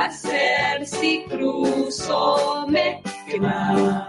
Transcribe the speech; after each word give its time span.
Placer 0.00 0.86
si 0.86 1.24
cruzo 1.28 2.66
me 2.68 3.02
quema. 3.26 4.08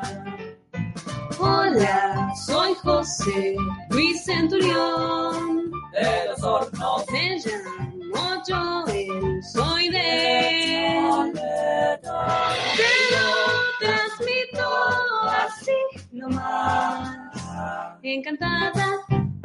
Hola, 1.37 2.31
soy 2.45 2.73
José 2.75 3.57
Luis 3.89 4.23
Centurión. 4.23 5.69
de 5.91 6.29
los 6.29 6.41
hornos. 6.43 7.03
Me 7.11 7.37
llamo 7.39 8.41
Joel, 8.47 9.43
soy 9.51 9.89
de 9.89 10.79
Te 12.77 12.93
lo 13.11 13.27
transmito 13.81 14.67
así 15.43 15.79
nomás. 16.13 17.17
Encantada 18.01 18.97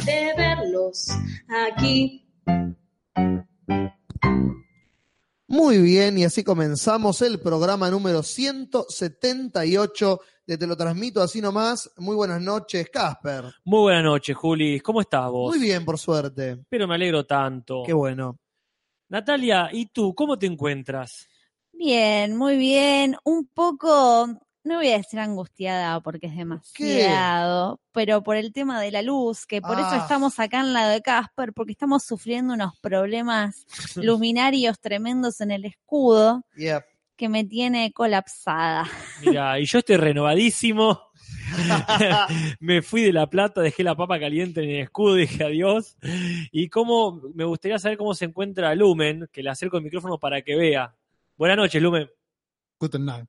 de 0.05 0.33
verlos 0.37 1.09
aquí. 1.67 2.23
Muy 5.57 5.79
bien, 5.79 6.19
y 6.19 6.25
así 6.25 6.45
comenzamos 6.45 7.23
el 7.23 7.41
programa 7.41 7.91
número 7.91 8.23
178 8.23 10.21
de 10.47 10.59
Te 10.59 10.67
lo 10.67 10.77
transmito 10.77 11.23
así 11.23 11.41
nomás. 11.41 11.91
Muy 11.97 12.15
buenas 12.15 12.43
noches, 12.43 12.91
Casper. 12.91 13.45
Muy 13.65 13.81
buenas 13.81 14.05
noches, 14.05 14.37
Juli. 14.37 14.81
¿Cómo 14.81 15.01
estás 15.01 15.31
vos? 15.31 15.57
Muy 15.57 15.67
bien, 15.67 15.83
por 15.83 15.99
suerte. 15.99 16.59
Pero 16.69 16.87
me 16.87 16.97
alegro 16.97 17.25
tanto. 17.25 17.85
Qué 17.87 17.95
bueno. 17.95 18.39
Natalia, 19.09 19.71
¿y 19.73 19.87
tú 19.87 20.15
cómo 20.15 20.39
te 20.39 20.45
encuentras? 20.45 21.27
Bien, 21.73 22.37
muy 22.37 22.59
bien. 22.59 23.17
Un 23.25 23.47
poco, 23.47 24.29
no 24.67 24.77
voy 24.77 24.91
a 24.91 24.99
decir 24.99 25.19
angustiada 25.21 26.01
porque 26.01 26.27
es 26.27 26.37
demasiado, 26.37 27.81
pero 27.93 28.23
por 28.23 28.37
el 28.37 28.53
tema 28.53 28.81
de 28.81 28.91
la 28.91 29.03
luz, 29.03 29.47
que 29.47 29.61
por 29.63 29.79
eso 29.79 29.89
Ah. 29.91 29.99
estamos 30.03 30.39
acá 30.39 30.61
en 30.61 30.73
la 30.73 30.89
de 30.89 31.01
Casper, 31.03 31.53
porque 31.53 31.73
estamos 31.73 32.03
sufriendo 32.05 32.55
unos 32.55 32.79
problemas 32.81 33.65
luminarios 33.97 34.79
tremendos 34.81 35.41
en 35.41 35.51
el 35.53 35.65
escudo 35.65 36.45
Yep. 36.57 36.85
que 37.17 37.29
me 37.29 37.45
tiene 37.45 37.93
colapsada. 37.93 38.87
Mira, 39.25 39.59
y 39.61 39.65
yo 39.67 39.79
estoy 39.79 39.97
renovadísimo. 39.97 41.01
me 42.61 42.83
fui 42.83 43.03
de 43.03 43.13
La 43.13 43.29
Plata, 43.31 43.61
dejé 43.61 43.83
la 43.85 43.95
papa 43.95 44.19
caliente 44.19 44.63
en 44.63 44.71
el 44.71 44.81
escudo, 44.83 45.15
dije 45.15 45.45
adiós. 45.45 45.97
Y 46.51 46.69
cómo, 46.69 47.21
me 47.35 47.45
gustaría 47.45 47.79
saber 47.79 47.97
cómo 47.99 48.15
se 48.15 48.25
encuentra 48.27 48.75
Lumen, 48.75 49.29
que 49.33 49.43
le 49.43 49.51
acerco 49.51 49.77
el 49.77 49.85
micrófono 49.85 50.19
para 50.19 50.43
que 50.43 50.57
vea. 50.57 50.95
Buenas 51.37 51.57
noches, 51.57 51.81
Lumen. 51.81 52.11
Guten 52.79 53.05
Nacht. 53.05 53.27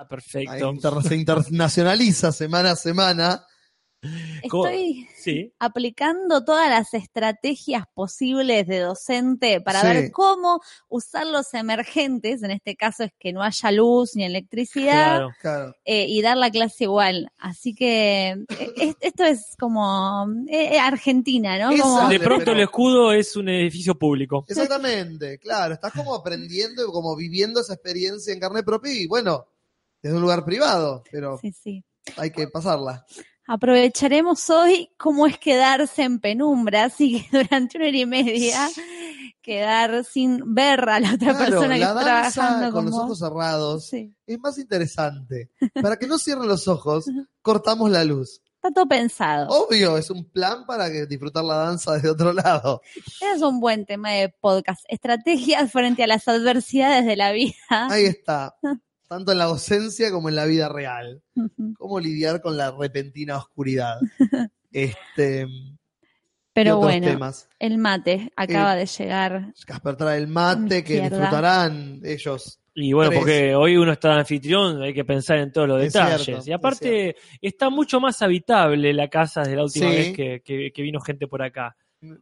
Ah, 0.00 0.06
perfecto. 0.06 0.70
inter- 0.70 1.02
se 1.02 1.16
internacionaliza 1.16 2.30
semana 2.32 2.70
a 2.72 2.76
semana. 2.76 3.44
Estoy 4.44 5.08
Sí, 5.16 5.52
aplicando 5.58 6.44
todas 6.44 6.68
las 6.70 6.94
estrategias 6.94 7.82
posibles 7.94 8.64
de 8.68 8.78
docente 8.78 9.60
para 9.60 9.80
Sí. 9.80 9.86
ver 9.88 10.12
cómo 10.12 10.60
usar 10.88 11.26
los 11.26 11.52
emergentes, 11.52 12.44
en 12.44 12.52
este 12.52 12.76
caso 12.76 13.02
es 13.02 13.10
que 13.18 13.32
no 13.32 13.42
haya 13.42 13.72
luz 13.72 14.14
ni 14.14 14.24
electricidad, 14.24 15.16
claro. 15.16 15.30
Claro. 15.40 15.74
eh, 15.84 16.06
y 16.08 16.22
dar 16.22 16.36
la 16.36 16.48
clase 16.52 16.84
igual. 16.84 17.32
Así 17.38 17.74
que 17.74 18.28
eh, 18.50 18.72
es- 18.76 18.96
esto 19.00 19.24
es 19.24 19.56
como 19.58 20.28
eh, 20.48 20.76
eh, 20.76 20.78
Argentina, 20.78 21.58
¿no? 21.58 21.76
Como- 21.76 22.08
De 22.08 22.20
pronto 22.20 22.44
pero- 22.44 22.56
el 22.56 22.62
escudo 22.62 23.12
es 23.12 23.34
un 23.34 23.48
edificio 23.48 23.98
público. 23.98 24.44
Exactamente, 24.46 25.38
claro. 25.40 25.74
Estás 25.74 25.92
como 25.92 26.14
aprendiendo 26.14 26.84
y 26.84 26.92
como 26.92 27.16
viviendo 27.16 27.60
esa 27.60 27.74
experiencia 27.74 28.32
en 28.32 28.38
carne 28.38 28.62
propia 28.62 28.92
y 28.92 29.08
bueno, 29.08 29.44
desde 30.02 30.16
un 30.16 30.22
lugar 30.22 30.44
privado, 30.44 31.02
pero 31.10 31.38
sí, 31.40 31.52
sí. 31.52 31.84
hay 32.16 32.30
que 32.30 32.48
pasarla. 32.48 33.04
Aprovecharemos 33.46 34.50
hoy 34.50 34.90
cómo 34.98 35.26
es 35.26 35.38
quedarse 35.38 36.02
en 36.02 36.20
penumbra, 36.20 36.84
así 36.84 37.22
que 37.30 37.38
durante 37.44 37.78
una 37.78 37.86
hora 37.88 37.96
y 37.96 38.06
media 38.06 38.68
quedar 39.40 40.04
sin 40.04 40.54
ver 40.54 40.86
a 40.88 41.00
la 41.00 41.14
otra 41.14 41.30
Claro, 41.34 41.38
persona 41.50 41.74
que 41.74 41.80
la 41.80 41.86
está 41.88 42.04
danza 42.04 42.30
trabajando 42.40 42.72
con 42.72 42.84
los 42.84 42.94
ojos 42.94 43.18
cerrados 43.18 43.86
Sí. 43.88 44.14
es 44.26 44.38
más 44.38 44.58
interesante. 44.58 45.50
Para 45.82 45.96
que 45.96 46.06
no 46.06 46.18
cierren 46.18 46.46
los 46.48 46.68
ojos, 46.68 47.06
cortamos 47.40 47.90
la 47.90 48.04
luz. 48.04 48.42
Está 48.56 48.70
todo 48.72 48.86
pensado. 48.88 49.48
Obvio, 49.48 49.96
es 49.96 50.10
un 50.10 50.28
plan 50.30 50.66
para 50.66 50.90
que 50.90 51.06
disfrutar 51.06 51.44
la 51.44 51.54
danza 51.58 51.94
desde 51.94 52.10
otro 52.10 52.32
lado. 52.32 52.82
Es 53.34 53.40
un 53.40 53.60
buen 53.60 53.86
tema 53.86 54.10
de 54.10 54.30
podcast. 54.30 54.84
Estrategias 54.88 55.70
frente 55.70 56.02
a 56.02 56.08
las 56.08 56.26
adversidades 56.26 57.06
de 57.06 57.14
la 57.16 57.30
vida. 57.30 57.54
Ahí 57.70 58.04
está. 58.04 58.56
Tanto 59.08 59.32
en 59.32 59.38
la 59.38 59.46
docencia 59.46 60.10
como 60.10 60.28
en 60.28 60.36
la 60.36 60.44
vida 60.44 60.68
real. 60.68 61.22
Cómo 61.78 61.98
lidiar 62.00 62.40
con 62.42 62.56
la 62.56 62.70
repentina 62.70 63.36
oscuridad. 63.36 63.96
Este, 64.70 65.46
¿qué 65.46 65.76
Pero 66.52 66.76
bueno, 66.76 67.06
temas? 67.06 67.48
el 67.58 67.78
mate 67.78 68.30
acaba 68.36 68.74
de 68.76 68.84
llegar. 68.84 69.54
Casper 69.66 69.96
trae 69.96 70.18
el 70.18 70.28
mate 70.28 70.84
que 70.84 71.00
disfrutarán 71.00 72.00
ellos. 72.04 72.60
Y 72.74 72.92
bueno, 72.92 73.08
Tres. 73.10 73.20
porque 73.20 73.54
hoy 73.54 73.78
uno 73.78 73.92
está 73.92 74.10
de 74.12 74.20
anfitrión, 74.20 74.82
hay 74.82 74.92
que 74.92 75.06
pensar 75.06 75.38
en 75.38 75.50
todos 75.52 75.68
los 75.68 75.82
Es 75.82 75.94
detalles. 75.94 76.22
cierto, 76.22 76.44
y 76.46 76.50
es 76.50 76.54
aparte, 76.56 77.16
está 77.40 77.70
mucho 77.70 77.98
más 77.98 78.20
habitable 78.20 78.92
la 78.92 79.08
casa 79.08 79.40
desde 79.40 79.56
la 79.56 79.64
última 79.64 79.88
Sí. 79.90 79.96
vez 79.96 80.12
que, 80.14 80.42
que- 80.44 80.70
que 80.70 80.82
vino 80.82 81.00
gente 81.00 81.26
por 81.26 81.42
acá. 81.42 81.74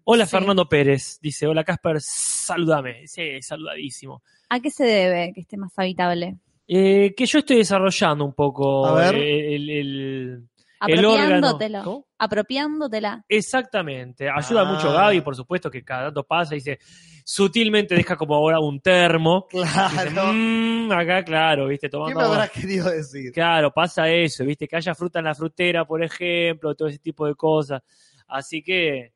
Hola 0.04 0.24
Sí. 0.24 0.30
Fernando 0.30 0.68
Pérez, 0.68 1.18
dice, 1.20 1.48
hola 1.48 1.64
Casper, 1.64 2.00
saludame. 2.00 3.08
Sí, 3.08 3.42
saludadísimo. 3.42 4.22
¿A 4.48 4.60
qué 4.60 4.70
se 4.70 4.84
debe 4.84 5.32
que 5.34 5.40
esté 5.40 5.56
más 5.56 5.72
habitable? 5.76 6.36
Eh, 6.68 7.14
que 7.16 7.26
yo 7.26 7.38
estoy 7.38 7.58
desarrollando 7.58 8.24
un 8.24 8.32
poco 8.34 8.86
A 8.86 8.94
ver. 8.94 9.14
eh, 9.16 9.54
el, 9.54 9.70
el- 9.70 10.48
el 10.88 11.04
órgano. 11.04 11.36
Apropiándotelo. 11.48 11.82
¿Cómo? 11.84 12.06
Apropiándotela. 12.18 13.24
Exactamente. 13.28 14.28
Ayuda 14.28 14.62
Ah. 14.62 14.64
mucho 14.72 14.92
Gaby, 14.92 15.20
por 15.22 15.34
supuesto, 15.36 15.70
que 15.70 15.82
cada 15.84 16.06
tanto 16.06 16.24
pasa 16.24 16.54
y 16.54 16.58
dice, 16.58 16.78
sutilmente 17.24 17.94
deja 17.94 18.14
como 18.16 18.34
ahora 18.34 18.60
un 18.60 18.80
termo. 18.80 19.46
Dice, 19.50 19.64
Claro. 20.12 20.32
"Mm, 20.34 20.92
acá, 20.92 21.24
claro, 21.24 21.66
viste, 21.68 21.86
¿Qué 21.86 21.90
tomando 21.92 22.20
me 22.20 22.26
habrá 22.26 22.48
querido 22.48 22.90
decir? 22.90 23.32
Claro, 23.32 23.72
pasa 23.72 24.08
eso, 24.10 24.44
viste, 24.44 24.68
que 24.68 24.76
haya 24.76 24.94
fruta 24.94 25.20
en 25.20 25.24
la 25.26 25.34
frutera, 25.34 25.84
por 25.86 26.02
ejemplo, 26.02 26.74
todo 26.74 26.88
ese 26.88 26.98
tipo 26.98 27.26
de 27.26 27.34
cosas. 27.34 27.82
Así 28.28 28.62
que 28.62 29.12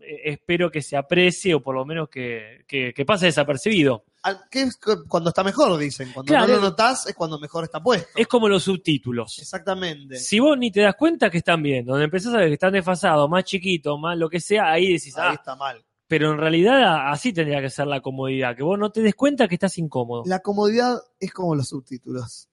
eh, 0.00 0.20
espero 0.24 0.70
que 0.70 0.82
se 0.82 0.96
aprecie 0.96 1.54
o 1.54 1.62
por 1.62 1.74
lo 1.74 1.84
menos 1.86 2.08
que, 2.08 2.64
que- 2.66 2.92
que 2.92 3.04
pase 3.06 3.26
desapercibido. 3.26 4.04
Al- 4.22 4.40
¿Qué 4.50 4.62
es 4.62 4.76
cu- 4.76 5.04
cuando 5.08 5.30
está 5.30 5.44
mejor, 5.44 5.78
dicen? 5.78 6.10
Cuando 6.12 6.30
Claro. 6.30 6.46
no 6.48 6.54
lo 6.56 6.60
notas 6.62 7.06
es 7.06 7.14
cuando 7.14 7.38
mejor 7.38 7.64
está 7.64 7.80
puesto. 7.82 8.08
Es 8.16 8.26
como 8.26 8.48
los 8.48 8.64
subtítulos. 8.64 9.38
Exactamente. 9.38 10.16
Si 10.16 10.38
vos 10.40 10.58
ni 10.58 10.70
te 10.70 10.80
das 10.82 10.94
cuenta 10.96 11.30
que 11.30 11.38
están 11.38 11.62
bien, 11.62 11.84
donde 11.86 12.04
empezás 12.04 12.34
a 12.34 12.38
ver 12.38 12.48
que 12.48 12.54
están 12.54 12.72
desfasados, 12.72 13.28
más 13.30 13.44
chiquitos, 13.44 13.98
más 14.00 14.16
lo 14.18 14.28
que 14.28 14.40
sea, 14.40 14.70
ahí 14.72 14.92
decís, 14.92 15.16
Ahí 15.16 15.28
ah, 15.30 15.34
está 15.34 15.54
mal. 15.56 15.84
pero 16.08 16.32
en 16.32 16.38
realidad 16.38 17.10
así 17.12 17.32
tendría 17.32 17.60
que 17.60 17.70
ser 17.70 17.86
la 17.86 18.00
comodidad, 18.00 18.56
que 18.56 18.62
vos 18.62 18.78
no 18.78 18.90
te 18.90 19.02
des 19.02 19.14
cuenta 19.14 19.46
que 19.46 19.54
estás 19.54 19.76
incómodo. 19.78 20.22
La 20.26 20.40
comodidad 20.40 20.98
es 21.20 21.32
como 21.32 21.54
los 21.54 21.68
subtítulos. 21.68 22.48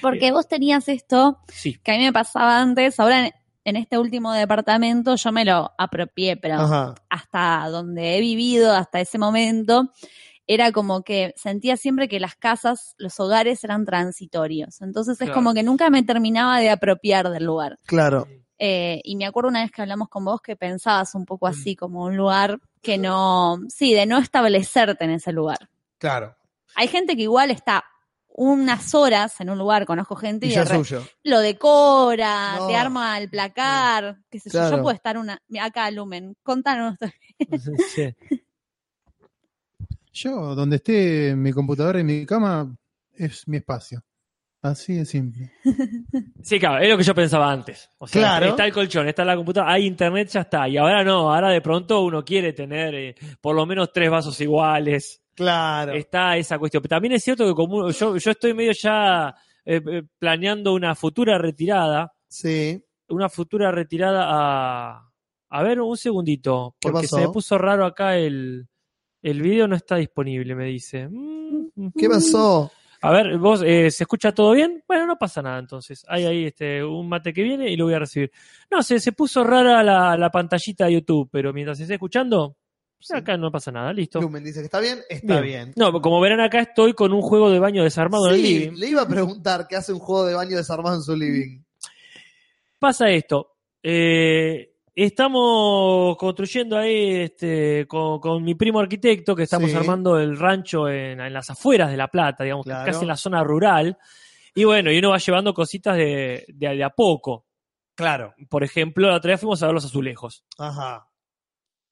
Porque 0.00 0.32
vos 0.32 0.48
tenías 0.48 0.88
esto 0.88 1.38
Sí, 1.48 1.74
que 1.82 1.92
a 1.92 1.96
mí 1.98 2.04
me 2.04 2.12
pasaba 2.12 2.60
antes, 2.60 2.98
ahora 3.00 3.26
en, 3.26 3.32
en 3.64 3.76
este 3.76 3.98
último 3.98 4.32
departamento 4.32 5.16
yo 5.16 5.32
me 5.32 5.44
lo 5.44 5.72
apropié, 5.76 6.36
pero 6.36 6.54
Ajá. 6.60 6.94
hasta 7.10 7.68
donde 7.68 8.16
he 8.16 8.20
vivido, 8.20 8.72
hasta 8.74 9.00
ese 9.00 9.18
momento, 9.18 9.92
era 10.48 10.72
como 10.72 11.02
que 11.02 11.32
sentía 11.36 11.76
siempre 11.76 12.08
que 12.08 12.18
las 12.18 12.34
casas, 12.34 12.94
los 12.98 13.20
hogares 13.20 13.62
eran 13.62 13.84
transitorios. 13.84 14.80
Entonces 14.80 15.20
es 15.20 15.30
como 15.30 15.54
que 15.54 15.62
nunca 15.62 15.90
me 15.90 16.02
terminaba 16.02 16.58
de 16.58 16.70
apropiar 16.70 17.28
del 17.30 17.44
lugar. 17.44 17.78
Claro. 17.86 18.26
Eh, 18.58 19.00
y 19.04 19.14
me 19.14 19.26
acuerdo 19.26 19.50
una 19.50 19.62
vez 19.62 19.70
que 19.70 19.82
hablamos 19.82 20.08
con 20.08 20.24
vos 20.24 20.40
que 20.40 20.56
pensabas 20.56 21.14
un 21.14 21.24
poco 21.26 21.46
Mm. 21.46 21.50
así, 21.50 21.76
como 21.76 22.02
un 22.04 22.16
lugar 22.16 22.58
que 22.82 22.98
no, 22.98 23.58
sí, 23.68 23.92
de 23.94 24.06
no 24.06 24.18
establecerte 24.18 25.04
en 25.04 25.10
ese 25.12 25.30
lugar. 25.32 25.68
Claro. 25.98 26.34
Hay 26.74 26.88
gente 26.88 27.14
que 27.14 27.22
igual 27.22 27.50
está 27.52 27.84
unas 28.28 28.94
horas 28.94 29.40
en 29.40 29.50
un 29.50 29.58
lugar, 29.58 29.84
conozco 29.84 30.14
gente 30.16 30.46
Y 30.46 30.50
y, 30.50 30.52
ya 30.54 30.60
de 30.60 30.64
es 30.64 30.70
re- 30.70 30.76
suyo. 30.78 31.02
lo 31.24 31.40
decora, 31.40 32.56
No. 32.58 32.68
te 32.68 32.76
arma 32.76 33.18
el 33.18 33.28
placar, 33.28 34.18
qué 34.30 34.38
sé 34.40 34.48
yo. 34.50 34.58
Claro. 34.60 34.76
Yo 34.76 34.82
puedo 34.82 34.94
estar 34.94 35.18
una, 35.18 35.42
acá 35.60 35.90
Lumen, 35.90 36.36
contanos. 36.42 36.96
sí. 37.94 38.14
Yo, 40.22 40.54
donde 40.54 40.76
esté 40.76 41.34
mi 41.36 41.52
computadora 41.52 42.00
y 42.00 42.04
mi 42.04 42.26
cama, 42.26 42.74
es 43.12 43.46
mi 43.48 43.58
espacio. 43.58 44.02
Así 44.62 44.94
de 44.94 45.04
simple. 45.04 45.52
Sí, 46.42 46.58
claro, 46.58 46.82
es 46.82 46.88
lo 46.88 46.96
que 46.96 47.04
yo 47.04 47.14
pensaba 47.14 47.52
antes. 47.52 47.88
O 47.98 48.06
sea, 48.06 48.20
Claro. 48.22 48.46
está 48.46 48.64
el 48.66 48.72
colchón, 48.72 49.06
está 49.08 49.24
la 49.24 49.36
computadora, 49.36 49.72
hay 49.72 49.86
internet, 49.86 50.28
ya 50.28 50.40
está. 50.40 50.68
Y 50.68 50.76
ahora 50.76 51.04
no, 51.04 51.32
ahora 51.32 51.50
de 51.50 51.60
pronto 51.60 52.00
uno 52.02 52.24
quiere 52.24 52.52
tener 52.52 52.94
eh, 52.94 53.14
por 53.40 53.54
lo 53.54 53.66
menos 53.66 53.92
tres 53.92 54.10
vasos 54.10 54.40
iguales. 54.40 55.22
Claro. 55.34 55.92
Está 55.92 56.36
esa 56.36 56.58
cuestión. 56.58 56.82
Pero 56.82 56.96
también 56.96 57.12
es 57.14 57.22
cierto 57.22 57.46
que 57.46 57.54
como 57.54 57.90
yo, 57.90 58.16
yo 58.16 58.30
estoy 58.30 58.54
medio 58.54 58.72
ya 58.72 59.34
eh, 59.64 59.80
eh, 59.86 60.02
planeando 60.18 60.72
una 60.74 60.94
futura 60.94 61.38
retirada, 61.38 62.12
Sí. 62.26 62.82
una 63.08 63.28
futura 63.28 63.70
retirada 63.70 64.24
a... 64.28 65.04
A 65.50 65.62
ver, 65.62 65.80
un 65.80 65.96
segundito, 65.96 66.74
¿Qué 66.80 66.90
porque 66.90 67.06
pasó? 67.06 67.16
se 67.16 67.22
me 67.26 67.32
puso 67.32 67.56
raro 67.58 67.86
acá 67.86 68.16
el... 68.18 68.66
El 69.22 69.42
video 69.42 69.66
no 69.66 69.74
está 69.76 69.96
disponible, 69.96 70.54
me 70.54 70.66
dice. 70.66 71.08
Mm, 71.08 71.90
¿Qué 71.98 72.06
ujú. 72.06 72.14
pasó? 72.14 72.72
A 73.00 73.12
ver, 73.12 73.38
vos, 73.38 73.62
eh, 73.64 73.90
¿se 73.92 74.04
escucha 74.04 74.32
todo 74.32 74.52
bien? 74.52 74.82
Bueno, 74.88 75.06
no 75.06 75.16
pasa 75.16 75.40
nada 75.40 75.58
entonces. 75.60 76.04
Hay 76.08 76.24
ahí 76.26 76.44
este, 76.46 76.82
un 76.82 77.08
mate 77.08 77.32
que 77.32 77.42
viene 77.42 77.70
y 77.70 77.76
lo 77.76 77.84
voy 77.84 77.94
a 77.94 78.00
recibir. 78.00 78.32
No, 78.70 78.82
se, 78.82 78.98
se 78.98 79.12
puso 79.12 79.44
rara 79.44 79.82
la, 79.84 80.16
la 80.16 80.30
pantallita 80.30 80.86
de 80.86 80.94
YouTube, 80.94 81.28
pero 81.30 81.52
mientras 81.52 81.78
se 81.78 81.84
esté 81.84 81.94
escuchando, 81.94 82.56
Sí. 83.00 83.14
acá 83.16 83.36
no 83.36 83.52
pasa 83.52 83.70
nada, 83.70 83.92
listo. 83.92 84.20
Lumen 84.20 84.42
dice 84.42 84.58
que 84.58 84.64
está 84.64 84.80
bien, 84.80 84.98
está 85.08 85.40
bien. 85.40 85.72
No, 85.76 85.92
como 86.00 86.20
verán 86.20 86.40
acá 86.40 86.58
estoy 86.60 86.94
con 86.94 87.12
un 87.12 87.22
juego 87.22 87.48
de 87.48 87.60
baño 87.60 87.84
desarmado 87.84 88.26
en 88.28 88.34
el 88.34 88.40
Sí, 88.40 88.58
living. 88.58 88.76
le 88.76 88.88
iba 88.88 89.02
a 89.02 89.08
preguntar 89.08 89.68
qué 89.68 89.76
hace 89.76 89.92
un 89.92 90.00
juego 90.00 90.26
de 90.26 90.34
baño 90.34 90.56
desarmado 90.56 90.96
en 90.96 91.02
su 91.02 91.14
living. 91.14 91.62
Pasa 92.80 93.08
esto. 93.10 93.54
eh, 93.82 94.74
estamos 95.04 96.16
construyendo 96.16 96.76
ahí 96.78 97.20
este, 97.22 97.86
con, 97.86 98.18
con 98.20 98.42
mi 98.42 98.54
primo 98.54 98.80
arquitecto, 98.80 99.34
que 99.36 99.44
estamos 99.44 99.70
Sí. 99.70 99.76
armando 99.76 100.18
el 100.18 100.38
rancho 100.38 100.88
en, 100.88 101.20
en 101.20 101.32
las 101.32 101.50
afueras 101.50 101.90
de 101.90 101.96
La 101.96 102.08
Plata, 102.08 102.44
digamos, 102.44 102.64
Claro. 102.66 102.84
casi 102.86 103.02
en 103.02 103.08
la 103.08 103.16
zona 103.16 103.42
rural. 103.44 103.96
Y 104.54 104.64
bueno, 104.64 104.90
y 104.90 104.98
uno 104.98 105.10
va 105.10 105.18
llevando 105.18 105.54
cositas 105.54 105.96
de, 105.96 106.44
de, 106.48 106.68
de 106.76 106.84
a 106.84 106.90
poco. 106.90 107.46
Claro. 107.94 108.34
Por 108.48 108.64
ejemplo, 108.64 109.08
la 109.08 109.16
otra 109.16 109.32
vez 109.32 109.40
fuimos 109.40 109.62
a 109.62 109.66
ver 109.66 109.74
los 109.74 109.84
azulejos. 109.84 110.44
Ajá. 110.58 111.08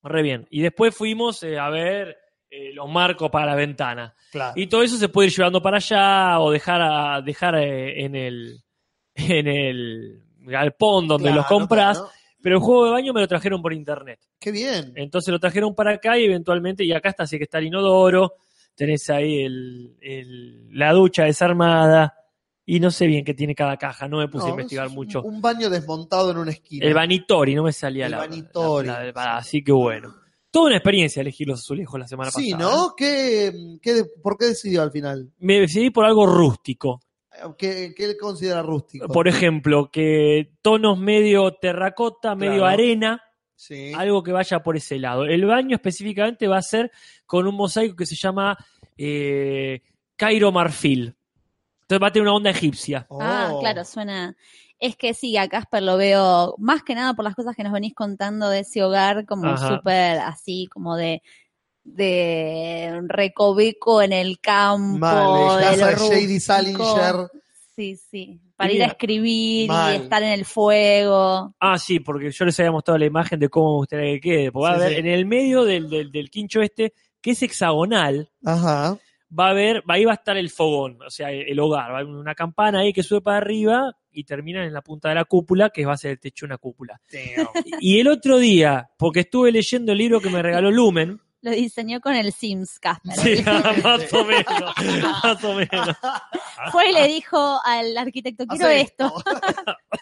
Re 0.02 0.22
bien. 0.22 0.46
Y 0.50 0.62
después 0.62 0.94
fuimos 0.94 1.42
eh, 1.42 1.58
a 1.58 1.68
ver 1.68 2.16
eh, 2.50 2.72
los 2.72 2.88
marcos 2.88 3.30
para 3.30 3.46
la 3.46 3.54
ventana. 3.56 4.14
Claro. 4.30 4.52
Y 4.56 4.68
todo 4.68 4.82
eso 4.82 4.96
se 4.96 5.08
puede 5.08 5.28
ir 5.28 5.34
llevando 5.34 5.60
para 5.60 5.76
allá 5.78 6.38
o 6.40 6.50
dejar, 6.50 6.80
a- 6.80 7.20
dejar 7.22 7.56
eh, 7.56 8.04
en 8.04 8.14
el 8.16 8.60
en 9.14 9.46
el 9.48 10.22
galpón 10.40 11.08
donde 11.08 11.24
Claro, 11.30 11.36
los 11.38 11.46
compras. 11.46 11.98
claro. 11.98 12.12
Pero 12.46 12.58
el 12.58 12.62
juego 12.62 12.84
de 12.84 12.90
baño 12.92 13.12
me 13.12 13.20
lo 13.20 13.26
trajeron 13.26 13.60
por 13.60 13.72
internet. 13.72 14.20
Qué 14.38 14.52
bien. 14.52 14.92
Entonces 14.94 15.32
lo 15.32 15.40
trajeron 15.40 15.74
para 15.74 15.94
acá 15.94 16.16
y 16.16 16.26
eventualmente, 16.26 16.84
y 16.84 16.92
acá 16.92 17.08
está 17.08 17.24
así 17.24 17.38
que 17.38 17.42
está 17.42 17.58
el 17.58 17.66
inodoro, 17.66 18.34
tenés 18.76 19.10
ahí 19.10 19.40
el, 19.42 19.96
el- 20.00 20.68
la 20.78 20.92
ducha 20.92 21.24
desarmada, 21.24 22.14
y 22.64 22.78
no 22.78 22.92
sé 22.92 23.08
bien 23.08 23.24
qué 23.24 23.34
tiene 23.34 23.52
cada 23.56 23.76
caja, 23.76 24.06
no 24.06 24.18
me 24.18 24.28
puse 24.28 24.44
No, 24.44 24.46
a 24.46 24.50
investigar 24.52 24.86
es 24.86 24.92
mucho. 24.92 25.22
Un 25.24 25.40
baño 25.42 25.68
desmontado 25.68 26.30
en 26.30 26.38
una 26.38 26.52
esquina. 26.52 26.86
El 26.86 26.94
vanitori, 26.94 27.56
no 27.56 27.64
me 27.64 27.72
salía 27.72 28.04
El 28.04 28.12
la, 28.12 28.18
vanitori. 28.18 28.86
la- 28.86 29.04
la- 29.12 29.36
Así 29.38 29.64
que 29.64 29.72
bueno. 29.72 30.14
Toda 30.48 30.66
una 30.66 30.76
experiencia 30.76 31.22
elegir 31.22 31.48
los 31.48 31.58
azulejos 31.58 31.98
la 31.98 32.06
semana 32.06 32.30
Sí, 32.30 32.52
pasada. 32.52 32.70
¿no? 32.76 32.94
¿Qué, 32.96 33.78
qué, 33.82 34.04
¿Por 34.22 34.38
qué 34.38 34.44
decidió 34.46 34.82
al 34.82 34.92
final? 34.92 35.32
Me 35.40 35.58
decidí 35.62 35.90
por 35.90 36.04
algo 36.04 36.26
rústico. 36.28 37.00
¿Qué, 37.58 37.94
qué 37.96 38.16
considera 38.16 38.62
rústico? 38.62 39.08
Por 39.08 39.28
ejemplo, 39.28 39.90
que 39.90 40.52
tonos 40.62 40.98
medio 40.98 41.52
terracota, 41.54 42.34
medio 42.34 42.58
Claro. 42.60 42.66
arena, 42.66 43.22
Sí. 43.54 43.92
algo 43.94 44.22
que 44.22 44.32
vaya 44.32 44.62
por 44.62 44.76
ese 44.76 44.98
lado. 44.98 45.24
El 45.24 45.44
baño 45.46 45.76
específicamente 45.76 46.46
va 46.48 46.58
a 46.58 46.62
ser 46.62 46.90
con 47.24 47.46
un 47.46 47.54
mosaico 47.54 47.96
que 47.96 48.06
se 48.06 48.14
llama 48.16 48.56
eh, 48.98 49.82
Cairo 50.16 50.52
Marfil. 50.52 51.14
Entonces 51.82 52.02
va 52.02 52.08
a 52.08 52.12
tener 52.12 52.24
una 52.28 52.34
onda 52.36 52.50
egipcia. 52.50 53.06
Ah, 53.10 53.50
Oh. 53.52 53.60
claro, 53.60 53.84
suena. 53.84 54.36
Es 54.78 54.96
que 54.96 55.14
sí, 55.14 55.36
a 55.38 55.48
Casper 55.48 55.82
lo 55.82 55.96
veo 55.96 56.54
más 56.58 56.82
que 56.82 56.94
nada 56.94 57.14
por 57.14 57.24
las 57.24 57.34
cosas 57.34 57.56
que 57.56 57.62
nos 57.62 57.72
venís 57.72 57.94
contando 57.94 58.48
de 58.50 58.60
ese 58.60 58.82
hogar, 58.82 59.24
como 59.24 59.56
súper 59.56 60.18
así, 60.18 60.66
como 60.70 60.96
de 60.96 61.22
de 61.86 63.00
recoveco 63.08 64.02
en 64.02 64.12
el 64.12 64.38
campo, 64.40 64.98
Mal, 64.98 65.58
de 65.58 65.64
casa 65.64 65.86
de 65.90 65.96
Shady. 65.96 66.40
Salinger. 66.40 67.14
Sí, 67.74 67.96
sí. 68.10 68.40
Para 68.56 68.72
Y 68.72 68.76
ir 68.76 68.82
a 68.84 68.86
escribir 68.86 69.68
mal. 69.68 69.92
y 69.94 69.96
estar 69.98 70.22
en 70.22 70.30
el 70.30 70.44
fuego. 70.46 71.54
Ah, 71.60 71.78
sí, 71.78 72.00
porque 72.00 72.30
yo 72.30 72.44
les 72.46 72.58
había 72.58 72.72
mostrado 72.72 72.98
la 72.98 73.04
imagen 73.06 73.38
de 73.38 73.48
cómo 73.50 73.72
me 73.72 73.76
gustaría 73.78 74.14
que 74.14 74.20
quede. 74.20 74.52
Porque 74.52 74.64
va 74.64 74.72
a 74.72 74.76
haber 74.76 74.92
sí. 74.94 74.98
en 75.00 75.06
el 75.06 75.26
medio 75.26 75.64
del, 75.64 75.88
del, 75.90 76.10
del 76.10 76.30
quincho 76.30 76.62
este, 76.62 76.94
que 77.20 77.32
es 77.32 77.42
hexagonal, 77.42 78.30
Ajá. 78.44 78.98
va 79.38 79.48
a 79.48 79.50
haber, 79.50 79.82
ahí 79.88 80.04
va 80.06 80.12
a 80.12 80.14
estar 80.14 80.36
el 80.38 80.48
fogón, 80.48 80.98
o 81.06 81.10
sea, 81.10 81.30
el 81.30 81.58
hogar. 81.60 81.90
Va 81.92 81.98
a 81.98 82.00
haber 82.00 82.14
una 82.14 82.34
campana 82.34 82.80
ahí 82.80 82.94
que 82.94 83.02
sube 83.02 83.20
para 83.20 83.36
arriba 83.38 83.94
y 84.10 84.24
termina 84.24 84.64
en 84.64 84.72
la 84.72 84.80
punta 84.80 85.10
de 85.10 85.16
la 85.16 85.26
cúpula, 85.26 85.68
que 85.68 85.84
va 85.84 85.92
a 85.92 85.98
ser 85.98 86.12
el 86.12 86.18
techo 86.20 86.46
de 86.46 86.52
una 86.52 86.58
cúpula. 86.58 86.98
Y 87.80 88.00
el 88.00 88.08
otro 88.08 88.38
día, 88.38 88.88
porque 88.96 89.20
estuve 89.20 89.52
leyendo 89.52 89.92
el 89.92 89.98
libro 89.98 90.20
que 90.20 90.30
me 90.30 90.40
regaló 90.40 90.70
Lumen, 90.70 91.20
Lo 91.46 91.52
diseñó 91.52 92.00
con 92.00 92.12
el 92.16 92.32
Sims, 92.32 92.80
Casper. 92.80 93.14
sí, 93.14 93.40
más 93.84 94.12
o 94.12 94.24
menos, 94.24 94.74
más 95.22 95.44
o 95.44 95.54
menos. 95.54 95.96
Fue 96.72 96.90
y 96.90 96.92
le 96.92 97.06
dijo 97.06 97.60
al 97.64 97.96
arquitecto, 97.96 98.44
quiero 98.48 98.66
Hace 98.66 98.80
esto. 98.80 99.14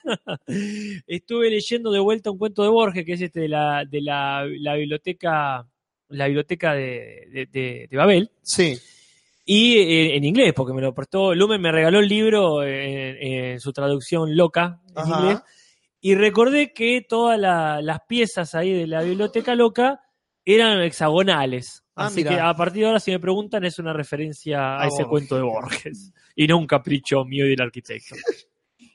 Estuve 1.06 1.50
leyendo 1.50 1.90
de 1.92 2.00
vuelta 2.00 2.30
un 2.30 2.38
cuento 2.38 2.62
de 2.62 2.70
Borges, 2.70 3.04
que 3.04 3.12
es 3.12 3.20
este 3.20 3.40
de 3.40 3.48
la, 3.48 3.84
de 3.84 4.00
la, 4.00 4.46
la 4.58 4.74
biblioteca, 4.76 5.66
la 6.08 6.26
biblioteca 6.28 6.72
de, 6.72 7.26
de- 7.30 7.46
de- 7.52 7.88
de 7.90 7.96
Babel, 7.98 8.30
Sí. 8.40 8.78
y 9.44 9.76
eh, 9.76 10.16
en 10.16 10.24
inglés, 10.24 10.54
porque 10.54 10.72
me 10.72 10.80
lo 10.80 10.94
prestó, 10.94 11.34
Lumen 11.34 11.60
me 11.60 11.72
regaló 11.72 11.98
el 12.00 12.08
libro 12.08 12.62
en, 12.62 13.16
en 13.22 13.60
su 13.60 13.70
traducción 13.74 14.34
loca 14.34 14.80
en 14.88 14.98
Ajá. 14.98 15.20
inglés, 15.20 15.38
y 16.00 16.14
recordé 16.14 16.72
que 16.72 17.04
todas 17.06 17.38
la- 17.38 17.82
las 17.82 18.00
piezas 18.08 18.54
ahí 18.54 18.72
de 18.72 18.86
la 18.86 19.02
biblioteca 19.02 19.54
loca 19.54 20.00
eran 20.44 20.80
hexagonales. 20.82 21.82
Ah, 21.96 22.06
Así 22.06 22.24
que 22.24 22.38
a 22.40 22.54
partir 22.54 22.80
de 22.82 22.86
ahora, 22.88 23.00
si 23.00 23.12
me 23.12 23.20
preguntan, 23.20 23.64
es 23.64 23.78
una 23.78 23.92
referencia 23.92 24.76
a, 24.76 24.82
A 24.82 24.86
ese 24.88 25.04
Borges. 25.04 25.08
cuento 25.08 25.36
de 25.36 25.42
Borges. 25.42 26.12
Y 26.34 26.46
no 26.48 26.58
un 26.58 26.66
capricho 26.66 27.24
mío 27.24 27.46
y 27.46 27.50
del 27.50 27.60
arquitecto. 27.62 28.16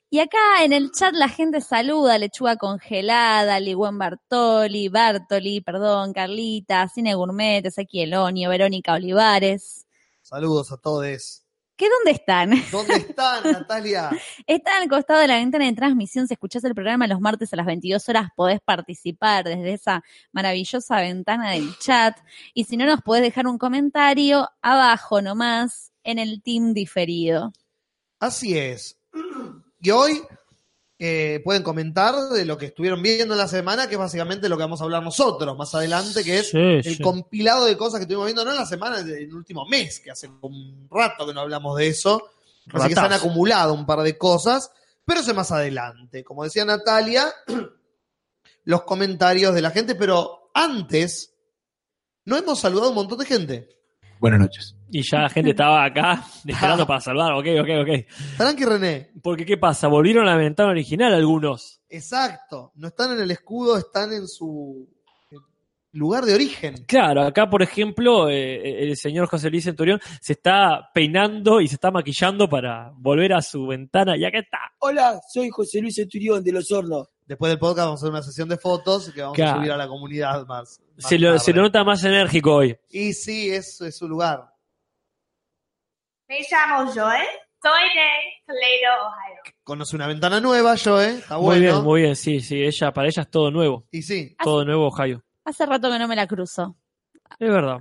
Y 0.10 0.20
acá 0.20 0.64
en 0.64 0.74
el 0.74 0.92
chat 0.92 1.14
la 1.14 1.30
gente 1.30 1.62
saluda, 1.62 2.18
Lechuga 2.18 2.58
Congelada, 2.58 3.60
Ligüen 3.60 3.98
Bartoli, 3.98 4.90
Bartoli, 4.90 5.62
perdón, 5.62 6.14
Carlita, 6.14 6.88
Cine 6.90 7.14
Gourmet, 7.14 7.66
Ezequiel 7.66 8.16
Onio, 8.16 8.50
Verónica 8.50 8.94
Olivares. 8.96 9.86
Saludos 10.22 10.72
a 10.72 10.78
todos. 10.78 11.44
¿Qué 11.80 11.88
dónde 11.88 12.12
están? 12.12 12.52
¿Dónde 12.74 12.96
están, 12.96 13.42
Natalia? 13.42 14.10
Están 14.46 14.82
al 14.82 14.90
costado 14.90 15.22
de 15.22 15.30
la 15.30 15.38
ventana 15.38 15.66
de 15.66 15.72
transmisión. 15.72 16.28
Si 16.28 16.34
escuchás 16.34 16.62
el 16.66 16.76
programa 16.76 17.08
los 17.08 17.22
martes 17.22 17.54
a 17.54 17.56
las 17.56 17.66
22 17.66 18.10
horas, 18.10 18.28
podés 18.36 18.60
participar 18.60 19.46
desde 19.46 19.72
esa 19.72 20.04
maravillosa 20.34 21.00
ventana 21.00 21.52
del 21.52 21.74
chat. 21.80 22.18
Y 22.54 22.66
si 22.66 22.76
no, 22.76 22.86
nos 22.86 23.02
podés 23.02 23.22
dejar 23.22 23.48
un 23.48 23.58
comentario 23.58 24.50
abajo 24.62 25.22
nomás 25.22 25.94
en 26.04 26.20
el 26.20 26.44
team 26.44 26.74
diferido. 26.74 27.54
Así 28.20 28.58
es. 28.58 29.00
Y 29.82 29.92
hoy 29.92 30.22
eh, 31.02 31.40
pueden 31.46 31.64
comentar 31.64 32.14
de 32.30 32.44
lo 32.44 32.58
que 32.58 32.66
estuvieron 32.68 33.02
viendo 33.02 33.34
en 33.34 33.38
la 33.38 33.48
semana, 33.48 33.88
que 33.88 33.94
es 33.96 34.00
básicamente 34.00 34.50
lo 34.50 34.58
que 34.58 34.64
vamos 34.64 34.82
a 34.82 34.84
hablar 34.84 35.02
nosotros 35.02 35.58
más 35.58 35.74
adelante, 35.74 36.26
que 36.26 36.40
es 36.40 36.50
Sí, 36.50 36.58
el 36.58 36.84
sí. 36.84 37.02
compilado 37.02 37.64
de 37.66 37.78
cosas 37.78 38.00
que 38.00 38.04
estuvimos 38.04 38.26
viendo, 38.26 38.44
no 38.44 38.52
en 38.52 38.58
la 38.58 38.66
semana, 38.66 39.00
en 39.00 39.08
el 39.10 39.34
último 39.34 39.66
mes, 39.66 40.02
que 40.02 40.12
hace 40.12 40.30
un 40.42 40.90
rato 40.92 41.26
que 41.26 41.34
no 41.34 41.40
hablamos 41.40 41.78
de 41.78 41.88
eso. 41.88 42.30
Así 42.74 42.90
que 42.90 42.96
se 42.96 43.00
han 43.00 43.14
acumulado 43.14 43.74
un 43.74 43.86
par 43.86 44.02
de 44.02 44.18
cosas, 44.18 44.72
pero 45.06 45.22
eso 45.22 45.32
es 45.32 45.38
más 45.38 45.52
adelante. 45.54 46.24
Como 46.24 46.44
decía 46.44 46.66
Natalia, 46.66 47.34
los 48.66 48.84
comentarios 48.84 49.56
de 49.56 49.62
la 49.62 49.72
gente, 49.72 49.96
pero 49.96 50.52
antes 50.54 51.34
no 52.26 52.38
hemos 52.38 52.60
saludado 52.60 52.88
a 52.88 52.90
un 52.90 52.96
montón 52.96 53.18
de 53.20 53.26
gente. 53.26 53.70
Buenas 54.20 54.40
noches. 54.40 54.76
Y 54.92 55.02
ya 55.10 55.22
la 55.22 55.30
gente 55.30 55.52
estaba 55.52 55.86
acá 55.86 56.24
esperando 56.46 56.86
para 56.86 57.00
salvar. 57.00 57.34
Ok, 57.34 57.46
ok, 57.62 57.70
ok. 57.82 58.38
Tranqui 58.38 58.66
René, 58.66 59.12
Porque, 59.24 59.46
¿qué 59.46 59.58
pasa? 59.58 59.88
Volvieron 59.88 60.28
a 60.28 60.32
la 60.32 60.38
ventana 60.38 60.70
original 60.72 61.14
algunos. 61.14 61.82
exacto, 61.90 62.72
no 62.76 62.88
están 62.90 63.14
en 63.14 63.22
el 63.22 63.32
escudo, 63.32 63.78
están 63.78 64.12
en 64.14 64.28
su 64.28 64.88
lugar 65.94 66.24
de 66.26 66.36
origen. 66.36 66.86
Claro, 66.86 67.22
acá, 67.24 67.50
por 67.50 67.64
ejemplo, 67.64 68.30
eh, 68.30 68.84
el 68.84 68.96
señor 68.96 69.28
José 69.28 69.50
Luis 69.50 69.64
Centurión 69.64 70.00
se 70.22 70.34
está 70.34 70.90
peinando 70.94 71.62
y 71.62 71.68
se 71.68 71.76
está 71.76 71.90
maquillando 71.90 72.48
para 72.48 72.92
volver 72.96 73.34
a 73.34 73.42
su 73.42 73.66
ventana. 73.68 74.16
Y 74.18 74.24
acá 74.26 74.40
está. 74.40 74.58
Hola, 74.80 75.20
soy 75.34 75.50
José 75.50 75.82
Luis 75.82 75.96
Centurión 75.96 76.44
de 76.44 76.52
Los 76.52 76.72
Hornos. 76.72 77.08
Después 77.30 77.52
del 77.52 77.60
podcast 77.60 77.86
vamos 77.86 78.02
a 78.02 78.06
hacer 78.06 78.10
una 78.10 78.24
sesión 78.24 78.50
de 78.50 78.58
fotos 78.58 79.12
que 79.14 79.22
vamos 79.22 79.36
Claro. 79.36 79.52
a 79.52 79.56
subir 79.58 79.72
a 79.72 79.78
la 79.78 79.88
comunidad 79.88 80.48
más. 80.48 80.82
más 80.96 81.06
Se 81.08 81.20
lo, 81.20 81.28
tarde. 81.28 81.40
se 81.40 81.54
lo 81.54 81.62
nota 81.62 81.84
más 81.84 82.04
enérgico 82.04 82.56
hoy. 82.56 82.76
Y 82.90 83.14
sí, 83.14 83.52
es, 83.52 83.80
es 83.82 83.96
su 83.98 84.08
lugar. 84.10 84.52
Me 86.28 86.40
llamo 86.50 86.92
Joel, 86.92 87.28
soy 87.62 87.84
de 87.84 88.10
Toledo, 88.48 89.08
Ohio. 89.08 89.42
Conoce 89.64 89.96
una 89.96 90.08
ventana 90.08 90.40
nueva, 90.42 90.74
yo, 90.74 91.00
¿eh? 91.00 91.18
Está 91.20 91.36
Muy 91.38 91.46
bueno. 91.46 91.62
bien, 91.62 91.84
muy 91.84 92.02
bien. 92.02 92.16
Sí, 92.16 92.40
sí, 92.40 92.64
ella, 92.64 92.92
para 92.92 93.08
ella 93.08 93.22
es 93.22 93.30
todo 93.30 93.52
nuevo. 93.52 93.86
Y 93.92 94.02
sí, 94.02 94.36
Todo 94.44 94.66
nuevo, 94.66 94.88
Ohio. 94.88 95.24
Hace 95.46 95.68
rato 95.68 95.90
que 95.92 96.00
no 96.00 96.08
me 96.08 96.16
la 96.16 96.26
cruzo. 96.26 96.78
Es 97.38 97.50
verdad. 97.52 97.78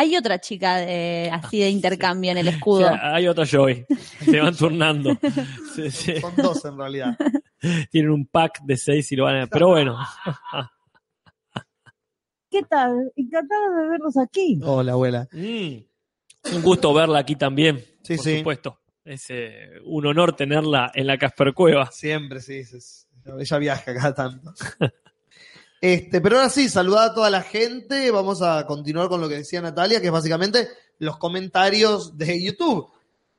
Hay 0.00 0.16
otra 0.16 0.38
chica 0.40 0.76
de, 0.76 1.28
así 1.32 1.58
de 1.58 1.70
intercambio 1.70 2.30
en 2.30 2.38
el 2.38 2.46
O 2.46 2.50
escudo. 2.50 2.86
sea, 2.88 3.14
hay 3.16 3.26
otra 3.26 3.44
Joy. 3.44 3.84
Se 4.24 4.40
van 4.40 4.54
turnando. 4.56 5.18
Sí, 5.74 5.90
sí. 5.90 6.20
son 6.20 6.34
dos 6.36 6.64
en 6.64 6.76
realidad. 6.78 7.16
Tienen 7.90 8.10
un 8.12 8.26
pack 8.26 8.60
de 8.64 8.76
seis 8.76 9.10
y 9.12 9.16
lo 9.16 9.24
van 9.24 9.36
a... 9.42 9.46
Pero 9.46 9.68
bueno. 9.68 9.96
¿Qué 12.50 12.62
tal? 12.62 13.12
Encantado 13.16 13.74
de 13.76 13.88
verlos 13.88 14.16
aquí. 14.16 14.58
Hola, 14.62 14.92
abuela. 14.92 15.28
Mm. 15.32 15.76
Un 16.54 16.62
gusto 16.62 16.92
verla 16.94 17.18
aquí 17.20 17.36
también. 17.36 17.78
Sí, 18.02 18.16
por 18.16 18.24
sí. 18.24 18.38
supuesto. 18.38 18.80
Es 19.04 19.26
eh, 19.30 19.70
un 19.84 20.06
honor 20.06 20.34
tenerla 20.34 20.90
en 20.94 21.06
la 21.06 21.18
Casper 21.18 21.52
Cueva. 21.54 21.90
Siempre, 21.92 22.40
sí. 22.40 22.58
es- 22.58 22.72
es- 22.74 23.08
ella 23.38 23.58
viaja 23.58 23.94
cada 23.94 24.14
tanto. 24.14 24.52
Este, 25.80 26.20
pero 26.20 26.36
ahora 26.36 26.50
sí, 26.50 26.68
saludar 26.68 27.10
a 27.10 27.14
toda 27.14 27.30
la 27.30 27.42
gente. 27.42 28.10
Vamos 28.10 28.42
a 28.42 28.66
continuar 28.66 29.08
con 29.08 29.20
lo 29.20 29.28
que 29.28 29.36
decía 29.36 29.60
Natalia, 29.60 30.00
que 30.00 30.06
es 30.06 30.12
básicamente 30.12 30.68
los 30.98 31.18
comentarios 31.18 32.16
de 32.16 32.42
YouTube. 32.42 32.88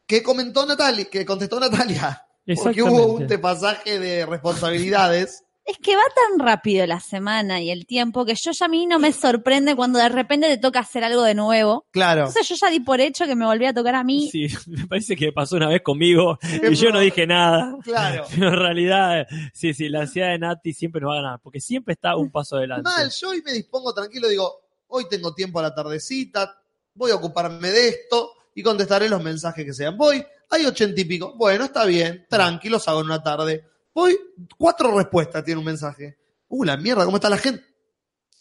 que 0.06 0.24
comentó 0.24 0.66
Natalia, 0.66 1.06
que 1.06 1.26
contestó 1.26 1.60
Natalia. 1.60 2.26
Porque 2.64 2.82
hubo 2.82 3.14
un 3.14 3.28
pasaje 3.40 4.00
de 4.00 4.26
responsabilidades. 4.26 5.44
Es 5.70 5.78
que 5.78 5.96
va 5.96 6.02
tan 6.16 6.40
rápido 6.40 6.88
la 6.88 7.00
semana 7.00 7.62
y 7.62 7.70
el 7.70 7.86
tiempo 7.86 8.26
que 8.26 8.34
yo 8.34 8.52
ya 8.52 8.66
a 8.66 8.70
mí 8.70 8.88
no 8.88 8.98
me 8.98 9.14
sorprende 9.14 9.76
cuando 9.76 10.00
de 10.00 10.10
repente 10.10 10.48
te 10.48 10.58
toca 10.58 10.80
hacer 10.80 11.04
algo 11.04 11.22
de 11.22 11.36
nuevo. 11.36 11.86
Claro. 11.92 12.22
Entonces 12.22 12.50
yo 12.50 12.56
ya 12.60 12.72
di 12.72 12.80
por 12.80 13.00
hecho 13.00 13.28
que 13.28 13.36
me 13.36 13.46
volvía 13.46 13.70
a 13.70 13.74
tocar 13.76 13.94
a 13.94 14.04
mí. 14.04 14.32
Sí, 14.32 14.48
me 14.66 14.88
parece 14.88 15.16
que 15.16 15.32
pasó 15.32 15.58
una 15.58 15.70
vez 15.70 15.84
conmigo 15.84 16.40
y 16.44 16.74
yo 16.74 16.90
no 16.90 17.00
dije 17.00 17.28
nada. 17.28 17.78
Claro. 17.84 18.26
Pero 18.32 18.48
en 18.54 18.56
realidad, 18.56 19.28
sí, 19.54 19.76
sí, 19.76 19.90
la 19.90 20.02
ansiedad 20.02 20.30
de 20.30 20.40
Nati 20.40 20.74
siempre 20.74 21.02
nos 21.02 21.12
va 21.12 21.20
a 21.20 21.22
ganar, 21.22 21.40
porque 21.40 21.62
siempre 21.62 21.94
está 21.94 22.16
un 22.16 22.32
paso 22.32 22.58
adelante. 22.58 22.90
Mal, 22.90 23.12
yo 23.12 23.30
hoy 23.30 23.44
me 23.46 23.54
dispongo 23.54 23.94
tranquilo, 23.94 24.28
digo, 24.28 24.62
hoy 24.88 25.08
tengo 25.08 25.36
tiempo 25.36 25.60
a 25.60 25.62
la 25.62 25.76
tardecita, 25.76 26.64
voy 26.96 27.12
a 27.12 27.16
ocuparme 27.16 27.70
de 27.70 27.90
esto 27.90 28.32
y 28.56 28.64
contestaré 28.64 29.08
los 29.08 29.22
mensajes 29.22 29.64
que 29.64 29.74
sean. 29.76 29.96
Voy, 29.96 30.26
hay 30.50 30.66
ochenta 30.66 31.00
y 31.00 31.06
pico. 31.06 31.36
Bueno, 31.38 31.66
está 31.66 31.86
bien, 31.86 32.26
tranquilos, 32.28 32.88
hago 32.88 33.02
en 33.02 33.06
una 33.06 33.22
tarde. 33.22 33.70
Voy, 34.00 34.18
cuatro 34.58 34.98
respuestas 34.98 35.44
tiene 35.44 35.60
un 35.60 35.66
mensaje. 35.66 36.18
Uh, 36.48 36.64
la 36.64 36.78
mierda, 36.78 37.04
¿cómo 37.04 37.18
está 37.18 37.30
la 37.30 37.38
gente? 37.38 37.66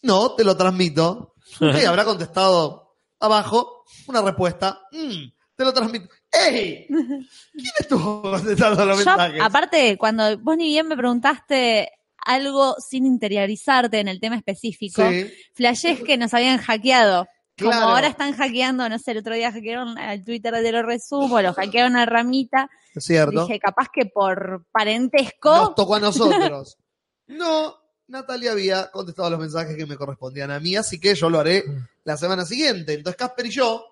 No, 0.02 0.36
te 0.36 0.44
lo 0.44 0.56
transmito. 0.56 1.34
Ok, 1.60 1.74
habrá 1.88 2.04
contestado 2.04 2.96
abajo 3.18 3.84
una 4.06 4.22
respuesta. 4.22 4.80
Mm, 4.92 5.32
te 5.56 5.64
lo 5.64 5.72
transmito. 5.72 6.08
¡Ey! 6.30 6.86
¿Quién 6.86 7.72
estuvo 7.76 8.22
contestando 8.22 8.86
los 8.86 9.00
Yo, 9.00 9.04
mensajes? 9.04 9.40
aparte, 9.42 9.98
cuando 9.98 10.38
vos 10.38 10.56
ni 10.56 10.68
bien 10.68 10.86
me 10.86 10.96
preguntaste 10.96 11.90
algo 12.24 12.76
sin 12.78 13.04
interiorizarte 13.04 13.98
en 13.98 14.06
el 14.06 14.20
tema 14.20 14.36
específico, 14.36 15.02
Sí, 15.10 15.96
que 16.04 16.16
nos 16.16 16.34
habían 16.34 16.58
hackeado. 16.58 17.26
Como 17.58 17.72
ahora 17.72 18.08
están 18.08 18.32
hackeando, 18.34 18.88
no 18.88 18.98
sé, 18.98 19.12
el 19.12 19.18
otro 19.18 19.34
día 19.34 19.52
hackearon 19.52 19.98
al 19.98 20.24
Twitter 20.24 20.54
de 20.54 20.72
lo 20.72 20.82
resumo, 20.82 21.40
lo 21.40 21.52
hackearon 21.52 21.96
a 21.96 22.06
Ramita. 22.06 22.70
es 22.94 23.04
cierto. 23.04 23.46
Dije, 23.46 23.58
capaz 23.58 23.88
que 23.92 24.06
por 24.06 24.64
parentesco. 24.70 25.54
Nos 25.54 25.74
tocó 25.74 25.96
a 25.96 26.00
nosotros. 26.00 26.78
No, 27.26 27.74
Natalia 28.06 28.52
había 28.52 28.90
contestado 28.90 29.28
los 29.30 29.40
mensajes 29.40 29.76
que 29.76 29.84
me 29.86 29.96
correspondían 29.96 30.50
a 30.50 30.60
mí, 30.60 30.76
así 30.76 30.98
que 30.98 31.14
yo 31.14 31.28
lo 31.28 31.40
haré 31.40 31.62
la 32.04 32.16
semana 32.16 32.44
siguiente. 32.44 32.94
Entonces, 32.94 33.18
Casper 33.18 33.46
y 33.46 33.50
yo 33.50 33.84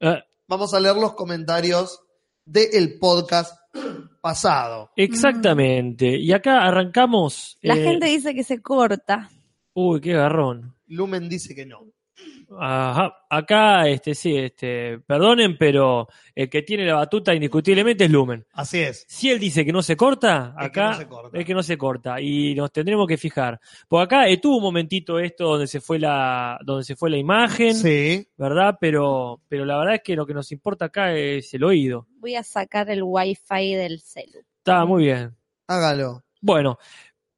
Eh, 0.00 0.22
vamos 0.46 0.74
a 0.74 0.80
leer 0.80 0.96
los 0.96 1.14
comentarios 1.14 2.00
del 2.44 2.98
podcast 2.98 3.56
pasado. 4.20 4.90
exactamente. 4.96 6.18
Y 6.18 6.32
acá 6.32 6.64
arrancamos. 6.64 7.58
La 7.62 7.76
eh, 7.76 7.82
gente 7.84 8.06
dice 8.06 8.34
que 8.34 8.44
se 8.44 8.60
corta. 8.60 9.30
Uy, 9.74 10.00
qué 10.00 10.12
garrón. 10.12 10.74
Lumen 10.88 11.28
dice 11.28 11.54
que 11.54 11.64
no. 11.64 11.86
Ajá. 12.58 13.14
Acá, 13.30 13.88
este, 13.88 14.14
sí, 14.14 14.36
este, 14.36 14.98
perdonen, 15.06 15.56
pero 15.56 16.06
el 16.34 16.50
que 16.50 16.60
tiene 16.62 16.84
la 16.84 16.96
batuta 16.96 17.34
indiscutiblemente 17.34 18.04
es 18.04 18.10
Lumen. 18.10 18.44
Así 18.52 18.78
es. 18.80 19.06
Si 19.08 19.30
él 19.30 19.38
dice 19.38 19.64
que 19.64 19.72
no 19.72 19.80
se 19.82 19.96
corta, 19.96 20.54
Es 20.58 20.70
que 20.70 20.80
acá 20.80 20.90
no 20.90 20.96
se 20.98 21.06
corta. 21.08 21.38
es 21.38 21.44
que 21.46 21.54
no 21.54 21.62
se 21.62 21.78
corta 21.78 22.20
y 22.20 22.54
nos 22.54 22.70
tendremos 22.70 23.06
que 23.06 23.16
fijar. 23.16 23.58
Porque 23.88 24.04
acá 24.04 24.28
eh, 24.28 24.36
tuvo 24.36 24.58
un 24.58 24.64
momentito 24.64 25.18
esto 25.18 25.44
donde 25.44 25.66
se 25.66 25.80
fue 25.80 25.98
la, 25.98 26.58
donde 26.62 26.84
se 26.84 26.94
fue 26.94 27.08
la 27.08 27.16
imagen, 27.16 27.74
Sí. 27.74 28.26
¿verdad? 28.36 28.76
Pero, 28.78 29.40
pero 29.48 29.64
la 29.64 29.78
verdad 29.78 29.94
es 29.94 30.02
que 30.02 30.14
lo 30.14 30.26
que 30.26 30.34
nos 30.34 30.52
importa 30.52 30.86
acá 30.86 31.14
es 31.14 31.54
el 31.54 31.64
oído. 31.64 32.06
Voy 32.18 32.34
a 32.34 32.42
sacar 32.42 32.90
el 32.90 33.00
wifi 33.02 33.74
del 33.74 34.00
celu. 34.00 34.40
Está 34.58 34.84
muy 34.84 35.04
bien. 35.04 35.34
Hágalo. 35.66 36.22
Bueno, 36.42 36.76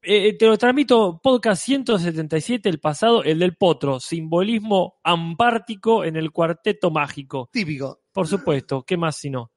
eh, 0.05 0.37
te 0.39 0.47
lo 0.47 0.57
transmito, 0.59 1.21
podcast 1.23 1.63
177, 1.65 2.69
el 2.69 2.81
pasado, 2.81 3.23
el 3.23 3.39
del 3.39 3.57
potro, 3.57 4.01
simbolismo 4.01 5.01
ampártico 5.03 6.05
en 6.05 6.17
el 6.17 6.31
cuarteto 6.31 6.91
mágico. 6.91 7.49
Típico. 7.53 8.03
Por 8.13 8.29
supuesto, 8.29 8.83
¿qué 8.83 8.97
más 8.97 9.17
si 9.17 9.31
no? 9.31 9.51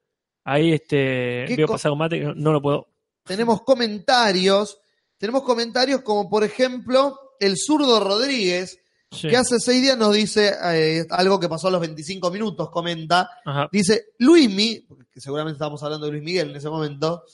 Ahí 0.44 0.72
este, 0.72 1.44
¿Qué 1.46 1.56
veo 1.56 1.68
un 1.92 1.98
mate, 1.98 2.20
no, 2.20 2.34
no 2.34 2.52
lo 2.52 2.62
puedo. 2.62 2.88
Tenemos 3.24 3.62
comentarios. 3.62 4.80
Tenemos 5.18 5.42
comentarios 5.42 6.00
como, 6.02 6.28
por 6.30 6.42
ejemplo, 6.44 7.18
el 7.40 7.56
zurdo 7.56 8.00
Rodríguez, 8.00 8.80
Sí. 9.10 9.28
que 9.28 9.38
hace 9.38 9.58
seis 9.58 9.80
días 9.80 9.96
nos 9.96 10.12
dice 10.12 10.52
eh, 10.64 11.06
algo 11.10 11.40
que 11.40 11.48
pasó 11.48 11.68
a 11.68 11.70
los 11.70 11.80
25 11.80 12.30
minutos, 12.30 12.68
comenta. 12.70 13.30
Ajá. 13.44 13.68
Dice, 13.72 14.08
Luismi, 14.18 14.86
que 15.10 15.20
seguramente 15.20 15.54
estábamos 15.54 15.82
hablando 15.82 16.04
de 16.06 16.12
Luis 16.12 16.24
Miguel 16.24 16.50
en 16.50 16.56
ese 16.56 16.68
momento, 16.68 17.24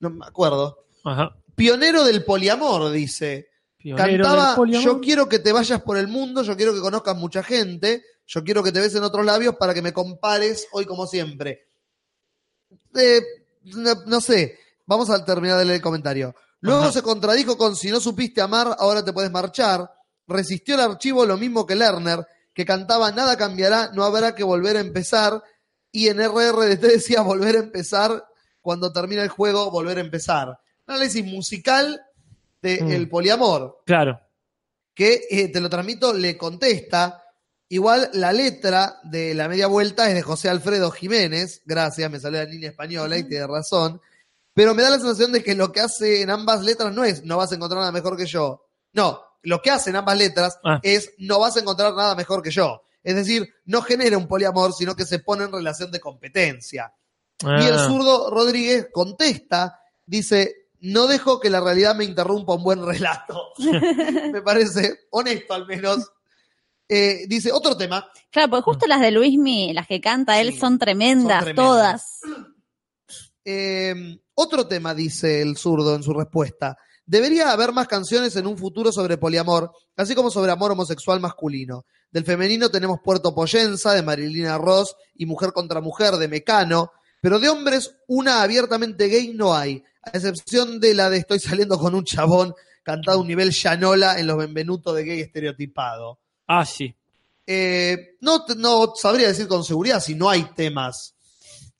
no 0.00 0.10
me 0.10 0.26
acuerdo. 0.26 0.86
Ajá. 1.04 1.36
Pionero 1.54 2.04
del 2.04 2.24
poliamor, 2.24 2.90
dice. 2.90 3.48
Pionero 3.76 4.24
Cantaba, 4.24 4.56
poliamor. 4.56 4.84
yo 4.84 5.00
quiero 5.00 5.28
que 5.28 5.38
te 5.38 5.52
vayas 5.52 5.82
por 5.82 5.96
el 5.96 6.08
mundo, 6.08 6.42
yo 6.42 6.56
quiero 6.56 6.74
que 6.74 6.80
conozcas 6.80 7.16
mucha 7.16 7.42
gente, 7.42 8.04
yo 8.26 8.44
quiero 8.44 8.62
que 8.62 8.72
te 8.72 8.80
ves 8.80 8.94
en 8.94 9.02
otros 9.02 9.24
labios 9.24 9.56
para 9.56 9.74
que 9.74 9.82
me 9.82 9.92
compares 9.92 10.66
hoy 10.72 10.84
como 10.84 11.06
siempre. 11.06 11.68
Eh, 12.94 13.20
no, 13.64 13.94
no 14.06 14.20
sé, 14.20 14.58
vamos 14.86 15.10
a 15.10 15.24
terminar 15.24 15.58
de 15.58 15.64
leer 15.64 15.76
el 15.76 15.82
comentario. 15.82 16.34
Luego 16.60 16.82
Ajá. 16.82 16.92
se 16.92 17.02
contradijo 17.02 17.56
con 17.56 17.74
si 17.74 17.90
no 17.90 18.00
supiste 18.00 18.40
amar, 18.40 18.76
ahora 18.78 19.04
te 19.04 19.12
puedes 19.12 19.30
marchar. 19.30 19.90
Resistió 20.26 20.74
el 20.74 20.82
archivo 20.82 21.24
lo 21.24 21.36
mismo 21.36 21.66
que 21.66 21.74
Lerner, 21.74 22.26
que 22.54 22.64
cantaba 22.64 23.10
nada 23.10 23.36
cambiará, 23.36 23.90
no 23.94 24.04
habrá 24.04 24.34
que 24.34 24.44
volver 24.44 24.76
a 24.76 24.80
empezar. 24.80 25.42
Y 25.90 26.08
en 26.08 26.18
RRDT 26.18 26.82
decía 26.82 27.22
volver 27.22 27.56
a 27.56 27.60
empezar, 27.60 28.24
cuando 28.60 28.92
termina 28.92 29.22
el 29.22 29.28
juego, 29.28 29.70
volver 29.70 29.98
a 29.98 30.02
empezar. 30.02 30.58
Análisis 30.90 31.24
musical 31.24 32.00
del 32.62 32.84
Mm. 32.84 32.90
el 32.90 33.08
poliamor 33.08 33.82
Claro. 33.86 34.20
que 34.94 35.22
eh, 35.30 35.48
te 35.48 35.60
lo 35.60 35.70
transmito, 35.70 36.12
le 36.12 36.36
contesta. 36.36 37.22
Igual 37.68 38.10
la 38.14 38.32
letra 38.32 38.98
de 39.04 39.32
la 39.34 39.48
media 39.48 39.66
vuelta 39.68 40.08
es 40.08 40.14
de 40.14 40.22
José 40.22 40.48
Alfredo 40.48 40.90
Jiménez. 40.90 41.62
Gracias, 41.64 42.10
me 42.10 42.18
salió 42.18 42.40
la 42.42 42.50
línea 42.50 42.70
española 42.70 43.16
y 43.16 43.24
tiene 43.24 43.46
razón. 43.46 44.00
Pero 44.52 44.74
me 44.74 44.82
da 44.82 44.90
la 44.90 44.98
sensación 44.98 45.30
de 45.32 45.42
que 45.44 45.54
lo 45.54 45.70
que 45.70 45.80
hace 45.80 46.22
en 46.22 46.30
ambas 46.30 46.62
letras 46.64 46.92
no 46.92 47.04
es 47.04 47.24
no 47.24 47.36
vas 47.36 47.52
a 47.52 47.54
encontrar 47.54 47.80
nada 47.80 47.92
mejor 47.92 48.16
que 48.16 48.26
yo. 48.26 48.66
No, 48.92 49.20
lo 49.42 49.62
que 49.62 49.70
hace 49.70 49.90
en 49.90 49.96
ambas 49.96 50.18
letras 50.18 50.58
Ah. 50.64 50.80
es 50.82 51.12
no 51.18 51.38
vas 51.38 51.56
a 51.56 51.60
encontrar 51.60 51.94
nada 51.94 52.14
mejor 52.16 52.42
que 52.42 52.50
yo. 52.50 52.82
Es 53.02 53.14
decir, 53.14 53.48
no 53.66 53.80
genera 53.82 54.18
un 54.18 54.26
poliamor, 54.26 54.72
sino 54.74 54.94
que 54.96 55.06
se 55.06 55.20
pone 55.20 55.44
en 55.44 55.52
relación 55.52 55.90
de 55.92 56.00
competencia. 56.00 56.92
Y 57.42 57.64
el 57.64 57.74
Ah. 57.78 57.86
zurdo 57.86 58.28
Rodríguez 58.30 58.88
contesta, 58.92 59.80
dice, 60.04 60.59
no 60.80 61.06
dejo 61.06 61.40
que 61.40 61.50
la 61.50 61.60
realidad 61.60 61.94
me 61.94 62.04
interrumpa 62.04 62.54
un 62.54 62.62
buen 62.64 62.84
relato. 62.84 63.52
me 64.32 64.42
parece 64.42 65.00
honesto 65.10 65.54
al 65.54 65.66
menos. 65.66 66.10
Eh, 66.88 67.26
dice, 67.28 67.52
otro 67.52 67.76
tema, 67.76 68.10
Claro, 68.30 68.50
porque 68.50 68.64
justo 68.64 68.86
las 68.88 69.00
de 69.00 69.12
Luismi, 69.12 69.72
las 69.72 69.86
que 69.86 70.00
canta 70.00 70.40
él, 70.40 70.52
Sí, 70.52 70.58
son 70.58 70.78
tremendas, 70.78 71.44
son 71.44 71.54
tremendas. 71.54 71.64
todas. 71.64 72.20
eh, 73.44 74.18
otro 74.34 74.66
tema, 74.66 74.94
dice 74.94 75.42
el 75.42 75.56
zurdo 75.56 75.94
en 75.94 76.02
su 76.02 76.12
respuesta. 76.14 76.76
Debería 77.04 77.50
haber 77.52 77.72
más 77.72 77.88
canciones 77.88 78.36
en 78.36 78.46
un 78.46 78.56
futuro 78.56 78.92
sobre 78.92 79.18
poliamor, 79.18 79.72
así 79.96 80.14
como 80.14 80.30
sobre 80.30 80.52
amor 80.52 80.72
homosexual 80.72 81.20
masculino. 81.20 81.84
Del 82.10 82.24
femenino 82.24 82.70
tenemos 82.70 82.98
Puerto 83.04 83.34
Poyenza, 83.34 83.92
de 83.94 84.02
Marilina 84.02 84.58
Ross, 84.58 84.96
y 85.14 85.26
Mujer 85.26 85.52
contra 85.52 85.80
Mujer, 85.80 86.14
de 86.14 86.28
Mecano, 86.28 86.92
pero 87.20 87.38
de 87.38 87.48
hombres 87.48 87.96
una 88.08 88.42
abiertamente 88.42 89.08
gay 89.08 89.32
no 89.34 89.54
hay, 89.54 89.82
a 90.02 90.10
excepción 90.10 90.80
de 90.80 90.94
la 90.94 91.10
de 91.10 91.18
Estoy 91.18 91.38
saliendo 91.38 91.78
con 91.78 91.94
un 91.94 92.04
chabón, 92.04 92.54
cantado 92.82 93.18
a 93.18 93.20
un 93.20 93.28
nivel 93.28 93.50
llanola 93.50 94.18
en 94.18 94.26
los 94.26 94.36
Benvenuto 94.38 94.92
de 94.94 95.04
gay 95.04 95.20
estereotipado. 95.20 96.18
Ah, 96.46 96.64
sí. 96.64 96.94
Eh, 97.46 98.16
no, 98.20 98.44
te- 98.44 98.54
no 98.56 98.92
sabría 98.96 99.28
decir 99.28 99.46
con 99.48 99.64
seguridad 99.64 100.00
si 100.00 100.14
no 100.14 100.28
hay 100.30 100.44
temas. 100.54 101.14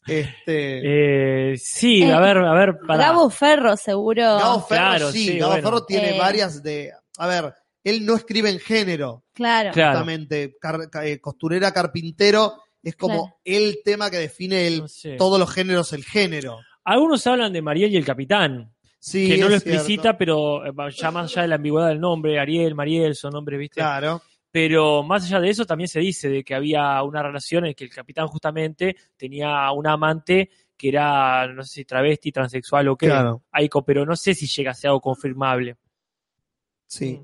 Este, 0.06 1.52
Eh, 1.52 1.56
sí, 1.58 2.02
Eh, 2.02 2.12
a 2.12 2.20
ver, 2.20 2.38
a 2.38 2.54
ver, 2.54 2.78
para. 2.86 3.06
Gabo 3.06 3.30
Ferro, 3.30 3.76
seguro. 3.76 4.22
Gabo 4.22 4.60
Ferro 4.66 4.80
Claro, 4.80 5.12
sí, 5.12 5.26
sí, 5.28 5.38
Gabo 5.38 5.52
bueno. 5.52 5.68
Ferro 5.68 5.84
tiene 5.84 6.16
Eh. 6.16 6.18
varias 6.18 6.62
de. 6.62 6.92
A 7.18 7.26
ver, 7.26 7.54
él 7.84 8.04
no 8.04 8.16
escribe 8.16 8.50
en 8.50 8.58
género, 8.58 9.24
Claro. 9.34 9.68
Justamente. 9.70 10.56
Car- 10.60 10.88
ca- 10.90 11.06
eh, 11.06 11.20
costurera, 11.20 11.72
carpintero, 11.72 12.62
es 12.82 12.96
como 12.96 13.24
Claro. 13.24 13.36
el 13.44 13.80
tema 13.84 14.10
que 14.10 14.18
define 14.18 14.66
el, 14.66 14.78
No 14.80 14.88
sé. 14.88 15.16
todos 15.16 15.38
los 15.38 15.50
géneros, 15.52 15.92
el 15.92 16.04
género. 16.04 16.58
Algunos 16.84 17.26
hablan 17.26 17.52
de 17.52 17.62
Mariel 17.62 17.92
y 17.92 17.96
el 17.96 18.04
Capitán, 18.04 18.72
Sí, 18.98 19.28
que 19.28 19.38
no 19.38 19.48
lo 19.48 19.58
cierto. 19.58 19.70
explicita, 19.70 20.18
pero 20.18 20.64
eh, 20.66 20.72
ya 20.94 21.10
más 21.10 21.30
allá 21.32 21.42
de 21.42 21.48
la 21.48 21.54
ambigüedad 21.54 21.88
del 21.88 22.00
nombre, 22.00 22.38
Ariel, 22.38 22.74
Mariel, 22.74 23.14
son 23.14 23.32
nombres, 23.32 23.58
¿viste? 23.58 23.80
Claro. 23.80 24.20
Pero 24.50 25.02
más 25.02 25.24
allá 25.24 25.40
de 25.40 25.48
eso 25.50 25.64
también 25.64 25.88
se 25.88 26.00
dice 26.00 26.28
de 26.28 26.42
que 26.44 26.54
había 26.54 27.02
una 27.02 27.22
relación 27.22 27.64
en 27.66 27.74
que 27.74 27.84
el 27.84 27.90
capitán 27.90 28.26
justamente 28.26 28.96
tenía 29.16 29.70
una 29.72 29.92
amante 29.92 30.50
que 30.76 30.88
era, 30.88 31.46
no 31.46 31.62
sé 31.62 31.70
si 31.74 31.84
travesti, 31.84 32.32
transexual 32.32 32.88
o 32.88 32.96
qué, 32.96 33.06
Claro. 33.06 33.42
Aiko, 33.52 33.84
pero 33.84 34.04
no 34.04 34.16
sé 34.16 34.34
si 34.34 34.46
llega 34.46 34.72
a 34.72 34.74
ser 34.74 34.88
algo 34.88 35.00
confirmable. 35.00 35.76
Sí. 36.86 37.20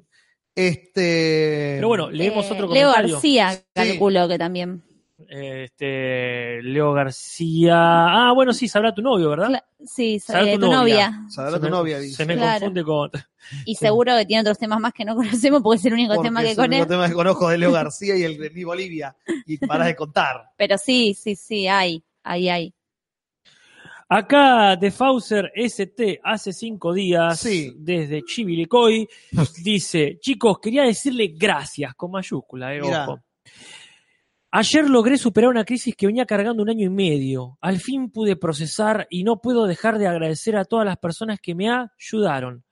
Este. 0.54 1.74
Pero 1.76 1.88
bueno, 1.88 2.10
leemos 2.10 2.46
Eh, 2.50 2.54
otro 2.54 2.68
Leo 2.72 2.88
comentario. 2.88 3.14
García, 3.14 3.62
calculo 3.74 4.28
que 4.28 4.38
también. 4.38 4.82
Este, 5.28 6.62
Leo 6.62 6.92
García. 6.92 7.74
Ah, 7.76 8.32
bueno, 8.34 8.52
sí, 8.52 8.68
sabrá 8.68 8.94
tu 8.94 9.02
novio, 9.02 9.30
¿verdad? 9.30 9.48
Cla- 9.50 9.64
Sí, 9.84 10.18
Sabrá 10.18 10.50
eh, 10.52 10.58
tu 10.58 10.70
novia. 10.70 11.22
Sabrá 11.28 11.52
Se 11.52 11.56
tu 11.58 11.62
me- 11.64 11.70
novia, 11.70 12.00
Se 12.02 12.24
me 12.24 12.34
Claro. 12.36 12.60
confunde 12.60 12.84
con. 12.84 13.10
Y 13.66 13.74
seguro 13.76 14.16
que 14.16 14.26
tiene 14.26 14.40
otros 14.40 14.58
temas 14.58 14.80
más 14.80 14.92
que 14.92 15.04
no 15.04 15.14
conocemos 15.14 15.62
porque 15.62 15.78
es 15.78 15.84
el 15.86 15.92
único 15.92 16.14
Porque 16.14 16.28
tema 16.28 16.40
es 16.42 16.46
que 16.46 16.52
el 16.52 16.58
único 16.58 16.62
con 16.62 16.72
él. 16.72 16.86
tema 16.88 17.08
que 17.08 17.14
conozco 17.14 17.48
de 17.48 17.58
Leo 17.58 17.72
García 17.72 18.16
y 18.16 18.22
el 18.24 18.38
de 18.38 18.50
mi 18.54 18.64
Bolivia. 18.64 19.14
Y 19.46 19.58
paras 19.58 19.86
de 19.86 19.94
contar. 19.96 20.50
Pero 20.56 20.76
sí, 20.78 21.14
sí, 21.14 21.36
sí, 21.36 21.68
hay, 21.68 22.02
hay, 22.24 22.48
hay. 22.48 22.74
Acá 24.08 24.76
de 24.76 24.90
Fauser 24.92 25.50
ST 25.56 26.20
hace 26.22 26.52
cinco 26.52 26.92
días, 26.92 27.40
Sí. 27.40 27.72
desde 27.76 28.22
Chivilcoy, 28.22 29.08
dice, 29.64 30.18
chicos, 30.20 30.58
quería 30.60 30.84
decirle 30.84 31.34
gracias, 31.36 31.92
con 31.96 32.12
mayúscula, 32.12 32.72
eh, 32.74 32.80
Mirá. 32.82 33.02
ojo. 33.08 33.20
Ayer 34.50 34.88
logré 34.88 35.18
superar 35.18 35.50
una 35.50 35.64
crisis 35.64 35.94
que 35.96 36.06
venía 36.06 36.24
cargando 36.24 36.62
un 36.62 36.70
año 36.70 36.86
y 36.86 36.90
medio. 36.90 37.58
Al 37.60 37.78
fin 37.78 38.10
pude 38.10 38.36
procesar 38.36 39.06
y 39.10 39.24
no 39.24 39.40
puedo 39.40 39.66
dejar 39.66 39.98
de 39.98 40.06
agradecer 40.06 40.56
a 40.56 40.64
todas 40.64 40.86
las 40.86 40.98
personas 40.98 41.40
que 41.40 41.54
me 41.54 41.68
ayudaron. 41.68 42.64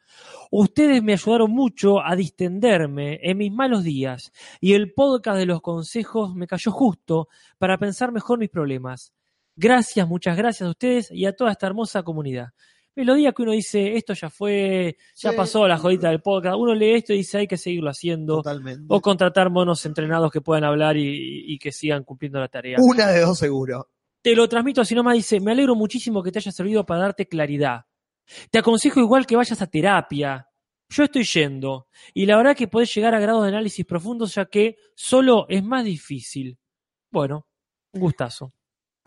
Ustedes 0.51 1.03
me 1.03 1.15
ayudaron 1.15 1.51
mucho 1.51 2.01
a 2.01 2.15
distenderme 2.15 3.19
en 3.23 3.39
mis 3.39 3.53
malos 3.53 3.83
días 3.83 4.33
y 4.61 4.75
el 4.75 4.93
podcast 4.93 5.39
de 5.39 5.47
los 5.47 5.61
consejos 5.61 6.35
me 6.35 6.47
cayó 6.47 6.71
justo 6.71 7.29
para 7.59 7.77
pensar 7.77 8.13
mejor 8.13 8.39
mis 8.39 8.51
problemas. 8.51 9.13
Gracias, 9.57 10.07
muchas 10.07 10.37
gracias 10.37 10.67
a 10.67 10.71
ustedes 10.71 11.11
y 11.11 11.27
a 11.27 11.35
toda 11.35 11.51
esta 11.51 11.67
hermosa 11.67 12.03
comunidad. 12.03 12.51
Ves, 12.97 13.07
Los 13.07 13.17
días 13.17 13.35
que 13.35 13.43
uno 13.43 13.53
dice, 13.53 13.97
esto 13.97 14.15
ya 14.15 14.31
fue, 14.31 14.97
ya 15.17 15.31
Sí. 15.31 15.37
pasó 15.37 15.67
la 15.67 15.79
jodita 15.79 16.11
del 16.11 16.21
podcast, 16.23 16.57
uno 16.57 16.75
lee 16.75 16.95
esto 16.95 17.13
y 17.13 17.19
dice, 17.19 17.39
hay 17.39 17.47
que 17.49 17.57
seguirlo 17.57 17.91
haciendo. 17.91 18.37
Totalmente. 18.37 18.85
O 18.89 19.01
contratar 19.01 19.51
monos 19.51 19.85
entrenados 19.87 20.31
que 20.31 20.41
puedan 20.41 20.65
hablar 20.65 20.97
y, 20.97 21.45
y 21.53 21.59
que 21.59 21.73
sigan 21.73 22.05
cumpliendo 22.05 22.39
la 22.41 22.49
tarea. 22.49 22.77
Una 22.81 23.09
de 23.09 23.21
dos 23.21 23.39
seguro. 23.39 23.89
Te 24.23 24.35
lo 24.35 24.49
transmito 24.49 24.81
así 24.81 24.95
nomás, 24.95 25.15
dice, 25.15 25.41
me 25.41 25.53
alegro 25.53 25.75
muchísimo 25.75 26.23
que 26.23 26.31
te 26.33 26.39
haya 26.39 26.53
servido 26.53 26.87
para 26.87 27.01
darte 27.03 27.27
claridad. 27.27 27.85
Te 28.51 28.59
aconsejo 28.61 29.01
igual 29.01 29.27
que 29.27 29.37
vayas 29.37 29.61
a 29.61 29.67
terapia. 29.67 30.49
Yo 30.89 31.03
estoy 31.05 31.25
yendo. 31.25 31.89
Y 32.15 32.25
la 32.27 32.37
verdad 32.37 32.57
que 32.57 32.69
podés 32.69 32.95
llegar 32.95 33.15
a 33.15 33.19
grados 33.21 33.43
de 33.43 33.49
análisis 33.49 33.85
profundos 33.85 34.35
ya 34.35 34.47
que 34.47 34.77
solo 34.95 35.47
es 35.49 35.63
más 35.65 35.85
difícil. 35.85 36.59
Bueno, 37.11 37.47
un 37.93 38.01
gustazo. 38.01 38.53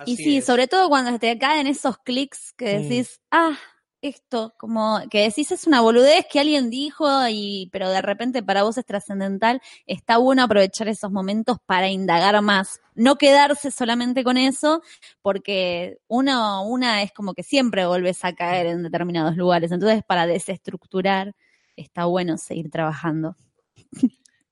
Y 0.05 0.15
sí, 0.17 0.37
es. 0.37 0.45
sobre 0.45 0.67
todo 0.67 0.89
cuando 0.89 1.17
te 1.17 1.35
caen 1.39 1.65
esos 1.65 1.97
clics 1.99 2.53
que 2.55 2.77
Sí. 2.77 2.83
decís, 2.83 3.19
ah, 3.31 3.57
esto, 4.01 4.53
como 4.57 5.01
que 5.09 5.23
decís 5.23 5.51
es 5.51 5.65
una 5.65 5.81
boludez 5.81 6.25
que 6.31 6.39
alguien 6.39 6.69
dijo, 6.69 7.07
y, 7.29 7.69
pero 7.71 7.89
de 7.89 8.01
repente 8.01 8.43
para 8.43 8.63
vos 8.63 8.77
es 8.77 8.85
trascendental, 8.85 9.61
está 9.85 10.17
bueno 10.17 10.43
aprovechar 10.43 10.87
esos 10.87 11.11
momentos 11.11 11.57
para 11.65 11.89
indagar 11.89 12.39
más, 12.41 12.79
no 12.95 13.15
quedarse 13.17 13.71
solamente 13.71 14.23
con 14.23 14.37
eso, 14.37 14.81
porque 15.21 15.97
uno, 16.07 16.67
una 16.67 17.01
es 17.03 17.11
como 17.11 17.33
que 17.33 17.43
siempre 17.43 17.85
volvés 17.85 18.23
a 18.23 18.33
caer 18.33 18.67
en 18.67 18.83
determinados 18.83 19.35
lugares, 19.35 19.71
entonces 19.71 20.03
para 20.07 20.27
desestructurar 20.27 21.35
está 21.75 22.05
bueno 22.05 22.37
seguir 22.37 22.69
trabajando. 22.69 23.35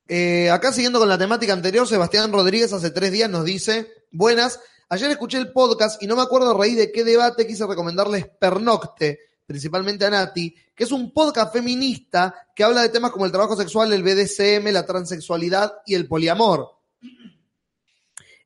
Eh, 0.07 0.51
acá 0.51 0.71
siguiendo 0.71 0.99
con 0.99 1.09
la 1.09 1.17
temática 1.17 1.53
anterior, 1.53 1.87
Sebastián 1.87 2.31
Rodríguez 2.31 2.71
hace 2.71 2.91
tres 2.91 3.11
días 3.11 3.27
nos 3.27 3.43
dice, 3.43 3.87
buenas, 4.11 4.59
ayer 4.87 5.09
escuché 5.09 5.39
el 5.39 5.51
podcast 5.51 6.01
y 6.03 6.05
no 6.05 6.15
me 6.15 6.21
acuerdo 6.21 6.51
a 6.51 6.57
raíz 6.57 6.77
de 6.77 6.91
qué 6.91 7.03
debate 7.03 7.47
quise 7.47 7.65
recomendarles 7.65 8.27
Pernocte, 8.39 9.17
principalmente 9.45 10.05
a 10.05 10.09
Nati, 10.09 10.55
que 10.75 10.83
es 10.83 10.91
un 10.91 11.11
podcast 11.13 11.53
feminista 11.53 12.33
que 12.55 12.63
habla 12.63 12.81
de 12.81 12.89
temas 12.89 13.11
como 13.11 13.25
el 13.25 13.31
trabajo 13.31 13.55
sexual, 13.55 13.93
el 13.93 14.03
BDSM, 14.03 14.71
la 14.71 14.85
transexualidad 14.85 15.73
y 15.85 15.95
el 15.95 16.07
poliamor. 16.07 16.71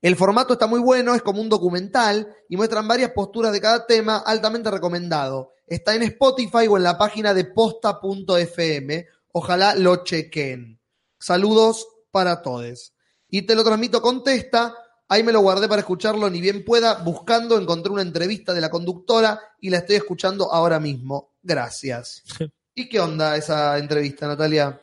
El 0.02 0.16
formato 0.16 0.54
está 0.54 0.66
muy 0.68 0.80
bueno, 0.80 1.14
es 1.14 1.22
como 1.22 1.42
un 1.42 1.50
documental 1.50 2.34
y 2.48 2.56
muestran 2.56 2.88
varias 2.88 3.12
posturas 3.12 3.52
de 3.52 3.60
cada 3.60 3.86
tema, 3.86 4.18
altamente 4.18 4.72
recomendado. 4.72 5.54
Está 5.68 5.94
en 5.94 6.04
Spotify 6.04 6.68
o 6.70 6.78
en 6.78 6.84
la 6.84 6.98
página 6.98 7.34
de 7.34 7.46
posta.fm. 7.46 9.08
Ojalá 9.34 9.76
lo 9.76 10.04
chequen. 10.04 10.80
Saludos 11.20 11.88
para 12.12 12.42
todos. 12.42 12.94
Y 13.28 13.44
te 13.44 13.56
lo 13.56 13.64
transmito 13.64 14.02
con 14.02 14.24
Testa. 14.24 14.74
Ahí 15.12 15.24
me 15.24 15.32
lo 15.32 15.42
guardé 15.42 15.68
para 15.68 15.82
escucharlo 15.82 16.30
ni 16.30 16.40
bien 16.40 16.64
pueda. 16.64 16.96
Buscando, 17.04 17.60
encontré 17.60 17.92
una 17.92 18.04
entrevista 18.04 18.54
de 18.54 18.62
la 18.62 18.70
conductora 18.70 19.40
y 19.60 19.72
la 19.72 19.80
estoy 19.80 19.96
escuchando 19.96 20.54
ahora 20.54 20.80
mismo. 20.80 21.34
Gracias. 21.42 22.24
¿Y 22.76 22.88
qué 22.88 23.00
onda 23.00 23.36
esa 23.36 23.78
entrevista, 23.80 24.28
Natalia? 24.28 24.80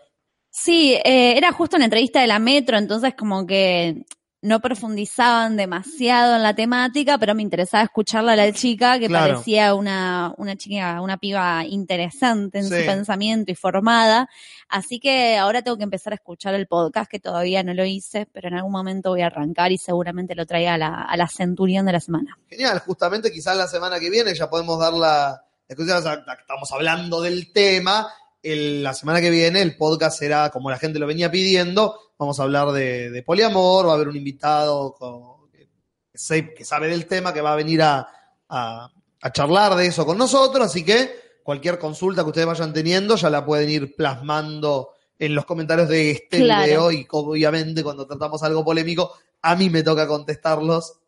Sí, 0.50 0.94
eh, 0.94 1.36
era 1.36 1.52
justo 1.52 1.76
una 1.76 1.84
entrevista 1.84 2.20
de 2.20 2.26
la 2.26 2.38
Metro, 2.40 2.76
entonces 2.76 3.14
como 3.14 3.46
que 3.46 4.04
no 4.46 4.60
profundizaban 4.60 5.56
demasiado 5.56 6.36
en 6.36 6.42
la 6.42 6.54
temática, 6.54 7.18
pero 7.18 7.34
me 7.34 7.42
interesaba 7.42 7.84
escucharla 7.84 8.32
a 8.32 8.36
la 8.36 8.52
chica, 8.52 8.98
que 8.98 9.08
Claro. 9.08 9.34
parecía 9.34 9.74
una, 9.74 10.32
una 10.38 10.56
chica, 10.56 11.00
una 11.00 11.16
piba 11.18 11.64
interesante 11.66 12.58
en 12.58 12.64
Sí. 12.68 12.80
su 12.80 12.86
pensamiento 12.86 13.50
y 13.52 13.54
formada. 13.54 14.28
Así 14.68 14.98
que 15.00 15.36
ahora 15.36 15.62
tengo 15.62 15.76
que 15.76 15.84
empezar 15.84 16.12
a 16.12 16.16
escuchar 16.16 16.54
el 16.54 16.66
podcast, 16.66 17.10
que 17.10 17.18
todavía 17.20 17.62
no 17.62 17.74
lo 17.74 17.84
hice, 17.84 18.26
pero 18.32 18.48
en 18.48 18.54
algún 18.54 18.72
momento 18.72 19.10
voy 19.10 19.22
a 19.22 19.26
arrancar 19.26 19.72
y 19.72 19.78
seguramente 19.78 20.34
lo 20.34 20.46
traiga 20.46 20.74
a 20.74 20.78
la, 20.78 21.02
a 21.02 21.16
la 21.16 21.28
centurión 21.28 21.84
de 21.86 21.92
la 21.92 22.00
semana. 22.00 22.38
Genial, 22.48 22.78
justamente 22.80 23.30
quizás 23.32 23.56
la 23.56 23.66
semana 23.68 23.98
que 24.00 24.10
viene 24.10 24.34
ya 24.34 24.48
podemos 24.48 24.78
dar 24.78 24.92
la... 24.92 25.42
Estamos 25.68 26.70
hablando 26.72 27.20
del 27.20 27.52
tema. 27.52 28.06
El- 28.42 28.82
la 28.84 28.94
semana 28.94 29.20
que 29.20 29.30
viene 29.30 29.60
el 29.62 29.76
podcast 29.76 30.18
será 30.18 30.50
como 30.50 30.70
la 30.70 30.78
gente 30.78 30.98
lo 31.00 31.06
venía 31.08 31.30
pidiendo. 31.30 31.98
Vamos 32.18 32.40
a 32.40 32.44
hablar 32.44 32.70
de, 32.72 33.10
de 33.10 33.22
poliamor, 33.22 33.86
va 33.86 33.92
a 33.92 33.94
haber 33.94 34.08
un 34.08 34.16
invitado 34.16 34.94
con- 34.94 35.36
que, 35.52 36.64
sabe 36.64 36.88
del 36.88 37.06
tema 37.06 37.32
que 37.34 37.42
va 37.42 37.52
a 37.52 37.56
venir 37.56 37.82
a, 37.82 38.08
a- 38.48 38.90
a 39.20 39.32
charlar 39.32 39.74
de 39.74 39.86
eso 39.86 40.06
con 40.06 40.16
nosotros. 40.16 40.66
Así 40.66 40.84
que 40.84 41.40
cualquier 41.42 41.78
consulta 41.78 42.22
que 42.22 42.28
ustedes 42.28 42.46
vayan 42.46 42.72
teniendo 42.72 43.16
ya 43.16 43.28
la 43.30 43.44
pueden 43.44 43.68
ir 43.68 43.94
plasmando 43.96 44.90
en 45.18 45.34
los 45.34 45.44
comentarios 45.44 45.88
de 45.88 46.10
este 46.12 46.38
Claro. 46.38 46.64
video 46.64 46.92
y 46.92 47.06
obviamente 47.10 47.82
cuando 47.82 48.06
tratamos 48.06 48.42
algo 48.42 48.64
polémico 48.64 49.12
a 49.42 49.54
mí 49.56 49.70
me 49.70 49.82
toca 49.82 50.06
contestarlos 50.06 50.98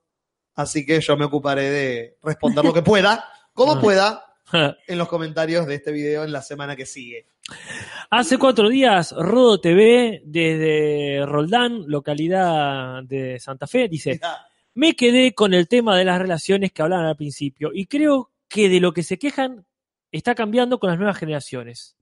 Así 0.55 0.85
que 0.85 1.01
yo 1.01 1.17
me 1.17 1.27
ocuparé 1.27 1.71
de 1.71 2.19
responder 2.23 2.65
lo 2.65 2.73
que 2.75 2.83
pueda, 2.83 3.25
como 3.55 3.75
Ah. 3.75 3.81
pueda, 3.81 4.28
en 4.87 4.99
los 4.99 5.09
comentarios 5.09 5.67
de 5.67 5.75
este 5.75 5.93
video 5.93 6.25
en 6.25 6.33
la 6.33 6.43
semana 6.43 6.77
que 6.77 6.87
sigue. 6.87 7.27
Hace 8.11 8.39
cuatro 8.39 8.69
días, 8.69 9.13
Rodo 9.13 9.61
TV, 9.61 10.23
desde 10.25 11.25
Roldán, 11.27 11.85
localidad 11.87 13.03
de 13.05 13.39
Santa 13.41 13.67
Fe, 13.67 13.89
dice, 13.89 14.21
me 14.75 14.95
quedé 14.95 15.35
con 15.35 15.55
el 15.55 15.69
tema 15.69 15.97
de 15.97 16.05
las 16.05 16.19
relaciones 16.19 16.73
que 16.73 16.83
hablaban 16.83 17.07
al 17.07 17.17
principio 17.17 17.71
y 17.73 17.87
creo 17.87 18.31
que 18.49 18.69
de 18.69 18.81
lo 18.81 18.93
que 18.93 19.03
se 19.03 19.19
quejan 19.19 19.67
está 20.13 20.35
cambiando 20.35 20.79
con 20.79 20.91
las 20.91 20.99
nuevas 20.99 21.19
generaciones. 21.19 21.98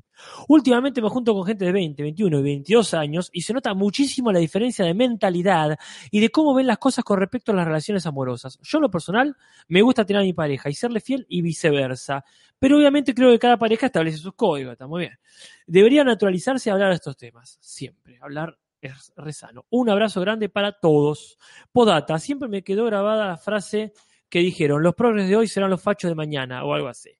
Últimamente 0.48 1.02
me 1.02 1.08
junto 1.08 1.34
con 1.34 1.44
gente 1.44 1.64
de 1.64 1.72
20, 1.72 2.02
21 2.02 2.38
y 2.38 2.42
22 2.42 2.94
años 2.94 3.30
y 3.32 3.42
se 3.42 3.52
nota 3.52 3.74
muchísimo 3.74 4.32
la 4.32 4.38
diferencia 4.38 4.84
de 4.84 4.94
mentalidad 4.94 5.78
y 6.10 6.20
de 6.20 6.30
cómo 6.30 6.54
ven 6.54 6.66
las 6.66 6.78
cosas 6.78 7.04
con 7.04 7.18
respecto 7.18 7.52
a 7.52 7.54
las 7.54 7.66
relaciones 7.66 8.06
amorosas. 8.06 8.58
Yo 8.62 8.78
en 8.78 8.82
lo 8.82 8.90
personal 8.90 9.36
me 9.68 9.82
gusta 9.82 10.04
tener 10.04 10.22
a 10.22 10.24
mi 10.24 10.32
pareja 10.32 10.70
y 10.70 10.74
serle 10.74 11.00
fiel 11.00 11.26
y 11.28 11.42
viceversa. 11.42 12.24
Pero 12.58 12.78
obviamente 12.78 13.14
creo 13.14 13.30
que 13.30 13.38
cada 13.38 13.58
pareja 13.58 13.86
establece 13.86 14.18
sus 14.18 14.34
códigos, 14.34 14.72
está 14.72 14.86
muy 14.86 15.00
bien. 15.02 15.18
Debería 15.66 16.04
naturalizarse 16.04 16.70
hablar 16.70 16.90
de 16.90 16.96
estos 16.96 17.16
temas, 17.16 17.58
siempre. 17.60 18.18
Hablar 18.22 18.58
es 18.80 19.12
re 19.16 19.32
sano. 19.32 19.66
Un 19.70 19.90
abrazo 19.90 20.20
grande 20.20 20.48
para 20.48 20.72
todos. 20.72 21.38
Podata, 21.72 22.18
siempre 22.18 22.48
me 22.48 22.62
quedó 22.62 22.84
grabada 22.86 23.28
la 23.28 23.36
frase 23.36 23.92
que 24.28 24.40
dijeron, 24.40 24.82
los 24.82 24.94
progres 24.94 25.28
de 25.28 25.36
hoy 25.36 25.48
serán 25.48 25.70
los 25.70 25.82
fachos 25.82 26.10
de 26.10 26.14
mañana, 26.14 26.64
o 26.64 26.74
algo 26.74 26.88
así. 26.88 27.10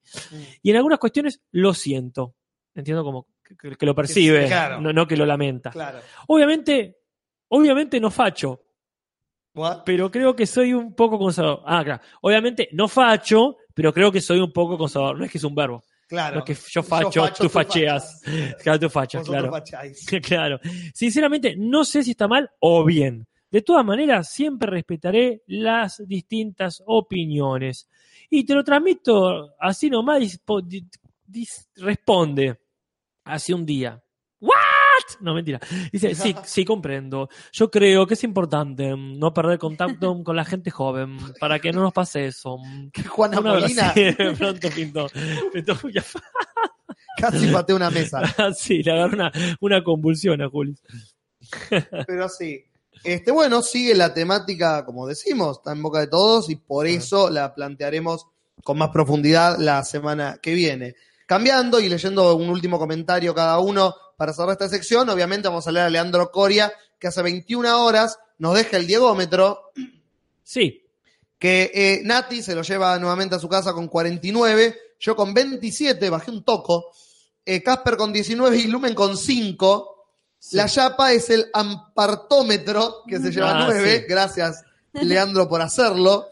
Y 0.63 0.71
en 0.71 0.77
algunas 0.77 0.99
cuestiones 0.99 1.41
lo 1.53 1.73
siento. 1.73 2.35
Entiendo 2.77 3.03
como 3.03 3.27
que, 3.43 3.77
que 3.77 3.87
lo 3.87 3.95
percibe, 3.95 4.47
claro. 4.47 4.81
no, 4.81 4.93
no 4.93 5.07
que 5.07 5.17
lo 5.17 5.27
lamenta. 5.27 5.71
Claro. 5.71 5.99
Obviamente, 6.29 6.99
obviamente 7.49 7.99
no 7.99 8.11
facho, 8.11 8.61
What? 9.55 9.83
pero 9.85 10.11
creo 10.11 10.37
que 10.37 10.47
soy 10.47 10.75
un 10.75 10.95
poco 10.95 11.19
conservador. 11.19 11.63
Ah, 11.67 11.83
claro. 11.83 12.03
Obviamente 12.21 12.69
no 12.73 12.87
facho, 12.87 13.57
pero 13.75 13.93
creo 13.93 14.13
que 14.13 14.21
soy 14.21 14.39
un 14.41 14.53
poco 14.53 14.77
conservador. 14.77 15.19
No 15.19 15.25
es 15.25 15.31
que 15.33 15.39
es 15.39 15.45
un 15.45 15.55
verbo. 15.55 15.83
Claro. 16.07 16.35
No 16.37 16.45
es 16.45 16.45
que 16.45 16.71
yo 16.71 16.83
facho, 16.83 17.25
tú 17.39 17.49
facheas. 17.49 18.23
Claro, 18.63 18.79
tú 18.79 18.91
fachas, 18.91 19.27
claro. 20.23 20.61
Sinceramente, 20.95 21.55
no 21.57 21.85
sé 21.85 22.03
si 22.05 22.11
está 22.13 22.29
mal 22.29 22.49
o 22.61 22.85
bien. 22.85 23.27
De 23.51 23.63
todas 23.63 23.85
maneras, 23.85 24.31
siempre 24.31 24.71
respetaré 24.71 25.43
las 25.47 26.03
distintas 26.07 26.83
opiniones. 26.87 27.89
Y 28.29 28.45
te 28.45 28.55
lo 28.55 28.63
transmito 28.63 29.55
así 29.59 29.89
nomás, 29.89 30.21
dis- 30.21 31.67
responde 31.77 32.59
hace 33.27 33.53
un 33.55 33.67
día. 33.67 34.03
¿What? 34.41 34.53
No, 35.21 35.35
mentira. 35.35 35.61
Dice, 35.93 36.15
sí, 36.15 36.35
sí, 36.45 36.65
comprendo. 36.65 37.29
Yo 37.53 37.71
creo 37.71 38.07
que 38.07 38.15
es 38.15 38.25
importante 38.25 38.95
mm, 38.95 39.19
no 39.19 39.33
perder 39.35 39.59
contacto 39.59 40.21
con 40.25 40.37
la 40.37 40.45
gente 40.45 40.71
joven 40.71 41.17
para 41.41 41.59
que 41.59 41.73
no 41.73 41.83
nos 41.83 41.93
pase 41.93 42.27
eso. 42.27 42.57
Juana 43.09 43.41
Una 43.41 43.55
Molina 43.55 43.93
sí, 43.95 44.13
pronto 44.39 44.69
pintó. 44.75 45.07
pintó 45.53 45.77
ya- 45.91 46.05
casi 47.19 47.49
pateó 47.49 47.77
una 47.77 47.91
mesa. 47.91 48.21
sí, 48.55 48.83
le 48.83 48.93
agarró 48.93 49.15
una, 49.15 49.33
una 49.61 49.83
convulsión 49.85 50.41
a 50.43 50.49
Juli. 50.49 50.75
Pero 52.07 52.29
sí. 52.29 52.65
Este, 53.05 53.31
bueno, 53.31 53.63
sigue 53.63 53.95
la 53.95 54.13
temática, 54.15 54.85
como 54.85 55.07
decimos, 55.07 55.59
está 55.59 55.73
en 55.73 55.83
boca 55.83 56.01
de 56.01 56.09
todos 56.09 56.51
y 56.51 56.57
por 56.57 56.87
eso 56.87 57.31
la 57.31 57.55
plantearemos 57.55 58.27
con 58.65 58.79
más 58.79 58.89
profundidad 58.91 59.59
la 59.59 59.85
semana 59.85 60.39
que 60.43 60.55
viene. 60.55 60.95
Cambiando 61.27 61.81
y 61.81 61.89
leyendo 61.89 62.35
un 62.37 62.49
último 62.49 62.79
comentario 62.79 63.35
cada 63.35 63.59
uno 63.59 63.95
para 64.17 64.33
cerrar 64.33 64.53
esta 64.53 64.69
sección, 64.69 65.09
obviamente 65.11 65.49
vamos 65.49 65.67
a 65.67 65.73
leer 65.73 65.87
a 65.87 65.91
Leandro 65.91 66.31
Coria, 66.31 66.73
que 66.99 67.09
hace 67.09 67.21
21 67.23 67.85
horas 67.85 68.19
nos 68.39 68.55
deja 68.55 68.77
el 68.77 68.87
diegómetro 68.87 69.73
Sí, 70.45 70.83
Que 71.39 71.71
eh, 71.75 72.01
Nati 72.05 72.43
se 72.43 72.55
lo 72.55 72.63
lleva 72.63 72.99
nuevamente 72.99 73.35
a 73.35 73.39
su 73.39 73.49
casa 73.49 73.73
con 73.73 73.89
49, 73.89 74.79
yo 75.01 75.17
con 75.17 75.35
27, 75.35 76.09
bajé 76.09 76.31
un 76.31 76.45
toco. 76.45 76.93
eh, 77.45 77.63
Casper 77.63 77.97
con 77.97 78.13
19 78.13 78.57
y 78.57 78.67
Lumen 78.69 78.95
con 78.95 79.17
5. 79.17 79.93
La 80.53 80.69
chapa 80.69 81.13
es 81.13 81.29
el 81.31 81.51
ampartómetro, 81.53 83.03
que 83.07 83.19
se 83.19 83.31
lleva 83.33 83.51
Ah, 83.59 83.65
9. 83.67 83.99
sí. 84.01 84.05
Gracias, 84.09 84.63
Leandro, 84.93 85.49
por 85.49 85.61
hacerlo. 85.61 86.29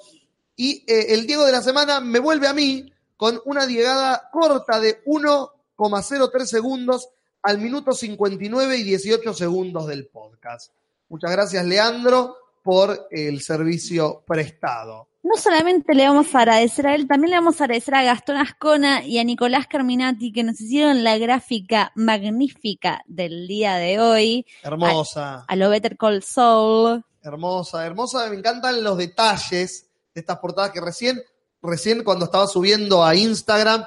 Y 0.56 0.84
eh, 0.86 1.06
el 1.14 1.26
Diego 1.26 1.44
de 1.44 1.52
la 1.52 1.62
semana 1.62 2.00
me 2.00 2.20
vuelve 2.20 2.46
a 2.46 2.52
mí 2.52 2.90
con 3.16 3.40
una 3.44 3.66
llegada 3.66 4.28
corta 4.32 4.80
de 4.80 5.02
1,03 5.04 6.44
segundos 6.44 7.08
al 7.42 7.58
minuto 7.58 7.92
59 7.92 8.76
y 8.76 8.82
18 8.82 9.34
segundos 9.34 9.86
del 9.86 10.06
podcast. 10.06 10.72
Muchas 11.08 11.30
gracias, 11.30 11.64
Leandro, 11.64 12.36
por 12.62 13.08
el 13.10 13.40
servicio 13.42 14.24
prestado. 14.26 15.08
No 15.22 15.36
solamente 15.36 15.94
le 15.94 16.06
vamos 16.06 16.34
a 16.34 16.40
agradecer 16.40 16.86
a 16.86 16.94
él, 16.94 17.06
también 17.06 17.30
le 17.30 17.36
vamos 17.36 17.60
a 17.60 17.64
agradecer 17.64 17.94
a 17.94 18.02
Gastón 18.02 18.36
Ascona 18.36 19.04
y 19.04 19.18
a 19.18 19.24
Nicolás 19.24 19.66
Carminati 19.66 20.32
que 20.32 20.42
nos 20.42 20.60
hicieron 20.60 21.02
la 21.02 21.16
gráfica 21.16 21.92
magnífica 21.94 23.02
del 23.06 23.46
día 23.46 23.76
de 23.76 24.00
hoy, 24.00 24.46
Hermosa, 24.62 25.44
a 25.48 25.56
lo 25.56 25.70
Better 25.70 25.96
Call 25.96 26.22
Soul. 26.22 27.04
hermosa, 27.22 27.86
hermosa. 27.86 28.28
Me 28.28 28.36
encantan 28.36 28.84
los 28.84 28.98
detalles 28.98 29.86
de 30.14 30.20
estas 30.20 30.38
portadas 30.38 30.72
que 30.72 30.82
recién, 30.82 31.22
recién 31.64 32.04
cuando 32.04 32.26
estaba 32.26 32.46
subiendo 32.46 33.04
a 33.04 33.14
Instagram, 33.14 33.84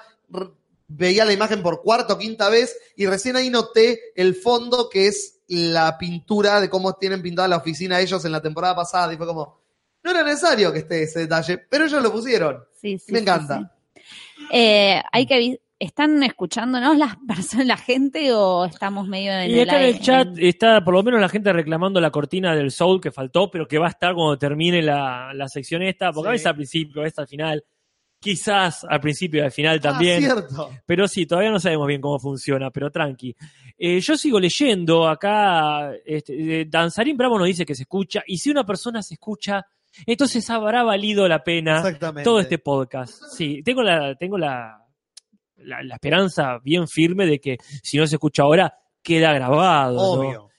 veía 0.88 1.26
la 1.26 1.34
imagen 1.34 1.62
por 1.62 1.82
cuarta 1.82 2.14
o 2.14 2.18
quinta 2.18 2.50
vez 2.50 2.76
y 2.96 3.06
recién 3.06 3.36
ahí 3.36 3.50
noté 3.50 4.00
el 4.16 4.36
fondo 4.36 4.90
que 4.90 5.08
es 5.08 5.40
la 5.48 5.98
pintura 5.98 6.60
de 6.60 6.70
cómo 6.70 6.94
tienen 6.94 7.22
pintada 7.22 7.48
la 7.48 7.58
oficina 7.58 8.00
ellos 8.00 8.24
en 8.26 8.32
la 8.32 8.42
temporada 8.42 8.76
pasada 8.76 9.14
y 9.14 9.18
fue 9.18 9.28
como, 9.28 9.60
no 10.04 10.12
era 10.12 10.24
necesario 10.24 10.72
que 10.72 10.80
esté 10.80 11.04
ese 11.04 11.22
detalle, 11.22 11.58
pero 11.58 11.86
ellos 11.86 12.02
lo 12.02 12.12
pusieron. 12.12 12.64
Sí, 12.80 13.00
sí, 13.00 13.12
Me 13.12 13.20
encanta. 13.20 13.72
sí. 13.96 14.02
Eh, 14.52 15.02
hay 15.12 15.26
que 15.26 15.60
¿Están 15.80 16.24
escuchándonos 16.24 16.98
las 16.98 17.16
personas, 17.28 17.68
la 17.68 17.78
gente 17.78 18.34
o 18.34 18.66
estamos 18.66 19.08
medio 19.08 19.32
en 19.32 19.52
Y 19.52 19.60
el 19.60 19.70
acá 19.70 19.80
en 19.84 19.96
el 19.96 20.00
chat 20.00 20.28
está 20.38 20.84
por 20.84 20.96
lo 20.96 21.04
menos 21.04 21.22
la 21.22 21.30
gente 21.30 21.54
reclamando 21.54 22.02
la 22.02 22.10
cortina 22.10 22.56
del 22.56 22.72
Soul 22.72 23.00
que 23.00 23.12
faltó, 23.12 23.52
pero 23.52 23.68
que 23.68 23.78
va 23.78 23.86
a 23.86 23.90
estar 23.92 24.16
cuando 24.16 24.38
termine 24.40 24.82
la, 24.82 25.32
la 25.36 25.48
sección 25.48 25.84
esta, 25.84 26.12
porque 26.12 26.30
a 26.30 26.32
veces 26.32 26.48
al 26.48 26.56
principio, 26.56 27.02
a 27.02 27.04
veces 27.04 27.20
al 27.20 27.28
final, 27.28 27.64
quizás 28.20 28.86
al 28.90 29.00
principio 29.00 29.42
y 29.42 29.46
al 29.46 29.52
final 29.52 29.78
Ah, 29.78 29.82
también. 29.82 30.20
cierto. 30.22 30.72
Pero 30.86 31.08
sí, 31.08 31.28
todavía 31.28 31.52
no 31.52 31.60
sabemos 31.60 31.88
bien 31.88 32.02
cómo 32.02 32.18
funciona, 32.18 32.72
pero 32.72 32.90
tranqui. 32.90 33.36
Eh, 33.78 34.00
yo 34.00 34.18
sigo 34.18 34.40
leyendo 34.40 35.08
acá, 35.08 35.92
este, 36.04 36.62
eh, 36.62 36.66
Danzarín 36.68 37.16
Bravo 37.18 37.38
nos 37.38 37.48
dice 37.48 37.68
que 37.68 37.76
se 37.76 37.84
escucha, 37.84 38.24
y 38.26 38.40
si 38.40 38.50
una 38.50 38.66
persona 38.66 39.04
se 39.04 39.14
escucha, 39.14 39.64
entonces 40.08 40.50
habrá 40.50 40.82
valido 40.82 41.28
la 41.28 41.44
pena 41.44 41.84
todo 42.24 42.40
este 42.40 42.58
podcast. 42.58 43.22
Sí, 43.32 43.62
tengo 43.64 43.84
la, 43.84 44.16
tengo 44.16 44.40
la, 44.40 44.84
la, 45.58 45.84
la 45.84 45.96
esperanza 45.96 46.60
bien 46.64 46.88
firme 46.88 47.26
de 47.26 47.40
que 47.40 47.58
si 47.84 47.98
no 47.98 48.08
se 48.08 48.16
escucha 48.16 48.44
ahora, 48.44 48.74
queda 49.02 49.34
grabado. 49.34 49.96
¿no? 49.96 50.02
Obvio. 50.22 50.50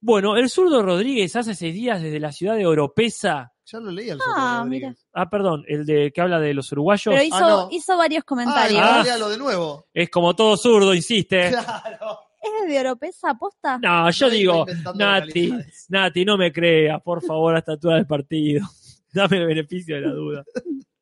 Bueno, 0.00 0.36
el 0.36 0.50
zurdo 0.50 0.82
Rodríguez 0.82 1.34
hace 1.36 1.54
seis 1.54 1.72
días 1.74 2.02
desde 2.02 2.20
la 2.20 2.30
ciudad 2.32 2.56
de 2.56 2.66
Oropesa. 2.66 3.52
Ya 3.66 3.80
lo 3.80 3.90
leí 3.90 4.10
al 4.10 4.18
Ah, 4.20 4.24
Soto 4.58 4.64
Rodríguez. 4.64 5.06
Ah, 5.14 5.30
perdón, 5.30 5.64
el 5.66 5.86
de 5.86 6.12
que 6.12 6.20
habla 6.20 6.38
de 6.38 6.52
los 6.52 6.70
uruguayos. 6.72 7.14
Pero 7.14 7.22
hizo, 7.24 7.36
Ah, 7.36 7.40
no. 7.48 7.68
hizo 7.70 7.96
varios 7.96 8.20
Ah, 8.22 8.26
comentarios. 8.26 8.80
ah. 8.82 9.00
Ah. 9.00 9.02
léalo 9.02 9.28
de 9.30 9.38
nuevo. 9.38 9.86
Es 9.94 10.10
como 10.10 10.34
todo 10.36 10.56
zurdo, 10.58 10.92
insiste. 10.94 11.48
Claro. 11.50 12.18
¿Es 12.42 12.68
de 12.68 12.78
Oropesa 12.80 13.30
aposta? 13.30 13.78
No, 13.78 14.10
yo 14.10 14.26
Nadie 14.26 14.38
digo, 14.38 14.66
Nati. 14.96 15.54
Nati, 15.88 16.24
no 16.26 16.36
me 16.36 16.52
creas, 16.52 17.00
por 17.02 17.22
favor, 17.24 17.56
hasta 17.56 17.72
altura 17.72 17.96
del 17.96 18.06
partido. 18.06 18.66
Dame 19.14 19.38
el 19.38 19.46
beneficio 19.46 19.94
de 19.94 20.00
la 20.02 20.12
duda. 20.12 20.44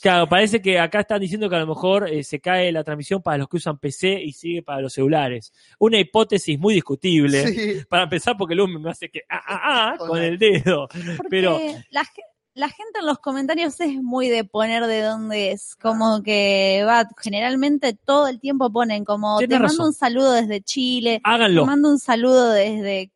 Claro, 0.00 0.28
parece 0.28 0.60
que 0.62 0.78
acá 0.78 1.00
están 1.00 1.20
diciendo 1.20 1.48
que 1.48 1.56
a 1.56 1.60
lo 1.60 1.66
mejor 1.66 2.08
eh, 2.08 2.22
se 2.24 2.40
cae 2.40 2.70
la 2.72 2.84
transmisión 2.84 3.22
para 3.22 3.38
los 3.38 3.48
que 3.48 3.56
usan 3.56 3.78
PC 3.78 4.22
y 4.22 4.32
sigue 4.32 4.62
para 4.62 4.80
los 4.80 4.92
celulares. 4.92 5.52
Una 5.78 5.98
hipótesis 5.98 6.58
muy 6.58 6.74
discutible. 6.74 7.46
Sí. 7.48 7.84
Para 7.88 8.04
empezar, 8.04 8.36
porque 8.36 8.54
Lumen 8.54 8.80
me 8.82 8.90
hace 8.90 9.08
que 9.08 9.22
ah, 9.28 9.40
ah, 9.46 9.60
ah, 9.64 9.94
Con 9.98 10.22
el 10.22 10.38
dedo. 10.38 10.88
Porque 10.88 11.28
Pero 11.30 11.58
la, 11.90 12.04
ge- 12.04 12.22
la 12.54 12.68
gente 12.68 13.00
en 13.00 13.06
los 13.06 13.18
comentarios 13.18 13.80
es 13.80 13.94
muy 14.02 14.28
de 14.28 14.44
poner 14.44 14.86
de 14.86 15.02
dónde 15.02 15.50
es. 15.52 15.74
Como 15.76 16.22
que 16.22 16.82
va, 16.86 17.08
generalmente 17.20 17.94
todo 18.04 18.28
el 18.28 18.38
tiempo 18.40 18.70
ponen 18.70 19.04
como 19.04 19.38
te 19.38 19.48
mando 19.48 19.68
razón. 19.68 19.86
un 19.86 19.92
saludo 19.94 20.32
desde 20.32 20.60
Chile, 20.62 21.16
te 21.16 21.30
háganlo, 21.30 21.66
mando 21.66 21.88
un 21.88 21.98
saludo 21.98 22.50
desde 22.52 23.10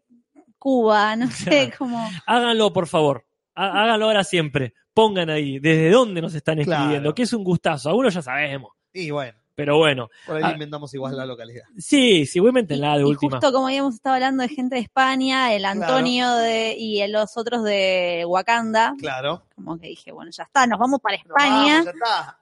Cuba, 0.59 1.15
no 1.17 1.31
sé, 1.31 1.73
como... 1.79 2.09
háganlo, 2.27 2.73
por 2.73 2.87
favor. 2.89 3.25
Há- 3.55 3.83
Háganlo 3.85 4.07
ahora 4.07 4.25
siempre. 4.25 4.75
Pongan 4.99 5.31
ahí 5.31 5.61
desde 5.61 5.91
dónde 5.91 6.21
nos 6.21 6.35
están 6.35 6.59
escribiendo, 6.59 6.99
Claro. 7.03 7.15
que 7.15 7.23
es 7.23 7.33
un 7.33 7.45
gustazo. 7.45 7.89
Algunos 7.89 8.13
ya 8.13 8.21
sabemos, 8.21 8.73
Y 8.93 9.13
bueno, 9.13 9.39
pero 9.55 9.77
bueno. 9.77 10.09
por 10.27 10.39
ahí 10.39 10.43
Ah. 10.45 10.51
inventamos 10.55 10.93
igual 10.93 11.17
la 11.17 11.25
localidad. 11.25 11.63
Sí, 11.77 12.27
sí, 12.27 12.41
voy 12.41 12.49
a 12.51 12.77
la 12.77 12.95
de 12.97 13.03
y 13.03 13.05
última. 13.05 13.37
justo 13.37 13.53
como 13.53 13.69
habíamos 13.69 13.95
estado 13.95 14.17
hablando 14.17 14.43
de 14.43 14.49
gente 14.49 14.75
de 14.75 14.81
España, 14.81 15.55
el 15.55 15.65
Antonio 15.67 16.33
de, 16.35 16.75
y 16.77 17.01
el- 17.01 17.13
los 17.13 17.37
otros 17.37 17.63
de 17.63 18.25
Wakanda, 18.27 18.95
Claro. 18.99 19.45
como 19.55 19.79
que 19.79 19.87
dije, 19.87 20.11
bueno, 20.11 20.33
ya 20.33 20.43
está, 20.43 20.67
nos 20.67 20.81
vamos 20.81 21.01
para 21.01 21.15
España. 21.15 21.75
vamos, 21.81 21.85
ya 21.85 21.91
está. 21.93 22.39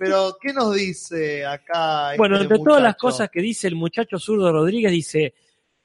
Pero, 0.00 0.34
¿qué 0.40 0.54
nos 0.54 0.74
dice 0.74 1.44
acá? 1.44 2.12
Bueno, 2.16 2.36
este 2.36 2.54
entre 2.54 2.64
todas 2.64 2.82
las 2.82 2.96
cosas 2.96 3.28
que 3.30 3.42
dice 3.42 3.68
el 3.68 3.74
muchacho 3.76 4.18
zurdo 4.18 4.50
Rodríguez, 4.50 4.90
dice, 4.90 5.24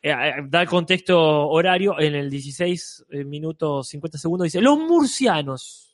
eh, 0.02 0.10
eh, 0.12 0.34
da 0.48 0.62
el 0.62 0.70
contexto 0.70 1.20
horario 1.50 2.00
en 2.00 2.16
el 2.16 2.30
16 2.30 3.04
eh, 3.10 3.26
minutos 3.26 3.90
50 3.90 4.18
segundos, 4.18 4.46
dice, 4.46 4.62
los 4.62 4.80
murcianos 4.80 5.90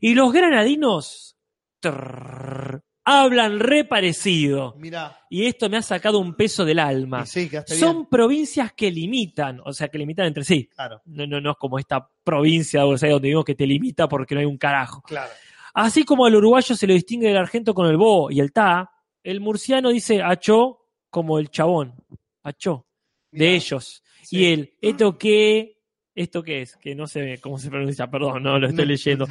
y 0.00 0.14
los 0.14 0.32
granadinos 0.32 1.36
trrr, 1.80 2.82
hablan 3.04 3.58
re 3.58 3.84
parecido. 3.84 4.74
Mirá, 4.78 5.18
Y 5.28 5.46
esto 5.46 5.68
me 5.68 5.76
ha 5.76 5.82
sacado 5.82 6.18
un 6.20 6.34
peso 6.34 6.64
del 6.64 6.78
alma. 6.78 7.26
sí, 7.26 7.50
Son 7.66 7.92
bien. 7.96 8.06
provincias 8.06 8.72
que 8.72 8.90
limitan, 8.90 9.60
o 9.64 9.72
sea, 9.72 9.88
que 9.88 9.98
limitan 9.98 10.26
entre 10.26 10.44
sí. 10.44 10.68
Claro, 10.74 11.02
No, 11.06 11.26
no, 11.26 11.40
no 11.40 11.50
es 11.52 11.56
como 11.58 11.78
esta 11.78 12.08
provincia 12.22 12.80
de 12.80 12.86
Buenos 12.86 13.02
Aires 13.02 13.14
donde 13.16 13.28
digo 13.28 13.44
que 13.44 13.54
te 13.54 13.66
limita 13.66 14.08
porque 14.08 14.34
no 14.34 14.40
hay 14.40 14.46
un 14.46 14.58
carajo. 14.58 15.02
claro. 15.02 15.32
Así 15.74 16.04
como 16.04 16.26
al 16.26 16.34
uruguayo 16.36 16.76
se 16.76 16.86
lo 16.86 16.92
distingue 16.92 17.30
el 17.30 17.36
argento 17.38 17.72
con 17.72 17.86
el 17.86 17.96
bo 17.96 18.30
y 18.30 18.40
el 18.40 18.52
ta, 18.52 18.90
el 19.24 19.40
murciano 19.40 19.88
dice 19.88 20.20
achó 20.22 20.80
como 21.08 21.38
el 21.38 21.48
chabón, 21.48 21.94
achó, 22.42 22.86
de 23.30 23.54
ellos. 23.54 24.02
sí. 24.22 24.36
Y 24.36 24.44
él, 24.52 24.74
¿esto 24.82 25.16
qué? 25.16 25.71
¿Esto 26.14 26.42
qué 26.42 26.62
es? 26.62 26.76
Que 26.76 26.94
no 26.94 27.06
sé 27.06 27.38
cómo 27.40 27.58
se 27.58 27.70
pronuncia, 27.70 28.06
perdón, 28.10 28.42
no 28.42 28.58
lo 28.58 28.66
estoy 28.68 28.84
No. 28.84 28.90
leyendo. 28.90 29.26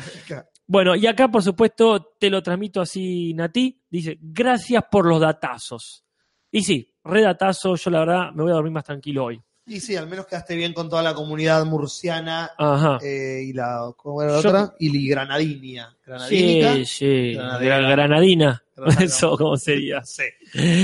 Bueno, 0.66 0.96
y 0.96 1.06
acá, 1.06 1.28
por 1.30 1.44
supuesto, 1.44 2.14
te 2.20 2.30
lo 2.30 2.42
transmito 2.42 2.82
así, 2.82 3.34
Nati. 3.34 3.80
Dice, 3.90 4.18
gracias 4.22 4.84
por 4.90 5.06
los 5.06 5.20
datazos. 5.22 6.04
Y 6.50 6.64
sí, 6.64 6.94
redatazo, 7.04 7.76
yo 7.76 7.92
la 7.92 8.00
verdad 8.00 8.32
me 8.34 8.44
voy 8.44 8.52
a 8.52 8.56
dormir 8.56 8.74
más 8.74 8.84
tranquilo 8.84 9.26
hoy. 9.26 9.42
Y 9.68 9.80
sí, 9.80 9.96
al 9.96 10.08
menos 10.08 10.26
quedaste 10.26 10.56
bien 10.56 10.74
con 10.74 10.90
toda 10.90 11.04
la 11.04 11.14
comunidad 11.14 11.64
murciana 11.66 12.50
eh, 13.04 13.44
y 13.46 13.54
la, 13.54 13.92
¿cómo 13.96 14.22
era 14.24 14.34
la 14.34 14.42
Yo- 14.42 14.50
otra? 14.50 14.74
Y 14.80 15.08
granadinia. 15.08 15.96
Sí, 16.28 16.84
sí. 16.86 17.34
Granadina. 17.36 17.80
Gra- 17.80 17.90
Granadina. 17.92 18.64
Granada. 18.76 19.04
Eso, 19.06 19.38
¿cómo 19.38 19.56
sería? 19.58 20.02
Sí. 20.04 20.24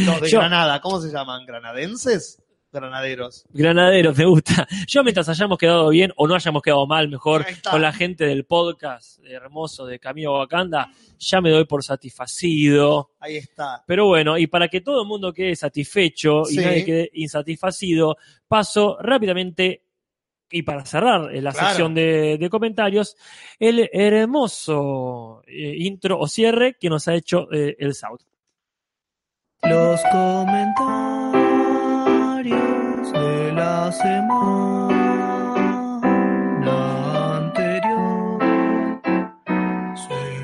Los 0.05 0.21
de 0.21 0.29
Yo- 0.29 0.39
Granada, 0.39 0.79
¿cómo 0.79 1.01
se 1.01 1.11
llaman? 1.11 1.45
¿Granadenses? 1.45 2.41
Granaderos. 2.79 3.45
Granaderos, 3.49 4.17
me 4.17 4.25
gusta. 4.25 4.67
Yo 4.87 5.03
mientras 5.03 5.27
hayamos 5.29 5.57
quedado 5.57 5.89
bien 5.89 6.11
o 6.15 6.27
no 6.27 6.35
hayamos 6.35 6.61
quedado 6.61 6.85
mal, 6.87 7.09
mejor, 7.09 7.45
con 7.69 7.81
la 7.81 7.91
gente 7.91 8.25
del 8.25 8.45
podcast 8.45 9.19
hermoso 9.25 9.85
de 9.85 9.99
Camino 9.99 10.35
a 10.35 10.39
Wakanda, 10.39 10.89
ya 11.19 11.41
me 11.41 11.49
doy 11.49 11.65
por 11.65 11.83
satisfacido. 11.83 13.11
Ahí 13.19 13.37
está. 13.37 13.83
Pero 13.85 14.05
bueno, 14.05 14.37
y 14.37 14.47
para 14.47 14.67
que 14.67 14.81
todo 14.81 15.01
el 15.01 15.07
mundo 15.07 15.33
quede 15.33 15.55
satisfecho 15.55 16.43
y 16.49 16.57
nadie 16.57 16.85
quede 16.85 17.09
insatisfacido, 17.13 18.17
paso 18.47 18.97
rápidamente, 19.01 19.83
y 20.49 20.61
para 20.61 20.85
cerrar 20.85 21.35
eh, 21.35 21.41
la 21.41 21.51
Claro. 21.51 21.67
sección 21.67 21.93
de, 21.93 22.37
de 22.37 22.49
comentarios, 22.49 23.17
el 23.59 23.89
hermoso 23.91 25.41
eh, 25.45 25.75
intro 25.79 26.17
o 26.19 26.27
cierre 26.27 26.77
que 26.79 26.89
nos 26.89 27.07
ha 27.09 27.15
hecho 27.15 27.51
eh, 27.51 27.75
el 27.79 27.93
South. 27.93 28.21
Los 29.63 30.01
comentarios 30.11 31.16
de 33.13 33.51
la 33.53 33.91
semana 33.91 34.97
anterior 37.37 38.39
se. 39.95 40.37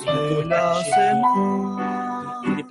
de 0.05 0.45
la 0.45 0.83
semana 0.83 1.96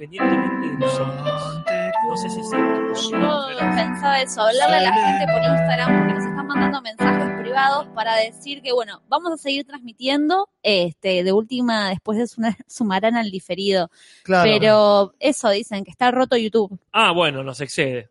Independientemente 0.01 0.69
de 0.69 0.75
nosotros. 0.79 1.65
No 2.09 2.17
sé 2.17 2.31
si 2.31 2.41
es 2.41 2.49
cierto. 2.51 2.95
Yo 3.11 3.59
pensaba 3.59 4.21
eso, 4.21 4.41
hablarle 4.43 4.77
a 4.77 4.81
la 4.83 4.93
gente 4.93 5.33
por 5.33 5.43
Instagram 5.43 5.99
porque 5.99 6.15
nos 6.15 6.25
están 6.25 6.47
mandando 6.47 6.83
mensajes 6.83 7.41
privados 7.41 7.87
para 7.95 8.17
decir 8.17 8.63
que, 8.63 8.73
bueno, 8.73 9.03
vamos 9.09 9.33
a 9.33 9.37
seguir 9.39 9.65
transmitiendo, 9.67 10.49
este, 10.63 11.25
de 11.25 11.33
última, 11.33 11.89
después 11.91 12.19
de 12.19 12.27
suma- 12.27 12.57
sumarán 12.67 13.17
al 13.17 13.31
diferido. 13.31 13.91
Claro. 14.23 14.45
Pero 14.51 15.15
eso 15.19 15.49
dicen, 15.51 15.85
que 15.85 15.91
está 15.91 16.11
roto 16.11 16.37
YouTube. 16.37 16.79
Ah, 16.93 17.13
bueno, 17.13 17.43
nos 17.43 17.61
excede. 17.61 18.11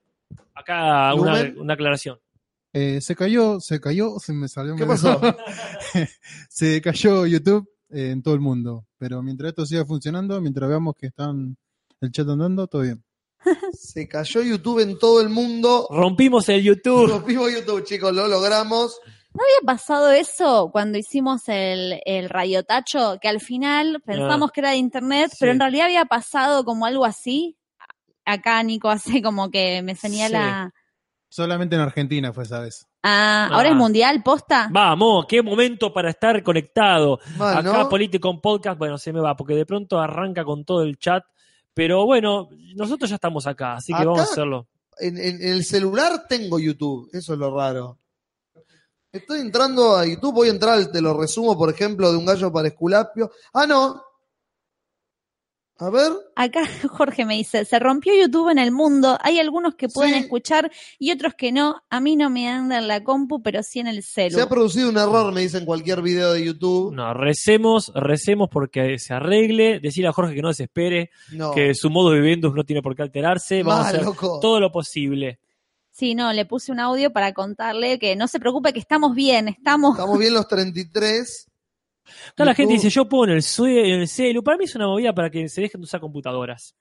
Acá 0.56 1.14
una, 1.14 1.54
una 1.58 1.74
aclaración. 1.74 2.18
Eh, 2.74 3.00
se 3.00 3.16
cayó, 3.16 3.60
se 3.62 3.80
cayó, 3.80 4.20
se 4.20 4.34
me 4.34 4.48
salió. 4.48 4.76
¿Qué 4.76 4.86
pasó? 4.86 5.20
se 6.50 6.82
cayó 6.82 7.26
YouTube 7.26 7.70
eh, 7.90 8.12
en 8.12 8.22
todo 8.22 8.34
el 8.34 8.42
mundo. 8.42 8.86
Pero 8.98 9.22
mientras 9.22 9.50
esto 9.50 9.66
siga 9.66 9.86
funcionando, 9.86 10.40
mientras 10.42 10.68
veamos 10.70 10.96
que 10.96 11.08
están 11.08 11.56
el 12.02 12.12
chat 12.12 12.28
andando, 12.28 12.68
todo 12.68 12.82
bien. 12.84 13.04
Se 13.74 14.08
cayó 14.08 14.42
YouTube 14.42 14.80
en 14.80 14.98
todo 14.98 15.22
el 15.22 15.30
mundo. 15.30 15.88
Rompimos 15.90 16.50
el 16.50 16.64
YouTube. 16.64 17.08
Rompimos 17.10 17.52
YouTube, 17.54 17.84
chicos, 17.84 18.14
lo 18.14 18.28
logramos. 18.28 19.00
¿No 19.34 19.42
había 19.44 19.66
pasado 19.76 20.12
eso 20.12 20.70
cuando 20.72 20.98
hicimos 20.98 21.42
el, 21.48 22.00
el 22.06 22.30
radiotacho? 22.30 23.18
Que 23.22 23.28
al 23.28 23.42
final 23.42 24.02
pensamos 24.06 24.52
que 24.52 24.62
era 24.62 24.70
de 24.72 24.78
internet, 24.78 25.30
Sí. 25.32 25.38
pero 25.42 25.52
en 25.52 25.60
realidad 25.60 25.86
había 25.88 26.06
pasado 26.06 26.64
como 26.64 26.86
algo 26.86 27.04
así. 27.06 27.58
Acá 28.24 28.64
Nico 28.64 28.90
hace 28.90 29.22
como 29.22 29.52
que 29.52 29.82
me 29.84 29.96
señala. 29.96 30.74
Solamente 31.30 31.76
en 31.76 31.82
Argentina 31.82 32.32
fue 32.32 32.44
esa 32.46 32.62
vez. 32.62 32.88
Ah, 33.04 33.50
ahora 33.52 33.68
Ah. 33.68 33.72
es 33.72 33.78
mundial, 33.78 34.24
posta. 34.24 34.70
Vamos, 34.72 35.26
qué 35.28 35.42
momento 35.44 35.94
para 35.94 36.10
estar 36.12 36.42
conectado. 36.42 37.20
Mal, 37.38 37.58
Acá 37.58 37.84
¿no? 37.84 37.90
Politicon 37.90 38.40
Podcast, 38.40 38.80
bueno, 38.80 38.98
se 38.98 39.12
me 39.12 39.20
va, 39.20 39.36
porque 39.36 39.54
de 39.54 39.66
pronto 39.66 40.00
arranca 40.00 40.46
con 40.46 40.64
todo 40.64 40.82
el 40.84 40.98
chat. 40.98 41.24
Pero 41.76 42.06
bueno, 42.06 42.50
nosotros 42.76 43.08
ya 43.10 43.16
estamos 43.18 43.46
acá, 43.46 43.74
así 43.76 43.92
que 43.94 43.98
Acá- 43.98 44.06
vamos 44.06 44.20
a 44.22 44.24
hacerlo. 44.32 44.68
En, 44.98 45.18
en- 45.18 45.42
en 45.42 45.52
el 45.54 45.64
celular 45.66 46.26
tengo 46.28 46.58
YouTube, 46.58 47.10
eso 47.14 47.34
es 47.34 47.40
lo 47.40 47.56
raro. 47.56 48.00
Estoy 49.12 49.42
entrando 49.42 49.96
a 49.96 50.06
YouTube, 50.06 50.34
voy 50.34 50.48
a 50.48 50.52
entrar, 50.52 50.86
te 50.92 51.02
lo 51.02 51.14
resumo, 51.20 51.58
por 51.58 51.70
ejemplo, 51.70 52.12
de 52.12 52.18
un 52.18 52.26
gallo 52.26 52.52
para 52.52 52.70
Esculapio. 52.70 53.30
Ah, 53.54 53.68
no. 53.68 54.02
A 55.78 55.90
ver, 55.90 56.12
Acá 56.38 56.62
Jorge 56.90 57.26
me 57.26 57.36
dice, 57.36 57.66
se 57.66 57.80
rompió 57.80 58.14
YouTube 58.16 58.50
en 58.50 58.60
el 58.60 58.72
mundo, 58.72 59.18
hay 59.22 59.40
algunos 59.40 59.76
que 59.76 59.90
pueden 59.90 60.14
Sí. 60.14 60.20
escuchar 60.22 60.72
y 61.00 61.12
otros 61.12 61.34
que 61.34 61.52
no. 61.52 61.82
A 61.90 62.00
mí 62.00 62.16
no 62.16 62.30
me 62.30 62.48
anda 62.48 62.78
en 62.78 62.88
la 62.88 63.04
compu, 63.04 63.42
pero 63.44 63.62
sí 63.62 63.80
en 63.82 63.88
el 63.88 64.02
celu. 64.02 64.36
se 64.38 64.42
ha 64.42 64.48
producido 64.48 64.88
un 64.90 64.98
error, 64.98 65.34
me 65.34 65.42
dicen 65.42 65.66
cualquier 65.66 66.02
video 66.02 66.32
de 66.32 66.46
YouTube. 66.46 66.94
No, 66.94 67.14
recemos, 67.14 67.92
recemos 67.94 68.48
porque 68.50 68.98
se 69.00 69.14
arregle. 69.14 69.82
Decirle 69.82 70.08
a 70.08 70.14
Jorge 70.14 70.34
que 70.34 70.42
no 70.42 70.48
desespere, 70.48 71.10
No, 71.34 71.52
que 71.52 71.74
su 71.76 71.90
modo 71.90 72.12
de 72.12 72.22
Windows 72.22 72.56
no 72.56 72.64
tiene 72.64 72.82
por 72.82 72.96
qué 72.96 73.02
alterarse. 73.02 73.62
Vamos 73.62 73.86
a 73.86 73.90
hacer 73.90 74.04
loco. 74.04 74.40
todo 74.42 74.62
lo 74.62 74.72
posible. 74.72 75.40
Sí, 75.92 76.16
no, 76.16 76.32
le 76.34 76.46
puse 76.46 76.72
un 76.72 76.80
audio 76.80 77.12
para 77.12 77.34
contarle 77.34 78.00
que 78.00 78.16
no 78.16 78.28
se 78.30 78.40
preocupe 78.40 78.72
que 78.74 78.80
estamos 78.80 79.14
bien, 79.16 79.48
estamos... 79.50 79.92
Estamos 79.98 80.20
bien 80.20 80.34
los 80.34 80.46
33. 80.48 81.48
Toda 82.36 82.46
la 82.48 82.56
gente 82.56 82.74
dice, 82.74 82.90
yo 82.90 83.08
puedo 83.10 83.26
en 83.26 83.38
el, 83.38 83.44
en 83.68 84.00
el 84.02 84.08
celu. 84.08 84.44
Para 84.44 84.58
mí 84.58 84.66
es 84.66 84.76
una 84.76 84.88
movida 84.88 85.14
para 85.14 85.30
que 85.30 85.48
se 85.50 85.62
dejen 85.62 85.82
de 85.82 85.86
usar 85.86 86.00
computadoras. 86.00 86.76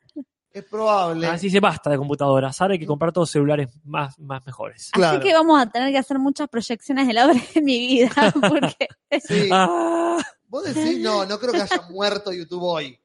Es 0.52 0.62
probable. 0.64 1.26
Así 1.26 1.50
se 1.50 1.58
basta 1.58 1.90
de 1.90 1.96
computadoras. 1.98 2.60
Ahora 2.60 2.74
hay 2.74 2.78
que 2.78 2.86
comprar 2.86 3.12
todos 3.12 3.28
celulares 3.30 3.70
más, 3.84 4.16
más 4.20 4.44
mejores. 4.46 4.90
claro. 4.92 5.18
Así 5.18 5.26
que 5.28 5.34
vamos 5.34 5.60
a 5.60 5.66
tener 5.68 5.90
que 5.90 5.98
hacer 5.98 6.18
muchas 6.20 6.48
proyecciones 6.48 7.08
de 7.08 7.12
la 7.12 7.26
obra 7.26 7.40
de 7.54 7.60
mi 7.60 7.78
vida, 7.78 8.10
porque 8.48 8.86
Sí. 9.20 9.48
Ah, 9.52 10.18
Vos 10.46 10.62
decís, 10.72 11.00
no, 11.00 11.24
no 11.26 11.38
creo 11.40 11.52
que 11.52 11.62
haya 11.62 11.82
muerto 11.90 12.32
YouTube 12.32 12.62
hoy. 12.62 12.96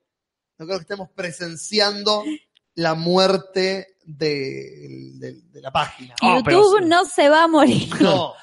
No 0.59 0.65
creo 0.67 0.77
que 0.77 0.83
estemos 0.83 1.09
presenciando 1.15 2.23
la 2.75 2.93
muerte 2.93 3.95
de, 4.05 5.11
de- 5.15 5.41
de 5.49 5.61
la 5.61 5.71
página. 5.71 6.13
Ah, 6.21 6.41
pero 6.45 6.61
YouTube 6.61 6.83
sí. 6.83 6.85
no 6.89 7.05
se 7.05 7.29
va 7.29 7.43
a 7.45 7.47
morir. 7.47 7.89
No, 8.01 8.33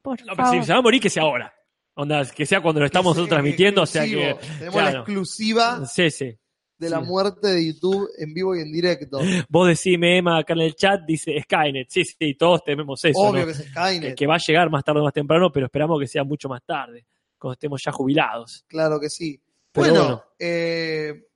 Por 0.00 0.24
no, 0.24 0.34
pero 0.36 0.50
si 0.52 0.62
se 0.62 0.72
va 0.72 0.78
a 0.78 0.82
morir, 0.82 1.00
que 1.02 1.10
sea 1.10 1.24
ahora. 1.24 1.52
Onda, 1.94 2.24
que 2.24 2.46
sea 2.46 2.60
cuando 2.62 2.80
lo 2.80 2.86
estamos 2.86 3.06
nosotros 3.16 3.28
transmitiendo. 3.28 3.82
O 3.82 3.86
sea 3.86 4.04
que. 4.04 4.36
Tenemos 4.58 4.82
la 4.82 4.90
exclusiva 4.92 5.84
Sí, 5.86 6.10
sí. 6.10 6.36
de 6.78 6.90
la 6.90 7.00
Sí. 7.00 7.06
muerte 7.06 7.48
de 7.48 7.66
YouTube 7.66 8.08
en 8.18 8.32
vivo 8.34 8.56
y 8.56 8.60
en 8.60 8.72
directo. 8.72 9.18
Vos 9.48 9.68
decime, 9.68 10.18
Emma, 10.18 10.38
acá 10.38 10.54
en 10.54 10.60
el 10.60 10.74
chat, 10.74 11.00
dice 11.06 11.32
Skynet. 11.42 11.88
Sí, 11.90 12.04
sí, 12.04 12.34
todos 12.34 12.64
tememos 12.64 13.04
eso. 13.04 13.18
Obvio 13.20 13.40
¿no? 13.40 13.46
que 13.46 13.52
es 13.52 13.64
Skynet. 13.68 14.16
que 14.16 14.26
va 14.26 14.34
a 14.36 14.40
llegar 14.44 14.70
más 14.70 14.82
tarde 14.84 15.00
o 15.00 15.04
más 15.04 15.12
temprano, 15.12 15.50
pero 15.52 15.66
esperamos 15.66 16.00
que 16.00 16.06
sea 16.06 16.24
mucho 16.24 16.48
más 16.48 16.62
tarde, 16.64 17.04
cuando 17.38 17.52
estemos 17.54 17.80
ya 17.84 17.92
jubilados. 17.92 18.64
Claro 18.68 18.98
que 18.98 19.08
sí. 19.10 19.40
Pero 19.70 19.86
bueno, 19.88 20.02
bueno. 20.04 20.24
eh, 20.38 21.26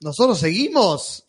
nosotros 0.00 0.38
seguimos. 0.38 1.24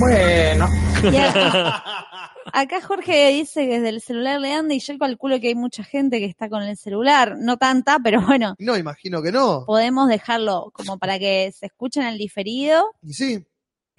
A- 0.00 1.84
acá 2.52 2.80
Jorge 2.80 3.28
dice 3.30 3.66
que 3.66 3.74
desde 3.80 3.88
el 3.90 4.00
celular 4.00 4.40
le 4.40 4.52
anda 4.52 4.74
y 4.74 4.80
yo 4.80 4.98
calculo 4.98 5.40
que 5.40 5.48
hay 5.48 5.54
mucha 5.54 5.84
gente 5.84 6.18
que 6.18 6.26
está 6.26 6.48
con 6.48 6.62
el 6.62 6.76
celular. 6.76 7.36
No 7.38 7.56
tanta, 7.56 7.98
pero 8.02 8.20
bueno, 8.22 8.54
No, 8.58 8.76
imagino 8.76 9.22
que 9.22 9.32
no. 9.32 9.64
podemos 9.66 10.08
dejarlo 10.08 10.70
como 10.72 10.98
para 10.98 11.18
que 11.18 11.52
se 11.56 11.66
escuchen 11.66 12.04
el 12.04 12.18
diferido. 12.18 12.84
Y 13.02 13.12
sí, 13.14 13.44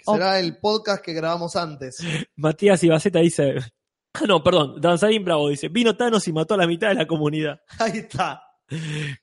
será 0.03 0.39
el 0.39 0.57
podcast 0.57 1.03
que 1.03 1.13
grabamos 1.13 1.55
antes. 1.55 1.97
Matías 2.35 2.83
Ibaceta 2.83 3.19
dice. 3.19 3.55
Ah, 4.13 4.25
no, 4.27 4.43
perdón, 4.43 4.81
Danzarín 4.81 5.23
Bravo 5.23 5.47
dice, 5.47 5.69
vino 5.69 5.95
Thanos 5.95 6.27
y 6.27 6.33
mató 6.33 6.55
a 6.55 6.57
la 6.57 6.67
mitad 6.67 6.89
de 6.89 6.95
la 6.95 7.07
comunidad. 7.07 7.61
Ahí 7.79 7.99
está. 7.99 8.43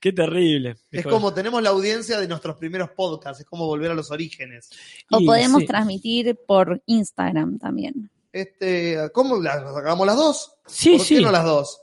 Qué 0.00 0.12
terrible. 0.12 0.76
Es 0.90 1.07
como 1.07 1.33
tenemos 1.33 1.62
la 1.62 1.70
audiencia 1.70 2.18
de 2.20 2.28
nuestros 2.28 2.57
primeros 2.57 2.90
podcasts, 2.90 3.40
es 3.40 3.46
como 3.46 3.66
volver 3.66 3.90
a 3.90 3.94
los 3.94 4.11
orígenes. 4.11 4.70
O 5.11 5.20
y 5.20 5.26
podemos 5.26 5.61
sí. 5.62 5.66
transmitir 5.66 6.38
por 6.46 6.83
Instagram 6.87 7.59
también. 7.59 8.11
Este, 8.33 9.11
¿Cómo 9.12 9.37
las 9.41 9.62
sacamos 9.75 10.07
las 10.07 10.17
dos? 10.17 10.53
Sí, 10.67 10.97
¿Por 10.97 11.07
sí. 11.07 11.17
qué 11.17 11.23
no 11.23 11.33
las 11.33 11.45
dos? 11.45 11.81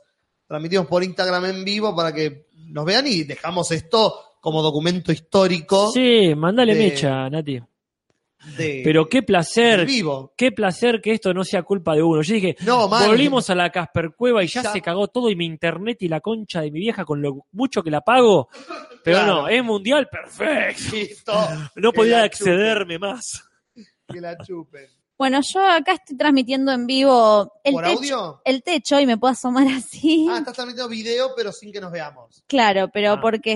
Transmitimos 0.47 0.87
por 0.87 1.03
Instagram 1.03 1.45
en 1.45 1.65
vivo 1.65 1.95
para 1.95 2.13
que 2.13 2.47
nos 2.67 2.85
vean 2.85 3.07
y 3.07 3.23
dejamos 3.23 3.71
esto 3.71 4.13
como 4.41 4.61
documento 4.61 5.11
histórico 5.11 5.91
Sí, 5.91 6.33
mandale 6.35 6.75
de- 6.75 6.79
mecha, 6.83 7.27
Nati. 7.31 7.59
de 8.57 8.81
Pero 8.83 9.09
qué 9.09 9.23
placer, 9.23 9.87
vivo. 9.87 10.33
qué 10.37 10.51
placer 10.51 11.01
que 11.01 11.13
esto 11.13 11.33
no 11.33 11.43
sea 11.43 11.63
culpa 11.63 11.95
de 11.95 12.03
uno. 12.03 12.21
Yo 12.21 12.35
dije, 12.35 12.55
No, 12.61 12.87
volvimos 12.87 13.49
a 13.49 13.55
la 13.55 13.71
Casper 13.71 14.11
Cueva 14.15 14.43
y 14.43 14.47
ya, 14.47 14.61
Ya. 14.61 14.71
se 14.71 14.81
cagó 14.81 15.07
todo 15.07 15.31
y 15.31 15.35
mi 15.35 15.45
internet 15.47 15.97
y 16.01 16.07
la 16.09 16.21
concha 16.21 16.61
de 16.61 16.69
mi 16.69 16.79
vieja 16.79 17.05
con 17.05 17.23
lo 17.23 17.47
mucho 17.53 17.81
que 17.81 17.89
la 17.89 18.01
pago. 18.01 18.49
Pero 19.03 19.17
Claro. 19.17 19.33
no, 19.41 19.47
es 19.47 19.63
mundial, 19.63 20.07
perfecto. 20.09 20.95
Listo. 20.95 21.33
No 21.75 21.91
podía 21.91 22.21
accederme 22.21 22.99
más. 22.99 23.43
Que 24.07 24.21
la 24.21 24.37
chupen. 24.37 24.85
Bueno, 25.17 25.39
yo 25.41 25.61
acá 25.65 25.93
estoy 25.93 26.17
transmitiendo 26.17 26.73
en 26.73 26.85
vivo 26.87 27.53
el, 27.63 27.73
¿Por 27.73 27.83
techo, 27.85 27.95
audio? 27.97 28.41
el 28.43 28.63
techo 28.63 28.99
y 28.99 29.05
me 29.05 29.17
puedo 29.17 29.31
asomar 29.31 29.65
así. 29.77 30.27
Ah, 30.29 30.39
estás 30.39 30.53
transmitiendo 30.55 30.89
video, 30.89 31.29
pero 31.37 31.51
sin 31.53 31.71
que 31.71 31.79
nos 31.79 31.91
veamos. 31.91 32.43
Claro, 32.47 32.89
pero 32.93 33.13
Ah. 33.13 33.21
porque 33.21 33.53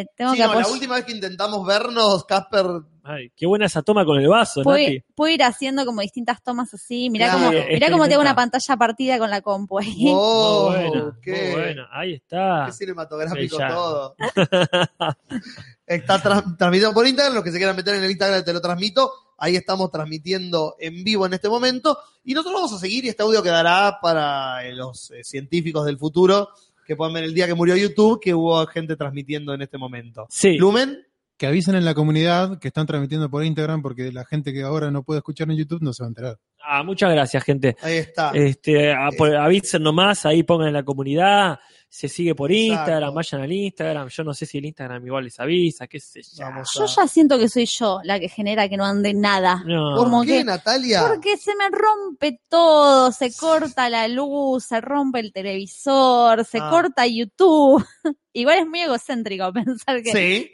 eh, 0.00 0.06
tengo 0.16 0.30
Sí, 0.32 0.38
que 0.38 0.44
no, 0.46 0.58
la 0.58 0.66
última 0.68 0.94
vez 0.94 1.04
que 1.04 1.12
intentamos 1.12 1.66
vernos, 1.66 2.24
Casper. 2.24 2.66
Ay, 3.04 3.30
qué 3.36 3.46
buena 3.46 3.66
esa 3.66 3.82
toma 3.82 4.04
con 4.04 4.20
el 4.20 4.28
vaso, 4.28 4.62
Puedo, 4.62 4.78
Nati. 4.78 5.02
puedo 5.16 5.34
ir 5.34 5.42
haciendo 5.42 5.84
como 5.84 6.00
distintas 6.02 6.40
tomas 6.40 6.72
así. 6.72 7.10
Mirá 7.10 7.32
Claro. 7.32 7.58
cómo, 7.58 7.66
mirá 7.68 7.90
cómo 7.90 8.08
tengo 8.08 8.20
una 8.22 8.36
pantalla 8.36 8.76
partida 8.76 9.18
con 9.18 9.28
la 9.28 9.40
compu 9.42 9.80
ahí. 9.80 10.04
Oh, 10.14 10.70
muy 10.70 10.88
buena, 10.88 11.18
qué, 11.20 11.32
muy 11.32 11.50
buena. 11.60 11.88
Ahí 11.92 12.14
está. 12.14 12.62
qué 12.66 12.72
cinematográfico 12.72 13.58
Bella. 13.58 13.68
todo. 13.68 14.14
Está 15.86 16.22
tra- 16.22 16.56
transmitido 16.56 16.94
por 16.94 17.06
Instagram, 17.06 17.34
los 17.34 17.44
que 17.44 17.50
se 17.50 17.58
quieran 17.58 17.76
meter 17.76 17.96
en 17.96 18.04
el 18.04 18.10
Instagram 18.10 18.44
te 18.44 18.52
lo 18.52 18.60
transmito. 18.60 19.12
Ahí 19.42 19.56
estamos 19.56 19.90
transmitiendo 19.90 20.76
en 20.78 21.02
vivo 21.02 21.26
en 21.26 21.34
este 21.34 21.48
momento. 21.48 21.98
Y 22.24 22.32
nosotros 22.34 22.54
vamos 22.54 22.72
a 22.74 22.78
seguir 22.78 23.04
y 23.04 23.08
este 23.08 23.22
audio 23.24 23.42
quedará 23.42 23.98
para 24.00 24.64
eh, 24.64 24.72
los 24.72 25.10
eh, 25.10 25.24
científicos 25.24 25.84
del 25.84 25.98
futuro 25.98 26.48
que 26.86 26.94
puedan 26.96 27.14
ver 27.14 27.24
el 27.24 27.34
día 27.34 27.46
que 27.46 27.54
murió 27.54 27.76
YouTube, 27.76 28.20
que 28.20 28.34
hubo 28.34 28.64
gente 28.66 28.94
transmitiendo 28.96 29.52
en 29.54 29.62
este 29.62 29.78
momento. 29.78 30.26
Sí. 30.30 30.56
Lumen, 30.58 31.04
Que 31.36 31.46
avisen 31.48 31.74
en 31.74 31.84
la 31.84 31.94
comunidad 31.94 32.58
que 32.60 32.68
están 32.68 32.86
transmitiendo 32.86 33.28
por 33.28 33.42
Instagram 33.44 33.82
porque 33.82 34.12
la 34.12 34.24
gente 34.24 34.52
que 34.52 34.62
ahora 34.62 34.90
no 34.92 35.02
puede 35.02 35.18
escuchar 35.18 35.50
en 35.50 35.56
YouTube 35.56 35.82
no 35.82 35.92
se 35.92 36.02
va 36.04 36.06
a 36.06 36.10
enterar. 36.10 36.38
Ah, 36.64 36.84
muchas 36.84 37.10
gracias, 37.10 37.42
gente. 37.42 37.76
ahí 37.82 37.96
está. 37.96 38.30
Este, 38.34 38.92
a- 38.92 39.10
por- 39.18 39.34
avisen 39.34 39.82
nomás, 39.82 40.24
ahí 40.24 40.44
pongan 40.44 40.68
en 40.68 40.74
la 40.74 40.84
comunidad, 40.84 41.58
se 41.94 42.08
sigue 42.08 42.34
por 42.34 42.50
Exacto. 42.50 42.72
Instagram, 42.80 43.14
vayan 43.14 43.42
al 43.42 43.52
Instagram. 43.52 44.08
Yo 44.08 44.24
no 44.24 44.32
sé 44.32 44.46
si 44.46 44.56
el 44.56 44.64
Instagram 44.64 45.06
igual 45.06 45.24
les 45.24 45.38
avisa, 45.38 45.86
qué 45.86 46.00
sé 46.00 46.22
yo. 46.22 46.42
Vamos 46.46 46.70
Yo 46.74 46.84
a- 46.84 46.86
ya 46.86 47.06
siento 47.06 47.38
que 47.38 47.50
soy 47.50 47.66
yo 47.66 48.00
la 48.02 48.18
que 48.18 48.30
genera 48.30 48.66
que 48.66 48.78
no 48.78 48.86
ande 48.86 49.12
nada. 49.12 49.62
No. 49.66 49.94
¿Por 49.96 50.04
como 50.04 50.22
qué, 50.22 50.38
que- 50.38 50.44
Natalia? 50.44 51.04
Porque 51.06 51.36
se 51.36 51.54
me 51.54 51.68
rompe 51.68 52.40
todo, 52.48 53.12
se 53.12 53.30
corta 53.36 53.90
la 53.90 54.08
luz, 54.08 54.64
se 54.64 54.80
rompe 54.80 55.20
el 55.20 55.34
televisor, 55.34 56.46
se 56.46 56.58
Ah. 56.62 56.70
corta 56.70 57.06
YouTube. 57.06 57.84
Igual 58.32 58.60
es 58.60 58.66
muy 58.66 58.80
egocéntrico 58.80 59.52
pensar 59.52 60.02
que 60.02 60.12
Sí, 60.12 60.50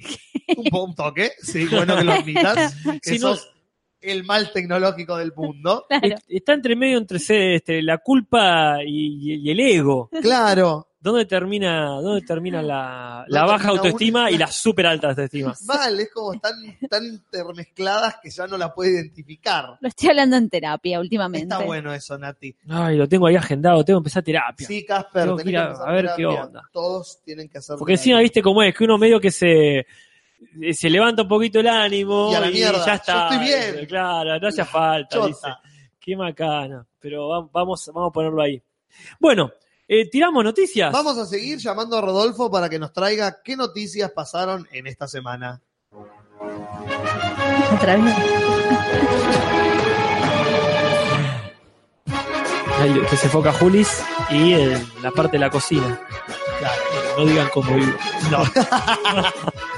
un, 0.73 0.93
toque. 0.97 1.31
Sí, 1.41 1.67
bueno 1.67 1.97
que 1.99 2.03
lo 2.03 2.13
admitas. 2.15 2.75
Que 3.01 3.11
Si 3.15 3.19
no- 3.21 3.37
sos 3.37 3.49
el 4.01 4.25
mal 4.25 4.53
tecnológico 4.53 5.17
del 5.17 5.33
mundo. 5.37 5.87
Claro. 5.89 6.17
Está 6.29 6.55
entre 6.55 6.75
medio 6.75 6.99
entre 6.99 7.19
este, 7.19 7.81
la 7.83 7.99
culpa 7.99 8.79
y, 8.85 9.35
y- 9.35 9.49
y 9.49 9.51
el 9.53 9.61
ego. 9.61 10.09
Claro. 10.21 10.88
¿Dónde 11.11 11.27
termina, 11.27 11.87
dónde 12.01 12.23
termina 12.27 12.61
la, 12.63 13.25
la 13.29 13.41
¿Dónde 13.41 13.53
baja 13.53 13.69
autoestima 13.71 14.21
una? 14.23 14.31
y 14.31 14.39
la 14.39 14.47
super 14.49 14.87
alta 14.87 15.09
autoestima? 15.09 15.55
Mal, 15.67 15.99
es 16.01 16.11
como 16.13 16.39
tan, 16.39 16.55
tan 16.89 17.05
intermezcladas 17.05 18.17
que 18.23 18.31
ya 18.31 18.47
no 18.47 18.57
la 18.59 18.73
puede 18.75 18.93
identificar. 18.93 19.77
Lo 19.81 19.89
estoy 19.89 20.11
hablando 20.11 20.37
en 20.37 20.49
terapia 20.49 21.01
últimamente. 21.01 21.55
Está 21.55 21.65
bueno 21.65 21.93
eso, 21.93 22.19
Nati. 22.19 22.55
Ay, 22.69 22.97
lo 22.97 23.09
tengo 23.09 23.27
ahí 23.27 23.37
agendado, 23.37 23.85
tengo 23.85 23.99
que 23.99 24.03
empezar 24.03 24.23
terapia. 24.23 24.67
Sí, 24.67 24.85
Casper, 24.85 25.23
Tengo 25.25 25.37
que 25.37 25.45
tenés 25.45 25.53
ir 25.53 25.59
a- 25.59 25.63
que 25.63 25.69
empezar 25.71 25.89
a 25.89 25.93
ver 25.93 26.11
qué 26.17 26.27
onda. 26.27 26.63
Todos 26.73 27.21
tienen 27.25 27.49
que 27.49 27.59
hacer 27.59 27.77
Porque 27.79 27.93
encima, 27.95 28.21
viste 28.21 28.43
cómo 28.43 28.63
es, 28.63 28.75
que 28.75 28.85
uno 28.85 28.99
medio 28.99 29.21
que 29.21 29.31
se, 29.31 29.87
se 30.73 30.91
levanta 30.91 31.23
un 31.23 31.29
poquito 31.29 31.61
el 31.61 31.69
ánimo 31.69 32.31
Y 32.33 32.35
a 32.35 32.41
la 32.41 32.51
mierda, 32.51 32.85
ya 32.87 32.95
está. 32.95 33.29
yo 33.31 33.35
estoy 33.43 33.47
bien. 33.75 33.87
Claro, 33.87 34.39
no 34.39 34.49
hace 34.49 34.65
falta. 34.65 35.27
Dice. 35.27 35.49
Qué 36.01 36.17
macana. 36.17 36.87
pero 37.01 37.29
va- 37.29 37.49
vamos, 37.53 37.91
vamos 37.95 38.11
a 38.11 38.13
ponerlo 38.13 38.43
ahí. 38.43 38.63
Bueno, 39.21 39.51
eh, 39.89 40.09
tiramos 40.11 40.45
noticias. 40.45 40.93
Vamos 40.93 41.17
a 41.17 41.25
seguir 41.25 41.59
llamando 41.59 41.97
a 41.97 42.03
Rodolfo 42.03 42.51
para 42.51 42.69
que 42.69 42.79
nos 42.79 42.93
traiga 42.93 43.41
qué 43.43 43.57
noticias 43.57 44.13
pasaron 44.13 44.69
en 44.71 44.87
esta 44.87 45.09
semana. 45.09 45.63
Otra 47.75 47.97
vez. 47.97 48.15
Ahí 52.79 53.01
que 53.11 53.17
se 53.17 53.27
enfoca 53.27 53.53
Julis 53.55 54.05
y 54.31 54.53
eh, 54.53 54.87
la 55.03 55.11
parte 55.11 55.33
de 55.33 55.41
la 55.41 55.51
cocina. 55.51 56.01
No 57.17 57.25
digan 57.25 57.49
cómo 57.53 57.75
vivo. 57.75 57.97
No. 58.31 58.45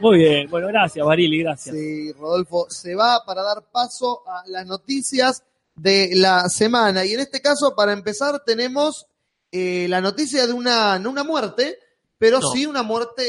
Muy 0.00 0.18
bien, 0.18 0.48
bueno, 0.48 0.68
gracias, 0.68 1.04
Barili, 1.04 1.40
gracias. 1.40 1.74
Sí, 1.74 2.12
Rodolfo 2.12 2.70
se 2.70 2.94
va 2.94 3.24
para 3.26 3.42
dar 3.42 3.64
paso 3.70 4.22
a 4.28 4.44
las 4.46 4.64
noticias 4.64 5.42
de 5.78 6.10
la 6.14 6.48
semana. 6.48 7.04
Y 7.04 7.12
en 7.14 7.20
este 7.20 7.40
caso, 7.40 7.74
para 7.76 7.92
empezar, 7.92 8.42
tenemos 8.44 9.06
eh, 9.52 9.86
la 9.88 10.00
noticia 10.00 10.46
de 10.46 10.52
una, 10.52 10.98
no 10.98 11.10
una 11.10 11.24
muerte, 11.24 11.78
pero 12.18 12.40
No. 12.40 12.50
sí 12.50 12.66
una 12.66 12.82
muerte 12.82 13.22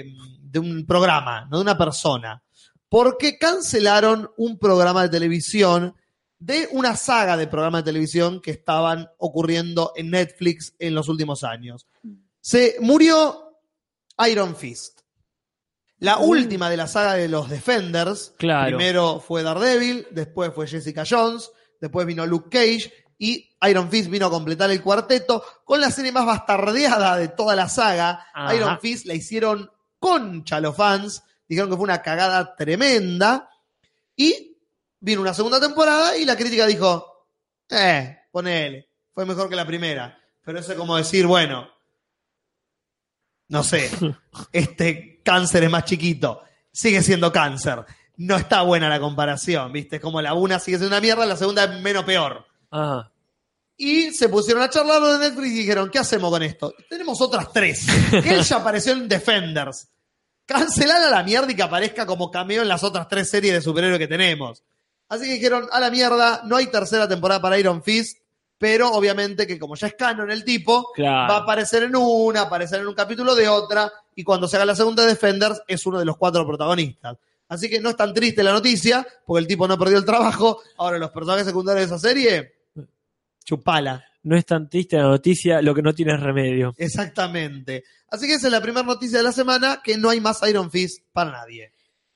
eh, 0.00 0.14
de 0.40 0.58
un 0.58 0.86
programa, 0.86 1.46
no 1.50 1.58
de 1.58 1.62
una 1.62 1.78
persona. 1.78 2.42
Porque 2.88 3.38
cancelaron 3.38 4.30
un 4.36 4.58
programa 4.58 5.02
de 5.02 5.08
televisión 5.10 5.94
de 6.38 6.68
una 6.72 6.96
saga 6.96 7.36
de 7.36 7.46
programas 7.46 7.82
de 7.84 7.90
televisión 7.92 8.40
que 8.40 8.50
estaban 8.50 9.08
ocurriendo 9.18 9.92
en 9.94 10.10
Netflix 10.10 10.74
en 10.78 10.94
los 10.94 11.08
últimos 11.08 11.44
años. 11.44 11.86
Se 12.40 12.76
murió 12.80 13.58
Iron 14.28 14.56
Fist. 14.56 15.00
La 15.98 16.16
última 16.16 16.70
de 16.70 16.78
la 16.78 16.86
saga 16.88 17.12
de 17.14 17.28
los 17.28 17.50
Defenders. 17.50 18.32
Claro. 18.38 18.74
Primero 18.78 19.20
fue 19.20 19.42
Daredevil, 19.42 20.06
después 20.10 20.50
fue 20.54 20.66
Jessica 20.66 21.04
Jones, 21.08 21.50
después 21.80 22.06
vino 22.06 22.26
Luke 22.26 22.50
Cage 22.50 22.92
y 23.18 23.50
Iron 23.68 23.90
Fist 23.90 24.10
vino 24.10 24.26
a 24.26 24.30
completar 24.30 24.70
el 24.70 24.82
cuarteto 24.82 25.44
con 25.64 25.80
la 25.80 25.90
serie 25.90 26.12
más 26.12 26.26
bastardeada 26.26 27.16
de 27.16 27.28
toda 27.28 27.54
la 27.54 27.68
saga. 27.68 28.26
Ajá. 28.32 28.54
Iron 28.54 28.80
Fist 28.80 29.06
la 29.06 29.14
hicieron 29.14 29.70
concha 29.98 30.60
los 30.60 30.76
fans, 30.76 31.22
dijeron 31.46 31.70
que 31.70 31.76
fue 31.76 31.84
una 31.84 32.02
cagada 32.02 32.56
tremenda 32.56 33.50
y 34.16 34.56
vino 35.00 35.20
una 35.20 35.34
segunda 35.34 35.60
temporada 35.60 36.16
y 36.16 36.24
la 36.24 36.36
crítica 36.36 36.66
dijo, 36.66 37.26
eh, 37.68 38.20
ponele, 38.30 38.88
fue 39.12 39.26
mejor 39.26 39.48
que 39.48 39.56
la 39.56 39.66
primera. 39.66 40.18
Pero 40.42 40.58
eso 40.58 40.72
es 40.72 40.78
como 40.78 40.96
decir, 40.96 41.26
bueno, 41.26 41.68
no 43.48 43.62
sé, 43.62 43.90
este 44.52 45.20
cáncer 45.22 45.64
es 45.64 45.70
más 45.70 45.84
chiquito, 45.84 46.42
sigue 46.72 47.02
siendo 47.02 47.32
cáncer. 47.32 47.84
No 48.20 48.36
está 48.36 48.60
buena 48.60 48.90
la 48.90 49.00
comparación, 49.00 49.72
¿viste? 49.72 49.96
Es 49.96 50.02
como 50.02 50.20
la 50.20 50.34
una 50.34 50.58
sigue 50.58 50.76
siendo 50.76 50.94
una 50.94 51.00
mierda, 51.00 51.24
la 51.24 51.38
segunda 51.38 51.64
es 51.64 51.80
menos 51.80 52.04
peor. 52.04 52.44
Ah, 52.70 53.10
Y 53.78 54.12
se 54.12 54.28
pusieron 54.28 54.62
a 54.62 54.68
charlar 54.68 55.00
de 55.02 55.30
Netflix 55.30 55.52
y 55.52 55.60
dijeron, 55.60 55.88
¿qué 55.88 56.00
hacemos 56.00 56.30
con 56.30 56.42
esto? 56.42 56.74
Tenemos 56.90 57.18
otras 57.22 57.50
tres. 57.50 57.86
Él 58.12 58.42
ya 58.42 58.56
apareció 58.56 58.92
en 58.92 59.08
Defenders. 59.08 59.88
Cancelar 60.44 61.00
a 61.00 61.08
la 61.08 61.22
mierda 61.22 61.50
y 61.50 61.56
que 61.56 61.62
aparezca 61.62 62.04
como 62.04 62.30
cameo 62.30 62.60
en 62.60 62.68
las 62.68 62.84
otras 62.84 63.08
tres 63.08 63.30
series 63.30 63.54
de 63.54 63.62
superhéroes 63.62 63.98
que 63.98 64.06
tenemos. 64.06 64.62
Así 65.08 65.24
que 65.24 65.32
dijeron, 65.32 65.66
a 65.72 65.80
la 65.80 65.90
mierda, 65.90 66.42
no 66.44 66.56
hay 66.56 66.66
tercera 66.66 67.08
temporada 67.08 67.40
para 67.40 67.58
Iron 67.58 67.82
Fist, 67.82 68.18
pero 68.58 68.92
obviamente 68.92 69.46
que 69.46 69.58
como 69.58 69.76
ya 69.76 69.86
es 69.86 69.94
canon 69.94 70.30
el 70.30 70.44
tipo, 70.44 70.92
claro. 70.92 71.32
va 71.32 71.38
a 71.38 71.42
aparecer 71.44 71.84
en 71.84 71.96
una, 71.96 72.42
aparecer 72.42 72.80
en 72.80 72.88
un 72.88 72.94
capítulo 72.94 73.34
de 73.34 73.48
otra, 73.48 73.90
y 74.14 74.24
cuando 74.24 74.46
se 74.46 74.56
haga 74.56 74.66
la 74.66 74.76
segunda 74.76 75.04
de 75.04 75.08
Defenders 75.08 75.62
es 75.66 75.86
uno 75.86 75.98
de 75.98 76.04
los 76.04 76.18
cuatro 76.18 76.46
protagonistas. 76.46 77.16
Así 77.50 77.68
que 77.68 77.80
no 77.80 77.90
es 77.90 77.96
tan 77.96 78.14
triste 78.14 78.44
la 78.44 78.52
noticia, 78.52 79.06
porque 79.26 79.40
el 79.40 79.46
tipo 79.48 79.66
no 79.66 79.76
perdió 79.76 79.98
el 79.98 80.04
trabajo. 80.04 80.62
Ahora 80.78 80.98
los 80.98 81.10
personajes 81.10 81.44
secundarios 81.44 81.90
de 81.90 81.96
esa 81.96 82.08
serie, 82.08 82.52
chupala. 83.44 84.04
No 84.22 84.36
es 84.36 84.46
tan 84.46 84.68
triste 84.68 84.96
la 84.96 85.04
noticia, 85.04 85.60
lo 85.60 85.74
que 85.74 85.82
no 85.82 85.92
tiene 85.92 86.14
es 86.14 86.20
remedio. 86.20 86.74
Exactamente. 86.76 87.82
Así 88.08 88.28
que 88.28 88.34
esa 88.34 88.46
es 88.46 88.52
la 88.52 88.60
primera 88.60 88.86
noticia 88.86 89.18
de 89.18 89.24
la 89.24 89.32
semana, 89.32 89.80
que 89.82 89.98
no 89.98 90.10
hay 90.10 90.20
más 90.20 90.40
Iron 90.48 90.70
Fist 90.70 91.04
para 91.12 91.32
nadie. 91.32 91.72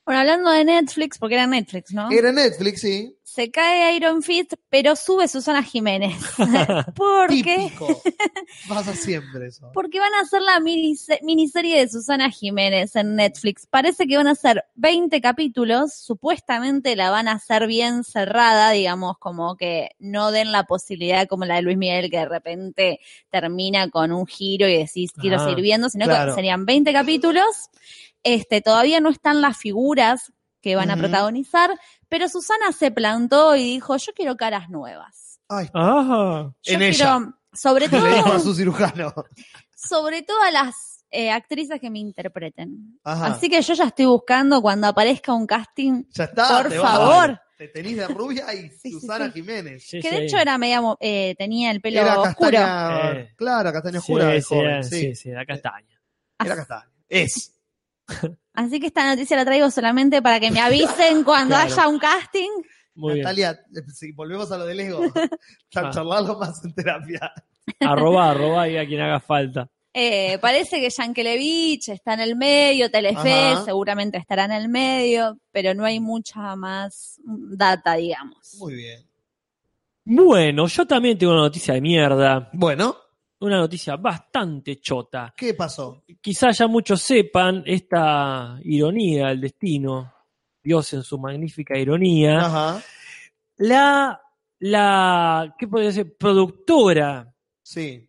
Bueno, 0.07 0.21
hablando 0.21 0.51
de 0.51 0.65
Netflix, 0.65 1.19
porque 1.19 1.35
era 1.37 1.47
Netflix, 1.47 1.93
¿no? 1.93 2.11
Era 2.11 2.31
Netflix, 2.31 2.83
sí. 2.83 3.17
Se 3.23 3.51
cae 3.51 3.97
Iron 3.97 4.23
Fist, 4.23 4.53
pero 4.69 4.95
sube 4.97 5.27
Susana 5.29 5.63
Jiménez. 5.63 6.15
¿Por 6.95 7.29
qué? 7.29 7.57
Típico. 7.71 8.01
Pasa 8.69 8.95
siempre 8.95 9.49
eso. 9.49 9.71
Porque 9.73 9.99
van 9.99 10.15
a 10.15 10.21
hacer 10.21 10.41
la 10.43 10.61
minise- 10.61 11.19
miniserie 11.23 11.79
de 11.81 11.89
Susana 11.89 12.31
Jiménez 12.31 12.95
en 12.97 13.17
Netflix. 13.17 13.67
Parece 13.67 14.07
que 14.07 14.17
van 14.19 14.29
a 14.29 14.35
ser 14.35 14.65
20 14.75 15.21
capítulos. 15.21 15.95
Supuestamente 15.95 16.95
la 16.97 17.11
van 17.11 17.27
a 17.27 17.33
hacer 17.33 17.67
bien 17.67 18.05
cerrada, 18.05 18.71
digamos, 18.71 19.19
como 19.19 19.57
que 19.57 19.91
no 19.99 20.31
den 20.31 20.53
la 20.53 20.65
posibilidad 20.65 21.27
como 21.27 21.45
la 21.45 21.57
de 21.57 21.63
Luis 21.63 21.79
Miguel, 21.79 22.11
que 22.11 22.19
de 22.19 22.29
repente 22.29 23.01
termina 23.31 23.89
con 23.91 24.13
un 24.13 24.27
giro 24.27 24.69
y 24.69 24.77
decís 24.77 25.11
quiero 25.13 25.41
Ah, 25.41 25.45
seguir 25.49 25.63
viendo, 25.63 25.89
sino 25.89 26.05
claro. 26.05 26.31
que 26.33 26.37
serían 26.37 26.67
20 26.67 26.93
capítulos. 26.93 27.71
Este, 28.25 28.61
todavía 28.61 29.01
no 29.01 29.11
están 29.11 29.41
las 29.41 29.57
figuras 29.57 30.33
que 30.61 30.77
van 30.77 30.91
a 30.91 30.97
protagonizar, 30.97 31.71
pero 32.09 32.29
Susana 32.29 32.73
se 32.73 32.91
plantó 32.91 33.55
y 33.55 33.63
dijo, 33.65 33.97
yo 33.99 34.13
quiero 34.15 34.37
caras 34.37 34.71
nuevas. 34.71 35.39
Ay, 35.49 35.69
Ah, 35.75 36.51
Yo 36.63 36.73
En 36.73 36.79
quiero, 36.81 36.95
ella. 36.95 37.35
sobre 37.53 37.89
todo, 37.91 38.01
le 38.09 38.15
dijo 38.17 38.33
a 38.33 38.41
su 38.41 38.55
cirujano. 38.55 39.13
sobre 39.77 40.23
todo 40.23 40.41
a 40.43 40.51
las 40.51 41.05
eh, 41.11 41.31
actrices 41.31 41.79
que 41.81 41.91
me 41.91 41.99
interpreten. 41.99 42.99
Ajá. 43.05 43.27
Así 43.27 43.51
que 43.51 43.61
yo 43.61 43.75
ya 43.75 43.85
estoy 43.85 44.07
buscando 44.07 44.63
cuando 44.63 44.87
aparezca 44.87 45.35
un 45.35 45.47
casting, 45.47 46.05
Ya 46.11 46.25
está. 46.25 46.63
por 46.63 46.71
te 46.71 46.79
vas. 46.79 46.93
favor. 46.93 47.41
Te 47.59 47.69
tenís 47.69 47.97
de 47.99 48.09
rubia 48.09 48.53
y 48.55 48.69
sí, 48.83 48.91
Susana 48.91 49.27
sí. 49.27 49.33
Jiménez. 49.35 49.85
sí, 49.87 50.01
que 50.01 50.09
sí. 50.09 50.15
de 50.17 50.25
hecho 50.25 50.39
era 50.39 50.57
media, 50.57 50.81
eh, 50.99 51.35
tenía 51.37 51.71
el 51.71 51.81
pelo 51.83 52.01
Era 52.01 52.21
oscuro. 52.21 52.51
castaña, 52.53 53.13
Eh. 53.21 53.35
claro, 53.37 53.71
castaña 53.73 54.01
Sí, 54.01 54.13
oscura 54.13 54.27
de 54.29 54.41
sí, 54.41 54.49
joven, 54.55 54.83
sí, 54.85 54.99
sí. 55.01 55.15
sí, 55.15 55.29
la 55.31 55.45
castaña. 55.45 56.01
Era 56.43 56.57
castaña. 56.57 56.91
Es. 57.09 57.54
Así 58.53 58.79
que 58.81 58.87
esta 58.87 59.09
noticia 59.13 59.37
la 59.37 59.45
traigo 59.45 59.71
solamente 59.71 60.23
para 60.23 60.39
que 60.41 60.51
me 60.51 60.61
avisen 60.61 61.25
cuando 61.25 61.55
Claro. 61.55 61.73
haya 61.73 61.89
un 61.89 61.99
casting. 61.99 62.51
Muy. 62.95 63.19
Natalia, 63.21 63.59
si 63.93 64.13
volvemos 64.13 64.51
a 64.53 64.59
lo 64.59 64.67
del 64.67 64.81
ego, 64.81 65.01
Ah. 65.75 65.91
charlarlo 65.93 66.39
más 66.39 66.65
en 66.65 66.73
terapia. 66.75 67.33
Arroba, 67.81 68.31
arroba 68.31 68.69
y 68.69 68.77
a 68.77 68.87
quien 68.87 69.01
haga 69.01 69.19
falta. 69.21 69.69
Eh, 69.97 70.39
parece 70.41 70.81
que 70.81 70.91
Yankelevich 70.91 71.89
está 71.89 72.15
en 72.15 72.21
el 72.21 72.37
medio, 72.37 72.91
Telefe 72.91 73.33
Ajá. 73.33 73.65
seguramente 73.65 74.19
estará 74.19 74.45
en 74.45 74.53
el 74.53 74.69
medio, 74.69 75.39
pero 75.53 75.73
no 75.75 75.85
hay 75.85 75.99
mucha 76.01 76.55
más 76.57 77.21
data, 77.25 77.95
digamos. 77.95 78.57
Muy 78.59 78.75
bien. 78.75 79.01
Bueno, 80.05 80.67
yo 80.67 80.87
también 80.87 81.17
tengo 81.17 81.33
una 81.33 81.43
noticia 81.43 81.75
de 81.75 81.81
mierda. 81.81 82.51
Bueno, 82.53 82.97
Una 83.45 83.59
noticia 83.59 83.97
bastante 83.97 84.81
chota. 84.81 85.35
¿qué 85.37 85.53
pasó? 85.55 86.03
Quizás 86.21 86.57
ya 86.59 86.67
muchos 86.67 87.03
sepan 87.03 87.63
esta 87.67 88.59
ironía 88.65 89.29
del 89.29 89.43
destino. 89.43 90.13
Dios 90.63 90.93
en 90.95 91.03
su 91.03 91.19
magnífica 91.19 91.79
ironía. 91.79 92.39
Ajá. 92.39 92.83
La, 93.59 94.21
la, 94.61 95.55
¿qué 95.59 95.69
podría 95.69 95.93
ser? 95.93 96.17
Productora 96.17 97.35
Sí. 97.63 98.09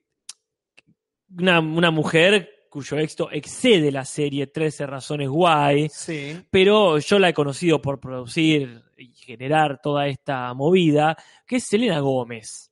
una, 1.38 1.60
una 1.60 1.92
mujer 1.92 2.50
cuyo 2.70 2.98
éxito 2.98 3.30
excede 3.32 3.92
la 3.92 4.04
serie 4.06 4.48
13 4.48 4.86
razones 4.86 5.30
guay, 5.30 5.90
Sí. 5.90 6.42
pero 6.50 6.98
yo 7.00 7.20
la 7.20 7.30
he 7.30 7.34
conocido 7.34 7.82
por 7.82 8.00
producir 8.00 8.84
y 8.98 9.14
generar 9.14 9.80
toda 9.82 10.08
esta 10.08 10.54
movida, 10.54 11.16
que 11.46 11.58
es 11.58 11.66
Selena 11.66 12.00
Gómez. 12.00 12.72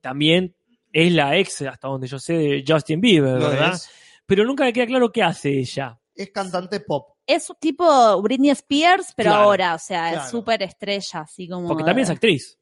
También 0.00 0.54
es 1.06 1.12
la 1.12 1.36
ex, 1.36 1.62
hasta 1.62 1.88
donde 1.88 2.06
yo 2.06 2.18
sé, 2.18 2.32
de 2.34 2.64
Justin 2.66 3.00
Bieber, 3.00 3.38
Lo 3.40 3.48
¿verdad? 3.50 3.74
es. 3.74 3.88
Pero 4.26 4.44
nunca 4.44 4.64
me 4.64 4.72
queda 4.72 4.86
claro 4.86 5.10
qué 5.10 5.22
hace 5.22 5.50
ella. 5.58 5.98
Es 6.14 6.30
cantante 6.30 6.80
pop. 6.80 7.14
Es 7.26 7.50
tipo 7.60 8.20
Britney 8.22 8.50
Spears, 8.50 9.12
pero 9.16 9.30
Claro, 9.30 9.44
ahora, 9.44 9.74
o 9.74 9.78
sea, 9.78 10.10
claro. 10.10 10.24
es 10.24 10.30
súper 10.30 10.62
estrella, 10.62 11.20
así 11.20 11.48
como. 11.48 11.68
Porque 11.68 11.84
también 11.84 12.04
es 12.04 12.10
actriz. 12.10 12.58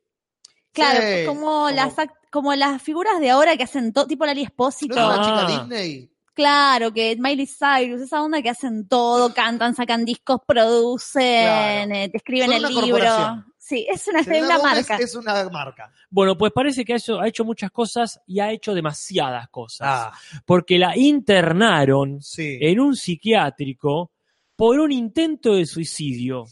Claro, 0.72 1.00
Sí, 1.00 1.24
como, 1.26 1.40
como- 1.40 1.70
las 1.70 1.94
como 2.30 2.54
las 2.54 2.82
figuras 2.82 3.18
de 3.20 3.30
ahora 3.30 3.56
que 3.56 3.62
hacen 3.64 3.92
todo, 3.94 4.06
tipo 4.06 4.26
Lali 4.26 4.42
Espósito. 4.42 4.94
¿No 4.94 5.12
es 5.12 5.18
una 5.18 5.42
Ah. 5.42 5.46
chica 5.46 5.60
Disney? 5.62 6.10
Claro, 6.34 6.92
que 6.92 7.16
Miley 7.18 7.46
Cyrus, 7.46 8.02
esa 8.02 8.22
onda 8.22 8.42
que 8.42 8.50
hacen 8.50 8.86
todo, 8.86 9.32
cantan, 9.32 9.74
sacan 9.74 10.04
discos, 10.04 10.40
producen, 10.46 11.22
Claro. 11.22 11.94
eh, 11.94 12.08
te 12.10 12.16
escriben 12.18 12.50
Son 12.50 12.56
el 12.66 12.74
libro. 12.84 13.44
Sí, 13.68 13.84
es 13.92 14.06
una, 14.06 14.22
Selena 14.22 14.46
una 14.46 14.58
marca. 14.62 14.96
Es 14.96 15.16
una 15.16 15.48
marca. 15.50 15.90
Bueno, 16.08 16.38
pues 16.38 16.52
parece 16.52 16.84
que 16.84 16.92
ha 16.92 16.96
hecho, 16.98 17.18
ha 17.20 17.26
hecho 17.26 17.44
muchas 17.44 17.72
cosas 17.72 18.20
y 18.24 18.38
ha 18.38 18.52
hecho 18.52 18.72
demasiadas 18.74 19.48
cosas. 19.48 19.88
Ah, 19.90 20.12
Porque 20.44 20.78
la 20.78 20.96
internaron 20.96 22.22
sí. 22.22 22.58
en 22.60 22.78
un 22.78 22.94
psiquiátrico 22.94 24.12
por 24.54 24.78
un 24.78 24.92
intento 24.92 25.54
de 25.56 25.66
suicidio. 25.66 26.44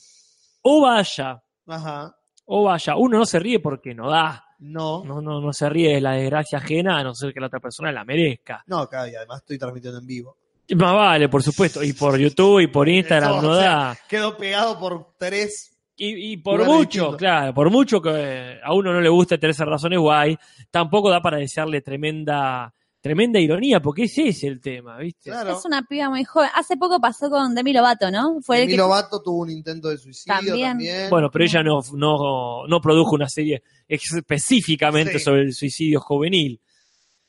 O 0.63 0.81
vaya, 0.83 1.41
Ajá. 1.69 2.17
o 2.47 2.65
vaya, 2.65 2.97
uno 2.97 3.19
no 3.19 3.27
se 3.27 3.39
ríe 3.39 3.61
porque 3.61 3.95
no 3.95 4.11
da, 4.11 4.45
No. 4.59 5.05
no, 5.05 5.21
no, 5.23 5.41
no 5.41 5.53
se 5.53 5.69
ríe 5.69 5.95
de 5.95 6.01
la 6.01 6.15
desgracia 6.15 6.59
ajena 6.59 6.99
a 6.99 7.05
no 7.05 7.15
ser 7.15 7.33
que 7.33 7.39
la 7.39 7.47
otra 7.47 7.61
persona 7.61 7.93
la 7.93 8.05
merezca. 8.05 8.65
No, 8.67 8.79
acá 8.79 9.09
y 9.09 9.15
además 9.15 9.39
estoy 9.43 9.57
transmitiendo 9.59 10.01
en 10.01 10.07
vivo. 10.09 10.37
Más 10.75 10.95
vale, 10.95 11.29
por 11.29 11.43
supuesto, 11.45 11.81
y 11.85 11.93
por 11.93 12.19
YouTube 12.19 12.59
y 12.61 12.67
por 12.67 12.89
Instagram 12.99 13.33
Eso, 13.35 13.43
no 13.43 13.51
o 13.51 13.61
sea, 13.61 13.71
da. 13.71 13.99
Quedó 14.09 14.37
pegado 14.37 14.81
por 14.81 15.15
tres 15.17 15.74
Y, 15.97 16.33
y 16.33 16.37
por 16.39 16.65
mucho, 16.65 17.17
claro, 17.17 17.55
por 17.55 17.71
mucho 17.71 18.03
que 18.03 18.59
a 18.63 18.75
uno 18.75 18.93
no 18.93 19.01
le 19.01 19.09
guste 19.09 19.39
tenerse 19.39 19.65
razones 19.65 19.99
guay, 20.01 20.37
tampoco 20.71 21.09
da 21.09 21.21
para 21.23 21.37
desearle 21.39 21.83
tremenda, 21.83 22.75
tremenda 23.01 23.39
ironía, 23.39 23.79
porque 23.81 24.05
ese 24.05 24.29
es 24.29 24.43
el 24.43 24.61
tema, 24.61 24.99
¿viste? 24.99 25.31
Claro. 25.31 25.57
Es 25.57 25.65
una 25.65 25.83
piba 25.83 26.11
muy 26.11 26.25
joven. 26.25 26.51
Hace 26.55 26.77
poco 26.77 26.99
pasó 27.01 27.31
con 27.31 27.55
Demi 27.55 27.73
Lovato, 27.73 28.11
¿no? 28.11 28.41
Fue 28.43 28.57
el 28.57 28.63
Demi 28.63 28.73
que 28.73 28.77
Lovato 28.79 29.23
tuvo 29.23 29.43
un 29.43 29.51
intento 29.51 29.89
de 29.89 29.99
suicidio 29.99 30.35
También. 30.35 30.69
también. 30.71 31.11
Bueno, 31.11 31.31
pero 31.31 31.45
ella 31.45 31.63
no, 31.63 31.79
no, 31.93 32.67
no 32.67 32.81
produjo 32.81 33.15
una 33.15 33.29
serie 33.29 33.63
específicamente 33.87 35.19
Sí. 35.19 35.25
sobre 35.25 35.43
el 35.43 35.55
suicidio 35.55 36.01
juvenil. 36.01 36.61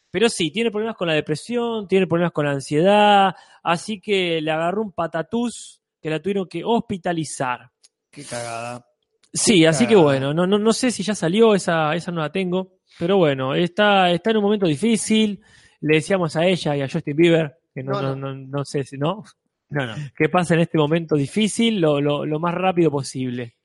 Pero 0.09 0.30
sí, 0.30 0.49
tiene 0.49 0.72
problemas 0.72 0.95
con 0.95 1.07
la 1.07 1.13
depresión, 1.13 1.88
tiene 1.88 2.07
problemas 2.07 2.32
con 2.32 2.45
la 2.45 2.51
ansiedad, 2.53 3.36
así 3.61 3.99
que 3.99 4.39
le 4.41 4.49
agarró 4.49 4.82
un 4.82 4.91
patatús 4.93 5.82
que 6.01 6.09
la 6.09 6.20
tuvieron 6.22 6.47
que 6.47 6.63
hospitalizar. 6.63 7.70
Qué 8.16 8.24
cagada. 8.24 8.86
Sí, 9.34 9.66
así 9.66 9.86
que 9.86 9.95
bueno, 9.97 10.34
no, 10.34 10.47
no, 10.47 10.57
no 10.57 10.72
sé 10.74 10.91
si 10.91 11.03
ya 11.03 11.13
salió, 11.13 11.53
esa, 11.55 11.93
esa 11.93 12.11
no 12.11 12.22
la 12.22 12.32
tengo, 12.32 12.78
pero 12.97 13.18
bueno, 13.18 13.53
está, 13.53 14.09
está 14.11 14.32
en 14.32 14.38
un 14.38 14.43
momento 14.43 14.66
difícil. 14.66 15.41
Le 15.82 15.95
decíamos 15.97 16.36
a 16.38 16.45
ella 16.45 16.76
y 16.78 16.82
a 16.82 16.89
Justin 16.89 17.16
Bieber, 17.18 17.57
que 17.74 17.84
no, 17.84 17.91
No, 17.93 18.01
no, 18.01 18.16
no. 18.16 18.34
no, 18.34 18.47
no 18.59 18.66
sé 18.66 18.84
si 18.86 18.97
no, 18.97 19.24
No, 19.70 19.86
no. 19.86 19.93
que 20.18 20.30
pasa 20.30 20.53
en 20.53 20.61
este 20.61 20.78
momento 20.78 21.16
difícil 21.16 21.82
lo, 21.82 21.99
lo, 21.99 22.26
lo 22.26 22.39
más 22.39 22.53
rápido 22.55 22.89
posible. 22.89 23.55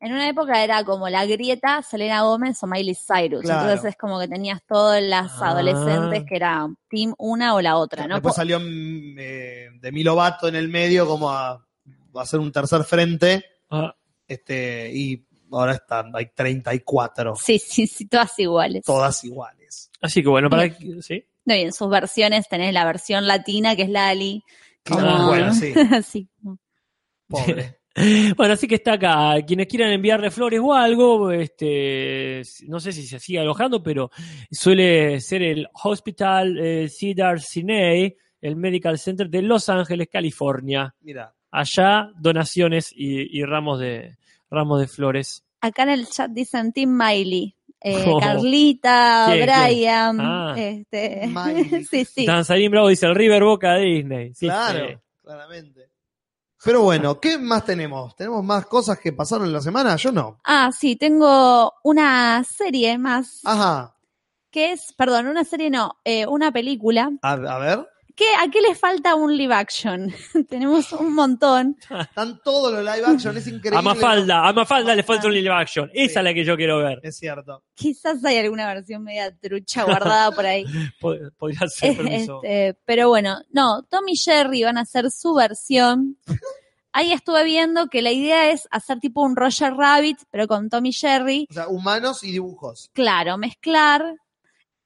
En 0.00 0.12
una 0.12 0.28
época 0.28 0.62
era 0.62 0.84
como 0.84 1.08
la 1.08 1.26
grieta 1.26 1.82
Selena 1.82 2.22
Gómez 2.22 2.62
o 2.62 2.68
Miley 2.68 2.94
Cyrus. 2.94 3.42
Claro. 3.42 3.62
Entonces 3.62 3.90
es 3.90 3.96
como 3.96 4.20
que 4.20 4.28
tenías 4.28 4.60
todas 4.68 5.02
las 5.02 5.42
Ah. 5.42 5.48
adolescentes 5.50 6.22
que 6.28 6.36
era 6.36 6.68
team 6.88 7.12
una 7.18 7.56
o 7.56 7.60
la 7.60 7.76
otra, 7.76 8.06
¿no? 8.06 8.14
Después 8.14 8.36
salió 8.36 8.60
mm, 8.60 9.16
eh, 9.18 9.66
Demi 9.80 10.04
Lovato 10.04 10.46
en 10.46 10.54
el 10.54 10.68
medio 10.68 11.04
como 11.08 11.28
a, 11.32 11.50
a 11.54 11.60
hacer 12.20 12.38
un 12.38 12.52
tercer 12.52 12.84
frente. 12.84 13.44
Ah, 13.70 13.94
Este, 14.26 14.90
y 14.92 15.24
ahora 15.50 15.72
están, 15.74 16.10
hay 16.14 16.26
34, 16.34 17.34
Sí, 17.36 17.58
sí, 17.58 17.86
sí, 17.86 18.06
todas 18.06 18.38
iguales. 18.38 18.84
todas 18.84 19.24
iguales. 19.24 19.90
así 20.00 20.22
que 20.22 20.28
bueno, 20.28 20.50
para 20.50 20.68
¿sí? 21.00 21.24
No, 21.44 21.54
y 21.54 21.60
en 21.62 21.72
sus 21.72 21.88
versiones 21.88 22.46
tenés 22.48 22.74
la 22.74 22.84
versión 22.84 23.26
latina 23.26 23.74
que 23.74 23.82
es 23.82 23.88
Lali. 23.88 24.42
Como... 24.86 25.00
Ah, 25.00 25.26
bueno, 25.26 25.54
sí. 25.54 25.72
sí. 26.04 26.28
Pobre. 27.28 27.74
Bueno, 28.36 28.54
así 28.54 28.68
que 28.68 28.76
está 28.76 28.92
acá. 28.92 29.34
Quienes 29.44 29.66
quieran 29.66 29.90
enviarle 29.90 30.30
flores 30.30 30.60
o 30.62 30.72
algo, 30.72 31.32
este, 31.32 32.42
no 32.68 32.78
sé 32.78 32.92
si 32.92 33.04
se 33.04 33.18
sigue 33.18 33.40
alojando, 33.40 33.82
pero 33.82 34.12
suele 34.52 35.20
ser 35.20 35.42
el 35.42 35.66
Hospital 35.82 36.56
eh, 36.60 36.88
Cedar 36.88 37.40
Sinai, 37.40 38.16
el 38.40 38.54
Medical 38.54 39.00
Center 39.00 39.28
de 39.28 39.42
Los 39.42 39.68
Ángeles, 39.68 40.06
California. 40.12 40.94
Mira, 41.00 41.34
Allá 41.50 42.10
donaciones 42.18 42.92
y, 42.94 43.38
y 43.38 43.44
ramos 43.44 43.80
de 43.80 44.16
ramos 44.50 44.80
de 44.80 44.86
flores. 44.88 45.44
Acá 45.60 45.82
en 45.84 45.90
el 45.90 46.08
chat 46.08 46.30
dicen 46.30 46.72
Team 46.72 46.90
Miley. 46.96 47.54
Eh, 47.80 48.04
Oh. 48.08 48.18
Carlita. 48.20 49.28
Brian, 49.30 50.18
Ah. 50.20 50.54
este, 50.56 51.30
sí, 51.90 52.04
sí. 52.04 52.26
Danzarín 52.26 52.70
Bravo 52.70 52.88
dice 52.88 53.06
el 53.06 53.14
River 53.14 53.44
Boca 53.44 53.74
de 53.74 53.84
Disney. 53.84 54.34
Sí, 54.34 54.46
claro, 54.46 54.86
sí. 54.88 54.94
claramente. 55.22 55.88
Pero 56.64 56.82
bueno, 56.82 57.20
¿qué 57.20 57.38
más 57.38 57.64
tenemos? 57.64 58.16
¿Tenemos 58.16 58.42
más 58.44 58.66
cosas 58.66 58.98
que 58.98 59.12
pasaron 59.12 59.46
en 59.46 59.52
la 59.52 59.60
semana? 59.60 59.94
Yo 59.94 60.10
no. 60.10 60.40
Ah, 60.44 60.70
sí, 60.76 60.96
tengo 60.96 61.72
una 61.84 62.42
serie 62.42 62.98
más 62.98 63.42
Ajá. 63.44 63.94
que 64.50 64.72
es, 64.72 64.92
perdón, 64.94 65.28
una 65.28 65.44
serie 65.44 65.70
no, 65.70 65.98
eh, 66.04 66.26
una 66.26 66.50
película. 66.50 67.12
A, 67.22 67.32
a 67.32 67.58
ver. 67.58 67.88
¿Qué, 68.18 68.24
¿A 68.40 68.50
qué 68.50 68.60
le 68.60 68.74
falta 68.74 69.14
un 69.14 69.36
live 69.36 69.54
action? 69.54 70.12
Tenemos 70.48 70.92
un 70.92 71.14
montón. 71.14 71.76
Están 72.00 72.40
todos 72.42 72.72
los 72.72 72.80
live 72.82 73.06
action, 73.06 73.36
es 73.36 73.46
increíble. 73.46 73.78
A 73.78 73.82
Mafalda, 73.82 74.48
a 74.48 74.52
Mafalda 74.52 74.96
le 74.96 75.04
falta 75.04 75.28
un 75.28 75.34
live 75.34 75.52
action. 75.52 75.88
Esa 75.94 76.14
Sí. 76.14 76.18
es 76.18 76.24
la 76.24 76.34
que 76.34 76.44
yo 76.44 76.56
quiero 76.56 76.78
ver. 76.78 76.98
Es 77.04 77.16
cierto. 77.16 77.62
Quizás 77.74 78.24
hay 78.24 78.38
alguna 78.38 78.66
versión 78.74 79.04
media 79.04 79.32
trucha 79.40 79.84
guardada 79.84 80.32
por 80.32 80.44
ahí. 80.44 80.64
Pod- 81.00 81.32
Podría 81.38 81.68
ser, 81.68 81.96
permiso. 81.96 82.40
Este, 82.42 82.76
pero 82.84 83.08
bueno, 83.08 83.38
no, 83.50 83.84
Tom 83.88 84.08
y 84.08 84.16
Jerry 84.16 84.64
van 84.64 84.78
a 84.78 84.80
hacer 84.80 85.12
su 85.12 85.32
versión. 85.34 86.18
Ahí 86.90 87.12
estuve 87.12 87.44
viendo 87.44 87.86
que 87.86 88.02
la 88.02 88.10
idea 88.10 88.50
es 88.50 88.66
hacer 88.72 88.98
tipo 88.98 89.22
un 89.22 89.36
Roger 89.36 89.74
Rabbit, 89.74 90.18
pero 90.32 90.48
con 90.48 90.68
Tom 90.70 90.84
y 90.86 90.92
Jerry. 90.92 91.46
O 91.50 91.54
sea, 91.54 91.68
humanos 91.68 92.24
y 92.24 92.32
dibujos. 92.32 92.90
Claro, 92.94 93.38
mezclar. 93.38 94.02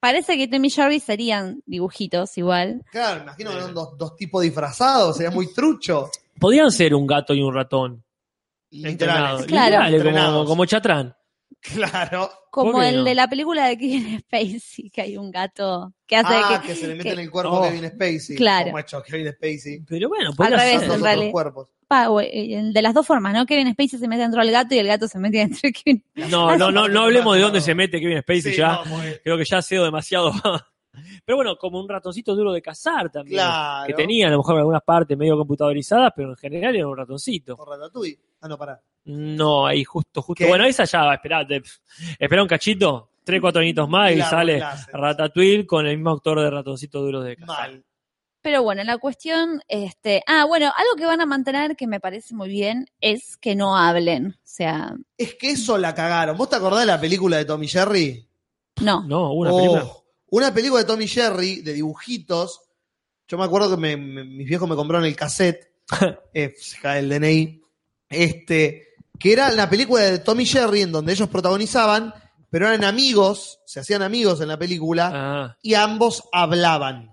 Parece 0.02 0.36
que 0.36 0.48
Tom 0.48 0.64
y 0.64 0.70
Jerry 0.70 0.98
serían 0.98 1.62
dibujitos 1.64 2.36
igual. 2.36 2.82
Claro, 2.90 3.22
imagino 3.22 3.50
que 3.52 3.56
eran 3.58 3.72
dos, 3.72 3.96
dos 3.96 4.16
tipos 4.16 4.42
disfrazados, 4.42 5.16
sería 5.16 5.30
muy 5.30 5.52
trucho. 5.54 6.10
Podrían 6.40 6.72
ser 6.72 6.92
un 6.92 7.06
gato 7.06 7.32
y 7.34 7.40
un 7.40 7.54
ratón. 7.54 8.02
Literales. 8.72 8.92
Entrenados. 8.92 9.46
Claro. 9.46 9.64
Literales, 9.66 9.90
como, 10.00 10.08
Entrenados. 10.08 10.46
como 10.48 10.64
Chatrán. 10.64 11.16
Claro. 11.60 12.30
Como 12.50 12.72
¿Por 12.72 12.80
qué 12.82 12.88
el 12.88 12.96
no? 12.96 13.04
de 13.04 13.14
la 13.14 13.28
película 13.28 13.66
de 13.68 13.78
Kevin 13.78 14.18
Spacey, 14.26 14.90
que 14.90 15.02
hay 15.02 15.16
un 15.16 15.30
gato 15.30 15.94
que 16.06 16.16
hace 16.16 16.34
Ah, 16.34 16.60
que, 16.60 16.68
que, 16.68 16.74
se 16.74 16.88
le 16.88 16.94
mete 16.96 17.04
que- 17.10 17.12
en 17.14 17.20
el 17.20 17.30
cuerpo 17.30 17.52
Oh. 17.52 17.64
a 17.64 17.68
Kevin 17.70 17.88
Spacey. 17.90 18.34
Claro. 18.36 18.64
Como 18.66 18.78
hecho 18.80 19.02
Kevin 19.02 19.32
Spacey. 19.32 19.80
Pero 19.86 20.08
bueno, 20.08 20.30
Al 20.30 20.34
podría 20.36 20.56
revés, 20.56 20.72
ser. 20.80 20.80
Los 20.80 20.82
en 20.82 20.90
otros 20.90 21.02
realidad. 21.02 21.30
cuerpos. 21.32 21.68
El 22.20 22.72
de 22.72 22.82
las 22.82 22.94
dos 22.94 23.06
formas, 23.06 23.34
¿no? 23.34 23.46
Kevin 23.46 23.72
Spacey 23.72 23.98
se 23.98 24.08
mete 24.08 24.22
dentro 24.22 24.40
del 24.42 24.50
gato 24.50 24.74
y 24.74 24.78
el 24.78 24.86
gato 24.86 25.06
se 25.08 25.18
mete 25.18 25.38
dentro 25.38 25.60
de 25.62 25.72
Kevin. 25.72 26.04
No, 26.30 26.56
no, 26.56 26.70
no, 26.70 26.88
no 26.88 27.02
hablemos 27.02 27.34
de 27.36 27.42
dónde 27.42 27.60
se 27.60 27.74
mete 27.74 28.00
Kevin 28.00 28.20
Spacey 28.22 28.52
Sí, 28.52 28.56
ya. 28.56 28.80
no, 28.84 28.96
Creo 29.22 29.36
que 29.36 29.44
ya 29.44 29.58
ha 29.58 29.62
sido 29.62 29.84
demasiado. 29.84 30.32
Pero 31.24 31.36
bueno, 31.36 31.56
como 31.56 31.80
un 31.80 31.88
ratoncito 31.88 32.34
duro 32.34 32.52
de 32.52 32.60
cazar 32.60 33.10
también. 33.10 33.36
Claro. 33.38 33.86
Que 33.86 33.94
tenía 33.94 34.28
a 34.28 34.30
lo 34.30 34.38
mejor 34.38 34.58
algunas 34.58 34.82
partes 34.82 35.16
medio 35.16 35.38
computadorizadas, 35.38 36.12
pero 36.14 36.30
en 36.30 36.36
general 36.36 36.76
era 36.76 36.86
un 36.86 36.96
ratoncito. 36.96 37.56
Por 37.56 37.68
Ratatouille. 37.68 38.18
Ah, 38.42 38.48
no, 38.48 38.58
pará. 38.58 38.78
No, 39.06 39.66
ahí 39.66 39.84
justo, 39.84 40.20
justo. 40.20 40.44
¿Qué? 40.44 40.48
Bueno, 40.48 40.64
esa 40.64 40.84
ya, 40.84 41.14
esperate. 41.14 41.62
Espera 42.18 42.42
un 42.42 42.48
cachito, 42.48 43.10
tres, 43.24 43.40
cuatro 43.40 43.62
añitos 43.62 43.88
más 43.88 44.12
y 44.12 44.20
sale 44.20 44.58
clase. 44.58 44.90
Ratatouille 44.92 45.66
con 45.66 45.86
el 45.86 45.96
mismo 45.96 46.10
actor 46.10 46.40
de 46.40 46.50
ratoncito 46.50 47.00
duro 47.00 47.22
de 47.22 47.36
cazar. 47.36 47.70
Mal. 47.70 47.84
Pero 48.42 48.62
bueno, 48.64 48.82
la 48.82 48.98
cuestión, 48.98 49.62
este, 49.68 50.22
ah, 50.26 50.44
bueno, 50.44 50.66
algo 50.66 50.96
que 50.96 51.06
van 51.06 51.20
a 51.20 51.26
mantener 51.26 51.76
que 51.76 51.86
me 51.86 52.00
parece 52.00 52.34
muy 52.34 52.48
bien 52.48 52.90
es 53.00 53.36
que 53.36 53.54
no 53.54 53.76
hablen. 53.76 54.36
O 54.36 54.40
sea, 54.42 54.94
Es 55.16 55.34
que 55.36 55.50
eso 55.52 55.78
la 55.78 55.94
cagaron. 55.94 56.36
¿Vos 56.36 56.50
te 56.50 56.56
acordás 56.56 56.80
de 56.80 56.86
la 56.86 57.00
película 57.00 57.36
de 57.36 57.44
Tommy 57.44 57.68
Jerry? 57.68 58.28
no. 58.80 59.04
No, 59.04 59.32
una 59.32 59.52
Oh, 59.52 59.56
película. 59.56 59.86
Una 60.30 60.52
película 60.54 60.80
de 60.80 60.86
Tommy 60.86 61.06
Jerry, 61.06 61.60
de 61.62 61.72
dibujitos. 61.74 62.62
Yo 63.28 63.38
me 63.38 63.44
acuerdo 63.44 63.70
que 63.70 63.76
me- 63.76 63.96
me- 63.96 64.24
mis 64.24 64.48
viejos 64.48 64.68
me 64.68 64.74
compraron 64.76 65.06
el 65.06 65.14
cassette. 65.14 65.72
eh, 66.34 66.54
el 66.84 67.08
DNI. 67.08 67.62
Este, 68.08 68.88
que 69.18 69.32
era 69.32 69.50
la 69.52 69.68
película 69.70 70.02
de 70.02 70.18
Tommy 70.18 70.46
Jerry, 70.46 70.82
en 70.82 70.92
donde 70.92 71.12
ellos 71.12 71.28
protagonizaban, 71.28 72.12
pero 72.50 72.66
eran 72.66 72.84
amigos, 72.84 73.60
se 73.66 73.80
hacían 73.80 74.02
amigos 74.02 74.40
en 74.40 74.48
la 74.48 74.58
película, 74.58 75.10
Ah. 75.14 75.56
y 75.62 75.74
ambos 75.74 76.24
hablaban. 76.32 77.11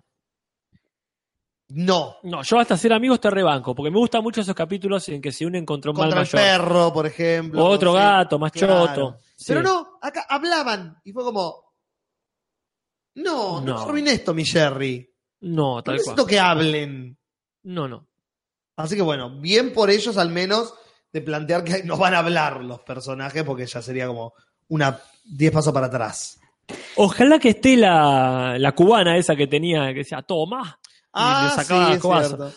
No. 1.70 2.18
No, 2.24 2.42
yo 2.42 2.60
hasta 2.60 2.76
ser 2.78 2.94
amigos 2.94 3.20
te 3.20 3.30
rebanco, 3.30 3.76
porque 3.76 3.92
me 3.92 4.00
gustan 4.00 4.24
mucho 4.24 4.42
esos 4.42 4.56
capítulos 4.56 5.08
en 5.10 5.22
que 5.22 5.32
se 5.32 5.46
unen 5.46 5.66
contra 5.66 5.92
un 5.92 5.98
mal 5.98 6.10
Contra 6.10 6.22
el 6.22 6.28
mayor. 6.28 6.62
perro, 6.68 6.94
por 6.94 7.06
ejemplo. 7.06 7.64
O 7.64 7.70
otro 7.70 7.94
gato, 7.94 8.40
más 8.40 8.52
claro. 8.52 8.88
choto. 8.88 9.18
Sí. 9.36 9.46
Pero 9.50 9.62
no, 9.62 10.00
acá 10.02 10.26
hablaban. 10.28 10.98
Y 11.04 11.12
fue 11.12 11.24
como. 11.24 11.74
No, 13.16 13.62
no, 13.62 13.74
No. 13.74 13.80
arruines 13.82 14.24
Tommy 14.24 14.46
Jerry. 14.46 15.08
No, 15.42 15.76
No 15.76 15.84
tal 15.84 15.94
necesito 15.96 16.16
cual. 16.24 16.28
que 16.28 16.40
hablen. 16.40 17.18
No, 17.64 17.88
no. 17.88 18.08
Así 18.76 18.96
que 18.96 19.02
bueno, 19.02 19.30
bien 19.40 19.74
por 19.74 19.90
ellos 19.90 20.18
al 20.18 20.30
menos 20.30 20.74
de 21.12 21.22
plantear 21.22 21.64
que 21.64 21.84
no 21.84 21.98
van 21.98 22.14
a 22.14 22.20
hablar 22.20 22.64
los 22.64 22.80
personajes, 22.82 23.44
porque 23.44 23.66
ya 23.66 23.82
sería 23.82 24.08
como 24.08 24.34
una 24.70 25.00
10 25.26 25.52
pasos 25.52 25.74
para 25.74 25.88
atrás. 25.88 26.40
Ojalá 26.96 27.40
que 27.40 27.50
esté 27.50 27.76
la, 27.76 28.56
la 28.58 28.72
cubana 28.74 29.18
esa 29.18 29.36
que 29.36 29.48
tenía, 29.48 29.88
que 29.90 30.00
decía, 30.00 30.22
toma. 30.22 30.79
Y 31.16 31.20
le 31.44 31.50
sacaba 31.52 31.86
Ah, 31.86 31.88
sí, 31.88 31.94
es 31.94 32.00
cobazo. 32.02 32.28
cierto. 32.38 32.52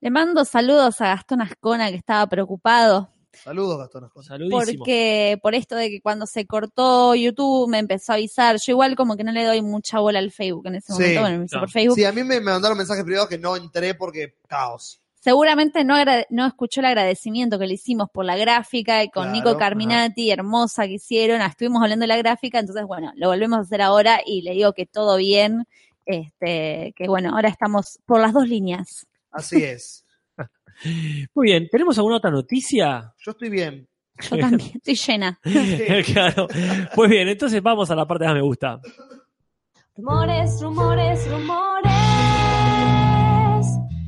Le 0.00 0.10
mando 0.10 0.44
saludos 0.44 1.00
a 1.00 1.08
Gastón 1.08 1.42
Ascona 1.42 1.90
que 1.90 1.96
estaba 1.96 2.26
preocupado 2.28 3.10
Saludos, 3.32 3.78
Gastón. 3.78 4.04
Ascona. 4.04 4.26
Saludísimo. 4.26 4.78
porque 4.78 5.38
por 5.42 5.54
esto 5.54 5.76
de 5.76 5.90
que 5.90 6.00
cuando 6.00 6.26
se 6.26 6.46
cortó 6.46 7.14
YouTube 7.14 7.68
me 7.68 7.78
empezó 7.78 8.12
a 8.12 8.14
avisar. 8.16 8.56
Yo 8.58 8.72
igual 8.72 8.96
como 8.96 9.16
que 9.16 9.22
no 9.24 9.30
le 9.32 9.44
doy 9.44 9.62
mucha 9.62 10.00
bola 10.00 10.18
al 10.18 10.32
Facebook 10.32 10.66
en 10.66 10.76
ese 10.76 10.92
Sí, 10.92 11.00
momento. 11.00 11.20
Bueno, 11.20 11.38
me 11.38 11.46
no. 11.52 11.60
por 11.60 11.70
Facebook. 11.70 11.94
Sí, 11.96 12.04
a 12.04 12.12
mí 12.12 12.24
me, 12.24 12.40
me 12.40 12.50
mandaron 12.52 12.76
mensajes 12.78 13.04
privados 13.04 13.28
que 13.28 13.38
no 13.38 13.54
entré 13.56 13.94
porque 13.94 14.34
caos. 14.48 15.00
Seguramente 15.20 15.84
no, 15.84 15.96
no 16.30 16.46
escuchó 16.46 16.80
el 16.80 16.86
agradecimiento 16.86 17.58
que 17.58 17.66
le 17.66 17.74
hicimos 17.74 18.08
por 18.12 18.24
la 18.24 18.36
gráfica 18.36 19.02
y 19.02 19.10
con 19.10 19.24
Claro, 19.24 19.32
Nico 19.36 19.58
Carminati, 19.58 20.30
hermosa 20.30 20.86
que 20.86 20.94
hicieron. 20.94 21.40
Ah, 21.42 21.46
Estuvimos 21.48 21.82
hablando 21.82 22.04
de 22.04 22.08
la 22.08 22.16
gráfica, 22.16 22.58
entonces 22.60 22.84
bueno, 22.86 23.12
lo 23.16 23.28
volvemos 23.28 23.58
a 23.58 23.62
hacer 23.62 23.82
ahora 23.82 24.20
y 24.24 24.42
le 24.42 24.52
digo 24.52 24.72
que 24.72 24.86
todo 24.86 25.16
bien. 25.16 25.66
Este, 26.08 26.94
que 26.96 27.06
bueno, 27.06 27.34
ahora 27.34 27.50
estamos 27.50 27.98
por 28.06 28.18
las 28.18 28.32
dos 28.32 28.48
líneas. 28.48 29.06
Así 29.30 29.62
es. 29.62 30.06
Muy 31.34 31.48
bien, 31.48 31.68
¿tenemos 31.70 31.98
alguna 31.98 32.16
otra 32.16 32.30
noticia? 32.30 33.12
Yo 33.18 33.32
estoy 33.32 33.50
bien. 33.50 33.86
Yo 34.18 34.38
también 34.38 34.72
estoy 34.74 34.94
llena. 34.94 35.38
claro. 36.06 36.48
Pues 36.94 37.10
bien, 37.10 37.28
entonces 37.28 37.62
vamos 37.62 37.90
a 37.90 37.94
la 37.94 38.06
parte 38.06 38.24
que 38.24 38.28
más 38.28 38.36
me 38.36 38.40
gusta. 38.40 38.80
Rumores, 39.96 40.62
rumores, 40.62 41.30
rumores. 41.30 41.92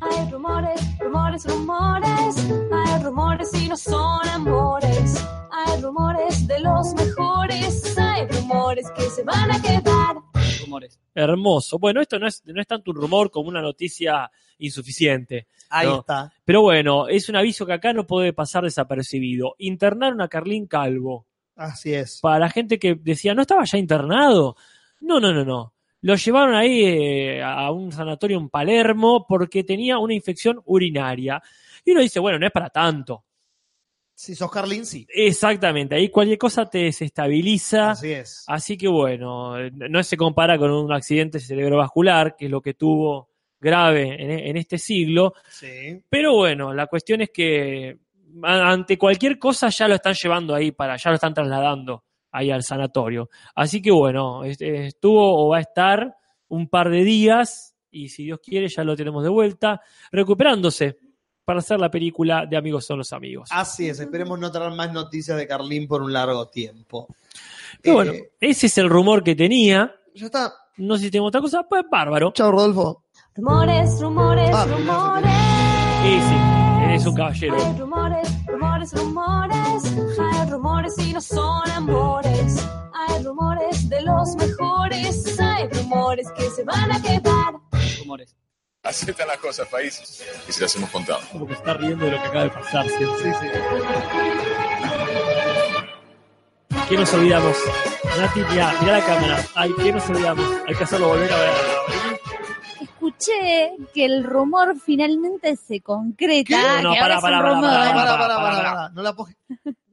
Hay 0.01 0.30
rumores, 0.30 0.80
rumores, 1.01 1.44
rumores. 1.44 2.51
Hay 2.72 3.03
rumores 3.03 3.55
y 3.55 3.68
no 3.68 3.76
son 3.76 4.26
amores. 4.26 5.22
Hay 5.53 5.82
rumores 5.82 6.46
de 6.46 6.61
los 6.61 6.94
mejores. 6.94 7.98
Hay 7.98 8.26
rumores 8.26 8.90
que 8.96 9.03
se 9.03 9.22
van 9.22 9.53
a 9.53 9.61
quedar. 9.61 10.29
Rumores. 10.70 11.00
Hermoso. 11.14 11.78
Bueno, 11.78 12.00
esto 12.00 12.18
no 12.18 12.26
es, 12.26 12.42
no 12.46 12.60
es 12.60 12.66
tanto 12.66 12.90
un 12.92 12.96
rumor 12.96 13.30
como 13.30 13.48
una 13.48 13.60
noticia 13.60 14.30
insuficiente. 14.58 15.46
Ahí 15.70 15.86
No. 15.86 16.00
está. 16.00 16.32
Pero 16.44 16.62
bueno, 16.62 17.08
es 17.08 17.28
un 17.28 17.36
aviso 17.36 17.66
que 17.66 17.72
acá 17.72 17.92
no 17.92 18.06
puede 18.06 18.32
pasar 18.32 18.64
desapercibido. 18.64 19.54
Internaron 19.58 20.20
a 20.22 20.28
Carlín 20.28 20.66
Calvo. 20.66 21.26
Así 21.56 21.92
es. 21.92 22.20
Para 22.20 22.38
la 22.38 22.48
gente 22.50 22.78
que 22.78 22.94
decía, 22.94 23.34
¿no 23.34 23.42
estaba 23.42 23.64
ya 23.64 23.78
internado? 23.78 24.56
No, 25.00 25.20
no, 25.20 25.32
no, 25.32 25.44
no. 25.44 25.74
Lo 26.02 26.14
llevaron 26.14 26.54
ahí 26.54 26.82
eh, 26.84 27.42
a 27.42 27.70
un 27.70 27.92
sanatorio 27.92 28.38
en 28.38 28.48
Palermo 28.48 29.26
porque 29.28 29.64
tenía 29.64 29.98
una 29.98 30.14
infección 30.14 30.60
urinaria. 30.64 31.42
Y 31.84 31.90
uno 31.92 32.00
dice, 32.00 32.20
bueno, 32.20 32.38
no 32.38 32.46
es 32.46 32.52
para 32.52 32.70
tanto. 32.70 33.24
Si 34.22 34.34
sos 34.34 34.50
Carlin, 34.50 34.84
sí. 34.84 35.06
Exactamente, 35.08 35.94
ahí 35.94 36.10
cualquier 36.10 36.36
cosa 36.36 36.66
te 36.66 36.80
desestabiliza. 36.80 37.92
Así 37.92 38.12
es. 38.12 38.44
Así 38.46 38.76
que 38.76 38.86
bueno, 38.86 39.54
no 39.70 40.02
se 40.02 40.16
compara 40.18 40.58
con 40.58 40.70
un 40.70 40.92
accidente 40.92 41.40
cerebrovascular, 41.40 42.36
que 42.36 42.44
es 42.44 42.50
lo 42.50 42.60
que 42.60 42.74
tuvo 42.74 43.30
grave 43.58 44.22
en, 44.22 44.30
en 44.30 44.56
este 44.58 44.76
siglo. 44.76 45.32
Sí. 45.48 46.02
Pero 46.10 46.34
bueno, 46.36 46.74
la 46.74 46.86
cuestión 46.86 47.22
es 47.22 47.30
que 47.30 47.96
ante 48.42 48.98
cualquier 48.98 49.38
cosa 49.38 49.70
ya 49.70 49.88
lo 49.88 49.94
están 49.94 50.12
llevando 50.14 50.54
ahí 50.54 50.70
para, 50.72 50.96
ya 50.98 51.08
lo 51.10 51.14
están 51.14 51.32
trasladando 51.32 52.04
ahí 52.30 52.50
al 52.50 52.62
sanatorio. 52.62 53.30
Así 53.54 53.80
que 53.80 53.90
bueno, 53.90 54.44
es- 54.44 54.60
eh, 54.60 54.86
estuvo 54.88 55.46
o 55.46 55.48
va 55.48 55.56
a 55.56 55.60
estar 55.62 56.14
un 56.48 56.68
par 56.68 56.90
de 56.90 57.04
días 57.04 57.74
y 57.90 58.10
si 58.10 58.24
Dios 58.24 58.38
quiere 58.44 58.68
ya 58.68 58.84
lo 58.84 58.94
tenemos 58.96 59.22
de 59.22 59.30
vuelta, 59.30 59.80
recuperándose 60.12 60.98
para 61.51 61.59
hacer 61.59 61.80
la 61.80 61.90
película 61.90 62.46
de 62.48 62.57
Amigos 62.57 62.86
son 62.86 62.98
los 62.98 63.12
amigos. 63.12 63.48
Así 63.53 63.88
es. 63.88 63.98
Esperemos 63.98 64.38
no 64.38 64.53
traer 64.53 64.70
más 64.72 64.92
noticias 64.92 65.36
de 65.36 65.48
Carlín 65.48 65.88
por 65.88 66.01
un 66.01 66.12
largo 66.12 66.46
tiempo. 66.46 67.09
Pero 67.82 67.96
bueno, 67.96 68.12
Eh, 68.12 68.30
ese 68.40 68.68
es 68.68 68.78
el 68.78 68.88
rumor 68.88 69.24
que 69.24 69.34
tenía. 69.34 69.92
ya 70.14 70.26
está. 70.26 70.53
No 70.76 70.96
sé 70.96 71.07
si 71.07 71.11
tengo 71.11 71.26
otra 71.26 71.40
cosa, 71.40 71.64
pues 71.68 71.82
bárbaro. 71.90 72.30
Chao, 72.32 72.53
Rodolfo. 72.53 73.03
Rumores, 73.34 74.01
rumores, 74.01 74.51
Ah, 74.55 74.64
rumores. 74.64 75.32
Sí, 76.03 76.20
sí, 76.28 76.84
eres 76.84 77.07
un 77.07 77.14
caballero. 77.16 77.57
Hay 77.57 77.78
rumores, 77.78 78.28
rumores, 78.46 78.92
rumores. 78.92 80.18
Hay 80.20 80.51
rumores 80.51 80.94
y 80.98 81.12
no 81.12 81.20
son 81.20 81.68
amores. 81.72 82.64
Hay 83.09 83.24
rumores 83.24 83.88
de 83.88 84.03
los 84.03 84.36
mejores. 84.36 85.40
Hay 85.40 85.68
rumores 85.68 86.28
que 86.36 86.44
se 86.51 86.62
van 86.62 86.92
a 86.92 87.03
quedar. 87.03 87.55
Rumores. 87.98 88.36
Así 88.82 89.10
están 89.10 89.28
las 89.28 89.36
cosas, 89.38 89.68
país. 89.68 90.22
Y 90.48 90.52
se 90.52 90.62
las 90.62 90.74
hemos 90.76 90.88
contado. 90.90 91.20
Como 91.32 91.46
que 91.46 91.52
está 91.52 91.74
riendo 91.74 92.06
de 92.06 92.12
lo 92.12 92.22
que 92.22 92.28
acaba 92.28 92.44
de 92.44 92.50
pasar. 92.50 92.86
¿sí? 92.88 92.94
Sí, 93.22 93.30
sí. 93.40 93.46
¿Qué 96.88 96.96
nos 96.96 97.12
olvidamos? 97.14 97.56
Nati, 98.18 98.40
mirá, 98.50 98.72
mirá 98.80 98.98
la 98.98 99.04
cámara. 99.04 99.44
Ay, 99.54 99.72
¿qué 99.82 99.92
nos 99.92 100.08
olvidamos? 100.08 100.46
Hay 100.66 100.74
que 100.74 100.84
hacerlo 100.84 101.08
volver 101.08 101.32
a 101.32 101.36
ver. 101.38 101.50
Escuché 102.80 103.72
que 103.94 104.04
el 104.06 104.24
rumor 104.24 104.74
finalmente 104.84 105.56
se 105.56 105.80
concreta. 105.82 106.80
No, 106.82 106.94
pará, 106.94 107.20
rumor. 107.20 107.30
Para, 107.30 107.60
para, 107.60 107.60
pará, 107.60 107.94
para, 107.94 108.18
pará, 108.18 108.36
para, 108.36 108.56
pará. 108.56 108.88
No 108.94 109.02
la 109.02 109.12
puedo- 109.12 109.30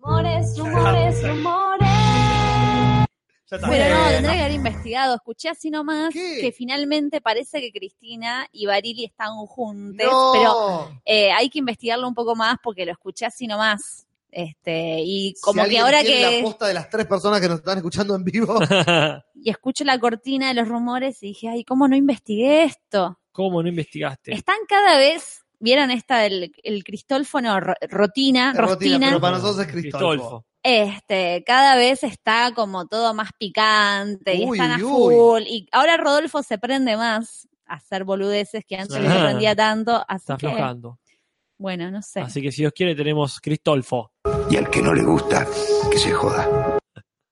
Rumores, 0.02 0.58
rumores, 0.58 1.28
rumores. 1.28 1.88
Pero 3.50 3.96
no, 3.96 4.10
tendría 4.10 4.34
que 4.34 4.40
haber 4.42 4.52
investigado. 4.52 5.16
Escuché 5.16 5.50
así 5.50 5.70
nomás 5.70 6.14
¿Qué? 6.14 6.40
que 6.42 6.52
finalmente 6.52 7.22
parece 7.22 7.62
que 7.62 7.72
Cristina 7.72 8.48
y 8.52 8.66
Barili 8.66 9.06
están 9.06 9.36
juntos, 9.48 10.06
No. 10.06 10.32
pero 10.34 11.02
eh, 11.06 11.32
hay 11.32 11.50
que 11.50 11.60
investigarlo 11.60 12.08
un 12.08 12.14
poco 12.14 12.36
más 12.36 12.58
porque 12.62 12.86
lo 12.86 12.92
escuché 12.92 13.26
así 13.26 13.48
nomás. 13.48 14.06
Este, 14.30 15.00
y 15.00 15.34
Si 15.36 15.42
como 15.42 15.56
que 15.56 15.62
alguien 15.62 15.82
ahora 15.84 16.04
que 16.04 16.22
la 16.40 16.44
posta 16.44 16.68
de 16.68 16.74
las 16.74 16.90
tres 16.90 17.06
personas 17.08 17.40
que 17.40 17.48
nos 17.48 17.60
están 17.60 17.78
escuchando 17.78 18.14
en 18.16 18.24
vivo. 18.26 18.60
y 19.36 19.50
escucho 19.50 19.84
la 19.86 19.98
cortina 20.00 20.50
de 20.50 20.54
los 20.54 20.68
rumores 20.68 21.24
y 21.24 21.28
dije, 21.28 21.48
ay, 21.50 21.64
¿cómo 21.64 21.88
no 21.88 21.96
investigué 21.96 22.64
esto? 22.66 23.20
¿Cómo 23.32 23.64
no 23.64 23.70
investigaste? 23.70 24.34
Están 24.34 24.58
cada 24.68 24.98
vez, 24.98 25.46
¿vieron 25.60 25.92
esta 25.92 26.20
del 26.20 26.52
el 26.64 26.84
Cristolfo, 26.84 27.42
no, 27.42 27.60
Ro- 27.60 27.74
Rotina, 27.90 28.54
Rotina, 28.54 28.66
Rostina? 28.68 29.08
pero 29.08 29.22
para 29.22 29.38
nosotros 29.38 29.66
es 29.66 29.72
Cristolfo. 29.72 30.46
Este, 30.64 31.44
cada 31.46 31.76
vez 31.76 32.04
está 32.04 32.52
como 32.54 32.88
todo 32.88 33.14
más 33.14 33.30
picante 33.40 34.36
y 34.36 34.46
Uy, 34.46 34.58
están 34.60 34.72
a 34.74 34.76
uy. 34.78 34.82
full. 34.84 35.42
Y 35.48 35.68
ahora 35.72 35.96
Rodolfo 35.98 36.44
se 36.44 36.58
prende 36.58 36.98
más 36.98 37.48
a 37.66 37.76
hacer 37.76 38.04
boludeces 38.04 38.66
que 38.66 38.76
antes 38.76 39.00
no 39.00 39.10
se 39.12 39.20
prendía 39.24 39.56
tanto. 39.56 40.04
Así 40.08 40.24
Está 40.24 40.38
que, 40.38 40.48
aflojando. 40.48 41.00
bueno, 41.58 41.90
no 41.92 42.02
sé. 42.02 42.20
Así 42.22 42.42
que 42.42 42.52
si 42.52 42.64
Dios 42.64 42.74
quiere 42.74 42.96
tenemos 42.96 43.40
Cristolfo. 43.40 44.12
Y 44.50 44.58
al 44.58 44.70
que 44.70 44.82
no 44.82 44.94
le 44.94 45.04
gusta, 45.04 45.48
que 45.92 45.98
se 45.98 46.12
joda. 46.12 46.78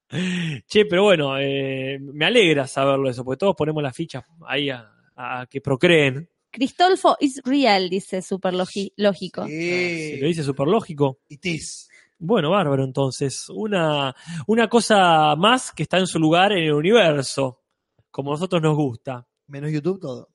Che, 0.68 0.86
pero 0.86 1.04
bueno, 1.04 1.38
eh, 1.38 1.98
me 2.00 2.26
alegra 2.26 2.68
saberlo 2.68 3.10
eso, 3.10 3.26
porque 3.26 3.40
todos 3.40 3.56
ponemos 3.56 3.84
las 3.84 3.94
fichas 3.96 4.24
ahí 4.48 4.70
a, 4.70 4.90
a 5.16 5.46
que 5.50 5.60
procreen. 5.60 6.30
Cristolfo 6.56 7.18
is 7.20 7.42
real, 7.44 7.90
dice 7.90 8.22
súper 8.22 8.54
logi- 8.54 8.94
lógico. 8.98 9.46
Si 9.46 10.12
lo 10.14 10.20
Sí. 10.22 10.26
dice 10.28 10.44
súper 10.44 10.68
lógico. 10.68 11.20
It 11.30 11.46
is. 11.46 11.90
Bueno, 12.18 12.50
bárbaro, 12.52 12.84
entonces. 12.84 13.50
Una, 13.50 14.16
una 14.48 14.68
cosa 14.70 15.36
más 15.36 15.72
que 15.74 15.84
está 15.84 15.98
en 15.98 16.08
su 16.08 16.18
lugar 16.18 16.54
en 16.54 16.64
el 16.64 16.74
universo, 16.74 17.62
como 18.10 18.32
a 18.32 18.34
nosotros 18.36 18.62
nos 18.62 18.76
gusta. 18.76 19.28
Menos 19.48 19.72
YouTube, 19.72 20.00
todo. 20.00 20.30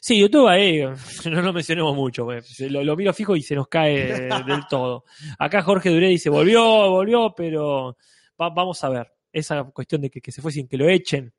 Sí, 0.00 0.18
YouTube 0.20 0.46
ahí, 0.46 0.80
no 1.30 1.40
lo 1.42 1.52
mencionemos 1.54 1.96
mucho, 1.96 2.24
pues, 2.26 2.46
se 2.46 2.68
lo, 2.68 2.84
lo 2.84 2.96
miro 2.96 3.14
fijo 3.14 3.34
y 3.34 3.42
se 3.42 3.54
nos 3.54 3.66
cae 3.68 4.28
del 4.46 4.66
todo. 4.68 5.04
Acá 5.38 5.62
Jorge 5.62 5.88
Duré 5.88 6.08
dice, 6.08 6.28
volvió, 6.28 6.62
volvió, 6.90 7.32
pero 7.34 7.96
va- 8.40 8.50
vamos 8.50 8.84
a 8.84 8.90
ver. 8.90 9.10
Esa 9.32 9.64
cuestión 9.64 10.02
de 10.02 10.10
que, 10.10 10.20
que 10.20 10.32
se 10.32 10.42
fue 10.42 10.52
sin 10.52 10.68
que 10.68 10.76
lo 10.76 10.88
echen. 10.88 11.32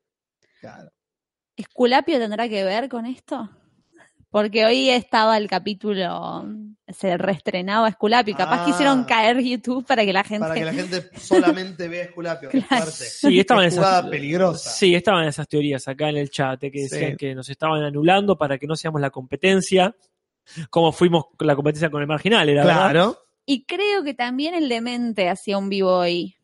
Claro. 0.60 0.90
¿Esculapio 1.54 2.18
tendrá 2.18 2.48
que 2.48 2.64
ver 2.64 2.88
con 2.88 3.06
esto? 3.06 3.48
Porque 4.32 4.64
hoy 4.64 4.88
estaba 4.88 5.36
el 5.36 5.46
capítulo, 5.46 6.44
se 6.88 7.16
reestrenaba 7.18 7.88
Esculapio 7.88 8.32
y 8.32 8.36
capaz 8.36 8.62
Ah. 8.62 8.64
quisieron 8.64 9.04
caer 9.04 9.38
YouTube 9.40 9.86
para 9.86 10.04
que 10.06 10.12
la 10.14 10.24
gente... 10.24 10.40
Para 10.40 10.54
que 10.54 10.64
la 10.64 10.72
gente 10.72 11.10
solamente 11.18 11.86
vea 11.86 12.04
Esculapio. 12.04 12.48
Claro. 12.68 12.90
Sí, 12.90 13.38
estaban 13.38 13.64
Qué 13.64 13.68
esas, 13.68 14.06
peligrosa. 14.06 14.70
Sí, 14.70 14.94
estaban 14.94 15.26
esas 15.28 15.46
teorías 15.46 15.86
acá 15.86 16.08
en 16.08 16.16
el 16.16 16.30
chat, 16.30 16.64
eh, 16.64 16.70
que 16.72 16.80
decían 16.80 17.10
Sí. 17.12 17.16
que 17.18 17.34
nos 17.34 17.48
estaban 17.50 17.82
anulando 17.82 18.36
para 18.38 18.56
que 18.58 18.66
no 18.66 18.74
seamos 18.74 19.00
la 19.02 19.10
competencia, 19.10 19.94
como 20.70 20.92
fuimos 20.92 21.26
con 21.36 21.46
la 21.46 21.54
competencia 21.54 21.90
con 21.90 22.00
el 22.00 22.08
marginal, 22.08 22.48
era 22.48 22.64
verdad. 22.64 22.90
Claro. 22.90 23.18
Y 23.44 23.64
creo 23.64 24.02
que 24.02 24.14
también 24.14 24.54
el 24.54 24.66
demente 24.68 25.28
hacía 25.28 25.58
un 25.58 25.68
vivo 25.68 25.90
hoy. 25.98 26.34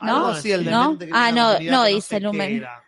¿No? 0.00 0.16
Algo 0.16 0.28
así, 0.28 0.52
el 0.52 0.64
¿No? 0.70 0.82
demente 0.82 1.06
que 1.06 1.12
Ah, 1.12 1.32
no, 1.32 1.36
una 1.48 1.54
habilidad 1.56 1.72
no 1.78 1.84
que 1.86 1.94
dice 1.94 2.20
Lumen. 2.20 2.56
era. 2.58 2.82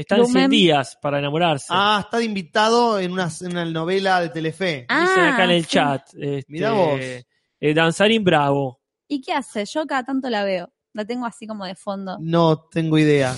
Están 0.00 0.18
100 0.24 0.32
Lumen. 0.34 0.50
días 0.50 0.98
para 1.00 1.18
enamorarse. 1.18 1.66
Ah, 1.70 2.00
está 2.04 2.18
de 2.18 2.24
invitado 2.24 2.98
en 3.00 3.12
una, 3.12 3.28
en 3.40 3.50
una 3.52 3.64
novela 3.64 4.20
de 4.20 4.28
Telefe. 4.28 4.86
Ah, 4.88 5.00
Dicen 5.00 5.24
acá 5.24 5.44
en 5.44 5.50
el 5.50 5.62
sí. 5.64 5.68
chat. 5.70 6.02
Este, 6.14 6.44
Mirá 6.52 6.72
vos. 6.72 7.00
eh, 7.00 7.74
Danzarín 7.74 8.22
Bravo. 8.24 8.80
¿Y 9.08 9.20
qué 9.20 9.32
hace? 9.32 9.64
Yo 9.64 9.86
cada 9.86 10.04
tanto 10.04 10.28
la 10.30 10.44
veo. 10.44 10.70
La 10.94 11.04
tengo 11.04 11.26
así 11.26 11.46
como 11.46 11.64
de 11.64 11.74
fondo. 11.74 12.16
No 12.20 12.58
tengo 12.70 12.98
idea. 12.98 13.34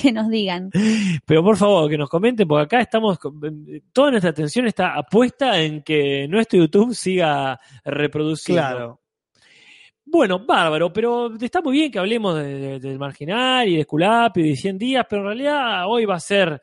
Que 0.00 0.12
nos 0.12 0.28
digan. 0.28 0.70
Pero 1.26 1.42
por 1.42 1.56
favor, 1.56 1.88
que 1.90 1.98
nos 1.98 2.08
comenten, 2.08 2.46
porque 2.46 2.64
acá 2.64 2.80
estamos. 2.80 3.18
con- 3.18 3.40
Toda 3.92 4.10
nuestra 4.10 4.30
atención 4.30 4.66
está 4.66 4.94
apuesta 4.96 5.58
en 5.60 5.82
que 5.82 6.26
nuestro 6.28 6.58
YouTube 6.60 6.94
siga 6.94 7.58
reproduciendo. 7.84 8.62
Claro. 8.62 9.01
Bueno, 10.12 10.40
bárbaro, 10.44 10.92
pero 10.92 11.34
está 11.40 11.62
muy 11.62 11.72
bien 11.72 11.90
que 11.90 11.98
hablemos 11.98 12.36
de- 12.36 12.58
de- 12.58 12.80
del 12.80 12.98
marginal 12.98 13.66
y 13.66 13.76
de 13.76 13.80
Esculapio 13.80 14.44
y 14.44 14.50
de 14.50 14.56
100 14.56 14.76
días, 14.76 15.06
pero 15.08 15.22
en 15.22 15.26
realidad 15.28 15.84
hoy 15.88 16.04
va 16.04 16.16
a 16.16 16.20
ser 16.20 16.60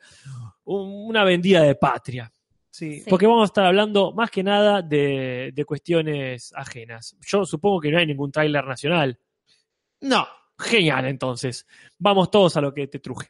un- 0.64 1.08
una 1.08 1.24
vendida 1.24 1.62
de 1.62 1.74
patria. 1.74 2.30
Sí. 2.70 3.00
Sí. 3.00 3.10
Porque 3.10 3.26
vamos 3.26 3.42
a 3.42 3.46
estar 3.46 3.66
hablando 3.66 4.12
más 4.12 4.30
que 4.30 4.44
nada 4.44 4.82
de, 4.82 5.50
de 5.52 5.64
cuestiones 5.64 6.52
ajenas. 6.54 7.16
Yo 7.26 7.44
supongo 7.44 7.80
que 7.80 7.90
no 7.90 7.98
hay 7.98 8.06
ningún 8.06 8.30
tráiler 8.30 8.64
nacional. 8.64 9.18
No. 10.02 10.28
Genial, 10.56 11.06
entonces. 11.06 11.66
Vamos 11.98 12.30
todos 12.30 12.56
a 12.56 12.60
lo 12.60 12.72
que 12.72 12.86
te 12.86 13.00
truje. 13.00 13.26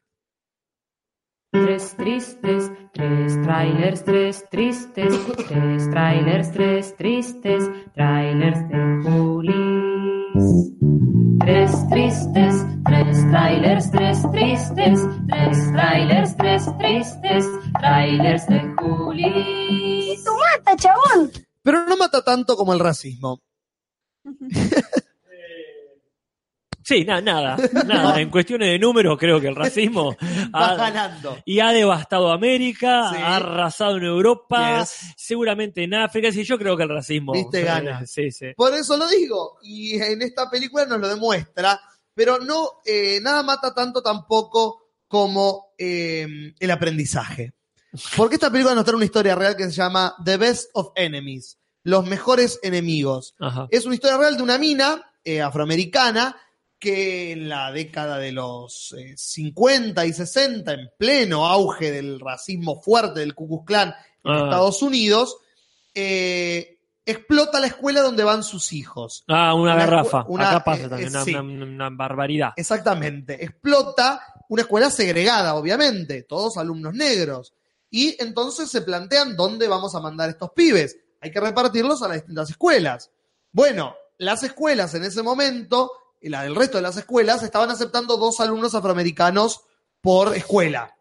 Tres 1.53 1.96
tristes, 1.96 2.70
tres 2.92 3.42
trailers, 3.42 4.05
tres 4.05 4.44
tristes, 4.53 5.12
tres 5.48 5.90
trailers, 5.90 6.53
tres 6.53 6.96
tristes, 6.96 7.68
trailers 7.92 8.68
de 8.68 9.03
Julis. 9.03 10.74
Tres 11.40 11.88
tristes, 11.88 12.66
tres 12.84 13.30
trailers, 13.30 13.90
tres 13.90 14.22
tristes, 14.30 15.09
tres 15.28 15.72
trailers, 15.72 16.36
tres 16.36 16.78
tristes, 16.78 17.46
trailers 17.80 18.46
de 18.46 18.74
Julis. 18.78 20.22
¡Tu 20.22 20.30
mata, 20.30 20.76
chabón! 20.76 21.32
Pero 21.64 21.84
no 21.86 21.96
mata 21.96 22.22
tanto 22.22 22.55
como 22.55 22.74
el 22.74 22.78
racismo. 22.78 23.40
Sí, 26.91 27.05
na- 27.05 27.20
nada, 27.20 27.57
nada. 27.86 28.20
En 28.20 28.30
cuestiones 28.30 28.68
de 28.68 28.78
números, 28.80 29.16
creo 29.16 29.41
que 29.41 29.47
el 29.47 29.55
racismo 29.55 30.16
Va 30.55 30.70
ha, 30.70 30.74
ganando. 30.76 31.38
y 31.45 31.61
ha 31.61 31.70
devastado 31.70 32.32
América, 32.32 33.11
Sí. 33.14 33.16
ha 33.22 33.36
arrasado 33.36 33.97
en 33.99 34.05
Europa, 34.05 34.80
Yes. 34.80 35.12
seguramente 35.16 35.84
en 35.84 35.95
África. 35.95 36.32
Sí, 36.32 36.43
yo 36.43 36.59
creo 36.59 36.76
que 36.76 36.82
el 36.82 36.88
racismo. 36.88 37.32
Viste, 37.32 37.61
eh, 37.61 37.64
gana. 37.64 38.05
Sí, 38.07 38.32
sí. 38.32 38.47
Por 38.57 38.74
eso 38.74 38.97
lo 38.97 39.07
digo. 39.09 39.59
Y 39.62 39.95
en 40.03 40.20
esta 40.22 40.51
película 40.51 40.84
nos 40.84 40.99
lo 40.99 41.09
demuestra. 41.09 41.80
Pero 42.12 42.38
no, 42.41 42.80
eh, 42.84 43.20
nada 43.22 43.45
mata 43.45 43.72
tanto 43.72 44.03
tampoco 44.03 44.88
como 45.07 45.72
eh, 45.78 46.26
el 46.59 46.70
aprendizaje. 46.72 47.53
Porque 48.16 48.34
esta 48.34 48.51
película 48.51 48.74
nos 48.74 48.84
trae 48.84 48.97
una 48.97 49.05
historia 49.05 49.36
real 49.36 49.57
que 49.57 49.64
se 49.66 49.70
llama 49.72 50.14
The 50.24 50.36
Best 50.36 50.70
of 50.74 50.88
Enemies. 50.97 51.57
Los 51.84 52.05
mejores 52.05 52.59
enemigos. 52.64 53.34
Ajá. 53.38 53.68
Es 53.70 53.86
una 53.86 53.95
historia 53.95 54.18
real 54.18 54.36
de 54.36 54.43
una 54.43 54.59
mina 54.59 55.03
eh, 55.24 55.41
afroamericana 55.41 56.36
que 56.81 57.33
en 57.33 57.49
la 57.49 57.70
década 57.70 58.18
de 58.18 58.33
los 58.33 58.95
eh, 58.99 59.14
50 59.16 60.05
y 60.07 60.12
60, 60.12 60.72
en 60.72 60.91
pleno 60.99 61.47
auge 61.47 61.93
del 61.93 62.18
racismo 62.18 62.81
fuerte 62.83 63.20
del 63.20 63.35
Ku 63.35 63.47
Klux 63.49 63.64
Klan 63.66 63.89
en 64.24 64.33
Ah. 64.33 64.45
Estados 64.45 64.83
Unidos, 64.83 65.37
eh, 65.95 66.78
explota 67.05 67.61
la 67.61 67.66
escuela 67.66 68.01
donde 68.03 68.24
van 68.24 68.43
sus 68.43 68.72
hijos. 68.72 69.24
Ah, 69.28 69.55
una, 69.55 69.74
Una- 69.74 69.76
garrafa. 69.76 70.24
una- 70.28 70.51
Acá 70.51 70.64
pasa 70.64 70.85
eh, 70.85 70.89
también, 70.89 71.09
eh, 71.09 71.11
una, 71.11 71.24
sí. 71.24 71.35
una- 71.35 71.64
una 71.64 71.91
barbaridad. 71.91 72.51
Exactamente. 72.57 73.43
Explota 73.45 74.22
una 74.49 74.62
escuela 74.62 74.91
segregada, 74.91 75.55
obviamente, 75.55 76.22
todos 76.22 76.57
alumnos 76.57 76.95
negros. 76.95 77.55
Y 77.91 78.16
entonces 78.22 78.70
se 78.70 78.83
plantean 78.83 79.37
dónde 79.37 79.66
vamos 79.68 79.95
a 79.95 80.01
mandar 80.01 80.31
estos 80.31 80.51
pibes. 80.55 80.97
Hay 81.20 81.31
que 81.31 81.41
repartirlos 81.41 82.03
a 82.03 82.09
las 82.09 82.18
distintas 82.18 82.51
escuelas. 82.51 83.11
Bueno, 83.53 83.95
las 84.18 84.43
escuelas 84.45 84.95
en 84.95 85.05
ese 85.05 85.22
momento, 85.22 85.91
y 86.21 86.29
la 86.29 86.43
del 86.43 86.55
resto 86.55 86.79
de 86.79 86.83
las 86.83 86.97
escuelas, 86.97 87.43
estaban 87.43 87.71
aceptando 87.71 88.16
dos 88.16 88.41
alumnos 88.41 88.75
afroamericanos 88.75 89.62
por 90.01 90.37
escuela, 90.37 90.95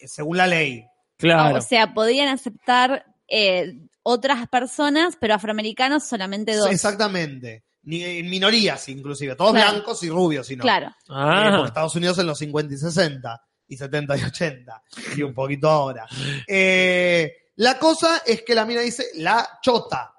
eh, 0.00 0.08
según 0.08 0.36
la 0.36 0.46
ley. 0.46 0.84
Claro. 1.16 1.58
O 1.58 1.60
sea, 1.60 1.92
podían 1.94 2.28
aceptar 2.28 3.04
eh, 3.28 3.74
otras 4.02 4.48
personas, 4.48 5.16
pero 5.20 5.34
afroamericanos 5.34 6.04
solamente 6.04 6.54
dos. 6.56 6.70
Exactamente. 6.70 7.64
Ni, 7.82 8.02
en 8.02 8.28
minorías, 8.28 8.88
inclusive. 8.88 9.36
Todos 9.36 9.52
Claro. 9.52 9.72
blancos 9.72 10.02
y 10.02 10.10
rubios, 10.10 10.46
si 10.46 10.56
no. 10.56 10.62
Claro. 10.62 10.88
Eh, 10.88 10.92
Ah. 11.08 11.52
porque 11.56 11.68
Estados 11.68 11.96
Unidos 11.96 12.18
en 12.18 12.26
los 12.26 12.38
50 12.38 12.74
y 12.74 12.76
60, 12.76 13.42
y 13.68 13.76
70 13.76 14.16
y 14.18 14.22
80, 14.24 14.82
y 15.16 15.22
un 15.22 15.32
poquito 15.34 15.68
ahora. 15.68 16.06
Eh, 16.46 17.32
la 17.56 17.78
cosa 17.78 18.22
es 18.26 18.42
que 18.42 18.54
la 18.54 18.64
mina 18.64 18.80
dice, 18.80 19.06
la 19.16 19.58
chota. 19.62 20.12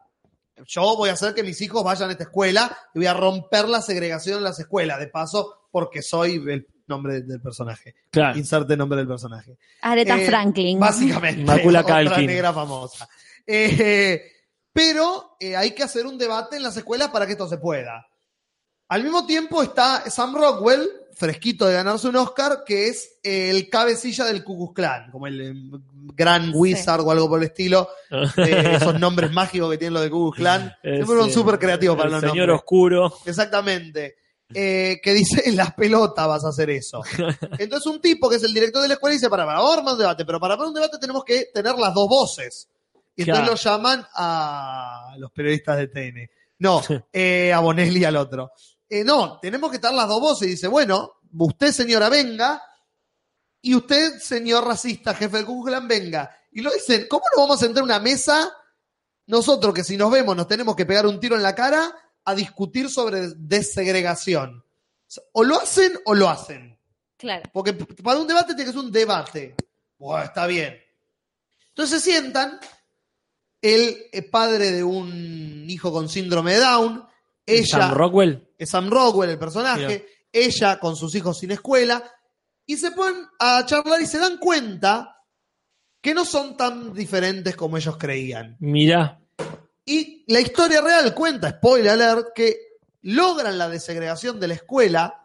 Yo 0.68 0.96
voy 0.96 1.10
a 1.10 1.14
hacer 1.14 1.34
que 1.34 1.44
mis 1.44 1.60
hijos 1.62 1.84
vayan 1.84 2.10
a 2.10 2.12
esta 2.12 2.24
escuela 2.26 2.76
y 2.94 3.00
voy 3.00 3.08
a 3.08 3.14
romper 3.14 3.68
la 3.68 3.82
segregación 3.82 4.38
en 4.40 4.44
las 4.44 4.60
escuelas, 4.60 5.00
de 5.00 5.08
paso, 5.08 5.68
porque 5.72 6.02
soy 6.02 6.36
el 6.48 6.68
nombre 6.88 7.22
del 7.22 7.42
personaje. 7.42 7.96
Claro. 8.10 8.38
Inserte 8.38 8.76
nombre 8.76 8.98
del 8.98 9.08
personaje. 9.08 9.58
Aretha 9.82 10.18
Eh, 10.20 10.26
Franklin. 10.26 10.80
Básicamente. 10.80 11.50
Otra 11.68 11.84
Culkin. 11.84 12.26
negra 12.28 12.52
famosa. 12.54 13.08
Eh, 13.48 14.24
pero 14.74 15.36
eh, 15.40 15.56
hay 15.56 15.72
que 15.72 15.84
hacer 15.84 16.06
un 16.06 16.18
debate 16.18 16.56
en 16.58 16.64
las 16.64 16.76
escuelas 16.78 17.10
para 17.10 17.26
que 17.26 17.34
esto 17.34 17.48
se 17.48 17.58
pueda. 17.58 18.06
Al 18.90 19.04
mismo 19.04 19.26
tiempo 19.26 19.62
está 19.64 20.10
Sam 20.10 20.36
Rockwell, 20.36 20.88
fresquito 21.16 21.68
de 21.68 21.74
ganarse 21.74 22.08
un 22.08 22.16
Oscar, 22.16 22.64
que 22.66 22.88
es 22.88 23.20
eh, 23.24 23.50
el 23.50 23.70
cabecilla 23.70 24.26
del 24.26 24.44
Ku 24.44 24.74
Klan, 24.74 25.12
como 25.12 25.28
el 25.28 25.42
eh, 25.42 25.54
gran 26.14 26.52
wizard 26.54 27.02
o 27.02 27.12
algo 27.12 27.30
por 27.30 27.40
el 27.40 27.46
estilo. 27.46 27.90
de 28.36 28.76
esos 28.76 29.00
nombres 29.00 29.32
mágicos 29.32 29.72
que 29.72 29.78
tienen 29.78 29.94
los 29.94 30.04
de 30.04 30.10
Ku 30.10 30.32
Klux 30.32 30.38
Klan. 30.38 30.74
Siempre 30.82 31.06
son 31.06 31.26
Ese, 31.26 31.34
súper 31.34 31.60
creativos 31.60 31.96
para 31.98 32.08
el 32.08 32.14
los 32.14 32.22
señor 32.22 32.48
nombres. 32.48 32.60
oscuro. 32.60 33.18
Exactamente. 33.26 34.16
Eh, 34.54 35.00
que 35.02 35.14
dice, 35.14 35.44
en 35.46 35.56
las 35.56 35.74
pelotas 35.74 36.28
vas 36.28 36.44
a 36.46 36.50
hacer 36.50 36.70
eso. 36.70 37.02
Entonces 37.58 37.86
un 37.86 38.02
tipo 38.02 38.30
que 38.30 38.36
es 38.36 38.44
el 38.44 38.54
director 38.54 38.82
de 38.82 38.90
la 38.90 38.96
escuela 38.96 39.14
dice, 39.14 39.30
para, 39.30 39.46
para, 39.46 39.60
vamos 39.60 39.76
a 39.76 39.80
armar 39.80 39.94
un 39.94 40.00
debate, 40.00 40.26
pero 40.26 40.40
para 40.40 40.54
armar 40.56 40.68
un 40.68 40.74
debate 40.74 40.98
tenemos 41.00 41.24
que 41.24 41.46
tener 41.54 41.76
las 41.76 41.94
dos 41.94 42.08
voces. 42.08 42.70
Y 43.16 43.24
entonces 43.24 43.48
lo 43.48 43.56
llaman 43.56 44.06
a 44.16 45.16
los 45.18 45.32
periodistas 45.32 45.78
de 45.78 45.88
TN. 45.88 46.30
No, 46.60 46.82
eh, 47.14 47.54
a 47.54 47.60
Bonelli 47.60 48.02
y 48.02 48.06
al 48.06 48.16
otro. 48.16 48.52
Eh, 48.94 49.06
no, 49.06 49.40
tenemos 49.40 49.72
que 49.72 49.80
tener 49.80 49.96
las 49.96 50.10
dos 50.10 50.20
voces. 50.20 50.50
Y 50.50 50.52
dice, 50.52 50.68
bueno, 50.68 51.14
usted 51.38 51.72
señora 51.72 52.10
venga 52.10 52.62
y 53.62 53.74
usted 53.74 54.20
señor 54.20 54.68
racista, 54.68 55.14
jefe 55.14 55.46
Ku 55.46 55.64
Klan, 55.64 55.88
venga. 55.88 56.30
Y 56.52 56.60
lo 56.60 56.72
dicen, 56.74 57.08
¿cómo 57.10 57.24
nos 57.32 57.42
vamos 57.42 57.58
a 57.58 57.66
sentar 57.66 57.80
en 57.80 57.86
una 57.86 58.00
mesa 58.02 58.52
nosotros 59.28 59.74
que 59.74 59.86
si 59.86 59.96
nos 59.96 60.12
vemos 60.12 60.36
nos 60.36 60.46
tenemos 60.46 60.76
que 60.76 60.86
pegar 60.86 61.06
un 61.06 61.22
tiro 61.22 61.38
en 61.38 61.42
la 61.42 61.56
cara 61.56 61.96
a 62.26 62.36
discutir 62.36 62.90
sobre 62.90 63.30
desegregación? 63.38 64.62
O 65.32 65.46
lo 65.46 65.56
hacen 65.56 65.94
o 66.04 66.14
lo 66.14 66.28
hacen. 66.28 66.78
Claro. 67.16 67.50
Porque 67.54 67.72
para 67.72 68.20
un 68.20 68.28
debate 68.28 68.56
tiene 68.56 68.66
que 68.66 68.78
ser 68.78 68.86
un 68.86 68.92
debate. 68.92 69.56
Bueno, 69.98 70.26
está 70.26 70.48
bien. 70.48 70.78
Entonces 71.70 72.04
se 72.04 72.12
sientan, 72.12 72.60
él 73.62 74.04
es 74.12 74.26
padre 74.26 74.72
de 74.72 74.84
un 74.84 75.66
hijo 75.70 75.94
con 75.94 76.10
síndrome 76.10 76.56
de 76.56 76.60
Down, 76.60 77.08
ella 77.46 77.88
Sam 77.88 77.94
Rockwell. 77.94 78.51
Es 78.62 78.70
Sam 78.70 78.92
Rockwell, 78.92 79.32
el 79.32 79.40
personaje, 79.40 79.88
Mira. 79.88 80.06
ella 80.32 80.80
con 80.80 80.96
sus 80.96 81.16
hijos 81.16 81.40
sin 81.40 81.50
escuela, 81.50 82.04
y 82.66 82.78
se 82.78 82.92
ponen 82.92 83.26
a 83.40 83.66
charlar 83.66 84.00
y 84.00 84.06
se 84.06 84.20
dan 84.20 84.38
cuenta 84.38 85.18
que 86.00 86.14
no 86.14 86.26
son 86.26 86.56
tan 86.56 86.94
diferentes 86.94 87.56
como 87.56 87.78
ellos 87.78 87.98
creían. 87.98 88.58
Mirá. 88.60 89.20
Y 89.84 90.24
la 90.32 90.40
historia 90.40 90.80
real 90.82 91.14
cuenta, 91.16 91.50
spoiler 91.50 91.90
alert, 91.90 92.28
que 92.36 92.56
logran 93.02 93.58
la 93.58 93.68
desegregación 93.68 94.40
de 94.40 94.48
la 94.50 94.54
escuela, 94.54 95.24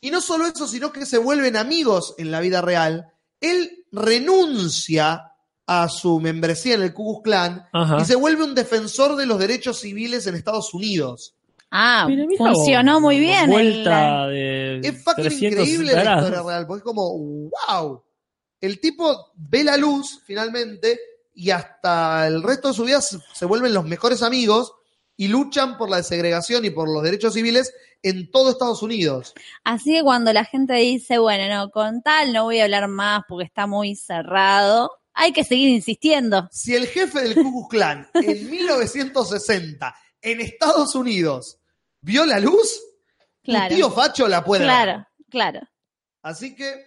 y 0.00 0.10
no 0.10 0.22
solo 0.22 0.46
eso, 0.46 0.66
sino 0.66 0.90
que 0.90 1.04
se 1.04 1.18
vuelven 1.18 1.56
amigos 1.56 2.14
en 2.16 2.30
la 2.30 2.40
vida 2.40 2.62
real. 2.62 3.12
Él 3.38 3.84
renuncia 3.92 5.34
a 5.66 5.88
su 5.90 6.20
membresía 6.20 6.76
en 6.76 6.82
el 6.82 6.94
Ku 6.94 7.20
Klux 7.20 7.24
Klan 7.24 7.68
Ajá. 7.74 7.98
y 8.00 8.06
se 8.06 8.16
vuelve 8.16 8.44
un 8.44 8.54
defensor 8.54 9.16
de 9.16 9.26
los 9.26 9.38
derechos 9.38 9.80
civiles 9.80 10.26
en 10.26 10.36
Estados 10.36 10.72
Unidos. 10.72 11.34
Ah, 11.70 12.08
funcionó 12.36 12.94
vos. 12.94 13.02
muy 13.02 13.18
bien. 13.20 13.50
Vuelta 13.50 14.24
el- 14.26 14.30
de. 14.82 14.88
Es 14.88 15.04
fucking 15.04 15.24
360 15.24 15.46
increíble 15.62 15.92
la 15.92 16.14
historia 16.16 16.42
real, 16.42 16.66
porque 16.66 16.78
es 16.78 16.84
como, 16.84 17.18
wow. 17.18 18.02
El 18.60 18.80
tipo 18.80 19.32
ve 19.36 19.62
la 19.64 19.76
luz 19.76 20.20
finalmente 20.24 20.98
y 21.34 21.50
hasta 21.50 22.26
el 22.26 22.42
resto 22.42 22.68
de 22.68 22.74
su 22.74 22.84
vida 22.84 23.00
se, 23.00 23.18
se 23.34 23.44
vuelven 23.44 23.72
los 23.74 23.84
mejores 23.84 24.22
amigos 24.22 24.72
y 25.16 25.28
luchan 25.28 25.76
por 25.78 25.88
la 25.90 25.98
desegregación 25.98 26.64
y 26.64 26.70
por 26.70 26.88
los 26.88 27.02
derechos 27.02 27.34
civiles 27.34 27.72
en 28.02 28.30
todo 28.30 28.50
Estados 28.50 28.82
Unidos. 28.82 29.34
Así 29.64 29.92
que 29.92 30.02
cuando 30.02 30.32
la 30.32 30.44
gente 30.44 30.74
dice, 30.74 31.18
bueno, 31.18 31.52
no, 31.54 31.70
con 31.70 32.02
tal 32.02 32.32
no 32.32 32.44
voy 32.44 32.60
a 32.60 32.64
hablar 32.64 32.88
más 32.88 33.22
porque 33.28 33.44
está 33.44 33.66
muy 33.66 33.94
cerrado, 33.94 34.90
hay 35.14 35.32
que 35.32 35.44
seguir 35.44 35.68
insistiendo. 35.70 36.48
Si 36.50 36.74
el 36.74 36.86
jefe 36.86 37.20
del 37.20 37.34
Ku 37.34 37.42
Klux 37.42 37.68
Klan 37.68 38.08
en 38.14 38.50
1960 38.50 39.94
en 40.22 40.40
Estados 40.40 40.94
Unidos 40.94 41.57
vio 42.08 42.24
la 42.26 42.40
luz, 42.40 42.80
Claro. 43.44 43.68
tu 43.68 43.74
tío 43.76 43.90
Facho 43.90 44.26
la 44.28 44.42
puede 44.42 44.60
ver. 44.64 44.68
Claro, 44.70 45.06
claro. 45.30 45.60
Así 46.22 46.54
que 46.54 46.86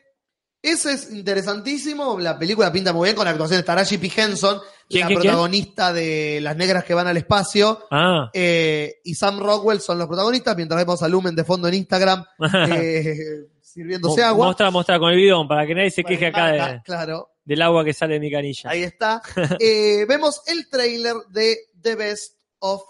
ese 0.61 0.93
es 0.93 1.11
interesantísimo. 1.11 2.19
La 2.19 2.37
película 2.37 2.71
pinta 2.71 2.91
muy 2.93 3.07
bien 3.07 3.15
con 3.15 3.25
la 3.25 3.31
actuación 3.31 3.59
de 3.59 3.63
Taraji 3.63 3.97
P. 3.97 4.11
Henson, 4.15 4.59
¿Quién, 4.89 5.01
la 5.01 5.07
quién, 5.07 5.19
protagonista 5.21 5.93
de 5.93 6.39
Las 6.41 6.55
Negras 6.57 6.83
que 6.83 6.93
van 6.93 7.07
al 7.07 7.17
espacio. 7.17 7.87
Ah. 7.91 8.29
eh, 8.33 8.95
y 9.03 9.15
Sam 9.15 9.39
Rockwell 9.39 9.79
son 9.79 9.97
los 9.97 10.07
protagonistas, 10.07 10.55
mientras 10.55 10.79
vemos 10.81 11.01
a 11.01 11.07
Lumen 11.07 11.35
de 11.35 11.43
fondo 11.43 11.67
en 11.67 11.75
Instagram 11.75 12.23
eh, 12.69 13.15
sirviéndose 13.61 14.23
agua. 14.23 14.47
Mostra, 14.47 14.69
mostra 14.71 14.99
con 14.99 15.11
el 15.11 15.17
bidón 15.17 15.47
para 15.47 15.65
que 15.65 15.73
nadie 15.75 15.91
se 15.91 16.03
queje 16.03 16.27
acá 16.27 16.47
de- 16.51 16.81
Claro, 16.83 17.29
del 17.43 17.61
agua 17.61 17.83
que 17.85 17.93
sale 17.93 18.15
de 18.15 18.19
mi 18.19 18.31
canilla. 18.31 18.69
ahí 18.69 18.83
está. 18.83 19.21
Eh, 19.59 20.05
vemos 20.07 20.41
el 20.47 20.67
trailer 20.69 21.15
de 21.29 21.57
The 21.81 21.95
Best 21.95 22.33
of. 22.59 22.83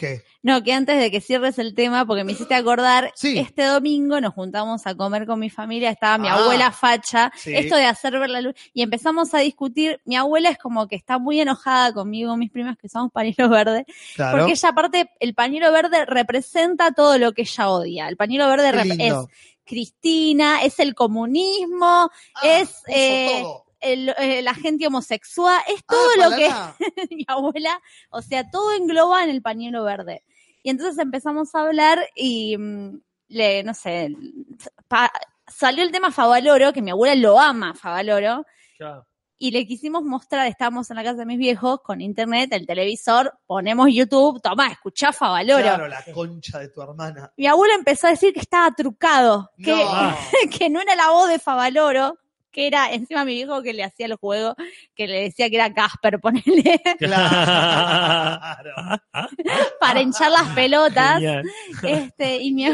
¿Qué? 0.00 0.22
No, 0.42 0.62
que 0.64 0.72
antes 0.72 0.98
de 0.98 1.10
que 1.10 1.20
cierres 1.20 1.58
el 1.58 1.74
tema, 1.74 2.06
porque 2.06 2.24
me 2.24 2.32
hiciste 2.32 2.54
acordar, 2.54 3.12
Sí. 3.14 3.38
este 3.38 3.64
domingo 3.64 4.18
nos 4.20 4.32
juntamos 4.32 4.86
a 4.86 4.94
comer 4.94 5.26
con 5.26 5.38
mi 5.38 5.50
familia, 5.50 5.90
estaba 5.90 6.16
mi 6.16 6.28
Ah, 6.28 6.36
abuela 6.36 6.72
facha, 6.72 7.30
sí. 7.36 7.54
esto 7.54 7.76
de 7.76 7.84
hacer 7.84 8.18
ver 8.18 8.30
la 8.30 8.40
luz, 8.40 8.54
y 8.72 8.80
empezamos 8.82 9.34
a 9.34 9.40
discutir, 9.40 10.00
mi 10.06 10.16
abuela 10.16 10.48
es 10.48 10.56
como 10.56 10.88
que 10.88 10.96
está 10.96 11.18
muy 11.18 11.38
enojada 11.40 11.92
conmigo, 11.92 12.34
mis 12.38 12.50
primas 12.50 12.78
que 12.78 12.88
somos 12.88 13.12
pañuelos 13.12 13.50
verdes, 13.66 13.84
Claro. 14.16 14.38
porque 14.38 14.52
ella 14.52 14.68
aparte, 14.70 15.10
el 15.20 15.34
pañuelo 15.34 15.70
verde 15.70 16.06
representa 16.06 16.92
todo 16.92 17.18
lo 17.18 17.32
que 17.32 17.42
ella 17.42 17.68
odia, 17.68 18.08
el 18.08 18.16
pañuelo 18.16 18.48
verde 18.48 18.70
es. 18.98 19.14
Cristina, 19.64 20.62
es 20.64 20.80
el 20.80 20.94
comunismo, 20.96 22.10
Ah, 22.34 22.40
es 22.42 22.82
eh, 22.88 23.38
todo. 23.42 23.64
El- 23.80 24.14
eh, 24.18 24.42
la 24.42 24.54
gente 24.54 24.86
homosexual, 24.86 25.60
es 25.68 25.84
todo 25.84 25.98
Ah, 26.22 26.28
lo 26.28 26.36
que 26.36 26.48
mi 27.16 27.24
abuela, 27.28 27.80
o 28.10 28.22
sea, 28.22 28.48
todo 28.50 28.72
engloba 28.72 29.24
en 29.24 29.30
el 29.30 29.42
pañuelo 29.42 29.84
verde. 29.84 30.22
Y 30.62 30.70
entonces 30.70 30.98
empezamos 30.98 31.54
a 31.54 31.60
hablar 31.60 31.98
y 32.14 32.56
mm, 32.58 33.00
le, 33.28 33.62
no 33.64 33.72
sé, 33.74 34.14
pa- 34.88 35.12
salió 35.48 35.82
el 35.82 35.90
tema 35.92 36.10
Favaloro, 36.12 36.72
que 36.72 36.82
mi 36.82 36.90
abuela 36.90 37.14
lo 37.14 37.38
ama, 37.40 37.74
Favaloro, 37.74 38.44
y 39.42 39.50
le 39.52 39.66
quisimos 39.66 40.02
mostrar, 40.02 40.46
estábamos 40.48 40.90
en 40.90 40.96
la 40.96 41.02
casa 41.02 41.16
de 41.20 41.24
mis 41.26 41.38
viejos 41.38 41.80
con 41.82 42.02
internet, 42.02 42.50
el 42.52 42.66
televisor, 42.66 43.32
ponemos 43.46 43.88
YouTube, 43.90 44.40
tomá, 44.42 44.68
escuchá 44.68 45.12
Favaloro. 45.12 45.62
Claro, 45.62 45.88
la 45.88 46.04
concha 46.12 46.58
de 46.58 46.68
tu 46.68 46.82
hermana. 46.82 47.32
Mi 47.38 47.46
abuelo 47.46 47.74
empezó 47.74 48.06
a 48.06 48.10
decir 48.10 48.34
que 48.34 48.40
estaba 48.40 48.70
trucado, 48.74 49.50
que 49.56 49.74
No. 49.74 50.14
que 50.58 50.68
no 50.68 50.80
era 50.82 50.94
la 50.94 51.10
voz 51.10 51.30
de 51.30 51.38
Favaloro, 51.38 52.18
que 52.50 52.66
era 52.66 52.92
encima 52.92 53.24
mi 53.24 53.34
viejo 53.34 53.62
que 53.62 53.72
le 53.72 53.84
hacía 53.84 54.06
el 54.06 54.14
juego, 54.16 54.54
que 54.94 55.06
le 55.06 55.22
decía 55.22 55.48
que 55.50 55.56
era 55.56 55.72
Casper, 55.72 56.18
ponele, 56.20 56.80
Claro. 56.98 58.70
para 59.80 60.00
hinchar 60.02 60.30
las 60.30 60.48
pelotas. 60.54 61.14
Genial. 61.14 61.44
Este, 61.82 62.38
y 62.42 62.52
mi 62.52 62.66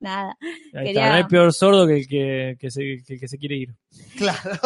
nada, 0.00 0.36
Ahí 0.74 0.84
Quería- 0.86 0.90
está, 1.02 1.08
no 1.08 1.14
hay 1.16 1.24
peor 1.24 1.52
sordo 1.52 1.86
que 1.86 1.96
el 1.98 2.08
que, 2.08 2.56
que 2.60 2.70
se, 2.70 2.80
que 3.04 3.14
el 3.14 3.20
que 3.20 3.28
se 3.28 3.36
quiere 3.38 3.56
ir. 3.56 3.74
Claro. 4.16 4.58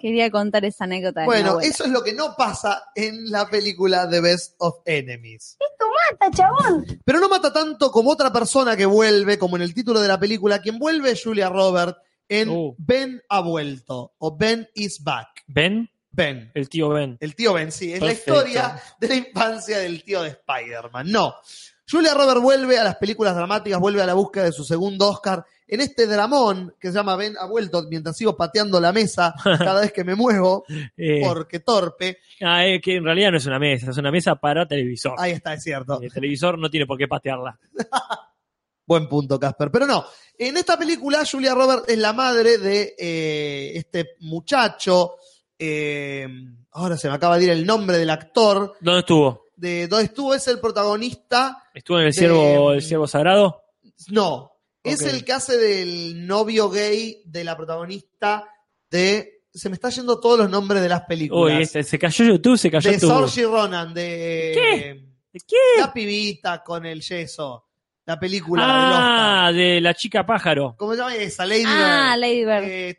quería 0.00 0.30
contar 0.30 0.64
esa 0.64 0.84
anécdota 0.84 1.20
de 1.22 1.26
Bueno, 1.26 1.58
eso 1.60 1.84
es 1.84 1.90
lo 1.90 2.04
que 2.04 2.12
no 2.12 2.36
pasa 2.36 2.84
en 2.94 3.30
la 3.30 3.48
película 3.48 4.08
The 4.08 4.20
Best 4.20 4.54
of 4.58 4.76
Enemies. 4.84 5.56
¡Mata, 6.20 6.30
chabón! 6.36 6.86
Pero 7.04 7.18
no 7.18 7.28
mata 7.28 7.52
tanto 7.52 7.90
como 7.90 8.10
otra 8.12 8.32
persona 8.32 8.76
que 8.76 8.86
vuelve, 8.86 9.38
como 9.38 9.56
en 9.56 9.62
el 9.62 9.74
título 9.74 10.00
de 10.00 10.06
la 10.06 10.20
película. 10.20 10.60
Quien 10.60 10.78
vuelve 10.78 11.10
es 11.12 11.24
Julia 11.24 11.48
Robert 11.48 11.96
en 12.28 12.48
Uh. 12.48 12.74
Ben 12.78 13.22
ha 13.28 13.40
vuelto 13.40 14.14
o 14.18 14.36
Ben 14.36 14.68
is 14.74 15.02
back. 15.02 15.42
¿Ben? 15.46 15.88
Ben. 16.10 16.50
El 16.54 16.68
tío 16.68 16.88
Ben. 16.90 17.16
El 17.20 17.34
tío 17.34 17.52
Ben, 17.52 17.70
sí. 17.70 17.92
Es 17.92 18.00
Perfecto. 18.00 18.32
la 18.32 18.38
historia 18.38 18.82
de 19.00 19.08
la 19.08 19.14
infancia 19.16 19.78
del 19.78 20.02
tío 20.02 20.22
de 20.22 20.30
Spider-Man. 20.30 21.10
No. 21.12 21.34
Julia 21.88 22.14
Robert 22.14 22.40
vuelve 22.40 22.78
a 22.78 22.84
las 22.84 22.96
películas 22.96 23.36
dramáticas, 23.36 23.78
vuelve 23.78 24.02
a 24.02 24.06
la 24.06 24.14
búsqueda 24.14 24.44
de 24.44 24.52
su 24.52 24.64
segundo 24.64 25.08
Oscar 25.08 25.44
en 25.68 25.80
este 25.80 26.06
dramón 26.08 26.74
que 26.80 26.88
se 26.88 26.94
llama 26.94 27.14
Ben 27.16 27.34
ha 27.38 27.46
vuelto 27.46 27.84
mientras 27.88 28.16
sigo 28.16 28.36
pateando 28.36 28.80
la 28.80 28.92
mesa 28.92 29.34
cada 29.44 29.82
vez 29.82 29.92
que 29.92 30.02
me 30.02 30.14
muevo 30.16 30.64
Eh, 30.96 31.20
porque 31.24 31.60
torpe. 31.60 32.18
ah, 32.42 32.66
es 32.66 32.80
que 32.82 32.96
en 32.96 33.04
realidad 33.04 33.30
no 33.30 33.36
es 33.36 33.46
una 33.46 33.58
mesa, 33.60 33.90
es 33.90 33.96
una 33.98 34.10
mesa 34.10 34.34
para 34.36 34.66
televisor. 34.66 35.14
Ahí 35.18 35.30
está, 35.32 35.54
es 35.54 35.62
cierto. 35.62 36.00
El 36.02 36.12
televisor 36.12 36.58
no 36.58 36.68
tiene 36.70 36.86
por 36.86 36.98
qué 36.98 37.06
patearla. 37.06 37.56
Buen 38.86 39.08
punto, 39.08 39.38
Casper. 39.38 39.70
Pero 39.70 39.86
no, 39.86 40.04
en 40.38 40.56
esta 40.56 40.78
película 40.78 41.24
Julia 41.30 41.54
Roberts 41.54 41.84
es 41.88 41.98
la 41.98 42.12
madre 42.12 42.58
de 42.58 42.94
eh, 42.98 43.72
este 43.76 44.10
muchacho. 44.20 45.16
eh, 45.58 46.26
ahora 46.72 46.96
se 46.96 47.08
me 47.08 47.14
acaba 47.14 47.38
de 47.38 47.44
ir 47.44 47.50
el 47.50 47.64
nombre 47.66 47.96
del 47.98 48.10
actor. 48.10 48.74
¿Dónde 48.80 49.00
estuvo? 49.00 49.44
De 49.56 49.88
dónde 49.88 50.04
estuvo, 50.06 50.34
es 50.34 50.46
el 50.48 50.60
protagonista. 50.60 51.64
¿Estuvo 51.74 51.98
en 51.98 52.06
el 52.06 52.12
De- 52.12 52.18
ciervo, 52.18 52.72
el 52.72 52.82
ciervo 52.82 53.06
sagrado? 53.06 53.62
No, 54.08 54.52
es 54.84 55.00
el 55.02 55.24
que 55.24 55.32
hace 55.32 55.56
del 55.56 56.26
novio 56.26 56.68
gay 56.68 57.22
de 57.24 57.44
la 57.44 57.56
protagonista 57.56 58.44
de. 58.90 59.32
Se 59.54 59.70
me 59.70 59.74
está 59.76 59.88
yendo 59.88 60.20
todos 60.20 60.38
los 60.38 60.50
nombres 60.50 60.82
de 60.82 60.88
las 60.90 61.02
películas. 61.06 61.56
Uy, 61.56 61.62
este, 61.62 61.82
se 61.82 61.98
cayó 61.98 62.26
YouTube, 62.26 62.58
se 62.58 62.70
cayó 62.70 62.90
de 62.90 62.96
YouTube. 62.96 63.08
Saoirse 63.08 63.42
Ronan, 63.44 63.94
de. 63.94 64.52
¿Qué? 64.54 65.06
¿De 65.32 65.40
qué? 65.40 65.56
La 65.80 65.90
pibita 65.92 66.62
con 66.62 66.84
el 66.84 67.00
yeso. 67.00 67.65
La 68.06 68.18
película 68.18 68.62
del 68.62 68.72
Oscar. 68.72 69.02
Ah, 69.02 69.52
de 69.52 69.80
la 69.80 69.92
chica 69.94 70.24
pájaro. 70.24 70.74
¿Cómo 70.78 70.92
se 70.92 70.98
llama 70.98 71.14
esa? 71.16 71.44
Lady 71.44 71.64
Ah, 71.66 72.14
Bird. 72.16 72.20
Lady 72.20 72.44
Bird. 72.44 72.64
Eh, 72.64 72.98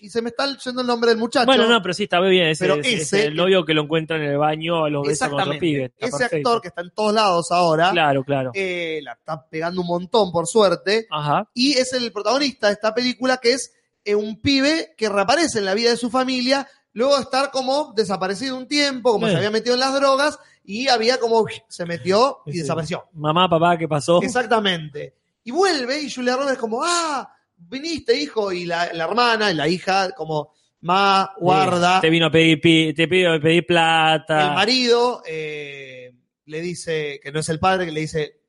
y 0.00 0.10
se 0.10 0.22
me 0.22 0.28
está 0.30 0.46
yendo 0.64 0.80
el 0.80 0.86
nombre 0.86 1.10
del 1.10 1.18
muchacho. 1.18 1.46
Bueno, 1.46 1.66
no, 1.66 1.80
pero 1.82 1.92
sí, 1.94 2.04
está 2.04 2.20
muy 2.20 2.30
bien. 2.30 2.48
Ese, 2.48 2.64
Pero 2.64 2.80
ese- 2.80 2.94
ese- 2.94 3.24
el 3.26 3.34
novio 3.36 3.64
que 3.64 3.74
lo 3.74 3.82
encuentra 3.82 4.16
en 4.16 4.22
el 4.22 4.38
baño 4.38 4.84
a 4.84 4.90
los 4.90 5.06
besos 5.06 5.28
con 5.28 5.40
otro 5.40 5.52
Exactamente. 5.54 5.60
pibe. 5.60 5.84
Está 5.86 6.06
Ese 6.06 6.18
perfecto. 6.18 6.48
actor 6.50 6.62
que 6.62 6.68
está 6.68 6.80
en 6.82 6.90
todos 6.94 7.14
lados 7.14 7.46
ahora, 7.50 7.90
Claro, 7.90 8.22
claro. 8.24 8.50
eh, 8.54 9.00
la 9.02 9.12
está 9.12 9.48
pegando 9.48 9.80
un 9.80 9.86
montón, 9.88 10.30
por 10.30 10.46
suerte. 10.46 11.06
Ajá. 11.10 11.48
Y 11.54 11.72
es 11.78 11.92
el 11.94 12.12
protagonista 12.12 12.68
de 12.68 12.74
esta 12.74 12.94
película, 12.94 13.38
que 13.38 13.52
es 13.54 13.72
eh, 14.04 14.14
un 14.14 14.40
pibe 14.40 14.94
que 14.96 15.08
reaparece 15.08 15.58
en 15.58 15.64
la 15.66 15.74
vida 15.74 15.90
de 15.90 15.96
su 15.96 16.08
familia, 16.10 16.66
luego 16.98 17.16
de 17.16 17.22
estar 17.22 17.50
como 17.50 17.92
desaparecido 17.96 18.56
un 18.56 18.66
tiempo, 18.66 19.12
como 19.12 19.28
se 19.28 19.36
había 19.36 19.50
metido 19.50 19.74
en 19.74 19.80
las 19.80 19.94
drogas, 19.94 20.38
y 20.64 20.88
había 20.88 21.18
como 21.18 21.46
se 21.68 21.86
metió 21.86 22.40
y 22.44 22.52
Sí. 22.52 22.58
desapareció. 22.58 23.08
Mamá, 23.12 23.48
papá, 23.48 23.78
¿qué 23.78 23.86
pasó? 23.88 24.20
Exactamente. 24.22 25.14
Y 25.44 25.50
vuelve 25.50 26.00
y 26.02 26.10
Julia 26.10 26.36
Roberts 26.36 26.58
como, 26.58 26.80
ah, 26.84 27.32
viniste, 27.56 28.14
hijo, 28.20 28.52
y 28.52 28.66
la, 28.66 28.92
la 28.92 29.04
hermana 29.04 29.50
y 29.50 29.54
la 29.54 29.66
hija 29.68 30.10
como, 30.10 30.52
ma, 30.80 31.32
guarda. 31.38 32.00
Te 32.00 32.10
vino 32.10 32.26
a 32.26 32.30
pedir, 32.30 32.60
te 32.94 33.08
pido 33.08 33.32
a 33.32 33.40
pedir 33.40 33.64
plata. 33.64 34.48
El 34.48 34.54
marido 34.54 35.22
eh, 35.26 36.12
le 36.46 36.60
dice, 36.60 37.20
que 37.22 37.32
no 37.32 37.40
es 37.40 37.48
el 37.48 37.58
padre, 37.60 37.86
que 37.86 37.92
le 37.92 38.00
dice, 38.00 38.40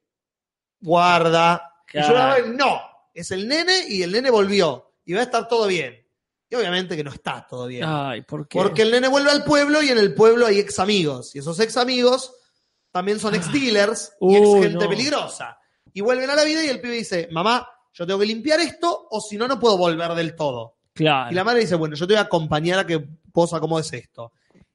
guarda. 0.81 1.75
Y. 1.93 2.01
Julia 2.01 2.35
Roberts, 2.35 2.55
no, 2.57 2.81
es 3.13 3.31
el 3.31 3.47
nene 3.47 3.85
y 3.87 4.03
el 4.03 4.11
nene 4.11 4.29
volvió. 4.29 4.91
Y 5.05 5.13
va 5.13 5.21
a 5.21 5.23
estar 5.23 5.47
todo 5.47 5.67
bien. 5.67 5.98
Y 6.49 6.55
obviamente 6.55 6.95
que 6.95 7.03
no 7.03 7.11
está 7.11 7.45
todo 7.47 7.67
bien. 7.67 7.83
Ay, 7.85 8.21
¿por 8.23 8.47
qué? 8.47 8.57
Porque 8.57 8.81
el 8.81 8.91
nene 8.91 9.07
vuelve 9.07 9.29
al 9.29 9.43
pueblo 9.43 9.83
y 9.83 9.89
en 9.89 9.97
el 9.99 10.13
pueblo 10.15 10.47
hay 10.47 10.59
ex 10.59 10.79
amigos. 10.79 11.35
Y 11.35 11.39
esos 11.39 11.59
ex 11.59 11.77
amigos 11.77 12.33
también 12.91 13.19
son 13.19 13.35
ex 13.35 13.51
dealers 13.51 14.13
y 14.19 14.35
ex 14.35 14.47
gente 14.63 14.83
no. 14.83 14.89
peligrosa. 14.89 15.59
Y 15.93 16.01
vuelven 16.01 16.29
a 16.29 16.35
la 16.35 16.43
vida 16.43 16.63
y 16.63 16.69
el 16.69 16.81
pibe 16.81 16.95
dice, 16.95 17.27
mamá, 17.31 17.67
yo 17.93 18.07
tengo 18.07 18.19
que 18.19 18.25
limpiar 18.25 18.59
esto 18.61 19.07
o 19.11 19.21
si 19.21 19.37
no, 19.37 19.47
no 19.47 19.59
puedo 19.59 19.77
volver 19.77 20.13
del 20.13 20.35
todo. 20.35 20.75
Claro. 20.93 21.31
Y 21.31 21.35
la 21.35 21.43
madre 21.43 21.59
dice, 21.61 21.75
bueno, 21.75 21.95
yo 21.95 22.07
te 22.07 22.13
voy 22.13 22.19
a 22.19 22.23
acompañar 22.23 22.79
a 22.79 22.87
que 22.87 23.05
vos 23.31 23.53
acomodes 23.53 23.93
esto. 23.93 24.33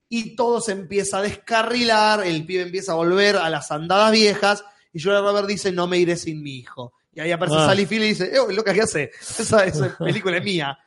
Y 0.08 0.36
todo 0.36 0.60
se 0.60 0.72
empieza 0.72 1.18
a 1.18 1.22
descarrilar, 1.22 2.24
el 2.24 2.46
pibe 2.46 2.62
empieza 2.62 2.92
a 2.92 2.96
volver 2.96 3.36
a 3.36 3.50
las 3.50 3.72
andadas 3.72 4.12
viejas 4.12 4.64
y 4.92 5.02
Julia 5.02 5.20
Robert 5.20 5.48
dice, 5.48 5.72
no 5.72 5.88
me 5.88 5.98
iré 5.98 6.16
sin 6.16 6.40
mi 6.40 6.52
hijo. 6.56 6.92
Y 7.12 7.20
ahí 7.20 7.32
aparece 7.32 7.58
Ah. 7.58 7.66
Sally 7.66 7.86
Field 7.86 8.04
y 8.04 8.08
dice, 8.08 8.24
eh, 8.32 8.52
loca, 8.52 8.72
¿qué 8.72 8.82
hace? 8.82 9.10
Esa, 9.20 9.64
esa 9.64 9.96
película 9.98 10.36
es 10.36 10.44
mía. 10.44 10.78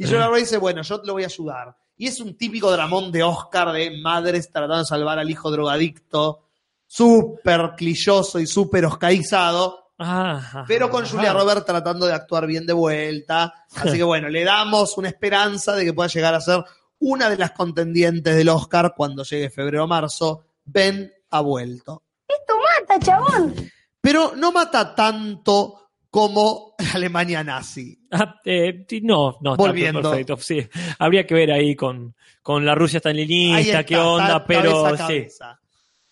Y 0.00 0.06
Julia 0.06 0.26
Roberts 0.26 0.48
dice, 0.48 0.58
bueno, 0.58 0.82
yo 0.82 1.00
te 1.00 1.06
lo 1.06 1.12
voy 1.12 1.24
a 1.24 1.26
ayudar. 1.26 1.76
Y 1.96 2.06
es 2.06 2.20
un 2.20 2.36
típico 2.36 2.70
dramón 2.72 3.12
de 3.12 3.22
Oscar 3.22 3.72
de 3.72 4.00
madres 4.02 4.50
tratando 4.50 4.78
de 4.78 4.84
salvar 4.86 5.18
al 5.18 5.30
hijo 5.30 5.50
drogadicto, 5.50 6.46
súper 6.86 7.72
clilloso 7.76 8.38
y 8.40 8.46
súper 8.46 8.86
oscarizado, 8.86 9.90
Ah, 10.02 10.64
pero 10.66 10.88
con 10.88 11.06
Julia 11.06 11.34
Roberts 11.34 11.66
tratando 11.66 12.06
de 12.06 12.14
actuar 12.14 12.46
bien 12.46 12.64
de 12.64 12.72
vuelta. 12.72 13.66
Así 13.76 13.98
que 13.98 14.02
bueno, 14.02 14.30
le 14.30 14.44
damos 14.44 14.96
una 14.96 15.08
esperanza 15.08 15.74
de 15.76 15.84
que 15.84 15.92
pueda 15.92 16.08
llegar 16.08 16.34
a 16.34 16.40
ser 16.40 16.64
una 17.00 17.28
de 17.28 17.36
las 17.36 17.50
contendientes 17.50 18.34
del 18.34 18.48
Oscar 18.48 18.94
cuando 18.96 19.24
llegue 19.24 19.50
febrero 19.50 19.84
o 19.84 19.86
marzo. 19.86 20.46
Ben 20.64 21.12
ha 21.28 21.40
vuelto. 21.42 22.02
¡Esto 22.26 22.54
mata, 22.56 22.98
chabón! 22.98 23.54
Pero 24.00 24.32
no 24.36 24.52
mata 24.52 24.94
tanto 24.94 25.89
como 26.10 26.74
Alemania 26.94 27.44
nazi. 27.44 27.98
Ah, 28.10 28.34
eh, 28.44 28.84
no, 29.02 29.38
no, 29.40 29.52
está 29.52 29.72
perfecto. 29.72 30.36
Sí, 30.38 30.66
habría 30.98 31.26
que 31.26 31.34
ver 31.34 31.52
ahí 31.52 31.76
con, 31.76 32.14
con 32.42 32.64
la 32.66 32.74
Rusia 32.74 32.98
stalinista, 32.98 33.84
qué 33.84 33.96
onda, 33.96 34.44
pero 34.44 34.82
cabeza 34.82 35.06
sí. 35.06 35.26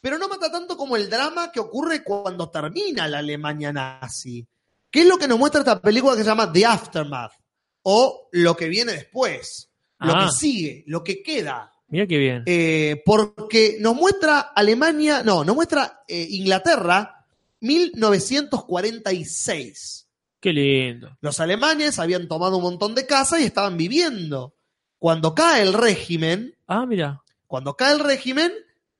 Pero 0.00 0.16
no 0.16 0.28
mata 0.28 0.50
tanto 0.50 0.76
como 0.76 0.96
el 0.96 1.10
drama 1.10 1.50
que 1.50 1.58
ocurre 1.58 2.04
cuando 2.04 2.48
termina 2.48 3.08
la 3.08 3.18
Alemania 3.18 3.72
nazi. 3.72 4.46
¿Qué 4.90 5.00
es 5.00 5.06
lo 5.06 5.18
que 5.18 5.26
nos 5.28 5.38
muestra 5.38 5.60
esta 5.60 5.82
película 5.82 6.14
que 6.16 6.22
se 6.22 6.28
llama 6.28 6.50
The 6.52 6.64
Aftermath? 6.64 7.32
O 7.82 8.28
lo 8.32 8.56
que 8.56 8.68
viene 8.68 8.92
después, 8.92 9.70
lo 9.98 10.12
Ah. 10.14 10.26
que 10.26 10.32
sigue, 10.32 10.84
lo 10.86 11.02
que 11.02 11.22
queda. 11.22 11.72
Mira 11.88 12.06
qué 12.06 12.18
bien. 12.18 12.42
Eh, 12.46 13.02
porque 13.04 13.78
nos 13.80 13.96
muestra 13.96 14.40
Alemania, 14.54 15.22
no, 15.24 15.42
nos 15.44 15.56
muestra 15.56 16.02
eh, 16.06 16.26
Inglaterra 16.30 17.17
1946. 17.60 20.06
Qué 20.40 20.52
lindo. 20.52 21.16
Los 21.20 21.40
alemanes 21.40 21.98
habían 21.98 22.28
tomado 22.28 22.58
un 22.58 22.62
montón 22.62 22.94
de 22.94 23.06
casas 23.06 23.40
y 23.40 23.44
estaban 23.44 23.76
viviendo. 23.76 24.54
Cuando 24.98 25.34
cae 25.34 25.62
el 25.62 25.72
régimen, 25.72 26.54
Ah, 26.66 26.86
mira. 26.86 27.22
cuando 27.46 27.74
cae 27.76 27.94
el 27.94 28.00
régimen, 28.00 28.52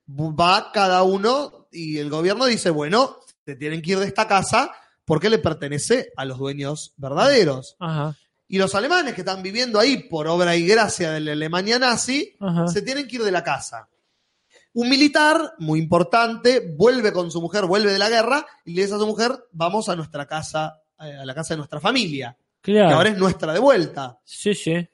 va 0.09 0.73
cada 0.73 1.03
uno 1.03 1.69
y 1.71 1.99
el 1.99 2.09
gobierno 2.11 2.47
dice, 2.47 2.71
bueno, 2.71 3.19
te 3.45 3.55
tienen 3.57 3.83
que 3.83 3.93
ir 3.93 3.99
de 3.99 4.07
esta 4.07 4.27
casa 4.27 4.73
porque 5.05 5.31
le 5.31 5.39
pertenece 5.39 6.13
a 6.17 6.25
los 6.25 6.39
dueños 6.39 6.93
verdaderos. 6.97 7.77
Ajá. 7.79 8.17
Y 8.49 8.59
los 8.59 8.75
alemanes 8.75 9.15
que 9.15 9.21
están 9.21 9.43
viviendo 9.43 9.79
ahí 9.79 10.09
por 10.09 10.27
obra 10.27 10.57
y 10.57 10.67
gracia 10.67 11.13
de 11.13 11.21
la 11.21 11.33
Alemania 11.33 11.79
nazi, 11.79 12.35
Ajá. 12.41 12.67
se 12.69 12.83
tienen 12.83 13.07
que 13.07 13.17
ir 13.17 13.23
de 13.23 13.31
la 13.33 13.45
casa. 13.45 13.89
Un 14.75 14.89
militar 14.89 15.55
muy 15.59 15.81
importante 15.81 16.75
vuelve 16.77 17.13
con 17.13 17.31
su 17.31 17.41
mujer, 17.41 17.65
vuelve 17.67 17.93
de 17.93 17.99
la 17.99 18.09
guerra 18.09 18.47
y 18.65 18.75
le 18.75 18.83
dice 18.83 18.95
a 18.95 18.99
su 18.99 19.07
mujer, 19.07 19.33
vamos 19.53 19.89
a 19.89 19.97
nuestra 19.97 20.27
casa, 20.27 20.83
eh, 21.01 21.13
a 21.21 21.25
la 21.25 21.35
casa 21.35 21.55
de 21.55 21.59
nuestra 21.59 21.81
familia, 21.81 22.37
Claro. 22.61 22.89
que 22.89 22.95
ahora 22.95 23.09
es 23.11 23.19
nuestra 23.19 23.53
de 23.53 23.59
vuelta. 23.61 24.19
Sí, 24.25 24.55
sí. 24.55 24.87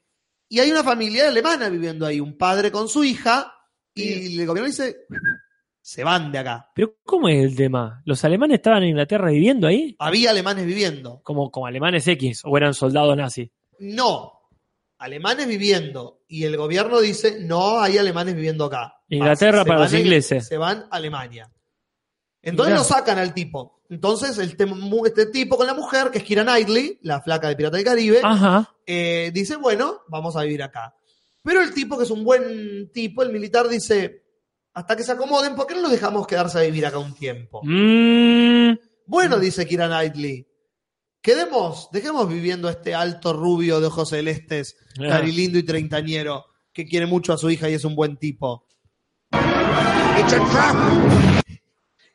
Y 0.49 0.61
hay 0.61 0.71
una 0.71 0.85
familia 0.85 1.29
alemana 1.29 1.69
viviendo 1.69 2.07
ahí, 2.07 2.21
un 2.21 2.37
padre 2.39 2.71
con 2.71 2.89
su 2.89 3.03
hija, 3.05 3.53
y 3.95 4.39
el 4.41 4.47
gobierno 4.47 4.69
dice, 4.69 5.07
se 5.81 6.05
van 6.05 6.31
de 6.33 6.39
acá. 6.39 6.71
Pero 6.75 6.97
¿cómo 7.05 7.29
es 7.29 7.45
el 7.45 7.57
tema? 7.57 8.01
¿Los 8.05 8.25
alemanes 8.25 8.57
estaban 8.57 8.83
en 8.85 8.91
Inglaterra 8.91 9.31
viviendo 9.31 9.67
ahí? 9.67 9.97
Había 9.99 10.31
alemanes 10.31 10.67
viviendo. 10.67 11.21
Como, 11.23 11.51
como 11.51 11.67
alemanes 11.67 12.07
X, 12.09 12.43
o 12.45 12.57
eran 12.57 12.75
soldados 12.75 13.17
nazis. 13.17 13.51
No, 13.81 14.41
alemanes 14.99 15.47
viviendo. 15.49 16.21
Y 16.29 16.45
el 16.45 16.57
gobierno 16.57 17.01
dice, 17.01 17.39
no 17.41 17.81
hay 17.81 17.99
alemanes 17.99 18.35
viviendo 18.35 18.65
acá. 18.67 18.94
Inglaterra 19.09 19.63
Se 19.63 19.69
para 19.69 19.81
los 19.81 19.95
ingleses. 19.95 20.47
Se 20.47 20.57
van 20.59 20.87
a 20.91 20.97
Alemania. 20.97 21.51
Entonces 22.43 22.73
Mirá. 22.73 22.79
lo 22.83 22.85
sacan 22.85 23.19
al 23.19 23.33
tipo. 23.35 23.83
Entonces 23.91 24.37
el 24.39 24.57
este 25.07 25.27
tipo 25.27 25.57
con 25.57 25.67
la 25.67 25.75
mujer, 25.75 26.11
que 26.11 26.19
es 26.19 26.25
Kira 26.25 26.43
Knightley, 26.43 26.99
la 27.03 27.21
flaca 27.21 27.49
de 27.49 27.57
Pirata 27.57 27.77
del 27.77 27.85
Caribe, 27.85 28.21
Ajá. 28.23 28.75
eh, 28.87 29.31
dice, 29.33 29.57
bueno, 29.57 30.01
vamos 30.09 30.37
a 30.37 30.43
vivir 30.43 30.63
acá. 30.63 30.95
Pero 31.43 31.61
el 31.63 31.73
tipo, 31.75 31.97
que 31.99 32.05
es 32.05 32.11
un 32.11 32.25
buen 32.25 32.91
tipo, 32.93 33.23
el 33.23 33.31
militar 33.31 33.69
dice, 33.69 34.25
hasta 34.73 34.97
que 34.97 35.03
se 35.05 35.13
acomoden, 35.13 35.55
¿por 35.55 35.67
qué 35.67 35.75
no 35.75 35.83
los 35.83 35.91
dejamos 35.93 36.27
quedarse 36.27 36.59
a 36.59 36.63
vivir 36.63 36.87
acá 36.87 36.99
un 36.99 37.15
tiempo? 37.15 37.61
Mm, 37.63 38.75
Bueno, 39.07 39.39
dice 39.39 39.67
Kira 39.67 39.87
Knightley, 39.87 40.47
quedemos, 41.21 41.89
dejemos 41.93 42.27
viviendo 42.29 42.69
a 42.69 42.73
este 42.73 42.95
alto 42.95 43.33
rubio 43.35 43.81
de 43.81 43.87
ojos 43.87 44.09
celestes, 44.09 44.77
Ah. 44.99 45.09
carilindo 45.11 45.59
y 45.59 45.63
treintañero, 45.63 46.47
que 46.73 46.87
quiere 46.87 47.07
mucho 47.07 47.33
a 47.35 47.39
su 47.39 47.51
hija 47.51 47.69
y 47.69 47.75
es 47.75 47.85
un 47.85 47.95
buen 47.95 48.17
tipo. 48.17 48.64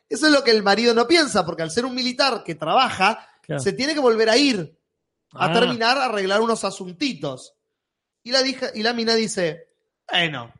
Eso 0.08 0.26
es 0.26 0.32
lo 0.32 0.42
que 0.42 0.50
el 0.50 0.62
marido 0.62 0.94
no 0.94 1.06
piensa, 1.06 1.44
porque 1.46 1.62
al 1.62 1.70
ser 1.70 1.84
un 1.84 1.94
militar 1.94 2.42
que 2.44 2.54
trabaja, 2.54 3.26
Claro. 3.42 3.62
se 3.62 3.72
tiene 3.72 3.94
que 3.94 4.00
volver 4.00 4.28
a 4.30 4.36
ir 4.36 4.76
a 5.32 5.46
Ah. 5.46 5.52
terminar, 5.52 5.98
a 5.98 6.06
arreglar 6.06 6.40
unos 6.40 6.64
asuntitos. 6.64 7.54
Y 8.22 8.32
la, 8.32 8.42
dija- 8.42 8.70
y 8.74 8.82
la 8.82 8.92
mina 8.92 9.14
dice, 9.14 9.68
bueno, 10.10 10.52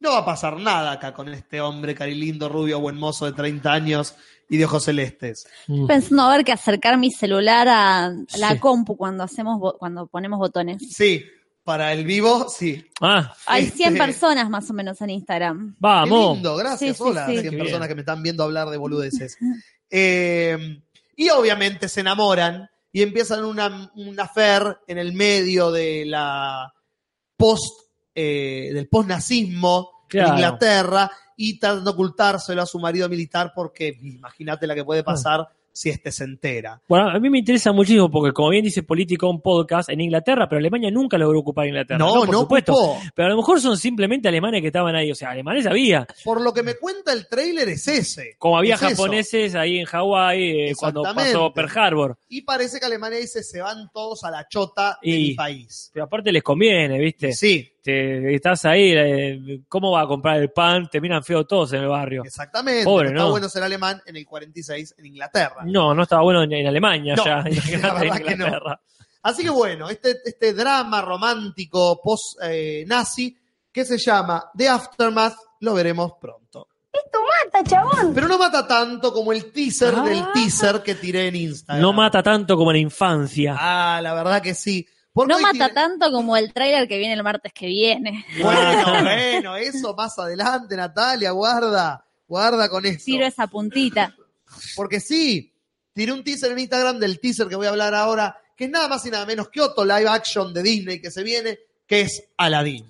no 0.00 0.10
va 0.12 0.18
a 0.18 0.24
pasar 0.24 0.58
nada 0.58 0.92
acá 0.92 1.12
con 1.12 1.28
este 1.30 1.60
hombre 1.60 1.94
carilindo, 1.94 2.48
rubio, 2.48 2.78
buen 2.80 2.96
mozo 2.96 3.26
de 3.26 3.32
30 3.32 3.72
años 3.72 4.14
y 4.48 4.56
de 4.56 4.64
ojos 4.64 4.84
celestes. 4.84 5.46
mm. 5.66 5.86
Pensando 5.88 6.22
a 6.22 6.36
ver 6.36 6.44
que 6.44 6.52
acercar 6.52 6.96
mi 6.98 7.10
celular 7.10 7.66
a 7.68 8.12
la 8.38 8.50
Sí. 8.52 8.58
compu 8.60 8.96
cuando 8.96 9.24
hacemos 9.24 9.60
cuando 9.78 10.06
ponemos 10.06 10.38
botones. 10.38 10.78
Sí, 10.94 11.24
para 11.68 11.92
el 11.92 12.06
vivo, 12.06 12.48
sí. 12.48 12.82
Ah, 12.98 13.30
Hay 13.44 13.66
100 13.66 13.92
Este- 13.92 14.06
personas 14.06 14.48
más 14.48 14.70
o 14.70 14.72
menos 14.72 14.98
en 15.02 15.10
Instagram. 15.10 15.72
Qué 15.72 15.76
vamos. 15.80 16.36
lindo, 16.36 16.56
gracias. 16.56 16.96
Sí, 16.96 17.02
sí, 17.04 17.10
Hola, 17.10 17.26
sí. 17.26 17.32
100 17.32 17.42
Qué 17.44 17.50
bien. 17.50 17.62
personas 17.62 17.88
que 17.88 17.94
me 17.94 18.00
están 18.00 18.22
viendo 18.22 18.42
hablar 18.42 18.70
de 18.70 18.76
boludeces. 18.78 19.36
Eh, 19.90 20.82
y 21.16 21.28
obviamente 21.30 21.88
se 21.88 22.00
enamoran 22.00 22.68
y 22.92 23.00
empiezan 23.02 23.42
una, 23.44 23.90
un 23.96 24.20
affair 24.20 24.78
en 24.86 24.98
el 24.98 25.12
medio 25.14 25.70
de 25.70 26.04
la 26.06 26.70
post, 27.36 27.86
eh, 28.14 28.70
del 28.74 28.86
post-nazismo 28.88 30.04
Claro. 30.08 30.28
en 30.28 30.34
Inglaterra 30.34 31.10
y 31.38 31.58
tratando 31.58 31.90
de 31.90 31.94
ocultárselo 31.94 32.60
a 32.62 32.66
su 32.66 32.78
marido 32.78 33.08
militar 33.08 33.52
porque 33.54 33.98
imagínate 34.02 34.66
la 34.66 34.74
que 34.74 34.84
puede 34.84 35.02
pasar 35.04 35.46
si 35.78 35.90
este 35.90 36.10
se 36.12 36.24
entera. 36.24 36.80
Bueno, 36.88 37.08
a 37.10 37.18
mí 37.18 37.30
me 37.30 37.38
interesa 37.38 37.72
muchísimo 37.72 38.10
porque, 38.10 38.32
como 38.32 38.50
bien 38.50 38.64
dice 38.64 38.82
Político, 38.82 39.28
un 39.30 39.40
podcast 39.40 39.88
en 39.90 40.00
Inglaterra, 40.00 40.48
pero 40.48 40.58
Alemania 40.58 40.90
nunca 40.90 41.16
logró 41.18 41.40
ocupar 41.40 41.66
Inglaterra. 41.66 41.98
No, 41.98 42.12
por 42.14 42.30
no 42.30 42.40
supuesto. 42.40 42.72
ocupó. 42.72 43.00
Pero 43.14 43.26
a 43.26 43.30
lo 43.30 43.36
mejor 43.36 43.60
son 43.60 43.76
simplemente 43.76 44.28
alemanes 44.28 44.60
que 44.60 44.68
estaban 44.68 44.94
ahí. 44.94 45.10
O 45.10 45.14
sea, 45.14 45.30
alemanes 45.30 45.66
había. 45.66 46.06
Por 46.24 46.40
lo 46.40 46.52
que 46.52 46.62
me 46.62 46.74
cuenta 46.76 47.12
el 47.12 47.28
tráiler 47.28 47.68
es 47.68 47.86
ese. 47.88 48.34
Como 48.38 48.58
había 48.58 48.74
Es 48.74 48.82
eso. 48.82 48.90
japoneses 48.90 49.54
ahí 49.54 49.78
en 49.78 49.86
Hawái 49.86 50.42
eh, 50.70 50.72
cuando 50.76 51.02
pasó 51.02 51.52
Pearl 51.52 51.70
Harbor. 51.78 52.18
Y 52.28 52.42
parece 52.42 52.80
que 52.80 52.86
Alemania 52.86 53.18
dice 53.18 53.42
se 53.42 53.60
van 53.60 53.88
todos 53.92 54.24
a 54.24 54.30
la 54.30 54.46
chota 54.48 54.98
Y- 55.02 55.12
mi 55.30 55.34
país. 55.34 55.90
Pero 55.92 56.04
aparte 56.06 56.32
les 56.32 56.42
conviene, 56.42 56.98
¿viste? 56.98 57.32
Sí, 57.32 57.70
Te- 57.82 58.34
estás 58.34 58.64
ahí, 58.64 58.92
eh, 58.94 59.60
¿cómo 59.68 59.92
va 59.92 60.02
a 60.02 60.06
comprar 60.06 60.36
el 60.40 60.50
pan? 60.50 60.88
Te 60.90 61.00
miran 61.00 61.22
feo 61.22 61.46
todos 61.46 61.72
en 61.72 61.82
el 61.82 61.88
barrio. 61.88 62.22
exactamente. 62.24 62.84
Pobre, 62.84 63.10
¿no? 63.12 63.30
bueno 63.30 63.48
ser 63.48 63.62
alemán 63.62 64.02
en 64.04 64.16
el 64.16 64.26
46 64.26 64.94
en 64.98 65.06
Inglaterra. 65.06 65.62
No, 65.64 65.94
no 65.94 66.02
estaba 66.02 66.22
bueno 66.22 66.42
en, 66.42 66.52
en 66.52 66.66
Alemania 66.66 67.14
No, 67.16 67.24
ya. 67.24 67.36
la 67.42 67.48
en 67.48 67.80
verdad 67.82 68.16
que 68.18 68.36
no. 68.36 68.46
Inglaterra. 68.46 68.80
Así 69.22 69.42
que 69.42 69.50
bueno, 69.50 69.88
este, 69.90 70.16
este 70.24 70.52
drama 70.54 71.02
romántico 71.02 72.00
post-nazi 72.02 73.36
que 73.72 73.84
se 73.84 73.98
llama 73.98 74.50
The 74.56 74.68
Aftermath, 74.68 75.34
lo 75.60 75.74
veremos 75.74 76.12
pronto. 76.20 76.68
Esto 76.92 77.18
mata, 77.52 77.68
chabón. 77.68 78.12
Pero 78.14 78.26
no 78.28 78.38
mata 78.38 78.66
tanto 78.66 79.12
como 79.12 79.32
el 79.32 79.52
teaser 79.52 79.94
Ah. 79.96 80.02
del 80.02 80.22
teaser 80.32 80.82
que 80.82 80.94
tiré 80.94 81.28
en 81.28 81.36
Instagram. 81.36 81.80
No 81.82 81.92
mata 81.92 82.22
tanto 82.22 82.56
como 82.56 82.70
en 82.70 82.76
la 82.76 82.80
infancia. 82.80 83.56
Ah, 83.58 84.00
la 84.02 84.14
verdad 84.14 84.40
que 84.42 84.54
sí. 84.54 84.86
No 85.26 85.40
mata 85.40 85.72
tanto 85.72 86.10
como 86.12 86.36
el 86.36 86.52
tráiler 86.52 86.86
que 86.86 86.98
viene 86.98 87.14
el 87.14 87.22
martes 87.22 87.52
que 87.52 87.66
viene. 87.66 88.24
Bueno, 88.40 88.92
bueno, 89.02 89.56
eso 89.56 89.94
más 89.94 90.18
adelante, 90.18 90.76
Natalia, 90.76 91.30
guarda, 91.30 92.04
guarda 92.26 92.68
con 92.68 92.84
esto. 92.86 93.04
Tiro 93.06 93.26
esa 93.26 93.46
puntita. 93.46 94.14
Porque 94.76 95.00
sí, 95.00 95.52
tiré 95.92 96.12
un 96.12 96.22
teaser 96.22 96.52
en 96.52 96.60
Instagram 96.60 96.98
del 96.98 97.20
teaser 97.20 97.48
que 97.48 97.56
voy 97.56 97.66
a 97.66 97.70
hablar 97.70 97.94
ahora, 97.94 98.40
que 98.56 98.64
es 98.64 98.70
nada 98.70 98.88
más 98.88 99.04
y 99.06 99.10
nada 99.10 99.26
menos 99.26 99.48
que 99.48 99.60
otro 99.60 99.84
live 99.84 100.08
action 100.08 100.52
de 100.52 100.62
Disney 100.62 101.00
que 101.00 101.10
se 101.10 101.22
viene, 101.22 101.58
que 101.86 102.02
es 102.02 102.24
Aladdin. 102.36 102.88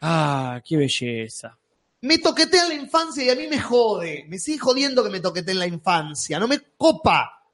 Ah, 0.00 0.60
qué 0.64 0.76
belleza. 0.76 1.56
Me 2.02 2.18
toquetea 2.18 2.62
en 2.62 2.68
la 2.70 2.74
infancia 2.74 3.22
y 3.24 3.28
a 3.28 3.36
mí 3.36 3.46
me 3.46 3.60
jode. 3.60 4.24
Me 4.28 4.38
sigue 4.38 4.58
jodiendo 4.58 5.04
que 5.04 5.10
me 5.10 5.20
toquetea 5.20 5.52
en 5.52 5.58
la 5.58 5.66
infancia. 5.66 6.38
No 6.38 6.48
me 6.48 6.58
copa. 6.76 7.44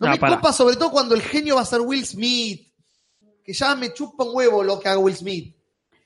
No 0.00 0.08
me 0.08 0.18
copa 0.18 0.52
sobre 0.52 0.76
todo 0.76 0.90
cuando 0.90 1.14
el 1.14 1.22
genio 1.22 1.56
va 1.56 1.62
a 1.62 1.66
ser 1.66 1.80
Will 1.80 2.06
Smith. 2.06 2.65
Que 3.46 3.52
ya 3.52 3.76
me 3.76 3.94
chupa 3.94 4.24
un 4.24 4.34
huevo 4.34 4.64
lo 4.64 4.80
que 4.80 4.88
haga 4.88 4.98
Will 4.98 5.16
Smith. 5.16 5.54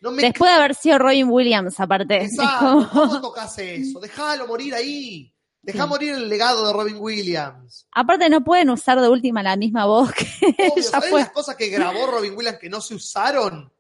No 0.01 0.11
me 0.11 0.23
Después 0.23 0.51
de 0.51 0.57
haber 0.57 0.75
sido 0.75 0.99
Robin 0.99 1.29
Williams, 1.29 1.81
aparte. 1.81 2.25
Exacto. 2.25 2.89
¿Cómo 2.93 3.21
tocas 3.21 3.59
eso? 3.59 3.99
Déjalo 3.99 4.47
morir 4.47 4.75
ahí. 4.75 5.35
Deja 5.63 5.87
morir 5.87 6.15
el 6.15 6.29
legado 6.29 6.67
de 6.67 6.73
Robin 6.73 6.97
Williams. 6.99 7.87
Aparte 7.93 8.31
no 8.31 8.43
pueden 8.43 8.71
usar 8.71 8.99
de 9.01 9.09
última 9.09 9.43
la 9.43 9.57
misma 9.57 9.85
voz 9.85 10.11
que 10.13 10.25
Obvio, 10.71 10.83
¿sabés 10.83 11.13
las 11.13 11.31
cosas 11.31 11.55
que 11.57 11.69
grabó 11.69 12.07
Robin 12.07 12.35
Williams 12.35 12.59
que 12.59 12.71
no 12.71 12.81
se 12.81 12.95
usaron? 12.95 13.71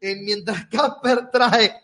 En 0.00 0.24
mientras 0.24 0.66
Casper 0.66 1.30
trae. 1.30 1.80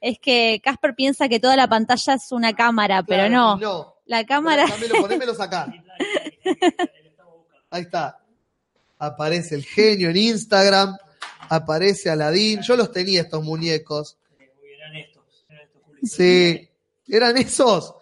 Es 0.00 0.18
que 0.18 0.60
Casper 0.62 0.94
piensa 0.94 1.28
que 1.28 1.40
toda 1.40 1.56
la 1.56 1.68
pantalla 1.68 2.14
es 2.14 2.30
una 2.32 2.52
cámara, 2.52 3.02
pero 3.02 3.30
no. 3.30 3.56
No. 3.56 3.94
La 4.04 4.24
cámara. 4.24 4.66
Dámelo, 4.66 5.42
acá. 5.42 5.66
Ahí 7.70 7.82
está. 7.82 8.23
Aparece 9.06 9.54
el 9.54 9.64
genio 9.64 10.10
en 10.10 10.16
Instagram. 10.16 10.96
Aparece 11.48 12.10
Aladín. 12.10 12.62
Yo 12.62 12.76
los 12.76 12.90
tenía 12.92 13.22
estos 13.22 13.42
muñecos. 13.42 14.18
Sí. 16.02 16.68
¿Eran 17.06 17.36
esos? 17.36 17.94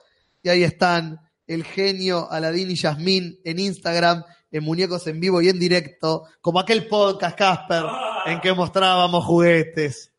Y 0.43 0.49
ahí 0.49 0.65
están 0.65 1.21
el 1.47 1.65
genio 1.65 2.31
Aladín 2.31 2.71
y 2.71 2.75
Yasmín 2.75 3.39
en 3.45 3.59
Instagram, 3.59 4.25
en 4.51 4.65
muñecos 4.65 5.07
en 5.07 5.21
vivo 5.21 5.43
y 5.43 5.49
en 5.49 5.59
directo, 5.59 6.25
como 6.41 6.61
aquel 6.61 6.87
podcast 6.87 7.37
Casper 7.37 7.85
en 8.27 8.41
que 8.41 8.53
mostrábamos 8.53 9.25
juguetes. 9.25 10.13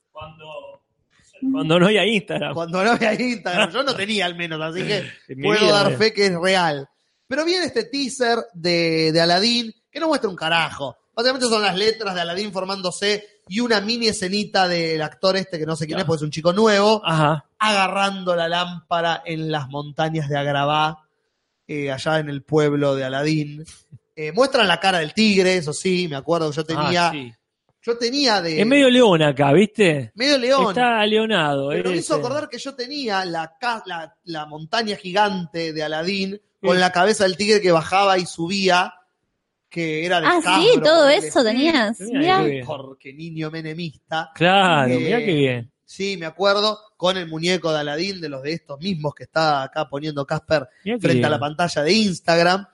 Cuando 1.51 1.79
no 1.79 1.87
había 1.87 2.05
Instagram. 2.05 2.53
Cuando 2.53 2.83
no 2.83 2.91
había 2.91 3.13
Instagram, 3.13 3.71
yo 3.71 3.83
no 3.83 3.95
tenía 3.95 4.25
al 4.25 4.35
menos, 4.35 4.61
así 4.61 4.83
que 4.85 5.03
puedo 5.41 5.65
vida, 5.65 5.83
dar 5.83 5.91
eh. 5.91 5.97
fe 5.97 6.13
que 6.13 6.27
es 6.27 6.35
real. 6.35 6.87
Pero 7.27 7.45
viene 7.45 7.65
este 7.65 7.85
teaser 7.85 8.39
de, 8.53 9.11
de 9.11 9.21
Aladdin 9.21 9.73
que 9.93 9.99
no 9.99 10.07
muestra 10.07 10.29
un 10.29 10.35
carajo. 10.35 10.97
Básicamente 11.15 11.47
son 11.47 11.61
las 11.61 11.77
letras 11.77 12.15
de 12.15 12.21
Aladdin 12.21 12.51
formándose 12.51 13.41
y 13.47 13.59
una 13.59 13.79
mini 13.81 14.07
escenita 14.07 14.67
del 14.67 15.01
actor 15.01 15.37
este 15.37 15.59
que 15.59 15.65
no 15.65 15.75
sé 15.75 15.85
quién 15.85 15.99
es, 15.99 16.05
porque 16.05 16.17
es 16.17 16.23
un 16.23 16.31
chico 16.31 16.51
nuevo, 16.53 17.01
Ajá. 17.05 17.45
agarrando 17.59 18.35
la 18.35 18.47
lámpara 18.49 19.21
en 19.25 19.51
las 19.51 19.67
montañas 19.69 20.27
de 20.27 20.37
Agrabá, 20.37 21.07
eh, 21.67 21.91
allá 21.91 22.19
en 22.19 22.29
el 22.29 22.41
pueblo 22.43 22.95
de 22.95 23.03
Aladín. 23.05 23.63
Eh, 24.15 24.31
muestran 24.31 24.67
la 24.67 24.79
cara 24.79 24.99
del 24.99 25.13
tigre, 25.13 25.57
eso 25.57 25.71
sí, 25.73 26.07
me 26.09 26.15
acuerdo 26.15 26.49
que 26.49 26.55
yo 26.57 26.63
tenía. 26.65 27.07
Ah, 27.09 27.11
sí. 27.11 27.31
Yo 27.85 27.97
tenía 27.97 28.41
de. 28.41 28.61
Es 28.61 28.65
medio 28.65 28.89
león 28.89 29.21
acá, 29.21 29.51
¿viste? 29.51 30.11
medio 30.15 30.37
león. 30.37 30.69
Está 30.69 31.05
leonado. 31.05 31.69
Pero 31.69 31.91
me 31.91 31.97
hizo 31.97 32.15
acordar 32.15 32.47
que 32.49 32.57
yo 32.57 32.73
tenía 32.75 33.25
la, 33.25 33.51
la, 33.85 34.15
la 34.23 34.45
montaña 34.45 34.95
gigante 34.95 35.73
de 35.73 35.83
Aladín 35.83 36.41
con 36.61 36.75
Sí. 36.75 36.79
la 36.79 36.91
cabeza 36.93 37.25
del 37.25 37.35
tigre 37.35 37.59
que 37.59 37.71
bajaba 37.73 38.17
y 38.17 38.25
subía, 38.25 38.93
que 39.73 40.05
era 40.05 40.21
de 40.21 40.27
Ah, 40.27 40.37
Hasbro, 40.37 40.53
sí, 40.61 40.79
todo 40.83 41.09
eso 41.09 41.43
tenías. 41.43 41.99
Mira. 41.99 42.45
Porque 42.63 43.11
niño 43.11 43.49
menemista. 43.49 44.29
Claro, 44.35 44.93
Eh, 44.93 44.99
mirá 44.99 45.17
qué 45.17 45.33
bien. 45.33 45.71
Sí, 45.83 46.15
me 46.15 46.27
acuerdo, 46.27 46.77
con 46.95 47.17
el 47.17 47.27
muñeco 47.27 47.73
de 47.73 47.79
Aladín, 47.79 48.21
de 48.21 48.29
los 48.29 48.43
de 48.43 48.53
estos 48.53 48.79
mismos 48.79 49.15
que 49.15 49.23
está 49.23 49.63
acá 49.63 49.89
poniendo 49.89 50.25
Casper 50.27 50.67
frente 50.83 51.07
bien. 51.13 51.25
a 51.25 51.29
la 51.29 51.39
pantalla 51.39 51.81
de 51.81 51.91
Instagram. 51.91 52.67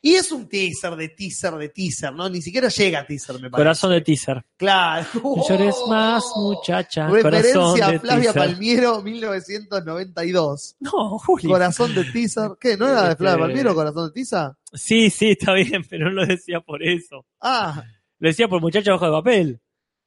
Y 0.00 0.14
es 0.14 0.30
un 0.30 0.48
teaser 0.48 0.94
de 0.94 1.08
teaser 1.08 1.54
de 1.54 1.68
teaser, 1.70 2.12
¿no? 2.12 2.28
Ni 2.28 2.40
siquiera 2.40 2.68
llega 2.68 3.00
a 3.00 3.06
teaser, 3.06 3.34
me 3.40 3.50
parece. 3.50 3.56
Corazón 3.56 3.90
de 3.90 4.00
teaser. 4.00 4.44
Claro. 4.56 5.06
No 5.14 5.48
llores 5.48 5.74
más, 5.88 6.24
muchacha. 6.36 7.08
Corazón 7.08 7.32
Referencia 7.32 7.88
de 7.88 7.96
a 7.96 8.00
Flavia 8.00 8.32
teaser. 8.32 8.50
Palmiero, 8.52 9.02
1992. 9.02 10.76
No, 10.80 11.18
Juli. 11.18 11.48
Corazón 11.48 11.94
de 11.94 12.04
teaser. 12.04 12.50
¿Qué? 12.60 12.76
¿No 12.76 12.88
era 12.88 13.08
de 13.08 13.16
Flavia 13.16 13.34
Este- 13.34 13.46
Palmiero, 13.46 13.74
Corazón 13.74 14.06
de 14.08 14.12
teaser? 14.12 14.52
Sí, 14.72 15.10
sí, 15.10 15.30
está 15.30 15.52
bien, 15.54 15.82
pero 15.90 16.06
no 16.06 16.12
lo 16.22 16.26
decía 16.26 16.60
por 16.60 16.82
eso. 16.82 17.26
Ah. 17.40 17.82
Lo 18.18 18.28
decía 18.28 18.48
por 18.48 18.60
muchacha 18.60 18.92
bajo 18.92 19.06
de 19.06 19.12
papel. 19.12 19.60